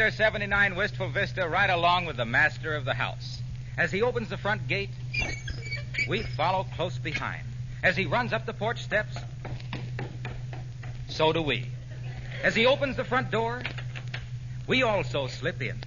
Enter 0.00 0.16
79 0.16 0.76
Wistful 0.76 1.08
Vista 1.10 1.46
right 1.46 1.68
along 1.68 2.06
with 2.06 2.16
the 2.16 2.24
master 2.24 2.74
of 2.74 2.86
the 2.86 2.94
house. 2.94 3.42
As 3.76 3.92
he 3.92 4.00
opens 4.00 4.30
the 4.30 4.38
front 4.38 4.66
gate, 4.66 4.88
we 6.08 6.22
follow 6.22 6.64
close 6.74 6.96
behind. 6.96 7.42
As 7.82 7.98
he 7.98 8.06
runs 8.06 8.32
up 8.32 8.46
the 8.46 8.54
porch 8.54 8.82
steps, 8.82 9.14
so 11.10 11.34
do 11.34 11.42
we. 11.42 11.66
As 12.42 12.54
he 12.54 12.64
opens 12.64 12.96
the 12.96 13.04
front 13.04 13.30
door, 13.30 13.62
we 14.66 14.84
also 14.84 15.26
slip 15.26 15.60
in. 15.60 15.78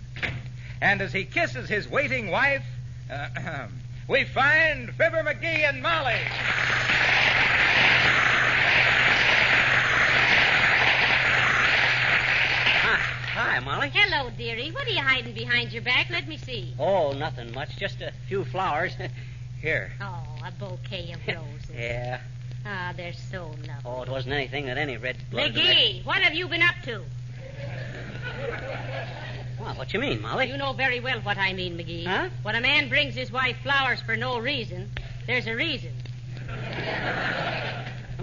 And 0.80 1.02
as 1.02 1.12
he 1.12 1.26
kisses 1.26 1.68
his 1.68 1.90
waiting 1.90 2.30
wife, 2.30 2.66
uh, 3.12 3.68
we 4.08 4.26
find 4.26 4.94
Fibber 4.94 5.24
McGee 5.24 5.68
and 5.68 5.82
Molly. 5.82 6.20
Hi, 13.34 13.58
Molly. 13.62 13.90
Hello, 13.92 14.30
dearie. 14.38 14.70
What 14.70 14.86
are 14.86 14.92
you 14.92 15.02
hiding 15.02 15.34
behind 15.34 15.74
your 15.74 15.82
back? 15.82 16.08
Let 16.12 16.28
me 16.28 16.38
see. 16.38 16.76
Oh, 16.78 17.14
nothing 17.14 17.52
much. 17.52 17.76
Just 17.78 18.00
a 18.00 18.14
few 18.28 18.46
flowers. 18.46 18.94
Here. 19.62 19.92
Oh, 20.00 20.24
a 20.46 20.52
bouquet 20.52 21.14
of 21.14 21.28
roses. 21.36 21.72
Yeah. 21.74 22.22
Ah, 22.64 22.94
they're 22.96 23.12
so 23.14 23.46
lovely. 23.48 23.74
Oh, 23.86 24.04
it 24.04 24.10
wasn't 24.10 24.36
anything 24.36 24.68
that 24.68 24.78
any 24.78 24.98
red 24.98 25.18
blooded. 25.32 25.56
McGee, 25.56 26.06
what 26.06 26.22
have 26.22 26.36
you 26.36 26.48
been 26.48 26.62
up 26.62 26.76
to? 26.84 27.02
Well, 29.60 29.74
what 29.74 29.92
you 29.96 30.00
mean, 30.00 30.22
Molly? 30.22 30.48
You 30.48 30.58
know 30.58 30.74
very 30.74 31.00
well 31.00 31.20
what 31.22 31.40
I 31.40 31.54
mean, 31.54 31.76
McGee. 31.76 32.06
Huh? 32.06 32.30
When 32.44 32.54
a 32.54 32.62
man 32.62 32.88
brings 32.88 33.16
his 33.16 33.32
wife 33.32 33.58
flowers 33.64 34.00
for 34.02 34.16
no 34.16 34.38
reason, 34.38 34.92
there's 35.26 35.48
a 35.48 35.56
reason. 35.56 35.94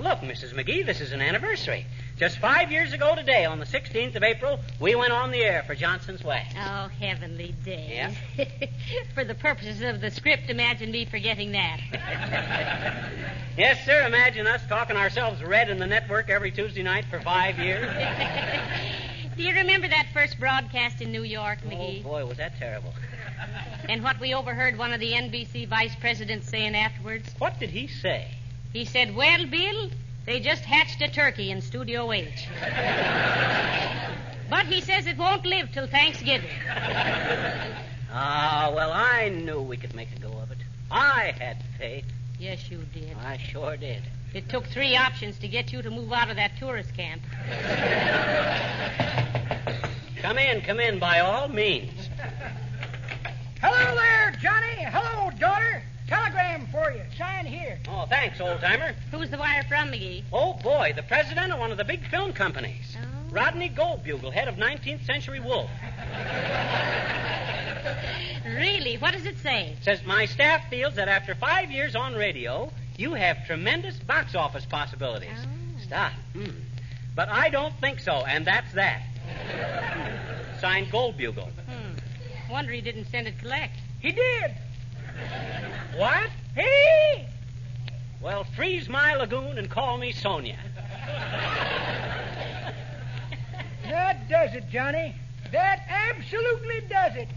Look, 0.01 0.20
Mrs. 0.20 0.55
McGee, 0.55 0.87
this 0.87 1.03
is 1.03 1.12
an 1.12 1.20
anniversary. 1.20 1.85
Just 2.17 2.39
five 2.39 2.73
years 2.73 2.95
ago 2.95 3.15
today, 3.15 3.45
on 3.45 3.59
the 3.59 3.67
16th 3.67 4.17
of 4.17 4.23
April, 4.23 4.59
we 4.81 4.95
went 4.95 5.12
on 5.12 5.31
the 5.31 5.41
air 5.41 5.62
for 5.67 5.75
Johnson's 5.75 6.25
Wax. 6.25 6.55
Oh, 6.57 6.89
heavenly 6.99 7.55
days. 7.65 8.17
Yeah? 8.39 8.47
for 9.15 9.25
the 9.25 9.35
purposes 9.35 9.83
of 9.83 10.01
the 10.01 10.11
script, 10.11 10.49
imagine 10.49 10.91
me 10.91 11.05
forgetting 11.05 11.53
that. 11.53 11.81
Yes, 13.59 13.85
sir. 13.85 14.07
Imagine 14.07 14.47
us 14.47 14.62
talking 14.69 14.97
ourselves 14.97 15.43
red 15.43 15.69
in 15.69 15.79
the 15.79 15.87
network 15.87 16.31
every 16.31 16.51
Tuesday 16.51 16.83
night 16.83 17.05
for 17.11 17.20
five 17.20 17.59
years. 17.59 17.85
Do 19.37 19.43
you 19.43 19.53
remember 19.53 19.87
that 19.89 20.07
first 20.15 20.41
broadcast 20.41 21.03
in 21.03 21.12
New 21.12 21.25
York, 21.25 21.59
oh, 21.67 21.69
McGee? 21.69 22.01
Oh, 22.01 22.09
boy, 22.09 22.27
was 22.27 22.39
that 22.39 22.57
terrible. 22.59 22.95
And 23.87 24.03
what 24.03 24.19
we 24.19 24.33
overheard 24.33 24.79
one 24.79 24.95
of 24.95 25.01
the 25.01 25.12
NBC 25.12 25.69
vice 25.69 25.95
presidents 25.97 26.49
saying 26.49 26.75
afterwards? 26.75 27.35
What 27.39 27.59
did 27.59 27.70
he 27.70 27.87
say? 27.87 28.29
He 28.73 28.84
said, 28.84 29.15
Well, 29.16 29.47
Bill, 29.47 29.90
they 30.26 30.40
just 30.40 30.62
hatched 30.62 31.02
a 31.02 31.08
turkey 31.08 31.50
in 31.50 31.60
Studio 31.60 32.12
H. 32.12 32.47
but 34.49 34.66
he 34.66 34.81
says 34.81 35.07
it 35.07 35.18
won't 35.18 35.44
live 35.44 35.73
till 35.73 35.86
Thanksgiving. 35.86 36.50
Ah, 38.12 38.73
well, 38.74 38.92
I 38.92 39.28
knew 39.28 39.60
we 39.60 39.76
could 39.76 39.94
make 39.94 40.08
a 40.16 40.20
go 40.20 40.31
of 40.39 40.50
it. 40.50 40.58
I 40.90 41.32
had 41.39 41.62
faith. 41.78 42.07
Yes, 42.39 42.70
you 42.70 42.78
did. 42.92 43.16
I 43.24 43.36
sure 43.36 43.76
did. 43.76 44.02
It 44.34 44.49
took 44.49 44.66
three 44.66 44.97
options 44.97 45.39
to 45.39 45.49
get 45.49 45.73
you 45.73 45.82
to 45.82 45.90
move 45.90 46.12
out 46.12 46.31
of 46.31 46.36
that 46.36 46.57
tourist 46.58 46.94
camp. 46.97 47.23
Come 50.23 50.39
in, 50.39 50.60
come 50.62 50.81
in, 50.81 50.99
by 50.99 51.20
all 51.20 51.49
means. 51.49 52.08
Hello 53.60 53.97
there, 53.97 54.32
Johnny. 54.40 54.84
Hello, 54.84 55.31
daughter. 55.39 55.82
Telegram 56.10 56.66
for 56.72 56.90
you. 56.90 57.02
Sign 57.16 57.47
here. 57.47 57.78
Oh, 57.89 58.05
thanks, 58.08 58.40
old 58.40 58.60
timer. 58.60 58.94
Who's 59.12 59.30
the 59.30 59.39
wire 59.39 59.62
from, 59.68 59.92
McGee? 59.92 60.24
Oh, 60.32 60.55
boy, 60.55 60.92
the 60.94 61.05
president 61.05 61.52
of 61.52 61.60
one 61.60 61.70
of 61.70 61.78
the 61.78 61.84
big 61.84 62.05
film 62.10 62.32
companies. 62.32 62.97
Rodney 63.30 63.68
Goldbugle, 63.70 64.32
head 64.32 64.48
of 64.48 64.56
19th 64.56 65.06
Century 65.06 65.39
Wolf. 65.39 65.70
Really? 68.44 68.97
What 68.97 69.12
does 69.14 69.24
it 69.24 69.39
say? 69.39 69.76
Says, 69.82 70.02
My 70.05 70.26
staff 70.26 70.68
feels 70.68 70.97
that 70.97 71.06
after 71.08 71.34
five 71.36 71.70
years 71.70 71.94
on 71.94 72.14
radio, 72.14 72.70
You 72.97 73.14
have 73.14 73.47
tremendous 73.47 73.97
box 74.00 74.34
office 74.34 74.66
possibilities. 74.66 75.39
Stop. 75.82 76.12
Hmm. 76.34 76.50
But 77.14 77.28
I 77.30 77.48
don't 77.48 77.74
think 77.80 78.00
so, 78.00 78.24
and 78.26 78.44
that's 78.47 78.72
that. 78.74 79.02
Signed 80.60 80.89
Goldbugle. 80.89 81.48
Hmm. 81.50 82.50
Wonder 82.52 82.72
he 82.72 82.80
didn't 82.80 83.06
send 83.06 83.26
it 83.28 83.39
collect. 83.39 83.76
He 84.00 84.12
did. 84.12 84.55
What? 85.97 86.31
Hey! 86.55 87.28
Well, 88.23 88.44
freeze 88.57 88.89
my 88.89 89.15
lagoon 89.15 89.58
and 89.58 89.70
call 89.70 89.99
me 89.99 90.12
Sonia. 90.12 90.58
That 93.84 94.28
does 94.28 94.55
it, 94.55 94.68
Johnny. 94.70 95.15
That 95.52 95.81
absolutely 95.89 96.82
does 96.89 97.16
it. 97.16 97.28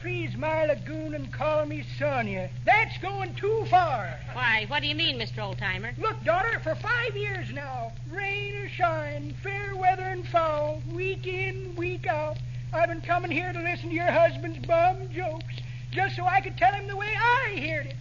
Freeze 0.00 0.36
my 0.36 0.66
lagoon 0.66 1.14
and 1.14 1.32
call 1.32 1.66
me 1.66 1.84
Sonia. 1.98 2.50
That's 2.64 2.96
going 2.98 3.34
too 3.34 3.64
far. 3.68 4.18
Why, 4.32 4.64
what 4.68 4.82
do 4.82 4.88
you 4.88 4.94
mean, 4.94 5.18
Mr. 5.18 5.38
Oldtimer? 5.38 5.96
Look, 5.98 6.22
daughter, 6.24 6.60
for 6.60 6.74
five 6.76 7.16
years 7.16 7.50
now, 7.52 7.92
rain 8.10 8.54
or 8.56 8.68
shine, 8.68 9.34
fair 9.42 9.76
weather 9.76 10.04
and 10.04 10.26
foul, 10.28 10.82
week 10.92 11.26
in, 11.26 11.74
week 11.76 12.06
out, 12.06 12.38
I've 12.72 12.88
been 12.88 13.00
coming 13.00 13.30
here 13.30 13.52
to 13.52 13.60
listen 13.60 13.88
to 13.88 13.94
your 13.94 14.10
husband's 14.10 14.64
bum 14.66 15.08
jokes, 15.12 15.54
just 15.90 16.16
so 16.16 16.24
I 16.24 16.40
could 16.40 16.56
tell 16.56 16.72
him 16.72 16.86
the 16.86 16.96
way 16.96 17.14
I 17.16 17.56
heard 17.60 17.86
it. 17.86 17.96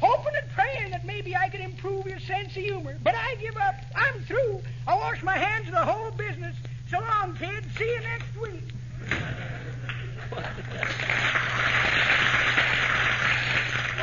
Hoping 0.00 0.34
and 0.40 0.50
praying 0.52 0.90
that 0.92 1.04
maybe 1.04 1.34
I 1.34 1.48
could 1.48 1.60
improve 1.60 2.06
your 2.06 2.20
sense 2.20 2.48
of 2.56 2.62
humor. 2.62 2.96
But 3.02 3.14
I 3.16 3.34
give 3.40 3.56
up. 3.56 3.74
I'm 3.96 4.22
through. 4.24 4.62
I'll 4.86 4.98
wash 4.98 5.22
my 5.22 5.36
hands 5.36 5.66
of 5.68 5.74
the 5.74 5.84
whole 5.84 6.12
business. 6.12 6.54
So 6.90 7.00
long, 7.00 7.36
kid. 7.36 7.64
See 7.76 7.84
you 7.84 8.00
next 8.00 8.36
week. 8.40 8.62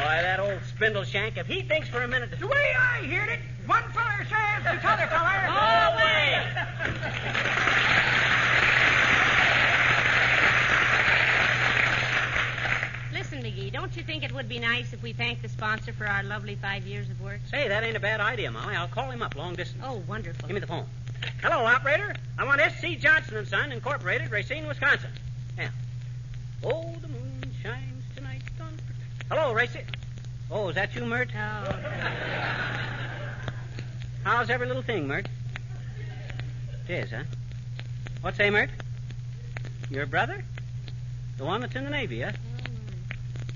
Boy, 0.06 0.22
that 0.22 0.40
old 0.40 0.60
spindle 0.68 1.04
shank, 1.04 1.38
if 1.38 1.48
he 1.48 1.62
thinks 1.62 1.88
for 1.88 2.04
a 2.04 2.08
minute. 2.08 2.38
The 2.40 2.48
way 2.48 2.76
I 2.78 3.06
heard 3.06 3.30
it, 3.30 3.40
one 3.66 3.84
feller 3.94 4.26
says 4.30 4.64
to 4.64 4.78
t'other 4.82 5.08
feller... 5.08 5.48
Go 5.48 5.94
away! 5.94 6.16
Listen, 13.14 13.42
McGee, 13.42 13.72
don't 13.72 13.96
you 13.96 14.04
think 14.04 14.24
it 14.24 14.25
would 14.36 14.50
be 14.50 14.60
nice 14.60 14.92
if 14.92 15.02
we 15.02 15.14
thanked 15.14 15.42
the 15.42 15.50
sponsor 15.50 15.94
for 15.94 16.06
our 16.06 16.22
lovely 16.24 16.56
five 16.56 16.86
years 16.86 17.10
of 17.10 17.22
work? 17.22 17.40
Say, 17.50 17.68
that 17.68 17.84
ain't 17.84 17.96
a 17.96 18.00
bad 18.00 18.20
idea, 18.20 18.52
Molly. 18.52 18.76
I'll 18.76 18.88
call 18.88 19.10
him 19.10 19.22
up 19.22 19.36
long 19.36 19.56
distance. 19.56 19.84
Oh, 19.86 20.04
wonderful. 20.08 20.48
Give 20.48 20.54
me 20.54 20.60
the 20.60 20.68
phone. 20.68 20.86
Hello, 21.42 21.66
operator. 21.66 22.14
I 22.38 22.44
want 22.44 22.60
S.C. 22.60 22.98
Johnson 22.98 23.38
and 23.38 23.48
Son, 23.48 23.72
Incorporated, 23.72 24.30
Racine, 24.32 24.68
Wisconsin. 24.68 25.10
Yeah. 25.58 25.70
Oh, 26.64 26.94
the 27.02 27.08
moon 27.08 27.42
shines 27.64 28.04
tonight 28.16 28.42
on... 28.60 28.78
Hello, 29.30 29.54
Racine. 29.54 29.86
Oh, 30.52 30.70
is 30.70 30.76
that 30.76 30.94
you, 30.94 31.06
Mert? 31.06 31.30
Oh. 31.34 31.40
How's 34.24 34.50
every 34.50 34.68
little 34.68 34.84
thing, 34.84 35.08
Mert? 35.08 35.30
It 36.88 36.94
is, 36.94 37.12
huh? 37.12 37.24
What's 38.22 38.38
say, 38.38 38.50
Mert? 38.50 38.70
Your 39.90 40.06
brother? 40.06 40.44
The 41.38 41.46
one 41.46 41.62
that's 41.62 41.76
in 41.76 41.84
the 41.84 41.90
Navy, 41.90 42.22
huh? 42.22 42.32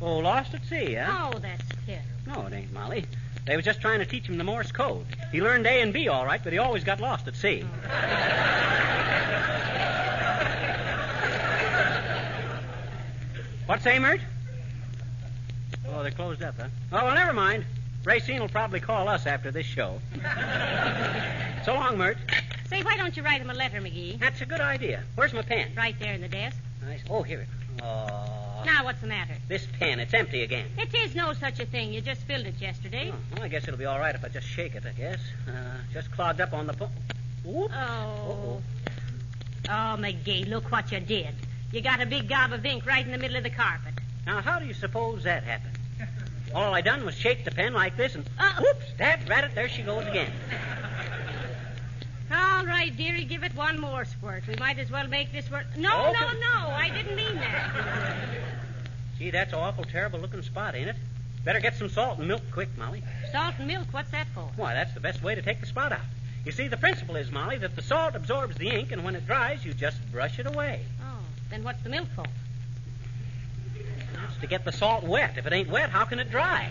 Oh, 0.01 0.17
lost 0.17 0.53
at 0.53 0.65
sea, 0.65 0.95
huh? 0.95 1.31
Oh, 1.33 1.39
that's 1.39 1.63
terrible. 1.85 2.05
No, 2.25 2.47
it 2.47 2.53
ain't, 2.53 2.71
Molly. 2.71 3.05
They 3.45 3.55
was 3.55 3.65
just 3.65 3.81
trying 3.81 3.99
to 3.99 4.05
teach 4.05 4.27
him 4.27 4.37
the 4.37 4.43
Morse 4.43 4.71
code. 4.71 5.05
He 5.31 5.41
learned 5.41 5.65
A 5.65 5.81
and 5.81 5.91
B 5.91 6.07
all 6.07 6.25
right, 6.25 6.41
but 6.43 6.53
he 6.53 6.59
always 6.59 6.83
got 6.83 7.01
lost 7.01 7.27
at 7.27 7.35
sea. 7.35 7.65
What's 13.65 13.83
say, 13.83 13.99
Mert? 13.99 14.21
Oh, 15.87 16.01
they're 16.01 16.11
closed 16.11 16.41
up, 16.43 16.55
huh? 16.59 16.67
Oh, 16.91 17.05
well, 17.05 17.15
never 17.15 17.33
mind. 17.33 17.65
Racine 18.03 18.39
will 18.39 18.49
probably 18.49 18.79
call 18.79 19.09
us 19.09 19.25
after 19.25 19.51
this 19.51 19.65
show. 19.65 19.99
so 21.65 21.73
long, 21.73 21.97
Mert. 21.97 22.17
Say, 22.67 22.83
why 22.83 22.95
don't 22.97 23.15
you 23.17 23.23
write 23.23 23.41
him 23.41 23.49
a 23.49 23.53
letter, 23.53 23.81
McGee? 23.81 24.19
That's 24.19 24.41
a 24.41 24.45
good 24.45 24.61
idea. 24.61 25.03
Where's 25.15 25.33
my 25.33 25.41
pen? 25.41 25.71
Right 25.75 25.95
there 25.99 26.13
in 26.13 26.21
the 26.21 26.27
desk. 26.27 26.57
Nice. 26.81 27.01
Oh, 27.09 27.23
here 27.23 27.41
it. 27.41 27.83
Oh, 27.83 28.38
Now, 28.65 28.83
what's 28.85 29.01
the 29.01 29.07
matter? 29.07 29.33
this 29.47 29.65
pen, 29.79 29.99
it's 29.99 30.13
empty 30.13 30.43
again. 30.43 30.65
It 30.77 30.93
is 30.93 31.15
no 31.15 31.33
such 31.33 31.59
a 31.59 31.65
thing. 31.65 31.93
You 31.93 32.01
just 32.01 32.21
filled 32.21 32.45
it 32.45 32.55
yesterday. 32.59 33.11
Oh, 33.13 33.17
well, 33.35 33.43
I 33.43 33.47
guess 33.47 33.63
it'll 33.63 33.77
be 33.77 33.85
all 33.85 33.99
right 33.99 34.13
if 34.15 34.23
I 34.23 34.27
just 34.29 34.47
shake 34.47 34.75
it, 34.75 34.83
I 34.85 34.91
guess. 34.91 35.19
Uh, 35.47 35.51
just 35.93 36.11
clogged 36.11 36.41
up 36.41 36.53
on 36.53 36.67
the 36.67 36.73
po- 36.73 36.89
Whoop. 37.43 37.71
Oh. 37.73 38.61
Oh, 39.67 39.95
McGee, 39.99 40.47
look 40.49 40.71
what 40.71 40.91
you 40.91 40.99
did. 40.99 41.33
You 41.71 41.81
got 41.81 42.01
a 42.01 42.05
big 42.05 42.27
gob 42.27 42.53
of 42.53 42.65
ink 42.65 42.85
right 42.85 43.05
in 43.05 43.11
the 43.11 43.17
middle 43.17 43.37
of 43.37 43.43
the 43.43 43.49
carpet. 43.49 43.93
Now, 44.25 44.41
how 44.41 44.59
do 44.59 44.65
you 44.65 44.73
suppose 44.73 45.23
that 45.23 45.43
happened? 45.43 45.75
All 46.53 46.73
I 46.73 46.81
done 46.81 47.05
was 47.05 47.13
shake 47.15 47.45
the 47.45 47.51
pen 47.51 47.73
like 47.73 47.95
this 47.95 48.15
and 48.15 48.27
Uh, 48.39 48.53
whoops, 48.59 48.85
dad 48.97 49.27
rat 49.29 49.43
it, 49.43 49.53
there 49.55 49.69
she 49.69 49.83
goes 49.83 50.05
again. 50.07 50.31
All 52.31 52.65
right, 52.65 52.95
dearie, 52.95 53.23
give 53.25 53.43
it 53.43 53.55
one 53.55 53.79
more 53.79 54.05
squirt. 54.05 54.43
We 54.47 54.55
might 54.55 54.77
as 54.79 54.91
well 54.91 55.07
make 55.07 55.31
this 55.31 55.49
work. 55.49 55.65
No, 55.77 56.07
Okay. 56.07 56.19
no, 56.19 56.27
no. 56.39 56.69
I 56.71 56.89
didn't 56.89 57.15
mean 57.15 57.35
that. 57.35 58.19
Gee, 59.19 59.31
that's 59.31 59.51
an 59.51 59.59
awful 59.59 59.83
terrible 59.83 60.19
looking 60.19 60.41
spot, 60.41 60.75
ain't 60.75 60.87
it? 60.87 60.95
Better 61.43 61.59
get 61.59 61.75
some 61.75 61.89
salt 61.89 62.19
and 62.19 62.27
milk 62.29 62.41
quick, 62.53 62.69
Molly. 62.77 63.03
Salt 63.33 63.55
and 63.59 63.67
milk, 63.67 63.87
what's 63.91 64.11
that 64.11 64.27
for? 64.33 64.49
Why, 64.55 64.73
that's 64.73 64.93
the 64.93 65.01
best 65.01 65.21
way 65.21 65.35
to 65.35 65.41
take 65.41 65.59
the 65.59 65.65
spot 65.65 65.91
out. 65.91 65.99
You 66.45 66.53
see, 66.53 66.69
the 66.69 66.77
principle 66.77 67.17
is, 67.17 67.29
Molly, 67.29 67.57
that 67.57 67.75
the 67.75 67.81
salt 67.81 68.15
absorbs 68.15 68.55
the 68.55 68.69
ink, 68.69 68.93
and 68.93 69.03
when 69.03 69.15
it 69.15 69.27
dries, 69.27 69.65
you 69.65 69.73
just 69.73 69.97
brush 70.13 70.39
it 70.39 70.47
away. 70.47 70.85
Oh, 71.01 71.19
then 71.49 71.63
what's 71.63 71.83
the 71.83 71.89
milk 71.89 72.07
for? 72.15 72.23
That's 74.15 74.37
to 74.39 74.47
get 74.47 74.63
the 74.63 74.71
salt 74.71 75.03
wet. 75.03 75.37
If 75.37 75.45
it 75.45 75.51
ain't 75.51 75.69
wet, 75.69 75.89
how 75.89 76.05
can 76.05 76.19
it 76.19 76.31
dry? 76.31 76.69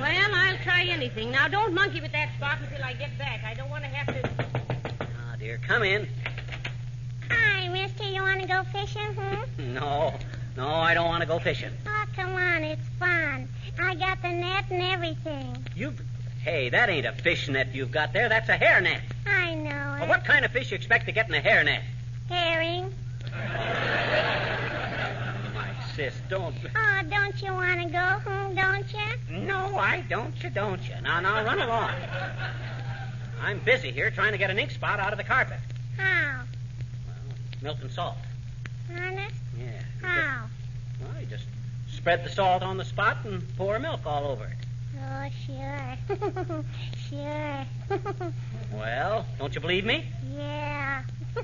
Well, 0.00 0.34
I'll 0.34 0.56
try 0.64 0.84
anything. 0.84 1.32
Now, 1.32 1.48
don't 1.48 1.74
monkey 1.74 2.00
with 2.00 2.12
that 2.12 2.30
spot 2.38 2.58
until 2.62 2.82
I 2.82 2.94
get 2.94 3.18
back. 3.18 3.44
I 3.44 3.52
don't 3.52 3.68
want 3.68 3.84
to 3.84 3.90
have 3.90 4.06
to. 4.06 4.46
Ah, 5.02 5.36
dear, 5.38 5.58
come 5.58 5.82
in. 5.82 6.08
Hi, 7.30 7.68
mister. 7.68 8.04
You 8.04 8.22
want 8.22 8.40
to 8.42 8.46
go 8.48 8.62
fishing, 8.64 9.14
hmm? 9.14 9.74
No, 9.74 10.14
no, 10.56 10.68
I 10.68 10.94
don't 10.94 11.06
want 11.06 11.22
to 11.22 11.26
go 11.26 11.38
fishing. 11.38 11.70
Oh, 11.86 12.04
come 12.16 12.34
on. 12.34 12.64
It's 12.64 12.86
fun. 12.98 13.48
I 13.78 13.94
got 13.94 14.20
the 14.22 14.30
net 14.30 14.64
and 14.70 14.82
everything. 14.82 15.56
You, 15.74 15.94
hey, 16.42 16.68
that 16.68 16.88
ain't 16.90 17.06
a 17.06 17.12
fish 17.12 17.48
net 17.48 17.74
you've 17.74 17.90
got 17.92 18.12
there. 18.12 18.28
That's 18.28 18.48
a 18.48 18.56
hair 18.56 18.80
net. 18.80 19.00
I 19.26 19.54
know 19.54 19.96
Well, 20.00 20.08
what 20.08 20.24
kind 20.24 20.44
of 20.44 20.50
fish 20.50 20.70
you 20.70 20.76
expect 20.76 21.06
to 21.06 21.12
get 21.12 21.28
in 21.28 21.34
a 21.34 21.40
hair 21.40 21.62
net? 21.64 21.82
Herring. 22.28 22.92
My 25.54 25.68
sis, 25.94 26.14
don't. 26.28 26.54
Oh, 26.76 27.00
don't 27.08 27.42
you 27.42 27.52
want 27.52 27.80
to 27.82 27.88
go, 27.88 27.98
hmm? 28.30 28.54
Don't 28.54 28.86
you? 28.92 29.38
No, 29.38 29.76
I 29.76 30.04
don't 30.08 30.34
you, 30.42 30.50
don't 30.50 30.82
you? 30.88 30.94
Now, 31.02 31.20
now, 31.20 31.44
run 31.44 31.60
along. 31.60 31.94
I'm 33.42 33.58
busy 33.60 33.90
here 33.90 34.10
trying 34.10 34.32
to 34.32 34.38
get 34.38 34.50
an 34.50 34.58
ink 34.58 34.70
spot 34.72 35.00
out 35.00 35.12
of 35.12 35.18
the 35.18 35.24
carpet. 35.24 35.58
How? 35.96 36.42
Milk 37.62 37.78
and 37.82 37.90
salt. 37.90 38.16
Honest? 38.96 39.34
Yeah. 39.58 39.82
How? 40.02 40.46
just- 40.46 41.12
Well, 41.12 41.20
you 41.20 41.26
just 41.26 41.46
spread 41.92 42.24
the 42.24 42.30
salt 42.30 42.62
on 42.62 42.76
the 42.78 42.84
spot 42.84 43.18
and 43.24 43.42
pour 43.56 43.78
milk 43.78 44.00
all 44.06 44.26
over 44.26 44.44
it. 44.46 44.56
Oh, 45.02 45.28
sure. 45.46 45.96
sure. 47.08 47.66
Well, 48.72 49.26
don't 49.40 49.52
you 49.52 49.60
believe 49.60 49.84
me? 49.84 50.04
yeah. 50.36 51.02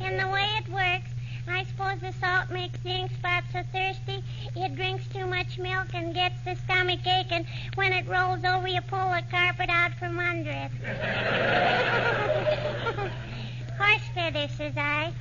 and 0.00 0.18
the 0.20 0.28
way 0.28 0.44
it 0.58 0.68
works, 0.68 1.08
I 1.48 1.62
suppose 1.64 2.00
the 2.00 2.12
salt 2.20 2.50
makes 2.50 2.80
the 2.80 2.88
ink 2.90 3.12
spot 3.12 3.44
so 3.52 3.62
thirsty 3.72 4.24
it 4.56 4.74
drinks 4.74 5.06
too 5.14 5.24
much 5.26 5.56
milk 5.56 5.94
and 5.94 6.12
gets 6.12 6.34
the 6.44 6.56
stomach 6.56 7.06
ache, 7.06 7.30
and 7.30 7.46
when 7.76 7.92
it 7.92 8.08
rolls 8.08 8.44
over, 8.44 8.66
you 8.66 8.80
pull 8.80 9.08
the 9.10 9.22
carpet 9.30 9.70
out 9.70 9.92
from 9.94 10.18
under 10.18 10.50
it. 10.50 10.72
Horse 13.78 14.08
feather, 14.14 14.48
says 14.48 14.74
I. 14.76 15.12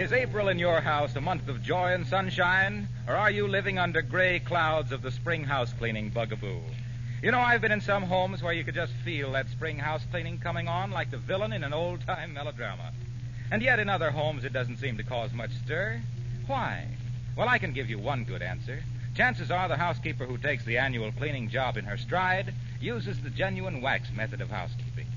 Is 0.00 0.14
April 0.14 0.48
in 0.48 0.58
your 0.58 0.80
house 0.80 1.14
a 1.14 1.20
month 1.20 1.46
of 1.48 1.62
joy 1.62 1.92
and 1.92 2.06
sunshine, 2.06 2.88
or 3.06 3.14
are 3.14 3.30
you 3.30 3.46
living 3.46 3.78
under 3.78 4.00
gray 4.00 4.40
clouds 4.40 4.92
of 4.92 5.02
the 5.02 5.10
spring 5.10 5.44
house 5.44 5.74
cleaning 5.74 6.08
bugaboo? 6.08 6.58
You 7.22 7.30
know, 7.30 7.38
I've 7.38 7.60
been 7.60 7.70
in 7.70 7.82
some 7.82 8.04
homes 8.04 8.42
where 8.42 8.54
you 8.54 8.64
could 8.64 8.74
just 8.74 8.94
feel 9.04 9.32
that 9.32 9.50
spring 9.50 9.78
house 9.78 10.02
cleaning 10.10 10.38
coming 10.38 10.68
on 10.68 10.90
like 10.90 11.10
the 11.10 11.18
villain 11.18 11.52
in 11.52 11.64
an 11.64 11.74
old 11.74 12.00
time 12.06 12.32
melodrama. 12.32 12.92
And 13.50 13.60
yet 13.60 13.78
in 13.78 13.90
other 13.90 14.10
homes 14.10 14.42
it 14.42 14.54
doesn't 14.54 14.78
seem 14.78 14.96
to 14.96 15.02
cause 15.02 15.34
much 15.34 15.52
stir. 15.66 16.00
Why? 16.46 16.88
Well, 17.36 17.50
I 17.50 17.58
can 17.58 17.74
give 17.74 17.90
you 17.90 17.98
one 17.98 18.24
good 18.24 18.40
answer. 18.40 18.82
Chances 19.14 19.50
are 19.50 19.68
the 19.68 19.76
housekeeper 19.76 20.24
who 20.24 20.38
takes 20.38 20.64
the 20.64 20.78
annual 20.78 21.12
cleaning 21.12 21.50
job 21.50 21.76
in 21.76 21.84
her 21.84 21.98
stride 21.98 22.54
uses 22.80 23.20
the 23.20 23.28
genuine 23.28 23.82
wax 23.82 24.08
method 24.16 24.40
of 24.40 24.48
housekeeping. 24.48 25.09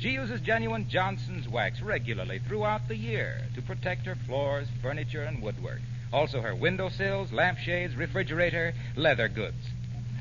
She 0.00 0.12
uses 0.12 0.40
genuine 0.40 0.88
Johnson's 0.88 1.46
wax 1.46 1.82
regularly 1.82 2.38
throughout 2.38 2.88
the 2.88 2.96
year 2.96 3.42
to 3.54 3.60
protect 3.60 4.06
her 4.06 4.14
floors, 4.14 4.66
furniture, 4.80 5.24
and 5.24 5.42
woodwork. 5.42 5.82
Also 6.10 6.40
her 6.40 6.54
windowsills, 6.54 7.32
lampshades, 7.32 7.94
refrigerator, 7.96 8.72
leather 8.96 9.28
goods. 9.28 9.68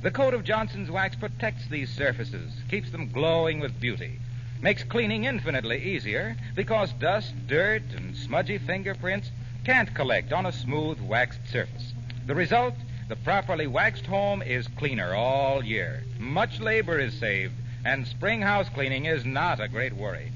The 0.02 0.12
coat 0.12 0.34
of 0.34 0.44
Johnson's 0.44 0.92
wax 0.92 1.16
protects 1.16 1.66
these 1.70 1.90
surfaces, 1.90 2.52
keeps 2.70 2.92
them 2.92 3.10
glowing 3.10 3.62
with 3.62 3.80
beauty, 3.80 4.20
makes 4.62 4.84
cleaning 4.84 5.24
infinitely 5.24 5.82
easier 5.82 6.36
because 6.56 6.92
dust, 6.92 7.34
dirt, 7.48 7.84
and 7.96 8.18
smudgy 8.18 8.58
fingerprints 8.58 9.32
can't 9.64 9.96
collect 9.96 10.34
on 10.34 10.46
a 10.46 10.52
smooth 10.52 11.00
waxed 11.00 11.48
surface. 11.50 11.94
The 12.28 12.36
result? 12.36 12.76
The 13.08 13.16
properly 13.16 13.66
waxed 13.66 14.06
home 14.06 14.42
is 14.42 14.68
cleaner 14.68 15.16
all 15.16 15.64
year. 15.64 16.04
Much 16.20 16.60
labor 16.60 17.00
is 17.00 17.18
saved, 17.18 17.54
and 17.86 18.08
spring 18.08 18.42
house 18.42 18.68
cleaning 18.70 19.06
is 19.06 19.26
not 19.26 19.60
a 19.60 19.68
great 19.68 19.94
worry. 19.94 20.32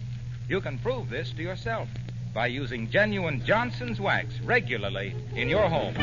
You 0.48 0.62
can 0.62 0.78
prove 0.80 1.10
this 1.10 1.32
to 1.32 1.42
yourself 1.42 1.90
by 2.34 2.48
using 2.48 2.90
genuine 2.90 3.44
Johnson's 3.46 4.00
wax 4.00 4.40
regularly 4.42 5.16
in 5.36 5.50
your 5.50 5.70
home. 5.70 5.94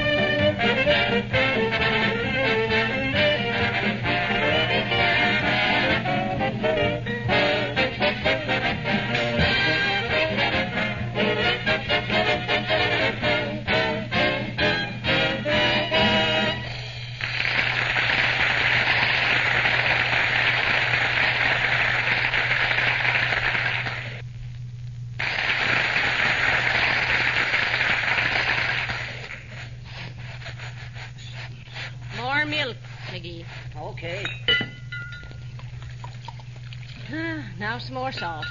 Some 37.80 37.94
more 37.94 38.12
salt. 38.12 38.46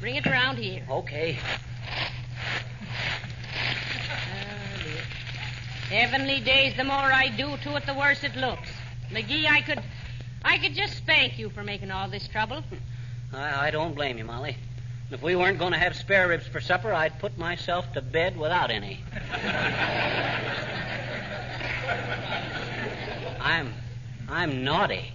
Bring 0.00 0.16
it 0.16 0.26
around 0.26 0.58
here. 0.58 0.84
Okay. 0.88 1.38
Heavenly 5.88 6.40
days, 6.40 6.76
the 6.76 6.84
more 6.84 6.94
I 6.94 7.28
do 7.28 7.56
to 7.56 7.76
it, 7.76 7.86
the 7.86 7.94
worse 7.94 8.22
it 8.24 8.36
looks. 8.36 8.68
McGee, 9.10 9.46
I 9.46 9.62
could 9.62 9.82
I 10.44 10.58
could 10.58 10.74
just 10.74 10.96
spank 10.96 11.38
you 11.38 11.50
for 11.50 11.62
making 11.62 11.90
all 11.90 12.08
this 12.08 12.28
trouble. 12.28 12.62
I, 13.32 13.68
I 13.68 13.70
don't 13.70 13.94
blame 13.94 14.18
you, 14.18 14.24
Molly. 14.24 14.56
If 15.10 15.22
we 15.22 15.36
weren't 15.36 15.58
going 15.58 15.72
to 15.72 15.78
have 15.78 15.96
spare 15.96 16.28
ribs 16.28 16.46
for 16.46 16.60
supper, 16.60 16.92
I'd 16.92 17.18
put 17.18 17.38
myself 17.38 17.92
to 17.94 18.02
bed 18.02 18.36
without 18.36 18.70
any. 18.70 19.00
I'm 23.40 23.72
I'm 24.28 24.64
naughty. 24.64 25.12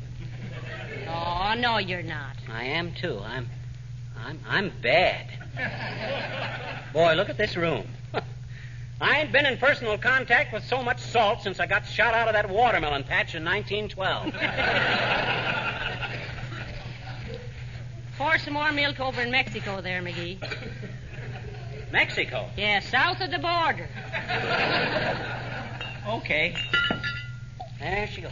Oh, 1.08 1.56
no, 1.58 1.78
you're 1.78 2.04
not. 2.04 2.36
I 2.48 2.64
am 2.64 2.94
too. 2.94 3.20
I'm 3.20 3.50
I'm 4.26 4.40
I'm 4.48 4.72
bad. 4.82 5.26
Boy, 6.94 7.16
look 7.16 7.30
at 7.30 7.38
this 7.38 7.56
room. 7.56 7.88
I 9.02 9.22
ain't 9.22 9.32
been 9.32 9.46
in 9.46 9.58
personal 9.58 9.98
contact 9.98 10.54
with 10.54 10.64
so 10.66 10.84
much 10.84 11.00
salt 11.00 11.42
since 11.42 11.60
I 11.60 11.66
got 11.66 11.86
shot 11.86 12.14
out 12.14 12.28
of 12.28 12.34
that 12.34 12.50
watermelon 12.50 13.04
patch 13.04 13.36
in 13.36 13.46
1912. 13.46 14.34
Pour 18.18 18.38
some 18.38 18.54
more 18.54 18.72
milk 18.72 19.00
over 19.00 19.22
in 19.22 19.32
Mexico 19.32 19.82
there, 19.82 20.02
McGee. 20.02 20.40
Mexico. 21.92 22.50
Yeah, 22.58 22.82
south 22.82 23.22
of 23.22 23.32
the 23.32 23.40
border. 23.40 23.88
Okay. 26.10 26.56
There 27.80 28.08
she 28.08 28.22
goes. 28.22 28.32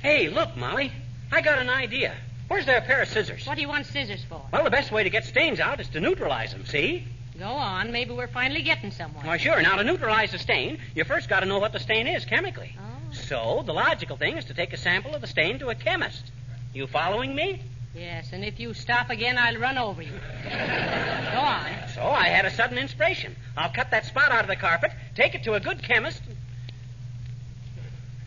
Hey, 0.00 0.30
look, 0.30 0.56
Molly. 0.56 0.90
I 1.30 1.42
got 1.42 1.58
an 1.58 1.68
idea. 1.68 2.14
Where's 2.48 2.64
there 2.64 2.78
a 2.78 2.82
pair 2.82 3.02
of 3.02 3.08
scissors? 3.08 3.46
What 3.46 3.56
do 3.56 3.60
you 3.60 3.68
want 3.68 3.86
scissors 3.86 4.24
for? 4.24 4.42
Well, 4.52 4.64
the 4.64 4.70
best 4.70 4.90
way 4.90 5.04
to 5.04 5.10
get 5.10 5.24
stains 5.24 5.60
out 5.60 5.80
is 5.80 5.88
to 5.90 6.00
neutralize 6.00 6.52
them, 6.52 6.64
see? 6.64 7.06
Go 7.38 7.46
on. 7.46 7.92
Maybe 7.92 8.12
we're 8.12 8.26
finally 8.26 8.62
getting 8.62 8.90
somewhere. 8.90 9.24
Why, 9.24 9.36
sure. 9.36 9.60
Now, 9.62 9.76
to 9.76 9.84
neutralize 9.84 10.32
the 10.32 10.38
stain, 10.38 10.78
you 10.94 11.04
first 11.04 11.28
got 11.28 11.40
to 11.40 11.46
know 11.46 11.58
what 11.58 11.72
the 11.72 11.78
stain 11.78 12.06
is 12.06 12.24
chemically. 12.24 12.74
Oh. 12.78 13.12
So, 13.12 13.62
the 13.64 13.72
logical 13.72 14.16
thing 14.16 14.38
is 14.38 14.46
to 14.46 14.54
take 14.54 14.72
a 14.72 14.76
sample 14.76 15.14
of 15.14 15.20
the 15.20 15.26
stain 15.26 15.58
to 15.60 15.68
a 15.68 15.74
chemist. 15.74 16.32
You 16.72 16.86
following 16.86 17.34
me? 17.34 17.62
Yes, 17.94 18.32
and 18.32 18.44
if 18.44 18.58
you 18.58 18.74
stop 18.74 19.10
again, 19.10 19.38
I'll 19.38 19.56
run 19.56 19.78
over 19.78 20.02
you. 20.02 20.10
Go 20.44 21.38
on. 21.38 21.66
So, 21.94 22.02
I 22.02 22.28
had 22.28 22.44
a 22.44 22.50
sudden 22.50 22.78
inspiration. 22.78 23.36
I'll 23.56 23.72
cut 23.72 23.90
that 23.90 24.06
spot 24.06 24.32
out 24.32 24.42
of 24.42 24.48
the 24.48 24.56
carpet, 24.56 24.90
take 25.14 25.34
it 25.34 25.44
to 25.44 25.54
a 25.54 25.60
good 25.60 25.82
chemist. 25.82 26.22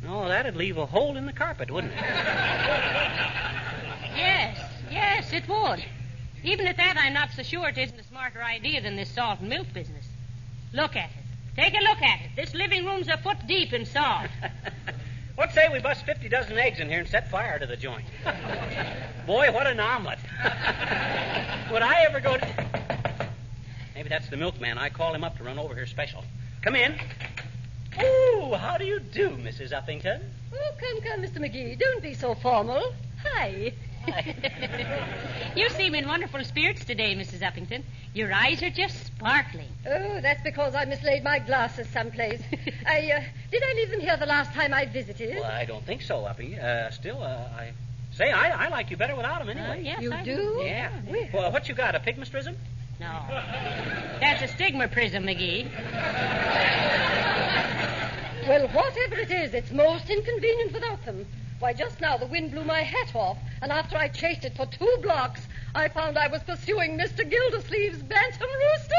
No, 0.04 0.28
that'd 0.28 0.56
leave 0.56 0.78
a 0.78 0.86
hole 0.86 1.18
in 1.18 1.26
the 1.26 1.34
carpet, 1.34 1.70
wouldn't 1.70 1.94
it? 1.94 2.00
Yes, 4.16 4.58
yes, 4.90 5.34
it 5.34 5.48
would. 5.48 5.84
Even 6.44 6.68
at 6.68 6.78
that, 6.78 6.98
I'm 6.98 7.14
not 7.14 7.32
so 7.32 7.44
sure 7.44 7.70
it 7.70 7.78
isn't 7.78 8.00
a 8.00 8.04
smarter 8.04 8.44
idea 8.44 8.82
than 8.82 8.96
this 8.96 9.10
salt 9.10 9.40
and 9.40 9.50
milk 9.50 9.68
business. 9.74 10.06
Look 10.74 10.96
at 10.96 11.10
it. 11.10 11.16
Take 11.56 11.74
a 11.74 11.84
look 11.84 12.02
at 12.02 12.22
it. 12.22 12.32
This 12.36 12.54
living 12.54 12.86
room's 12.86 13.08
a 13.08 13.18
foot 13.18 13.38
deep 13.48 13.74
in 13.74 13.86
salt. 13.86 14.30
What 15.36 15.54
say 15.54 15.70
we 15.72 15.80
bust 15.80 16.06
50 16.06 16.30
dozen 16.30 16.58
eggs 16.58 16.80
in 16.80 16.88
here 16.88 17.00
and 17.00 17.08
set 17.08 17.32
fire 17.32 17.58
to 17.58 17.66
the 17.66 17.78
joint? 17.78 18.06
Boy, 19.26 19.52
what 19.52 19.66
an 19.66 19.80
omelet. 19.80 20.20
Would 21.72 21.82
I 21.82 22.06
ever 22.08 22.20
go 22.20 22.38
to. 22.38 22.70
Maybe 23.96 24.10
that's 24.10 24.30
the 24.30 24.38
milkman. 24.38 24.78
I 24.78 24.90
call 24.90 25.16
him 25.16 25.24
up 25.24 25.38
to 25.38 25.44
run 25.44 25.58
over 25.58 25.74
here 25.74 25.88
special. 25.88 26.24
Come 26.62 26.76
in. 26.76 26.96
Oh, 27.98 28.56
how 28.60 28.78
do 28.78 28.86
you 28.86 29.00
do, 29.00 29.30
Mrs. 29.30 29.72
Uppington? 29.72 30.22
Oh, 30.54 30.72
come, 30.80 31.02
come, 31.02 31.22
Mr. 31.22 31.38
McGee. 31.38 31.80
Don't 31.80 32.04
be 32.04 32.14
so 32.14 32.36
formal. 32.36 32.94
Hi. 33.24 33.74
you 35.56 35.70
seem 35.70 35.96
in 35.96 36.08
wonderful 36.08 36.44
spirits 36.44 36.84
today, 36.86 37.16
Mrs. 37.16 37.40
Uppington. 37.42 37.84
Your 38.14 38.34
eyes 38.34 38.62
are 38.64 38.70
just 38.70 39.06
sparkling. 39.06 39.68
Oh, 39.86 40.20
that's 40.22 40.42
because 40.44 40.76
I 40.76 40.86
mislaid 40.86 41.24
my 41.24 41.40
glasses 41.40 41.88
someplace. 41.90 42.42
I, 42.86 43.12
uh, 43.16 43.24
did 43.52 43.64
I 43.64 43.74
leave 43.76 43.92
them 43.92 44.00
here 44.02 44.18
the 44.18 44.26
last 44.26 44.54
time 44.54 44.74
I 44.74 44.86
visited? 44.86 45.36
Well, 45.36 45.46
I 45.46 45.66
don't 45.66 45.86
think 45.86 46.02
so, 46.02 46.26
Uppy. 46.26 46.58
Uh, 46.60 46.90
still, 46.92 47.22
uh, 47.22 47.48
I. 47.58 47.72
Say, 48.14 48.30
I, 48.30 48.66
I 48.66 48.68
like 48.70 48.92
you 48.92 48.98
better 48.98 49.16
without 49.16 49.40
them 49.40 49.50
anyway. 49.50 49.80
Uh, 49.80 49.84
yes, 49.84 50.02
You 50.02 50.12
I 50.14 50.24
do? 50.24 50.62
Yeah. 50.66 50.92
Well- 51.08 51.28
Well, 51.34 51.52
what 51.54 51.70
you 51.70 51.76
got, 51.76 51.96
a 51.96 52.00
pygmastrism? 52.00 52.56
No. 53.00 53.24
That's 54.20 54.42
a 54.44 54.48
stigma 54.50 54.88
prism, 54.90 55.24
McGee. 55.24 55.66
Well, 58.48 58.68
whatever 58.70 59.16
it 59.16 59.32
is, 59.32 59.54
it's 59.54 59.72
most 59.72 60.10
inconvenient 60.10 60.74
without 60.74 61.04
them. 61.06 61.26
Why, 61.62 61.74
just 61.74 62.02
now 62.02 62.18
the 62.18 62.26
wind 62.26 62.50
blew 62.50 62.64
my 62.64 62.82
hat 62.82 63.16
off, 63.16 63.38
and 63.62 63.72
after 63.72 63.96
I 63.96 64.08
chased 64.08 64.46
it 64.46 64.58
for 64.58 64.66
two 64.66 64.98
blocks, 65.04 65.42
I 65.76 65.90
found 65.90 66.18
I 66.18 66.28
was 66.28 66.42
pursuing 66.42 66.98
Mr. 66.98 67.18
Gildersleeve's 67.30 68.02
bantam 68.02 68.50
rooster. 68.50 68.96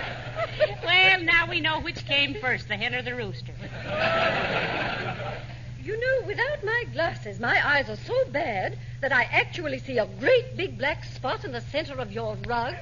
Well, 0.82 1.20
now 1.22 1.48
we 1.48 1.60
know 1.60 1.80
which 1.80 2.06
came 2.06 2.34
first, 2.34 2.68
the 2.68 2.76
hen 2.76 2.94
or 2.94 3.02
the 3.02 3.14
rooster. 3.14 3.52
You 5.84 6.00
know, 6.00 6.26
without 6.26 6.64
my 6.64 6.84
glasses, 6.92 7.38
my 7.38 7.60
eyes 7.66 7.88
are 7.90 7.96
so 7.96 8.24
bad 8.30 8.78
that 9.00 9.12
I 9.12 9.24
actually 9.24 9.78
see 9.78 9.98
a 9.98 10.06
great 10.18 10.56
big 10.56 10.78
black 10.78 11.04
spot 11.04 11.44
in 11.44 11.52
the 11.52 11.60
center 11.60 11.98
of 12.00 12.10
your 12.10 12.36
rug. 12.46 12.74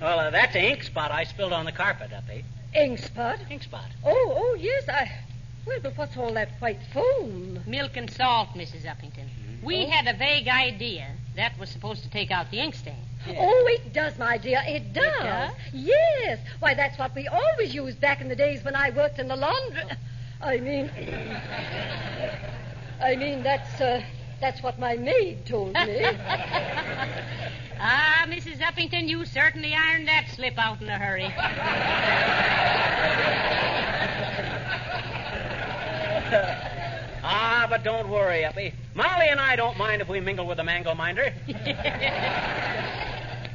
Well, 0.00 0.18
uh, 0.18 0.30
that's 0.30 0.52
the 0.52 0.60
ink 0.60 0.82
spot 0.82 1.12
I 1.12 1.24
spilled 1.24 1.52
on 1.52 1.64
the 1.64 1.72
carpet, 1.72 2.10
Uppy. 2.12 2.44
Ink 2.74 2.98
spot? 2.98 3.38
Ink 3.50 3.62
spot. 3.62 3.86
Oh, 4.04 4.32
oh, 4.36 4.56
yes, 4.58 4.88
I. 4.88 5.10
Well, 5.66 5.78
but 5.82 5.96
what's 5.96 6.16
all 6.16 6.32
that 6.34 6.50
white 6.60 6.80
foam? 6.92 7.60
Milk 7.66 7.96
and 7.96 8.10
salt, 8.10 8.48
Mrs. 8.54 8.84
Uppington. 8.84 9.28
We 9.62 9.86
Oh. 9.86 9.90
had 9.90 10.14
a 10.14 10.18
vague 10.18 10.48
idea 10.48 11.06
that 11.36 11.58
was 11.58 11.70
supposed 11.70 12.02
to 12.02 12.10
take 12.10 12.30
out 12.30 12.50
the 12.50 12.60
ink 12.60 12.74
stain. 12.74 12.96
Oh, 13.28 13.66
it 13.70 13.94
does, 13.94 14.18
my 14.18 14.36
dear. 14.36 14.62
It 14.66 14.92
does. 14.92 15.22
does? 15.22 15.50
Yes. 15.72 16.38
Why, 16.60 16.74
that's 16.74 16.98
what 16.98 17.14
we 17.14 17.26
always 17.28 17.72
used 17.74 17.98
back 18.00 18.20
in 18.20 18.28
the 18.28 18.36
days 18.36 18.62
when 18.62 18.76
I 18.76 18.90
worked 18.90 19.18
in 19.18 19.28
the 19.28 19.36
laundry. 19.36 19.82
I 20.42 20.58
mean, 20.58 20.90
I 23.00 23.16
mean 23.16 23.42
that's 23.42 23.80
uh, 23.80 24.02
that's 24.42 24.62
what 24.62 24.78
my 24.78 24.96
maid 24.96 25.46
told 25.46 25.72
me. 25.72 26.04
Ah, 27.86 28.24
Mrs. 28.28 28.60
Uppington, 28.60 29.08
you 29.08 29.26
certainly 29.26 29.74
ironed 29.74 30.06
that 30.08 30.26
slip 30.34 30.56
out 30.58 30.80
in 30.80 30.88
a 30.88 30.96
hurry. 30.96 31.24
Ah, 37.26 37.66
but 37.70 37.82
don't 37.82 38.10
worry, 38.10 38.44
Uppy. 38.44 38.74
Molly 38.94 39.28
and 39.30 39.40
I 39.40 39.56
don't 39.56 39.78
mind 39.78 40.02
if 40.02 40.08
we 40.10 40.20
mingle 40.20 40.46
with 40.46 40.58
the 40.58 40.64
mango 40.64 40.94
minder. 40.94 41.32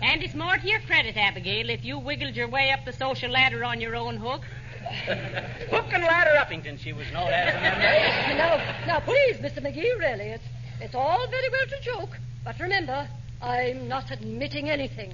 And 0.01 0.23
it's 0.23 0.33
more 0.33 0.55
to 0.57 0.67
your 0.67 0.79
credit, 0.81 1.17
Abigail, 1.17 1.69
if 1.69 1.83
you 1.83 1.99
wiggled 1.99 2.35
your 2.35 2.47
way 2.47 2.71
up 2.71 2.85
the 2.85 2.93
social 2.93 3.29
ladder 3.29 3.63
on 3.65 3.81
your 3.81 3.95
own 3.95 4.15
hook. 4.17 4.41
Hook 5.05 5.85
and 5.91 6.03
ladder 6.03 6.31
Uppington, 6.39 6.79
she 6.79 6.93
was 6.93 7.05
known 7.11 7.27
as 7.31 7.53
in 7.53 7.61
them 7.61 7.79
days. 7.79 8.37
now, 8.37 8.57
now, 8.87 8.99
please, 9.01 9.37
Mr. 9.37 9.61
McGee, 9.61 9.99
really, 9.99 10.29
it's 10.29 10.45
it's 10.81 10.95
all 10.95 11.27
very 11.27 11.49
well 11.49 11.67
to 11.67 11.79
joke, 11.81 12.17
but 12.45 12.57
remember, 12.59 13.07
I'm 13.41 13.87
not 13.89 14.09
admitting 14.09 14.69
anything. 14.69 15.13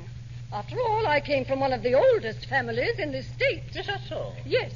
After 0.54 0.80
all, 0.80 1.08
I 1.08 1.20
came 1.20 1.44
from 1.44 1.60
one 1.60 1.74
of 1.74 1.82
the 1.82 1.96
oldest 1.96 2.46
families 2.46 3.00
in 3.00 3.12
this 3.12 3.28
state. 3.28 3.64
Is 3.76 3.88
that 3.88 4.02
so? 4.08 4.32
Yes. 4.46 4.72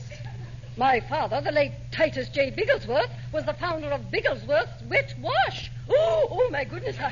My 0.80 0.99
father, 1.01 1.41
the 1.41 1.51
late 1.51 1.74
Titus 1.91 2.30
J. 2.30 2.51
Bigglesworth, 2.51 3.09
was 3.33 3.43
the 3.43 3.51
founder 3.51 3.90
of 3.90 4.09
Bigglesworth's 4.09 4.82
Wet 4.90 5.14
Wash. 5.19 5.69
Oh, 5.90 6.27
oh 6.32 6.49
my 6.51 6.64
goodness. 6.64 6.95
I... 6.98 7.11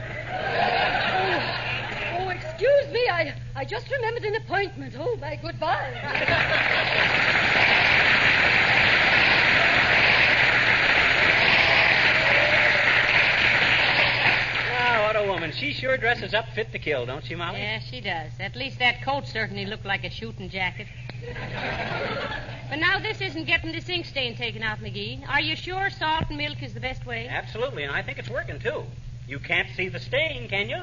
Oh, 2.17 2.23
oh, 2.23 2.29
excuse 2.29 2.87
me. 2.93 3.09
I, 3.09 3.35
I 3.57 3.65
just 3.65 3.91
remembered 3.91 4.23
an 4.23 4.35
appointment. 4.35 4.95
Oh, 4.97 5.17
my 5.17 5.35
goodbye. 5.35 7.63
Ah, 15.07 15.13
what 15.13 15.25
a 15.25 15.31
woman. 15.31 15.53
She 15.53 15.71
sure 15.71 15.95
dresses 15.95 16.33
up 16.33 16.49
fit 16.53 16.73
to 16.73 16.79
kill, 16.79 17.05
don't 17.05 17.23
she, 17.23 17.33
Molly? 17.33 17.59
Yeah, 17.59 17.79
she 17.79 18.01
does. 18.01 18.31
At 18.41 18.57
least 18.57 18.79
that 18.79 19.01
coat 19.01 19.25
certainly 19.25 19.65
looked 19.65 19.85
like 19.85 20.03
a 20.03 20.09
shooting 20.09 20.49
jacket. 20.49 20.87
but 22.69 22.75
now 22.75 22.99
this 22.99 23.21
isn't 23.21 23.45
getting 23.45 23.71
this 23.71 23.87
ink 23.87 24.05
stain 24.05 24.35
taken 24.35 24.63
out, 24.63 24.79
McGee. 24.79 25.25
Are 25.29 25.39
you 25.39 25.55
sure 25.55 25.89
salt 25.89 26.25
and 26.27 26.37
milk 26.37 26.61
is 26.61 26.73
the 26.73 26.81
best 26.81 27.05
way? 27.05 27.25
Absolutely, 27.29 27.83
and 27.83 27.93
I 27.93 28.01
think 28.01 28.17
it's 28.17 28.29
working, 28.29 28.59
too. 28.59 28.83
You 29.27 29.39
can't 29.39 29.69
see 29.77 29.87
the 29.87 29.99
stain, 29.99 30.49
can 30.49 30.69
you? 30.69 30.81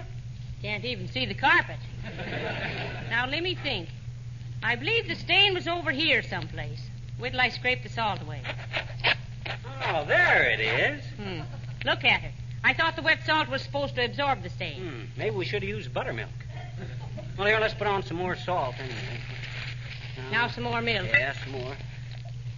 Can't 0.63 0.85
even 0.87 1.07
see 1.09 1.27
the 1.27 1.35
carpet. 1.35 1.79
now 3.11 3.27
let 3.29 3.43
me 3.43 3.55
think. 3.55 3.91
I 4.63 4.77
believe 4.77 5.07
the 5.07 5.17
stain 5.17 5.53
was 5.53 5.69
over 5.69 5.91
here 5.91 6.23
someplace. 6.23 6.81
Wait 7.19 7.33
till 7.33 7.41
I 7.41 7.51
scrape 7.51 7.83
the 7.83 7.91
salt 7.91 8.23
away. 8.23 8.41
Oh, 9.87 10.07
there 10.07 10.49
it 10.49 10.61
is. 10.61 11.05
Hmm. 11.19 11.41
Look 11.85 12.05
at 12.05 12.25
it. 12.25 12.33
I 12.65 12.73
thought 12.73 12.97
the 12.97 13.03
wet 13.03 13.19
salt 13.27 13.49
was 13.51 13.61
supposed 13.61 13.95
to 13.97 14.05
absorb 14.07 14.43
the 14.43 14.49
stain. 14.49 14.81
Hmm. 14.81 15.03
Maybe 15.19 15.37
we 15.37 15.45
should 15.45 15.63
have 15.63 15.69
used 15.69 15.93
buttermilk. 15.93 16.31
Well, 17.37 17.47
here, 17.47 17.61
let's 17.61 17.75
put 17.75 17.87
on 17.87 18.03
some 18.03 18.17
more 18.17 18.35
salt 18.37 18.75
anyway. 18.79 19.21
Now 20.33 20.49
some 20.49 20.65
more 20.65 20.81
milk. 20.81 21.09
Yeah, 21.13 21.35
some 21.45 21.53
more. 21.53 21.77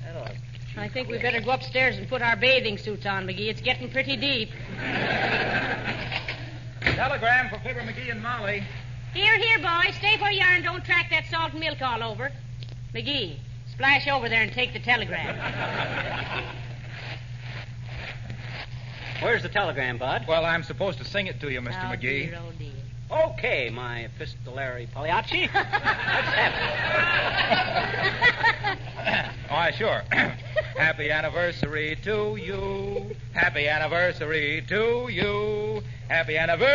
That'll... 0.05 0.29
I 0.77 0.89
think 0.89 1.09
we 1.09 1.19
better 1.19 1.41
go 1.41 1.51
upstairs 1.51 1.97
and 1.97 2.09
put 2.09 2.23
our 2.23 2.37
bathing 2.37 2.79
suits 2.79 3.05
on, 3.05 3.27
McGee. 3.27 3.49
It's 3.49 3.61
getting 3.61 3.91
pretty 3.91 4.17
deep. 4.17 4.51
Telegram 6.83 7.49
for 7.49 7.59
Fibber 7.61 7.81
McGee 7.81 8.13
and 8.13 8.23
Molly. 8.23 8.63
Here, 9.13 9.37
here, 9.39 9.59
boy. 9.59 9.91
Stay 9.99 10.19
where 10.21 10.31
you 10.31 10.43
are 10.43 10.53
and 10.53 10.63
don't 10.63 10.85
track 10.85 11.09
that 11.11 11.25
salt 11.31 11.53
and 11.53 11.61
milk 11.61 11.83
all 11.83 12.03
over. 12.03 12.31
McGee, 12.95 13.39
splash 13.73 14.07
over 14.07 14.29
there 14.29 14.43
and 14.43 14.53
take 14.53 14.73
the 14.73 14.81
telegram. 14.81 15.35
Where's 19.23 19.43
the 19.43 19.49
telegram, 19.49 19.99
Bud? 19.99 20.27
Well, 20.29 20.45
I'm 20.45 20.63
supposed 20.63 20.99
to 20.99 21.05
sing 21.05 21.27
it 21.27 21.41
to 21.41 21.51
you, 21.51 21.61
Mr. 21.61 21.83
Oh, 21.85 21.95
McGee. 21.97 22.31
dear, 22.31 22.39
oh, 22.39 22.53
dear. 22.59 22.73
Okay, 23.11 23.71
my 23.71 24.01
epistolary 24.05 24.89
Pagliacci. 24.93 25.49
Let's 25.55 25.69
have 26.35 26.53
it. 28.67 29.51
Why, 29.51 29.71
sure. 29.71 30.03
Happy 30.77 31.11
anniversary 31.11 31.97
to 32.03 32.37
you. 32.37 33.15
Happy 33.33 33.69
anniversary 33.69 34.65
to 34.69 35.09
you. 35.09 35.83
Happy 36.09 36.37
anniversary, 36.37 36.75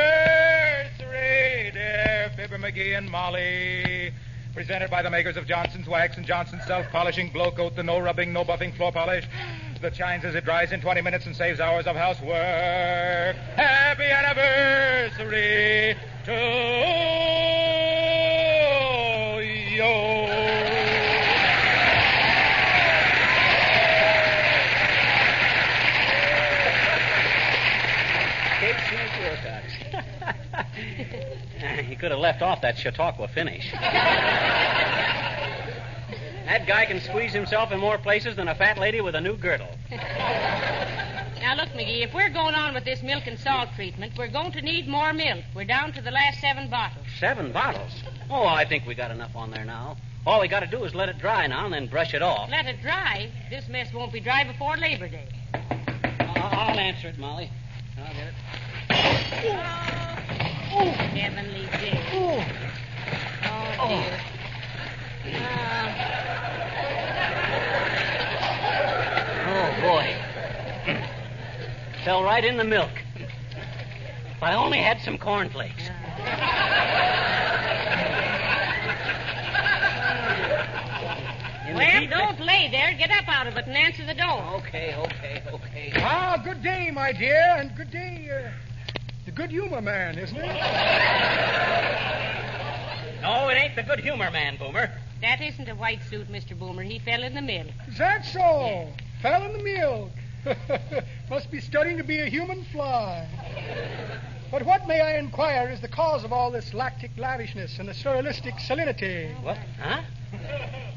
dear 1.74 2.32
Fibber 2.36 2.58
McGee 2.58 2.98
and 2.98 3.10
Molly. 3.12 4.14
Presented 4.54 4.90
by 4.90 5.02
the 5.02 5.10
makers 5.10 5.38
of 5.38 5.46
Johnson's 5.46 5.88
Wax 5.88 6.18
and 6.18 6.26
Johnson's 6.26 6.64
Self 6.66 6.88
Polishing 6.92 7.32
Glo-Coat, 7.32 7.76
the 7.76 7.84
no 7.84 8.00
rubbing, 8.00 8.34
no 8.34 8.44
buffing 8.44 8.76
floor 8.76 8.92
polish 8.92 9.26
that 9.82 9.96
shines 9.96 10.24
as 10.24 10.36
it 10.36 10.46
dries 10.46 10.72
in 10.72 10.82
20 10.82 11.02
minutes 11.02 11.26
and 11.26 11.36
saves 11.36 11.60
hours 11.60 11.88
of 11.88 11.96
housework. 11.96 13.36
Happy 13.56 14.04
anniversary 14.04 15.96
to 16.26 16.32
you. 19.42 20.22
Cape 28.60 28.78
Smith 28.90 29.12
Wilcox. 29.20 29.66
he 31.88 31.96
could 31.96 32.12
have 32.12 32.20
left 32.20 32.42
off 32.42 32.62
that 32.62 32.78
Chautauqua 32.78 33.28
finish. 33.28 33.74
that 36.52 36.68
guy 36.68 36.86
can 36.86 37.00
squeeze 37.00 37.32
himself 37.32 37.72
in 37.72 37.80
more 37.80 37.98
places 37.98 38.36
than 38.36 38.50
a 38.50 38.56
fat 38.56 38.78
lady 38.78 39.00
with 39.00 39.16
a 39.16 39.22
new 39.22 39.38
girdle. 39.38 39.70
Now, 41.42 41.56
look, 41.56 41.70
McGee, 41.70 42.04
if 42.04 42.14
we're 42.14 42.30
going 42.30 42.54
on 42.54 42.76
with 42.76 42.86
this 42.86 43.02
milk 43.02 43.26
and 43.26 43.38
salt 43.40 43.70
treatment, 43.76 44.14
we're 44.16 44.28
going 44.28 44.52
to 44.52 44.62
need 44.62 44.88
more 44.88 45.12
milk. 45.12 45.44
We're 45.56 45.66
down 45.66 45.92
to 45.94 46.02
the 46.02 46.12
last 46.12 46.40
seven 46.40 46.70
bottles. 46.70 47.08
Seven 47.20 47.52
bottles. 47.52 47.92
Oh, 48.30 48.46
I 48.46 48.64
think 48.64 48.86
we 48.86 48.94
got 48.94 49.10
enough 49.10 49.36
on 49.36 49.50
there 49.50 49.66
now. 49.66 49.98
All 50.28 50.40
we 50.40 50.48
got 50.48 50.60
to 50.60 50.68
do 50.68 50.84
is 50.84 50.94
let 50.94 51.10
it 51.10 51.18
dry 51.18 51.48
now 51.48 51.66
and 51.66 51.74
then 51.74 51.88
brush 51.88 52.14
it 52.14 52.22
off. 52.22 52.52
Let 52.52 52.68
it 52.68 52.80
dry. 52.84 53.32
This 53.50 53.68
mess 53.70 53.92
won't 53.92 54.14
be 54.14 54.20
dry 54.20 54.44
before 54.44 54.78
Labor 54.78 55.08
Day. 55.08 55.28
I'll, 56.20 56.70
I'll 56.70 56.80
answer 56.80 57.08
it, 57.08 57.18
Molly. 57.18 57.50
I'll 57.98 58.14
get 58.14 58.28
it. 58.28 58.34
Oh, 60.74 60.92
heavenly 60.92 61.66
day. 61.66 62.06
Oh, 62.14 62.46
oh 63.80 63.88
dear. 63.88 64.41
Oh, 69.54 69.72
boy. 69.82 70.16
Fell 72.04 72.24
right 72.24 72.44
in 72.44 72.58
the 72.58 72.64
milk. 72.64 72.90
If 73.16 74.42
I 74.42 74.56
only 74.56 74.80
had 74.80 75.00
some 75.02 75.18
cornflakes. 75.20 75.90
In 81.68 81.76
well, 81.78 82.08
don't 82.08 82.40
lay 82.40 82.70
there. 82.72 82.94
Get 82.98 83.12
up 83.12 83.28
out 83.28 83.46
of 83.48 83.56
it 83.56 83.68
and 83.68 83.78
answer 83.78 84.04
the 84.06 84.16
door. 84.16 84.42
Okay, 84.56 84.96
okay, 84.96 85.44
okay. 85.54 85.92
Ah, 85.98 86.42
good 86.44 86.64
day, 86.64 86.90
my 86.92 87.12
dear, 87.14 87.56
and 87.58 87.76
good 87.76 87.92
day, 87.92 88.28
uh, 88.34 88.50
the 89.26 89.32
good 89.32 89.52
humor 89.52 89.82
man, 89.82 90.18
isn't 90.18 90.36
it? 90.36 90.48
No, 93.22 93.50
it 93.50 93.54
ain't 93.54 93.76
the 93.76 93.84
good 93.84 94.00
humor 94.00 94.32
man, 94.32 94.58
Boomer. 94.58 94.90
That 95.22 95.40
isn't 95.40 95.70
a 95.70 95.76
white 95.76 96.02
suit, 96.10 96.32
Mr. 96.32 96.58
Boomer. 96.58 96.82
He 96.82 96.98
fell 97.00 97.24
in 97.24 97.36
the 97.36 97.42
milk. 97.42 97.70
Is 97.88 97.98
that 98.00 98.26
so? 98.26 98.88
Fell 99.22 99.44
in 99.44 99.54
the 99.54 99.64
milk. 99.64 100.12
Must 101.30 101.52
be 101.52 101.60
studying 101.60 101.98
to 101.98 102.04
be 102.04 102.20
a 102.20 102.26
human 102.26 102.66
fly. 102.72 103.28
But 104.50 104.66
what, 104.66 104.88
may 104.88 105.00
I 105.00 105.18
inquire, 105.18 105.70
is 105.70 105.80
the 105.80 105.88
cause 105.88 106.24
of 106.24 106.34
all 106.34 106.50
this 106.50 106.74
lactic 106.74 107.12
lavishness 107.18 107.78
and 107.78 107.88
the 107.88 107.94
surrealistic 107.94 108.60
salinity? 108.60 109.40
What? 109.44 109.58
Huh? 109.80 110.02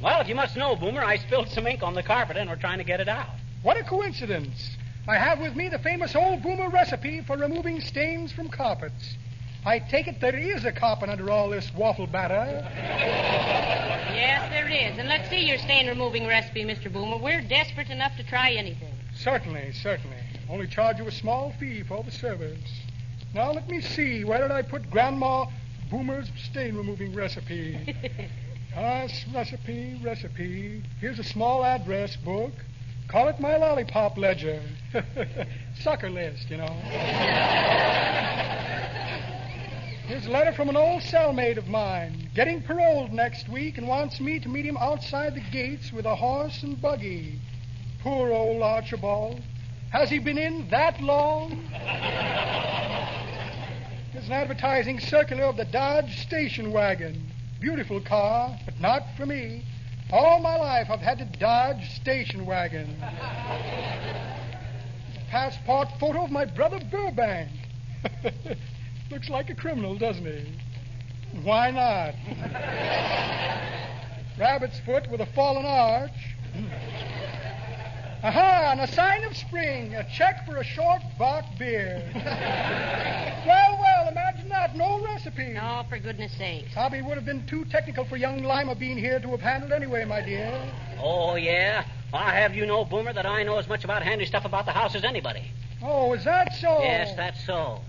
Well, 0.02 0.20
if 0.20 0.28
you 0.28 0.34
must 0.34 0.56
know, 0.56 0.74
Boomer, 0.74 1.04
I 1.04 1.18
spilled 1.18 1.48
some 1.50 1.66
ink 1.66 1.82
on 1.82 1.94
the 1.94 2.02
carpet 2.02 2.36
and 2.36 2.48
we're 2.48 2.56
trying 2.56 2.78
to 2.78 2.84
get 2.84 3.00
it 3.00 3.08
out. 3.08 3.28
What 3.62 3.76
a 3.76 3.84
coincidence. 3.84 4.76
I 5.06 5.16
have 5.16 5.38
with 5.38 5.54
me 5.54 5.68
the 5.68 5.78
famous 5.78 6.16
old 6.16 6.42
boomer 6.42 6.70
recipe 6.70 7.20
for 7.20 7.36
removing 7.36 7.80
stains 7.80 8.32
from 8.32 8.48
carpets. 8.48 9.16
I 9.66 9.78
take 9.78 10.08
it 10.08 10.20
there 10.20 10.36
is 10.36 10.64
a 10.64 10.72
carpet 10.72 11.08
under 11.08 11.30
all 11.30 11.48
this 11.48 11.72
waffle 11.74 12.06
batter. 12.06 12.34
Yes, 14.14 14.50
there 14.50 14.68
is. 14.68 14.98
And 14.98 15.08
let's 15.08 15.28
see 15.30 15.46
your 15.46 15.58
stain 15.58 15.86
removing 15.86 16.26
recipe, 16.26 16.64
Mr. 16.64 16.92
Boomer. 16.92 17.16
We're 17.16 17.40
desperate 17.40 17.88
enough 17.88 18.14
to 18.18 18.24
try 18.24 18.52
anything. 18.52 18.92
Certainly, 19.14 19.72
certainly. 19.72 20.18
Only 20.50 20.66
charge 20.66 20.98
you 20.98 21.06
a 21.06 21.12
small 21.12 21.52
fee 21.58 21.82
for 21.82 22.02
the 22.02 22.10
service. 22.10 22.58
Now 23.34 23.52
let 23.52 23.68
me 23.68 23.80
see. 23.80 24.24
Where 24.24 24.42
did 24.42 24.50
I 24.50 24.62
put 24.62 24.90
Grandma 24.90 25.46
Boomer's 25.90 26.28
stain 26.50 26.76
removing 26.76 27.14
recipe? 27.14 27.94
Yes, 28.76 29.24
recipe, 29.32 30.00
recipe. 30.02 30.82
Here's 31.00 31.20
a 31.20 31.24
small 31.24 31.64
address 31.64 32.16
book. 32.16 32.50
Call 33.06 33.28
it 33.28 33.38
my 33.38 33.56
lollipop 33.56 34.18
ledger. 34.18 34.60
Sucker 35.80 36.10
list, 36.10 36.50
you 36.50 36.56
know. 36.56 36.64
Here's 40.06 40.26
a 40.26 40.30
letter 40.30 40.52
from 40.52 40.68
an 40.68 40.76
old 40.76 41.00
cellmate 41.00 41.56
of 41.56 41.66
mine, 41.66 42.28
getting 42.34 42.60
paroled 42.60 43.14
next 43.14 43.48
week 43.48 43.78
and 43.78 43.88
wants 43.88 44.20
me 44.20 44.38
to 44.38 44.50
meet 44.50 44.66
him 44.66 44.76
outside 44.76 45.34
the 45.34 45.40
gates 45.40 45.94
with 45.94 46.04
a 46.04 46.14
horse 46.14 46.62
and 46.62 46.78
buggy. 46.78 47.40
Poor 48.02 48.30
old 48.30 48.60
Archibald. 48.60 49.40
Has 49.92 50.10
he 50.10 50.18
been 50.18 50.36
in 50.36 50.68
that 50.68 51.00
long? 51.00 51.66
There's 54.12 54.26
an 54.26 54.32
advertising 54.32 55.00
circular 55.00 55.44
of 55.44 55.56
the 55.56 55.64
Dodge 55.64 56.20
station 56.20 56.70
wagon. 56.70 57.32
Beautiful 57.58 58.02
car, 58.02 58.58
but 58.66 58.78
not 58.78 59.04
for 59.16 59.24
me. 59.24 59.64
All 60.12 60.38
my 60.38 60.56
life 60.56 60.90
I've 60.90 61.00
had 61.00 61.16
to 61.16 61.24
dodge 61.24 61.88
station 61.92 62.44
wagon. 62.44 62.94
Passport 65.30 65.88
photo 65.98 66.24
of 66.24 66.30
my 66.30 66.44
brother 66.44 66.78
Burbank. 66.90 67.50
Looks 69.10 69.28
like 69.28 69.50
a 69.50 69.54
criminal, 69.54 69.98
doesn't 69.98 70.24
he? 70.24 70.50
Why 71.42 71.70
not? 71.70 72.14
Rabbit's 74.38 74.80
foot 74.80 75.10
with 75.10 75.20
a 75.20 75.26
fallen 75.26 75.66
arch. 75.66 76.10
Aha, 78.22 78.70
and 78.72 78.80
a 78.80 78.86
sign 78.86 79.24
of 79.24 79.36
spring, 79.36 79.94
a 79.94 80.08
check 80.10 80.46
for 80.46 80.56
a 80.56 80.64
short 80.64 81.02
bock 81.18 81.44
beer. 81.58 82.02
well, 83.46 83.78
well, 83.78 84.08
imagine 84.08 84.48
not 84.48 84.74
no 84.74 85.04
recipe. 85.04 85.52
No, 85.52 85.84
for 85.90 85.98
goodness 85.98 86.32
sake. 86.38 86.64
Probably 86.72 87.02
would 87.02 87.16
have 87.16 87.26
been 87.26 87.46
too 87.46 87.66
technical 87.66 88.06
for 88.06 88.16
young 88.16 88.42
Lima 88.42 88.74
being 88.74 88.96
here 88.96 89.20
to 89.20 89.28
have 89.32 89.42
handled 89.42 89.72
anyway, 89.72 90.06
my 90.06 90.22
dear. 90.22 90.50
Oh, 91.02 91.34
yeah? 91.34 91.84
I 92.14 92.40
have 92.40 92.54
you 92.54 92.64
know, 92.64 92.86
Boomer, 92.86 93.12
that 93.12 93.26
I 93.26 93.42
know 93.42 93.58
as 93.58 93.68
much 93.68 93.84
about 93.84 94.02
handy 94.02 94.24
stuff 94.24 94.46
about 94.46 94.64
the 94.64 94.72
house 94.72 94.94
as 94.94 95.04
anybody. 95.04 95.50
Oh, 95.82 96.14
is 96.14 96.24
that 96.24 96.54
so? 96.54 96.80
Yes, 96.80 97.14
that's 97.16 97.44
so. 97.44 97.82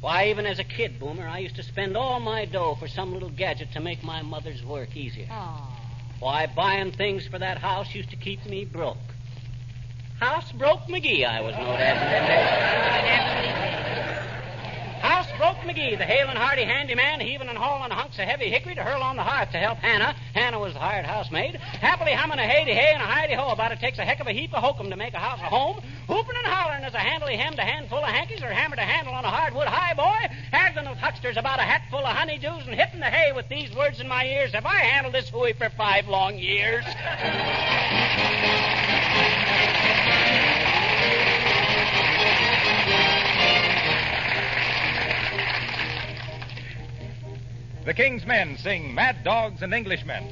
Why, 0.00 0.28
even 0.28 0.46
as 0.46 0.58
a 0.58 0.64
kid, 0.64 0.98
Boomer, 1.00 1.26
I 1.26 1.38
used 1.38 1.56
to 1.56 1.62
spend 1.62 1.96
all 1.96 2.20
my 2.20 2.44
dough 2.44 2.76
for 2.78 2.86
some 2.86 3.12
little 3.12 3.30
gadget 3.30 3.72
to 3.72 3.80
make 3.80 4.02
my 4.02 4.22
mother's 4.22 4.64
work 4.64 4.96
easier. 4.96 5.26
Oh. 5.30 5.68
Why, 6.20 6.46
buying 6.46 6.92
things 6.92 7.26
for 7.26 7.38
that 7.38 7.58
house 7.58 7.94
used 7.94 8.10
to 8.10 8.16
keep 8.16 8.44
me 8.46 8.64
broke. 8.64 8.96
House 10.20 10.50
Broke 10.52 10.86
McGee, 10.88 11.26
I 11.26 11.40
was 11.42 11.54
known 11.56 11.78
as. 11.78 13.65
Broke 15.36 15.56
McGee, 15.68 15.98
the 15.98 16.04
hale 16.04 16.28
and 16.28 16.38
hearty 16.38 16.64
handyman, 16.64 17.20
heaving 17.20 17.48
and 17.48 17.58
hauling 17.58 17.90
hunks 17.90 18.18
of 18.18 18.24
heavy 18.24 18.48
hickory 18.48 18.74
to 18.74 18.82
hurl 18.82 19.02
on 19.02 19.16
the 19.16 19.22
hearth 19.22 19.50
to 19.52 19.58
help 19.58 19.76
Hannah. 19.78 20.16
Hannah 20.32 20.58
was 20.58 20.72
the 20.72 20.78
hired 20.78 21.04
housemaid. 21.04 21.56
Happily 21.56 22.12
humming 22.12 22.38
a 22.38 22.46
hey 22.46 22.64
hay 22.64 22.92
and 22.94 23.02
a 23.02 23.06
hidey 23.06 23.36
ho 23.36 23.52
about 23.52 23.70
it 23.70 23.78
takes 23.78 23.98
a 23.98 24.04
heck 24.04 24.20
of 24.20 24.26
a 24.26 24.32
heap 24.32 24.54
of 24.54 24.62
hokum 24.62 24.88
to 24.88 24.96
make 24.96 25.12
a 25.12 25.18
house 25.18 25.38
a 25.40 25.44
home. 25.44 25.76
Hooping 26.08 26.36
and 26.36 26.46
hollering 26.46 26.84
as 26.84 26.94
a 26.94 26.98
handily 26.98 27.36
hemmed 27.36 27.58
a 27.58 27.62
handful 27.62 27.98
of 27.98 28.08
hankies 28.08 28.42
or 28.42 28.48
hammered 28.48 28.78
a 28.78 28.82
handle 28.82 29.12
on 29.12 29.26
a 29.26 29.30
hardwood 29.30 29.66
high 29.68 29.92
boy. 29.92 30.34
Haggling 30.52 30.88
with 30.88 30.98
hucksters 30.98 31.36
about 31.36 31.58
a 31.58 31.64
hatful 31.64 31.98
of 31.98 32.16
honeydews 32.16 32.64
and 32.66 32.74
hitting 32.74 33.00
the 33.00 33.06
hay 33.06 33.32
with 33.32 33.48
these 33.50 33.74
words 33.76 34.00
in 34.00 34.08
my 34.08 34.24
ears. 34.24 34.52
Have 34.54 34.64
I 34.64 34.78
handled 34.78 35.14
this 35.14 35.28
hooey 35.28 35.52
for 35.52 35.68
five 35.76 36.08
long 36.08 36.38
years? 36.38 36.84
The 47.86 47.94
King's 47.94 48.26
Men 48.26 48.56
sing 48.58 48.92
Mad 48.92 49.22
Dogs 49.22 49.62
and 49.62 49.72
Englishmen. 49.72 50.26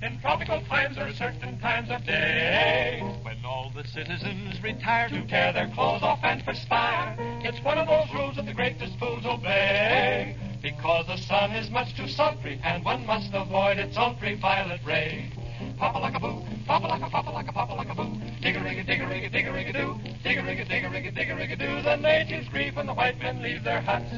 In 0.00 0.18
tropical 0.18 0.62
climes 0.62 0.96
there 0.96 1.06
are 1.06 1.12
certain 1.12 1.58
times 1.58 1.90
of 1.90 2.06
day 2.06 3.02
when 3.20 3.44
all 3.44 3.70
the 3.76 3.86
citizens 3.86 4.58
retire 4.62 5.10
to 5.10 5.26
tear 5.26 5.52
their 5.52 5.68
clothes 5.74 6.02
off 6.02 6.20
and 6.22 6.42
perspire. 6.46 7.14
It's 7.44 7.62
one 7.62 7.76
of 7.76 7.86
those 7.86 8.06
rules 8.14 8.36
that 8.36 8.46
the 8.46 8.54
greatest 8.54 8.98
fools 8.98 9.26
obey 9.26 10.38
because 10.62 11.06
the 11.06 11.18
sun 11.18 11.50
is 11.50 11.68
much 11.68 11.94
too 11.94 12.08
sultry 12.08 12.58
and 12.64 12.82
one 12.82 13.04
must 13.04 13.28
avoid 13.34 13.76
its 13.76 13.98
ultraviolet 13.98 14.80
ray. 14.86 15.30
Papa 15.76 15.98
like 15.98 16.14
a 16.14 16.20
boo, 16.20 16.42
papa 16.64 16.86
like 16.86 17.02
a 17.02 17.10
papa 17.10 17.30
like 17.30 17.48
a 17.48 17.52
papa 17.52 17.74
like 17.74 17.90
a 17.90 17.94
boo. 17.94 18.18
Digger-rigga, 18.40 18.84
digger-rigga, 18.84 19.28
digger-rigga 19.28 19.72
doo. 19.74 20.00
Digger-rigga, 20.24 20.64
digger-rigga, 20.64 21.10
digger-rigga 21.10 21.56
doo. 21.56 21.82
The 21.82 21.96
natives 21.96 22.48
grieve 22.48 22.76
when 22.76 22.86
the 22.86 22.94
white 22.94 23.18
men 23.18 23.42
leave 23.42 23.64
their 23.64 23.82
huts 23.82 24.14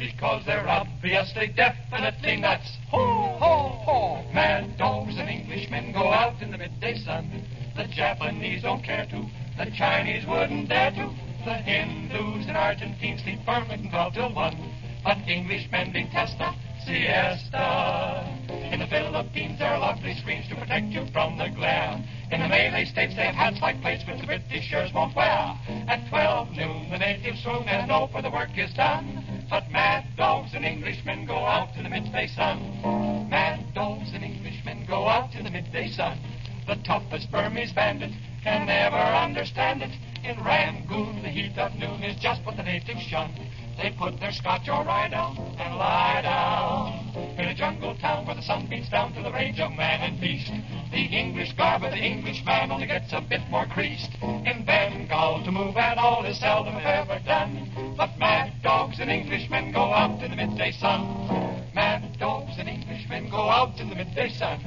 because 0.00 0.42
they're 0.46 0.66
obviously 0.66 1.52
definitely 1.54 2.36
nuts. 2.36 2.78
Ho, 2.90 3.36
ho, 3.38 3.68
ho! 3.84 4.32
Mad 4.32 4.78
dogs 4.78 5.14
and 5.18 5.28
Englishmen 5.28 5.92
go 5.92 6.10
out 6.10 6.40
in 6.40 6.50
the 6.50 6.58
midday 6.58 6.96
sun. 6.96 7.44
The 7.76 7.84
Japanese 7.86 8.62
don't 8.62 8.82
care 8.82 9.06
to. 9.06 9.26
The 9.58 9.70
Chinese 9.76 10.26
wouldn't 10.26 10.70
dare 10.70 10.90
to. 10.92 11.14
The 11.44 11.54
Hindus 11.54 12.48
and 12.48 12.56
Argentines 12.56 13.22
sleep 13.22 13.40
firmly 13.44 13.76
from 13.76 13.90
12 13.90 14.14
till 14.14 14.34
1. 14.34 14.72
But 15.04 15.18
Englishmen 15.28 15.92
detest 15.92 16.36
a 16.40 16.56
siesta. 16.84 18.24
In 18.72 18.80
the 18.80 18.86
Philippines, 18.86 19.58
there 19.58 19.68
are 19.68 19.80
lovely 19.80 20.14
screens 20.14 20.48
to 20.48 20.56
protect 20.56 20.86
you 20.86 21.04
from 21.12 21.36
the 21.36 21.48
glare. 21.54 22.02
In 22.30 22.40
the 22.40 22.48
Malay 22.48 22.84
states, 22.84 23.16
they 23.16 23.24
have 23.24 23.34
hats 23.34 23.60
like 23.60 23.82
plates 23.82 24.04
which 24.06 24.20
the 24.20 24.26
Britishers 24.26 24.92
won't 24.94 25.16
wear. 25.16 25.58
At 25.88 26.08
12 26.08 26.52
noon, 26.52 26.88
the 26.88 26.98
natives 26.98 27.42
swoon 27.42 27.66
and 27.66 27.88
know 27.88 28.08
for 28.12 28.22
the 28.22 28.30
work 28.30 28.56
is 28.56 28.72
done. 28.74 29.46
But 29.50 29.68
mad 29.72 30.04
dogs 30.16 30.52
and 30.54 30.64
Englishmen 30.64 31.26
go 31.26 31.34
out 31.34 31.76
in 31.76 31.82
the 31.82 31.90
midday 31.90 32.28
sun. 32.28 33.28
Mad 33.28 33.74
dogs 33.74 34.12
and 34.14 34.22
Englishmen 34.22 34.86
go 34.86 35.08
out 35.08 35.34
in 35.34 35.42
the 35.42 35.50
midday 35.50 35.88
sun. 35.88 36.20
The 36.68 36.76
toughest 36.86 37.32
Burmese 37.32 37.72
bandit 37.72 38.12
can 38.44 38.66
never 38.66 38.96
understand 38.96 39.82
it. 39.82 39.90
In 40.22 40.36
Rangoon, 40.44 41.22
the 41.22 41.30
heat 41.30 41.58
of 41.58 41.74
noon 41.74 42.04
is 42.04 42.14
just 42.22 42.44
what 42.44 42.56
the 42.56 42.62
natives 42.62 43.02
shun. 43.02 43.34
They 43.80 43.94
put 43.98 44.20
their 44.20 44.32
scotch 44.32 44.68
or 44.68 44.84
rye 44.84 45.08
down 45.08 45.38
and 45.58 45.76
lie 45.76 46.20
down 46.20 47.00
in 47.38 47.48
a 47.48 47.54
jungle 47.54 47.96
town 47.96 48.26
where 48.26 48.36
the 48.36 48.42
sun 48.42 48.66
beats 48.68 48.90
down 48.90 49.14
to 49.14 49.22
the 49.22 49.32
rage 49.32 49.58
of 49.58 49.72
man 49.72 50.02
and 50.02 50.20
beast. 50.20 50.52
The 50.92 51.06
English 51.06 51.54
garb 51.56 51.82
of 51.84 51.92
the 51.92 51.96
Englishman 51.96 52.70
only 52.70 52.86
gets 52.86 53.14
a 53.14 53.22
bit 53.22 53.40
more 53.48 53.64
creased. 53.64 54.10
In 54.20 54.66
Bengal, 54.66 55.42
to 55.44 55.50
move 55.50 55.78
at 55.78 55.96
all 55.96 56.26
is 56.26 56.38
seldom 56.38 56.76
ever 56.76 57.20
done. 57.24 57.94
But 57.96 58.18
mad 58.18 58.52
dogs 58.62 59.00
and 59.00 59.10
Englishmen 59.10 59.72
go 59.72 59.94
out 59.94 60.22
in 60.22 60.30
the 60.30 60.36
midday 60.36 60.72
sun. 60.72 61.72
Mad 61.74 62.18
dogs 62.18 62.52
and 62.58 62.68
Englishmen 62.68 63.30
go 63.30 63.48
out 63.48 63.80
in 63.80 63.88
the 63.88 63.94
midday 63.94 64.28
sun. 64.28 64.60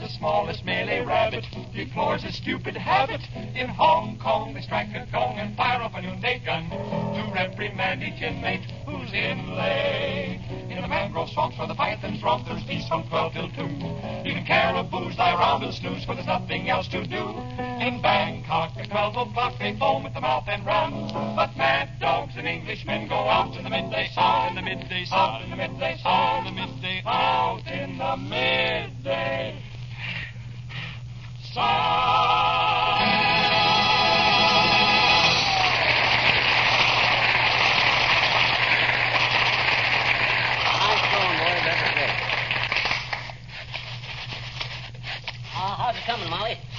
The 0.00 0.08
smallest 0.08 0.64
Malay 0.64 1.04
rabbit 1.04 1.44
deplores 1.74 2.22
his 2.22 2.34
stupid 2.34 2.74
habit. 2.74 3.20
In 3.54 3.68
Hong 3.68 4.18
Kong, 4.18 4.54
they 4.54 4.62
strike 4.62 4.88
a 4.94 5.06
gong 5.12 5.36
and 5.36 5.54
fire 5.54 5.82
up 5.82 5.92
a 5.94 6.00
noonday 6.00 6.40
gun 6.42 6.70
to 6.70 7.30
reprimand 7.34 8.02
each 8.02 8.22
inmate 8.22 8.64
who's 8.86 9.12
inlaid. 9.12 10.40
In 10.70 10.80
the 10.80 10.88
mangrove 10.88 11.28
swamps 11.28 11.58
where 11.58 11.68
the 11.68 11.74
pythons 11.74 12.22
romp, 12.22 12.46
there's 12.48 12.64
peace 12.64 12.88
from 12.88 13.06
12 13.08 13.32
till 13.34 13.50
2. 13.50 13.60
Even 14.24 14.46
caribous 14.46 15.18
lie 15.18 15.34
around 15.34 15.64
and 15.64 15.74
snooze, 15.74 16.02
for 16.06 16.14
there's 16.14 16.26
nothing 16.26 16.70
else 16.70 16.88
to 16.88 17.06
do. 17.06 17.36
In 17.84 18.00
Bangkok, 18.00 18.72
at 18.78 18.88
12 18.88 19.28
o'clock, 19.28 19.58
they 19.58 19.76
foam 19.76 20.06
at 20.06 20.14
the 20.14 20.22
mouth 20.22 20.48
and 20.48 20.64
run. 20.64 21.12
But 21.36 21.54
mad 21.58 22.00
dogs 22.00 22.32
and 22.38 22.48
Englishmen 22.48 23.06
go 23.06 23.16
out 23.28 23.54
in 23.54 23.64
the 23.64 23.70
midday 23.70 24.08
sun, 24.14 24.48
in 24.48 24.54
the 24.54 24.62
midday 24.62 25.04
sun, 25.04 25.18
out 25.18 25.42
in 25.44 25.50
the 25.50 25.56
midday 25.56 25.98
sun, 26.02 26.46
in 26.46 26.54
the 26.54 26.60
midday, 26.62 27.02
out 27.04 27.66
in 27.66 27.98
the 27.98 28.16
midday 28.16 28.90
Uh, 29.02 29.04
how's 29.04 29.04
it 29.04 29.04
coming, 29.04 29.36
Molly? 29.36 29.60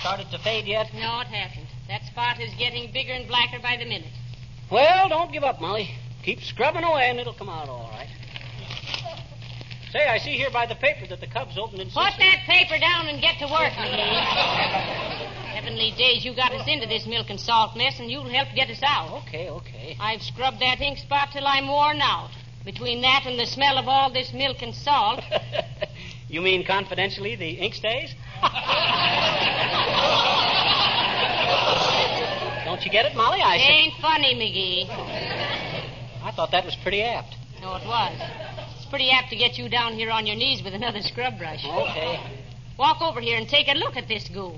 Started 0.01 0.32
to 0.32 0.40
fade 0.40 0.66
yet? 0.66 0.88
No, 0.93 1.22
it 1.22 1.27
hasn't. 1.27 1.67
That 1.88 2.03
spot 2.06 2.41
is 2.41 2.53
getting 2.56 2.91
bigger 2.91 3.14
and 3.14 3.27
blacker 3.27 3.59
by 3.61 3.77
the 3.77 3.85
minute. 3.85 4.11
Well, 4.72 5.09
don't 5.09 5.32
give 5.32 5.43
up, 5.43 5.61
Molly. 5.61 5.90
Keep 6.24 6.41
scrubbing 6.41 6.83
away 6.83 7.09
and 7.09 7.19
it'll 7.19 7.33
come 7.33 7.48
out 7.48 7.69
all 7.69 7.90
right. 7.93 8.09
Say, 9.91 10.07
I 10.07 10.19
see 10.19 10.37
here 10.37 10.49
by 10.49 10.65
the 10.65 10.75
paper 10.75 11.05
that 11.07 11.19
the 11.19 11.27
Cubs 11.27 11.57
opened 11.57 11.81
in 11.81 11.87
Put 11.89 12.15
that 12.17 12.39
paper 12.47 12.79
down 12.79 13.07
and 13.07 13.19
get 13.21 13.39
to 13.39 13.45
work, 13.45 13.73
McGee. 13.73 14.23
Heavenly 15.51 15.91
days, 15.97 16.23
you 16.23 16.33
got 16.33 16.53
us 16.53 16.65
into 16.65 16.87
this 16.87 17.05
milk 17.05 17.29
and 17.29 17.37
salt 17.37 17.75
mess, 17.75 17.99
and 17.99 18.09
you'll 18.09 18.29
help 18.29 18.47
get 18.55 18.69
us 18.69 18.79
out. 18.83 19.23
Okay, 19.27 19.49
okay. 19.49 19.97
I've 19.99 20.21
scrubbed 20.21 20.61
that 20.61 20.79
ink 20.79 20.97
spot 20.97 21.31
till 21.33 21.45
I'm 21.45 21.67
worn 21.67 21.99
out. 21.99 22.29
Between 22.63 23.01
that 23.01 23.25
and 23.25 23.37
the 23.37 23.45
smell 23.45 23.77
of 23.77 23.89
all 23.89 24.09
this 24.13 24.31
milk 24.33 24.61
and 24.61 24.73
salt. 24.73 25.19
you 26.29 26.39
mean 26.41 26.63
confidentially 26.65 27.35
the 27.35 27.49
ink 27.49 27.73
stays? 27.73 28.15
Don't 32.63 32.85
you 32.85 32.91
get 32.91 33.05
it, 33.07 33.15
Molly? 33.17 33.41
I 33.41 33.55
It 33.55 33.69
ain't 33.69 33.95
funny, 34.01 34.35
McGee. 34.35 34.89
I 36.23 36.31
thought 36.31 36.51
that 36.51 36.63
was 36.63 36.77
pretty 36.77 37.01
apt. 37.01 37.35
No, 37.59 37.75
it 37.75 37.85
was. 37.85 38.50
It's 38.91 38.97
pretty 38.97 39.11
apt 39.11 39.29
to 39.29 39.37
get 39.37 39.57
you 39.57 39.69
down 39.69 39.93
here 39.93 40.11
on 40.11 40.27
your 40.27 40.35
knees 40.35 40.61
with 40.61 40.73
another 40.73 41.01
scrub 41.01 41.37
brush. 41.37 41.63
Okay. 41.63 42.19
Walk 42.77 43.01
over 43.01 43.21
here 43.21 43.37
and 43.37 43.47
take 43.47 43.69
a 43.69 43.73
look 43.73 43.95
at 43.95 44.09
this 44.09 44.27
goo. 44.27 44.53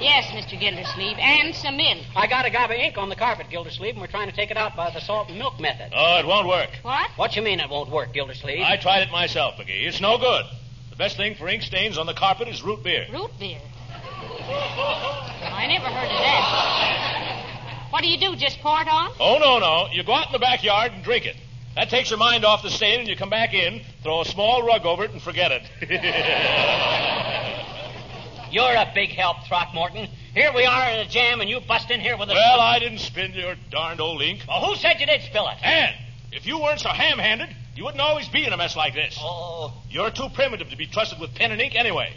Yes, 0.00 0.26
Mr. 0.32 0.58
Gildersleeve, 0.58 1.16
and 1.18 1.54
some 1.54 1.76
milk. 1.76 2.04
I 2.16 2.26
got 2.26 2.44
a 2.44 2.50
gob 2.50 2.70
of 2.70 2.76
ink 2.76 2.98
on 2.98 3.08
the 3.08 3.16
carpet, 3.16 3.46
Gildersleeve, 3.50 3.94
and 3.94 4.00
we're 4.00 4.06
trying 4.08 4.28
to 4.28 4.34
take 4.36 4.50
it 4.50 4.56
out 4.56 4.76
by 4.76 4.90
the 4.90 5.00
salt 5.00 5.28
and 5.28 5.38
milk 5.38 5.60
method. 5.60 5.92
Oh, 5.94 6.18
it 6.18 6.26
won't 6.26 6.48
work. 6.48 6.70
What? 6.82 7.10
What 7.16 7.36
you 7.36 7.42
mean 7.42 7.60
it 7.60 7.70
won't 7.70 7.90
work, 7.90 8.12
Gildersleeve? 8.12 8.62
I 8.62 8.76
tried 8.76 9.02
it 9.02 9.10
myself, 9.10 9.54
McGee. 9.56 9.86
It's 9.86 10.00
no 10.00 10.18
good. 10.18 10.44
The 10.90 10.96
best 10.96 11.16
thing 11.16 11.34
for 11.36 11.48
ink 11.48 11.62
stains 11.62 11.98
on 11.98 12.06
the 12.06 12.14
carpet 12.14 12.48
is 12.48 12.62
root 12.62 12.82
beer. 12.84 13.06
Root 13.12 13.30
beer? 13.38 13.60
I 13.90 15.66
never 15.68 15.86
heard 15.86 16.10
of 16.10 16.18
that. 16.18 17.90
What 17.90 18.02
do 18.02 18.08
you 18.08 18.18
do, 18.18 18.36
just 18.36 18.60
pour 18.60 18.80
it 18.80 18.88
on? 18.88 19.12
Oh, 19.20 19.38
no, 19.38 19.58
no. 19.58 19.88
You 19.92 20.02
go 20.02 20.12
out 20.12 20.26
in 20.26 20.32
the 20.32 20.38
backyard 20.38 20.92
and 20.92 21.02
drink 21.04 21.26
it. 21.26 21.36
That 21.74 21.90
takes 21.90 22.10
your 22.10 22.18
mind 22.18 22.44
off 22.44 22.62
the 22.62 22.70
stain, 22.70 23.00
and 23.00 23.08
you 23.08 23.16
come 23.16 23.30
back 23.30 23.52
in, 23.52 23.82
throw 24.02 24.20
a 24.20 24.24
small 24.24 24.64
rug 24.64 24.86
over 24.86 25.04
it, 25.04 25.10
and 25.10 25.20
forget 25.20 25.50
it. 25.50 25.62
You're 28.52 28.74
a 28.76 28.92
big 28.94 29.10
help, 29.10 29.38
Throckmorton. 29.48 30.06
Here 30.32 30.52
we 30.54 30.64
are 30.64 30.90
in 30.90 31.00
a 31.00 31.08
jam, 31.08 31.40
and 31.40 31.50
you 31.50 31.60
bust 31.60 31.90
in 31.90 32.00
here 32.00 32.16
with 32.16 32.30
a. 32.30 32.34
well, 32.34 32.60
I 32.60 32.78
didn't 32.78 32.98
spin 32.98 33.32
your 33.32 33.56
darned 33.70 34.00
old 34.00 34.22
ink. 34.22 34.42
Well, 34.46 34.64
who 34.64 34.76
said 34.76 35.00
you 35.00 35.06
did 35.06 35.22
spill 35.22 35.48
it? 35.48 35.56
And 35.64 35.96
if 36.30 36.46
you 36.46 36.60
weren't 36.60 36.78
so 36.78 36.90
ham-handed, 36.90 37.48
you 37.74 37.82
wouldn't 37.84 38.00
always 38.00 38.28
be 38.28 38.46
in 38.46 38.52
a 38.52 38.56
mess 38.56 38.76
like 38.76 38.94
this. 38.94 39.18
Oh. 39.20 39.72
You're 39.90 40.10
too 40.10 40.28
primitive 40.32 40.70
to 40.70 40.76
be 40.76 40.86
trusted 40.86 41.18
with 41.18 41.34
pen 41.34 41.50
and 41.50 41.60
ink 41.60 41.74
anyway. 41.74 42.12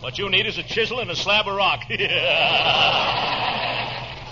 What 0.00 0.18
you 0.18 0.28
need 0.28 0.46
is 0.46 0.58
a 0.58 0.64
chisel 0.64 0.98
and 0.98 1.08
a 1.08 1.14
slab 1.16 1.46
of 1.46 1.54
rock. 1.54 1.82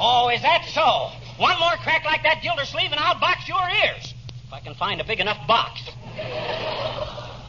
Oh, 0.03 0.31
is 0.31 0.41
that 0.41 0.65
so? 0.73 1.11
One 1.37 1.61
more 1.61 1.77
crack 1.83 2.07
like 2.07 2.23
that 2.23 2.41
Gildersleeve, 2.43 2.91
and 2.91 2.99
I'll 2.99 3.21
box 3.21 3.47
your 3.47 3.61
ears. 3.85 4.15
If 4.51 4.55
I 4.55 4.61
can 4.63 4.75
find 4.75 5.01
a 5.01 5.05
big 5.05 5.21
enough 5.21 5.47
box. 5.47 5.81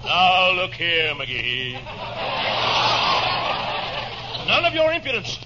now, 0.05 0.51
look 0.51 0.73
here, 0.73 1.15
McGee. 1.15 1.73
None 4.45 4.65
of 4.65 4.75
your 4.75 4.93
impudence. 4.93 5.39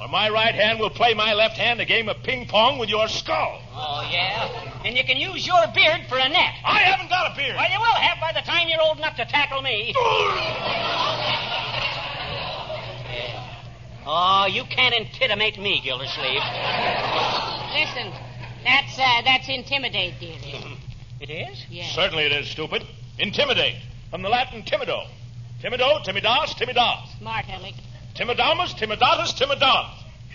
Or 0.00 0.08
my 0.08 0.30
right 0.30 0.54
hand 0.54 0.80
will 0.80 0.88
play 0.88 1.12
my 1.12 1.34
left 1.34 1.58
hand 1.58 1.78
a 1.82 1.84
game 1.84 2.08
of 2.08 2.22
ping 2.22 2.46
pong 2.48 2.78
with 2.78 2.88
your 2.88 3.06
skull. 3.08 3.60
Oh, 3.74 4.08
yeah? 4.10 4.80
And 4.86 4.96
you 4.96 5.04
can 5.04 5.18
use 5.18 5.46
your 5.46 5.66
beard 5.74 6.06
for 6.08 6.16
a 6.16 6.26
net. 6.26 6.54
I 6.64 6.78
haven't 6.78 7.10
got 7.10 7.32
a 7.32 7.36
beard. 7.36 7.54
Well, 7.54 7.70
you 7.70 7.78
will 7.78 7.84
have 7.84 8.18
by 8.18 8.32
the 8.32 8.40
time 8.40 8.68
you're 8.68 8.80
old 8.80 8.96
enough 8.96 9.16
to 9.16 9.26
tackle 9.26 9.60
me. 9.60 9.92
Oh, 14.06 14.46
you 14.50 14.64
can't 14.64 14.94
intimidate 14.94 15.58
me, 15.58 15.82
Gildersleeve. 15.84 16.40
Listen, 17.74 18.10
that's 18.64 18.98
uh, 18.98 19.22
that's 19.22 19.50
intimidate, 19.50 20.18
dearie. 20.18 20.73
It 21.20 21.30
is? 21.30 21.64
Yes. 21.70 21.94
Certainly 21.94 22.24
it 22.24 22.32
is, 22.32 22.48
stupid. 22.48 22.84
Intimidate. 23.18 23.76
From 24.10 24.22
the 24.22 24.28
Latin 24.28 24.62
timido. 24.62 25.06
Timido, 25.62 26.04
timidas, 26.04 26.54
timidas. 26.54 27.18
Smart, 27.18 27.48
Alec. 27.48 27.74
Timidamus, 28.14 28.74
timidatus, 28.74 29.34
timidas. 29.34 29.90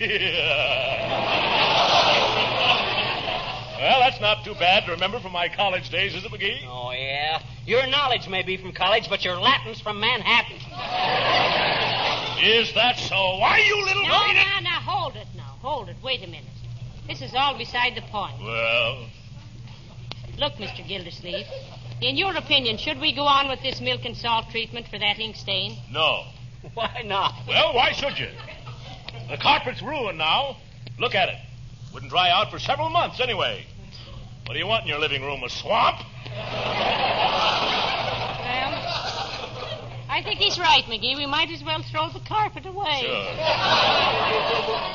well, 3.78 4.00
that's 4.00 4.20
not 4.20 4.44
too 4.44 4.54
bad 4.54 4.86
to 4.86 4.92
remember 4.92 5.20
from 5.20 5.32
my 5.32 5.48
college 5.48 5.90
days, 5.90 6.14
is 6.14 6.24
it, 6.24 6.30
McGee? 6.30 6.66
Oh, 6.66 6.90
yeah. 6.92 7.42
Your 7.66 7.86
knowledge 7.86 8.26
may 8.28 8.42
be 8.42 8.56
from 8.56 8.72
college, 8.72 9.08
but 9.08 9.24
your 9.24 9.36
Latin's 9.36 9.80
from 9.80 10.00
Manhattan. 10.00 10.56
Is 12.42 12.72
that 12.74 12.98
so? 12.98 13.38
Why, 13.38 13.58
you 13.58 13.84
little... 13.84 14.02
No, 14.02 14.32
now, 14.32 14.60
now, 14.62 14.80
hold 14.80 15.16
it 15.16 15.26
now. 15.36 15.56
Hold 15.60 15.90
it. 15.90 15.96
Wait 16.02 16.24
a 16.24 16.26
minute. 16.26 16.44
This 17.06 17.20
is 17.20 17.34
all 17.34 17.58
beside 17.58 17.94
the 17.94 18.02
point. 18.02 18.40
Well, 18.42 19.06
Look, 20.40 20.54
Mr. 20.54 20.86
Gildersleeve, 20.88 21.46
in 22.00 22.16
your 22.16 22.34
opinion, 22.34 22.78
should 22.78 22.98
we 22.98 23.14
go 23.14 23.24
on 23.24 23.48
with 23.50 23.60
this 23.60 23.78
milk 23.78 24.06
and 24.06 24.16
salt 24.16 24.46
treatment 24.50 24.88
for 24.88 24.98
that 24.98 25.18
ink 25.18 25.36
stain? 25.36 25.76
no. 25.92 26.24
Why 26.74 27.02
not? 27.06 27.34
Well, 27.48 27.74
why 27.74 27.92
should 27.92 28.18
you? 28.18 28.28
The 29.30 29.38
carpet's 29.38 29.80
ruined 29.80 30.18
now. 30.18 30.58
Look 30.98 31.14
at 31.14 31.30
it. 31.30 31.36
Wouldn't 31.94 32.10
dry 32.10 32.28
out 32.30 32.50
for 32.50 32.58
several 32.58 32.90
months 32.90 33.18
anyway. 33.18 33.64
What 34.44 34.52
do 34.52 34.58
you 34.58 34.66
want 34.66 34.82
in 34.82 34.88
your 34.88 34.98
living 34.98 35.22
room? 35.22 35.42
A 35.42 35.48
swamp? 35.48 36.00
Well, 36.26 36.36
I 40.10 40.20
think 40.22 40.38
he's 40.38 40.58
right, 40.58 40.84
McGee. 40.84 41.16
We 41.16 41.24
might 41.24 41.50
as 41.50 41.64
well 41.64 41.82
throw 41.90 42.10
the 42.10 42.20
carpet 42.20 42.66
away. 42.66 43.02
Sure. 43.02 43.36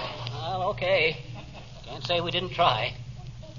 Well, 0.46 0.70
okay. 0.70 1.18
Can't 1.86 2.06
say 2.06 2.22
we 2.22 2.30
didn't 2.30 2.52
try. 2.52 2.94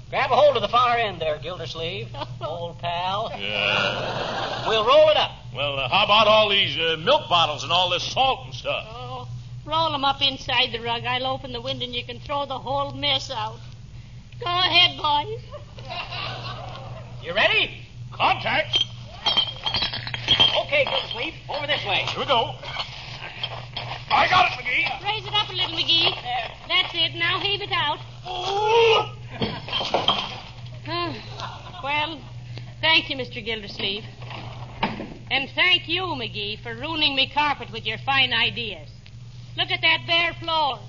Grab 0.09 0.31
a 0.31 0.35
hold 0.35 0.55
of 0.55 0.61
the 0.61 0.69
far 0.69 0.95
end 0.97 1.19
there, 1.19 1.37
Gildersleeve. 1.37 2.07
Old 2.41 2.79
pal. 2.79 3.29
Yeah. 3.37 4.67
We'll 4.67 4.85
roll 4.85 5.09
it 5.09 5.17
up. 5.17 5.31
Well, 5.53 5.77
uh, 5.79 5.89
how 5.89 6.05
about 6.05 6.27
all 6.27 6.49
these 6.49 6.77
uh, 6.77 6.95
milk 7.03 7.27
bottles 7.29 7.63
and 7.63 7.71
all 7.73 7.89
this 7.89 8.03
salt 8.03 8.45
and 8.45 8.53
stuff? 8.53 8.85
Oh, 8.89 9.27
roll 9.65 9.93
'em 9.93 10.05
up 10.05 10.21
inside 10.21 10.71
the 10.71 10.79
rug. 10.79 11.03
I'll 11.05 11.27
open 11.27 11.51
the 11.51 11.59
window 11.61 11.83
and 11.85 11.93
you 11.93 12.05
can 12.05 12.19
throw 12.19 12.45
the 12.45 12.57
whole 12.57 12.91
mess 12.93 13.29
out. 13.31 13.57
Go 14.39 14.45
ahead, 14.45 14.97
boys. 14.97 15.41
You 17.23 17.33
ready? 17.33 17.81
Contact. 18.13 18.77
Okay, 20.65 20.85
Gildersleeve. 20.85 21.33
Over 21.49 21.67
this 21.67 21.83
way. 21.85 22.05
Here 22.07 22.19
we 22.19 22.25
go. 22.25 22.53
I 24.09 24.27
got 24.29 24.51
it, 24.51 24.63
McGee. 24.63 25.03
Raise 25.03 25.25
it 25.25 25.33
up 25.33 25.49
a 25.49 25.53
little, 25.53 25.75
McGee. 25.77 26.13
There. 26.21 26.51
That's 26.69 26.93
it. 26.93 27.15
Now 27.15 27.39
heave 27.39 27.61
it 27.61 27.71
out. 27.73 27.99
Ah, 28.25 29.13
Ah, 30.89 31.81
well, 31.83 32.21
thank 32.79 33.09
you, 33.09 33.17
Mr. 33.17 33.43
Gildersleeve. 33.43 34.05
And 35.29 35.49
thank 35.53 35.89
you, 35.89 36.03
McGee, 36.03 36.63
for 36.63 36.73
ruining 36.73 37.15
me 37.15 37.29
carpet 37.33 37.69
with 37.73 37.85
your 37.85 37.97
fine 37.99 38.31
ideas. 38.31 38.89
Look 39.57 39.69
at 39.69 39.81
that 39.81 40.05
bare 40.07 40.33
floor. 40.39 40.79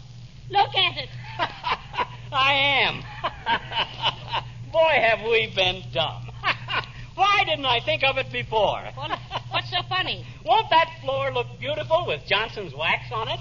Look 0.51 0.75
at 0.77 0.97
it. 0.97 1.09
I 2.33 2.53
am. 2.53 3.03
Boy, 4.73 5.01
have 5.01 5.29
we 5.29 5.53
been 5.55 5.83
dumb. 5.93 6.31
Why 7.17 7.43
didn't 7.45 7.67
I 7.67 7.81
think 7.81 8.05
of 8.05 8.17
it 8.19 8.31
before? 8.31 8.85
Well, 8.97 9.19
what's 9.51 9.71
so 9.71 9.83
funny? 9.89 10.25
Won't 10.45 10.71
that 10.71 10.89
floor 11.03 11.33
look 11.33 11.49
beautiful 11.59 12.07
with 12.07 12.25
Johnson's 12.27 12.75
wax 12.75 13.11
on 13.13 13.29
it? 13.29 13.41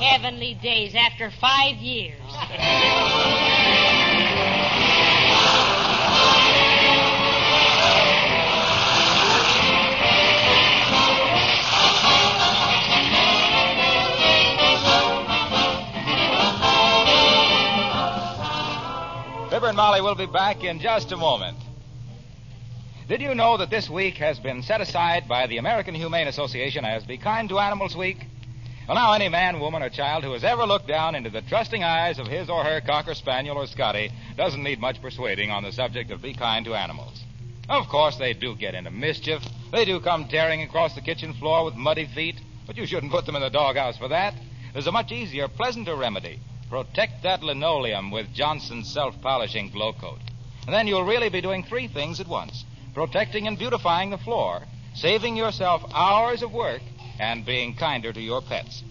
Heavenly 0.00 0.54
days 0.54 0.94
after 0.94 1.30
five 1.30 1.76
years. 1.76 2.20
Fibber 19.50 19.68
and 19.68 19.76
Molly 19.76 20.00
will 20.00 20.16
be 20.16 20.26
back 20.26 20.64
in 20.64 20.80
just 20.80 21.12
a 21.12 21.16
moment. 21.16 21.56
Did 23.08 23.20
you 23.20 23.34
know 23.34 23.56
that 23.58 23.70
this 23.70 23.88
week 23.88 24.16
has 24.16 24.40
been 24.40 24.62
set 24.62 24.80
aside 24.80 25.28
by 25.28 25.46
the 25.46 25.58
American 25.58 25.94
Humane 25.94 26.26
Association 26.26 26.84
as 26.84 27.04
Be 27.04 27.18
Kind 27.18 27.48
to 27.50 27.60
Animals 27.60 27.96
Week? 27.96 28.26
Well, 28.86 28.96
now, 28.96 29.14
any 29.14 29.30
man, 29.30 29.60
woman, 29.60 29.82
or 29.82 29.88
child 29.88 30.24
who 30.24 30.32
has 30.32 30.44
ever 30.44 30.66
looked 30.66 30.86
down 30.86 31.14
into 31.14 31.30
the 31.30 31.40
trusting 31.40 31.82
eyes 31.82 32.18
of 32.18 32.26
his 32.26 32.50
or 32.50 32.62
her 32.64 32.82
Cocker 32.82 33.14
Spaniel 33.14 33.56
or 33.56 33.66
Scotty 33.66 34.10
doesn't 34.36 34.62
need 34.62 34.78
much 34.78 35.00
persuading 35.00 35.50
on 35.50 35.62
the 35.62 35.72
subject 35.72 36.10
of 36.10 36.20
be 36.20 36.34
kind 36.34 36.66
to 36.66 36.74
animals. 36.74 37.24
Of 37.66 37.88
course, 37.88 38.16
they 38.16 38.34
do 38.34 38.54
get 38.54 38.74
into 38.74 38.90
mischief. 38.90 39.42
They 39.72 39.86
do 39.86 40.00
come 40.00 40.28
tearing 40.28 40.60
across 40.60 40.94
the 40.94 41.00
kitchen 41.00 41.32
floor 41.32 41.64
with 41.64 41.76
muddy 41.76 42.06
feet, 42.14 42.36
but 42.66 42.76
you 42.76 42.84
shouldn't 42.84 43.10
put 43.10 43.24
them 43.24 43.36
in 43.36 43.42
the 43.42 43.48
doghouse 43.48 43.96
for 43.96 44.08
that. 44.08 44.34
There's 44.74 44.86
a 44.86 44.92
much 44.92 45.10
easier, 45.12 45.48
pleasanter 45.48 45.96
remedy. 45.96 46.40
Protect 46.68 47.22
that 47.22 47.42
linoleum 47.42 48.10
with 48.10 48.34
Johnson's 48.34 48.92
self-polishing 48.92 49.70
Glo-Coat. 49.70 50.20
And 50.66 50.74
then 50.74 50.86
you'll 50.86 51.04
really 51.04 51.30
be 51.30 51.40
doing 51.40 51.64
three 51.64 51.88
things 51.88 52.20
at 52.20 52.28
once. 52.28 52.66
Protecting 52.92 53.46
and 53.46 53.58
beautifying 53.58 54.10
the 54.10 54.18
floor, 54.18 54.62
saving 54.94 55.36
yourself 55.36 55.82
hours 55.94 56.42
of 56.42 56.52
work, 56.52 56.82
and 57.18 57.44
being 57.44 57.74
kinder 57.74 58.12
to 58.12 58.20
your 58.20 58.42
pets. 58.42 58.82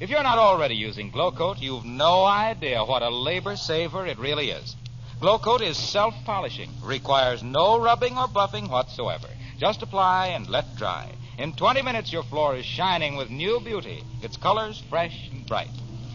If 0.00 0.10
you're 0.10 0.22
not 0.22 0.38
already 0.38 0.74
using 0.74 1.10
Glo-Coat, 1.10 1.58
you've 1.60 1.84
no 1.84 2.24
idea 2.24 2.84
what 2.84 3.02
a 3.02 3.08
labor 3.08 3.56
saver 3.56 4.06
it 4.06 4.18
really 4.18 4.50
is. 4.50 4.74
Glo-Coat 5.20 5.62
is 5.62 5.76
self 5.76 6.14
polishing, 6.24 6.70
requires 6.82 7.42
no 7.44 7.78
rubbing 7.78 8.18
or 8.18 8.26
buffing 8.26 8.68
whatsoever. 8.68 9.28
Just 9.58 9.82
apply 9.82 10.28
and 10.28 10.48
let 10.48 10.76
dry. 10.76 11.12
In 11.38 11.52
20 11.52 11.82
minutes, 11.82 12.12
your 12.12 12.24
floor 12.24 12.56
is 12.56 12.64
shining 12.64 13.14
with 13.14 13.30
new 13.30 13.60
beauty, 13.60 14.02
its 14.22 14.36
colors 14.36 14.82
fresh 14.90 15.30
and 15.30 15.46
bright. 15.46 15.70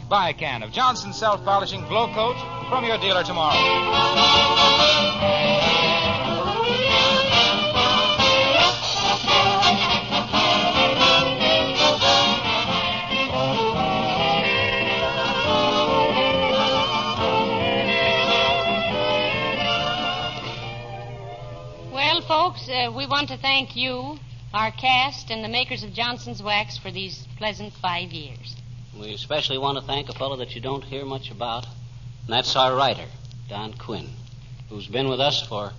Buy 0.09 0.29
a 0.29 0.33
can 0.33 0.63
of 0.63 0.73
Johnson 0.73 1.13
self 1.13 1.43
polishing 1.45 1.85
Glo-Coat 1.87 2.35
from 2.69 2.83
your 2.83 2.97
dealer 2.97 3.23
tomorrow. 3.23 3.55
Folks, 22.27 22.67
uh, 22.67 22.91
we 22.93 23.07
want 23.07 23.29
to 23.29 23.37
thank 23.37 23.75
you, 23.77 24.19
our 24.53 24.69
cast, 24.71 25.31
and 25.31 25.43
the 25.43 25.47
makers 25.47 25.83
of 25.83 25.93
Johnson's 25.93 26.43
Wax 26.43 26.77
for 26.77 26.91
these 26.91 27.25
pleasant 27.37 27.71
five 27.73 28.11
years. 28.11 28.55
We 28.99 29.13
especially 29.13 29.57
want 29.57 29.77
to 29.77 29.83
thank 29.83 30.09
a 30.09 30.13
fellow 30.13 30.35
that 30.37 30.53
you 30.53 30.59
don't 30.59 30.83
hear 30.83 31.05
much 31.05 31.31
about, 31.31 31.65
and 31.65 32.33
that's 32.33 32.55
our 32.57 32.75
writer, 32.75 33.05
Don 33.47 33.73
Quinn, 33.73 34.09
who's 34.69 34.87
been 34.87 35.07
with 35.07 35.21
us 35.21 35.41
for 35.47 35.71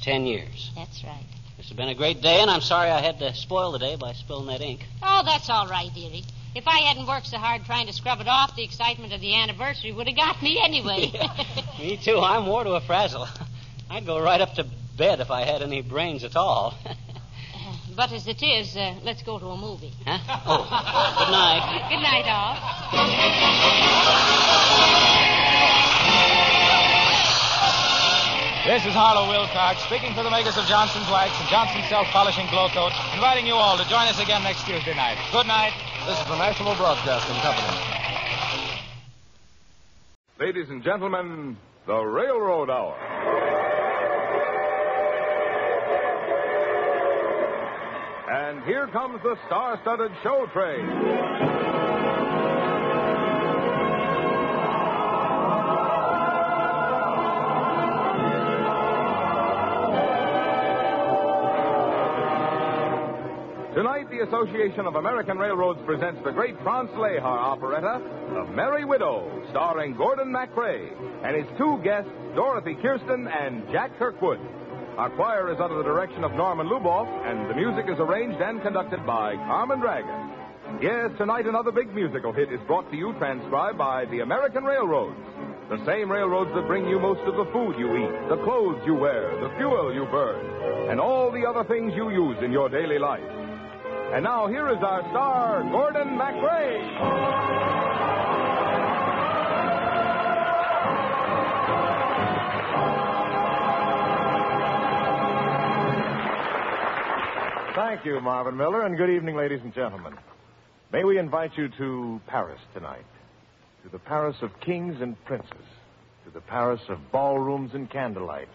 ten 0.00 0.26
years. 0.26 0.70
That's 0.76 1.02
right. 1.02 1.24
This 1.56 1.68
has 1.68 1.76
been 1.76 1.88
a 1.88 1.94
great 1.94 2.22
day, 2.22 2.40
and 2.40 2.50
I'm 2.50 2.60
sorry 2.60 2.90
I 2.90 3.00
had 3.00 3.18
to 3.18 3.34
spoil 3.34 3.72
the 3.72 3.78
day 3.80 3.96
by 3.96 4.12
spilling 4.12 4.46
that 4.46 4.60
ink. 4.60 4.86
Oh, 5.02 5.22
that's 5.24 5.50
all 5.50 5.66
right, 5.66 5.92
dearie. 5.92 6.24
If 6.54 6.68
I 6.68 6.78
hadn't 6.78 7.08
worked 7.08 7.26
so 7.26 7.38
hard 7.38 7.64
trying 7.64 7.88
to 7.88 7.92
scrub 7.92 8.20
it 8.20 8.28
off, 8.28 8.54
the 8.54 8.62
excitement 8.62 9.12
of 9.12 9.20
the 9.20 9.34
anniversary 9.34 9.90
would 9.90 10.06
have 10.06 10.16
got 10.16 10.40
me 10.40 10.60
anyway. 10.62 11.10
Me 11.80 11.96
too. 11.96 12.20
I'm 12.20 12.44
more 12.44 12.62
to 12.62 12.74
a 12.74 12.80
frazzle. 12.80 13.26
I'd 13.90 14.06
go 14.06 14.22
right 14.22 14.40
up 14.40 14.54
to 14.54 14.66
bed 14.96 15.20
if 15.20 15.30
I 15.30 15.42
had 15.44 15.62
any 15.62 15.82
brains 15.82 16.24
at 16.24 16.36
all. 16.36 16.74
But 17.96 18.10
as 18.10 18.26
it 18.26 18.42
is, 18.42 18.76
uh, 18.76 18.96
let's 19.04 19.22
go 19.22 19.38
to 19.38 19.46
a 19.46 19.56
movie. 19.56 19.92
huh? 20.04 20.18
Oh, 20.46 20.64
good 20.66 21.30
night. 21.30 21.86
Good 21.90 22.02
night, 22.02 22.26
all. 22.26 23.64
This 28.66 28.80
is 28.86 28.94
Harlow 28.96 29.28
Wilcox 29.28 29.84
speaking 29.84 30.14
for 30.14 30.24
the 30.24 30.30
makers 30.30 30.56
of 30.56 30.64
Johnson's 30.64 31.06
Wax 31.12 31.30
and 31.38 31.48
Johnson's 31.50 31.86
Self 31.86 32.06
Polishing 32.08 32.46
Glo-Coat, 32.48 32.92
inviting 33.12 33.46
you 33.46 33.52
all 33.52 33.76
to 33.76 33.84
join 33.90 34.08
us 34.08 34.18
again 34.18 34.42
next 34.42 34.64
Tuesday 34.66 34.94
night. 34.96 35.18
Good 35.30 35.46
night. 35.46 35.70
This 36.06 36.18
is 36.18 36.26
the 36.26 36.38
National 36.38 36.74
Broadcasting 36.74 37.36
Company. 37.44 37.78
Ladies 40.40 40.70
and 40.70 40.82
gentlemen, 40.82 41.58
the 41.86 42.00
Railroad 42.00 42.70
Hour. 42.70 42.96
And 48.26 48.64
here 48.64 48.86
comes 48.86 49.22
the 49.22 49.36
star 49.46 49.78
studded 49.82 50.10
show 50.22 50.46
train. 50.52 50.86
Tonight, 63.74 64.08
the 64.08 64.20
Association 64.20 64.86
of 64.86 64.94
American 64.94 65.36
Railroads 65.36 65.80
presents 65.84 66.22
the 66.24 66.30
great 66.30 66.58
Franz 66.62 66.90
Lehar 66.90 67.24
operetta, 67.24 68.00
The 68.32 68.44
Merry 68.52 68.86
Widow, 68.86 69.42
starring 69.50 69.96
Gordon 69.96 70.32
MacRae 70.32 70.92
and 71.24 71.36
his 71.36 71.58
two 71.58 71.78
guests, 71.84 72.10
Dorothy 72.34 72.76
Kirsten 72.80 73.26
and 73.28 73.68
Jack 73.70 73.98
Kirkwood. 73.98 74.38
Our 74.96 75.10
choir 75.10 75.52
is 75.52 75.58
under 75.58 75.76
the 75.76 75.82
direction 75.82 76.22
of 76.22 76.34
Norman 76.34 76.68
Luboff, 76.68 77.08
and 77.26 77.50
the 77.50 77.54
music 77.54 77.86
is 77.88 77.98
arranged 77.98 78.40
and 78.40 78.62
conducted 78.62 79.04
by 79.04 79.34
Carmen 79.34 79.80
Dragon. 79.80 80.30
Yes, 80.80 81.10
tonight 81.18 81.46
another 81.46 81.72
big 81.72 81.92
musical 81.92 82.32
hit 82.32 82.52
is 82.52 82.60
brought 82.68 82.88
to 82.92 82.96
you, 82.96 83.12
transcribed 83.14 83.76
by 83.76 84.04
the 84.04 84.20
American 84.20 84.62
Railroads. 84.62 85.18
The 85.68 85.84
same 85.84 86.12
railroads 86.12 86.54
that 86.54 86.68
bring 86.68 86.88
you 86.88 87.00
most 87.00 87.22
of 87.22 87.34
the 87.34 87.52
food 87.52 87.76
you 87.76 87.96
eat, 87.96 88.28
the 88.28 88.40
clothes 88.44 88.80
you 88.86 88.94
wear, 88.94 89.36
the 89.40 89.50
fuel 89.56 89.92
you 89.92 90.04
burn, 90.04 90.88
and 90.88 91.00
all 91.00 91.32
the 91.32 91.44
other 91.44 91.64
things 91.64 91.92
you 91.96 92.10
use 92.10 92.36
in 92.40 92.52
your 92.52 92.68
daily 92.68 93.00
life. 93.00 93.28
And 94.12 94.22
now 94.22 94.46
here 94.46 94.68
is 94.68 94.78
our 94.78 95.00
star, 95.10 95.64
Gordon 95.72 96.16
MacRae. 96.16 98.43
Thank 107.74 108.04
you, 108.04 108.20
Marvin 108.20 108.56
Miller, 108.56 108.86
and 108.86 108.96
good 108.96 109.10
evening, 109.10 109.34
ladies 109.34 109.58
and 109.64 109.74
gentlemen. 109.74 110.14
May 110.92 111.02
we 111.02 111.18
invite 111.18 111.58
you 111.58 111.68
to 111.70 112.20
Paris 112.28 112.60
tonight, 112.72 113.04
to 113.82 113.88
the 113.88 113.98
Paris 113.98 114.36
of 114.42 114.60
kings 114.60 115.00
and 115.00 115.16
princes, 115.24 115.50
to 116.24 116.30
the 116.32 116.40
Paris 116.40 116.80
of 116.88 117.10
ballrooms 117.10 117.74
and 117.74 117.90
candlelight, 117.90 118.48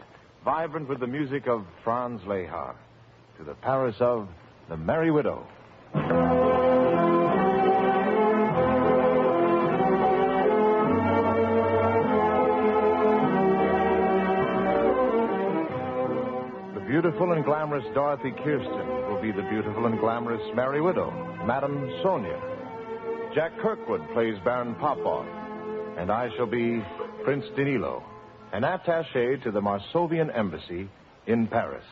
vibrant 0.45 0.87
with 0.87 1.01
the 1.01 1.07
music 1.07 1.47
of 1.47 1.65
Franz 1.83 2.21
Lehar, 2.21 2.75
to 3.37 3.43
the 3.43 3.55
Paris 3.55 3.97
of 3.99 4.29
the 4.69 4.77
Merry 4.77 5.11
Widow. 5.11 5.45
And 17.39 17.45
glamorous 17.45 17.85
Dorothy 17.93 18.31
Kirsten 18.31 18.87
will 19.07 19.21
be 19.21 19.31
the 19.31 19.43
beautiful 19.43 19.85
and 19.85 19.97
glamorous 19.97 20.41
Merry 20.55 20.81
Widow, 20.81 21.09
Madame 21.45 21.89
Sonia. 22.03 22.37
Jack 23.33 23.57
Kirkwood 23.59 24.01
plays 24.11 24.35
Baron 24.43 24.75
Popoff, 24.75 25.25
and 25.97 26.11
I 26.11 26.29
shall 26.35 26.47
be 26.47 26.83
Prince 27.23 27.45
Danilo, 27.55 28.03
an 28.51 28.65
attache 28.65 29.37
to 29.37 29.51
the 29.51 29.61
Marsovian 29.61 30.37
embassy 30.37 30.89
in 31.27 31.47
Paris. 31.47 31.85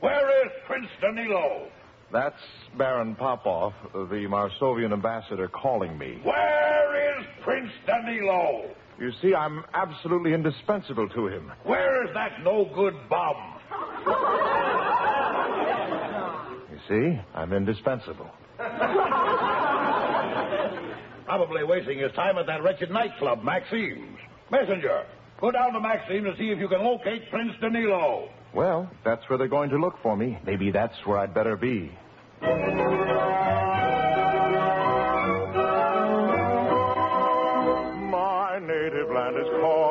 Where 0.00 0.46
is 0.46 0.50
Prince 0.66 0.88
Danilo? 1.02 1.68
That's 2.10 2.40
Baron 2.78 3.14
Popoff, 3.14 3.74
the 3.92 4.26
Marsovian 4.26 4.94
ambassador, 4.94 5.48
calling 5.48 5.98
me. 5.98 6.18
Where 6.22 7.20
is 7.20 7.26
Prince 7.42 7.72
Danilo? 7.86 8.70
You 8.98 9.12
see, 9.20 9.34
I'm 9.34 9.64
absolutely 9.74 10.32
indispensable 10.32 11.10
to 11.10 11.26
him. 11.26 11.52
Where 11.64 12.06
is 12.06 12.14
that 12.14 12.42
no 12.42 12.70
good 12.74 12.94
bum? 13.10 13.58
You 16.70 16.78
see, 16.88 17.20
I'm 17.34 17.52
indispensable. 17.52 18.30
Probably 21.26 21.64
wasting 21.64 21.98
his 21.98 22.12
time 22.12 22.36
at 22.38 22.46
that 22.46 22.62
wretched 22.62 22.90
nightclub, 22.90 23.42
Maxim's. 23.42 24.18
Messenger, 24.50 25.04
go 25.40 25.50
down 25.50 25.72
to 25.72 25.80
Maxime 25.80 26.24
to 26.24 26.36
see 26.36 26.50
if 26.50 26.58
you 26.58 26.68
can 26.68 26.82
locate 26.84 27.30
Prince 27.30 27.54
Danilo. 27.60 28.28
Well, 28.54 28.88
if 28.92 28.98
that's 29.04 29.26
where 29.28 29.38
they're 29.38 29.48
going 29.48 29.70
to 29.70 29.78
look 29.78 29.94
for 30.02 30.16
me. 30.16 30.38
Maybe 30.44 30.70
that's 30.70 30.94
where 31.06 31.18
I'd 31.18 31.32
better 31.32 31.56
be. 31.56 31.90
My 38.10 38.58
native 38.60 39.08
land 39.10 39.36
is 39.38 39.48
calling 39.60 39.72
me 39.72 39.81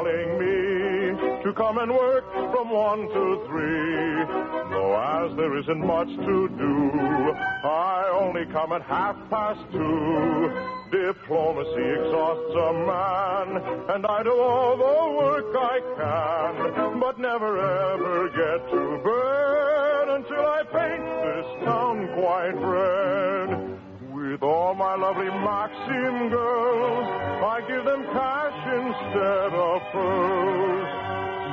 to 1.52 1.58
come 1.58 1.78
and 1.80 1.92
work 1.92 2.24
from 2.54 2.70
one 2.70 3.08
to 3.10 3.46
three. 3.48 4.26
Though 4.72 4.96
as 4.96 5.36
there 5.36 5.58
isn't 5.58 5.86
much 5.86 6.08
to 6.08 6.48
do, 6.48 7.34
I 7.64 8.10
only 8.14 8.46
come 8.54 8.72
at 8.72 8.82
half 8.84 9.18
past 9.30 9.60
two. 9.72 10.52
Diplomacy 10.92 11.86
exhausts 12.00 12.56
a 12.56 12.74
man, 12.92 13.48
and 13.96 14.06
I 14.06 14.24
do 14.24 14.32
all 14.32 14.78
the 14.78 15.18
work 15.18 15.56
I 15.56 15.80
can, 15.98 17.00
but 17.00 17.20
never 17.20 17.60
ever 17.60 18.30
get 18.30 18.70
to 18.72 18.82
bed 19.04 20.06
until 20.18 20.46
I 20.46 20.64
paint 20.72 21.06
this 21.26 21.66
town 21.66 22.08
quite 22.16 22.56
red. 22.56 23.80
With 24.14 24.44
all 24.44 24.74
my 24.76 24.96
lovely 24.96 25.28
Maxim 25.28 26.30
girls, 26.30 27.08
I 27.44 27.62
give 27.68 27.84
them 27.84 28.04
cash 28.14 28.60
instead 28.68 29.54
of 29.54 29.82
pearls. 29.92 31.11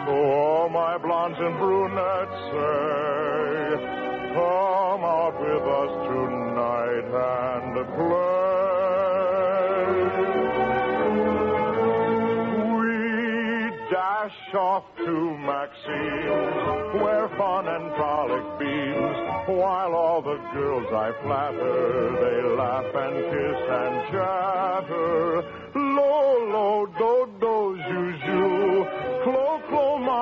So 0.09 0.15
all 0.15 0.71
my 0.71 0.97
blondes 0.97 1.39
and 1.39 1.59
brunettes 1.59 2.41
say, 2.49 3.77
come 4.33 5.05
out 5.05 5.37
with 5.39 5.63
us 5.81 5.93
tonight 6.09 7.09
and 7.29 7.75
play. 7.93 8.79
We 12.73 12.91
dash 13.91 14.55
off 14.55 14.87
to 14.97 15.17
Maxim's, 15.37 17.03
where 17.03 17.29
fun 17.37 17.69
and 17.69 17.93
frolic 17.95 18.47
beams, 18.59 19.17
while 19.61 19.93
all 19.95 20.23
the 20.23 20.39
girls 20.55 20.91
I 20.91 21.13
flatter, 21.23 22.17
they 22.25 22.43
laugh 22.57 22.95
and 22.95 23.15
kiss 23.31 23.61
and 23.83 24.09
chatter. 24.11 25.45
Lo, 25.75 26.49
lo, 26.49 26.87
do, 26.99 27.29
do, 27.39 27.59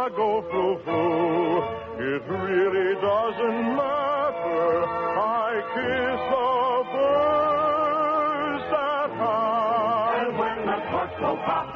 ma, 0.08 0.16
go, 0.16 0.42
flu, 0.50 0.78
flu. 0.84 1.62
It 1.98 2.22
really 2.28 2.94
doesn't 3.00 3.76
matter. 3.76 4.86
I 5.18 5.52
kiss 5.74 6.20
the 6.32 6.50
first 6.94 8.70
at 8.72 9.10
hand. 9.20 10.26
And 10.26 10.38
when 10.38 10.58
the 10.66 10.78
corks 10.90 11.16
go 11.20 11.32
pop, 11.46 11.68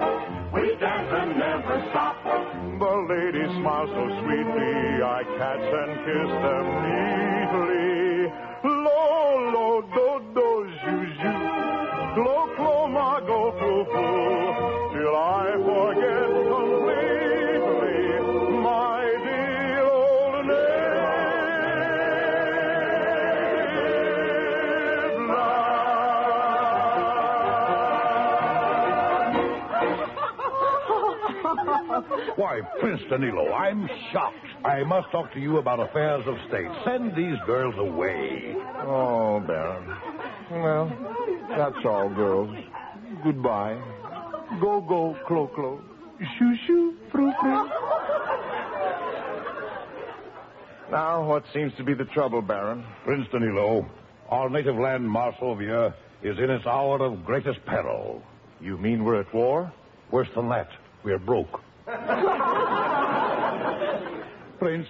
we 0.52 0.64
dance 0.76 1.10
and 1.20 1.38
never 1.38 1.76
stop. 1.90 2.16
The 2.78 2.94
ladies 3.08 3.52
smile 3.60 3.86
so 3.86 4.04
sweetly, 4.22 4.74
I 5.02 5.22
catch 5.38 5.68
and 5.80 5.92
kiss 6.06 6.30
them 6.44 6.66
neatly. 6.86 8.32
Lo, 8.64 9.04
lo, 9.54 9.68
do, 9.94 10.08
do, 10.34 10.39
Why, 32.36 32.60
Prince 32.80 33.02
Danilo, 33.08 33.52
I'm 33.52 33.88
shocked. 34.12 34.36
I 34.64 34.82
must 34.84 35.10
talk 35.10 35.32
to 35.34 35.40
you 35.40 35.58
about 35.58 35.80
affairs 35.80 36.24
of 36.26 36.36
state. 36.48 36.68
Send 36.84 37.14
these 37.14 37.36
girls 37.46 37.74
away. 37.78 38.54
Oh, 38.78 39.40
Baron. 39.46 39.96
Well, 40.50 40.92
that's 41.50 41.84
all, 41.84 42.08
girls. 42.08 42.56
Goodbye. 43.22 43.78
Go, 44.60 44.80
go, 44.80 45.16
clo, 45.26 45.46
clo. 45.54 45.80
Shoo, 46.38 46.54
shoo, 46.66 46.96
frou, 47.10 47.32
frou. 47.40 47.68
Now, 50.90 51.24
what 51.24 51.44
seems 51.54 51.72
to 51.76 51.84
be 51.84 51.94
the 51.94 52.04
trouble, 52.06 52.42
Baron? 52.42 52.84
Prince 53.04 53.28
Danilo, 53.30 53.88
our 54.28 54.50
native 54.50 54.76
land, 54.76 55.08
Marsovia, 55.08 55.94
is 56.22 56.36
in 56.38 56.50
its 56.50 56.66
hour 56.66 57.00
of 57.00 57.24
greatest 57.24 57.64
peril. 57.64 58.22
You 58.60 58.76
mean 58.76 59.04
we're 59.04 59.20
at 59.20 59.32
war? 59.32 59.72
Worse 60.10 60.28
than 60.34 60.48
that, 60.48 60.68
we're 61.04 61.18
broke. 61.18 61.60
Prince, 64.58 64.86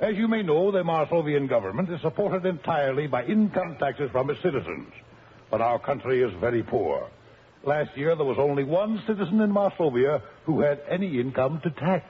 as 0.00 0.16
you 0.16 0.28
may 0.28 0.42
know, 0.42 0.70
the 0.70 0.82
Marsovian 0.82 1.48
government 1.48 1.90
is 1.90 2.00
supported 2.00 2.44
entirely 2.46 3.06
by 3.06 3.24
income 3.24 3.76
taxes 3.78 4.10
from 4.10 4.30
its 4.30 4.42
citizens. 4.42 4.92
But 5.50 5.60
our 5.60 5.78
country 5.78 6.22
is 6.22 6.32
very 6.40 6.62
poor. 6.62 7.08
Last 7.64 7.96
year, 7.96 8.16
there 8.16 8.24
was 8.26 8.38
only 8.38 8.64
one 8.64 9.02
citizen 9.06 9.40
in 9.40 9.52
Marsovia 9.52 10.22
who 10.44 10.60
had 10.60 10.80
any 10.88 11.20
income 11.20 11.60
to 11.62 11.70
tax. 11.70 12.04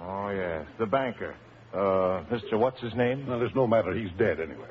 Oh, 0.00 0.30
yes, 0.30 0.66
the 0.78 0.86
banker. 0.86 1.34
Uh, 1.72 2.24
Mr. 2.30 2.54
What's 2.58 2.80
his 2.80 2.94
name? 2.94 3.26
Well, 3.26 3.38
there's 3.38 3.54
no 3.54 3.66
matter. 3.66 3.92
He's 3.94 4.10
dead 4.18 4.40
anyway. 4.40 4.68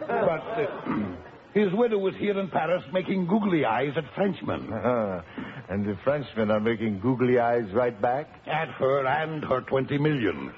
But 0.00 0.08
uh, 0.08 0.66
his 1.54 1.72
widow 1.72 1.98
was 1.98 2.14
here 2.16 2.38
in 2.38 2.48
Paris 2.48 2.82
making 2.92 3.26
googly 3.26 3.64
eyes 3.64 3.92
at 3.96 4.04
Frenchmen. 4.14 4.72
Uh, 4.72 5.22
and 5.68 5.84
the 5.84 5.96
Frenchmen 6.04 6.50
are 6.50 6.60
making 6.60 7.00
googly 7.00 7.38
eyes 7.38 7.70
right 7.72 8.00
back? 8.00 8.28
At 8.46 8.68
her 8.68 9.06
and 9.06 9.44
her 9.44 9.60
20 9.62 9.98
million. 9.98 10.52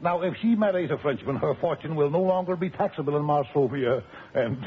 Now, 0.00 0.22
if 0.22 0.34
she 0.42 0.54
marries 0.54 0.90
a 0.90 0.98
Frenchman, 0.98 1.36
her 1.36 1.54
fortune 1.54 1.96
will 1.96 2.10
no 2.10 2.20
longer 2.20 2.56
be 2.56 2.68
taxable 2.68 3.16
in 3.16 3.22
Marsovia, 3.22 4.02
and 4.34 4.58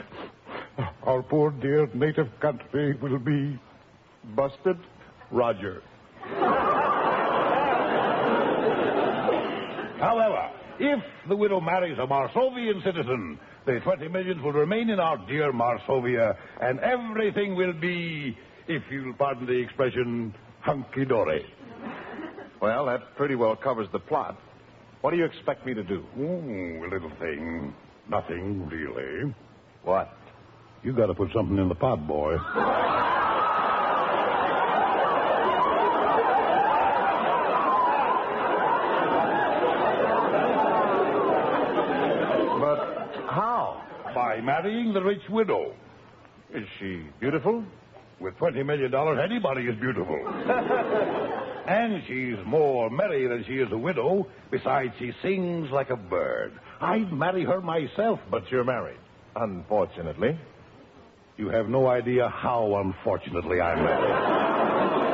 our 1.04 1.22
poor 1.22 1.52
dear 1.52 1.88
native 1.94 2.28
country 2.40 2.96
will 2.96 3.20
be 3.20 3.60
busted. 4.36 4.78
Roger. 5.30 5.84
However, 10.00 10.50
if 10.80 11.04
the 11.28 11.36
widow 11.36 11.60
marries 11.60 11.98
a 11.98 12.08
Marsovian 12.08 12.84
citizen, 12.84 13.40
the 13.68 13.82
20 13.82 14.08
millions 14.08 14.42
will 14.42 14.54
remain 14.54 14.90
in 14.90 14.98
our 15.00 15.18
dear 15.28 15.52
Marsovia, 15.52 16.38
and 16.62 16.80
everything 16.80 17.54
will 17.54 17.74
be, 17.74 18.36
if 18.68 18.82
you'll 18.90 19.14
pardon 19.14 19.46
the 19.46 19.60
expression, 19.60 20.34
hunky 20.62 21.06
dory. 21.06 21.46
Well, 22.60 22.88
that 22.88 23.16
pretty 23.16 23.36
well 23.36 23.56
covers 23.56 23.88
the 23.92 24.00
plot. 24.00 24.36
What 25.02 25.12
do 25.12 25.18
you 25.18 25.26
expect 25.26 25.64
me 25.64 25.76
to 25.76 25.84
do? 25.84 26.04
A 26.18 26.90
little 26.90 27.12
thing. 27.20 27.72
Nothing, 28.10 28.68
really. 28.68 29.32
What? 29.84 30.12
You 30.82 30.92
gotta 30.92 31.14
put 31.14 31.32
something 31.36 31.60
in 31.60 31.70
the 31.70 31.76
pot, 31.76 32.08
boy. 32.08 32.38
But 42.60 42.98
how? 43.30 43.84
By 44.38 44.44
marrying 44.44 44.94
the 44.94 45.02
rich 45.02 45.28
widow. 45.32 45.74
Is 46.54 46.68
she 46.80 47.02
beautiful? 47.20 47.64
With 48.20 48.36
$20 48.36 48.64
million, 48.64 48.94
anybody 49.20 49.64
is 49.64 49.76
beautiful. 49.80 50.16
and 51.68 52.04
she's 52.08 52.36
more 52.46 52.92
merry 52.92 53.28
than 53.28 53.44
she 53.48 53.54
is 53.54 53.72
a 53.72 53.78
widow. 53.78 54.28
Besides, 54.52 54.94
she 55.00 55.12
sings 55.24 55.72
like 55.72 55.90
a 55.90 55.96
bird. 55.96 56.52
I'd 56.80 57.12
marry 57.12 57.46
her 57.46 57.62
myself, 57.62 58.20
But 58.30 58.44
you're 58.52 58.64
married. 58.64 59.00
Unfortunately. 59.36 60.38
you 61.38 61.50
have 61.50 61.68
no 61.68 61.88
idea 61.88 62.30
how 62.30 62.76
unfortunately 62.86 63.60
I'm 63.60 63.84
married. 63.84 65.08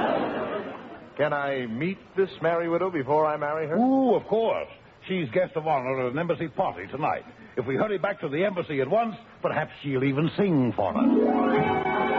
Can 1.16 1.32
I 1.32 1.66
meet 1.68 2.00
this 2.18 2.30
merry 2.42 2.68
widow 2.68 2.90
before 2.92 3.26
I 3.26 3.38
marry 3.38 3.68
her? 3.68 3.78
Ooh, 3.78 4.16
of 4.16 4.26
course. 4.28 4.68
She's 5.08 5.30
guest 5.32 5.56
of 5.56 5.68
honor 5.68 6.06
at 6.08 6.14
an 6.14 6.20
embassy 6.20 6.48
party 6.48 6.88
tonight. 6.88 7.26
If 7.58 7.66
we 7.66 7.76
hurry 7.76 7.98
back 7.98 8.22
to 8.22 8.30
the 8.30 8.46
embassy 8.46 8.80
at 8.82 8.90
once, 8.90 9.16
perhaps 9.42 9.72
she'll 9.84 10.04
even 10.04 10.32
sing 10.38 10.72
for 10.76 10.96
us. 10.98 12.14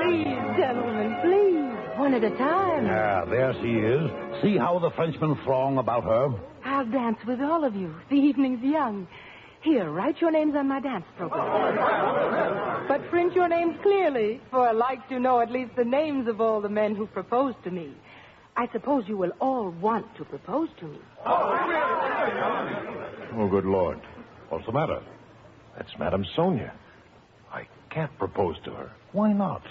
Please, 0.00 0.38
gentlemen, 0.56 1.16
please. 1.22 1.98
One 1.98 2.14
at 2.14 2.24
a 2.24 2.30
time. 2.30 2.86
Ah, 2.88 3.24
there 3.28 3.52
she 3.60 3.72
is. 3.78 4.10
See 4.42 4.56
how 4.56 4.78
the 4.78 4.90
Frenchmen 4.92 5.38
throng 5.44 5.78
about 5.78 6.04
her? 6.04 6.28
I'll 6.80 6.86
dance 6.86 7.18
with 7.26 7.42
all 7.42 7.62
of 7.62 7.76
you. 7.76 7.94
The 8.08 8.16
evening's 8.16 8.62
young. 8.62 9.06
Here, 9.60 9.90
write 9.90 10.18
your 10.18 10.30
names 10.30 10.54
on 10.56 10.66
my 10.66 10.80
dance 10.80 11.04
program. 11.18 12.88
but 12.88 13.06
print 13.10 13.34
your 13.34 13.48
names 13.48 13.76
clearly, 13.82 14.40
for 14.50 14.66
I 14.66 14.72
like 14.72 15.06
to 15.10 15.20
know 15.20 15.40
at 15.40 15.50
least 15.50 15.72
the 15.76 15.84
names 15.84 16.26
of 16.26 16.40
all 16.40 16.62
the 16.62 16.70
men 16.70 16.96
who 16.96 17.06
proposed 17.06 17.62
to 17.64 17.70
me. 17.70 17.92
I 18.56 18.66
suppose 18.72 19.04
you 19.06 19.18
will 19.18 19.32
all 19.40 19.68
want 19.68 20.06
to 20.16 20.24
propose 20.24 20.70
to 20.78 20.86
me. 20.86 20.98
Oh, 21.26 21.50
good 23.50 23.66
Lord. 23.66 24.00
What's 24.48 24.64
the 24.64 24.72
matter? 24.72 25.02
That's 25.76 25.90
Madame 25.98 26.24
Sonia. 26.34 26.72
I 27.52 27.68
can't 27.90 28.18
propose 28.18 28.56
to 28.64 28.70
her. 28.70 28.90
Why 29.12 29.34
not? 29.34 29.64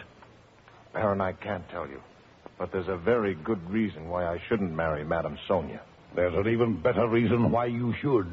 Baron, 0.94 1.22
I 1.22 1.34
can't 1.34 1.68
tell 1.72 1.88
you. 1.88 2.02
But 2.60 2.72
there's 2.72 2.88
a 2.88 2.98
very 2.98 3.34
good 3.34 3.68
reason 3.68 4.10
why 4.10 4.28
I 4.28 4.40
shouldn't 4.48 4.76
marry 4.76 5.04
Madame 5.04 5.40
Sonia. 5.48 5.82
There's 6.16 6.34
an 6.34 6.48
even 6.48 6.82
better 6.82 7.08
reason 7.08 7.52
why 7.52 7.66
you 7.66 7.94
should. 8.02 8.28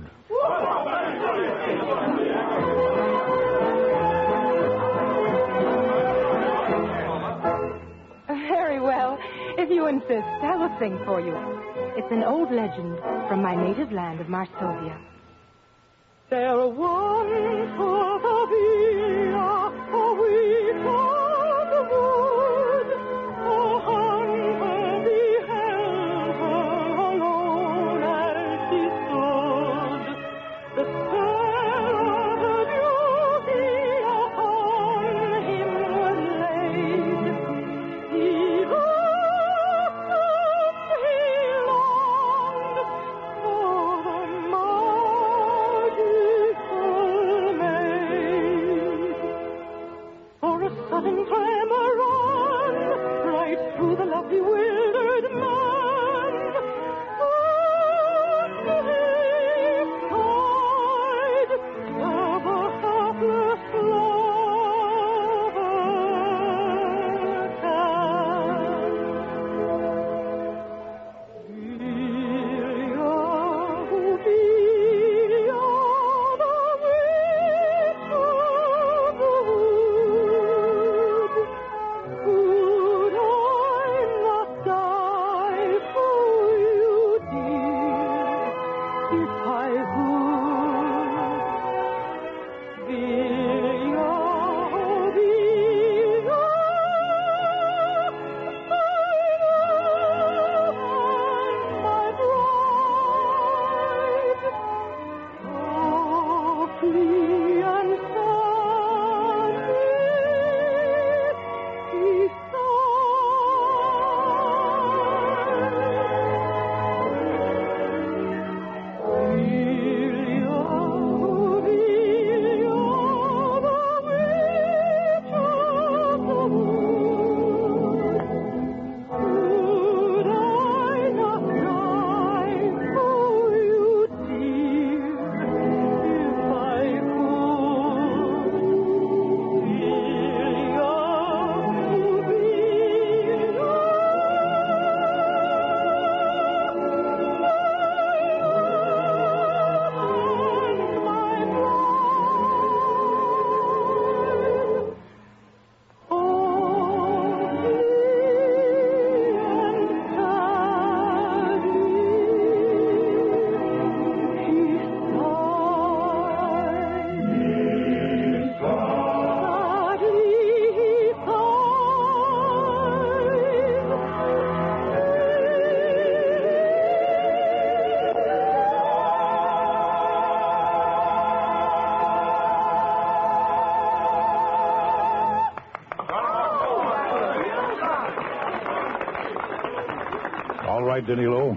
Very 8.29 8.81
well. 8.81 9.19
If 9.59 9.71
you 9.71 9.87
insist, 9.87 10.11
I 10.43 10.57
will 10.57 10.77
sing 10.79 10.99
for 11.05 11.21
you. 11.21 11.37
It's 11.97 12.11
an 12.11 12.23
old 12.25 12.51
legend 12.51 12.99
from 13.29 13.43
my 13.43 13.55
native 13.55 13.93
land 13.93 14.21
of 14.21 14.27
Marsovia. 14.27 14.99
There 16.29 16.67
once 16.67 17.79
was 17.79 18.23
a 18.25 18.36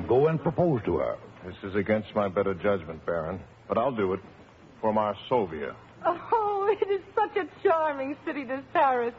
Go 0.07 0.27
and 0.27 0.41
propose 0.41 0.81
to 0.85 0.97
her. 0.97 1.17
This 1.45 1.55
is 1.63 1.75
against 1.75 2.13
my 2.15 2.27
better 2.27 2.53
judgment, 2.53 3.05
Baron. 3.05 3.39
But 3.67 3.77
I'll 3.77 3.91
do 3.95 4.13
it 4.13 4.19
for 4.81 4.93
Marsovia. 4.93 5.75
Oh, 6.05 6.75
it 6.81 6.89
is 6.91 7.01
such 7.15 7.35
a 7.37 7.47
charming 7.63 8.15
city, 8.25 8.43
this 8.43 8.63
Paris. 8.73 9.13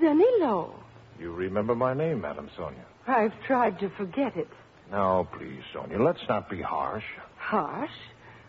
Danilo, 0.00 0.74
You 1.20 1.32
remember 1.32 1.74
my 1.74 1.94
name, 1.94 2.20
Madame 2.20 2.50
Sonia. 2.56 2.84
I've 3.06 3.32
tried 3.46 3.78
to 3.80 3.90
forget 3.90 4.36
it. 4.36 4.48
Now, 4.90 5.28
please, 5.36 5.60
Sonia, 5.72 6.00
let's 6.02 6.22
not 6.28 6.48
be 6.50 6.60
harsh. 6.62 7.04
Harsh? 7.36 7.90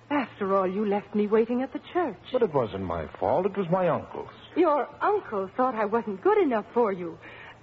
After 0.10 0.56
all, 0.56 0.68
you 0.68 0.86
left 0.86 1.16
me 1.16 1.28
waiting 1.28 1.62
at 1.64 1.74
the 1.74 1.80
church. 1.92 2.18
But 2.32 2.44
it 2.44 2.54
wasn't 2.54 2.84
my 2.84 3.08
fault. 3.20 3.46
It 3.46 3.58
was 3.58 3.68
my 3.70 3.88
uncle's. 3.90 4.30
Your 4.56 4.88
uncle 5.02 5.50
thought 5.58 5.76
I 5.76 5.86
wasn't 5.86 6.22
good 6.22 6.38
enough 6.38 6.66
for 6.74 6.92
you. 6.92 7.18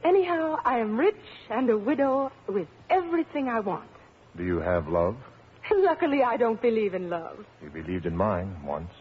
Anyhow, 0.05 0.57
I 0.65 0.79
am 0.79 0.97
rich 0.99 1.15
and 1.51 1.69
a 1.71 1.79
widow 1.79 2.33
with 2.49 2.67
everything 3.11 3.49
I 3.49 3.59
want. 3.59 3.91
Do 4.37 4.45
you 4.45 4.59
have 4.61 4.87
love? 4.87 5.17
Luckily, 5.73 6.23
I 6.23 6.37
don't 6.37 6.63
believe 6.63 6.95
in 6.95 7.11
love. 7.11 7.39
You 7.61 7.69
believed 7.69 8.07
in 8.07 8.17
mine 8.17 8.57
once. 8.65 8.93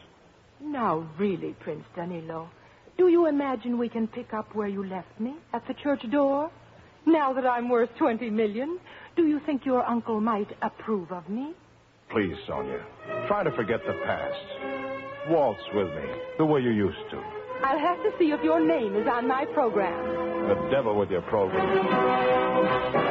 Now, 0.60 1.08
really, 1.20 1.56
Prince 1.60 1.84
Danilo, 1.96 2.50
do 2.98 3.08
you 3.08 3.28
imagine 3.28 3.78
we 3.78 3.88
can 3.88 4.08
pick 4.08 4.34
up 4.34 4.56
where 4.56 4.68
you 4.68 4.84
left 4.84 5.20
me 5.20 5.36
at 5.54 5.66
the 5.68 5.76
church 5.76 6.02
door? 6.12 6.50
Now 7.06 7.34
that 7.34 7.46
I'm 7.46 7.70
worth 7.70 7.92
20 8.00 8.32
million, 8.32 8.80
do 9.16 9.28
you 9.28 9.40
think 9.46 9.64
your 9.64 9.86
uncle 9.86 10.20
might 10.20 10.50
approve 10.64 11.12
of 11.12 11.30
me? 11.30 11.54
Please, 12.10 12.36
Sonia, 12.48 12.84
try 13.28 13.44
to 13.44 13.52
forget 13.52 13.80
the 13.86 13.94
past. 14.06 15.30
Waltz 15.30 15.62
with 15.76 15.88
me, 15.88 16.04
the 16.40 16.46
way 16.46 16.62
you 16.62 16.72
used 16.72 16.98
to. 17.12 17.24
I'll 17.64 17.78
have 17.78 18.02
to 18.04 18.12
see 18.18 18.32
if 18.32 18.44
your 18.44 18.60
name 18.60 18.96
is 18.96 19.08
on 19.08 19.28
my 19.28 19.46
program. 19.54 20.48
The 20.48 20.70
devil 20.72 20.98
with 20.98 21.12
your 21.12 21.22
program. 21.22 23.09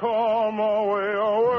Come 0.00 0.58
away, 0.58 1.12
away, 1.12 1.49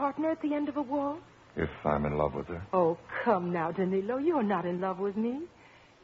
partner 0.00 0.30
at 0.30 0.40
the 0.40 0.54
end 0.54 0.68
of 0.70 0.78
a 0.78 0.82
wall? 0.82 1.18
If 1.56 1.68
I'm 1.84 2.06
in 2.06 2.16
love 2.16 2.32
with 2.34 2.46
her. 2.46 2.62
Oh, 2.72 2.96
come 3.22 3.52
now, 3.52 3.70
Danilo. 3.70 4.16
You're 4.16 4.42
not 4.42 4.64
in 4.64 4.80
love 4.80 4.98
with 4.98 5.14
me. 5.14 5.40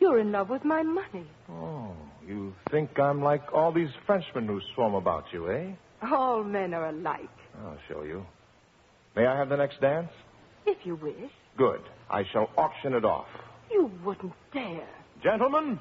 You're 0.01 0.19
in 0.19 0.31
love 0.33 0.51
with 0.51 0.65
my 0.67 0.83
money. 0.83 1.27
Oh, 1.51 1.93
you 2.29 2.53
think 2.71 2.99
I'm 2.99 3.23
like 3.23 3.55
all 3.55 3.73
these 3.73 3.89
Frenchmen 4.05 4.47
who 4.47 4.61
swarm 4.75 4.93
about 4.95 5.25
you, 5.33 5.51
eh? 5.51 5.71
All 6.13 6.45
men 6.45 6.75
are 6.75 6.91
alike, 6.91 7.31
I'll 7.65 7.79
show 7.89 8.03
you. 8.03 8.27
May 9.17 9.25
I 9.25 9.35
have 9.39 9.49
the 9.49 9.57
next 9.57 9.81
dance? 9.81 10.11
if 10.67 10.77
you 10.85 10.97
wish. 10.97 11.31
Good. 11.57 11.81
I 12.11 12.25
shall 12.33 12.51
auction 12.59 12.93
it 12.93 13.05
off. 13.05 13.29
You 13.71 13.91
wouldn't 14.05 14.33
dare. 14.53 14.89
Gentlemen, 15.23 15.79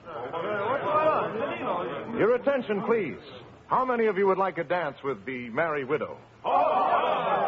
your 2.18 2.36
attention, 2.36 2.84
please. 2.84 3.18
How 3.68 3.84
many 3.84 4.06
of 4.06 4.18
you 4.18 4.28
would 4.28 4.38
like 4.38 4.58
a 4.60 4.64
dance 4.64 4.98
with 5.04 5.26
the 5.26 5.50
merry 5.50 5.84
widow? 5.84 6.18
I 6.46 7.45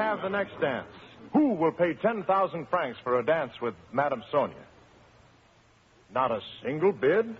have 0.00 0.22
the 0.22 0.28
next 0.28 0.58
dance. 0.60 0.88
Who 1.32 1.54
will 1.54 1.72
pay 1.72 1.94
10,000 1.94 2.68
francs 2.68 2.98
for 3.04 3.18
a 3.18 3.24
dance 3.24 3.52
with 3.62 3.74
Madame 3.92 4.22
Sonia? 4.32 4.56
Not 6.12 6.30
a 6.32 6.40
single 6.64 6.92
bid? 6.92 7.36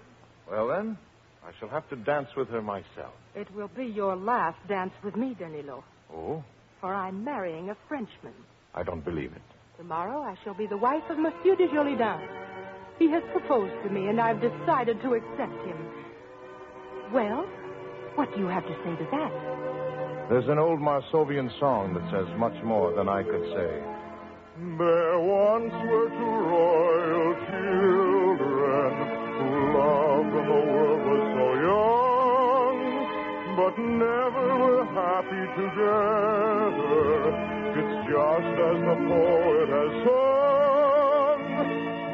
Well, 0.49 0.69
then, 0.69 0.97
I 1.45 1.51
shall 1.59 1.69
have 1.69 1.89
to 1.91 1.97
dance 1.97 2.29
with 2.37 2.49
her 2.51 2.63
myself. 2.63 3.15
It 3.35 3.53
will 3.55 3.69
be 3.77 3.87
your 3.87 4.15
last 4.17 4.59
dance 4.69 4.93
with 5.03 5.17
me, 5.17 5.35
Danilo, 5.39 5.85
Oh, 6.13 6.45
for 6.81 6.95
I'm 6.95 7.25
marrying 7.25 7.71
a 7.71 7.77
Frenchman. 7.89 8.35
I 8.75 8.83
don't 8.83 9.05
believe 9.05 9.33
it. 9.33 9.43
Tomorrow 9.77 10.23
I 10.23 10.37
shall 10.45 10.55
be 10.55 10.67
the 10.67 10.77
wife 10.77 11.03
of 11.09 11.19
Monsieur 11.19 11.57
de 11.57 11.67
Jolidan. 11.69 12.21
He 12.99 13.11
has 13.11 13.23
proposed 13.33 13.75
to 13.85 13.91
me, 13.91 14.09
and 14.09 14.21
I've 14.21 14.41
decided 14.41 15.01
to 15.03 15.15
accept 15.15 15.67
him. 15.67 15.79
Well, 17.13 17.47
what 18.15 18.33
do 18.35 18.41
you 18.41 18.47
have 18.47 18.65
to 18.67 18.75
say 18.85 18.97
to 18.97 19.09
that? 19.11 19.80
There's 20.31 20.47
an 20.47 20.61
old 20.61 20.79
Marsovian 20.79 21.51
song 21.59 21.93
that 21.95 22.07
says 22.07 22.31
much 22.39 22.55
more 22.63 22.95
than 22.95 23.09
I 23.09 23.25
could 23.25 23.43
say. 23.51 23.83
There 24.79 25.19
once 25.19 25.75
were 25.91 26.07
two 26.07 26.39
royal 26.47 27.35
children 27.51 28.95
who 29.43 29.51
loved 29.75 30.31
when 30.31 30.47
the 30.47 30.63
world 30.71 31.03
was 31.03 31.25
so 31.35 31.49
young, 31.67 32.79
but 33.59 33.75
never 33.75 34.47
were 34.55 34.87
happy 34.95 35.45
together. 35.59 37.35
It's 37.75 37.97
just 38.07 38.55
as 38.71 38.79
the 38.87 38.99
poet 39.11 39.67
has 39.67 39.93
sung. 40.07 41.43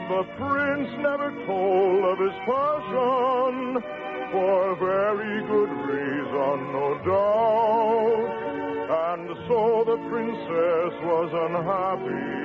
The 0.08 0.24
prince 0.40 0.88
never 1.04 1.36
told 1.44 2.00
of 2.00 2.16
his 2.16 2.36
passion 2.48 4.05
for 4.36 4.76
very 4.76 5.40
good 5.48 5.72
reason, 5.88 6.56
no 6.76 6.88
doubt. 7.08 8.30
And 9.08 9.28
so 9.48 9.60
the 9.90 9.96
princess 10.12 10.92
was 11.08 11.28
unhappy 11.46 12.36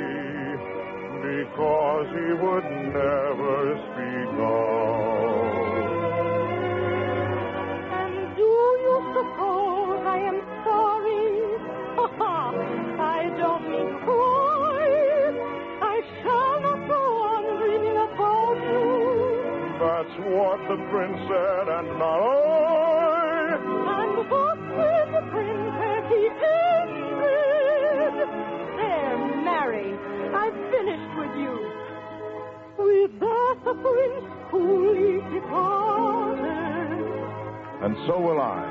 because 1.31 2.07
he 2.15 2.29
would 2.43 2.67
never 2.95 3.57
speak 3.87 4.31
out. 4.39 5.51
And 7.99 8.15
do 8.39 8.49
you 8.85 8.95
suppose 9.15 10.01
I 10.15 10.19
prince 20.05 21.17
said, 21.27 21.67
and 21.69 21.87
not 21.99 22.19
I. 22.19 23.53
And 23.53 24.29
what 24.29 24.57
will 24.57 25.05
the 25.11 25.21
princess 25.31 26.03
he 26.09 26.21
ended? 26.41 28.17
There, 28.77 29.17
Mary, 29.43 29.89
I've 30.33 30.57
finished 30.71 31.11
with 31.17 31.33
you. 31.37 31.55
With 32.77 33.13
that, 33.19 33.55
the 33.65 33.73
prince 33.75 34.25
coolly 34.49 35.21
departed. 35.33 36.41
And 37.83 37.95
so 38.07 38.19
will 38.19 38.39
I, 38.41 38.61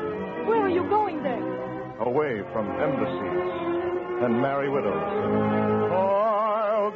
Where 0.47 0.63
are 0.63 0.69
you 0.71 0.83
going 0.89 1.23
then? 1.23 1.43
away 2.01 2.43
from 2.53 2.67
embassies 2.81 4.25
and 4.25 4.41
merry 4.41 4.69
widows. 4.71 5.70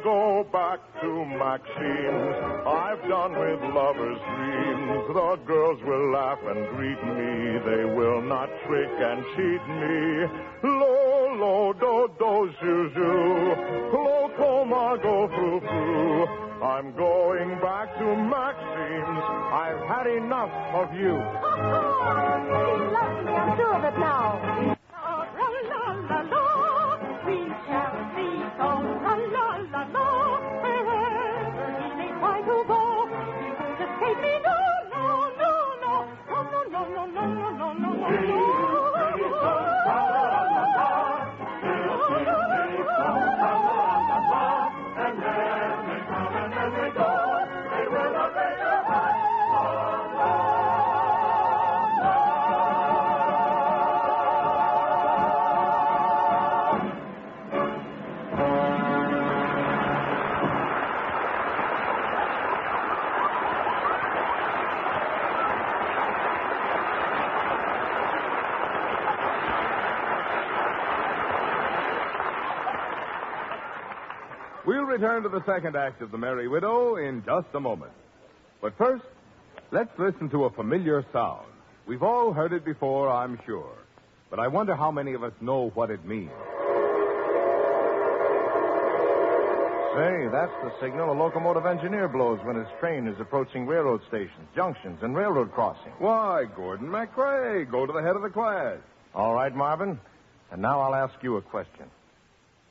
Go 0.03 0.45
back 0.51 0.79
to 1.01 1.25
Maxim's. 1.25 2.35
I've 2.67 3.01
done 3.07 3.31
with 3.31 3.61
lovers' 3.73 4.19
dreams. 4.35 5.07
The 5.07 5.39
girls 5.47 5.81
will 5.83 6.11
laugh 6.11 6.39
and 6.45 6.67
greet 6.75 7.01
me. 7.03 7.59
They 7.65 7.85
will 7.85 8.21
not 8.21 8.49
trick 8.67 8.91
and 8.91 9.23
cheat 9.35 9.63
me. 9.67 10.27
Lo, 10.63 11.35
lo, 11.39 11.73
do, 11.73 12.09
do, 12.19 12.53
zoo, 12.61 12.91
zoo. 12.93 13.55
Lo, 13.93 14.31
coma, 14.37 14.97
go, 15.01 15.27
frou, 15.29 15.59
frou. 15.61 16.27
I'm 16.63 16.95
going 16.95 17.59
back 17.61 17.97
to 17.97 18.15
Maxim's. 18.15 19.23
I've 19.53 19.81
had 19.87 20.07
enough 20.07 20.51
of 20.75 20.93
you. 20.93 21.15
Oh, 21.47 22.41
oh 22.47 22.77
He 22.77 22.85
loves 22.93 23.25
me, 23.25 23.31
I'm 23.33 23.57
sure 23.57 23.73
of 23.75 23.83
it 23.83 23.99
now. 23.99 24.75
Oh, 24.93 25.25
la 25.39 25.47
la 25.47 25.91
la 26.09 26.21
la, 26.21 26.74
return 74.95 75.23
to 75.23 75.29
the 75.29 75.43
second 75.45 75.75
act 75.75 76.01
of 76.01 76.09
The 76.09 76.17
Merry 76.17 76.47
Widow 76.47 76.95
in 76.95 77.21
just 77.25 77.47
a 77.53 77.59
moment. 77.59 77.91
But 78.61 78.77
first, 78.77 79.03
let's 79.71 79.91
listen 79.99 80.29
to 80.29 80.45
a 80.45 80.49
familiar 80.49 81.05
sound. 81.11 81.45
We've 81.85 82.01
all 82.01 82.31
heard 82.31 82.53
it 82.53 82.63
before, 82.63 83.11
I'm 83.11 83.37
sure. 83.45 83.73
But 84.29 84.39
I 84.39 84.47
wonder 84.47 84.73
how 84.73 84.91
many 84.91 85.11
of 85.11 85.21
us 85.21 85.33
know 85.41 85.69
what 85.73 85.91
it 85.91 86.05
means. 86.05 86.31
Say, 89.95 90.27
that's 90.31 90.55
the 90.63 90.71
signal 90.79 91.11
a 91.11 91.17
locomotive 91.19 91.65
engineer 91.65 92.07
blows 92.07 92.39
when 92.45 92.55
his 92.55 92.67
train 92.79 93.05
is 93.05 93.19
approaching 93.19 93.67
railroad 93.67 93.99
stations, 94.07 94.47
junctions, 94.55 94.99
and 95.01 95.13
railroad 95.13 95.51
crossings. 95.51 95.95
Why, 95.99 96.45
Gordon 96.55 96.87
MacRae, 96.87 97.69
go 97.69 97.85
to 97.85 97.91
the 97.91 98.01
head 98.01 98.15
of 98.15 98.21
the 98.21 98.29
class. 98.29 98.77
All 99.13 99.33
right, 99.33 99.53
Marvin. 99.53 99.99
And 100.51 100.61
now 100.61 100.79
I'll 100.79 100.95
ask 100.95 101.21
you 101.21 101.35
a 101.35 101.41
question. 101.41 101.85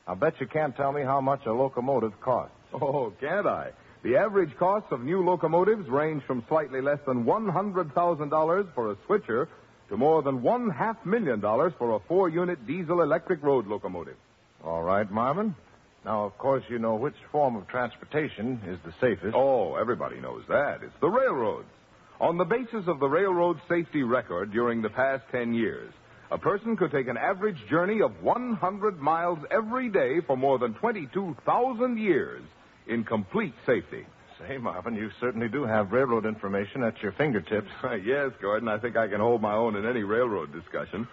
I'll 0.07 0.17
bet 0.17 0.35
you 0.41 0.47
can't 0.47 0.77
tell 0.77 0.93
me 0.93 1.03
how 1.03 1.21
much 1.21 1.47
a 1.47 1.53
locomotive 1.53 2.19
costs. 2.21 2.57
Oh, 2.75 3.13
can't 3.21 3.47
I? 3.47 3.71
The 4.03 4.17
average 4.17 4.51
costs 4.59 4.89
of 4.91 5.01
new 5.01 5.25
locomotives 5.25 5.89
range 5.89 6.25
from 6.25 6.45
slightly 6.49 6.81
less 6.81 6.99
than 7.07 7.25
$100,000 7.25 8.75
for 8.75 8.91
a 8.91 8.97
switcher 9.07 9.49
to 9.89 9.97
more 9.97 10.23
than 10.23 10.43
one 10.43 10.71
half 10.71 10.97
million 11.07 11.41
dollars 11.41 11.73
for 11.79 11.95
a 11.95 12.01
four 12.09 12.29
unit 12.29 12.67
diesel 12.67 13.01
electric 13.03 13.43
road 13.43 13.67
locomotive. 13.67 14.17
All 14.65 14.83
right, 14.83 15.11
Marvin. 15.11 15.55
Now, 16.05 16.25
of 16.25 16.37
course, 16.37 16.65
you 16.69 16.79
know 16.79 16.97
which 16.97 17.15
form 17.33 17.57
of 17.57 17.67
transportation 17.69 18.61
is 18.67 18.79
the 18.85 18.93
safest. 19.01 19.35
Oh, 19.35 19.77
everybody 19.77 20.21
knows 20.21 20.43
that. 20.49 20.83
It's 20.83 20.93
the 21.01 21.09
railroads. 21.09 21.69
On 22.21 22.37
the 22.37 22.45
basis 22.45 22.87
of 22.87 23.01
the 23.01 23.09
railroad 23.09 23.59
safety 23.69 24.03
record 24.03 24.53
during 24.53 24.83
the 24.83 24.91
past 24.91 25.25
10 25.33 25.55
years, 25.55 25.93
a 26.31 26.39
person 26.39 26.77
could 26.77 26.91
take 26.91 27.09
an 27.09 27.17
average 27.17 27.59
journey 27.69 28.01
of 28.03 28.23
100 28.23 29.01
miles 29.01 29.39
every 29.51 29.89
day 29.89 30.21
for 30.27 30.37
more 30.37 30.59
than 30.59 30.75
22,000 30.75 31.99
years 31.99 32.43
in 32.87 33.05
complete 33.05 33.55
safety. 33.67 34.07
Say, 34.39 34.59
Marvin, 34.59 34.95
you 34.95 35.11
certainly 35.21 35.49
do 35.49 35.65
have 35.65 35.93
railroad 35.93 36.27
information 36.27 36.83
at 36.83 37.01
your 37.03 37.13
fingertips. 37.13 37.69
yes, 38.05 38.31
Gordon, 38.41 38.69
I 38.69 38.79
think 38.79 38.97
I 38.97 39.07
can 39.09 39.21
hold 39.21 39.41
my 39.41 39.55
own 39.55 39.77
in 39.77 39.87
any 39.87 40.03
railroad 40.03 40.53
discussion. 40.53 41.07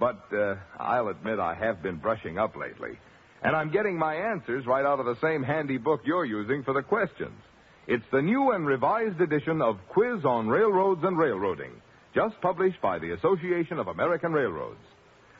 But 0.00 0.24
uh, 0.32 0.56
I'll 0.78 1.08
admit 1.08 1.38
I 1.38 1.54
have 1.54 1.82
been 1.82 1.96
brushing 1.96 2.38
up 2.38 2.56
lately. 2.56 2.98
And 3.42 3.54
I'm 3.54 3.70
getting 3.70 3.98
my 3.98 4.14
answers 4.14 4.66
right 4.66 4.86
out 4.86 5.00
of 5.00 5.06
the 5.06 5.20
same 5.20 5.42
handy 5.42 5.76
book 5.76 6.02
you're 6.04 6.24
using 6.24 6.62
for 6.62 6.72
the 6.72 6.82
questions. 6.82 7.38
It's 7.86 8.04
the 8.12 8.22
new 8.22 8.52
and 8.52 8.66
revised 8.66 9.20
edition 9.20 9.60
of 9.60 9.76
Quiz 9.88 10.24
on 10.24 10.48
Railroads 10.48 11.02
and 11.02 11.18
Railroading, 11.18 11.72
just 12.14 12.40
published 12.40 12.80
by 12.80 12.98
the 12.98 13.12
Association 13.12 13.78
of 13.78 13.88
American 13.88 14.32
Railroads. 14.32 14.80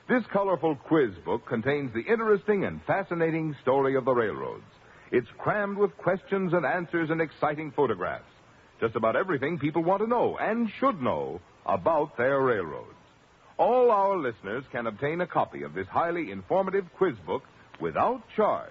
This 0.09 0.25
colorful 0.33 0.77
quiz 0.77 1.13
book 1.25 1.47
contains 1.47 1.93
the 1.93 2.01
interesting 2.01 2.65
and 2.65 2.81
fascinating 2.87 3.55
story 3.63 3.95
of 3.95 4.05
the 4.05 4.15
railroads. 4.15 4.65
It's 5.11 5.29
crammed 5.39 5.77
with 5.77 5.97
questions 5.99 6.53
and 6.53 6.65
answers 6.65 7.11
and 7.11 7.21
exciting 7.21 7.73
photographs. 7.73 8.25
Just 8.81 8.97
about 8.97 9.17
everything 9.17 9.59
people 9.59 9.83
want 9.83 10.03
to 10.03 10.09
know 10.09 10.39
and 10.39 10.69
should 10.81 11.01
know 11.01 11.41
about 11.67 12.17
their 12.17 12.41
railroads. 12.41 12.89
All 13.59 13.91
our 13.91 14.17
listeners 14.17 14.65
can 14.73 14.87
obtain 14.87 15.21
a 15.21 15.27
copy 15.27 15.63
of 15.63 15.75
this 15.75 15.87
highly 15.87 16.31
informative 16.33 16.87
quiz 16.97 17.15
book 17.27 17.43
without 17.81 18.23
charge 18.35 18.71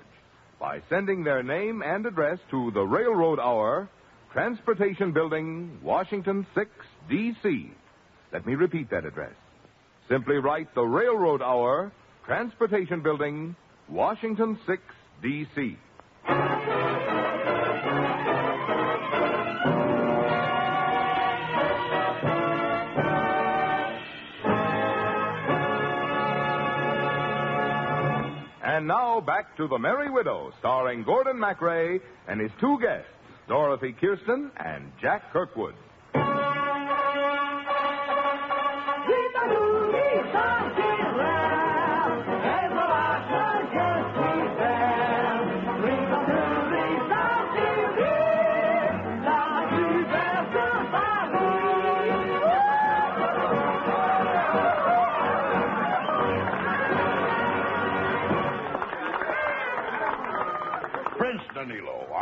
by 0.60 0.82
sending 0.90 1.24
their 1.24 1.44
name 1.44 1.82
and 1.82 2.06
address 2.06 2.40
to 2.50 2.72
the 2.72 2.84
Railroad 2.84 3.40
Hour, 3.40 3.88
Transportation 4.34 5.12
Building, 5.12 5.80
Washington 5.82 6.46
6, 6.56 6.70
D.C. 7.10 7.72
Let 8.32 8.45
me 8.45 8.56
repeat 8.56 8.90
that 8.92 9.06
address. 9.06 9.34
Simply 10.10 10.38
write 10.38 10.74
the 10.74 10.84
Railroad 10.84 11.42
Hour, 11.42 11.92
Transportation 12.26 13.01
Building, 13.01 13.56
Washington 13.90 14.58
6, 14.66 14.82
D.C. 15.22 15.77
And 28.64 28.88
now 28.88 29.19
back 29.19 29.58
to 29.58 29.68
The 29.68 29.77
Merry 29.77 30.10
Widow, 30.10 30.53
starring 30.60 31.03
Gordon 31.03 31.38
MacRae 31.38 32.00
and 32.27 32.40
his 32.40 32.51
two 32.60 32.80
guests, 32.82 33.11
Dorothy 33.48 33.93
Kirsten 34.00 34.51
and 34.58 34.92
Jack 35.01 35.34
Kirkwood. 35.34 35.76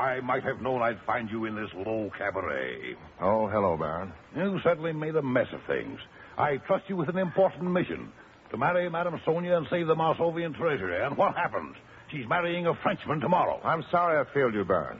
I 0.09 0.21
might 0.21 0.43
have 0.43 0.59
known 0.59 0.81
I'd 0.81 0.99
find 1.05 1.29
you 1.29 1.45
in 1.45 1.55
this 1.55 1.69
low 1.85 2.09
cabaret. 2.17 2.95
Oh, 3.21 3.45
hello, 3.47 3.77
Baron. 3.77 4.11
You 4.35 4.59
certainly 4.63 4.91
made 4.91 5.15
a 5.15 5.21
mess 5.21 5.45
of 5.53 5.59
things. 5.67 5.99
I 6.35 6.57
trust 6.57 6.85
you 6.87 6.95
with 6.95 7.09
an 7.09 7.19
important 7.19 7.69
mission 7.69 8.11
to 8.49 8.57
marry 8.57 8.89
Madame 8.89 9.21
Sonia 9.23 9.57
and 9.57 9.67
save 9.69 9.85
the 9.85 9.93
Marsovian 9.93 10.57
treasury. 10.57 11.05
And 11.05 11.15
what 11.15 11.35
happens? 11.35 11.75
She's 12.11 12.27
marrying 12.27 12.65
a 12.65 12.73
Frenchman 12.81 13.19
tomorrow. 13.19 13.61
I'm 13.63 13.83
sorry 13.91 14.19
I 14.19 14.33
failed 14.33 14.55
you, 14.55 14.65
Baron. 14.65 14.99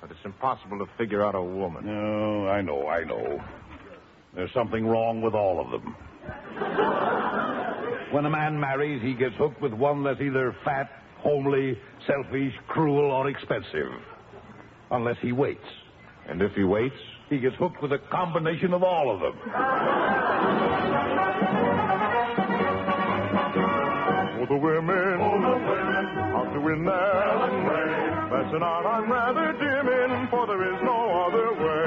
But 0.00 0.10
it's 0.10 0.24
impossible 0.24 0.78
to 0.78 0.86
figure 0.96 1.22
out 1.22 1.34
a 1.34 1.42
woman. 1.42 1.84
No, 1.84 2.48
I 2.48 2.62
know, 2.62 2.88
I 2.88 3.04
know. 3.04 3.42
There's 4.34 4.52
something 4.54 4.86
wrong 4.86 5.20
with 5.20 5.34
all 5.34 5.60
of 5.60 5.70
them. 5.70 5.94
when 8.10 8.24
a 8.24 8.30
man 8.30 8.58
marries, 8.58 9.02
he 9.02 9.12
gets 9.12 9.34
hooked 9.36 9.60
with 9.60 9.74
one 9.74 10.02
that's 10.02 10.20
either 10.22 10.56
fat, 10.64 10.90
homely, 11.18 11.78
selfish, 12.06 12.54
cruel, 12.68 13.10
or 13.10 13.28
expensive. 13.28 13.92
Unless 14.90 15.18
he 15.20 15.32
waits. 15.32 15.66
And 16.28 16.42
if 16.42 16.52
he 16.54 16.64
waits, 16.64 16.96
He 17.28 17.38
gets 17.40 17.56
hooked 17.56 17.82
with 17.82 17.92
a 17.92 17.98
combination 17.98 18.72
of 18.72 18.84
all 18.84 19.10
of 19.10 19.20
them. 19.20 19.34
For 24.38 24.46
the 24.46 24.58
women, 24.62 25.18
how 25.18 26.44
to 26.54 26.60
win 26.60 26.84
their 26.84 27.26
That's 28.30 28.54
an 28.54 28.62
art 28.62 28.86
I'm 28.86 29.10
rather 29.10 29.52
dim 29.58 29.88
in, 29.88 30.28
for 30.30 30.46
there 30.46 30.62
is 30.72 30.80
no 30.82 31.26
other 31.26 31.50
way. 31.58 31.86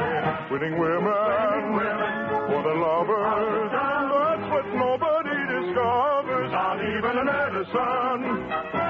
Winning 0.51 0.77
women, 0.77 1.79
for 2.51 2.61
the 2.67 2.75
lovers, 2.83 3.71
that's 3.71 4.51
what 4.51 4.67
nobody 4.75 5.39
discovers, 5.55 6.51
not 6.51 6.79
even 6.83 7.17
an 7.17 7.29
Edison. 7.29 8.88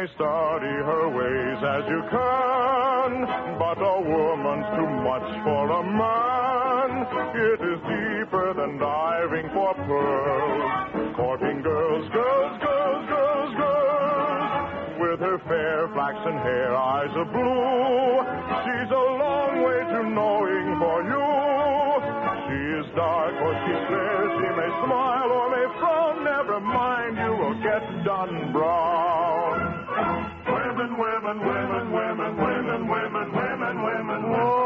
May 0.00 0.06
study 0.14 0.76
her 0.88 1.08
ways 1.12 1.60
as 1.60 1.84
you 1.92 2.00
can, 2.08 3.10
but 3.58 3.76
a 3.76 3.96
woman's 4.00 4.68
too 4.72 4.92
much 5.04 5.28
for 5.44 5.64
a 5.68 5.82
man. 5.84 6.90
It 7.36 7.60
is 7.60 7.80
deeper 7.84 8.54
than 8.54 8.78
diving 8.78 9.50
for 9.52 9.74
pearls, 9.74 11.16
courting 11.16 11.60
girls, 11.60 12.08
girls, 12.12 12.54
girls, 12.64 13.04
girls, 13.12 13.52
girls. 13.60 15.00
With 15.00 15.20
her 15.20 15.38
fair 15.44 15.88
flaxen 15.92 16.36
hair, 16.38 16.74
eyes 16.74 17.12
of 17.16 17.26
blue, 17.36 18.24
she's 18.64 18.90
a 18.90 19.06
long 19.20 19.52
way 19.66 19.80
to 19.84 20.00
knowing 20.16 20.68
for 20.80 20.98
you. 21.12 21.28
She 22.48 22.60
is 22.80 22.86
dark 22.96 23.34
or 23.36 23.52
she's 23.68 23.84
fair, 23.92 24.20
she 24.38 24.48
may 24.60 24.70
smile 24.80 25.28
or 25.28 25.46
may 25.50 25.66
frown. 25.78 26.24
Never 26.24 26.60
mind, 26.60 27.18
you 27.18 27.32
will 27.36 27.58
get 27.60 27.84
done 28.04 28.52
brown. 28.52 29.09
Women, 31.30 31.46
women, 31.46 31.92
women, 31.92 32.36
women, 32.42 32.88
women, 32.90 33.30
women, 33.30 33.76
women, 33.86 34.22
women, 34.30 34.56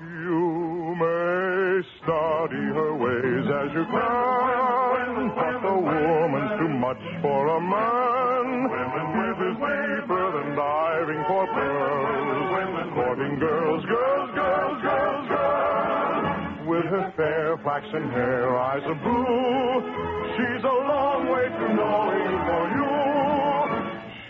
you 0.00 0.96
may 0.96 1.84
study 2.00 2.64
her 2.72 2.96
ways 2.96 3.44
as 3.44 3.68
you 3.76 3.84
can, 3.84 5.28
but 5.36 5.60
the 5.60 5.76
woman's 5.76 6.52
too 6.58 6.72
much 6.72 7.04
for 7.20 7.48
a 7.48 7.60
man. 7.60 8.24
It 8.64 9.36
is 9.44 9.56
deeper 9.60 10.24
than 10.40 10.56
diving 10.56 11.22
for 11.28 11.44
pearls, 11.52 12.94
courting 12.94 13.38
girls, 13.40 13.84
girls, 13.84 14.30
girls, 14.34 14.80
girls, 14.80 15.28
girls. 15.28 16.66
With 16.66 16.86
her 16.86 17.12
fair 17.14 17.58
flaxen 17.58 18.08
hair, 18.08 18.56
eyes 18.56 18.84
of 18.86 18.96
blue, 19.02 19.82
she's 20.32 20.64
a 20.64 20.78
long 20.88 21.28
way 21.28 21.48
to 21.50 21.74
knowing. 21.74 22.23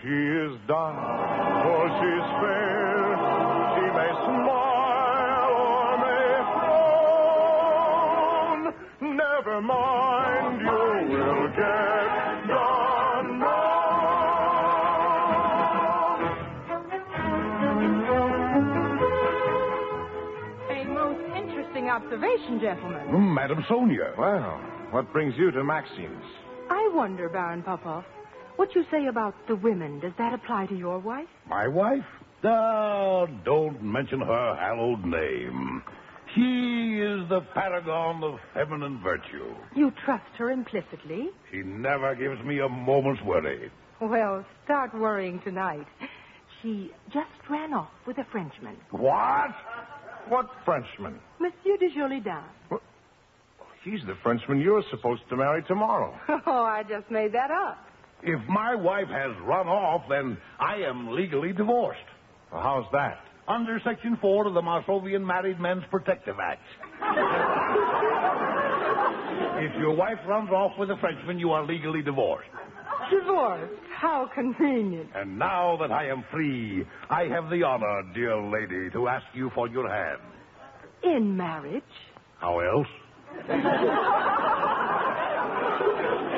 She 0.04 0.10
is 0.10 0.52
dark, 0.68 1.64
or 1.64 1.88
she's 1.96 2.28
fair. 2.44 3.16
She 3.72 3.84
may 3.96 4.12
smile 4.20 5.52
or 5.64 5.96
may 6.04 6.28
frown. 9.00 9.16
Never 9.16 9.56
mind, 9.62 10.60
you 10.60 11.08
will 11.08 11.48
get 11.56 12.08
done 12.48 13.40
A 20.70 20.84
most 20.84 21.20
interesting 21.34 21.88
observation, 21.88 22.60
gentlemen. 22.60 23.06
Mm, 23.08 23.34
Madam 23.34 23.64
Sonia. 23.68 24.12
Well, 24.18 24.60
what 24.90 25.10
brings 25.14 25.34
you 25.38 25.50
to 25.50 25.64
Maxim's? 25.64 26.24
I 26.70 26.90
wonder, 26.94 27.28
Baron 27.28 27.62
Popov, 27.62 28.04
what 28.56 28.74
you 28.74 28.84
say 28.90 29.06
about 29.06 29.34
the 29.48 29.56
women, 29.56 30.00
does 30.00 30.12
that 30.18 30.34
apply 30.34 30.66
to 30.66 30.76
your 30.76 30.98
wife? 30.98 31.28
My 31.48 31.68
wife? 31.68 32.04
Oh, 32.44 33.26
don't 33.44 33.82
mention 33.82 34.20
her 34.20 34.56
hallowed 34.56 35.04
name. 35.04 35.82
She 36.34 37.00
is 37.00 37.28
the 37.28 37.40
paragon 37.54 38.22
of 38.24 38.38
feminine 38.52 39.00
virtue. 39.02 39.54
You 39.74 39.92
trust 40.04 40.24
her 40.38 40.50
implicitly? 40.50 41.28
She 41.50 41.58
never 41.58 42.14
gives 42.14 42.42
me 42.44 42.58
a 42.60 42.68
moment's 42.68 43.22
worry. 43.22 43.70
Well, 44.00 44.44
start 44.64 44.92
worrying 44.94 45.40
tonight. 45.44 45.86
She 46.60 46.90
just 47.12 47.30
ran 47.48 47.72
off 47.72 47.90
with 48.06 48.18
a 48.18 48.24
Frenchman. 48.32 48.76
What? 48.90 49.50
What 50.28 50.50
Frenchman? 50.64 51.18
Monsieur 51.38 51.76
de 51.78 51.90
Jolidain. 51.94 52.42
He's 53.84 54.00
the 54.06 54.14
Frenchman 54.22 54.60
you're 54.60 54.82
supposed 54.90 55.22
to 55.28 55.36
marry 55.36 55.62
tomorrow. 55.64 56.14
Oh, 56.46 56.64
I 56.64 56.82
just 56.82 57.10
made 57.10 57.32
that 57.32 57.50
up. 57.50 57.78
If 58.24 58.40
my 58.48 58.74
wife 58.74 59.08
has 59.08 59.36
run 59.42 59.68
off, 59.68 60.08
then 60.08 60.38
I 60.58 60.76
am 60.76 61.12
legally 61.12 61.52
divorced. 61.52 62.00
Well, 62.50 62.62
how's 62.62 62.90
that? 62.92 63.20
Under 63.46 63.78
Section 63.84 64.16
4 64.16 64.46
of 64.46 64.54
the 64.54 64.62
Marsovian 64.62 65.22
Married 65.22 65.60
Men's 65.60 65.84
Protective 65.90 66.36
Act. 66.40 66.62
if 69.62 69.78
your 69.78 69.94
wife 69.94 70.18
runs 70.26 70.48
off 70.50 70.72
with 70.78 70.90
a 70.90 70.96
Frenchman, 70.96 71.38
you 71.38 71.50
are 71.50 71.66
legally 71.66 72.00
divorced. 72.00 72.48
Divorced? 73.10 73.74
How 73.94 74.30
convenient. 74.34 75.10
And 75.14 75.38
now 75.38 75.76
that 75.76 75.92
I 75.92 76.08
am 76.08 76.24
free, 76.32 76.86
I 77.10 77.24
have 77.24 77.50
the 77.50 77.62
honor, 77.62 78.04
dear 78.14 78.40
lady, 78.40 78.88
to 78.92 79.08
ask 79.08 79.26
you 79.34 79.50
for 79.54 79.68
your 79.68 79.90
hand. 79.90 80.22
In 81.02 81.36
marriage? 81.36 81.82
How 82.38 82.60
else? 82.60 82.88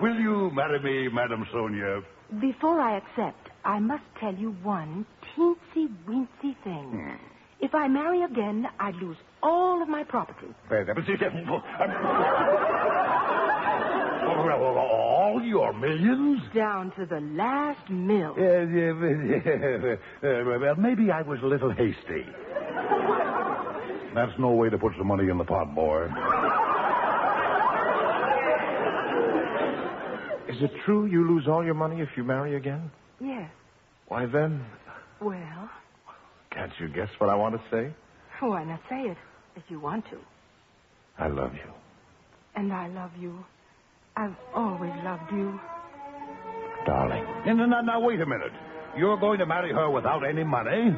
Will 0.00 0.16
you 0.16 0.50
marry 0.52 0.78
me, 0.80 1.08
Madam 1.08 1.46
Sonia? 1.52 2.02
Before 2.40 2.80
I 2.80 2.98
accept, 2.98 3.48
I 3.64 3.78
must 3.78 4.04
tell 4.20 4.34
you 4.34 4.50
one 4.62 5.06
teensy 5.36 5.88
weensy 6.06 6.54
thing. 6.64 7.18
If 7.60 7.74
I 7.74 7.88
marry 7.88 8.22
again, 8.22 8.68
I'd 8.78 8.96
lose 8.96 9.16
all 9.42 9.80
of 9.82 9.88
my 9.88 10.04
property. 10.04 10.48
All 14.76 15.42
your 15.42 15.72
millions? 15.72 16.42
Down 16.54 16.92
to 16.96 17.06
the 17.06 17.20
last 17.20 17.88
mill. 17.88 18.34
Uh, 18.36 18.42
uh, 20.26 20.58
well, 20.60 20.74
maybe 20.76 21.10
I 21.10 21.22
was 21.22 21.38
a 21.42 21.46
little 21.46 21.70
hasty. 21.70 22.26
That's 24.14 24.32
no 24.38 24.52
way 24.52 24.68
to 24.70 24.78
put 24.78 24.92
some 24.96 25.08
money 25.08 25.28
in 25.28 25.38
the 25.38 25.44
pot, 25.44 25.74
boy. 25.74 26.08
Is 30.48 30.62
it 30.62 30.70
true 30.84 31.06
you 31.06 31.26
lose 31.26 31.48
all 31.48 31.64
your 31.64 31.74
money 31.74 32.00
if 32.00 32.08
you 32.16 32.24
marry 32.24 32.56
again? 32.56 32.90
Yes. 33.20 33.50
Why 34.08 34.26
then, 34.26 34.64
Well, 35.20 35.70
can't 36.50 36.72
you 36.78 36.88
guess 36.88 37.08
what 37.18 37.30
I 37.30 37.34
want 37.34 37.54
to 37.56 37.62
say? 37.70 37.92
why 38.40 38.64
not 38.64 38.80
say 38.88 39.02
it 39.02 39.16
if 39.56 39.62
you 39.68 39.80
want 39.80 40.04
to? 40.10 40.18
I 41.18 41.28
love 41.28 41.54
you. 41.54 41.70
And 42.54 42.72
I 42.72 42.88
love 42.88 43.10
you. 43.18 43.44
I've 44.16 44.36
always 44.54 44.92
loved 45.04 45.32
you. 45.32 45.58
Darling. 46.86 47.24
No, 47.46 47.52
no, 47.54 47.66
no, 47.66 47.80
now, 47.80 48.00
wait 48.00 48.20
a 48.20 48.26
minute. 48.26 48.52
You're 48.96 49.16
going 49.18 49.38
to 49.40 49.46
marry 49.46 49.72
her 49.72 49.90
without 49.90 50.24
any 50.24 50.44
money? 50.44 50.94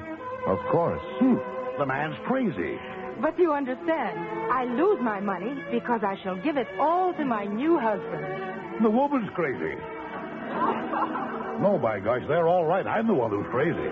Of 0.47 0.59
course. 0.70 1.01
Hmm. 1.18 1.36
The 1.78 1.86
man's 1.86 2.17
crazy. 2.27 2.77
But 3.23 3.39
you 3.39 3.52
understand, 3.52 4.18
I 4.52 4.65
lose 4.65 4.99
my 5.01 5.20
money 5.20 5.55
because 5.70 6.02
I 6.05 6.17
shall 6.23 6.36
give 6.36 6.57
it 6.57 6.68
all 6.78 7.12
to 7.15 7.25
my 7.25 7.44
new 7.47 7.78
husband. 7.78 8.58
The 8.82 8.90
woman's 8.90 9.28
crazy. 9.34 9.74
No, 11.60 11.78
by 11.82 11.98
gosh, 11.98 12.23
they're 12.28 12.48
all 12.48 12.65
right. 12.65 12.86
I'm 12.86 13.07
the 13.08 13.15
one 13.15 13.31
who's 13.31 13.47
crazy. 13.50 13.89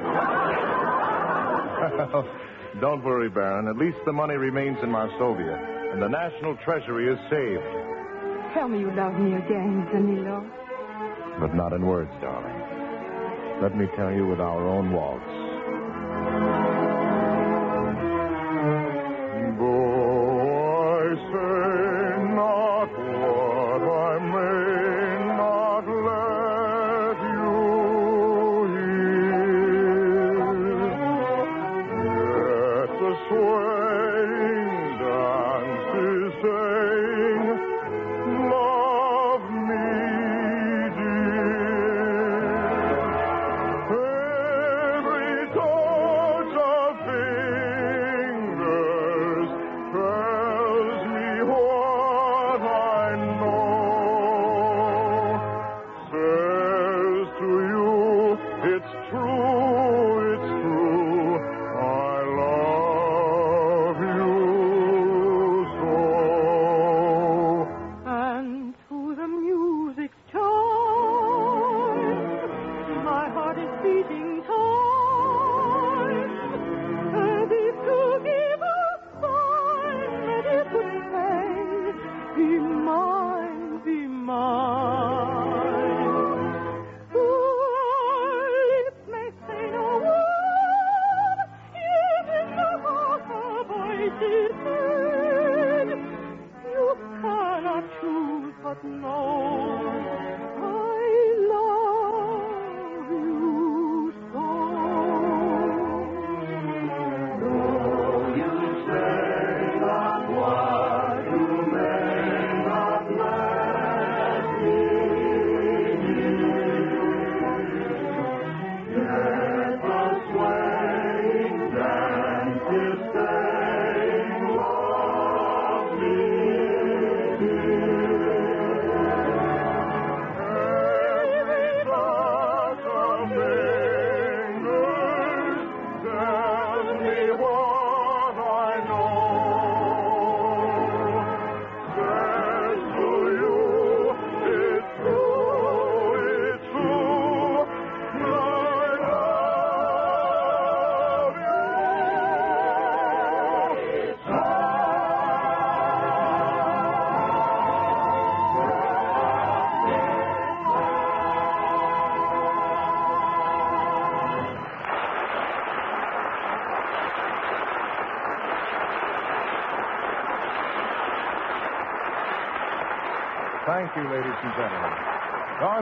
Don't 2.81 3.03
worry, 3.03 3.29
Baron. 3.29 3.67
At 3.69 3.77
least 3.77 3.99
the 4.07 4.13
money 4.13 4.37
remains 4.37 4.79
in 4.83 4.91
Marsovia, 4.91 5.93
and 5.93 6.01
the 6.01 6.09
national 6.09 6.57
treasury 6.65 7.13
is 7.13 7.19
saved. 7.29 7.67
Tell 8.55 8.69
me 8.69 8.79
you 8.81 8.93
love 8.95 9.15
me 9.19 9.35
again, 9.35 9.87
Danilo. 9.93 10.45
But 11.41 11.55
not 11.55 11.73
in 11.73 11.85
words, 11.85 12.11
darling. 12.21 12.63
Let 13.61 13.77
me 13.77 13.87
tell 13.97 14.13
you 14.13 14.27
with 14.27 14.41
our 14.41 14.67
own 14.69 14.93
waltz. 14.93 15.36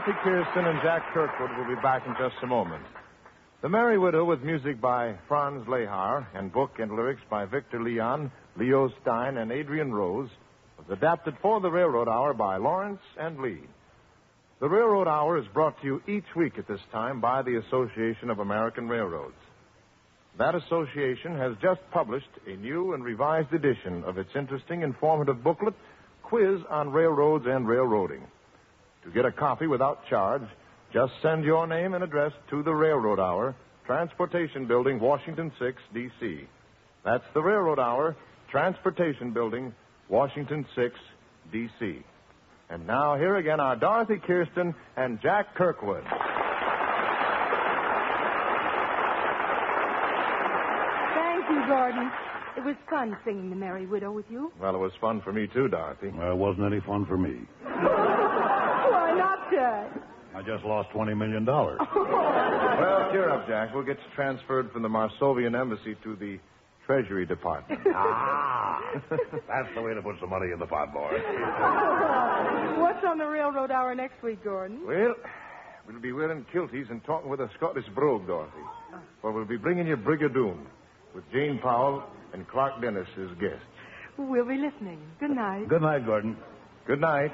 Dorothy 0.04 0.20
Kirsten 0.22 0.66
and 0.66 0.78
Jack 0.82 1.14
Kirkwood 1.14 1.56
will 1.56 1.74
be 1.74 1.80
back 1.80 2.06
in 2.06 2.12
just 2.18 2.34
a 2.42 2.46
moment. 2.46 2.84
The 3.62 3.70
Merry 3.70 3.96
Widow 3.96 4.26
with 4.26 4.42
music 4.42 4.78
by 4.78 5.14
Franz 5.28 5.66
Lehar 5.66 6.26
and 6.34 6.52
book 6.52 6.72
and 6.78 6.92
lyrics 6.92 7.22
by 7.30 7.46
Victor 7.46 7.82
Leon, 7.82 8.30
Leo 8.58 8.90
Stein, 9.00 9.38
and 9.38 9.50
Adrian 9.50 9.94
Ross 9.94 10.28
was 10.76 10.86
adapted 10.90 11.36
for 11.40 11.58
the 11.60 11.70
Railroad 11.70 12.06
Hour 12.06 12.34
by 12.34 12.58
Lawrence 12.58 13.00
and 13.18 13.38
Lee. 13.38 13.62
The 14.60 14.68
Railroad 14.68 15.08
Hour 15.08 15.38
is 15.38 15.46
brought 15.54 15.80
to 15.80 15.86
you 15.86 16.02
each 16.06 16.36
week 16.36 16.58
at 16.58 16.68
this 16.68 16.82
time 16.92 17.22
by 17.22 17.40
the 17.40 17.56
Association 17.66 18.28
of 18.28 18.40
American 18.40 18.88
Railroads. 18.88 19.40
That 20.36 20.54
association 20.54 21.38
has 21.38 21.54
just 21.62 21.80
published 21.92 22.28
a 22.46 22.56
new 22.56 22.92
and 22.92 23.02
revised 23.02 23.54
edition 23.54 24.04
of 24.04 24.18
its 24.18 24.30
interesting, 24.36 24.82
informative 24.82 25.42
booklet, 25.42 25.74
Quiz 26.24 26.60
on 26.68 26.90
Railroads 26.90 27.46
and 27.48 27.66
Railroading. 27.66 28.26
To 29.04 29.10
get 29.10 29.24
a 29.26 29.32
copy 29.32 29.66
without 29.66 30.06
charge, 30.08 30.42
just 30.92 31.12
send 31.20 31.44
your 31.44 31.66
name 31.66 31.94
and 31.94 32.02
address 32.02 32.32
to 32.50 32.62
the 32.62 32.72
Railroad 32.72 33.20
Hour, 33.20 33.54
Transportation 33.84 34.66
Building, 34.66 34.98
Washington 34.98 35.52
6, 35.58 35.82
D.C. 35.92 36.46
That's 37.04 37.24
the 37.34 37.42
Railroad 37.42 37.78
Hour, 37.78 38.16
Transportation 38.50 39.32
Building, 39.32 39.74
Washington 40.08 40.64
6, 40.74 40.94
D.C. 41.52 42.02
And 42.70 42.86
now, 42.86 43.16
here 43.16 43.36
again 43.36 43.60
are 43.60 43.76
Dorothy 43.76 44.16
Kirsten 44.26 44.74
and 44.96 45.20
Jack 45.20 45.54
Kirkwood. 45.54 46.04
Thank 51.14 51.50
you, 51.50 51.66
Gordon. 51.68 52.10
It 52.56 52.64
was 52.64 52.76
fun 52.88 53.18
singing 53.24 53.50
The 53.50 53.56
Merry 53.56 53.84
Widow 53.84 54.12
with 54.12 54.26
you. 54.30 54.50
Well, 54.58 54.74
it 54.74 54.78
was 54.78 54.92
fun 54.98 55.20
for 55.20 55.32
me, 55.32 55.46
too, 55.52 55.68
Dorothy. 55.68 56.08
Well, 56.08 56.32
it 56.32 56.36
wasn't 56.36 56.72
any 56.72 56.80
fun 56.80 57.04
for 57.04 57.18
me. 57.18 57.40
Why 59.56 59.86
Jack? 59.86 60.02
I 60.34 60.42
just 60.42 60.64
lost 60.64 60.90
$20 60.90 61.16
million. 61.16 61.44
well, 61.46 61.76
Well, 61.94 63.08
cheer 63.12 63.30
up, 63.30 63.46
Jack. 63.46 63.72
We'll 63.74 63.84
get 63.84 63.98
you 63.98 64.10
transferred 64.14 64.72
from 64.72 64.82
the 64.82 64.88
Marsovian 64.88 65.58
Embassy 65.58 65.94
to 66.02 66.16
the 66.16 66.38
Treasury 66.86 67.24
Department. 67.24 67.80
ah, 67.94 68.80
that's 69.10 69.68
the 69.74 69.82
way 69.82 69.94
to 69.94 70.02
put 70.02 70.16
some 70.20 70.30
money 70.30 70.50
in 70.52 70.58
the 70.58 70.66
pot, 70.66 70.92
boy. 70.92 71.10
What's 72.80 73.04
on 73.06 73.18
the 73.18 73.26
Railroad 73.26 73.70
Hour 73.70 73.94
next 73.94 74.22
week, 74.22 74.42
Gordon? 74.44 74.84
Well, 74.86 75.14
we'll 75.86 76.00
be 76.00 76.12
wearing 76.12 76.44
kilties 76.52 76.90
and 76.90 77.02
talking 77.04 77.30
with 77.30 77.40
a 77.40 77.48
Scottish 77.56 77.86
brogue, 77.94 78.26
Dorothy. 78.26 78.52
For 79.22 79.32
we'll 79.32 79.44
be 79.44 79.56
bringing 79.56 79.86
you 79.86 79.96
Brigadoon 79.96 80.58
with 81.14 81.24
Jane 81.32 81.58
Powell 81.62 82.02
and 82.32 82.46
Clark 82.48 82.82
Dennis 82.82 83.06
as 83.18 83.30
guests. 83.40 83.64
We'll 84.18 84.44
be 84.44 84.56
listening. 84.56 84.98
Good 85.20 85.30
night. 85.30 85.68
Good 85.68 85.82
night, 85.82 86.04
Gordon. 86.06 86.36
Good 86.86 87.00
night. 87.00 87.30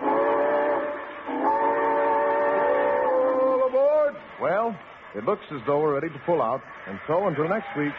All 2.41 3.67
aboard. 3.69 4.15
Well, 4.41 4.79
it 5.15 5.25
looks 5.25 5.45
as 5.53 5.61
though 5.67 5.81
we're 5.81 5.95
ready 5.95 6.09
to 6.09 6.19
pull 6.25 6.41
out. 6.41 6.63
And 6.87 6.99
so, 7.07 7.27
until 7.27 7.49
next 7.49 7.69
week, 7.77 7.93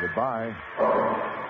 goodbye. 0.00 1.41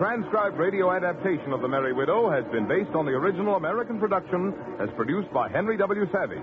Transcribed 0.00 0.56
radio 0.56 0.90
adaptation 0.90 1.52
of 1.52 1.60
The 1.60 1.68
Merry 1.68 1.92
Widow 1.92 2.30
has 2.30 2.42
been 2.50 2.66
based 2.66 2.96
on 2.96 3.04
the 3.04 3.12
original 3.12 3.56
American 3.56 4.00
production 4.00 4.54
as 4.80 4.88
produced 4.96 5.30
by 5.30 5.50
Henry 5.50 5.76
W. 5.76 6.10
Savage. 6.10 6.40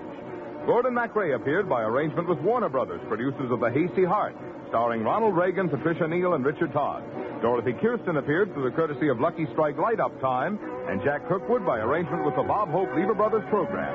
Gordon 0.64 0.94
MacRae 0.94 1.34
appeared 1.34 1.68
by 1.68 1.82
arrangement 1.82 2.28
with 2.28 2.38
Warner 2.38 2.68
Brothers, 2.68 3.00
producers 3.08 3.50
of 3.50 3.58
The 3.58 3.66
Hasty 3.66 4.04
Heart, 4.04 4.36
starring 4.68 5.02
Ronald 5.02 5.36
Reagan, 5.36 5.68
Patricia 5.68 6.06
Neal, 6.06 6.34
and 6.34 6.44
Richard 6.44 6.72
Todd. 6.72 7.02
Dorothy 7.42 7.72
Kirsten 7.82 8.18
appeared 8.18 8.54
through 8.54 8.70
the 8.70 8.76
courtesy 8.76 9.08
of 9.08 9.18
Lucky 9.18 9.46
Strike 9.54 9.76
Light 9.76 9.98
Up 9.98 10.14
Time, 10.20 10.60
and 10.88 11.02
Jack 11.02 11.26
Kirkwood 11.26 11.66
by 11.66 11.78
arrangement 11.80 12.24
with 12.24 12.36
the 12.36 12.44
Bob 12.44 12.70
Hope 12.70 12.94
Lever 12.94 13.14
Brothers 13.14 13.42
program. 13.50 13.90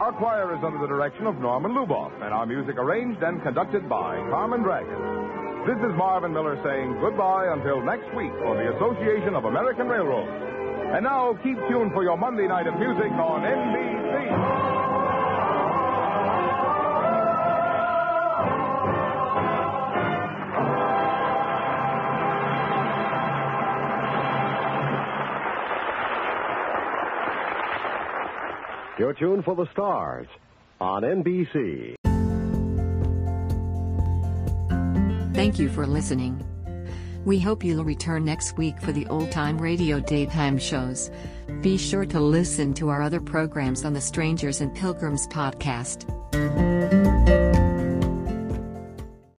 Our 0.00 0.12
choir 0.12 0.56
is 0.56 0.64
under 0.64 0.78
the 0.78 0.88
direction 0.88 1.26
of 1.26 1.36
Norman 1.36 1.72
Luboff, 1.72 2.14
and 2.24 2.32
our 2.32 2.46
music 2.46 2.78
arranged 2.78 3.22
and 3.22 3.42
conducted 3.42 3.90
by 3.90 4.16
Carmen 4.32 4.62
Dragon. 4.62 5.27
This 5.66 5.76
is 5.84 5.92
Marvin 5.96 6.32
Miller 6.32 6.56
saying 6.64 6.98
goodbye 7.00 7.52
until 7.52 7.82
next 7.82 8.08
week 8.16 8.32
for 8.40 8.56
the 8.56 8.74
Association 8.76 9.34
of 9.34 9.44
American 9.44 9.86
Railroads. 9.86 10.32
And 10.94 11.04
now 11.04 11.38
keep 11.42 11.56
tuned 11.68 11.92
for 11.92 12.02
your 12.02 12.16
Monday 12.16 12.48
night 12.48 12.66
of 12.66 12.74
music 12.78 13.12
on 13.12 13.42
NBC. 13.42 14.78
You're 28.98 29.12
tuned 29.14 29.44
for 29.44 29.54
the 29.54 29.66
stars 29.72 30.26
on 30.80 31.02
NBC. 31.02 31.94
Thank 35.38 35.60
you 35.60 35.68
for 35.68 35.86
listening. 35.86 36.44
We 37.24 37.38
hope 37.38 37.62
you'll 37.62 37.84
return 37.84 38.24
next 38.24 38.56
week 38.56 38.76
for 38.80 38.90
the 38.90 39.06
old 39.06 39.30
time 39.30 39.56
radio 39.56 40.00
daytime 40.00 40.58
shows. 40.58 41.12
Be 41.62 41.78
sure 41.78 42.04
to 42.06 42.18
listen 42.18 42.74
to 42.74 42.88
our 42.88 43.00
other 43.00 43.20
programs 43.20 43.84
on 43.84 43.92
the 43.92 44.00
Strangers 44.00 44.60
and 44.60 44.74
Pilgrims 44.74 45.28
podcast. 45.28 46.08